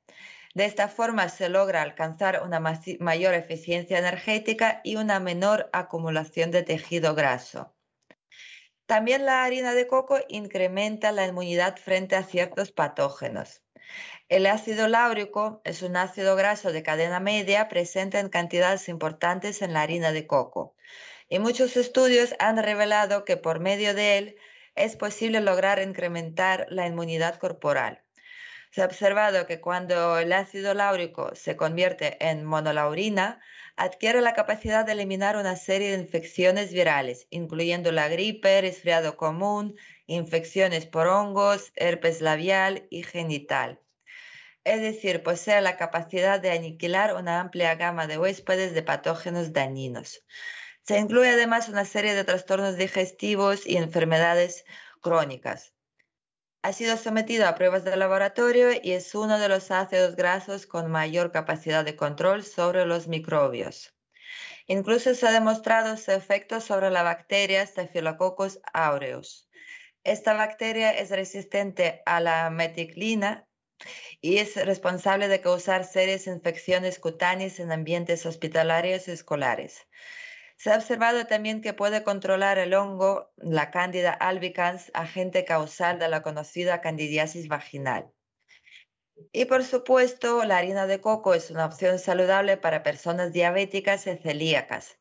De 0.55 0.64
esta 0.64 0.89
forma 0.89 1.28
se 1.28 1.48
logra 1.48 1.82
alcanzar 1.82 2.43
una 2.44 2.59
mayor 2.59 3.35
eficiencia 3.35 3.98
energética 3.98 4.81
y 4.82 4.97
una 4.97 5.20
menor 5.20 5.70
acumulación 5.72 6.51
de 6.51 6.64
tejido 6.64 7.14
graso. 7.14 7.72
También 8.86 9.24
la 9.24 9.44
harina 9.44 9.74
de 9.74 9.86
coco 9.86 10.18
incrementa 10.28 11.12
la 11.12 11.24
inmunidad 11.24 11.77
frente 11.77 12.16
a 12.16 12.24
ciertos 12.24 12.72
patógenos. 12.72 13.62
El 14.28 14.47
ácido 14.47 14.89
láurico 14.89 15.60
es 15.64 15.82
un 15.82 15.97
ácido 15.97 16.35
graso 16.35 16.72
de 16.72 16.82
cadena 16.82 17.20
media 17.20 17.68
presente 17.68 18.18
en 18.18 18.28
cantidades 18.28 18.89
importantes 18.89 19.62
en 19.62 19.74
la 19.74 19.82
harina 19.82 20.10
de 20.10 20.27
coco. 20.27 20.74
Y 21.28 21.39
muchos 21.39 21.77
estudios 21.77 22.35
han 22.40 22.56
revelado 22.56 23.24
que 23.24 23.36
por 23.36 23.60
medio 23.60 23.94
de 23.94 24.18
él 24.18 24.36
es 24.74 24.97
posible 24.97 25.40
lograr 25.40 25.81
incrementar 25.81 26.66
la 26.68 26.86
inmunidad 26.89 27.36
corporal. 27.36 28.02
Se 28.70 28.82
ha 28.82 28.84
observado 28.84 29.47
que 29.47 29.60
cuando 29.60 30.18
el 30.18 30.32
ácido 30.32 30.74
láurico 30.74 31.34
se 31.34 31.56
convierte 31.56 32.16
en 32.24 32.44
monolaurina, 32.44 33.40
adquiere 33.76 34.20
la 34.20 34.32
capacidad 34.32 34.84
de 34.84 34.92
eliminar 34.92 35.36
una 35.36 35.56
serie 35.56 35.90
de 35.90 36.02
infecciones 36.02 36.72
virales, 36.72 37.26
incluyendo 37.30 37.90
la 37.90 38.09
gripe, 38.09 38.60
resfriado 38.60 39.16
común, 39.16 39.76
infecciones 40.06 40.86
por 40.86 41.09
hongos, 41.09 41.72
herpes 41.74 42.20
labial 42.20 42.86
y 42.90 43.02
genital. 43.02 43.80
Es 44.62 44.80
decir, 44.80 45.24
posee 45.24 45.60
la 45.62 45.76
capacidad 45.76 46.38
de 46.38 46.52
aniquilar 46.52 47.16
una 47.16 47.40
amplia 47.40 47.74
gama 47.74 48.06
de 48.06 48.18
huéspedes 48.18 48.72
de 48.72 48.82
patógenos 48.84 49.52
dañinos. 49.52 50.24
Se 50.82 50.98
incluye 50.98 51.30
además 51.30 51.68
una 51.68 51.84
serie 51.84 52.14
de 52.14 52.24
trastornos 52.24 52.76
digestivos 52.76 53.66
y 53.66 53.78
enfermedades 53.78 54.64
crónicas. 55.01 55.74
Ha 56.62 56.74
sido 56.74 56.99
sometido 56.99 57.47
a 57.47 57.55
pruebas 57.55 57.85
de 57.85 57.97
laboratorio 57.97 58.70
y 58.82 58.93
es 58.93 59.15
uno 59.15 59.39
de 59.39 59.49
los 59.49 59.70
ácidos 59.70 60.15
grasos 60.15 60.66
con 60.66 60.91
mayor 60.91 61.32
capacidad 61.32 61.87
de 61.87 61.97
control 61.97 62.45
sobre 62.45 62.85
los 62.85 63.09
microbios. 63.09 63.95
Incluso 64.66 65.15
se 65.15 65.27
ha 65.27 65.32
demostrado 65.32 65.97
su 65.97 66.12
efecto 66.12 66.61
sobre 66.61 66.91
la 66.91 67.03
bacteria 67.03 67.66
Staphylococcus 67.66 68.61
aureus. 68.74 69.49
Esta 70.05 70.35
bacteria 70.35 70.91
es 70.91 71.09
resistente 71.09 72.03
a 72.05 72.20
la 72.20 72.51
meticlina 72.51 73.49
y 74.20 74.37
es 74.37 74.55
responsable 74.57 75.28
de 75.28 75.41
causar 75.41 75.85
serias 75.87 76.27
infecciones 76.27 76.99
cutáneas 76.99 77.59
en 77.59 77.73
ambientes 77.73 78.27
hospitalarios 78.27 79.09
y 79.09 79.12
escolares. 79.12 79.87
Se 80.61 80.70
ha 80.70 80.77
observado 80.77 81.27
también 81.27 81.62
que 81.62 81.73
puede 81.73 82.05
controlar 82.05 82.59
el 82.59 82.74
hongo, 82.74 83.32
la 83.39 83.70
Candida 83.70 84.12
albicans, 84.12 84.91
agente 84.93 85.47
causal 85.47 85.99
de 85.99 86.07
la 86.07 86.20
conocida 86.20 86.82
candidiasis 86.82 87.49
vaginal. 87.49 88.12
Y 89.32 89.47
por 89.47 89.65
supuesto, 89.65 90.45
la 90.45 90.59
harina 90.59 90.87
de 90.87 91.01
coco 91.01 91.32
es 91.32 91.51
una 91.51 91.65
opción 91.65 91.99
saludable 91.99 92.59
para 92.59 92.82
personas 92.82 93.32
diabéticas 93.32 94.07
y 94.07 94.19
celíacas. 94.19 94.99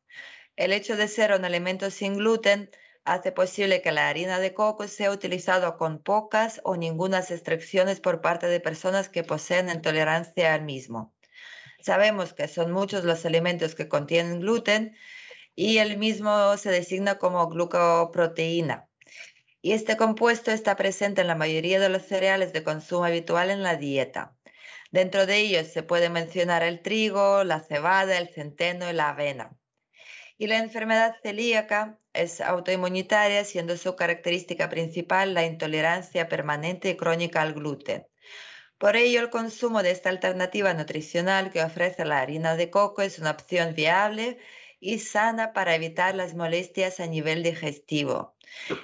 El 0.55 0.71
hecho 0.71 0.95
de 0.95 1.09
ser 1.09 1.33
un 1.33 1.43
alimento 1.43 1.91
sin 1.91 2.15
gluten 2.15 2.71
hace 3.03 3.33
posible 3.33 3.81
que 3.81 3.91
la 3.91 4.07
harina 4.07 4.39
de 4.39 4.53
coco 4.53 4.87
sea 4.87 5.11
utilizado 5.11 5.75
con 5.75 6.01
pocas 6.01 6.61
o 6.63 6.77
ninguna 6.77 7.19
restricciones 7.19 7.99
por 7.99 8.21
parte 8.21 8.47
de 8.47 8.61
personas 8.61 9.09
que 9.09 9.25
poseen 9.25 9.67
intolerancia 9.67 10.53
al 10.53 10.61
mismo. 10.61 11.13
Sabemos 11.81 12.33
que 12.33 12.47
son 12.47 12.71
muchos 12.71 13.03
los 13.03 13.25
alimentos 13.25 13.75
que 13.75 13.89
contienen 13.89 14.39
gluten 14.39 14.95
y 15.55 15.77
el 15.79 15.97
mismo 15.97 16.55
se 16.57 16.71
designa 16.71 17.17
como 17.17 17.47
glucoproteína. 17.47 18.89
Y 19.61 19.73
este 19.73 19.97
compuesto 19.97 20.51
está 20.51 20.75
presente 20.75 21.21
en 21.21 21.27
la 21.27 21.35
mayoría 21.35 21.79
de 21.79 21.89
los 21.89 22.03
cereales 22.03 22.53
de 22.53 22.63
consumo 22.63 23.05
habitual 23.05 23.49
en 23.49 23.61
la 23.61 23.75
dieta. 23.75 24.35
Dentro 24.91 25.25
de 25.25 25.37
ellos 25.37 25.67
se 25.67 25.83
puede 25.83 26.09
mencionar 26.09 26.63
el 26.63 26.81
trigo, 26.81 27.43
la 27.43 27.59
cebada, 27.59 28.17
el 28.17 28.29
centeno 28.29 28.89
y 28.89 28.93
la 28.93 29.09
avena. 29.09 29.57
Y 30.37 30.47
la 30.47 30.57
enfermedad 30.57 31.15
celíaca 31.21 31.99
es 32.13 32.39
autoinmunitaria, 32.39 33.43
siendo 33.43 33.75
su 33.75 33.95
característica 33.95 34.69
principal 34.69 35.33
la 35.33 35.45
intolerancia 35.45 36.29
permanente 36.29 36.89
y 36.89 36.97
crónica 36.97 37.41
al 37.41 37.53
gluten. 37.53 38.07
Por 38.77 38.95
ello, 38.95 39.19
el 39.19 39.29
consumo 39.29 39.83
de 39.83 39.91
esta 39.91 40.09
alternativa 40.09 40.73
nutricional 40.73 41.51
que 41.51 41.61
ofrece 41.61 42.05
la 42.05 42.19
harina 42.21 42.55
de 42.55 42.69
coco 42.69 43.01
es 43.01 43.19
una 43.19 43.31
opción 43.31 43.75
viable 43.75 44.39
y 44.79 44.99
sana 44.99 45.53
para 45.53 45.75
evitar 45.75 46.15
las 46.15 46.33
molestias 46.35 46.99
a 46.99 47.07
nivel 47.07 47.43
digestivo. 47.43 48.35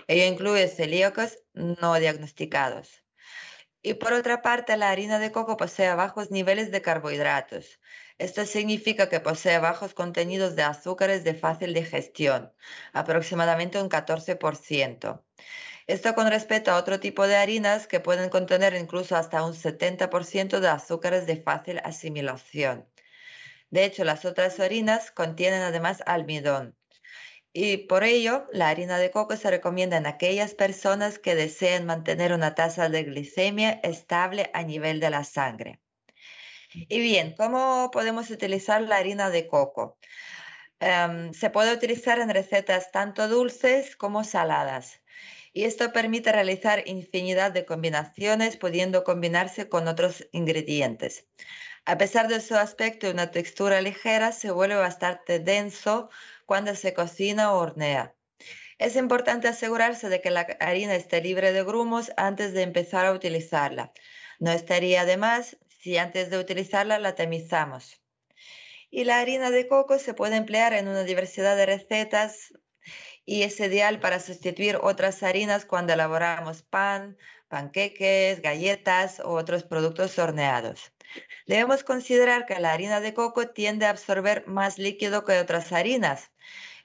Ello 0.08 0.26
incluye 0.26 0.68
celíacos 0.68 1.40
no 1.54 1.96
diagnosticados. 1.96 3.04
Y 3.82 3.94
por 3.94 4.14
otra 4.14 4.42
parte, 4.42 4.78
la 4.78 4.90
harina 4.90 5.20
de 5.20 5.32
coco 5.32 5.58
posee 5.58 5.94
bajos 5.94 6.32
niveles 6.32 6.72
de 6.72 6.82
carbohidratos. 6.82 7.80
Esto 8.18 8.46
significa 8.46 9.10
que 9.10 9.20
posee 9.20 9.60
bajos 9.60 9.94
contenidos 9.94 10.56
de 10.56 10.64
azúcares 10.64 11.24
de 11.24 11.36
fácil 11.36 11.74
digestión, 11.74 12.52
aproximadamente 12.94 13.80
un 13.80 13.88
14%. 13.90 15.24
Esto 15.86 16.16
con 16.16 16.28
respecto 16.32 16.72
a 16.72 16.78
otro 16.78 17.00
tipo 17.00 17.28
de 17.28 17.36
harinas 17.36 17.86
que 17.86 18.00
pueden 18.00 18.30
contener 18.30 18.74
incluso 18.74 19.16
hasta 19.16 19.46
un 19.46 19.54
70% 19.54 20.60
de 20.60 20.68
azúcares 20.68 21.28
de 21.28 21.38
fácil 21.38 21.80
asimilación. 21.84 22.88
De 23.70 23.86
hecho, 23.86 24.04
las 24.04 24.26
otras 24.26 24.60
harinas 24.60 25.12
contienen 25.12 25.62
además 25.62 26.04
almidón. 26.06 26.78
Y 27.54 27.78
por 27.78 28.04
ello, 28.04 28.48
la 28.52 28.70
harina 28.70 28.98
de 28.98 29.12
coco 29.12 29.38
se 29.38 29.50
recomienda 29.50 29.98
en 29.98 30.08
aquellas 30.08 30.54
personas 30.54 31.20
que 31.20 31.36
deseen 31.36 31.86
mantener 31.86 32.34
una 32.34 32.54
tasa 32.54 32.90
de 32.90 33.04
glicemia 33.04 33.80
estable 33.84 34.50
a 34.54 34.64
nivel 34.64 35.00
de 35.00 35.10
la 35.10 35.24
sangre. 35.24 35.80
Y 36.74 37.00
bien, 37.00 37.34
¿cómo 37.38 37.90
podemos 37.92 38.30
utilizar 38.30 38.82
la 38.82 38.98
harina 38.98 39.30
de 39.30 39.48
coco? 39.48 39.98
Em, 40.80 41.34
se 41.34 41.50
puede 41.50 41.74
utilizar 41.74 42.20
en 42.20 42.30
recetas 42.30 42.92
tanto 42.92 43.28
dulces 43.30 43.96
como 43.96 44.26
saladas 44.26 45.02
y 45.54 45.64
esto 45.64 45.94
permite 45.94 46.34
realizar 46.34 46.84
infinidad 46.86 47.54
de 47.54 47.66
combinaciones 47.66 48.58
pudiendo 48.58 49.06
combinarse 49.06 49.70
con 49.70 49.88
otros 49.88 50.28
ingredientes. 50.34 51.28
A 51.88 52.00
pesar 52.00 52.28
de 52.28 52.42
su 52.42 52.56
aspecto 52.56 53.06
y 53.06 53.12
una 53.12 53.30
textura 53.30 53.80
ligera, 53.80 54.32
se 54.32 54.50
vuelve 54.50 54.76
bastante 54.76 55.38
denso 55.38 56.10
cuando 56.48 56.74
se 56.74 56.96
cocina 56.96 57.54
o 57.54 57.60
hornea. 57.60 58.16
Es 58.80 58.96
importante 58.96 59.48
asegurarse 59.48 60.10
de 60.10 60.20
que 60.20 60.32
la 60.32 60.48
harina 60.60 60.96
esté 60.96 61.22
libre 61.22 61.54
de 61.54 61.64
grumos 61.64 62.12
antes 62.18 62.54
de 62.54 62.64
empezar 62.64 63.06
a 63.06 63.14
utilizarla. 63.14 63.94
No 64.40 64.52
estaría 64.52 65.06
de 65.06 65.18
más 65.18 65.58
si 65.68 65.98
antes 66.00 66.32
de 66.32 66.40
utilizarla 66.40 66.98
la 66.98 67.14
tamizamos. 67.14 68.02
Y 68.90 69.04
la 69.04 69.20
harina 69.20 69.52
de 69.52 69.68
coco 69.68 70.00
se 70.00 70.16
puede 70.16 70.38
emplear 70.38 70.74
en 70.74 70.88
una 70.88 71.04
diversidad 71.04 71.56
de 71.56 71.68
recetas 71.68 72.52
y 73.26 73.44
es 73.44 73.60
ideal 73.60 74.00
para 74.00 74.20
sustituir 74.20 74.78
otras 74.82 75.22
harinas 75.22 75.66
cuando 75.66 75.94
elaboramos 75.94 76.64
pan, 76.64 77.16
panqueques, 77.48 78.42
galletas 78.42 79.20
u 79.20 79.30
otros 79.30 79.64
productos 79.64 80.18
horneados. 80.18 80.95
Debemos 81.48 81.84
considerar 81.84 82.46
que 82.46 82.60
la 82.60 82.74
harina 82.74 83.00
de 83.00 83.14
coco 83.14 83.50
tiende 83.50 83.86
a 83.86 83.92
absorber 83.92 84.48
más 84.48 84.78
líquido 84.78 85.26
que 85.26 85.40
otras 85.40 85.72
harinas 85.72 86.32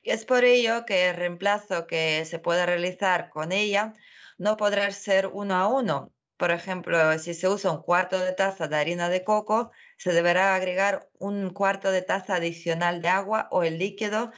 y 0.03 0.11
es 0.11 0.25
por 0.25 0.45
ello 0.45 0.85
que 0.87 1.09
el 1.11 1.17
reemplazo 1.17 1.87
que 1.87 2.25
se 2.25 2.39
puede 2.39 2.67
realizar 2.67 3.31
con 3.31 3.53
ella 3.53 3.95
no 4.39 4.57
podrá 4.57 4.91
ser 4.93 5.27
uno 5.27 5.57
a 5.57 5.69
uno. 5.69 6.13
Por 6.37 6.51
ejemplo, 6.51 7.19
si 7.19 7.35
se 7.35 7.49
usa 7.49 7.71
un 7.71 7.83
cuarto 7.83 8.19
de 8.19 8.33
taza 8.33 8.67
de 8.69 8.77
harina 8.77 9.11
de 9.11 9.25
coco, 9.25 9.73
se 9.99 10.13
deberá 10.13 10.55
agregar 10.55 11.11
un 11.19 11.51
cuarto 11.51 11.91
de 11.93 12.03
taza 12.03 12.37
adicional 12.37 13.03
de 13.03 13.09
agua 13.09 13.49
o 13.51 13.63
el 13.63 13.79
líquido 13.79 14.33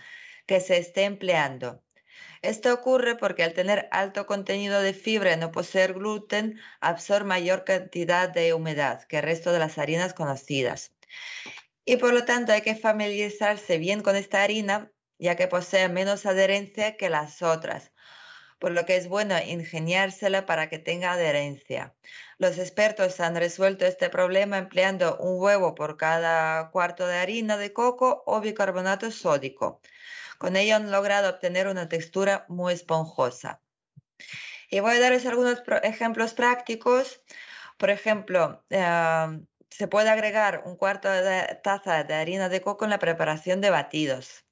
que 0.46 0.60
se 0.60 0.78
esté 0.78 1.04
empleando. 1.04 1.82
Esto 2.42 2.74
ocurre 2.74 3.14
porque 3.14 3.44
al 3.44 3.54
tener 3.54 3.88
alto 3.92 4.26
contenido 4.26 4.82
de 4.82 4.94
fibra 4.94 5.32
y 5.32 5.36
no 5.36 5.52
poseer 5.52 5.94
gluten, 5.94 6.60
absorbe 6.80 7.28
mayor 7.28 7.64
cantidad 7.64 8.28
de 8.28 8.52
humedad 8.52 9.04
que 9.04 9.18
el 9.18 9.22
resto 9.22 9.52
de 9.52 9.60
las 9.60 9.78
harinas 9.78 10.12
conocidas. 10.12 10.92
Y 11.84 11.98
por 11.98 12.12
lo 12.12 12.24
tanto 12.24 12.52
hay 12.52 12.62
que 12.62 12.74
familiarizarse 12.74 13.78
bien 13.78 14.02
con 14.02 14.16
esta 14.16 14.42
harina, 14.42 14.90
ya 15.18 15.36
que 15.36 15.46
posee 15.46 15.88
menos 15.88 16.26
adherencia 16.26 16.96
que 16.96 17.10
las 17.10 17.42
otras, 17.42 17.92
por 18.58 18.72
lo 18.72 18.86
que 18.86 18.96
es 18.96 19.06
bueno 19.06 19.36
ingeniársela 19.38 20.44
para 20.44 20.68
que 20.68 20.80
tenga 20.80 21.12
adherencia. 21.12 21.94
Los 22.38 22.58
expertos 22.58 23.20
han 23.20 23.36
resuelto 23.36 23.86
este 23.86 24.10
problema 24.10 24.58
empleando 24.58 25.16
un 25.18 25.40
huevo 25.40 25.76
por 25.76 25.96
cada 25.96 26.70
cuarto 26.70 27.06
de 27.06 27.18
harina 27.18 27.56
de 27.56 27.72
coco 27.72 28.24
o 28.26 28.40
bicarbonato 28.40 29.12
sódico. 29.12 29.80
Con 30.42 30.56
ello 30.56 30.74
han 30.74 30.90
logrado 30.90 31.30
obtener 31.30 31.68
una 31.68 31.88
textura 31.88 32.46
muy 32.48 32.72
esponjosa. 32.72 33.62
Y 34.68 34.80
voy 34.80 34.96
a 34.96 34.98
daros 34.98 35.24
algunos 35.24 35.62
ejemplos 35.84 36.34
prácticos. 36.34 37.22
Por 37.78 37.90
ejemplo, 37.90 38.64
eh, 38.68 39.40
se 39.70 39.86
puede 39.86 40.10
agregar 40.10 40.64
un 40.66 40.74
cuarto 40.74 41.08
de 41.08 41.60
taza 41.62 42.02
de 42.02 42.14
harina 42.14 42.48
de 42.48 42.60
coco 42.60 42.84
en 42.84 42.90
la 42.90 42.98
preparación 42.98 43.60
de 43.60 43.70
batidos. 43.70 44.44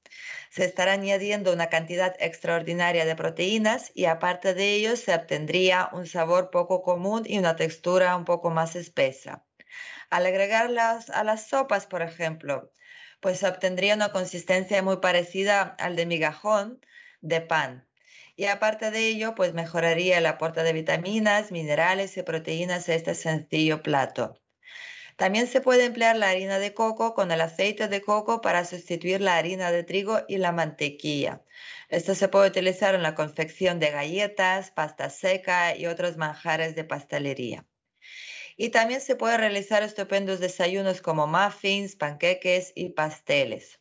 Se 0.49 0.63
estará 0.63 0.93
añadiendo 0.93 1.51
una 1.51 1.67
cantidad 1.67 2.15
extraordinaria 2.19 3.03
de 3.03 3.17
proteínas 3.17 3.91
y 3.93 4.05
aparte 4.05 4.53
de 4.53 4.75
ello 4.75 4.95
se 4.95 5.13
obtendría 5.13 5.89
un 5.91 6.07
sabor 6.07 6.51
poco 6.51 6.83
común 6.83 7.23
y 7.25 7.37
una 7.37 7.57
textura 7.57 8.15
un 8.15 8.23
poco 8.23 8.49
más 8.49 8.77
espesa. 8.77 9.43
Al 10.09 10.25
agregarlas 10.25 11.09
a 11.09 11.25
las 11.25 11.47
sopas, 11.47 11.85
por 11.85 12.01
ejemplo, 12.01 12.71
pues 13.21 13.43
obtendría 13.43 13.95
una 13.95 14.11
consistencia 14.11 14.81
muy 14.83 14.97
parecida 14.97 15.61
al 15.79 15.95
de 15.95 16.05
migajón 16.05 16.81
de 17.21 17.41
pan. 17.41 17.87
Y 18.35 18.45
aparte 18.45 18.91
de 18.91 19.07
ello, 19.07 19.35
pues 19.35 19.53
mejoraría 19.53 20.17
el 20.17 20.25
aporte 20.25 20.63
de 20.63 20.73
vitaminas, 20.73 21.51
minerales 21.51 22.17
y 22.17 22.23
proteínas 22.23 22.89
a 22.89 22.95
este 22.95 23.15
sencillo 23.15 23.83
plato. 23.83 24.41
También 25.15 25.47
se 25.47 25.61
puede 25.61 25.85
emplear 25.85 26.15
la 26.17 26.29
harina 26.29 26.59
de 26.59 26.73
coco 26.73 27.13
con 27.13 27.31
el 27.31 27.41
aceite 27.41 27.87
de 27.87 28.01
coco 28.01 28.41
para 28.41 28.65
sustituir 28.65 29.21
la 29.21 29.37
harina 29.37 29.71
de 29.71 29.83
trigo 29.83 30.21
y 30.27 30.37
la 30.37 30.51
mantequilla. 30.51 31.43
Esto 31.89 32.15
se 32.15 32.27
puede 32.27 32.49
utilizar 32.49 32.95
en 32.95 33.03
la 33.03 33.15
confección 33.15 33.79
de 33.79 33.91
galletas, 33.91 34.71
pasta 34.71 35.09
seca 35.09 35.75
y 35.75 35.85
otros 35.87 36.17
manjares 36.17 36.75
de 36.75 36.83
pastelería. 36.85 37.65
Y 38.61 38.69
también 38.69 39.01
se 39.01 39.15
puede 39.15 39.37
realizar 39.37 39.81
estupendos 39.81 40.39
desayunos 40.39 41.01
como 41.01 41.25
muffins, 41.25 41.95
panqueques 41.95 42.73
y 42.75 42.89
pasteles. 42.89 43.79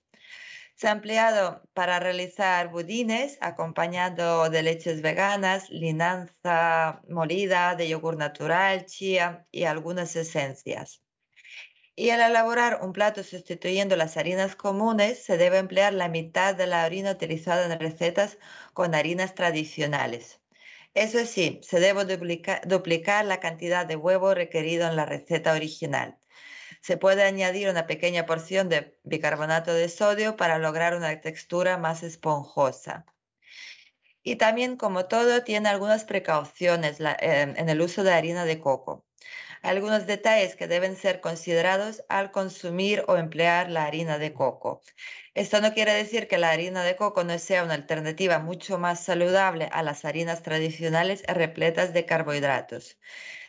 Se 0.74 0.89
ha 0.89 0.93
empleado 0.93 1.61
para 1.74 2.01
realizar 2.01 2.70
budines 2.70 3.36
acompañado 3.43 4.48
de 4.48 4.62
leches 4.62 5.02
veganas, 5.02 5.69
linanza 5.69 7.02
molida, 7.11 7.74
de 7.74 7.90
yogur 7.90 8.16
natural, 8.16 8.86
chía 8.86 9.47
y 9.51 9.65
algunas 9.65 10.16
esencias. 10.16 11.02
Y 11.94 12.09
al 12.09 12.23
elaborar 12.23 12.78
un 12.81 12.94
plato 12.94 13.23
sustituyendo 13.23 13.97
las 13.97 14.16
harinas 14.16 14.57
comunes, 14.57 15.23
se 15.23 15.36
debe 15.36 15.59
emplear 15.59 15.93
la 15.93 16.09
mitad 16.09 16.55
de 16.55 16.66
la 16.66 16.85
harina 16.85 17.11
utilizada 17.11 17.70
en 17.70 17.78
recetas 17.78 18.39
con 18.73 18.94
harinas 18.94 19.35
tradicionales. 19.35 20.40
Eso 20.95 21.25
sí, 21.25 21.61
se 21.62 21.79
debe 21.79 22.05
duplicar 22.05 23.25
la 23.25 23.41
cantidad 23.41 23.87
de 23.87 23.97
huevo 23.97 24.35
requerido 24.35 24.89
en 24.89 24.97
la 24.97 25.07
receta 25.07 25.53
original. 25.53 26.19
Se 26.81 26.97
puede 26.97 27.23
añadir 27.23 27.69
una 27.69 27.87
pequeña 27.87 28.27
porción 28.27 28.69
de 28.69 28.99
bicarbonato 29.05 29.73
de 29.73 29.89
sodio 29.89 30.37
para 30.37 30.59
lograr 30.59 30.97
una 30.97 31.21
textura 31.21 31.79
más 31.79 32.03
esponjosa. 32.03 33.07
Y 34.23 34.37
también, 34.37 34.77
como 34.77 35.07
todo, 35.07 35.45
tiene 35.45 35.69
algunas 35.69 36.05
precauciones 36.05 36.99
em, 37.01 37.55
en 37.57 37.69
el 37.69 37.81
uso 37.81 38.03
de 38.03 38.12
harina 38.12 38.45
de 38.45 38.61
coco. 38.61 39.07
Algunos 39.62 40.07
detalles 40.07 40.57
que 40.57 40.69
deben 40.69 40.97
ser 40.97 41.21
considerados 41.21 42.03
al 42.09 42.31
consumir 42.31 43.05
o 43.09 43.17
emplear 43.17 43.71
la 43.71 43.85
harina 43.85 44.19
de 44.19 44.33
coco. 44.33 44.83
Esto 45.35 45.61
no 45.61 45.73
quiere 45.74 45.93
decir 45.94 46.27
que 46.27 46.39
la 46.39 46.51
harina 46.51 46.82
de 46.82 46.97
coco 46.97 47.23
no 47.23 47.39
sea 47.39 47.62
una 47.62 47.74
alternativa 47.74 48.40
mucho 48.40 48.78
más 48.78 49.05
saludable 49.05 49.69
a 49.70 49.85
las 49.85 50.05
harinas 50.05 50.43
tradicionales 50.43 51.23
repletas 51.28 51.93
de 51.93 52.05
carbohidratos. 52.05 52.98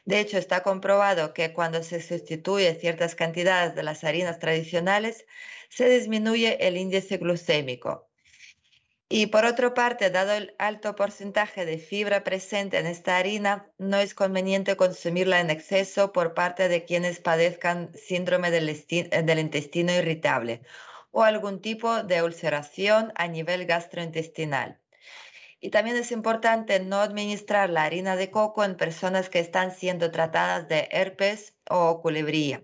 De 0.05 0.19
hecho, 0.19 0.37
está 0.37 0.61
comprobado 0.61 1.33
que 1.33 1.53
cuando 1.53 1.81
se 1.81 1.99
sustituye 1.99 2.75
ciertas 2.75 3.15
cantidades 3.15 3.73
de 3.73 3.81
las 3.81 4.03
harinas 4.03 4.37
tradicionales, 4.37 5.25
se 5.69 5.89
disminuye 5.89 6.67
el 6.67 6.77
índice 6.77 7.17
glucémico. 7.17 8.07
Y 9.09 9.27
por 9.27 9.45
otra 9.45 9.73
parte, 9.73 10.11
dado 10.11 10.33
el 10.33 10.55
alto 10.59 10.95
porcentaje 10.95 11.65
de 11.65 11.79
fibra 11.79 12.23
presente 12.23 12.77
en 12.77 12.85
esta 12.85 13.17
harina, 13.17 13.71
no 13.79 13.97
es 13.97 14.13
conveniente 14.13 14.77
consumirla 14.77 15.39
en 15.39 15.49
exceso 15.49 16.11
por 16.11 16.35
parte 16.35 16.69
de 16.69 16.85
quienes 16.85 17.19
padezcan 17.19 17.91
síndrome 17.95 18.51
del, 18.51 18.85
del 18.87 19.39
intestino 19.39 19.91
irritable 19.93 20.61
o 21.11 21.23
algún 21.23 21.61
tipo 21.61 22.03
de 22.03 22.23
ulceración 22.23 23.11
a 23.15 23.27
nivel 23.27 23.65
gastrointestinal. 23.65 24.79
Y 25.59 25.69
también 25.69 25.95
es 25.95 26.11
importante 26.11 26.79
no 26.79 27.01
administrar 27.01 27.69
la 27.69 27.83
harina 27.83 28.15
de 28.15 28.31
coco 28.31 28.63
en 28.63 28.75
personas 28.75 29.29
que 29.29 29.39
están 29.39 29.71
siendo 29.71 30.09
tratadas 30.09 30.67
de 30.67 30.88
herpes 30.91 31.55
o 31.69 32.01
culebría. 32.01 32.63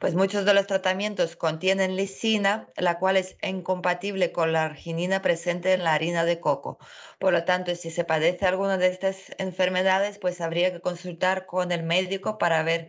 Pues 0.00 0.14
muchos 0.14 0.44
de 0.44 0.52
los 0.52 0.66
tratamientos 0.66 1.36
contienen 1.36 1.96
lisina, 1.96 2.68
la 2.76 2.98
cual 2.98 3.16
es 3.16 3.36
incompatible 3.42 4.32
con 4.32 4.52
la 4.52 4.64
arginina 4.64 5.22
presente 5.22 5.72
en 5.72 5.84
la 5.84 5.94
harina 5.94 6.24
de 6.24 6.40
coco. 6.40 6.78
Por 7.18 7.32
lo 7.32 7.44
tanto, 7.44 7.74
si 7.74 7.90
se 7.90 8.04
padece 8.04 8.44
alguna 8.44 8.76
de 8.76 8.88
estas 8.88 9.32
enfermedades, 9.38 10.18
pues 10.18 10.40
habría 10.40 10.72
que 10.72 10.80
consultar 10.80 11.46
con 11.46 11.72
el 11.72 11.82
médico 11.84 12.38
para 12.38 12.62
ver 12.62 12.88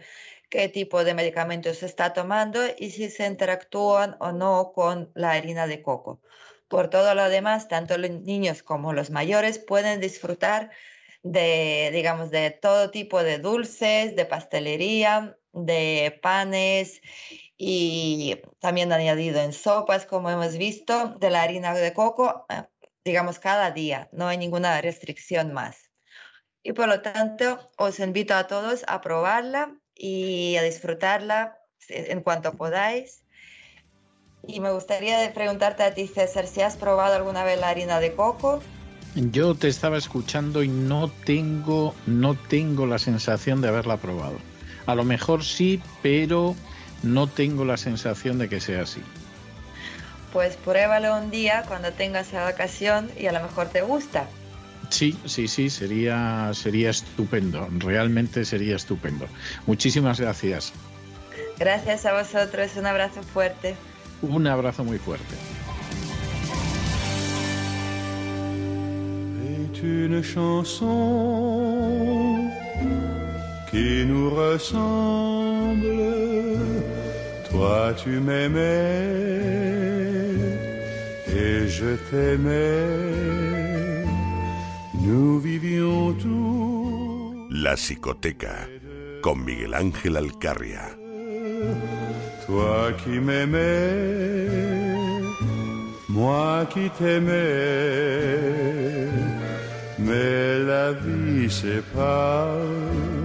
qué 0.49 0.69
tipo 0.69 1.03
de 1.03 1.13
medicamentos 1.13 1.83
está 1.83 2.13
tomando 2.13 2.61
y 2.77 2.91
si 2.91 3.09
se 3.09 3.25
interactúan 3.25 4.15
o 4.19 4.31
no 4.31 4.71
con 4.73 5.11
la 5.15 5.31
harina 5.31 5.67
de 5.67 5.81
coco. 5.81 6.21
Por 6.67 6.89
todo 6.89 7.15
lo 7.15 7.29
demás, 7.29 7.67
tanto 7.67 7.97
los 7.97 8.11
niños 8.11 8.63
como 8.63 8.93
los 8.93 9.09
mayores 9.09 9.59
pueden 9.59 10.01
disfrutar 10.01 10.71
de, 11.23 11.89
digamos, 11.93 12.31
de 12.31 12.51
todo 12.51 12.91
tipo 12.91 13.23
de 13.23 13.39
dulces, 13.39 14.15
de 14.15 14.25
pastelería, 14.25 15.37
de 15.53 16.19
panes 16.21 17.01
y 17.57 18.41
también 18.59 18.91
añadido 18.91 19.41
en 19.41 19.53
sopas, 19.53 20.05
como 20.05 20.29
hemos 20.29 20.57
visto, 20.57 21.15
de 21.19 21.29
la 21.29 21.41
harina 21.43 21.73
de 21.73 21.93
coco, 21.93 22.45
eh, 22.49 22.63
digamos, 23.03 23.39
cada 23.39 23.71
día. 23.71 24.09
No 24.11 24.27
hay 24.27 24.37
ninguna 24.37 24.79
restricción 24.81 25.53
más. 25.53 25.91
Y 26.63 26.73
por 26.73 26.87
lo 26.87 27.01
tanto, 27.01 27.69
os 27.77 27.99
invito 27.99 28.35
a 28.35 28.47
todos 28.47 28.83
a 28.87 29.01
probarla 29.01 29.79
y 29.97 30.55
a 30.57 30.63
disfrutarla 30.63 31.57
en 31.89 32.21
cuanto 32.21 32.53
podáis. 32.53 33.23
Y 34.47 34.59
me 34.59 34.71
gustaría 34.71 35.33
preguntarte 35.33 35.83
a 35.83 35.93
ti, 35.93 36.07
César, 36.07 36.47
si 36.47 36.61
has 36.61 36.77
probado 36.77 37.15
alguna 37.15 37.43
vez 37.43 37.59
la 37.59 37.69
harina 37.69 37.99
de 37.99 38.13
coco. 38.13 38.61
Yo 39.15 39.55
te 39.55 39.67
estaba 39.67 39.97
escuchando 39.97 40.63
y 40.63 40.67
no 40.67 41.09
tengo, 41.25 41.95
no 42.05 42.35
tengo 42.35 42.85
la 42.85 42.99
sensación 42.99 43.61
de 43.61 43.69
haberla 43.69 43.97
probado. 43.97 44.37
A 44.85 44.95
lo 44.95 45.03
mejor 45.03 45.43
sí, 45.43 45.81
pero 46.01 46.55
no 47.03 47.27
tengo 47.27 47.65
la 47.65 47.77
sensación 47.77 48.37
de 48.37 48.47
que 48.47 48.61
sea 48.61 48.83
así. 48.83 49.01
Pues 50.31 50.55
pruébalo 50.57 51.17
un 51.17 51.31
día 51.31 51.63
cuando 51.67 51.91
tengas 51.91 52.31
la 52.31 52.43
vacación 52.43 53.09
y 53.17 53.25
a 53.27 53.31
lo 53.31 53.41
mejor 53.41 53.69
te 53.69 53.81
gusta. 53.81 54.27
Sí, 54.89 55.17
sí, 55.25 55.47
sí, 55.47 55.69
sería, 55.69 56.51
sería 56.53 56.89
estupendo, 56.89 57.67
realmente 57.77 58.45
sería 58.45 58.75
estupendo. 58.75 59.27
Muchísimas 59.65 60.19
gracias. 60.19 60.73
Gracias 61.59 62.05
a 62.05 62.13
vosotros, 62.13 62.71
un 62.77 62.85
abrazo 62.85 63.21
fuerte. 63.23 63.75
Un 64.21 64.47
abrazo 64.47 64.83
muy 64.83 64.97
fuerte. 64.97 65.35
une 69.83 70.21
chanson 70.21 70.89
qui 73.69 74.05
nous 74.05 74.29
ressemble. 74.29 75.87
Toi, 77.49 77.93
tu 77.93 78.19
m'aimais 78.19 78.59
et 81.27 81.67
je 81.67 81.95
t'aimais. 82.09 83.76
La 87.49 87.75
psicoteca 87.75 88.67
con 89.21 89.39
Miguel 89.39 89.73
Ángel 89.73 90.17
Alcarria. 90.17 90.97
Toi 92.45 92.91
qui 92.97 93.19
m'aimais, 93.19 94.49
moi 96.09 96.65
qui 96.69 96.89
t'aimais, 96.89 97.31
mais 99.97 100.59
la 100.65 100.91
vie 100.91 101.49
sépare. 101.49 103.16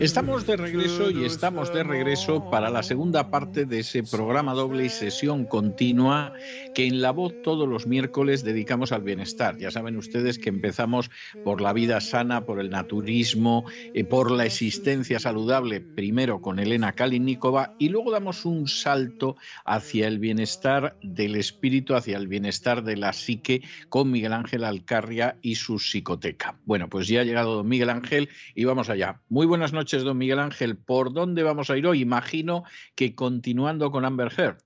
Estamos 0.00 0.46
de 0.46 0.56
regreso 0.56 1.10
y 1.10 1.26
estamos 1.26 1.72
de 1.74 1.82
regreso 1.82 2.48
para 2.50 2.70
la 2.70 2.82
segunda 2.82 3.30
parte 3.30 3.66
de 3.66 3.80
ese 3.80 4.02
programa 4.02 4.54
doble 4.54 4.86
y 4.86 4.88
sesión 4.88 5.44
continua 5.44 6.32
que 6.74 6.86
en 6.86 7.02
La 7.02 7.10
Voz 7.10 7.34
todos 7.42 7.68
los 7.68 7.86
miércoles 7.86 8.42
dedicamos 8.42 8.92
al 8.92 9.02
bienestar. 9.02 9.58
Ya 9.58 9.70
saben 9.70 9.98
ustedes 9.98 10.38
que 10.38 10.48
empezamos 10.48 11.10
por 11.44 11.60
la 11.60 11.74
vida 11.74 12.00
sana, 12.00 12.46
por 12.46 12.60
el 12.60 12.70
naturismo, 12.70 13.66
eh, 13.92 14.04
por 14.04 14.30
la 14.30 14.46
existencia 14.46 15.20
saludable, 15.20 15.82
primero 15.82 16.40
con 16.40 16.60
Elena 16.60 16.92
Kalinikova 16.92 17.74
y 17.78 17.90
luego 17.90 18.10
damos 18.10 18.46
un 18.46 18.68
salto 18.68 19.36
hacia 19.66 20.08
el 20.08 20.18
bienestar 20.18 20.96
del 21.02 21.36
espíritu, 21.36 21.94
hacia 21.94 22.16
el 22.16 22.26
bienestar 22.26 22.84
de 22.84 22.96
la 22.96 23.12
psique 23.12 23.62
con 23.90 24.10
Miguel 24.10 24.32
Ángel 24.32 24.64
Alcarria 24.64 25.36
y 25.42 25.56
su 25.56 25.78
psicoteca. 25.78 26.56
Bueno, 26.64 26.88
pues 26.88 27.06
ya 27.06 27.20
ha 27.20 27.24
llegado 27.24 27.49
don 27.52 27.68
Miguel 27.68 27.90
Ángel 27.90 28.28
y 28.54 28.64
vamos 28.64 28.88
allá. 28.90 29.20
Muy 29.28 29.46
buenas 29.46 29.72
noches 29.72 30.02
don 30.02 30.18
Miguel 30.18 30.38
Ángel. 30.38 30.76
¿Por 30.76 31.12
dónde 31.12 31.42
vamos 31.42 31.70
a 31.70 31.76
ir 31.76 31.86
hoy? 31.86 32.00
Imagino 32.00 32.64
que 32.94 33.14
continuando 33.14 33.90
con 33.90 34.04
Amber 34.04 34.32
Heard. 34.36 34.58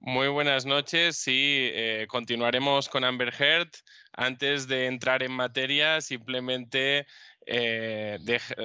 Muy 0.00 0.28
buenas 0.28 0.64
noches. 0.64 1.16
Sí, 1.16 1.70
eh, 1.72 2.06
continuaremos 2.08 2.88
con 2.88 3.04
Amber 3.04 3.34
Heard. 3.36 3.70
Antes 4.12 4.66
de 4.68 4.86
entrar 4.86 5.22
en 5.22 5.32
materia, 5.32 6.00
simplemente 6.00 7.06
eh, 7.50 8.18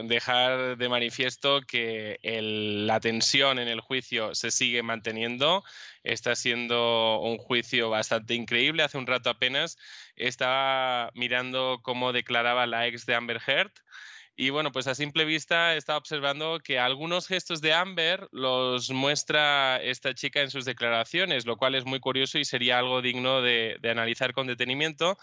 dejar 0.04 0.76
de 0.78 0.90
manifiesto 0.90 1.62
que 1.62 2.20
la 2.22 3.00
tensión 3.00 3.58
en 3.58 3.70
el 3.70 3.80
juicio 3.80 4.36
se 4.36 4.52
sigue 4.52 4.84
manteniendo. 4.84 5.64
Está 6.04 6.36
siendo 6.36 7.22
un 7.22 7.38
juicio 7.38 7.90
bastante 7.90 8.34
increíble. 8.34 8.84
Hace 8.84 8.98
un 8.98 9.08
rato 9.08 9.30
apenas 9.30 9.78
estaba 10.18 11.12
mirando 11.14 11.80
cómo 11.82 12.12
declaraba 12.12 12.68
la 12.68 12.86
ex 12.86 13.06
de 13.06 13.16
Amber 13.16 13.40
Heard 13.48 13.72
y 14.36 14.50
bueno, 14.50 14.72
pues 14.72 14.88
a 14.88 14.96
simple 14.96 15.26
vista 15.26 15.76
está 15.76 15.96
observando 15.96 16.60
que 16.60 16.80
algunos 16.80 17.28
gestos 17.28 17.62
de 17.62 17.74
Amber 17.74 18.28
los 18.32 18.90
muestra 18.90 19.78
esta 19.78 20.16
chica 20.16 20.42
en 20.42 20.50
sus 20.50 20.66
declaraciones, 20.66 21.46
lo 21.46 21.56
cual 21.56 21.76
es 21.76 21.86
muy 21.86 22.00
curioso 22.00 22.40
y 22.40 22.46
sería 22.46 22.80
algo 22.80 23.04
digno 23.04 23.42
de, 23.44 23.78
analizar 23.84 24.34
con 24.34 24.48
detenimiento. 24.48 25.18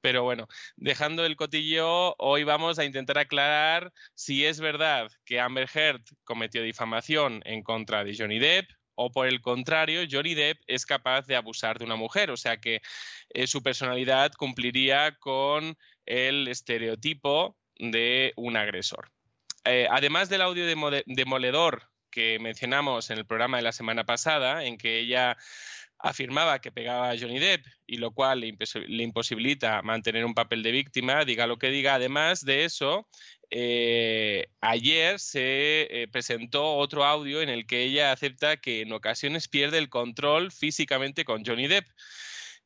Pero 0.00 0.22
bueno, 0.22 0.46
dejando 0.76 1.26
el 1.26 1.36
cotillo, 1.36 2.14
hoy 2.18 2.44
vamos 2.44 2.78
a 2.78 2.84
intentar 2.84 3.18
aclarar 3.18 3.92
si 4.14 4.46
es 4.46 4.60
verdad 4.60 5.10
que 5.24 5.40
Amber 5.40 5.68
Heard 5.72 6.02
cometió 6.24 6.62
difamación 6.62 7.42
en 7.44 7.62
contra 7.64 8.04
de 8.04 8.16
Johnny 8.16 8.38
Depp, 8.38 8.70
o 8.94 9.10
por 9.10 9.26
el 9.26 9.40
contrario, 9.40 10.02
Johnny 10.10 10.34
Depp 10.34 10.60
es 10.66 10.86
capaz 10.86 11.26
de 11.26 11.34
abusar 11.34 11.78
de 11.78 11.84
una 11.84 11.96
mujer, 11.96 12.30
o 12.30 12.36
sea 12.36 12.58
que 12.58 12.80
eh, 13.30 13.46
su 13.46 13.62
personalidad 13.62 14.32
cumpliría 14.34 15.16
con 15.18 15.76
el 16.04 16.46
estereotipo 16.48 17.56
de 17.90 18.32
un 18.36 18.56
agresor. 18.56 19.10
Eh, 19.64 19.86
además 19.90 20.28
del 20.28 20.42
audio 20.42 20.66
demoledor 21.06 21.88
que 22.10 22.38
mencionamos 22.38 23.10
en 23.10 23.18
el 23.18 23.26
programa 23.26 23.56
de 23.56 23.62
la 23.64 23.72
semana 23.72 24.04
pasada, 24.04 24.64
en 24.64 24.76
que 24.76 24.98
ella 24.98 25.36
afirmaba 25.98 26.60
que 26.60 26.72
pegaba 26.72 27.10
a 27.10 27.18
Johnny 27.18 27.38
Depp 27.38 27.64
y 27.86 27.96
lo 27.96 28.12
cual 28.12 28.40
le, 28.40 29.02
imposibilita 29.02 29.82
mantener 29.82 30.24
un 30.24 30.34
papel 30.34 30.62
de 30.62 30.72
víctima, 30.72 31.24
diga 31.24 31.46
lo 31.46 31.58
que 31.58 31.70
diga. 31.70 31.94
Además 31.94 32.44
de 32.44 32.64
eso, 32.64 33.08
eh, 33.50 34.48
ayer 34.60 35.18
se 35.18 36.02
eh, 36.02 36.08
presentó 36.08 36.76
otro 36.76 37.04
audio 37.04 37.40
en 37.40 37.48
el 37.48 37.66
que 37.66 37.82
ella 37.82 38.12
acepta 38.12 38.56
que 38.58 38.82
en 38.82 38.92
ocasiones 38.92 39.48
pierde 39.48 39.78
el 39.78 39.88
control 39.88 40.52
físicamente 40.52 41.24
con 41.24 41.44
Johnny 41.44 41.68
Depp. 41.68 41.86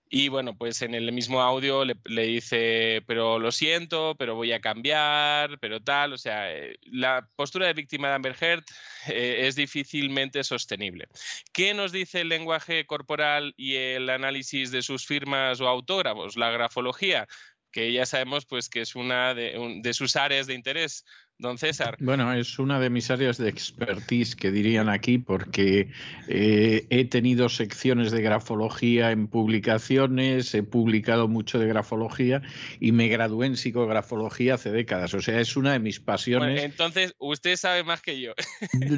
Y 0.09 0.29
bueno, 0.29 0.57
pues 0.57 0.83
en 0.83 0.95
el 0.95 1.11
mismo 1.13 1.41
audio 1.43 1.85
le, 1.85 1.97
dice, 2.27 3.03
pero 3.09 3.41
lo 3.41 3.51
siento, 3.51 4.15
pero 4.17 4.37
voy 4.37 4.53
a 4.53 4.61
cambiar, 4.61 5.59
pero 5.59 5.83
tal. 5.83 6.13
O 6.13 6.19
sea, 6.19 6.53
eh, 6.55 6.77
la 6.85 7.29
postura 7.35 7.67
de 7.67 7.75
víctima 7.75 8.09
de 8.09 8.15
Amber 8.15 8.37
Heard 8.41 8.65
eh, 9.09 9.47
es 9.49 9.57
difícilmente 9.57 10.45
sostenible. 10.45 11.09
¿Qué 11.53 11.75
nos 11.75 11.91
dice 11.91 12.21
el 12.21 12.29
lenguaje 12.29 12.87
corporal 12.87 13.53
y 13.57 13.75
el 13.75 14.09
análisis 14.09 14.71
de 14.71 14.83
sus 14.83 15.07
firmas 15.07 15.61
o 15.61 15.67
autógrafos? 15.67 16.37
La 16.37 16.51
grafología 16.51 17.27
que 17.73 17.93
ya 17.93 18.07
sabemos 18.07 18.47
pues 18.47 18.71
que 18.71 18.81
es 18.81 18.95
una 18.95 19.35
de 19.35 19.93
sus 19.93 20.17
áreas 20.17 20.47
de 20.47 20.55
interés. 20.55 21.05
Don 21.39 21.59
César. 21.59 21.99
Bueno, 22.01 22.33
es 22.33 22.59
una 22.59 22.81
de 22.81 22.89
mis 22.89 23.11
áreas 23.11 23.37
de 23.37 23.51
expertise 23.51 24.35
que 24.35 24.51
dirían 24.51 24.89
aquí, 24.89 25.19
porque 25.19 25.91
eh, 26.29 26.87
he 26.89 27.05
tenido 27.05 27.51
secciones 27.51 28.11
de 28.11 28.23
grafología 28.23 29.11
en 29.11 29.27
publicaciones, 29.29 30.55
he 30.55 30.63
publicado 30.63 31.29
mucho 31.29 31.59
de 31.59 31.67
grafología 31.67 32.41
y 32.81 32.93
me 32.93 33.09
gradué 33.09 33.47
en 33.47 33.57
psicografología 33.59 34.55
hace 34.55 34.71
décadas. 34.71 35.13
O 35.13 35.21
sea, 35.21 35.39
es 35.39 35.57
una 35.57 35.73
de 35.73 35.79
mis 35.79 36.01
pasiones. 36.01 36.63
entonces, 36.63 37.15
usted 37.19 37.57
sabe 37.57 37.85
más 37.85 38.01
que 38.01 38.19
yo. 38.19 38.33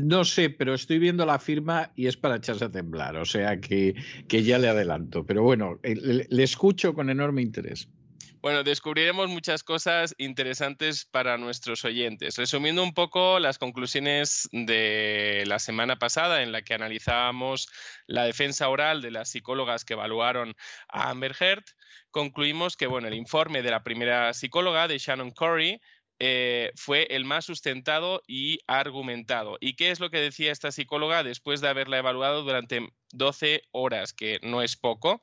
no 0.04 0.24
sé, 0.24 0.48
pero 0.48 0.74
estoy 0.74 1.00
viendo 1.00 1.26
la 1.26 1.40
firma 1.40 1.92
y 1.96 2.06
es 2.06 2.16
para 2.16 2.36
echarse 2.36 2.66
a 2.66 2.70
temblar. 2.70 3.16
O 3.16 3.24
sea 3.24 3.60
que, 3.60 3.96
que 4.28 4.44
ya 4.44 4.58
le 4.58 4.68
adelanto. 4.68 5.26
Pero 5.26 5.42
bueno, 5.42 5.80
le 5.82 6.42
escucho 6.44 6.94
con 6.94 7.10
enorme 7.10 7.42
interés. 7.42 7.88
Bueno, 8.40 8.62
descubriremos 8.62 9.28
muchas 9.28 9.64
cosas 9.64 10.14
interesantes 10.16 11.04
para 11.04 11.38
nuestros 11.38 11.84
oyentes. 11.84 12.36
Resumiendo 12.36 12.84
un 12.84 12.94
poco 12.94 13.40
las 13.40 13.58
conclusiones 13.58 14.48
de 14.52 15.42
la 15.46 15.58
semana 15.58 15.98
pasada 15.98 16.42
en 16.42 16.52
la 16.52 16.62
que 16.62 16.74
analizábamos 16.74 17.68
la 18.06 18.24
defensa 18.24 18.68
oral 18.68 19.02
de 19.02 19.10
las 19.10 19.30
psicólogas 19.30 19.84
que 19.84 19.94
evaluaron 19.94 20.54
a 20.88 21.10
Amber 21.10 21.34
Heard, 21.40 21.64
concluimos 22.12 22.76
que 22.76 22.86
bueno, 22.86 23.08
el 23.08 23.14
informe 23.14 23.60
de 23.62 23.72
la 23.72 23.82
primera 23.82 24.32
psicóloga, 24.32 24.86
de 24.86 24.98
Shannon 24.98 25.32
Corey, 25.32 25.80
eh, 26.20 26.70
fue 26.76 27.08
el 27.10 27.24
más 27.24 27.44
sustentado 27.44 28.22
y 28.28 28.60
argumentado. 28.68 29.56
¿Y 29.60 29.74
qué 29.74 29.90
es 29.90 29.98
lo 29.98 30.10
que 30.10 30.20
decía 30.20 30.52
esta 30.52 30.70
psicóloga 30.70 31.24
después 31.24 31.60
de 31.60 31.68
haberla 31.68 31.98
evaluado 31.98 32.42
durante 32.42 32.88
12 33.12 33.62
horas, 33.72 34.12
que 34.12 34.38
no 34.42 34.62
es 34.62 34.76
poco? 34.76 35.22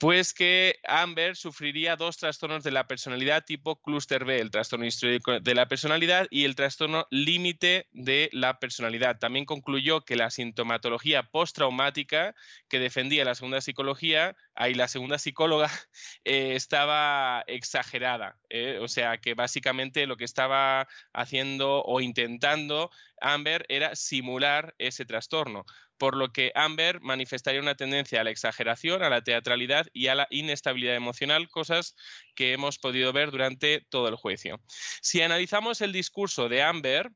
Pues 0.00 0.32
que 0.32 0.80
Amber 0.88 1.36
sufriría 1.36 1.94
dos 1.94 2.16
trastornos 2.16 2.64
de 2.64 2.70
la 2.70 2.86
personalidad 2.86 3.44
tipo 3.44 3.82
clúster 3.82 4.24
B, 4.24 4.40
el 4.40 4.50
trastorno 4.50 4.86
histórico 4.86 5.40
de 5.40 5.54
la 5.54 5.68
personalidad 5.68 6.26
y 6.30 6.46
el 6.46 6.54
trastorno 6.54 7.06
límite 7.10 7.86
de 7.92 8.30
la 8.32 8.58
personalidad. 8.58 9.18
También 9.18 9.44
concluyó 9.44 10.00
que 10.00 10.16
la 10.16 10.30
sintomatología 10.30 11.24
postraumática 11.24 12.34
que 12.70 12.78
defendía 12.78 13.26
la 13.26 13.34
segunda 13.34 13.60
psicología, 13.60 14.34
ahí 14.54 14.72
la 14.72 14.88
segunda 14.88 15.18
psicóloga, 15.18 15.68
eh, 16.24 16.54
estaba 16.54 17.44
exagerada. 17.46 18.38
Eh, 18.48 18.78
o 18.80 18.88
sea 18.88 19.18
que 19.18 19.34
básicamente 19.34 20.06
lo 20.06 20.16
que 20.16 20.24
estaba 20.24 20.88
haciendo 21.12 21.82
o 21.82 22.00
intentando 22.00 22.90
Amber 23.20 23.66
era 23.68 23.94
simular 23.94 24.74
ese 24.78 25.04
trastorno 25.04 25.66
por 26.00 26.16
lo 26.16 26.32
que 26.32 26.50
Amber 26.54 27.02
manifestaría 27.02 27.60
una 27.60 27.74
tendencia 27.74 28.22
a 28.22 28.24
la 28.24 28.30
exageración, 28.30 29.02
a 29.02 29.10
la 29.10 29.22
teatralidad 29.22 29.86
y 29.92 30.06
a 30.06 30.14
la 30.14 30.26
inestabilidad 30.30 30.96
emocional, 30.96 31.50
cosas 31.50 31.94
que 32.34 32.54
hemos 32.54 32.78
podido 32.78 33.12
ver 33.12 33.30
durante 33.30 33.86
todo 33.90 34.08
el 34.08 34.16
juicio. 34.16 34.62
Si 35.02 35.20
analizamos 35.20 35.82
el 35.82 35.92
discurso 35.92 36.48
de 36.48 36.62
Amber, 36.62 37.10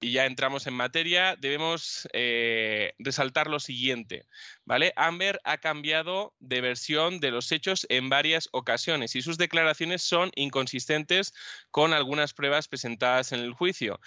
y 0.00 0.12
ya 0.12 0.26
entramos 0.26 0.66
en 0.66 0.74
materia, 0.74 1.36
debemos 1.36 2.08
eh, 2.12 2.92
resaltar 2.98 3.48
lo 3.48 3.60
siguiente, 3.60 4.26
¿vale? 4.64 4.92
Amber 4.96 5.40
ha 5.44 5.58
cambiado 5.58 6.34
de 6.40 6.60
versión 6.60 7.20
de 7.20 7.30
los 7.30 7.52
hechos 7.52 7.86
en 7.88 8.08
varias 8.08 8.48
ocasiones 8.50 9.14
y 9.14 9.22
sus 9.22 9.38
declaraciones 9.38 10.02
son 10.02 10.32
inconsistentes 10.34 11.32
con 11.70 11.92
algunas 11.92 12.34
pruebas 12.34 12.66
presentadas 12.66 13.30
en 13.30 13.40
el 13.40 13.52
juicio. 13.52 14.00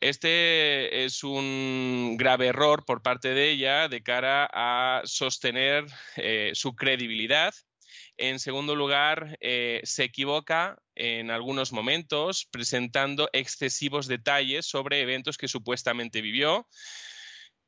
Este 0.00 1.04
es 1.04 1.24
un 1.24 2.16
grave 2.18 2.48
error 2.48 2.84
por 2.84 3.02
parte 3.02 3.28
de 3.28 3.50
ella 3.50 3.88
de 3.88 4.02
cara 4.02 4.48
a 4.52 5.00
sostener 5.04 5.86
eh, 6.16 6.50
su 6.54 6.74
credibilidad. 6.74 7.54
En 8.18 8.38
segundo 8.38 8.74
lugar, 8.74 9.38
eh, 9.40 9.80
se 9.84 10.04
equivoca 10.04 10.78
en 10.94 11.30
algunos 11.30 11.72
momentos 11.72 12.46
presentando 12.50 13.28
excesivos 13.32 14.06
detalles 14.06 14.66
sobre 14.66 15.00
eventos 15.00 15.38
que 15.38 15.48
supuestamente 15.48 16.20
vivió. 16.20 16.66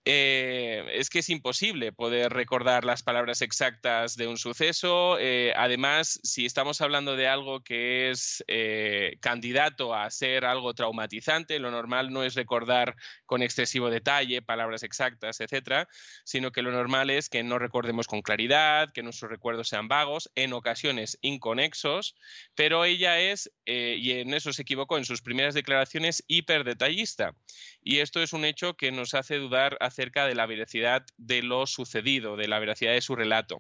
Eh, 0.05 0.87
es 0.95 1.11
que 1.11 1.19
es 1.19 1.29
imposible 1.29 1.93
poder 1.93 2.33
recordar 2.33 2.85
las 2.85 3.03
palabras 3.03 3.43
exactas 3.43 4.17
de 4.17 4.27
un 4.27 4.39
suceso. 4.39 5.19
Eh, 5.19 5.53
además, 5.55 6.19
si 6.23 6.47
estamos 6.47 6.81
hablando 6.81 7.15
de 7.17 7.29
algo 7.29 7.63
que 7.63 8.11
es 8.11 8.43
eh, 8.49 9.17
candidato 9.21 9.95
a 9.95 10.09
ser 10.11 10.45
algo 10.45 10.73
traumatizante, 10.73 11.59
lo 11.59 11.71
normal 11.71 12.11
no 12.11 12.25
es 12.25 12.35
recordar 12.35 12.97
con 13.27 13.43
excesivo 13.43 13.91
detalle 13.91 14.41
palabras 14.41 14.83
exactas, 14.83 15.41
etcétera, 15.41 15.89
sino 16.25 16.53
que 16.53 16.63
lo 16.63 16.71
normal 16.73 17.11
es 17.11 17.29
que 17.29 17.43
no 17.43 17.59
recordemos 17.59 18.07
con 18.07 18.23
claridad, 18.23 18.93
que 18.93 19.03
nuestros 19.03 19.31
recuerdos 19.31 19.69
sean 19.69 19.89
vagos, 19.89 20.31
en 20.35 20.53
ocasiones 20.55 21.19
inconexos, 21.21 22.15
pero 22.55 22.85
ella 22.85 23.21
es, 23.21 23.51
y 23.67 24.13
en 24.13 24.33
eso 24.33 24.53
se 24.53 24.63
equivocó 24.63 24.97
en 24.97 25.05
sus 25.05 25.21
primeras 25.21 25.55
declaraciones, 25.55 26.25
hiperdetallista. 26.29 27.35
Y 27.83 27.99
esto 27.99 28.23
es 28.23 28.33
un 28.33 28.45
hecho 28.45 28.75
que 28.75 28.91
nos 28.91 29.15
hace 29.15 29.37
dudar 29.37 29.77
acerca 29.99 30.27
de 30.27 30.37
la 30.37 30.47
veracidad 30.47 31.05
de 31.17 31.43
lo 31.43 31.67
sucedido, 31.67 32.37
de 32.37 32.47
la 32.47 32.61
veracidad 32.61 32.93
de 32.93 33.01
su 33.01 33.17
relato. 33.17 33.59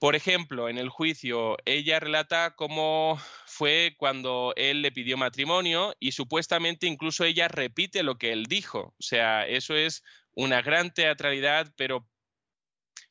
Por 0.00 0.16
ejemplo, 0.16 0.68
en 0.68 0.78
el 0.78 0.88
juicio, 0.88 1.56
ella 1.64 2.00
relata 2.00 2.56
cómo 2.56 3.20
fue 3.46 3.94
cuando 3.98 4.52
él 4.56 4.82
le 4.82 4.90
pidió 4.90 5.16
matrimonio 5.16 5.94
y 6.00 6.12
supuestamente 6.12 6.88
incluso 6.88 7.24
ella 7.24 7.46
repite 7.46 8.02
lo 8.02 8.16
que 8.18 8.32
él 8.32 8.46
dijo. 8.46 8.94
O 8.98 9.02
sea, 9.02 9.46
eso 9.46 9.76
es 9.76 10.02
una 10.34 10.60
gran 10.60 10.92
teatralidad, 10.92 11.72
pero 11.76 12.08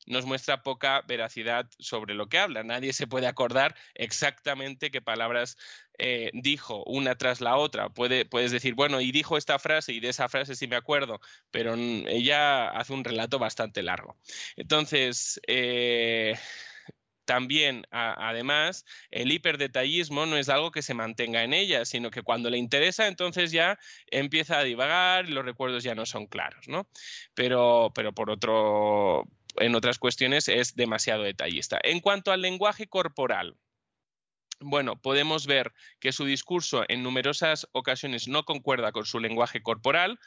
nos 0.08 0.26
muestra 0.26 0.62
poca 0.62 1.02
veracidad 1.06 1.68
sobre 1.78 2.14
lo 2.14 2.28
que 2.28 2.38
habla. 2.38 2.62
Nadie 2.62 2.92
se 2.92 3.06
puede 3.06 3.26
acordar 3.26 3.74
exactamente 3.94 4.90
qué 4.90 5.00
palabras 5.00 5.56
eh, 5.98 6.30
dijo 6.32 6.84
una 6.84 7.16
tras 7.16 7.40
la 7.40 7.56
otra. 7.56 7.90
Puede, 7.90 8.24
puedes 8.24 8.50
decir, 8.50 8.74
bueno, 8.74 9.00
y 9.00 9.12
dijo 9.12 9.36
esta 9.36 9.58
frase 9.58 9.92
y 9.92 10.00
de 10.00 10.08
esa 10.08 10.28
frase 10.28 10.56
sí 10.56 10.66
me 10.66 10.76
acuerdo, 10.76 11.20
pero 11.50 11.74
ella 11.74 12.70
hace 12.70 12.92
un 12.92 13.04
relato 13.04 13.38
bastante 13.38 13.82
largo. 13.82 14.16
Entonces, 14.56 15.40
eh, 15.46 16.36
también, 17.28 17.84
además, 17.90 18.86
el 19.10 19.30
hiperdetallismo 19.30 20.24
no 20.24 20.38
es 20.38 20.48
algo 20.48 20.70
que 20.70 20.80
se 20.80 20.94
mantenga 20.94 21.42
en 21.44 21.52
ella, 21.52 21.84
sino 21.84 22.10
que 22.10 22.22
cuando 22.22 22.48
le 22.48 22.56
interesa, 22.56 23.06
entonces 23.06 23.52
ya 23.52 23.78
empieza 24.06 24.58
a 24.58 24.64
divagar 24.64 25.28
y 25.28 25.32
los 25.32 25.44
recuerdos 25.44 25.84
ya 25.84 25.94
no 25.94 26.06
son 26.06 26.26
claros, 26.26 26.68
¿no? 26.68 26.88
Pero, 27.34 27.92
pero 27.94 28.14
por 28.14 28.30
otro, 28.30 29.28
en 29.60 29.74
otras 29.74 29.98
cuestiones 29.98 30.48
es 30.48 30.74
demasiado 30.74 31.22
detallista. 31.22 31.78
En 31.82 32.00
cuanto 32.00 32.32
al 32.32 32.42
lenguaje 32.42 32.86
corporal, 32.86 33.56
bueno, 34.60 35.00
podemos 35.00 35.46
ver 35.46 35.72
que 36.00 36.12
su 36.12 36.24
discurso 36.24 36.84
en 36.88 37.02
numerosas 37.02 37.68
ocasiones 37.72 38.26
no 38.26 38.44
concuerda 38.44 38.90
con 38.92 39.04
su 39.04 39.20
lenguaje 39.20 39.62
corporal. 39.62 40.18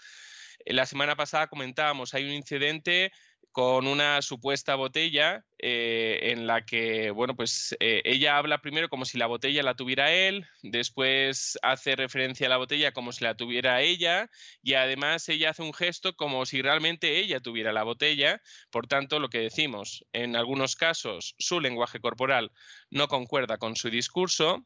La 0.65 0.85
semana 0.85 1.15
pasada 1.15 1.47
comentábamos, 1.47 2.13
hay 2.13 2.25
un 2.25 2.31
incidente 2.31 3.11
con 3.51 3.87
una 3.87 4.21
supuesta 4.21 4.75
botella 4.75 5.45
eh, 5.59 6.31
en 6.31 6.47
la 6.47 6.65
que, 6.65 7.11
bueno, 7.11 7.35
pues 7.35 7.75
eh, 7.79 8.01
ella 8.05 8.37
habla 8.37 8.61
primero 8.61 8.87
como 8.89 9.05
si 9.05 9.17
la 9.17 9.27
botella 9.27 9.61
la 9.61 9.75
tuviera 9.75 10.11
él, 10.11 10.47
después 10.63 11.59
hace 11.61 11.95
referencia 11.95 12.47
a 12.47 12.49
la 12.49 12.57
botella 12.57 12.93
como 12.93 13.11
si 13.11 13.23
la 13.23 13.35
tuviera 13.35 13.81
ella 13.81 14.29
y 14.63 14.75
además 14.75 15.27
ella 15.29 15.49
hace 15.49 15.63
un 15.63 15.73
gesto 15.73 16.15
como 16.15 16.45
si 16.45 16.61
realmente 16.61 17.19
ella 17.19 17.41
tuviera 17.41 17.73
la 17.73 17.83
botella. 17.83 18.41
Por 18.69 18.87
tanto, 18.87 19.19
lo 19.19 19.29
que 19.29 19.39
decimos, 19.39 20.05
en 20.13 20.35
algunos 20.35 20.75
casos 20.75 21.35
su 21.37 21.59
lenguaje 21.59 21.99
corporal 21.99 22.51
no 22.89 23.07
concuerda 23.07 23.57
con 23.57 23.75
su 23.75 23.89
discurso. 23.89 24.65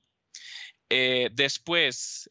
Eh, 0.90 1.30
después, 1.34 2.30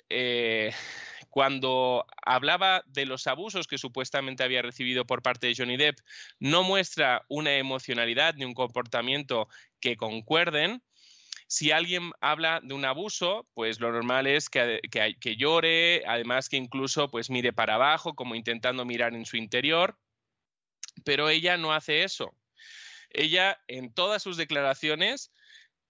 cuando 1.35 2.07
hablaba 2.25 2.85
de 2.87 3.07
los 3.07 3.27
abusos 3.27 3.67
que 3.67 3.77
supuestamente 3.77 4.45
había 4.45 4.63
recibido 4.63 5.05
por 5.05 5.21
parte 5.21 5.49
de 5.49 5.55
Johnny 5.57 5.77
Depp, 5.77 5.99
no 6.39 6.63
muestra 6.63 7.25
una 7.29 7.57
emocionalidad 7.57 8.37
ni 8.37 8.45
un 8.45 8.55
comportamiento 8.55 9.49
que 9.81 9.97
concuerden. 9.97 10.81
Si 11.49 11.73
alguien 11.73 12.13
habla 12.21 12.61
de 12.63 12.73
un 12.73 12.85
abuso, 12.85 13.49
pues 13.53 13.81
lo 13.81 13.91
normal 13.91 14.29
es 14.29 14.49
que, 14.49 14.81
que, 14.89 15.37
llore, 15.37 16.05
además 16.07 16.49
que 16.49 16.57
incluso 16.57 17.11
pues 17.11 17.31
mire 17.31 17.53
para 17.53 17.75
abajo, 17.75 18.15
como 18.15 18.37
intentando 18.37 18.85
mirar 18.85 19.13
en 19.13 19.27
su 19.27 19.37
interior, 19.37 19.99
pero 21.05 21.31
ella 21.31 21.57
no 21.57 21.73
hace 21.73 22.05
eso. 22.05 22.33
Ella 23.11 23.61
en 23.67 23.93
todas 23.93 24.23
sus 24.23 24.37
declaraciones 24.37 25.33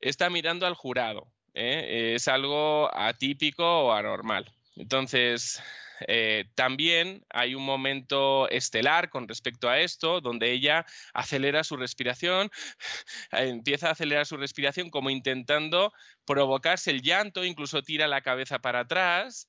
está 0.00 0.30
mirando 0.30 0.66
al 0.66 0.72
jurado. 0.72 1.30
¿eh? 1.52 2.14
Es 2.14 2.28
algo 2.28 2.88
atípico 2.96 3.88
o 3.88 3.92
anormal. 3.92 4.50
Entonces, 4.76 5.62
eh, 6.08 6.46
también 6.54 7.24
hay 7.30 7.54
un 7.54 7.64
momento 7.64 8.48
estelar 8.50 9.10
con 9.10 9.28
respecto 9.28 9.68
a 9.68 9.78
esto, 9.80 10.20
donde 10.20 10.52
ella 10.52 10.84
acelera 11.12 11.64
su 11.64 11.76
respiración, 11.76 12.50
empieza 13.32 13.88
a 13.88 13.92
acelerar 13.92 14.26
su 14.26 14.36
respiración 14.36 14.90
como 14.90 15.10
intentando 15.10 15.92
provocarse 16.24 16.90
el 16.90 17.02
llanto, 17.02 17.44
incluso 17.44 17.82
tira 17.82 18.08
la 18.08 18.22
cabeza 18.22 18.58
para 18.58 18.80
atrás, 18.80 19.48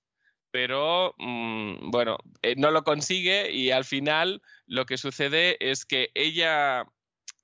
pero 0.51 1.15
mm, 1.17 1.91
bueno, 1.91 2.17
eh, 2.41 2.55
no 2.57 2.71
lo 2.71 2.83
consigue 2.83 3.51
y 3.51 3.71
al 3.71 3.85
final 3.85 4.41
lo 4.67 4.85
que 4.85 4.97
sucede 4.97 5.57
es 5.59 5.85
que 5.85 6.11
ella 6.13 6.85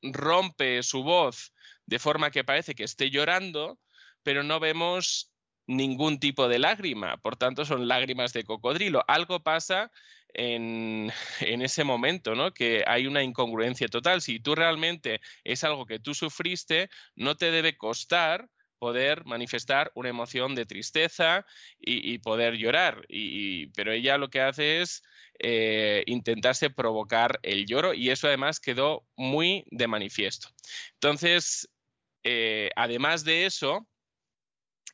rompe 0.02 0.84
su 0.84 1.04
voz 1.04 1.54
de 1.86 2.00
forma 2.00 2.32
que 2.32 2.44
parece 2.44 2.76
que 2.76 2.84
esté 2.84 3.10
llorando, 3.10 3.80
pero 4.24 4.44
no 4.44 4.60
vemos 4.60 5.31
ningún 5.78 6.20
tipo 6.20 6.48
de 6.48 6.60
lágrima, 6.60 7.18
por 7.18 7.36
tanto 7.38 7.66
son 7.66 7.88
lágrimas 7.88 8.34
de 8.34 8.44
cocodrilo. 8.44 9.04
Algo 9.08 9.42
pasa 9.42 9.92
en, 10.34 11.12
ese 11.40 11.84
momento, 11.84 12.36
¿no? 12.36 12.54
Que 12.54 12.84
hay 12.88 13.08
una 13.08 13.24
incongruencia 13.24 13.88
total. 13.88 14.22
Si 14.22 14.40
tú 14.40 14.56
realmente 14.56 15.22
es 15.44 15.64
algo 15.64 15.86
que 15.86 16.00
tú 16.00 16.14
sufriste, 16.14 16.90
no 17.16 17.36
te 17.36 17.52
debe 17.52 17.78
costar 17.78 18.50
poder 18.80 19.26
manifestar 19.26 19.92
una 19.94 20.10
emoción 20.10 20.56
de 20.56 20.66
tristeza 20.66 21.46
y, 21.80 22.18
poder 22.20 22.56
llorar. 22.56 23.06
Y, 23.10 23.68
pero 23.68 23.92
ella 23.92 24.18
lo 24.18 24.30
que 24.30 24.42
hace 24.42 24.82
es 24.82 25.04
eh, 25.38 26.04
intentarse 26.08 26.72
provocar 26.72 27.40
el 27.44 27.68
lloro 27.68 27.94
y 27.94 28.10
eso 28.10 28.28
además 28.28 28.60
quedó 28.60 29.06
muy 29.16 29.66
de 29.70 29.88
manifiesto. 29.88 30.50
Entonces, 30.94 31.70
eh, 32.24 32.72
además 32.76 33.24
de 33.24 33.46
eso, 33.46 33.88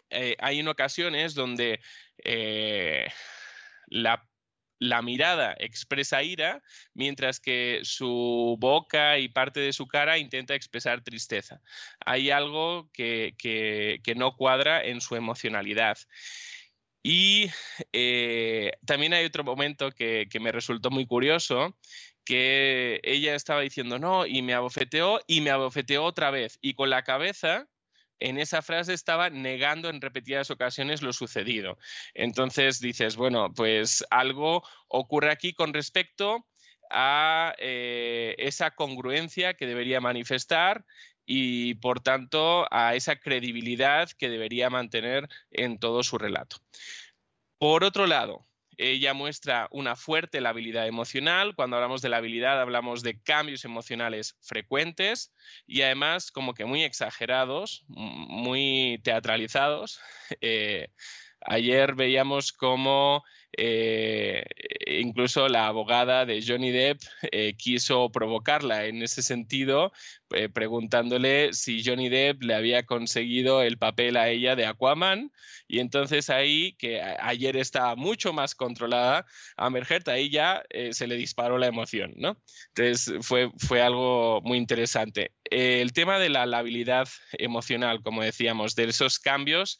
eh, 0.09 0.35
hay 0.39 0.59
en 0.59 0.67
ocasiones 0.67 1.33
donde 1.33 1.79
eh, 2.23 3.07
la, 3.87 4.23
mirada 5.01 5.55
expresa 5.59 6.23
ira, 6.23 6.61
mientras 6.93 7.39
que 7.39 7.79
su 7.83 8.57
boca 8.59 9.17
y 9.17 9.29
parte 9.29 9.59
de 9.59 9.73
su 9.73 9.87
cara 9.87 10.17
intenta 10.17 10.55
expresar 10.55 11.03
tristeza. 11.03 11.61
Hay 12.05 12.29
algo 12.29 12.89
que, 12.93 13.33
no 14.15 14.35
cuadra 14.35 14.83
en 14.83 15.01
su 15.01 15.15
emocionalidad. 15.15 15.97
Y 17.03 17.49
eh, 17.93 18.71
también 18.85 19.13
hay 19.13 19.25
otro 19.25 19.43
momento 19.43 19.91
que, 19.91 20.27
que 20.29 20.39
me 20.39 20.51
resultó 20.51 20.89
muy 20.89 21.05
curioso, 21.05 21.77
que 22.25 22.99
ella 23.03 23.35
estaba 23.35 23.61
diciendo 23.61 23.97
no 23.99 24.25
y 24.25 24.41
me 24.41 24.53
abofeteó 24.53 25.21
y 25.27 25.39
me 25.39 25.49
abofeteó 25.49 26.03
otra 26.03 26.29
vez 26.29 26.59
y 26.61 26.73
con 26.73 26.89
la 26.89 27.03
cabeza 27.03 27.69
en 28.19 28.37
esa 28.37 28.61
frase 28.61 28.93
estaba 28.93 29.29
negando 29.29 29.89
en 29.89 30.01
repetidas 30.01 30.49
ocasiones 30.51 31.01
lo 31.01 31.13
sucedido. 31.13 31.77
Entonces 32.13 32.79
dices, 32.79 33.15
bueno, 33.15 33.53
pues 33.53 34.05
algo 34.09 34.63
ocurre 34.87 35.31
aquí 35.31 35.53
con 35.53 35.73
respecto 35.73 36.45
a 36.89 37.53
eh, 37.57 38.35
esa 38.37 38.71
congruencia 38.71 39.53
que 39.53 39.67
debería 39.67 39.99
manifestar 39.99 40.85
y 41.25 41.75
por 41.75 41.99
tanto 41.99 42.65
a 42.71 42.95
esa 42.95 43.17
credibilidad 43.17 44.09
que 44.17 44.29
debería 44.29 44.69
mantener 44.69 45.27
en 45.51 45.77
todo 45.77 46.01
su 46.03 46.17
relato. 46.17 46.57
Por 47.59 47.83
otro 47.83 48.07
lado, 48.07 48.46
ella 48.77 49.13
muestra 49.13 49.67
una 49.71 49.95
fuerte 49.95 50.39
labilidad 50.39 50.87
emocional. 50.87 51.55
Cuando 51.55 51.75
hablamos 51.77 52.01
de 52.01 52.09
la 52.09 52.17
habilidad 52.17 52.61
hablamos 52.61 53.01
de 53.03 53.19
cambios 53.21 53.65
emocionales 53.65 54.37
frecuentes 54.41 55.33
y 55.65 55.81
además 55.81 56.31
como 56.31 56.53
que 56.53 56.65
muy 56.65 56.83
exagerados, 56.83 57.85
muy 57.87 58.99
teatralizados. 59.03 59.99
Eh, 60.41 60.89
ayer 61.41 61.95
veíamos 61.95 62.51
cómo 62.51 63.23
eh, 63.59 64.45
incluso 64.85 65.47
la 65.49 65.65
abogada 65.65 66.27
de 66.27 66.43
Johnny 66.45 66.69
Depp 66.69 67.01
eh, 67.31 67.55
quiso 67.57 68.11
provocarla 68.11 68.85
en 68.85 69.01
ese 69.01 69.23
sentido, 69.23 69.91
eh, 70.29 70.47
preguntándole 70.47 71.53
si 71.53 71.83
Johnny 71.83 72.07
Depp 72.07 72.43
le 72.43 72.53
había 72.53 72.83
conseguido 72.85 73.63
el 73.63 73.79
papel 73.79 74.15
a 74.15 74.29
ella 74.29 74.55
de 74.55 74.67
Aquaman. 74.67 75.31
Y 75.67 75.79
entonces 75.79 76.29
ahí, 76.29 76.73
que 76.73 77.01
ayer 77.01 77.57
estaba 77.57 77.95
mucho 77.95 78.31
más 78.31 78.53
controlada, 78.53 79.25
a 79.57 79.69
Heard, 79.69 80.07
ahí 80.09 80.29
ya 80.29 80.63
se 80.91 81.07
le 81.07 81.15
disparó 81.15 81.57
la 81.57 81.67
emoción, 81.67 82.13
¿no? 82.15 82.37
Entonces 82.75 83.25
fue, 83.25 83.51
fue 83.57 83.81
algo 83.81 84.39
muy 84.43 84.57
interesante. 84.57 85.31
el 85.49 85.91
tema 85.93 86.19
de 86.19 86.29
la 86.29 86.43
habilidad 86.43 87.09
emocional, 87.33 88.01
como 88.01 88.23
decíamos, 88.23 88.75
de 88.75 88.85
esos 88.85 89.19
cambios 89.19 89.77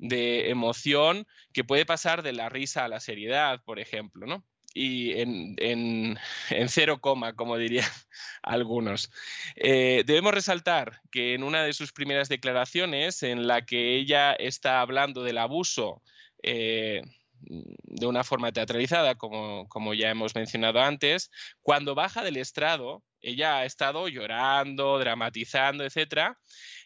de 0.00 0.50
emoción 0.50 1.26
que 1.52 1.64
puede 1.64 1.86
pasar 1.86 2.22
de 2.22 2.32
la 2.32 2.48
risa 2.48 2.84
a 2.84 2.88
la 2.88 3.00
seriedad, 3.00 3.62
por 3.64 3.78
ejemplo, 3.78 4.26
¿no? 4.26 4.44
y 4.74 5.12
en, 5.20 6.18
cero 6.68 7.00
coma, 7.00 7.34
como 7.34 7.56
dirían 7.56 7.88
algunos. 8.42 9.10
Eh, 9.56 10.04
debemos 10.06 10.34
resaltar 10.34 11.00
que 11.10 11.34
en 11.34 11.42
una 11.42 11.62
de 11.62 11.72
sus 11.72 11.92
primeras 11.92 12.28
declaraciones, 12.28 13.22
en 13.22 13.46
la 13.46 13.62
que 13.62 13.96
ella 13.96 14.32
está 14.32 14.80
hablando 14.80 15.22
del 15.22 15.38
abuso 15.38 16.02
eh, 16.42 17.02
de 17.40 18.06
una 18.06 18.24
forma 18.24 18.52
teatralizada, 18.52 19.16
como, 19.16 19.66
como 19.68 19.94
ya 19.94 20.10
hemos 20.10 20.34
mencionado 20.34 20.80
antes, 20.80 21.30
cuando 21.62 21.94
baja 21.94 22.22
del 22.22 22.36
estrado, 22.36 23.02
ella 23.20 23.58
ha 23.58 23.64
estado 23.64 24.08
llorando, 24.08 24.98
dramatizando, 24.98 25.84
etc. 25.84 26.36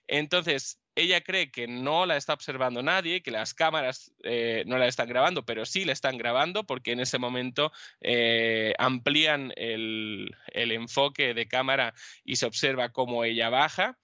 Entonces, 0.06 0.80
ella 0.96 1.20
cree 1.22 1.50
que 1.50 1.66
no 1.66 2.06
la 2.06 2.16
está 2.16 2.32
observando 2.32 2.82
nadie, 2.82 3.22
que 3.22 3.30
las 3.30 3.54
cámaras 3.54 4.12
eh, 4.22 4.64
no 4.66 4.78
la 4.78 4.86
están 4.86 5.08
grabando, 5.08 5.44
pero 5.44 5.66
sí 5.66 5.84
la 5.84 5.92
están 5.92 6.18
grabando 6.18 6.64
porque 6.64 6.92
en 6.92 7.00
ese 7.00 7.18
momento 7.18 7.72
eh, 8.00 8.74
amplían 8.78 9.52
el, 9.56 10.34
enfoque 10.52 11.34
de 11.34 11.48
cámara 11.48 11.94
y 12.24 12.36
se 12.36 12.46
observa 12.46 12.90
cómo 12.90 13.24
ella 13.24 13.48
baja. 13.48 13.98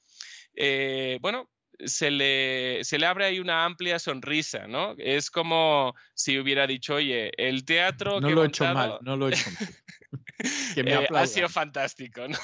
Eh, 0.55 1.19
bueno, 1.21 1.49
se 1.85 2.11
le, 2.11 2.81
se 2.83 2.99
le, 2.99 3.07
abre 3.07 3.25
ahí 3.27 3.41
una 3.41 3.65
amplia 3.65 3.99
sonrisa, 3.99 4.67
¿no? 4.67 4.95
Es 4.99 5.31
como 5.31 5.95
si 6.15 6.39
hubiera 6.39 6.67
dicho, 6.67 6.97
oye, 6.97 7.31
el 7.37 7.65
teatro... 7.65 8.21
No 8.21 8.31
lo 8.31 8.45
he 8.45 8.49
hecho 8.49 8.65
mal, 8.75 8.99
no 9.03 9.17
lo 9.17 9.29
he 9.29 9.33
hecho 9.33 9.51
mal. 9.51 9.69
que 10.75 10.83
me 10.83 10.95
ha 10.95 11.27
sido 11.27 11.49
fantástico, 11.49 12.27
¿no? 12.29 12.39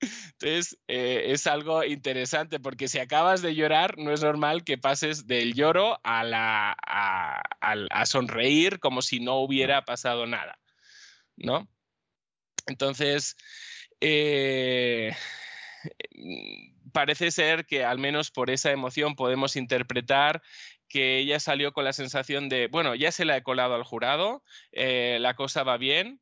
Entonces, 0.00 0.78
eh, 0.88 1.24
es 1.28 1.46
algo 1.46 1.84
interesante 1.84 2.58
porque 2.60 2.88
si 2.88 2.98
acabas 2.98 3.42
de 3.42 3.54
llorar, 3.54 3.98
no 3.98 4.12
es 4.12 4.22
normal 4.22 4.64
que 4.64 4.78
pases 4.78 5.26
del 5.26 5.54
lloro 5.54 5.98
a, 6.02 6.24
la, 6.24 6.76
a, 6.80 8.06
sonreír 8.06 8.80
como 8.80 9.02
si 9.02 9.20
no 9.20 9.36
hubiera 9.36 9.84
pasado 9.84 10.26
nada, 10.26 10.58
¿no? 11.36 11.68
Entonces, 12.66 13.36
eh, 14.00 15.14
parece 16.92 17.30
ser 17.30 17.66
que 17.66 17.84
al 17.84 17.98
menos 17.98 18.30
por 18.30 18.50
esa 18.50 18.70
emoción 18.70 19.16
podemos 19.16 19.56
interpretar 19.56 20.42
que 20.88 21.18
ella 21.18 21.38
salió 21.38 21.72
con 21.72 21.84
la 21.84 21.92
sensación 21.92 22.48
de, 22.48 22.68
bueno, 22.68 22.94
ya 22.94 23.12
se 23.12 23.24
la 23.24 23.36
he 23.36 23.42
colado 23.42 23.74
al 23.74 23.84
jurado, 23.84 24.42
eh, 24.72 25.18
la 25.20 25.34
cosa 25.34 25.62
va 25.62 25.76
bien. 25.76 26.20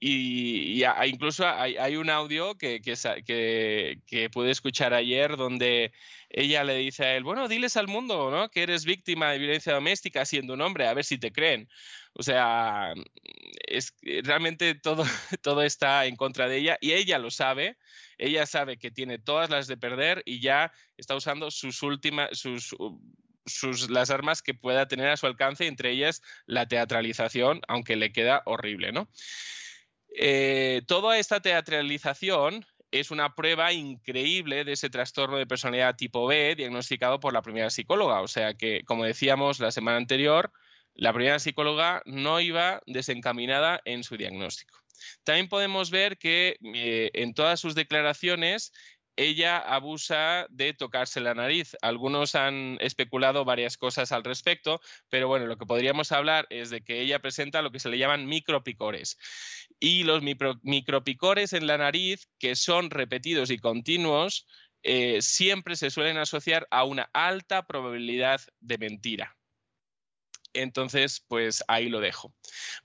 Y, 0.00 0.84
incluso 1.06 1.46
hay, 1.48 1.96
un 1.96 2.08
audio 2.08 2.56
que, 2.56 2.80
que, 2.80 4.30
pude 4.30 4.50
escuchar 4.50 4.94
ayer 4.94 5.36
donde 5.36 5.92
ella 6.30 6.62
le 6.62 6.76
dice 6.76 7.04
a 7.04 7.16
él, 7.16 7.24
bueno, 7.24 7.48
diles 7.48 7.76
al 7.76 7.88
mundo 7.88 8.30
¿no? 8.30 8.48
que 8.48 8.62
eres 8.62 8.84
víctima 8.84 9.32
de 9.32 9.38
violencia 9.38 9.74
doméstica 9.74 10.24
siendo 10.24 10.54
un 10.54 10.60
hombre, 10.60 10.86
a 10.86 10.94
ver 10.94 11.04
si 11.04 11.18
te 11.18 11.32
creen. 11.32 11.68
O 12.12 12.22
sea, 12.22 12.94
es, 13.66 13.94
realmente 14.22 14.74
todo, 14.76 15.04
todo 15.42 15.62
está 15.62 16.06
en 16.06 16.14
contra 16.16 16.48
de 16.48 16.58
ella 16.58 16.78
y 16.80 16.92
ella 16.92 17.18
lo 17.18 17.30
sabe. 17.30 17.76
Ella 18.18 18.46
sabe 18.46 18.78
que 18.78 18.90
tiene 18.90 19.18
todas 19.18 19.50
las 19.50 19.66
de 19.66 19.76
perder 19.76 20.22
y 20.26 20.40
ya 20.40 20.72
está 20.96 21.16
usando 21.16 21.50
sus 21.50 21.82
últimas, 21.82 22.30
sus, 22.38 22.74
sus, 23.46 23.90
las 23.90 24.10
armas 24.10 24.42
que 24.42 24.54
pueda 24.54 24.86
tener 24.86 25.08
a 25.08 25.16
su 25.16 25.26
alcance, 25.26 25.66
entre 25.66 25.90
ellas 25.90 26.22
la 26.46 26.66
teatralización, 26.66 27.60
aunque 27.68 27.96
le 27.96 28.12
queda 28.12 28.42
horrible, 28.44 28.92
¿no? 28.92 29.08
Eh, 30.16 30.82
toda 30.86 31.18
esta 31.18 31.40
teatralización 31.40 32.64
es 32.90 33.10
una 33.10 33.34
prueba 33.34 33.72
increíble 33.72 34.64
de 34.64 34.72
ese 34.72 34.90
trastorno 34.90 35.36
de 35.36 35.46
personalidad 35.46 35.96
tipo 35.96 36.26
B 36.26 36.54
diagnosticado 36.56 37.20
por 37.20 37.32
la 37.32 37.42
primera 37.42 37.70
psicóloga. 37.70 38.20
O 38.20 38.28
sea 38.28 38.54
que, 38.54 38.82
como 38.84 39.04
decíamos 39.04 39.60
la 39.60 39.70
semana 39.70 39.98
anterior, 39.98 40.52
la 40.94 41.12
primera 41.12 41.38
psicóloga 41.38 42.02
no 42.06 42.40
iba 42.40 42.82
desencaminada 42.86 43.80
en 43.84 44.02
su 44.02 44.16
diagnóstico. 44.16 44.78
También 45.22 45.48
podemos 45.48 45.90
ver 45.90 46.18
que 46.18 46.56
eh, 46.74 47.10
en 47.14 47.34
todas 47.34 47.60
sus 47.60 47.74
declaraciones 47.74 48.72
ella 49.18 49.58
abusa 49.58 50.46
de 50.48 50.72
tocarse 50.74 51.20
la 51.20 51.34
nariz. 51.34 51.76
Algunos 51.82 52.36
han 52.36 52.78
especulado 52.80 53.44
varias 53.44 53.76
cosas 53.76 54.12
al 54.12 54.22
respecto, 54.22 54.80
pero 55.08 55.26
bueno, 55.26 55.46
lo 55.46 55.58
que 55.58 55.66
podríamos 55.66 56.12
hablar 56.12 56.46
es 56.50 56.70
de 56.70 56.82
que 56.82 57.00
ella 57.00 57.18
presenta 57.18 57.60
lo 57.60 57.72
que 57.72 57.80
se 57.80 57.88
le 57.88 57.98
llaman 57.98 58.26
micropicores. 58.26 59.18
Y 59.80 60.04
los 60.04 60.22
micropicores 60.22 61.52
en 61.52 61.66
la 61.66 61.78
nariz, 61.78 62.28
que 62.38 62.54
son 62.54 62.90
repetidos 62.90 63.50
y 63.50 63.58
continuos, 63.58 64.46
eh, 64.82 65.20
siempre 65.20 65.76
se 65.76 65.90
suelen 65.90 66.18
asociar 66.18 66.68
a 66.70 66.84
una 66.84 67.10
alta 67.12 67.66
probabilidad 67.66 68.40
de 68.60 68.78
mentira. 68.78 69.37
Entonces, 70.54 71.24
pues 71.28 71.62
ahí 71.68 71.88
lo 71.88 72.00
dejo. 72.00 72.34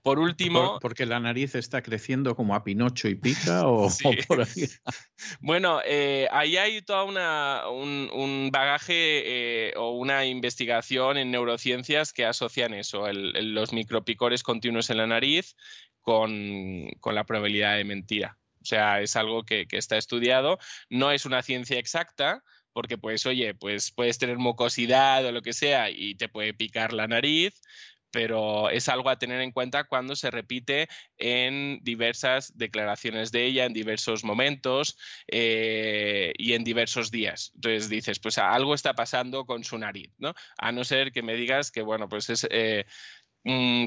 Por 0.01 0.19
último. 0.19 0.80
¿Porque 0.82 1.06
la 1.06 1.19
nariz 1.19 1.56
está 1.56 1.82
creciendo 1.82 2.35
como 2.35 2.56
a 2.56 2.64
Pinocho 2.64 3.08
y 3.08 3.16
pica? 3.16 3.67
¿O, 3.67 3.90
por 4.27 4.42
ahí? 4.42 4.67
bueno, 5.42 5.82
eh, 5.85 6.27
ahí 6.32 6.58
hay 6.58 6.82
todo 6.82 7.06
un, 7.06 8.50
bagaje 8.51 9.67
eh, 9.69 9.74
o 9.77 9.92
una 9.92 10.25
investigación 10.25 11.17
en 11.17 11.32
neurociencias 11.32 12.14
que 12.14 12.25
asocian 12.25 12.74
eso, 12.74 13.06
los 13.11 13.74
micropicores 13.74 14.43
continuos 14.43 14.90
en 14.90 14.98
la 14.98 15.08
nariz 15.08 15.56
con, 16.01 16.88
la 17.06 17.24
probabilidad 17.24 17.77
de 17.77 17.85
mentira. 17.85 18.38
O 18.61 18.66
sea, 18.66 19.01
es 19.01 19.16
algo 19.17 19.43
que, 19.43 19.66
que 19.67 19.77
está 19.77 19.98
estudiado. 19.98 20.58
No 20.90 21.11
es 21.11 21.25
una 21.25 21.42
ciencia 21.42 21.77
exacta, 21.77 22.43
porque 22.73 22.97
pues 22.97 23.25
oye, 23.25 23.53
pues 23.53 23.91
puedes 23.91 24.17
tener 24.17 24.37
mucosidad 24.37 25.25
o 25.25 25.31
lo 25.31 25.41
que 25.41 25.53
sea 25.53 25.89
y 25.89 26.15
te 26.15 26.29
puede 26.29 26.53
picar 26.53 26.93
la 26.93 27.07
nariz, 27.07 27.61
pero 28.13 28.69
es 28.69 28.89
algo 28.89 29.09
a 29.09 29.17
tener 29.17 29.41
en 29.41 29.51
cuenta 29.51 29.85
cuando 29.85 30.15
se 30.15 30.29
repite 30.29 30.87
en 31.17 31.79
diversas 31.81 32.55
declaraciones 32.55 33.31
de 33.31 33.45
ella, 33.45 33.65
en 33.65 33.73
diversos 33.73 34.23
momentos 34.23 34.97
eh, 35.27 36.31
y 36.37 36.53
en 36.53 36.63
diversos 36.63 37.09
días. 37.09 37.51
Entonces 37.55 37.89
dices, 37.89 38.19
pues 38.19 38.37
algo 38.37 38.75
está 38.75 38.93
pasando 38.93 39.45
con 39.45 39.63
su 39.63 39.79
nariz, 39.79 40.11
¿no? 40.19 40.35
A 40.59 40.71
no 40.71 40.83
ser 40.83 41.11
que 41.11 41.23
me 41.23 41.33
digas 41.35 41.71
que, 41.71 41.81
bueno, 41.81 42.07
pues 42.07 42.29
es... 42.29 42.47
Eh, 42.49 42.85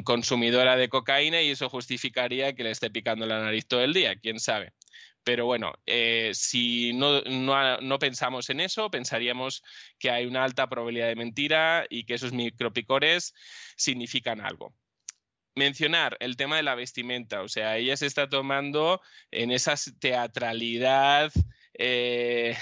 consumidora 0.05 0.77
de 0.77 0.91
cocaína 0.91 1.41
y 1.41 1.49
eso 1.49 1.71
justificaría 1.71 2.55
que 2.55 2.63
le 2.63 2.73
esté 2.73 2.91
picando 2.91 3.25
la 3.25 3.41
nariz 3.41 3.67
todo 3.67 3.83
el 3.83 3.95
día, 3.95 4.15
quién 4.17 4.39
sabe 4.39 4.75
Pero 5.27 5.45
bueno, 5.45 5.73
eh, 5.87 6.31
si 6.35 6.93
no, 6.93 7.21
no, 7.21 7.99
pensamos 7.99 8.49
en 8.49 8.61
eso, 8.61 8.93
pensaríamos 8.93 9.65
que 9.99 10.09
hay 10.09 10.25
una 10.25 10.45
alta 10.45 10.69
probabilidad 10.69 11.09
de 11.09 11.17
mentira 11.17 11.85
y 11.91 12.05
que 12.05 12.15
esos 12.15 12.33
micropicores 12.33 13.35
significan 13.77 14.41
algo 14.41 14.73
mencionar 15.57 16.17
el 16.21 16.37
tema 16.37 16.57
de 16.57 16.63
la 16.63 16.77
vestimenta, 16.77 17.43
o 17.43 17.49
sea, 17.49 17.77
ella 17.79 17.97
se 17.97 18.07
está 18.07 18.29
tomando 18.29 19.01
en 19.33 19.51
esa 19.51 19.75
teatralidad 19.99 21.33
eh, 21.75 22.57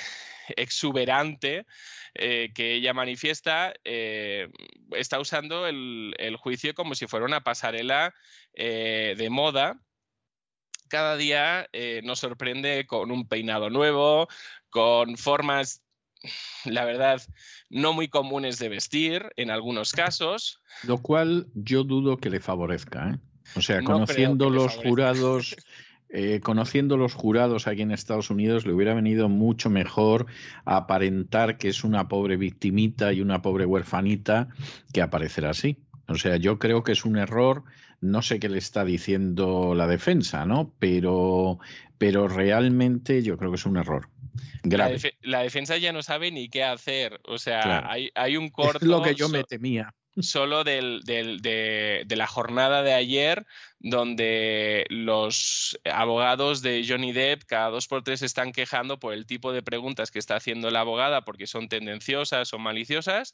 exuberante 0.56 1.66
eh, 2.14 2.50
que 2.54 2.74
ella 2.74 2.94
manifiesta, 2.94 3.74
está 3.84 5.20
usando 5.20 5.66
el, 5.66 6.36
juicio 6.38 6.72
como 6.72 6.94
si 6.94 7.08
fuera 7.08 7.26
una 7.26 7.42
pasarela 7.42 8.14
de 8.54 9.28
moda. 9.28 9.83
Cada 10.88 11.16
día 11.16 11.68
nos 12.02 12.20
sorprende 12.20 12.86
con 12.86 13.10
un 13.10 13.26
peinado 13.26 13.70
nuevo, 13.70 14.28
con 14.70 15.16
formas, 15.16 15.82
la 16.64 16.84
verdad, 16.84 17.22
no 17.70 17.92
muy 17.92 18.08
comunes 18.08 18.58
de 18.58 18.68
vestir 18.68 19.30
en 19.36 19.50
algunos 19.50 19.92
casos. 19.92 20.60
Lo 20.82 20.98
cual 20.98 21.48
yo 21.54 21.84
dudo 21.84 22.16
que 22.16 22.30
le 22.30 22.40
favorezca. 22.40 23.18
O 23.56 23.60
sea, 23.60 23.82
conociendo 23.82 24.50
los 24.50 24.74
jurados 24.76 25.56
eh, 26.16 26.38
conociendo 26.38 26.96
los 26.96 27.12
jurados 27.12 27.66
aquí 27.66 27.82
en 27.82 27.90
Estados 27.90 28.30
Unidos, 28.30 28.66
le 28.66 28.72
hubiera 28.72 28.94
venido 28.94 29.28
mucho 29.28 29.68
mejor 29.68 30.26
aparentar 30.64 31.58
que 31.58 31.68
es 31.68 31.82
una 31.82 32.06
pobre 32.06 32.36
victimita 32.36 33.12
y 33.12 33.20
una 33.20 33.42
pobre 33.42 33.66
huerfanita 33.66 34.48
que 34.92 35.02
aparecer 35.02 35.44
así. 35.44 35.82
O 36.06 36.14
sea, 36.14 36.36
yo 36.36 36.60
creo 36.60 36.84
que 36.84 36.92
es 36.92 37.04
un 37.04 37.16
error, 37.16 37.64
no 38.04 38.22
sé 38.22 38.38
qué 38.38 38.48
le 38.48 38.58
está 38.58 38.84
diciendo 38.84 39.74
la 39.74 39.86
defensa, 39.86 40.44
¿no? 40.46 40.74
Pero, 40.78 41.58
pero 41.98 42.28
realmente 42.28 43.22
yo 43.22 43.36
creo 43.36 43.50
que 43.50 43.56
es 43.56 43.66
un 43.66 43.76
error. 43.76 44.08
Grave. 44.62 45.16
La, 45.22 45.40
defensa 45.40 45.76
ya 45.76 45.92
no 45.92 46.02
sabe 46.02 46.30
ni 46.30 46.48
qué 46.48 46.64
hacer. 46.64 47.20
O 47.24 47.38
sea, 47.38 47.90
hay, 47.90 48.10
hay, 48.14 48.36
un 48.36 48.48
corto. 48.48 48.78
Es 48.78 48.84
lo 48.84 49.02
que 49.02 49.14
yo 49.14 49.28
me 49.28 49.44
temía 49.44 49.94
solo 50.22 50.64
de, 50.64 52.06
la 52.08 52.26
jornada 52.26 52.82
de 52.82 52.92
ayer, 52.92 53.46
donde 53.80 54.86
los 54.88 55.78
abogados 55.84 56.62
de 56.62 56.84
Johnny 56.88 57.12
Depp 57.12 57.44
cada 57.44 57.70
dos 57.70 57.88
por 57.88 58.02
tres 58.02 58.22
están 58.22 58.52
quejando 58.52 58.98
por 58.98 59.12
el 59.12 59.26
tipo 59.26 59.52
de 59.52 59.62
preguntas 59.62 60.10
que 60.10 60.18
está 60.18 60.36
haciendo 60.36 60.70
la 60.70 60.80
abogada 60.80 61.24
porque 61.24 61.46
son 61.46 61.68
tendenciosas 61.68 62.52
o 62.52 62.58
maliciosas. 62.58 63.32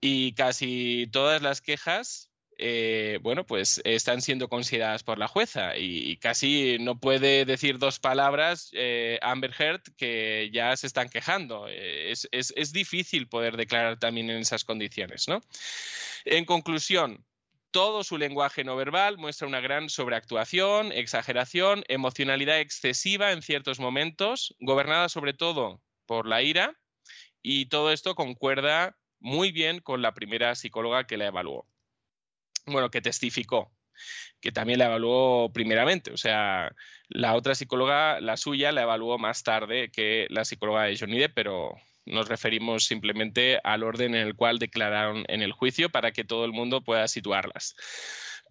Y 0.00 0.34
casi 0.34 1.08
todas 1.10 1.42
las 1.42 1.60
quejas 1.60 2.25
eh, 2.58 3.18
bueno, 3.22 3.44
pues 3.44 3.82
están 3.84 4.22
siendo 4.22 4.48
consideradas 4.48 5.02
por 5.02 5.18
la 5.18 5.28
jueza 5.28 5.76
y, 5.76 6.16
casi 6.16 6.78
no 6.80 6.98
puede 6.98 7.44
decir 7.44 7.78
dos 7.78 7.98
palabras 7.98 8.70
eh, 8.72 9.18
Amber 9.20 9.54
Heard 9.58 9.82
que 9.96 10.50
ya 10.52 10.74
se 10.76 10.86
están 10.86 11.10
quejando. 11.10 11.66
Eh, 11.68 12.12
es, 12.12 12.72
difícil 12.72 13.28
poder 13.28 13.56
declarar 13.56 13.98
también 13.98 14.30
en 14.30 14.38
esas 14.38 14.64
condiciones, 14.64 15.28
¿no? 15.28 15.40
En 16.24 16.44
conclusión, 16.46 17.24
todo 17.70 18.04
su 18.04 18.16
lenguaje 18.16 18.64
no 18.64 18.74
verbal 18.74 19.18
muestra 19.18 19.46
una 19.46 19.60
gran 19.60 19.90
sobreactuación, 19.90 20.92
exageración, 20.92 21.84
emocionalidad 21.88 22.60
excesiva 22.60 23.32
en 23.32 23.42
ciertos 23.42 23.80
momentos, 23.80 24.56
gobernada 24.60 25.10
sobre 25.10 25.34
todo 25.34 25.82
por 26.06 26.26
la 26.26 26.42
ira, 26.42 26.78
y 27.42 27.66
todo 27.66 27.92
esto 27.92 28.14
concuerda 28.14 28.96
muy 29.20 29.52
bien 29.52 29.80
con 29.80 30.02
la 30.02 30.14
primera 30.14 30.54
psicóloga 30.54 31.06
que 31.06 31.18
la 31.18 31.26
evaluó 31.26 31.66
bueno, 32.66 32.90
que 32.90 33.00
testificó, 33.00 33.72
que 34.40 34.52
también 34.52 34.78
la 34.78 34.86
evaluó 34.86 35.50
primeramente. 35.52 36.12
O 36.12 36.16
sea, 36.16 36.72
la 37.08 37.34
otra 37.34 37.54
psicóloga, 37.54 38.20
la 38.20 38.36
suya, 38.36 38.72
la 38.72 38.82
evaluó 38.82 39.18
más 39.18 39.42
tarde 39.42 39.90
que 39.90 40.26
la 40.30 40.44
psicóloga 40.44 40.84
de 40.84 40.96
Johnny 40.98 41.18
Depp, 41.18 41.34
pero 41.34 41.74
nos 42.04 42.28
referimos 42.28 42.84
simplemente 42.84 43.58
al 43.64 43.82
orden 43.82 44.14
en 44.14 44.26
el 44.26 44.36
cual 44.36 44.58
declararon 44.58 45.24
en 45.28 45.42
el 45.42 45.52
juicio 45.52 45.90
para 45.90 46.12
que 46.12 46.24
todo 46.24 46.44
el 46.44 46.52
mundo 46.52 46.82
pueda 46.82 47.08
situarlas. 47.08 47.74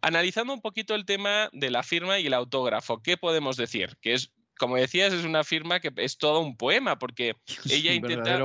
Analizando 0.01 0.53
un 0.53 0.61
poquito 0.61 0.93
el 0.93 1.05
tema 1.05 1.49
de 1.53 1.69
la 1.69 1.81
firma 1.81 2.19
y 2.19 2.27
el 2.27 2.33
autógrafo, 2.33 3.01
¿qué 3.01 3.17
podemos 3.17 3.57
decir? 3.57 3.97
Que 4.01 4.13
es 4.13 4.31
como 4.57 4.77
decías, 4.77 5.13
es 5.13 5.25
una 5.25 5.43
firma 5.43 5.79
que 5.79 5.91
es 5.97 6.17
todo 6.17 6.39
un 6.39 6.55
poema, 6.55 6.97
porque 6.97 7.35
ella 7.69 7.93
intenta 7.93 8.39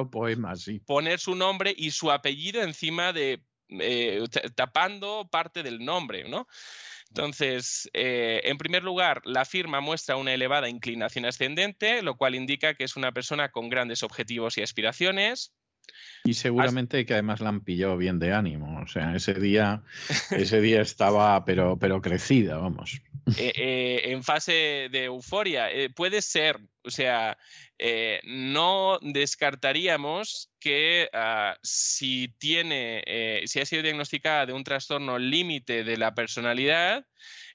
poner 0.86 1.20
su 1.20 1.34
nombre 1.34 1.73
y 1.76 1.92
su 1.92 2.10
apellido 2.10 2.62
encima 2.62 3.12
de 3.12 3.42
eh, 3.78 4.24
tapando 4.55 5.28
parte 5.31 5.62
del 5.62 5.84
nombre, 5.84 6.28
¿no? 6.28 6.47
Entonces, 7.08 7.90
eh, 7.92 8.40
en 8.44 8.57
primer 8.57 8.84
lugar, 8.84 9.20
la 9.24 9.44
firma 9.44 9.81
muestra 9.81 10.16
una 10.16 10.32
elevada 10.32 10.68
inclinación 10.68 11.24
ascendente, 11.26 12.02
lo 12.02 12.16
cual 12.16 12.36
indica 12.36 12.74
que 12.74 12.84
es 12.84 12.97
una 12.97 13.12
persona 13.12 13.50
con 13.50 13.68
grandes 13.68 14.05
objetivos 14.05 14.57
y 14.58 14.62
aspiraciones. 14.62 15.52
Y 16.25 16.34
seguramente 16.34 17.07
que 17.07 17.15
además 17.15 17.41
la 17.41 17.49
han 17.49 17.62
pillado 17.62 17.97
bien 17.97 18.18
de 18.18 18.33
ánimo. 18.33 18.81
O 18.83 18.86
sea, 18.86 19.15
ese 19.17 19.34
día, 19.34 19.83
ese 20.31 20.60
día 20.60 20.83
estaba, 20.83 21.44
pero, 21.44 21.78
pero 21.78 22.02
crecida, 22.02 22.59
vamos. 22.59 23.00
Eh, 23.39 24.02
en 24.05 24.23
fase 24.23 24.89
de 24.91 25.05
euforia. 25.05 25.68
puede 25.94 26.20
ser, 26.20 26.59
o 26.84 26.91
sea, 26.91 27.39
eh, 27.78 28.20
no 28.25 28.99
descartaríamos 29.00 30.50
que 30.60 31.09
ah, 31.15 31.57
si 31.62 32.28
tiene, 32.39 33.02
eh, 33.07 33.42
si 33.47 33.59
ha 33.59 33.65
sido 33.65 33.83
diagnosticada 33.83 34.44
de 34.44 34.52
un 34.52 34.65
trastorno 34.65 35.18
límite 35.18 35.83
de 35.83 35.97
la 35.97 36.15
personalidad, 36.15 37.07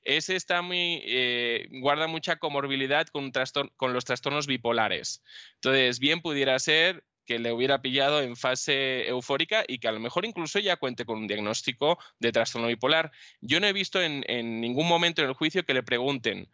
ese 0.01 0.35
está 0.35 0.63
muy, 0.63 1.03
eh, 1.05 1.67
guarda 1.79 2.07
mucha 2.07 2.37
comorbilidad 2.37 3.05
con, 3.07 3.31
con 3.75 3.93
los 3.93 4.05
trastornos 4.05 4.47
bipolares. 4.47 5.23
Entonces, 5.55 5.99
bien 5.99 6.21
pudiera 6.21 6.57
ser 6.57 7.03
que 7.25 7.39
le 7.39 7.51
hubiera 7.51 7.81
pillado 7.81 8.21
en 8.21 8.35
fase 8.35 9.07
eufórica 9.07 9.63
y 9.67 9.79
que 9.79 9.87
a 9.87 9.91
lo 9.91 9.99
mejor 9.99 10.25
incluso 10.25 10.59
ya 10.59 10.77
cuente 10.77 11.05
con 11.05 11.19
un 11.19 11.27
diagnóstico 11.27 11.97
de 12.19 12.31
trastorno 12.31 12.67
bipolar. 12.67 13.11
Yo 13.41 13.59
no 13.59 13.67
he 13.67 13.73
visto 13.73 14.01
en, 14.01 14.23
ningún 14.61 14.87
momento 14.87 15.21
en 15.21 15.29
el 15.29 15.33
juicio 15.33 15.65
que 15.65 15.73
le 15.73 15.83
pregunten 15.83 16.49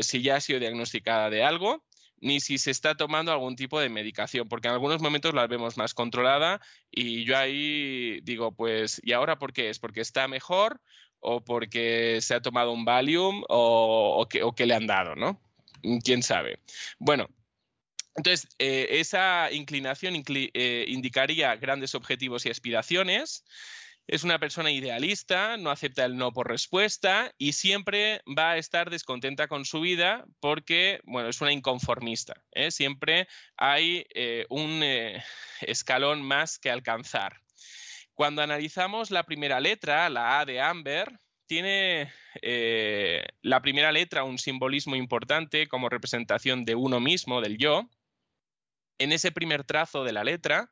si 0.00 0.22
ya 0.22 0.36
ha 0.36 0.40
sido 0.40 0.60
diagnosticada 0.60 1.30
de 1.30 1.42
algo 1.42 1.84
ni 2.20 2.40
si 2.40 2.58
se 2.58 2.70
está 2.70 2.96
tomando 2.96 3.32
algún 3.32 3.56
tipo 3.56 3.80
de 3.80 3.88
medicación, 3.88 4.48
porque 4.48 4.68
en 4.68 4.74
algunos 4.74 5.00
momentos 5.00 5.34
la 5.34 5.46
vemos 5.46 5.76
más 5.76 5.94
controlada 5.94 6.60
y 6.90 7.24
yo 7.24 7.36
ahí 7.36 8.20
digo, 8.22 8.52
pues, 8.52 9.00
¿y 9.04 9.12
ahora 9.12 9.38
por 9.38 9.52
qué 9.52 9.70
es? 9.70 9.78
¿Porque 9.78 10.00
está 10.00 10.28
mejor 10.28 10.80
o 11.20 11.42
porque 11.42 12.20
se 12.20 12.34
ha 12.34 12.42
tomado 12.42 12.72
un 12.72 12.84
Valium 12.84 13.42
o, 13.48 14.16
o, 14.20 14.52
que, 14.54 14.66
le 14.66 14.74
han 14.74 14.86
dado, 14.86 15.14
¿no? 15.14 15.40
¿Quién 16.04 16.22
sabe? 16.22 16.60
Bueno, 16.98 17.28
entonces, 18.18 18.48
eh, 18.58 18.88
esa 18.98 19.48
inclinación 19.52 20.16
eh, 20.26 20.84
indicaría 20.88 21.54
grandes 21.54 21.94
objetivos 21.94 22.44
y 22.44 22.50
aspiraciones 22.50 23.44
es 24.08 24.24
una 24.24 24.40
persona 24.40 24.72
idealista, 24.72 25.56
no 25.56 25.70
acepta 25.70 26.04
el 26.04 26.16
no 26.16 26.32
por 26.32 26.48
respuesta 26.48 27.32
y 27.38 27.52
siempre 27.52 28.20
va 28.26 28.52
a 28.52 28.56
estar 28.56 28.90
descontenta 28.90 29.46
con 29.46 29.64
su 29.64 29.80
vida 29.80 30.24
porque, 30.40 31.00
bueno, 31.04 31.28
es 31.28 31.40
una 31.40 31.52
inconformista. 31.52 32.42
¿eh? 32.50 32.72
Siempre 32.72 33.28
hay 33.56 34.04
eh, 34.14 34.46
un 34.48 34.82
escalón 35.60 36.22
más 36.22 36.58
que 36.58 36.72
alcanzar. 36.72 37.40
Cuando 38.14 38.42
analizamos 38.42 39.12
la 39.12 39.22
primera 39.22 39.60
letra, 39.60 40.10
la 40.10 40.40
A 40.40 40.44
de 40.44 40.60
Amber, 40.60 41.20
tiene 41.46 42.12
la 43.42 43.62
primera 43.62 43.92
letra 43.92 44.24
un 44.24 44.38
simbolismo 44.38 44.96
importante 44.96 45.68
como 45.68 45.88
representación 45.88 46.64
de 46.64 46.74
uno 46.74 46.98
mismo, 46.98 47.40
del 47.40 47.58
yo. 47.58 47.88
En 48.98 49.12
ese 49.12 49.32
primer 49.32 49.64
trazo 49.64 50.04
de 50.04 50.12
la 50.12 50.24
letra 50.24 50.70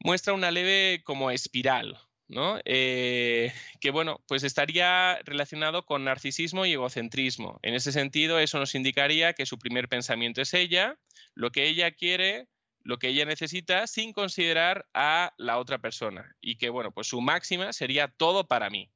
muestra 0.00 0.32
una 0.32 0.50
leve 0.50 1.02
como 1.04 1.30
espiral, 1.30 1.98
¿no? 2.28 2.60
Eh, 2.64 3.52
que 3.80 3.90
bueno, 3.90 4.22
pues 4.28 4.44
estaría 4.44 5.18
relacionado 5.24 5.84
con 5.84 6.04
narcisismo 6.04 6.66
y 6.66 6.72
egocentrismo. 6.72 7.58
En 7.62 7.74
ese 7.74 7.92
sentido, 7.92 8.38
eso 8.38 8.58
nos 8.58 8.74
indicaría 8.74 9.32
que 9.32 9.46
su 9.46 9.58
primer 9.58 9.88
pensamiento 9.88 10.42
es 10.42 10.54
ella, 10.54 10.98
lo 11.34 11.50
que 11.50 11.66
ella 11.66 11.90
quiere, 11.90 12.46
lo 12.82 12.98
que 12.98 13.08
ella 13.08 13.24
necesita, 13.24 13.86
sin 13.86 14.12
considerar 14.12 14.86
a 14.94 15.32
la 15.36 15.58
otra 15.58 15.78
persona. 15.78 16.36
Y 16.40 16.56
que 16.56 16.70
bueno, 16.70 16.92
pues 16.92 17.08
su 17.08 17.20
máxima 17.20 17.72
sería 17.72 18.08
todo 18.08 18.46
para 18.46 18.70
mí. 18.70 18.90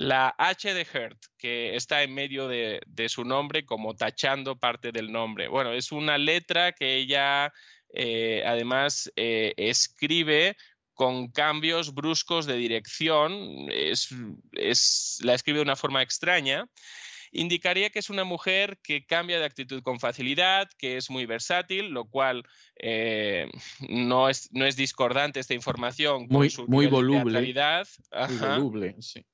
La 0.00 0.34
H 0.38 0.72
de 0.72 0.86
Hurt, 0.94 1.18
que 1.36 1.76
está 1.76 2.02
en 2.02 2.14
medio 2.14 2.48
de, 2.48 2.80
su 3.10 3.22
nombre, 3.22 3.66
como 3.66 3.94
tachando 3.94 4.58
parte 4.58 4.92
del 4.92 5.12
nombre. 5.12 5.48
Bueno, 5.48 5.74
es 5.74 5.92
una 5.92 6.16
letra 6.16 6.72
que 6.72 6.96
ella 6.96 7.52
eh, 7.92 8.42
además 8.46 9.12
eh, 9.16 9.52
escribe 9.58 10.56
con 10.94 11.28
cambios 11.28 11.92
bruscos 11.92 12.46
de 12.46 12.56
dirección, 12.56 13.66
es, 13.70 15.18
la 15.20 15.34
escribe 15.34 15.58
de 15.58 15.64
una 15.64 15.76
forma 15.76 16.00
extraña, 16.00 16.66
indicaría 17.30 17.90
que 17.90 17.98
es 17.98 18.08
una 18.08 18.24
mujer 18.24 18.78
que 18.82 19.04
cambia 19.04 19.38
de 19.38 19.44
actitud 19.44 19.82
con 19.82 20.00
facilidad, 20.00 20.70
que 20.78 20.96
es 20.96 21.10
muy 21.10 21.26
versátil, 21.26 21.90
lo 21.90 22.06
cual 22.06 22.44
eh, 22.76 23.50
no, 23.86 24.30
es, 24.30 24.48
no 24.50 24.64
es 24.64 24.76
discordante 24.76 25.40
esta 25.40 25.52
información 25.52 26.26
muy, 26.30 26.48
con 26.48 26.50
su 26.50 26.66
muy 26.68 26.86
voluble. 26.86 27.38
Muy 27.42 28.38
voluble, 28.38 28.96
sí. 29.00 29.26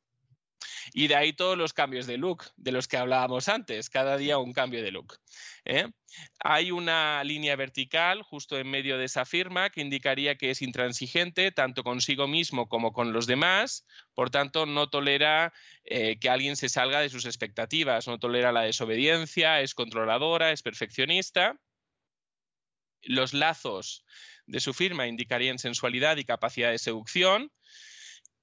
Y 0.92 1.08
de 1.08 1.16
ahí 1.16 1.32
todos 1.32 1.56
los 1.56 1.72
cambios 1.72 2.06
de 2.06 2.16
look 2.16 2.44
de 2.56 2.72
los 2.72 2.88
que 2.88 2.96
hablábamos 2.96 3.48
antes, 3.48 3.90
cada 3.90 4.16
día 4.16 4.38
un 4.38 4.52
cambio 4.52 4.82
de 4.82 4.92
look. 4.92 5.18
¿eh? 5.64 5.88
Hay 6.40 6.70
una 6.70 7.22
línea 7.24 7.56
vertical 7.56 8.22
justo 8.22 8.58
en 8.58 8.70
medio 8.70 8.98
de 8.98 9.04
esa 9.04 9.24
firma 9.24 9.70
que 9.70 9.80
indicaría 9.80 10.36
que 10.36 10.50
es 10.50 10.62
intransigente 10.62 11.52
tanto 11.52 11.84
consigo 11.84 12.26
mismo 12.26 12.68
como 12.68 12.92
con 12.92 13.12
los 13.12 13.26
demás, 13.26 13.84
por 14.14 14.30
tanto 14.30 14.66
no 14.66 14.88
tolera 14.88 15.52
eh, 15.84 16.18
que 16.18 16.30
alguien 16.30 16.56
se 16.56 16.68
salga 16.68 17.00
de 17.00 17.10
sus 17.10 17.26
expectativas, 17.26 18.06
no 18.06 18.18
tolera 18.18 18.52
la 18.52 18.62
desobediencia, 18.62 19.60
es 19.60 19.74
controladora, 19.74 20.52
es 20.52 20.62
perfeccionista. 20.62 21.58
Los 23.02 23.34
lazos 23.34 24.04
de 24.46 24.60
su 24.60 24.72
firma 24.72 25.06
indicarían 25.06 25.58
sensualidad 25.58 26.16
y 26.16 26.24
capacidad 26.24 26.70
de 26.70 26.78
seducción 26.78 27.52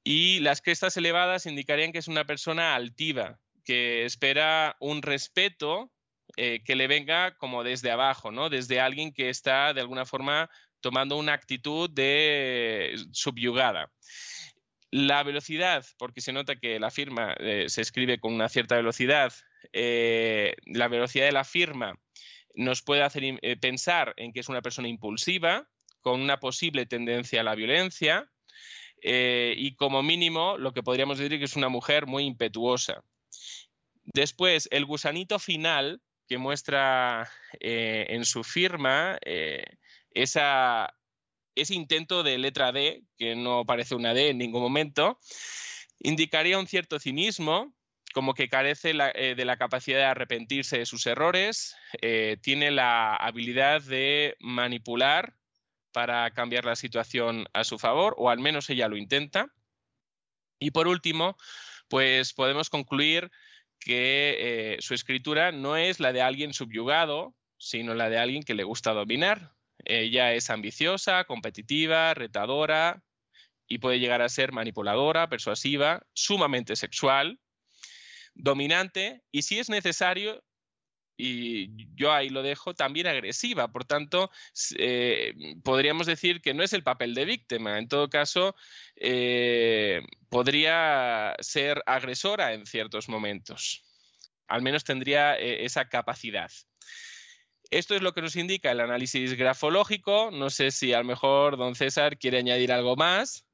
y 0.04 0.40
las 0.40 0.62
crestas 0.62 0.98
elevadas 0.98 1.46
indicarían 1.46 1.92
que 1.92 2.00
es 2.00 2.08
una 2.08 2.26
persona 2.26 2.76
altiva, 2.76 3.40
que 3.64 4.06
espera 4.06 4.76
un 4.80 5.02
respeto 5.02 5.92
eh, 6.36 6.62
que 6.66 6.76
le 6.76 6.88
venga 6.88 7.38
como 7.38 7.64
desde 7.64 7.92
abajo, 7.92 8.32
¿no? 8.32 8.50
Desde 8.50 8.80
alguien 8.80 9.14
que 9.14 9.30
está 9.30 9.74
de 9.74 9.82
alguna 9.82 10.06
forma 10.06 10.50
tomando 10.82 11.18
una 11.18 11.34
actitud 11.34 11.90
de 11.90 12.96
subyugada. 13.12 13.92
La 14.92 15.24
velocidad, 15.24 15.86
porque 15.98 16.22
se 16.22 16.34
nota 16.34 16.56
que 16.56 16.80
la 16.80 16.92
firma 16.92 17.36
eh, 17.40 17.66
se 17.68 17.82
escribe 17.82 18.20
con 18.20 18.34
una 18.34 18.50
cierta 18.50 18.76
velocidad, 18.76 19.34
eh, 19.72 20.56
la 20.66 20.88
velocidad 20.88 21.26
de 21.26 21.32
la 21.32 21.46
firma 21.46 21.98
nos 22.56 22.82
puede 22.82 23.02
hacer 23.02 23.24
pensar 23.60 24.14
en 24.18 24.34
que 24.34 24.42
es 24.42 24.50
una 24.50 24.62
persona 24.62 24.88
impulsiva, 24.88 25.68
con 26.02 26.22
una 26.22 26.40
posible 26.40 26.86
tendencia 26.86 27.42
a 27.42 27.44
la 27.44 27.56
violencia, 27.56 28.30
y 29.04 29.76
como 29.76 30.02
mínimo 30.02 30.58
lo 30.58 30.74
que 30.74 30.84
podríamos 30.84 31.18
decir 31.18 31.38
que 31.38 31.46
es 31.46 31.56
una 31.56 31.70
mujer 31.70 32.08
muy 32.08 32.24
impetuosa. 32.24 33.04
Después, 34.04 34.68
el 34.72 34.86
gusanito 34.86 35.40
final 35.40 36.02
que 36.28 36.38
muestra 36.38 37.30
eh, 37.60 38.08
en 38.10 38.26
su 38.26 38.44
firma 38.44 39.18
eh, 39.26 39.64
ese 40.12 41.74
intento 41.74 42.24
de 42.24 42.38
letra 42.38 42.72
D, 42.72 43.04
que 43.18 43.36
no 43.36 43.66
parece 43.66 43.96
una 43.96 44.14
D 44.14 44.30
en 44.30 44.38
ningún 44.38 44.62
momento, 44.62 45.20
indicaría 46.00 46.60
un 46.60 46.68
cierto 46.68 47.00
cinismo, 47.00 47.74
como 48.14 48.34
que 48.34 48.50
carece 48.50 48.94
eh, 49.16 49.36
de 49.36 49.46
la 49.46 49.58
capacidad 49.58 50.00
de 50.00 50.06
arrepentirse 50.06 50.78
de 50.80 50.86
sus 50.86 51.06
errores, 51.08 51.76
tiene 52.42 52.72
la 52.72 53.16
habilidad 53.16 53.82
de 53.82 54.36
manipular 54.40 55.36
para 55.94 56.30
cambiar 56.32 56.66
la 56.66 56.76
situación 56.76 57.46
a 57.54 57.64
su 57.64 57.80
favor, 57.80 58.16
o 58.18 58.30
al 58.30 58.40
menos 58.40 58.70
ella 58.70 58.90
lo 58.90 58.98
intenta. 58.98 59.48
Y 60.60 60.72
por 60.72 60.88
último, 60.88 61.38
pues 61.88 62.34
podemos 62.34 62.70
concluir 62.70 63.32
que 63.80 64.36
eh, 64.40 64.78
su 64.82 64.94
escritura 64.94 65.52
no 65.52 65.78
es 65.78 66.00
la 66.00 66.12
de 66.12 66.22
alguien 66.22 66.54
subyugado, 66.54 67.36
sino 67.58 67.94
la 67.94 68.10
de 68.10 68.18
alguien 68.18 68.44
que 68.44 68.56
le 68.56 68.64
gusta 68.64 68.94
dominar. 68.94 69.54
Ella 69.86 70.34
es 70.34 70.50
ambiciosa, 70.50 71.26
competitiva, 71.26 72.14
retadora 72.14 73.04
y 73.68 73.80
puede 73.80 74.00
llegar 74.00 74.22
a 74.22 74.30
ser 74.30 74.52
manipuladora, 74.52 75.30
persuasiva, 75.30 76.06
sumamente 76.14 76.76
sexual, 76.76 77.40
dominante 78.34 79.22
y 79.32 79.44
si 79.44 79.60
es 79.60 79.70
necesario, 79.70 80.44
y 81.18 81.70
yo 81.96 82.12
ahí 82.12 82.30
lo 82.30 82.42
dejo, 82.42 82.74
también 82.74 83.08
agresiva. 83.08 83.72
Por 83.72 83.86
tanto, 83.86 84.32
eh, 84.78 85.34
podríamos 85.64 86.08
decir 86.08 86.42
que 86.42 86.54
no 86.54 86.64
es 86.64 86.74
el 86.74 86.84
papel 86.84 87.14
de 87.14 87.26
víctima. 87.26 87.78
En 87.78 87.88
todo 87.88 88.10
caso, 88.10 88.56
eh, 88.96 90.02
podría 90.30 91.36
ser 91.40 91.84
agresora 91.86 92.54
en 92.54 92.66
ciertos 92.66 93.10
momentos. 93.10 93.84
Al 94.48 94.62
menos 94.62 94.84
tendría 94.84 95.38
eh, 95.38 95.66
esa 95.66 95.88
capacidad. 95.88 96.52
Esto 97.70 97.96
es 97.96 98.02
lo 98.02 98.14
que 98.14 98.22
nos 98.22 98.36
indica 98.36 98.72
el 98.72 98.82
análisis 98.82 99.36
grafológico. 99.36 100.30
No 100.32 100.50
sé 100.50 100.72
si 100.72 100.94
a 100.94 101.00
lo 101.00 101.06
mejor 101.06 101.58
don 101.58 101.76
César 101.76 102.18
quiere 102.18 102.40
añadir 102.40 102.72
algo 102.72 102.96
más. 102.96 103.46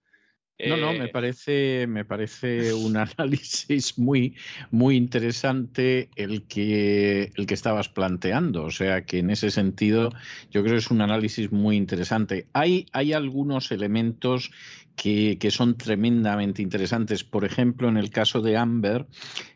No, 0.67 0.75
no, 0.75 0.91
me 0.91 1.05
eh, 1.05 1.07
parece, 1.07 1.88
me 1.88 2.03
parece 2.03 2.73
un 2.73 2.97
análisis 2.97 3.97
muy, 3.97 4.35
muy 4.71 4.97
interesante 4.97 6.09
el 6.15 6.43
que, 6.47 7.31
el 7.35 7.45
que 7.45 7.53
estabas 7.53 7.88
planteando. 7.88 8.63
O 8.63 8.71
sea 8.71 9.05
que 9.05 9.19
en 9.19 9.29
ese 9.29 9.51
sentido 9.51 10.11
yo 10.51 10.61
creo 10.61 10.73
que 10.73 10.79
es 10.79 10.91
un 10.91 11.01
análisis 11.01 11.51
muy 11.51 11.77
interesante. 11.77 12.47
Hay, 12.53 12.88
hay 12.91 13.13
algunos 13.13 13.71
elementos 13.71 14.51
que, 14.99 15.49
son 15.49 15.77
tremendamente 15.77 16.61
interesantes. 16.61 17.23
Por 17.23 17.45
ejemplo, 17.45 17.87
en 17.87 17.95
el 17.95 18.09
caso 18.09 18.41
de 18.41 18.57
Amber, 18.57 19.07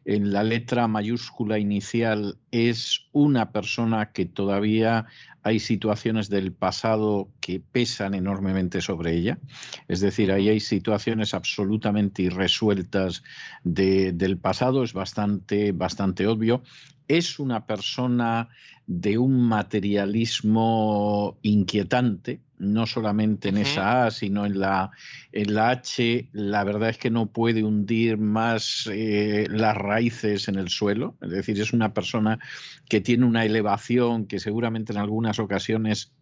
en 0.05 0.31
la 0.31 0.41
letra 0.41 0.87
mayúscula 0.87 1.59
inicial 1.59 2.37
es 2.51 3.07
una 3.11 3.51
persona 3.51 4.13
que 4.13 4.25
todavía 4.25 5.05
hay 5.41 5.59
situaciones 5.59 6.29
del 6.29 6.53
pasado 6.53 7.27
que 7.41 7.59
pesan 7.59 8.13
enormemente 8.13 8.79
sobre 8.79 9.15
ella. 9.15 9.37
Es 9.89 9.99
decir, 9.99 10.31
ahí 10.31 10.47
hay 10.47 10.61
situaciones 10.61 11.33
absolutamente 11.33 12.21
irresueltas 12.21 13.21
del 13.65 14.37
pasado, 14.37 14.85
es 14.85 14.93
bastante, 14.93 15.73
bastante 15.73 16.25
obvio. 16.25 16.63
Es 17.13 17.37
una 17.37 17.67
persona 17.67 18.49
de 18.87 19.19
un 19.19 19.47
materialismo 19.47 21.37
inquietante, 21.43 22.41
no 22.57 22.87
solamente 22.87 23.49
en 23.49 23.57
esa 23.57 24.07
A, 24.07 24.11
sino 24.11 24.47
en 24.47 24.59
la, 24.59 24.89
en 25.31 25.53
la 25.53 25.69
H, 25.69 26.29
la 26.31 26.63
verdad 26.63 26.89
es 26.89 26.97
que 26.97 27.11
no 27.11 27.27
puede 27.27 27.63
hundir 27.63 28.17
más 28.17 28.89
eh, 28.91 29.45
las 29.47 29.77
raíces 29.77 30.47
en 30.47 30.55
el 30.55 30.69
suelo, 30.69 31.15
es 31.21 31.29
decir, 31.29 31.61
es 31.61 31.71
una 31.71 31.93
persona 31.93 32.39
que 32.89 32.99
tiene 32.99 33.25
una 33.25 33.45
elevación 33.45 34.25
que 34.25 34.39
seguramente 34.39 34.91
en 34.91 34.97
algunas 34.97 35.37
ocasiones 35.37 36.13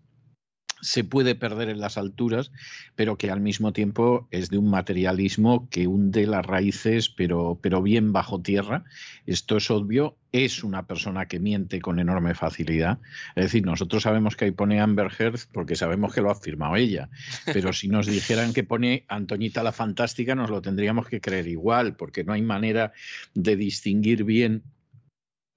se 0.82 1.04
puede 1.04 1.36
perder 1.36 1.70
en 1.70 1.80
las 1.80 1.98
alturas, 1.98 2.52
pero 2.96 3.18
que 3.18 3.32
al 3.32 3.40
mismo 3.40 3.72
tiempo 3.72 4.28
es 4.32 4.50
de 4.50 4.58
un 4.58 4.70
materialismo 4.70 5.70
que 5.70 5.88
hunde 5.88 6.26
las 6.26 6.46
raíces, 6.46 7.10
pero, 7.10 7.60
pero 7.62 7.82
bien 7.82 8.12
bajo 8.12 8.42
tierra. 8.42 8.84
Esto 9.26 9.58
es 9.58 9.70
obvio. 9.72 10.18
Es 10.32 10.64
una 10.64 10.88
persona 10.88 11.28
que 11.28 11.40
miente 11.40 11.82
con 11.82 12.00
enorme 12.00 12.34
facilidad. 12.34 13.00
Es 13.36 13.46
decir, 13.46 13.66
nosotros 13.66 14.04
sabemos 14.04 14.36
que 14.36 14.46
ahí 14.46 14.52
pone 14.52 14.80
Amber 14.80 15.12
Heard 15.18 15.40
porque 15.52 15.76
sabemos 15.76 16.14
que 16.14 16.22
lo 16.22 16.32
ha 16.32 16.36
firmado 16.36 16.76
ella. 16.76 17.10
Pero 17.46 17.74
si 17.74 17.88
nos 17.88 18.08
dijeran 18.08 18.54
que 18.54 18.64
pone 18.64 19.06
Antoñita 19.08 19.62
la 19.62 19.74
Fantástica, 19.74 20.34
nos 20.36 20.50
lo 20.50 20.62
tendríamos 20.62 21.08
que 21.08 21.22
creer 21.22 21.48
igual, 21.48 21.96
porque 21.96 22.24
no 22.24 22.34
hay 22.34 22.42
manera 22.42 22.94
de 23.34 23.56
distinguir 23.56 24.24
bien 24.24 24.64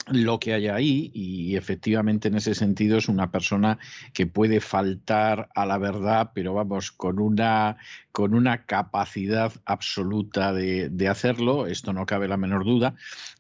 lo 0.06 0.38
que 0.38 0.54
hay 0.54 0.68
ahí 0.68 1.10
y 1.14 1.56
efectivamente 1.56 2.28
en 2.28 2.36
ese 2.36 2.54
sentido 2.54 2.98
es 2.98 3.08
una 3.08 3.30
persona 3.30 3.78
que 4.12 4.26
puede 4.26 4.60
faltar 4.60 5.48
a 5.54 5.66
la 5.66 5.78
verdad, 5.78 6.32
pero 6.34 6.54
vamos, 6.54 6.92
con 6.92 7.18
una, 7.18 7.76
con 8.12 8.34
una 8.34 8.64
capacidad 8.66 9.52
absoluta 9.64 10.52
de, 10.52 10.88
de 10.90 11.08
hacerlo, 11.08 11.66
esto 11.66 11.92
no 11.92 12.06
cabe 12.06 12.28
la 12.28 12.36
menor 12.36 12.64
duda, 12.64 12.94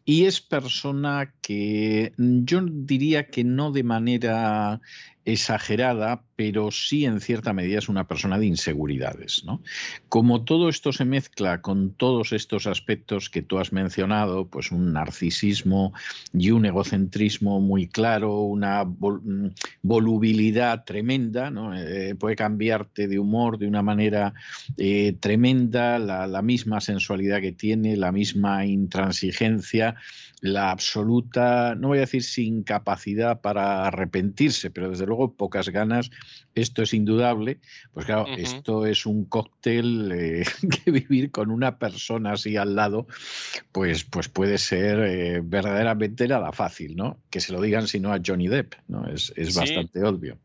y 0.04 0.24
es 0.24 0.40
persona 0.40 1.32
que 1.40 2.12
yo 2.16 2.60
diría 2.62 3.28
que 3.28 3.44
no 3.44 3.72
de 3.72 3.82
manera 3.82 4.80
exagerada, 5.24 6.22
pero 6.36 6.70
sí 6.70 7.04
en 7.04 7.20
cierta 7.20 7.52
medida 7.52 7.78
es 7.78 7.88
una 7.88 8.06
persona 8.06 8.38
de 8.38 8.46
inseguridades. 8.46 9.42
¿no? 9.44 9.62
Como 10.08 10.44
todo 10.44 10.68
esto 10.68 10.92
se 10.92 11.04
mezcla 11.04 11.60
con 11.62 11.94
todos 11.94 12.32
estos 12.32 12.66
aspectos 12.66 13.30
que 13.30 13.42
tú 13.42 13.58
has 13.58 13.72
mencionado, 13.72 14.46
pues 14.48 14.72
un 14.72 14.92
narcisismo 14.92 15.92
y 16.32 16.50
un 16.50 16.66
egocentrismo 16.66 17.60
muy 17.60 17.86
claro, 17.88 18.40
una 18.40 18.84
mm, 18.84 19.50
volubilidad 19.82 20.84
tremenda, 20.84 21.50
¿no? 21.50 21.76
Eh, 21.76 22.14
puede 22.14 22.36
cambiarte 22.36 23.08
de 23.08 23.18
humor 23.18 23.58
de 23.58 23.66
una 23.66 23.82
manera 23.82 24.34
eh, 24.76 25.16
tremenda, 25.20 25.98
la, 25.98 26.26
la 26.26 26.42
misma 26.42 26.80
sensualidad 26.80 27.40
que 27.40 27.52
tiene, 27.52 27.96
la 27.96 28.12
misma 28.12 28.66
intransigencia, 28.66 29.96
la 30.40 30.70
absoluta, 30.70 31.74
no 31.74 31.88
voy 31.88 31.98
a 31.98 32.02
decir 32.02 32.22
sin 32.22 32.64
capacidad 32.64 33.40
para 33.40 33.86
arrepentirse, 33.86 34.70
pero 34.70 34.90
desde 34.90 35.06
luego 35.06 35.32
pocas 35.32 35.70
ganas, 35.70 36.10
esto 36.54 36.82
es 36.82 36.94
indudable. 36.94 37.58
Pues 37.92 38.06
claro, 38.06 38.26
esto 38.36 38.86
es 38.86 39.06
un 39.06 39.24
cóctel 39.24 40.12
eh, 40.12 40.44
que 40.84 40.90
vivir 40.90 41.30
con 41.30 41.50
una 41.50 41.78
persona 41.78 42.32
así 42.32 42.56
al 42.56 42.74
lado, 42.74 43.06
pues, 43.72 44.04
pues 44.04 44.28
puede 44.28 44.58
ser 44.58 45.00
eh, 45.00 45.40
verdaderamente 45.42 46.28
nada 46.28 46.52
fácil, 46.52 46.96
¿no? 46.96 47.18
Que 47.30 47.40
se 47.40 47.52
lo 47.52 47.60
digan 47.60 47.88
sino 47.88 48.12
a 48.12 48.20
Johnny 48.24 48.48
Depp, 48.48 48.74
¿no? 48.88 49.06
Es, 49.08 49.32
bastante 49.54 50.02
obvio. 50.02 50.38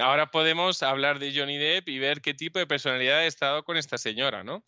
Ahora 0.00 0.30
podemos 0.30 0.82
hablar 0.82 1.18
de 1.18 1.38
Johnny 1.38 1.58
Depp 1.58 1.88
y 1.88 1.98
ver 1.98 2.22
qué 2.22 2.32
tipo 2.32 2.58
de 2.58 2.66
personalidad 2.66 3.18
ha 3.18 3.26
estado 3.26 3.62
con 3.62 3.76
esta 3.76 3.98
señora, 3.98 4.42
¿no? 4.42 4.64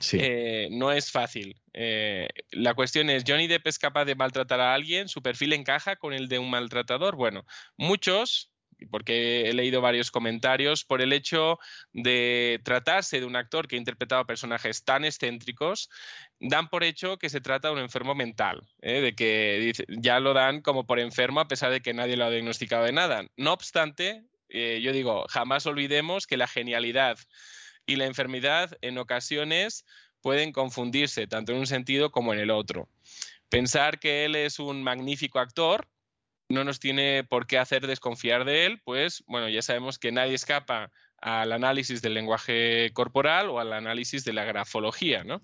Sí. 0.00 0.18
Eh, 0.20 0.68
no 0.70 0.90
es 0.90 1.10
fácil. 1.10 1.60
Eh, 1.74 2.28
la 2.50 2.74
cuestión 2.74 3.10
es, 3.10 3.24
¿Johnny 3.26 3.46
Depp 3.46 3.66
es 3.66 3.78
capaz 3.78 4.06
de 4.06 4.14
maltratar 4.14 4.60
a 4.60 4.72
alguien? 4.72 5.08
¿Su 5.08 5.22
perfil 5.22 5.52
encaja 5.52 5.96
con 5.96 6.14
el 6.14 6.28
de 6.28 6.38
un 6.38 6.50
maltratador? 6.50 7.14
Bueno, 7.14 7.44
muchos 7.76 8.51
porque 8.90 9.48
he 9.48 9.52
leído 9.52 9.80
varios 9.80 10.10
comentarios, 10.10 10.84
por 10.84 11.02
el 11.02 11.12
hecho 11.12 11.58
de 11.92 12.60
tratarse 12.64 13.20
de 13.20 13.26
un 13.26 13.36
actor 13.36 13.68
que 13.68 13.76
ha 13.76 13.78
interpretado 13.78 14.26
personajes 14.26 14.84
tan 14.84 15.04
excéntricos, 15.04 15.90
dan 16.40 16.68
por 16.68 16.84
hecho 16.84 17.18
que 17.18 17.30
se 17.30 17.40
trata 17.40 17.68
de 17.68 17.74
un 17.74 17.80
enfermo 17.80 18.14
mental, 18.14 18.62
¿eh? 18.80 19.00
de 19.00 19.14
que 19.14 19.72
ya 19.88 20.20
lo 20.20 20.34
dan 20.34 20.60
como 20.60 20.86
por 20.86 20.98
enfermo 20.98 21.40
a 21.40 21.48
pesar 21.48 21.70
de 21.70 21.80
que 21.80 21.94
nadie 21.94 22.16
lo 22.16 22.24
ha 22.24 22.30
diagnosticado 22.30 22.84
de 22.84 22.92
nada. 22.92 23.26
No 23.36 23.52
obstante, 23.52 24.24
eh, 24.48 24.80
yo 24.82 24.92
digo, 24.92 25.24
jamás 25.28 25.66
olvidemos 25.66 26.26
que 26.26 26.36
la 26.36 26.46
genialidad 26.46 27.18
y 27.86 27.96
la 27.96 28.06
enfermedad 28.06 28.76
en 28.80 28.98
ocasiones 28.98 29.84
pueden 30.20 30.52
confundirse 30.52 31.26
tanto 31.26 31.52
en 31.52 31.58
un 31.58 31.66
sentido 31.66 32.10
como 32.10 32.32
en 32.32 32.38
el 32.38 32.50
otro. 32.50 32.88
Pensar 33.48 33.98
que 33.98 34.24
él 34.24 34.36
es 34.36 34.58
un 34.58 34.82
magnífico 34.82 35.38
actor 35.38 35.88
no 36.48 36.64
nos 36.64 36.80
tiene 36.80 37.24
por 37.24 37.46
qué 37.46 37.58
hacer 37.58 37.86
desconfiar 37.86 38.44
de 38.44 38.66
él, 38.66 38.80
pues 38.84 39.24
bueno, 39.26 39.48
ya 39.48 39.62
sabemos 39.62 39.98
que 39.98 40.12
nadie 40.12 40.34
escapa 40.34 40.90
al 41.18 41.52
análisis 41.52 42.02
del 42.02 42.14
lenguaje 42.14 42.90
corporal 42.92 43.48
o 43.48 43.60
al 43.60 43.72
análisis 43.72 44.24
de 44.24 44.32
la 44.32 44.44
grafología, 44.44 45.24
¿no? 45.24 45.42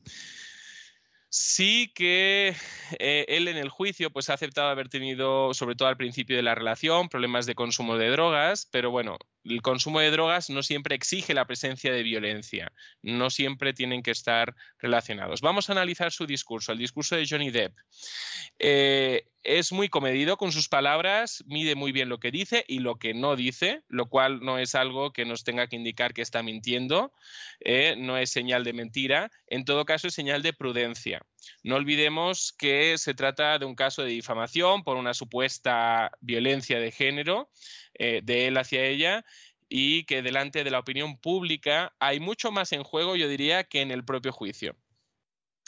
Sí 1.31 1.93
que 1.95 2.57
eh, 2.99 3.27
él 3.29 3.49
en 3.49 3.59
el 3.59 3.69
juicio 3.69 4.11
pues 4.11 4.31
ha 4.31 4.35
aceptado 4.35 4.69
haber 4.69 4.89
tenido, 4.89 5.53
sobre 5.53 5.75
todo 5.75 5.89
al 5.89 5.99
principio 5.99 6.37
de 6.37 6.43
la 6.43 6.55
relación, 6.55 7.11
problemas 7.11 7.45
de 7.45 7.55
consumo 7.55 7.99
de 7.99 8.09
drogas, 8.09 8.67
pero 8.73 8.91
bueno, 8.91 9.19
el 9.45 9.61
consumo 9.61 10.01
de 10.01 10.11
drogas 10.11 10.49
no 10.49 10.63
siempre 10.63 10.95
exige 10.95 11.35
la 11.35 11.47
presencia 11.47 11.93
de 11.93 12.03
violencia, 12.03 12.73
no 13.03 13.29
siempre 13.29 13.75
tienen 13.75 14.03
que 14.03 14.11
estar 14.11 14.55
relacionados. 14.79 15.43
Vamos 15.43 15.69
a 15.69 15.73
analizar 15.73 16.13
su 16.13 16.27
discurso, 16.27 16.73
el 16.73 16.79
discurso 16.79 17.15
de 17.15 17.27
Johnny 17.29 17.51
Depp. 17.51 17.77
Eh, 18.59 19.27
es 19.45 19.73
muy 19.73 19.89
comedido 19.89 20.37
con 20.37 20.53
sus 20.53 20.69
palabras, 20.69 21.45
mide 21.47 21.75
muy 21.75 21.93
bien 21.93 22.09
lo 22.09 22.19
que 22.19 22.31
dice 22.31 22.65
y 22.69 22.81
lo 22.81 22.97
que 22.97 23.15
no 23.15 23.37
dice, 23.37 23.83
lo 23.89 24.07
cual 24.07 24.41
no 24.41 24.59
es 24.59 24.75
algo 24.75 25.13
que 25.13 25.25
nos 25.25 25.45
tenga 25.45 25.67
que 25.69 25.77
indicar 25.77 26.13
que 26.13 26.23
está 26.23 26.43
mintiendo, 26.43 27.13
eh, 27.61 27.95
no 27.97 28.19
es 28.19 28.31
señal 28.31 28.65
de 28.65 28.73
mentira, 28.73 29.31
en 29.47 29.65
todo 29.65 29.85
caso 29.85 30.09
es 30.09 30.15
señal 30.15 30.43
de 30.43 30.53
prudencia. 30.53 31.23
No 31.63 31.77
olvidemos 31.77 32.53
que 32.53 32.99
se 32.99 33.15
trata 33.15 33.59
de 33.59 33.65
un 33.65 33.75
caso 33.75 34.03
de 34.03 34.11
difamación 34.11 34.85
por 34.85 34.97
una 34.97 35.15
supuesta 35.15 36.11
violencia 36.21 36.81
de 36.81 36.91
género 36.91 37.51
eh, 37.95 38.21
de 38.23 38.49
él 38.49 38.59
hacia 38.59 38.85
ella 38.85 39.25
y 39.69 40.05
que 40.05 40.23
delante 40.23 40.65
de 40.65 40.71
la 40.71 40.79
opinión 40.79 41.19
pública 41.19 41.95
hay 42.01 42.21
mucho 42.21 42.51
más 42.51 42.73
en 42.73 42.83
juego, 42.83 43.17
yo 43.17 43.29
diría, 43.29 43.65
que 43.65 43.83
en 43.83 43.91
el 43.91 44.05
propio 44.05 44.33
juicio. 44.33 44.77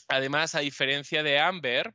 Además, 0.09 0.55
a 0.55 0.61
diferencia 0.61 1.23
de 1.23 1.39
Amber, 1.39 1.95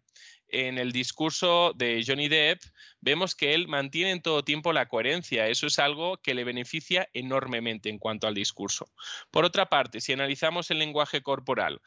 en 0.50 0.78
el 0.78 0.92
discurso 0.92 1.74
de 1.76 2.04
Johnny 2.06 2.28
Depp 2.28 2.62
vemos 3.02 3.36
que 3.36 3.54
él 3.54 3.68
mantiene 3.68 4.12
en 4.12 4.22
todo 4.22 4.44
tiempo 4.44 4.74
la 4.74 4.88
coherencia. 4.88 5.48
Eso 5.48 5.68
es 5.68 5.80
algo 5.80 6.18
que 6.18 6.34
le 6.34 6.44
beneficia 6.44 7.08
enormemente 7.14 7.90
en 7.90 8.00
cuanto 8.00 8.28
al 8.28 8.34
discurso. 8.34 8.90
Por 9.32 9.46
otra 9.46 9.68
parte, 9.68 10.02
si 10.02 10.14
analizamos 10.14 10.72
el 10.72 10.80
lenguaje 10.80 11.22
corporal, 11.22 11.82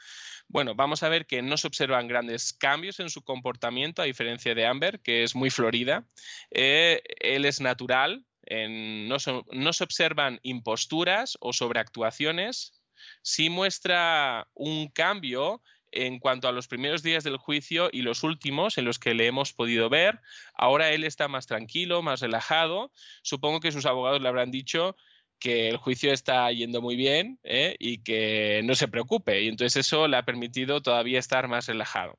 bueno, 0.48 0.74
vamos 0.74 1.02
a 1.02 1.08
ver 1.08 1.26
que 1.26 1.42
no 1.42 1.56
se 1.56 1.66
observan 1.66 2.08
grandes 2.08 2.52
cambios 2.52 3.00
en 3.00 3.10
su 3.10 3.22
comportamiento, 3.22 4.02
a 4.02 4.06
diferencia 4.06 4.54
de 4.54 4.66
Amber, 4.66 5.00
que 5.00 5.22
es 5.22 5.34
muy 5.34 5.50
florida. 5.50 6.06
Eh, 6.50 7.02
él 7.20 7.44
es 7.44 7.60
natural, 7.60 8.24
no, 8.50 9.16
no 9.52 9.72
se 9.72 9.84
observan 9.84 10.40
imposturas 10.42 11.36
o 11.40 11.52
sobreactuaciones. 11.52 12.80
Sí 13.22 13.50
muestra 13.50 14.48
un 14.54 14.88
cambio 14.88 15.62
en 15.92 16.18
cuanto 16.18 16.48
a 16.48 16.52
los 16.52 16.68
primeros 16.68 17.02
días 17.02 17.24
del 17.24 17.36
juicio 17.36 17.88
y 17.92 18.02
los 18.02 18.22
últimos 18.22 18.78
en 18.78 18.84
los 18.84 18.98
que 18.98 19.14
le 19.14 19.26
hemos 19.26 19.52
podido 19.52 19.88
ver. 19.88 20.20
Ahora 20.54 20.90
él 20.90 21.04
está 21.04 21.28
más 21.28 21.46
tranquilo, 21.46 22.02
más 22.02 22.20
relajado. 22.20 22.92
Supongo 23.22 23.60
que 23.60 23.72
sus 23.72 23.86
abogados 23.86 24.20
le 24.20 24.28
habrán 24.28 24.50
dicho 24.50 24.96
que 25.38 25.68
el 25.68 25.76
juicio 25.76 26.12
está 26.12 26.50
yendo 26.50 26.82
muy 26.82 26.96
bien 26.96 27.38
¿eh? 27.44 27.76
y 27.78 28.02
que 28.02 28.60
no 28.64 28.74
se 28.74 28.88
preocupe. 28.88 29.42
Y 29.42 29.48
entonces 29.48 29.86
eso 29.86 30.08
le 30.08 30.16
ha 30.16 30.24
permitido 30.24 30.82
todavía 30.82 31.18
estar 31.18 31.48
más 31.48 31.66
relajado. 31.66 32.18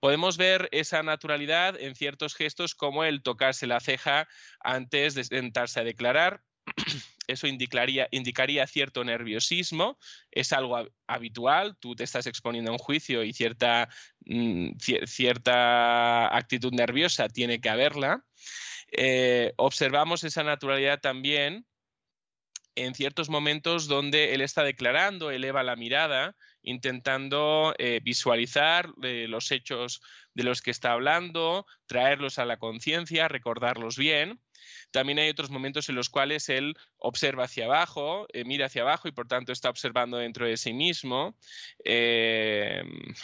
Podemos 0.00 0.36
ver 0.36 0.68
esa 0.72 1.02
naturalidad 1.02 1.80
en 1.80 1.94
ciertos 1.94 2.34
gestos 2.34 2.74
como 2.74 3.04
el 3.04 3.22
tocarse 3.22 3.66
la 3.66 3.80
ceja 3.80 4.28
antes 4.60 5.14
de 5.14 5.24
sentarse 5.24 5.80
a 5.80 5.84
declarar. 5.84 6.42
Eso 7.28 7.46
indicaría, 7.46 8.08
indicaría 8.10 8.66
cierto 8.66 9.04
nerviosismo, 9.04 9.98
es 10.32 10.52
algo 10.52 10.88
habitual, 11.06 11.76
tú 11.78 11.94
te 11.94 12.04
estás 12.04 12.26
exponiendo 12.26 12.70
a 12.70 12.74
un 12.74 12.78
juicio 12.78 13.22
y 13.22 13.32
cierta, 13.32 13.88
mm, 14.26 14.70
cierta 15.06 16.36
actitud 16.36 16.72
nerviosa 16.72 17.28
tiene 17.28 17.60
que 17.60 17.68
haberla. 17.68 18.24
Eh, 18.90 19.52
observamos 19.56 20.24
esa 20.24 20.42
naturalidad 20.42 21.00
también 21.00 21.66
en 22.74 22.94
ciertos 22.94 23.28
momentos 23.28 23.88
donde 23.88 24.34
él 24.34 24.40
está 24.40 24.62
declarando, 24.62 25.30
eleva 25.30 25.62
la 25.62 25.76
mirada, 25.76 26.36
intentando 26.62 27.74
eh, 27.78 28.00
visualizar 28.02 28.88
eh, 29.02 29.26
los 29.28 29.50
hechos 29.50 30.00
de 30.34 30.44
los 30.44 30.62
que 30.62 30.70
está 30.70 30.92
hablando, 30.92 31.66
traerlos 31.86 32.38
a 32.38 32.44
la 32.44 32.58
conciencia, 32.58 33.26
recordarlos 33.26 33.96
bien. 33.96 34.40
También 34.90 35.18
hay 35.18 35.28
otros 35.28 35.50
momentos 35.50 35.88
en 35.88 35.94
los 35.94 36.08
cuales 36.08 36.48
él 36.48 36.74
observa 36.98 37.44
hacia 37.44 37.66
abajo, 37.66 38.26
eh, 38.32 38.44
mira 38.44 38.66
hacia 38.66 38.82
abajo 38.82 39.08
y 39.08 39.12
por 39.12 39.28
tanto 39.28 39.52
está 39.52 39.70
observando 39.70 40.16
dentro 40.18 40.46
de 40.46 40.56
sí 40.56 40.72
mismo. 40.72 41.36
Em, 41.84 43.14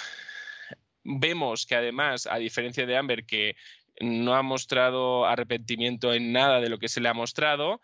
vemos 1.03 1.67
que 1.67 1.77
además, 1.77 2.27
a 2.27 2.37
diferencia 2.37 2.87
de 2.87 2.97
Amber, 2.97 3.25
que 3.25 3.57
no 4.01 4.35
ha 4.35 4.43
mostrado 4.43 5.27
arrepentimiento 5.27 6.13
en 6.13 6.33
nada 6.33 6.61
de 6.61 6.69
lo 6.69 6.79
que 6.79 6.89
se 6.89 7.01
le 7.01 7.09
ha 7.09 7.15
mostrado, 7.15 7.81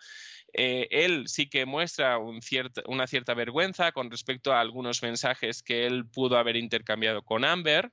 eh, 0.52 0.88
él 0.90 1.28
sí 1.28 1.48
que 1.48 1.64
muestra 1.64 2.18
una 2.18 3.06
cierta 3.06 3.34
vergüenza 3.34 3.92
con 3.92 4.10
respecto 4.10 4.52
a 4.52 4.60
algunos 4.60 5.02
mensajes 5.02 5.62
que 5.62 5.86
él 5.86 6.06
pudo 6.06 6.36
haber 6.38 6.56
intercambiado 6.56 7.22
con 7.22 7.44
Amber. 7.44 7.90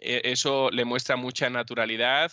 E, 0.00 0.20
eso 0.24 0.70
le 0.70 0.84
muestra 0.84 1.16
mucha 1.16 1.48
naturalidad 1.48 2.32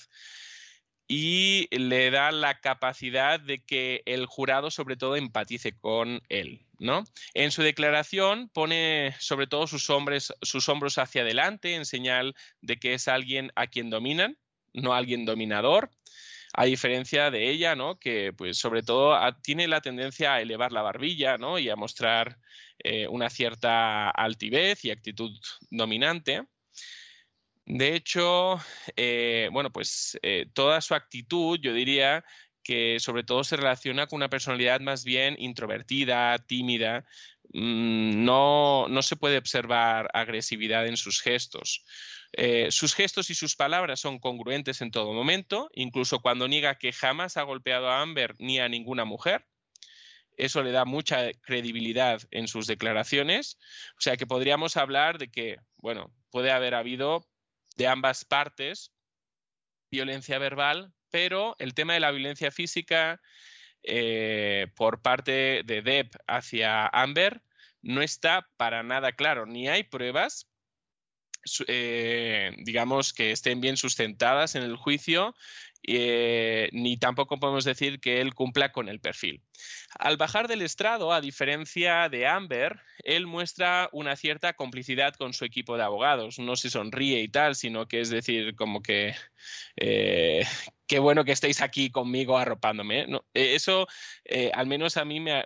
y 1.14 1.68
le 1.78 2.10
da 2.10 2.32
la 2.32 2.62
capacidad 2.62 3.38
de 3.38 3.60
que 3.60 4.02
el 4.06 4.28
jurado 4.28 4.72
sobre 4.72 4.96
todo 4.96 5.18
empatice 5.18 5.78
con 5.78 6.22
él. 6.30 6.62
¿no? 6.80 7.04
En 7.34 7.52
su 7.52 7.64
declaración 7.64 8.48
pone 8.48 9.14
sobre 9.20 9.46
todo 9.46 9.68
sus, 9.68 9.92
sus 10.42 10.70
hombros 10.70 10.98
hacia 10.98 11.24
adelante 11.24 11.76
en 11.76 11.84
señal 11.84 12.34
de 12.62 12.78
que 12.78 12.94
es 12.94 13.10
alguien 13.10 13.52
a 13.56 13.68
quien 13.68 13.90
dominan, 13.90 14.38
no 14.72 14.94
alguien 14.94 15.26
dominador 15.26 15.92
a 16.54 16.64
diferencia 16.64 17.30
de 17.30 17.50
ella, 17.50 17.76
¿no? 17.76 18.00
que 18.00 18.32
pues 18.32 18.58
sobre 18.58 18.82
todo 18.82 19.20
tiene 19.44 19.68
la 19.68 19.82
tendencia 19.82 20.36
a 20.36 20.42
elevar 20.42 20.72
la 20.72 20.82
barbilla 20.82 21.38
¿no? 21.38 21.60
y 21.60 21.68
a 21.68 21.76
mostrar 21.76 22.38
eh, 22.86 23.10
una 23.10 23.30
cierta 23.30 24.10
altivez 24.10 24.86
y 24.86 24.92
actitud 24.92 25.38
dominante. 25.70 26.44
De 27.66 27.96
hecho, 27.96 28.60
eh, 28.96 29.50
bueno, 29.52 29.72
pues 29.72 30.18
eh, 30.24 30.48
toda 30.54 30.82
su 30.82 30.96
actitud, 30.96 31.60
yo 31.62 31.74
diría 31.74 32.24
que 32.64 33.00
sobre 33.00 33.24
todo 33.24 33.44
se 33.44 33.56
relaciona 33.56 34.08
con 34.08 34.18
una 34.18 34.30
personalidad 34.30 34.80
más 34.82 35.04
bien 35.04 35.36
introvertida, 35.40 36.38
tímida. 36.40 37.06
Mm, 37.54 38.24
no, 38.24 38.88
no 38.90 39.02
se 39.02 39.16
puede 39.16 39.38
observar 39.38 40.10
agresividad 40.14 40.88
en 40.88 40.98
sus 40.98 41.22
gestos. 41.22 41.84
Eh, 42.34 42.72
sus 42.72 42.96
gestos 42.96 43.30
y 43.30 43.36
sus 43.36 43.56
palabras 43.56 44.00
son 44.00 44.20
congruentes 44.20 44.82
en 44.82 44.92
todo 44.92 45.14
momento, 45.14 45.70
incluso 45.74 46.22
cuando 46.22 46.48
niega 46.48 46.78
que 46.78 46.94
jamás 46.94 47.38
ha 47.38 47.44
golpeado 47.44 47.90
a 47.90 48.02
Amber 48.02 48.36
ni 48.40 48.60
a 48.60 48.70
ninguna 48.70 49.06
mujer. 49.06 49.46
Eso 50.38 50.64
le 50.64 50.72
da 50.72 50.86
mucha 50.86 51.32
credibilidad 51.42 52.22
en 52.32 52.48
sus 52.48 52.68
declaraciones. 52.68 53.60
O 53.98 54.02
sea 54.02 54.18
que 54.18 54.26
podríamos 54.26 54.78
hablar 54.78 55.18
de 55.18 55.30
que, 55.30 55.58
bueno, 55.78 56.14
puede 56.32 56.52
haber 56.52 56.74
habido 56.74 57.31
de 57.76 57.88
ambas 57.88 58.26
partes 58.26 58.92
violencia 59.92 60.40
verbal, 60.40 60.94
pero 61.12 61.56
el 61.60 61.74
tema 61.74 61.94
de 61.94 62.00
la 62.00 62.12
violencia 62.12 62.50
física 62.50 63.22
eh, 63.84 64.68
por 64.76 65.02
parte 65.02 65.64
de 65.66 65.82
Deb 65.82 66.10
hacia 66.28 66.88
Amber 66.88 67.44
no 67.82 68.02
está 68.02 68.48
para 68.58 68.84
nada 68.84 69.12
claro. 69.12 69.46
Ni 69.46 69.68
hay 69.68 69.84
pruebas, 69.84 70.48
eh, 71.68 72.56
digamos, 72.60 73.14
que 73.14 73.32
estén 73.32 73.60
bien 73.60 73.76
sustentadas 73.76 74.56
en 74.56 74.64
el 74.64 74.78
juicio, 74.78 75.36
eh, 75.84 76.70
ni 76.74 76.98
tampoco 76.98 77.40
podemos 77.40 77.66
decir 77.66 78.00
que 78.00 78.22
él 78.22 78.34
cumpla 78.34 78.72
con 78.72 78.90
el 78.90 79.00
perfil. 79.00 79.42
Al 79.98 80.18
bajar 80.18 80.48
del 80.48 80.62
estrado, 80.62 81.12
a 81.12 81.22
diferencia 81.22 82.08
de 82.10 82.28
Amber, 82.28 82.80
él 83.04 83.28
muestra 83.28 83.90
una 83.92 84.16
cierta 84.16 84.54
complicidad 84.54 85.16
con 85.16 85.34
su 85.34 85.46
equipo 85.46 85.78
de 85.78 85.84
abogados. 85.84 86.40
No 86.40 86.56
se 86.56 86.70
sonríe 86.70 87.22
y 87.22 87.28
tal, 87.28 87.56
sino 87.56 87.88
que 87.88 88.02
es 88.02 88.10
decir, 88.10 88.56
como 88.56 88.82
que 88.82 89.16
eh, 89.76 90.44
qué 90.88 91.00
bueno 91.00 91.26
que 91.26 91.32
estéis 91.32 91.62
aquí 91.62 91.90
conmigo 91.90 92.38
arropándome. 92.38 93.02
Eh, 93.34 93.56
eso, 93.56 93.88
al 94.54 94.68
menos 94.68 94.98
a 94.98 95.06
mí 95.06 95.20
me, 95.20 95.44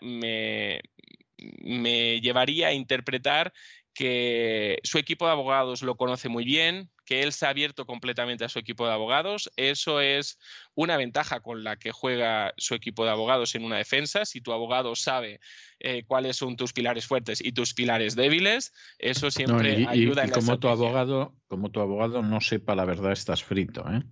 me 1.62 2.22
llevaría 2.22 2.68
a 2.68 2.74
interpretar 2.74 3.54
que 3.94 4.80
su 4.84 4.98
equipo 4.98 5.26
de 5.26 5.32
abogados 5.32 5.82
lo 5.82 5.96
conoce 5.96 6.28
muy 6.30 6.44
bien, 6.44 6.92
que 7.06 7.24
él 7.24 7.32
se 7.32 7.46
ha 7.46 7.50
abierto 7.50 7.86
completamente 7.86 8.44
a 8.44 8.50
su 8.50 8.60
equipo 8.60 8.86
de 8.86 8.94
abogados. 8.94 9.52
Eso 9.56 10.02
es 10.02 10.40
una 10.74 10.98
ventaja 10.98 11.40
con 11.40 11.64
la 11.64 11.78
que 11.78 11.92
juega 11.92 12.54
su 12.58 12.74
equipo 12.74 13.06
de 13.06 13.12
abogados 13.12 13.56
en 13.56 13.64
una 13.64 13.78
defensa. 13.78 14.26
Si 14.26 14.42
tu 14.42 14.52
abogado 14.52 14.96
sabe 14.96 15.40
eh, 15.80 16.04
cuáles 16.06 16.38
son 16.38 16.56
tus 16.56 16.74
pilares 16.74 17.06
fuertes 17.06 17.44
y 17.44 17.52
tus 17.52 17.74
pilares 17.74 18.16
débiles, 18.16 18.74
eso 19.00 19.30
siempre 19.32 19.86
ayuda 19.88 20.24
y, 20.24 20.28
en 20.28 20.34
como 20.34 20.60
tu 20.60 20.68
abogado, 20.68 21.36
como 21.48 21.70
tu 21.70 21.80
abogado 21.80 22.22
no 22.22 22.42
sepa 22.42 22.76
la 22.76 22.86
verdad, 22.86 23.12
estás 23.12 23.44
frito, 23.44 23.86
¿eh? 23.90 24.04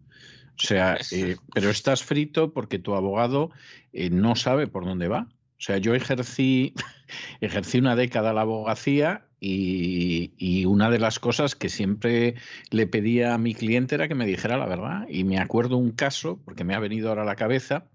O 0.56 0.62
sea, 0.62 0.98
eh, 1.12 1.36
pero 1.54 1.70
estás 1.70 2.04
frito 2.04 2.54
porque 2.54 2.80
tu 2.80 2.94
abogado 2.96 3.52
no 3.92 4.36
sabe 4.36 4.68
por 4.68 4.86
dónde 4.86 5.08
va. 5.08 5.28
O 5.58 5.66
sea, 5.66 5.78
yo 5.78 5.96
ejercí, 5.96 6.74
ejercí 7.42 7.80
una 7.80 7.96
década 7.96 8.34
la 8.34 8.42
abogacía 8.42 9.26
y, 9.46 10.66
una 10.66 10.90
de 10.90 11.00
las 11.00 11.20
cosas 11.20 11.56
que 11.56 11.70
siempre 11.70 12.36
le 12.72 12.88
pedía 12.88 13.34
a 13.34 13.38
mi 13.38 13.54
cliente 13.54 13.96
era 13.96 14.08
que 14.08 14.16
me 14.16 14.26
dijera 14.26 14.58
la 14.58 14.66
verdad. 14.66 15.06
Y 15.10 15.24
me 15.24 15.40
acuerdo 15.40 15.78
un 15.78 15.92
caso, 15.92 16.40
porque 16.46 16.64
me 16.64 16.74
ha 16.74 16.80
venido 16.80 17.10
ahora 17.10 17.24
a 17.24 17.26
la 17.26 17.36
cabeza, 17.36 17.86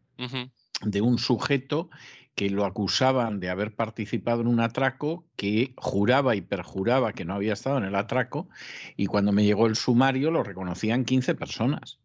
de 0.83 1.01
un 1.01 1.19
sujeto 1.19 1.91
que 2.35 2.51
lo 2.51 2.65
acusaban 2.65 3.41
de 3.41 3.51
haber 3.51 3.75
participado 3.75 4.43
en 4.43 4.47
un 4.47 4.61
atraco, 4.61 5.25
que 5.37 5.73
juraba 5.77 6.37
y 6.37 6.41
perjuraba 6.41 7.13
que 7.13 7.25
no 7.25 7.35
había 7.35 7.55
estado 7.55 7.79
en 7.79 7.85
el 7.85 7.95
atraco, 7.95 8.49
y 8.97 9.07
cuando 9.07 9.33
me 9.33 9.45
llegó 9.45 9.67
el 9.67 9.75
sumario 9.75 10.31
lo 10.31 10.43
reconocían 10.43 11.05
15 11.05 11.35
personas. 11.35 11.99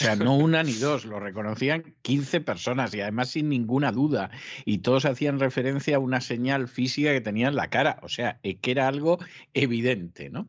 O 0.00 0.04
sea, 0.04 0.14
no 0.14 0.36
una 0.36 0.62
ni 0.62 0.74
dos, 0.74 1.04
lo 1.04 1.18
reconocían 1.18 1.96
15 2.02 2.40
personas 2.40 2.94
y 2.94 3.00
además 3.00 3.30
sin 3.30 3.48
ninguna 3.48 3.90
duda. 3.90 4.30
Y 4.64 4.78
todos 4.78 5.04
hacían 5.04 5.40
referencia 5.40 5.96
a 5.96 5.98
una 5.98 6.20
señal 6.20 6.68
física 6.68 7.12
que 7.12 7.20
tenía 7.20 7.48
en 7.48 7.56
la 7.56 7.68
cara. 7.68 7.98
O 8.02 8.08
sea, 8.08 8.38
que 8.42 8.70
era 8.70 8.86
algo 8.86 9.18
evidente, 9.54 10.30
¿no? 10.30 10.48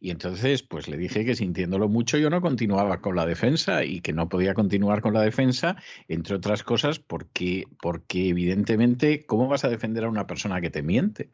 Y 0.00 0.10
entonces, 0.10 0.62
pues 0.62 0.86
le 0.86 0.98
dije 0.98 1.24
que 1.24 1.34
sintiéndolo 1.34 1.88
mucho 1.88 2.18
yo 2.18 2.28
no 2.28 2.42
continuaba 2.42 3.00
con 3.00 3.16
la 3.16 3.24
defensa 3.24 3.84
y 3.84 4.02
que 4.02 4.12
no 4.12 4.28
podía 4.28 4.52
continuar 4.52 5.00
con 5.00 5.14
la 5.14 5.22
defensa, 5.22 5.76
entre 6.06 6.36
otras 6.36 6.62
cosas, 6.62 6.98
porque, 6.98 7.64
porque 7.80 8.28
evidentemente, 8.28 9.24
¿cómo 9.24 9.48
vas 9.48 9.64
a 9.64 9.70
defender 9.70 10.04
a 10.04 10.10
una 10.10 10.26
persona 10.26 10.60
que 10.60 10.68
te 10.68 10.82
miente? 10.82 11.30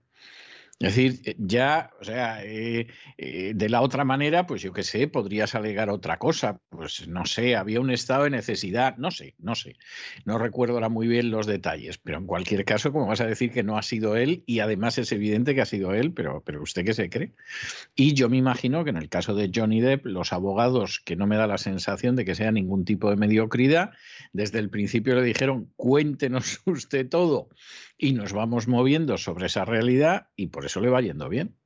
Es 0.78 0.94
decir, 0.94 1.22
eh, 1.24 1.34
ya, 1.38 1.90
o 1.98 2.04
sea, 2.04 2.44
eh, 2.44 2.88
eh, 3.16 3.52
de 3.54 3.68
la 3.70 3.80
otra 3.80 4.04
manera, 4.04 4.46
pues 4.46 4.60
yo 4.60 4.74
qué 4.74 4.82
sé, 4.82 5.08
podrías 5.08 5.54
alegar 5.54 5.88
otra 5.88 6.18
cosa. 6.18 6.60
Pues 6.68 7.08
no 7.08 7.24
sé, 7.24 7.56
había 7.56 7.80
un 7.80 7.90
estado 7.90 8.24
de 8.24 8.30
necesidad, 8.30 8.94
no 8.98 9.10
sé, 9.10 9.34
no 9.38 9.54
sé. 9.54 9.76
No 10.26 10.36
recuerdo 10.36 10.74
ahora 10.74 10.90
muy 10.90 11.08
bien 11.08 11.30
los 11.30 11.46
detalles, 11.46 11.96
pero 11.96 12.18
en 12.18 12.26
cualquier 12.26 12.66
caso, 12.66 12.92
como 12.92 13.06
vas 13.06 13.22
a 13.22 13.26
decir 13.26 13.52
que 13.52 13.62
no 13.62 13.78
ha 13.78 13.82
sido 13.82 14.16
él, 14.16 14.44
y 14.44 14.58
además 14.58 14.98
es 14.98 15.12
evidente 15.12 15.54
que 15.54 15.62
ha 15.62 15.66
sido 15.66 15.94
él, 15.94 16.12
pero, 16.12 16.42
pero 16.44 16.62
usted 16.62 16.84
qué 16.84 16.92
se 16.92 17.08
cree. 17.08 17.32
Y 17.94 18.12
yo 18.12 18.28
me 18.28 18.36
imagino 18.36 18.84
que 18.84 18.90
en 18.90 18.98
el 18.98 19.08
caso 19.08 19.34
de 19.34 19.50
Johnny 19.54 19.80
Depp, 19.80 20.04
los 20.04 20.34
abogados, 20.34 21.00
que 21.02 21.16
no 21.16 21.26
me 21.26 21.36
da 21.36 21.46
la 21.46 21.56
sensación 21.56 22.16
de 22.16 22.26
que 22.26 22.34
sea 22.34 22.52
ningún 22.52 22.84
tipo 22.84 23.08
de 23.08 23.16
mediocridad, 23.16 23.92
desde 24.34 24.58
el 24.58 24.68
principio 24.68 25.14
le 25.14 25.22
dijeron, 25.22 25.72
cuéntenos 25.76 26.60
usted 26.66 27.08
todo 27.08 27.48
y 27.98 28.12
nos 28.12 28.32
vamos 28.32 28.68
moviendo 28.68 29.18
sobre 29.18 29.46
esa 29.46 29.64
realidad 29.64 30.28
y 30.36 30.48
por 30.48 30.66
eso 30.66 30.80
le 30.80 30.90
va 30.90 31.00
yendo 31.00 31.28
bien. 31.28 31.58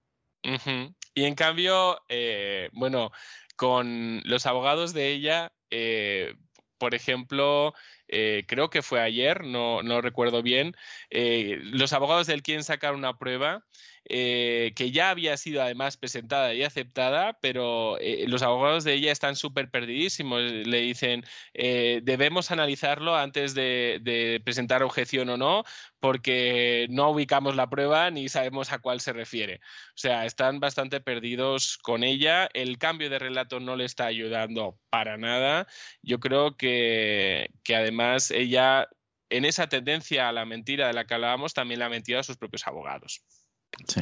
Y 1.15 1.25
en 1.25 1.35
cambio, 1.35 2.01
eh, 2.09 2.71
bueno, 2.73 3.11
con 3.57 4.23
los 4.25 4.47
abogados 4.47 4.93
de 4.95 5.09
ella, 5.09 5.53
eh, 5.71 6.35
por 6.79 6.95
ejemplo, 6.95 7.75
eh, 8.09 8.45
creo 8.47 8.71
que 8.71 8.83
fue 8.83 9.01
ayer, 9.01 9.45
no, 9.45 9.83
no 9.83 10.01
recuerdo 10.01 10.43
bien, 10.43 10.75
los 11.11 11.93
abogados 11.93 12.27
del 12.27 12.43
quieren 12.43 12.65
sacar 12.65 12.95
una 12.95 13.19
prueba 13.19 13.65
eh, 14.05 14.73
que 14.75 14.91
ya 14.91 15.11
había 15.11 15.37
sido 15.37 15.63
además 15.63 15.97
presentada 15.97 16.53
y 16.55 16.65
aceptada, 16.65 17.39
pero 17.41 17.99
eh, 18.01 18.25
los 18.27 18.43
abogados 18.43 18.85
de 18.85 18.95
ella 18.95 19.13
están 19.13 19.37
súper 19.37 19.71
perdidísimos. 19.71 20.43
Le 20.43 20.81
dicen, 20.81 21.25
eh, 21.55 22.01
debemos 22.03 22.51
analizarlo 22.51 23.17
antes 23.17 23.55
de, 23.55 24.41
presentar 24.45 24.83
objeción 24.83 25.29
o 25.29 25.37
no, 25.37 25.65
porque 26.01 26.87
no 26.91 27.11
ubicamos 27.11 27.57
la 27.57 27.69
prueba 27.71 28.11
ni 28.11 28.29
sabemos 28.29 28.73
a 28.73 28.79
cuál 28.81 29.01
se 29.01 29.13
refiere. 29.13 29.61
O 29.91 29.99
sea, 29.99 30.27
están 30.27 30.61
bastante 30.61 31.01
perdidos 31.01 31.79
con 31.79 32.03
ella. 32.05 32.49
El 32.55 32.79
cambio 32.79 33.11
de 33.11 33.19
relato 33.19 33.61
no 33.61 33.77
le 33.77 33.85
está 33.85 34.07
ayudando 34.07 34.79
para 34.91 35.19
nada. 35.19 35.67
Yo 36.03 36.21
creo 36.21 36.57
que, 36.57 37.51
que 37.63 37.77
además 37.77 38.31
ella 38.31 38.89
en 39.31 39.45
esa 39.45 39.69
tendencia 39.69 40.29
a 40.29 40.33
la 40.33 40.45
mentira 40.45 40.89
de 40.89 40.93
la 40.95 41.07
que 41.07 41.15
hablábamos, 41.15 41.55
también 41.55 41.81
la 41.81 41.87
ha 41.87 41.91
mentido 41.91 42.19
a 42.19 42.25
sus 42.25 42.37
propios 42.37 42.67
abogados. 42.67 43.23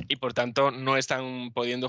Y 0.09 0.17
por 0.17 0.35
tanto 0.35 0.71
no 0.71 0.97
están 0.97 1.53
pudiendo 1.53 1.89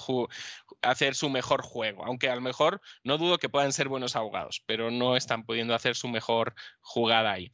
hacer 0.81 1.15
su 1.15 1.29
mejor 1.29 1.61
juego, 1.61 2.05
aunque 2.05 2.29
a 2.29 2.35
lo 2.35 2.41
mejor 2.41 2.81
no 3.03 3.17
dudo 3.17 3.37
que 3.37 3.49
puedan 3.49 3.73
ser 3.73 3.87
buenos 3.87 4.15
abogados, 4.15 4.63
pero 4.65 4.91
no 4.91 5.15
están 5.15 5.43
pudiendo 5.43 5.73
hacer 5.73 5.95
su 5.95 6.07
mejor 6.07 6.53
jugada 6.81 7.31
ahí. 7.31 7.51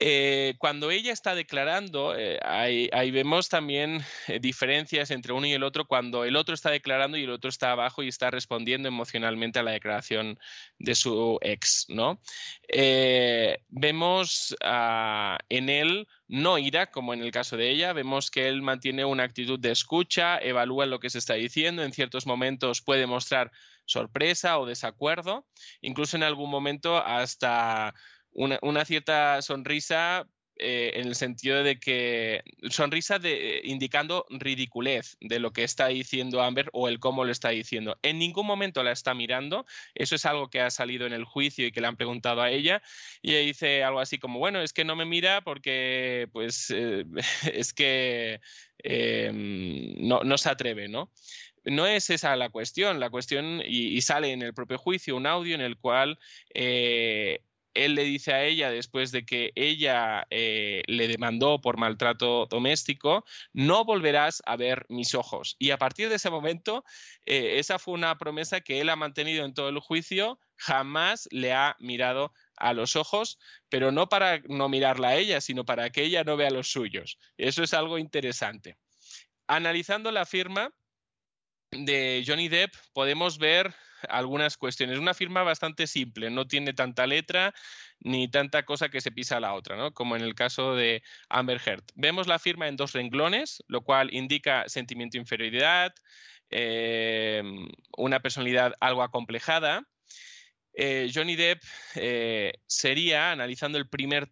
Eh, 0.00 0.54
cuando 0.58 0.92
ella 0.92 1.12
está 1.12 1.34
declarando, 1.34 2.14
eh, 2.16 2.38
ahí, 2.42 3.10
vemos 3.10 3.48
también 3.48 4.00
eh, 4.28 4.38
diferencias 4.38 5.10
entre 5.10 5.32
uno 5.32 5.46
y 5.46 5.52
el 5.52 5.64
otro 5.64 5.86
cuando 5.86 6.24
el 6.24 6.36
otro 6.36 6.54
está 6.54 6.70
declarando 6.70 7.16
y 7.16 7.24
el 7.24 7.30
otro 7.30 7.50
está 7.50 7.72
abajo 7.72 8.04
y 8.04 8.08
está 8.08 8.30
respondiendo 8.30 8.86
emocionalmente 8.86 9.58
a 9.58 9.64
la 9.64 9.72
declaración 9.72 10.38
de 10.78 10.94
su 10.94 11.38
ex, 11.42 11.86
¿no? 11.88 12.20
vemos 13.70 14.54
en 15.48 15.68
él 15.68 16.06
no 16.28 16.58
ira, 16.58 16.90
como 16.90 17.14
en 17.14 17.22
el 17.22 17.30
caso 17.30 17.56
de 17.56 17.70
ella, 17.70 17.92
vemos 17.92 18.30
que 18.30 18.48
él 18.48 18.62
mantiene 18.62 19.04
una 19.04 19.24
actitud 19.24 19.58
de 19.58 19.70
escucha, 19.70 20.38
evalúa 20.38 20.86
lo 20.86 21.00
que 21.00 21.10
se 21.10 21.18
está 21.18 21.34
diciendo, 21.34 21.82
en 21.82 21.92
ciertos 21.92 22.26
momentos 22.26 22.82
puede 22.82 23.06
mostrar 23.06 23.50
sorpresa 23.86 24.58
o 24.58 24.66
desacuerdo, 24.66 25.46
incluso 25.80 26.16
en 26.16 26.22
algún 26.22 26.50
momento 26.50 26.98
hasta 26.98 27.94
una, 28.32 28.84
cierta 28.84 29.42
sonrisa 29.42 30.26
eh, 30.60 30.92
en 30.94 31.06
el 31.06 31.14
sentido 31.14 31.62
de 31.62 31.78
que 31.78 32.42
sonrisa 32.70 33.18
de, 33.18 33.60
indicando 33.64 34.26
ridiculez 34.28 35.16
de 35.20 35.38
lo 35.38 35.52
que 35.52 35.62
está 35.62 35.86
diciendo 35.88 36.42
Amber 36.42 36.68
o 36.72 36.88
el 36.88 36.98
cómo 36.98 37.24
lo 37.24 37.30
está 37.30 37.50
diciendo. 37.50 37.96
En 38.02 38.18
ningún 38.18 38.46
momento 38.46 38.82
la 38.82 38.92
está 38.92 39.14
mirando, 39.14 39.66
eso 39.94 40.16
es 40.16 40.26
algo 40.26 40.50
que 40.50 40.60
ha 40.60 40.70
salido 40.70 41.06
en 41.06 41.12
el 41.12 41.24
juicio 41.24 41.66
y 41.66 41.72
que 41.72 41.80
le 41.80 41.86
han 41.86 41.96
preguntado 41.96 42.42
a 42.42 42.50
ella, 42.50 42.82
y 43.22 43.34
ella 43.34 43.46
dice 43.46 43.84
algo 43.84 44.00
así 44.00 44.18
como, 44.18 44.38
bueno, 44.40 44.60
es 44.60 44.72
que 44.72 44.84
no 44.84 44.96
me 44.96 45.04
mira 45.04 45.42
porque 45.42 46.28
pues 46.32 46.70
eh, 46.74 47.04
es 47.52 47.72
que 47.72 48.40
em, 48.78 49.94
no, 49.98 50.24
no 50.24 50.38
se 50.38 50.50
atreve, 50.50 50.88
¿no? 50.88 51.12
no 51.70 51.86
es 51.86 52.10
esa 52.10 52.36
la 52.36 52.50
cuestión. 52.50 53.00
La 53.00 53.10
cuestión, 53.10 53.62
y, 53.64 54.00
sale 54.02 54.32
en 54.32 54.42
el 54.42 54.54
propio 54.54 54.78
juicio 54.78 55.16
un 55.16 55.26
audio 55.26 55.54
en 55.54 55.60
el 55.60 55.76
cual 55.76 56.18
eh, 56.54 57.40
él 57.74 57.94
le 57.94 58.04
dice 58.04 58.32
a 58.32 58.44
ella, 58.44 58.70
después 58.70 59.12
de 59.12 59.24
que 59.24 59.52
ella 59.54 60.26
eh, 60.30 60.82
le 60.86 61.08
demandó 61.08 61.60
por 61.60 61.76
maltrato 61.76 62.46
doméstico, 62.46 63.24
no 63.52 63.84
volverás 63.84 64.42
a 64.46 64.56
ver 64.56 64.86
mis 64.88 65.14
ojos. 65.14 65.56
Y 65.58 65.70
a 65.70 65.78
partir 65.78 66.08
de 66.08 66.16
ese 66.16 66.30
momento, 66.30 66.84
eh, 67.26 67.58
esa 67.58 67.78
fue 67.78 67.94
una 67.94 68.16
promesa 68.18 68.60
que 68.60 68.80
él 68.80 68.88
ha 68.88 68.96
mantenido 68.96 69.44
en 69.44 69.54
todo 69.54 69.68
el 69.68 69.78
juicio, 69.78 70.40
jamás 70.56 71.28
le 71.30 71.52
ha 71.52 71.76
mirado 71.78 72.32
a 72.56 72.72
los 72.72 72.96
ojos, 72.96 73.38
pero 73.68 73.92
no 73.92 74.08
para 74.08 74.40
no 74.48 74.68
mirarla 74.68 75.08
a 75.08 75.16
ella, 75.16 75.40
sino 75.40 75.64
para 75.64 75.90
que 75.90 76.02
ella 76.02 76.24
no 76.24 76.36
vea 76.36 76.50
los 76.50 76.70
suyos. 76.70 77.18
Eso 77.36 77.62
es 77.62 77.74
algo 77.74 77.98
interesante. 77.98 78.76
Analizando 79.46 80.10
la 80.10 80.26
firma 80.26 80.72
de 81.70 82.24
Johnny 82.26 82.48
Depp, 82.48 82.74
podemos 82.92 83.38
ver 83.38 83.74
algunas 84.08 84.56
cuestiones. 84.56 84.98
Una 84.98 85.14
firma 85.14 85.42
bastante 85.42 85.86
simple, 85.86 86.30
no 86.30 86.46
tiene 86.46 86.72
tanta 86.72 87.06
letra 87.06 87.54
ni 88.00 88.28
tanta 88.28 88.64
cosa 88.64 88.88
que 88.88 89.00
se 89.00 89.10
pisa 89.10 89.36
a 89.36 89.40
la 89.40 89.54
otra, 89.54 89.76
¿no? 89.76 89.92
como 89.92 90.16
en 90.16 90.22
el 90.22 90.34
caso 90.34 90.74
de 90.74 91.02
Amber 91.28 91.60
Heard. 91.64 91.84
Vemos 91.94 92.26
la 92.26 92.38
firma 92.38 92.68
en 92.68 92.76
dos 92.76 92.92
renglones, 92.92 93.62
lo 93.66 93.82
cual 93.82 94.12
indica 94.12 94.68
sentimiento 94.68 95.14
de 95.16 95.22
inferioridad, 95.22 95.94
eh, 96.50 97.42
una 97.96 98.20
personalidad 98.20 98.74
algo 98.80 99.02
acomplejada. 99.02 99.86
Eh, 100.74 101.10
Johnny 101.12 101.34
Depp 101.34 101.62
eh, 101.96 102.52
sería, 102.66 103.32
analizando 103.32 103.78
el 103.78 103.88
primer 103.88 104.30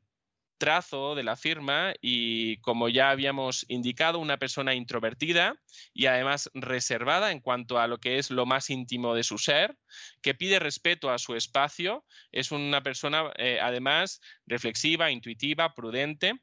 trazo 0.59 1.15
de 1.15 1.23
la 1.23 1.37
firma 1.37 1.95
y, 2.01 2.59
como 2.59 2.89
ya 2.89 3.11
habíamos 3.11 3.65
indicado, 3.69 4.19
una 4.19 4.39
persona 4.39 4.75
introvertida 4.75 5.61
y 5.93 6.07
además 6.07 6.51
reservada 6.55 7.33
en 7.33 7.41
cuanto 7.41 7.79
a 7.79 7.87
lo 7.87 7.99
que 7.99 8.19
es 8.19 8.31
lo 8.31 8.47
más 8.47 8.71
íntimo 8.71 9.15
de 9.15 9.25
su 9.25 9.39
ser, 9.39 9.77
que 10.23 10.35
pide 10.35 10.59
respeto 10.59 11.11
a 11.11 11.19
su 11.19 11.35
espacio, 11.35 12.05
es 12.33 12.53
una 12.53 12.83
persona 12.83 13.31
eh, 13.37 13.59
además 13.61 14.21
reflexiva, 14.47 15.11
intuitiva, 15.11 15.75
prudente. 15.75 16.35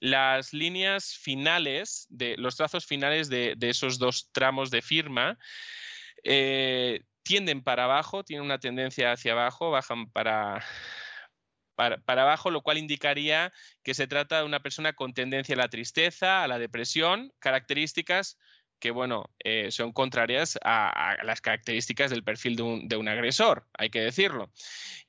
Las 0.00 0.52
líneas 0.52 1.16
finales, 1.16 2.06
de, 2.10 2.36
los 2.36 2.56
trazos 2.56 2.86
finales 2.86 3.28
de, 3.28 3.56
esos 3.60 3.98
dos 3.98 4.30
tramos 4.32 4.70
de 4.70 4.82
firma, 4.82 5.38
eh, 6.24 7.04
tienden 7.22 7.62
para 7.62 7.84
abajo, 7.84 8.24
tienen 8.24 8.44
una 8.44 8.58
tendencia 8.58 9.12
hacia 9.12 9.32
abajo, 9.32 9.70
bajan 9.70 10.10
para, 10.10 10.64
para, 12.04 12.22
abajo, 12.22 12.50
lo 12.50 12.62
cual 12.62 12.78
indicaría 12.78 13.52
que 13.82 13.94
se 13.94 14.06
trata 14.06 14.38
de 14.38 14.44
una 14.44 14.60
persona 14.60 14.92
con 14.92 15.14
tendencia 15.14 15.54
a 15.54 15.58
la 15.58 15.68
tristeza, 15.68 16.42
a 16.42 16.48
la 16.48 16.58
depresión, 16.58 17.32
características 17.38 18.38
que, 18.78 18.90
bueno, 18.90 19.30
eh, 19.44 19.70
son 19.70 19.92
contrarias 19.92 20.58
a, 20.64 21.16
las 21.22 21.40
características 21.40 22.10
del 22.10 22.24
perfil 22.24 22.56
de 22.56 22.96
un, 22.96 23.08
agresor, 23.08 23.68
hay 23.78 23.90
que 23.90 24.00
decirlo. 24.00 24.52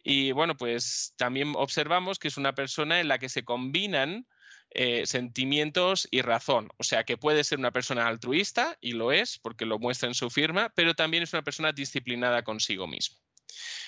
Y 0.04 0.32
bueno, 0.32 0.56
pues 0.56 1.16
también 1.18 1.54
observamos 1.56 2.20
que 2.20 2.28
es 2.28 2.38
una 2.38 2.54
persona 2.54 3.00
en 3.00 3.08
la 3.08 3.18
que 3.18 3.30
se 3.30 3.44
combinan 3.44 4.28
eh, 4.70 5.08
sentimientos 5.08 6.08
y 6.12 6.22
razón. 6.22 6.70
O 6.78 6.84
sea, 6.84 7.04
que 7.04 7.18
puede 7.18 7.44
ser 7.44 7.58
una 7.58 7.72
persona 7.72 8.08
altruista, 8.08 8.78
y 8.80 8.92
lo 8.92 9.12
es, 9.12 9.40
porque 9.40 9.66
lo 9.66 9.80
muestra 9.80 10.08
en 10.08 10.14
su 10.14 10.30
firma, 10.30 10.72
pero 10.76 10.94
también 10.94 11.24
es 11.24 11.34
una 11.34 11.42
persona 11.42 11.72
disciplinada 11.72 12.44
consigo 12.44 12.86
mismo. 12.86 13.18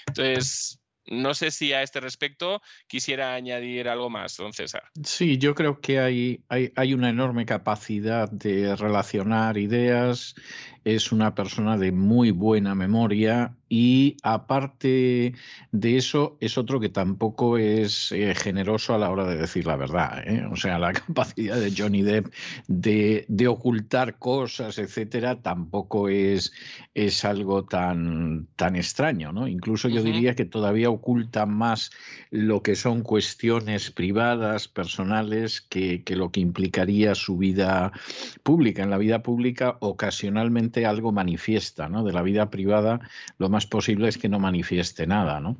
Entonces, 0.07 0.79
no 1.07 1.33
sé 1.33 1.51
si 1.51 1.73
a 1.73 1.81
este 1.81 1.99
respecto 1.99 2.61
quisiera 2.87 3.33
añadir 3.35 3.87
algo 3.89 4.09
más, 4.09 4.37
don 4.37 4.53
César. 4.53 4.83
Sí, 5.03 5.37
yo 5.37 5.55
creo 5.55 5.79
que 5.79 5.99
hay, 5.99 6.41
hay, 6.49 6.71
hay 6.75 6.93
una 6.93 7.09
enorme 7.09 7.45
capacidad 7.45 8.29
de 8.29 8.75
relacionar 8.75 9.57
ideas. 9.57 10.35
Es 10.85 11.11
una 11.11 11.35
persona 11.35 11.77
de 11.77 11.91
muy 11.91 12.31
buena 12.31 12.75
memoria 12.75 13.53
y 13.67 14.15
aparte 14.21 15.33
de 15.71 15.97
eso, 15.97 16.37
es 16.39 16.57
otro 16.57 16.79
que 16.79 16.89
tampoco 16.89 17.57
es 17.57 18.11
eh, 18.11 18.35
generoso 18.35 18.93
a 18.93 18.99
la 18.99 19.09
hora 19.09 19.25
de 19.25 19.37
decir 19.37 19.65
la 19.65 19.75
verdad. 19.75 20.23
¿eh? 20.27 20.45
O 20.51 20.55
sea, 20.55 20.77
la 20.77 20.93
capacidad 20.93 21.57
de 21.57 21.73
Johnny 21.75 22.03
Depp 22.03 22.31
de, 22.67 23.47
ocultar 23.47 24.17
cosas, 24.17 24.77
etcétera, 24.77 25.41
tampoco 25.41 26.09
es, 26.09 26.53
es 26.93 27.25
algo 27.25 27.65
tan, 27.65 28.47
tan 28.55 28.75
extraño. 28.75 29.31
¿no? 29.31 29.47
Incluso 29.47 29.89
yo 29.89 30.03
diría 30.03 30.35
que 30.35 30.45
todavía 30.45 30.89
oculta 30.89 31.45
más 31.45 31.91
lo 32.29 32.61
que 32.61 32.75
son 32.75 33.01
cuestiones 33.01 33.91
privadas, 33.91 34.67
personales, 34.67 35.61
que, 35.61 36.03
que 36.03 36.15
lo 36.15 36.31
que 36.31 36.39
implicaría 36.39 37.15
su 37.15 37.37
vida 37.37 37.91
pública. 38.43 38.83
En 38.83 38.89
la 38.91 38.97
vida 38.97 39.23
pública, 39.23 39.77
ocasionalmente 39.79 40.74
algo 40.83 41.11
manifiesta, 41.11 41.87
¿no? 41.87 42.03
De 42.03 42.11
la 42.11 42.23
vida 42.23 42.49
privada, 42.49 42.99
lo 43.37 43.49
más 43.49 43.67
posible 43.67 44.07
es 44.07 44.17
que 44.17 44.29
no 44.29 44.39
manifieste 44.39 45.05
nada, 45.05 45.39
¿no? 45.39 45.57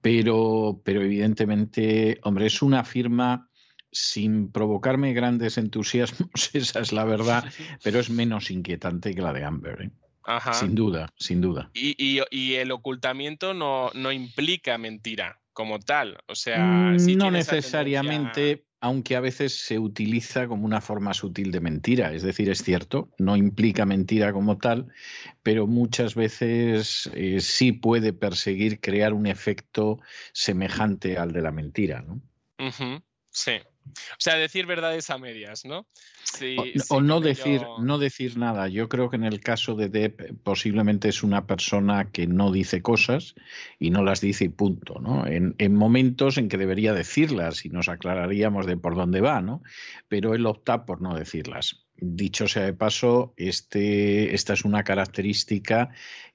Pero, 0.00 0.80
pero 0.82 1.02
evidentemente, 1.02 2.18
hombre, 2.22 2.46
es 2.46 2.62
una 2.62 2.84
firma 2.84 3.50
sin 3.92 4.50
provocarme 4.50 5.12
grandes 5.12 5.58
entusiasmos, 5.58 6.30
esa 6.54 6.80
es 6.80 6.92
la 6.92 7.04
verdad, 7.04 7.44
pero 7.82 8.00
es 8.00 8.10
menos 8.10 8.50
inquietante 8.50 9.14
que 9.14 9.22
la 9.22 9.32
de 9.32 9.44
Amber. 9.44 9.82
¿eh? 9.82 9.90
Sin 10.52 10.74
duda, 10.74 11.12
sin 11.16 11.40
duda. 11.40 11.70
Y, 11.72 12.20
y, 12.30 12.54
el 12.54 12.72
ocultamiento 12.72 13.54
no, 13.54 13.90
no, 13.94 14.10
implica 14.10 14.76
mentira 14.76 15.40
como 15.52 15.78
tal. 15.78 16.18
O 16.26 16.34
sea, 16.34 16.58
mm, 16.58 17.16
no 17.16 17.30
necesariamente, 17.30 18.65
aunque 18.80 19.16
a 19.16 19.20
veces 19.20 19.54
se 19.64 19.78
utiliza 19.78 20.46
como 20.48 20.66
una 20.66 20.80
forma 20.80 21.14
sutil 21.14 21.50
de 21.50 21.60
mentira. 21.60 22.12
Es 22.12 22.22
decir, 22.22 22.50
es 22.50 22.62
cierto, 22.62 23.10
no 23.18 23.36
implica 23.36 23.86
mentira 23.86 24.32
como 24.32 24.58
tal, 24.58 24.88
pero 25.42 25.66
muchas 25.66 26.14
veces 26.14 27.10
eh, 27.14 27.40
sí 27.40 27.72
puede 27.72 28.12
perseguir 28.12 28.80
crear 28.80 29.12
un 29.12 29.26
efecto 29.26 29.98
semejante 30.32 31.18
al 31.18 31.32
de 31.32 31.42
la 31.42 31.52
mentira. 31.52 32.02
¿no? 32.02 32.20
Sí. 33.30 33.52
O 33.86 34.18
sea, 34.18 34.36
decir 34.36 34.66
verdades 34.66 35.10
a 35.10 35.18
medias, 35.18 35.64
¿no? 35.64 35.86
o, 36.90 37.00
no 37.00 37.20
decir, 37.20 37.62
no 37.80 37.98
decir 37.98 38.36
nada. 38.36 38.68
Yo 38.68 38.88
creo 38.88 39.08
que 39.08 39.16
en 39.16 39.24
el 39.24 39.40
caso 39.40 39.74
de 39.74 39.88
Depp 39.88 40.32
posiblemente 40.42 41.08
es 41.08 41.22
una 41.22 41.46
persona 41.46 42.10
que 42.10 42.26
no 42.26 42.52
dice 42.52 42.82
cosas 42.82 43.34
y 43.78 43.90
no 43.90 44.02
las 44.02 44.20
dice 44.20 44.44
y 44.44 44.48
punto, 44.48 44.98
¿no? 45.00 45.26
En, 45.26 45.54
en, 45.58 45.74
momentos 45.74 46.36
en 46.38 46.48
que 46.48 46.58
debería 46.58 46.92
decirlas 46.92 47.64
y 47.64 47.70
nos 47.70 47.88
aclararíamos 47.88 48.66
de 48.66 48.76
por 48.76 48.96
dónde 48.96 49.20
va, 49.20 49.40
¿no? 49.40 49.62
Pero 50.08 50.34
él 50.34 50.46
opta 50.46 50.84
por 50.84 51.00
no 51.00 51.16
decirlas. 51.16 51.85
Dicho 51.98 52.46
sea 52.48 52.64
de 52.64 52.74
paso, 52.74 53.32
este, 53.36 54.34
esta 54.34 54.52
es 54.52 54.64
una 54.64 54.84
característica 54.84 55.90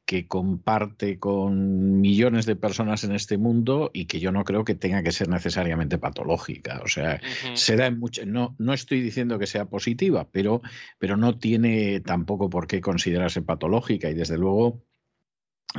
que 0.06 0.28
comparte 0.28 1.20
con 1.20 2.02
millones 2.02 2.46
de 2.46 2.56
personas 2.56 3.04
en 3.04 3.14
este 3.14 3.38
mundo 3.38 3.92
y 3.94 4.06
que 4.06 4.20
yo 4.20 4.32
no 4.32 4.44
creo 4.44 4.66
que 4.66 4.76
tenga 4.76 5.04
que 5.04 5.12
ser 5.12 5.30
necesariamente 5.30 5.98
patológica. 5.98 6.82
O 6.84 6.88
sea, 6.88 7.22
se 7.54 7.76
da 7.76 7.86
en 7.86 8.00
mucho, 8.00 8.26
no, 8.26 8.56
no 8.58 8.74
estoy 8.74 9.02
diciendo 9.02 9.40
que 9.40 9.48
sea 9.48 9.66
positiva, 9.66 10.28
pero, 10.32 10.62
pero 10.98 11.18
no 11.18 11.38
tiene 11.38 12.00
tampoco 12.02 12.50
por 12.50 12.68
qué 12.68 12.82
considerarse 12.82 13.42
patológica 13.42 14.10
y 14.10 14.14
desde 14.14 14.38
luego 14.38 14.84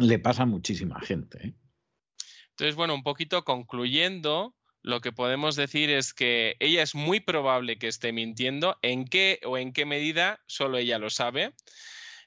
le 0.00 0.18
pasa 0.18 0.44
a 0.44 0.46
muchísima 0.46 1.00
gente. 1.00 1.48
¿eh? 1.48 1.54
Entonces, 2.50 2.76
bueno, 2.76 2.94
un 2.94 3.02
poquito 3.02 3.44
concluyendo, 3.44 4.54
lo 4.82 5.00
que 5.00 5.12
podemos 5.12 5.56
decir 5.56 5.90
es 5.90 6.12
que 6.12 6.56
ella 6.58 6.82
es 6.82 6.94
muy 6.94 7.20
probable 7.20 7.78
que 7.78 7.88
esté 7.88 8.12
mintiendo. 8.12 8.78
¿En 8.82 9.04
qué 9.06 9.40
o 9.44 9.56
en 9.56 9.72
qué 9.72 9.86
medida? 9.86 10.40
Solo 10.46 10.78
ella 10.78 10.98
lo 10.98 11.08
sabe. 11.08 11.52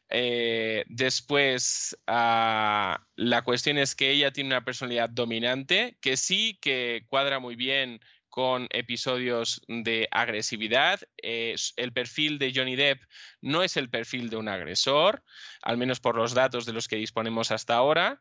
Eh, 0.09 0.85
después, 0.88 1.98
ah, 2.08 3.06
la 3.16 3.42
cuestión 3.43 3.77
es 3.77 3.95
que 3.95 4.11
ella 4.11 4.32
tiene 4.32 4.50
una 4.50 4.64
personalidad 4.64 5.09
dominante, 5.09 5.98
que 6.00 6.16
sí 6.16 6.58
que 6.61 7.03
cuadra 7.08 7.40
muy 7.40 7.56
bien 7.56 8.00
con 8.30 8.67
episodios 8.72 9.61
de 9.67 10.08
agresividad. 10.11 11.00
el 11.24 11.93
perfil 11.93 12.38
de 12.38 12.51
Johnny 12.53 12.75
Depp 12.75 13.01
no 13.42 13.64
es 13.64 13.77
el 13.77 13.90
perfil 13.90 14.30
de 14.30 14.35
un 14.35 14.50
agresor, 14.50 15.24
al 15.61 15.77
menos 15.77 16.01
por 16.01 16.17
los 16.17 16.34
datos 16.34 16.66
de 16.66 16.74
los 16.74 16.88
que 16.88 16.98
disponemos 16.98 17.51
hasta 17.51 17.75
ahora. 17.75 18.19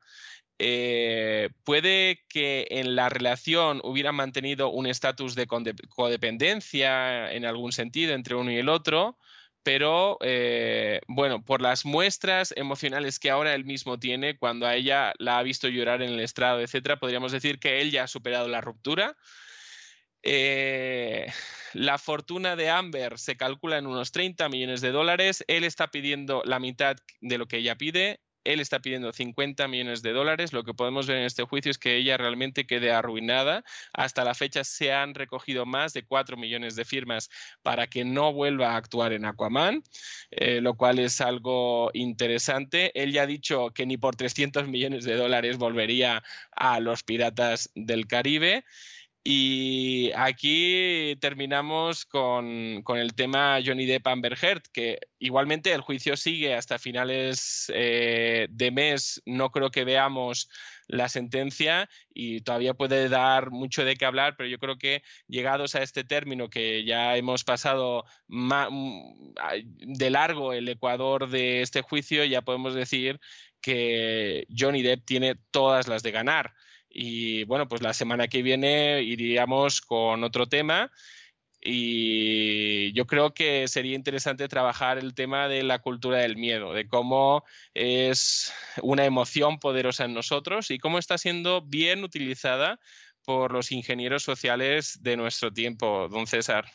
Eh, 0.58 1.50
puede 1.64 2.24
que 2.28 2.66
en 2.70 2.94
la 2.94 3.08
relación 3.08 3.80
hubieran 3.82 4.14
mantenido 4.14 4.70
un 4.70 4.86
estatus 4.86 5.34
de 5.34 5.46
codependencia 5.46 7.32
en 7.32 7.44
algún 7.44 7.72
sentido 7.72 8.14
entre 8.14 8.36
uno 8.36 8.52
y 8.52 8.58
el 8.58 8.68
otro, 8.68 9.18
pero 9.64 10.18
eh, 10.20 11.00
bueno, 11.08 11.44
por 11.44 11.60
las 11.60 11.84
muestras 11.84 12.52
emocionales 12.56 13.18
que 13.18 13.30
ahora 13.30 13.54
él 13.54 13.64
mismo 13.64 13.98
tiene, 13.98 14.36
cuando 14.36 14.66
a 14.66 14.76
ella 14.76 15.12
la 15.18 15.38
ha 15.38 15.42
visto 15.42 15.68
llorar 15.68 16.02
en 16.02 16.10
el 16.12 16.20
estrado, 16.20 16.60
etcétera, 16.60 16.98
podríamos 16.98 17.32
decir 17.32 17.58
que 17.58 17.80
él 17.80 17.90
ya 17.90 18.04
ha 18.04 18.08
superado 18.08 18.46
la 18.46 18.60
ruptura. 18.60 19.16
Eh, 20.22 21.26
la 21.74 21.98
fortuna 21.98 22.56
de 22.56 22.70
Amber 22.70 23.18
se 23.18 23.36
calcula 23.36 23.78
en 23.78 23.86
unos 23.86 24.12
30 24.12 24.48
millones 24.48 24.80
de 24.80 24.90
dólares. 24.90 25.44
Él 25.48 25.64
está 25.64 25.90
pidiendo 25.90 26.42
la 26.44 26.58
mitad 26.58 26.96
de 27.20 27.38
lo 27.38 27.46
que 27.46 27.58
ella 27.58 27.76
pide. 27.76 28.20
Él 28.44 28.60
está 28.60 28.80
pidiendo 28.80 29.12
50 29.12 29.66
millones 29.68 30.02
de 30.02 30.12
dólares. 30.12 30.52
Lo 30.52 30.64
que 30.64 30.74
podemos 30.74 31.06
ver 31.06 31.18
en 31.18 31.24
este 31.24 31.44
juicio 31.44 31.70
es 31.70 31.78
que 31.78 31.96
ella 31.96 32.16
realmente 32.16 32.66
quede 32.66 32.92
arruinada. 32.92 33.64
Hasta 33.92 34.24
la 34.24 34.34
fecha 34.34 34.64
se 34.64 34.92
han 34.92 35.14
recogido 35.14 35.66
más 35.66 35.92
de 35.92 36.04
4 36.04 36.36
millones 36.36 36.76
de 36.76 36.84
firmas 36.84 37.30
para 37.62 37.86
que 37.86 38.04
no 38.04 38.32
vuelva 38.32 38.72
a 38.72 38.76
actuar 38.76 39.12
en 39.12 39.24
Aquaman, 39.24 39.82
eh, 40.30 40.60
lo 40.60 40.74
cual 40.74 40.98
es 40.98 41.20
algo 41.20 41.90
interesante. 41.94 42.92
Él 43.00 43.12
ya 43.12 43.22
ha 43.22 43.26
dicho 43.26 43.70
que 43.70 43.86
ni 43.86 43.96
por 43.96 44.16
300 44.16 44.68
millones 44.68 45.04
de 45.04 45.16
dólares 45.16 45.58
volvería 45.58 46.22
a 46.52 46.80
los 46.80 47.02
piratas 47.02 47.70
del 47.74 48.06
Caribe. 48.06 48.64
Y 49.26 50.12
aquí 50.16 51.16
terminamos 51.18 52.04
con, 52.04 52.84
el 52.86 53.14
tema 53.14 53.58
Johnny 53.64 53.86
Depp 53.86 54.06
Amber 54.06 54.36
Heard, 54.40 54.64
que 54.70 54.98
igualmente 55.18 55.72
el 55.72 55.80
juicio 55.80 56.14
sigue 56.18 56.54
hasta 56.54 56.78
finales 56.78 57.72
eh, 57.74 58.48
de 58.50 58.70
mes. 58.70 59.22
No 59.24 59.50
creo 59.50 59.70
que 59.70 59.84
veamos 59.84 60.50
la 60.88 61.08
sentencia 61.08 61.88
y 62.12 62.42
todavía 62.42 62.74
puede 62.74 63.08
dar 63.08 63.50
mucho 63.50 63.86
de 63.86 63.96
qué 63.96 64.04
hablar, 64.04 64.36
pero 64.36 64.50
yo 64.50 64.58
creo 64.58 64.76
que 64.76 65.02
llegados 65.26 65.74
a 65.74 65.82
este 65.82 66.04
término 66.04 66.50
que 66.50 66.84
ya 66.84 67.16
hemos 67.16 67.44
pasado 67.44 68.04
mm, 68.28 69.32
de 69.96 70.10
largo 70.10 70.52
el 70.52 70.68
Ecuador 70.68 71.30
de 71.30 71.62
este 71.62 71.80
juicio, 71.80 72.26
ya 72.26 72.42
podemos 72.42 72.74
decir 72.74 73.18
que 73.62 74.46
Johnny 74.54 74.82
Depp 74.82 75.06
tiene 75.06 75.36
todas 75.50 75.88
las 75.88 76.02
de 76.02 76.10
ganar. 76.10 76.52
Y 76.94 77.44
bueno, 77.44 77.68
pues 77.68 77.82
la 77.82 77.92
semana 77.92 78.28
que 78.28 78.42
viene 78.42 79.02
iríamos 79.02 79.80
con 79.80 80.22
otro 80.22 80.46
tema. 80.46 80.92
Y 81.60 82.92
yo 82.92 83.06
creo 83.06 83.34
que 83.34 83.66
sería 83.68 83.96
interesante 83.96 84.48
trabajar 84.48 84.98
el 84.98 85.14
tema 85.14 85.48
de 85.48 85.62
la 85.62 85.80
cultura 85.80 86.18
del 86.18 86.36
miedo, 86.36 86.74
de 86.74 86.86
cómo 86.86 87.42
es 87.72 88.52
una 88.82 89.06
emoción 89.06 89.58
poderosa 89.58 90.04
en 90.04 90.14
nosotros 90.14 90.70
y 90.70 90.78
cómo 90.78 90.98
está 90.98 91.18
siendo 91.18 91.62
bien 91.62 92.04
utilizada 92.04 92.78
por 93.24 93.52
los 93.52 93.72
ingenieros 93.72 94.22
sociales 94.22 95.02
de 95.02 95.16
nuestro 95.16 95.52
tiempo, 95.52 96.08
don 96.10 96.26
César. 96.26 96.66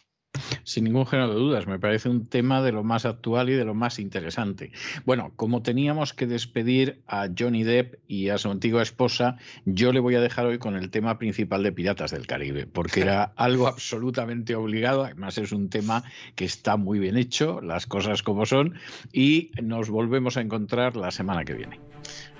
Sin 0.64 0.84
ningún 0.84 1.06
género 1.06 1.30
de 1.30 1.36
dudas, 1.36 1.68
me 1.68 1.80
parece 1.80 2.10
un 2.10 2.28
tema 2.28 2.62
de 2.62 2.72
lo 2.72 2.84
más 2.84 3.06
actual 3.06 3.50
y 3.50 3.54
de 3.54 3.66
lo 3.66 3.74
más 3.74 4.00
interesante. 4.00 4.72
Bueno, 5.06 5.32
como 5.36 5.62
teníamos 5.62 6.14
que 6.14 6.28
despedir 6.28 7.02
a 7.08 7.28
Johnny 7.38 7.64
Depp 7.64 7.96
y 8.08 8.30
a 8.30 8.38
su 8.38 8.52
antigua 8.52 8.82
esposa, 8.82 9.38
yo 9.66 9.92
le 9.92 10.00
voy 10.00 10.16
a 10.16 10.22
dejar 10.22 10.46
hoy 10.46 10.60
con 10.60 10.76
el 10.76 10.92
tema 10.92 11.18
principal 11.18 11.64
de 11.64 11.72
Piratas 11.72 12.12
del 12.12 12.28
Caribe, 12.28 12.68
porque 12.68 13.02
era 13.02 13.24
algo 13.36 13.68
absolutamente 13.68 14.56
obligado, 14.56 15.04
además 15.04 15.38
es 15.38 15.52
un 15.52 15.70
tema 15.70 16.04
que 16.36 16.46
está 16.46 16.78
muy 16.78 17.00
bien 17.00 17.18
hecho, 17.18 17.62
las 17.62 17.88
cosas 17.88 18.24
como 18.24 18.46
son, 18.46 18.76
y 19.12 19.52
nos 19.62 19.90
volvemos 19.90 20.38
a 20.38 20.42
encontrar 20.42 20.96
la 20.96 21.12
semana 21.12 21.46
que 21.46 21.54
viene. 21.54 21.80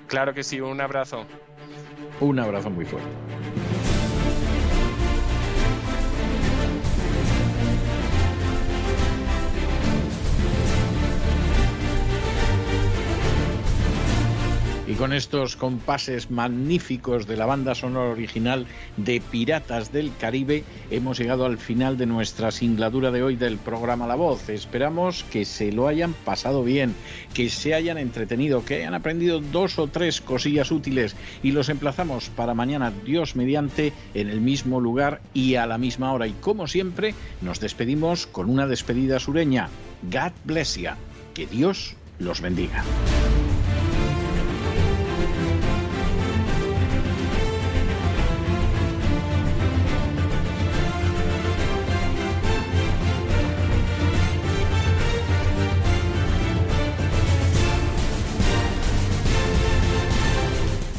Claro 0.06 0.34
que 0.34 0.42
sí, 0.42 0.60
un 0.60 0.80
abrazo. 0.80 1.26
Un 2.20 2.38
abrazo 2.38 2.70
muy 2.70 2.84
fuerte. 2.84 3.08
Y 14.90 14.94
con 14.94 15.12
estos 15.12 15.54
compases 15.54 16.32
magníficos 16.32 17.28
de 17.28 17.36
la 17.36 17.46
banda 17.46 17.76
sonora 17.76 18.10
original 18.10 18.66
de 18.96 19.20
Piratas 19.20 19.92
del 19.92 20.10
Caribe, 20.18 20.64
hemos 20.90 21.16
llegado 21.16 21.46
al 21.46 21.58
final 21.58 21.96
de 21.96 22.06
nuestra 22.06 22.50
singladura 22.50 23.12
de 23.12 23.22
hoy 23.22 23.36
del 23.36 23.56
programa 23.56 24.08
La 24.08 24.16
Voz. 24.16 24.48
Esperamos 24.48 25.22
que 25.30 25.44
se 25.44 25.70
lo 25.70 25.86
hayan 25.86 26.12
pasado 26.12 26.64
bien, 26.64 26.96
que 27.34 27.50
se 27.50 27.72
hayan 27.72 27.98
entretenido, 27.98 28.64
que 28.64 28.78
hayan 28.78 28.94
aprendido 28.94 29.38
dos 29.38 29.78
o 29.78 29.86
tres 29.86 30.20
cosillas 30.20 30.72
útiles 30.72 31.14
y 31.44 31.52
los 31.52 31.68
emplazamos 31.68 32.28
para 32.28 32.54
mañana, 32.54 32.92
Dios 33.04 33.36
mediante, 33.36 33.92
en 34.14 34.28
el 34.28 34.40
mismo 34.40 34.80
lugar 34.80 35.20
y 35.32 35.54
a 35.54 35.66
la 35.66 35.78
misma 35.78 36.12
hora. 36.12 36.26
Y 36.26 36.32
como 36.32 36.66
siempre, 36.66 37.14
nos 37.42 37.60
despedimos 37.60 38.26
con 38.26 38.50
una 38.50 38.66
despedida 38.66 39.20
sureña. 39.20 39.68
God 40.10 40.32
bless 40.42 40.76
you. 40.76 40.90
Que 41.32 41.46
Dios 41.46 41.94
los 42.18 42.40
bendiga. 42.40 42.82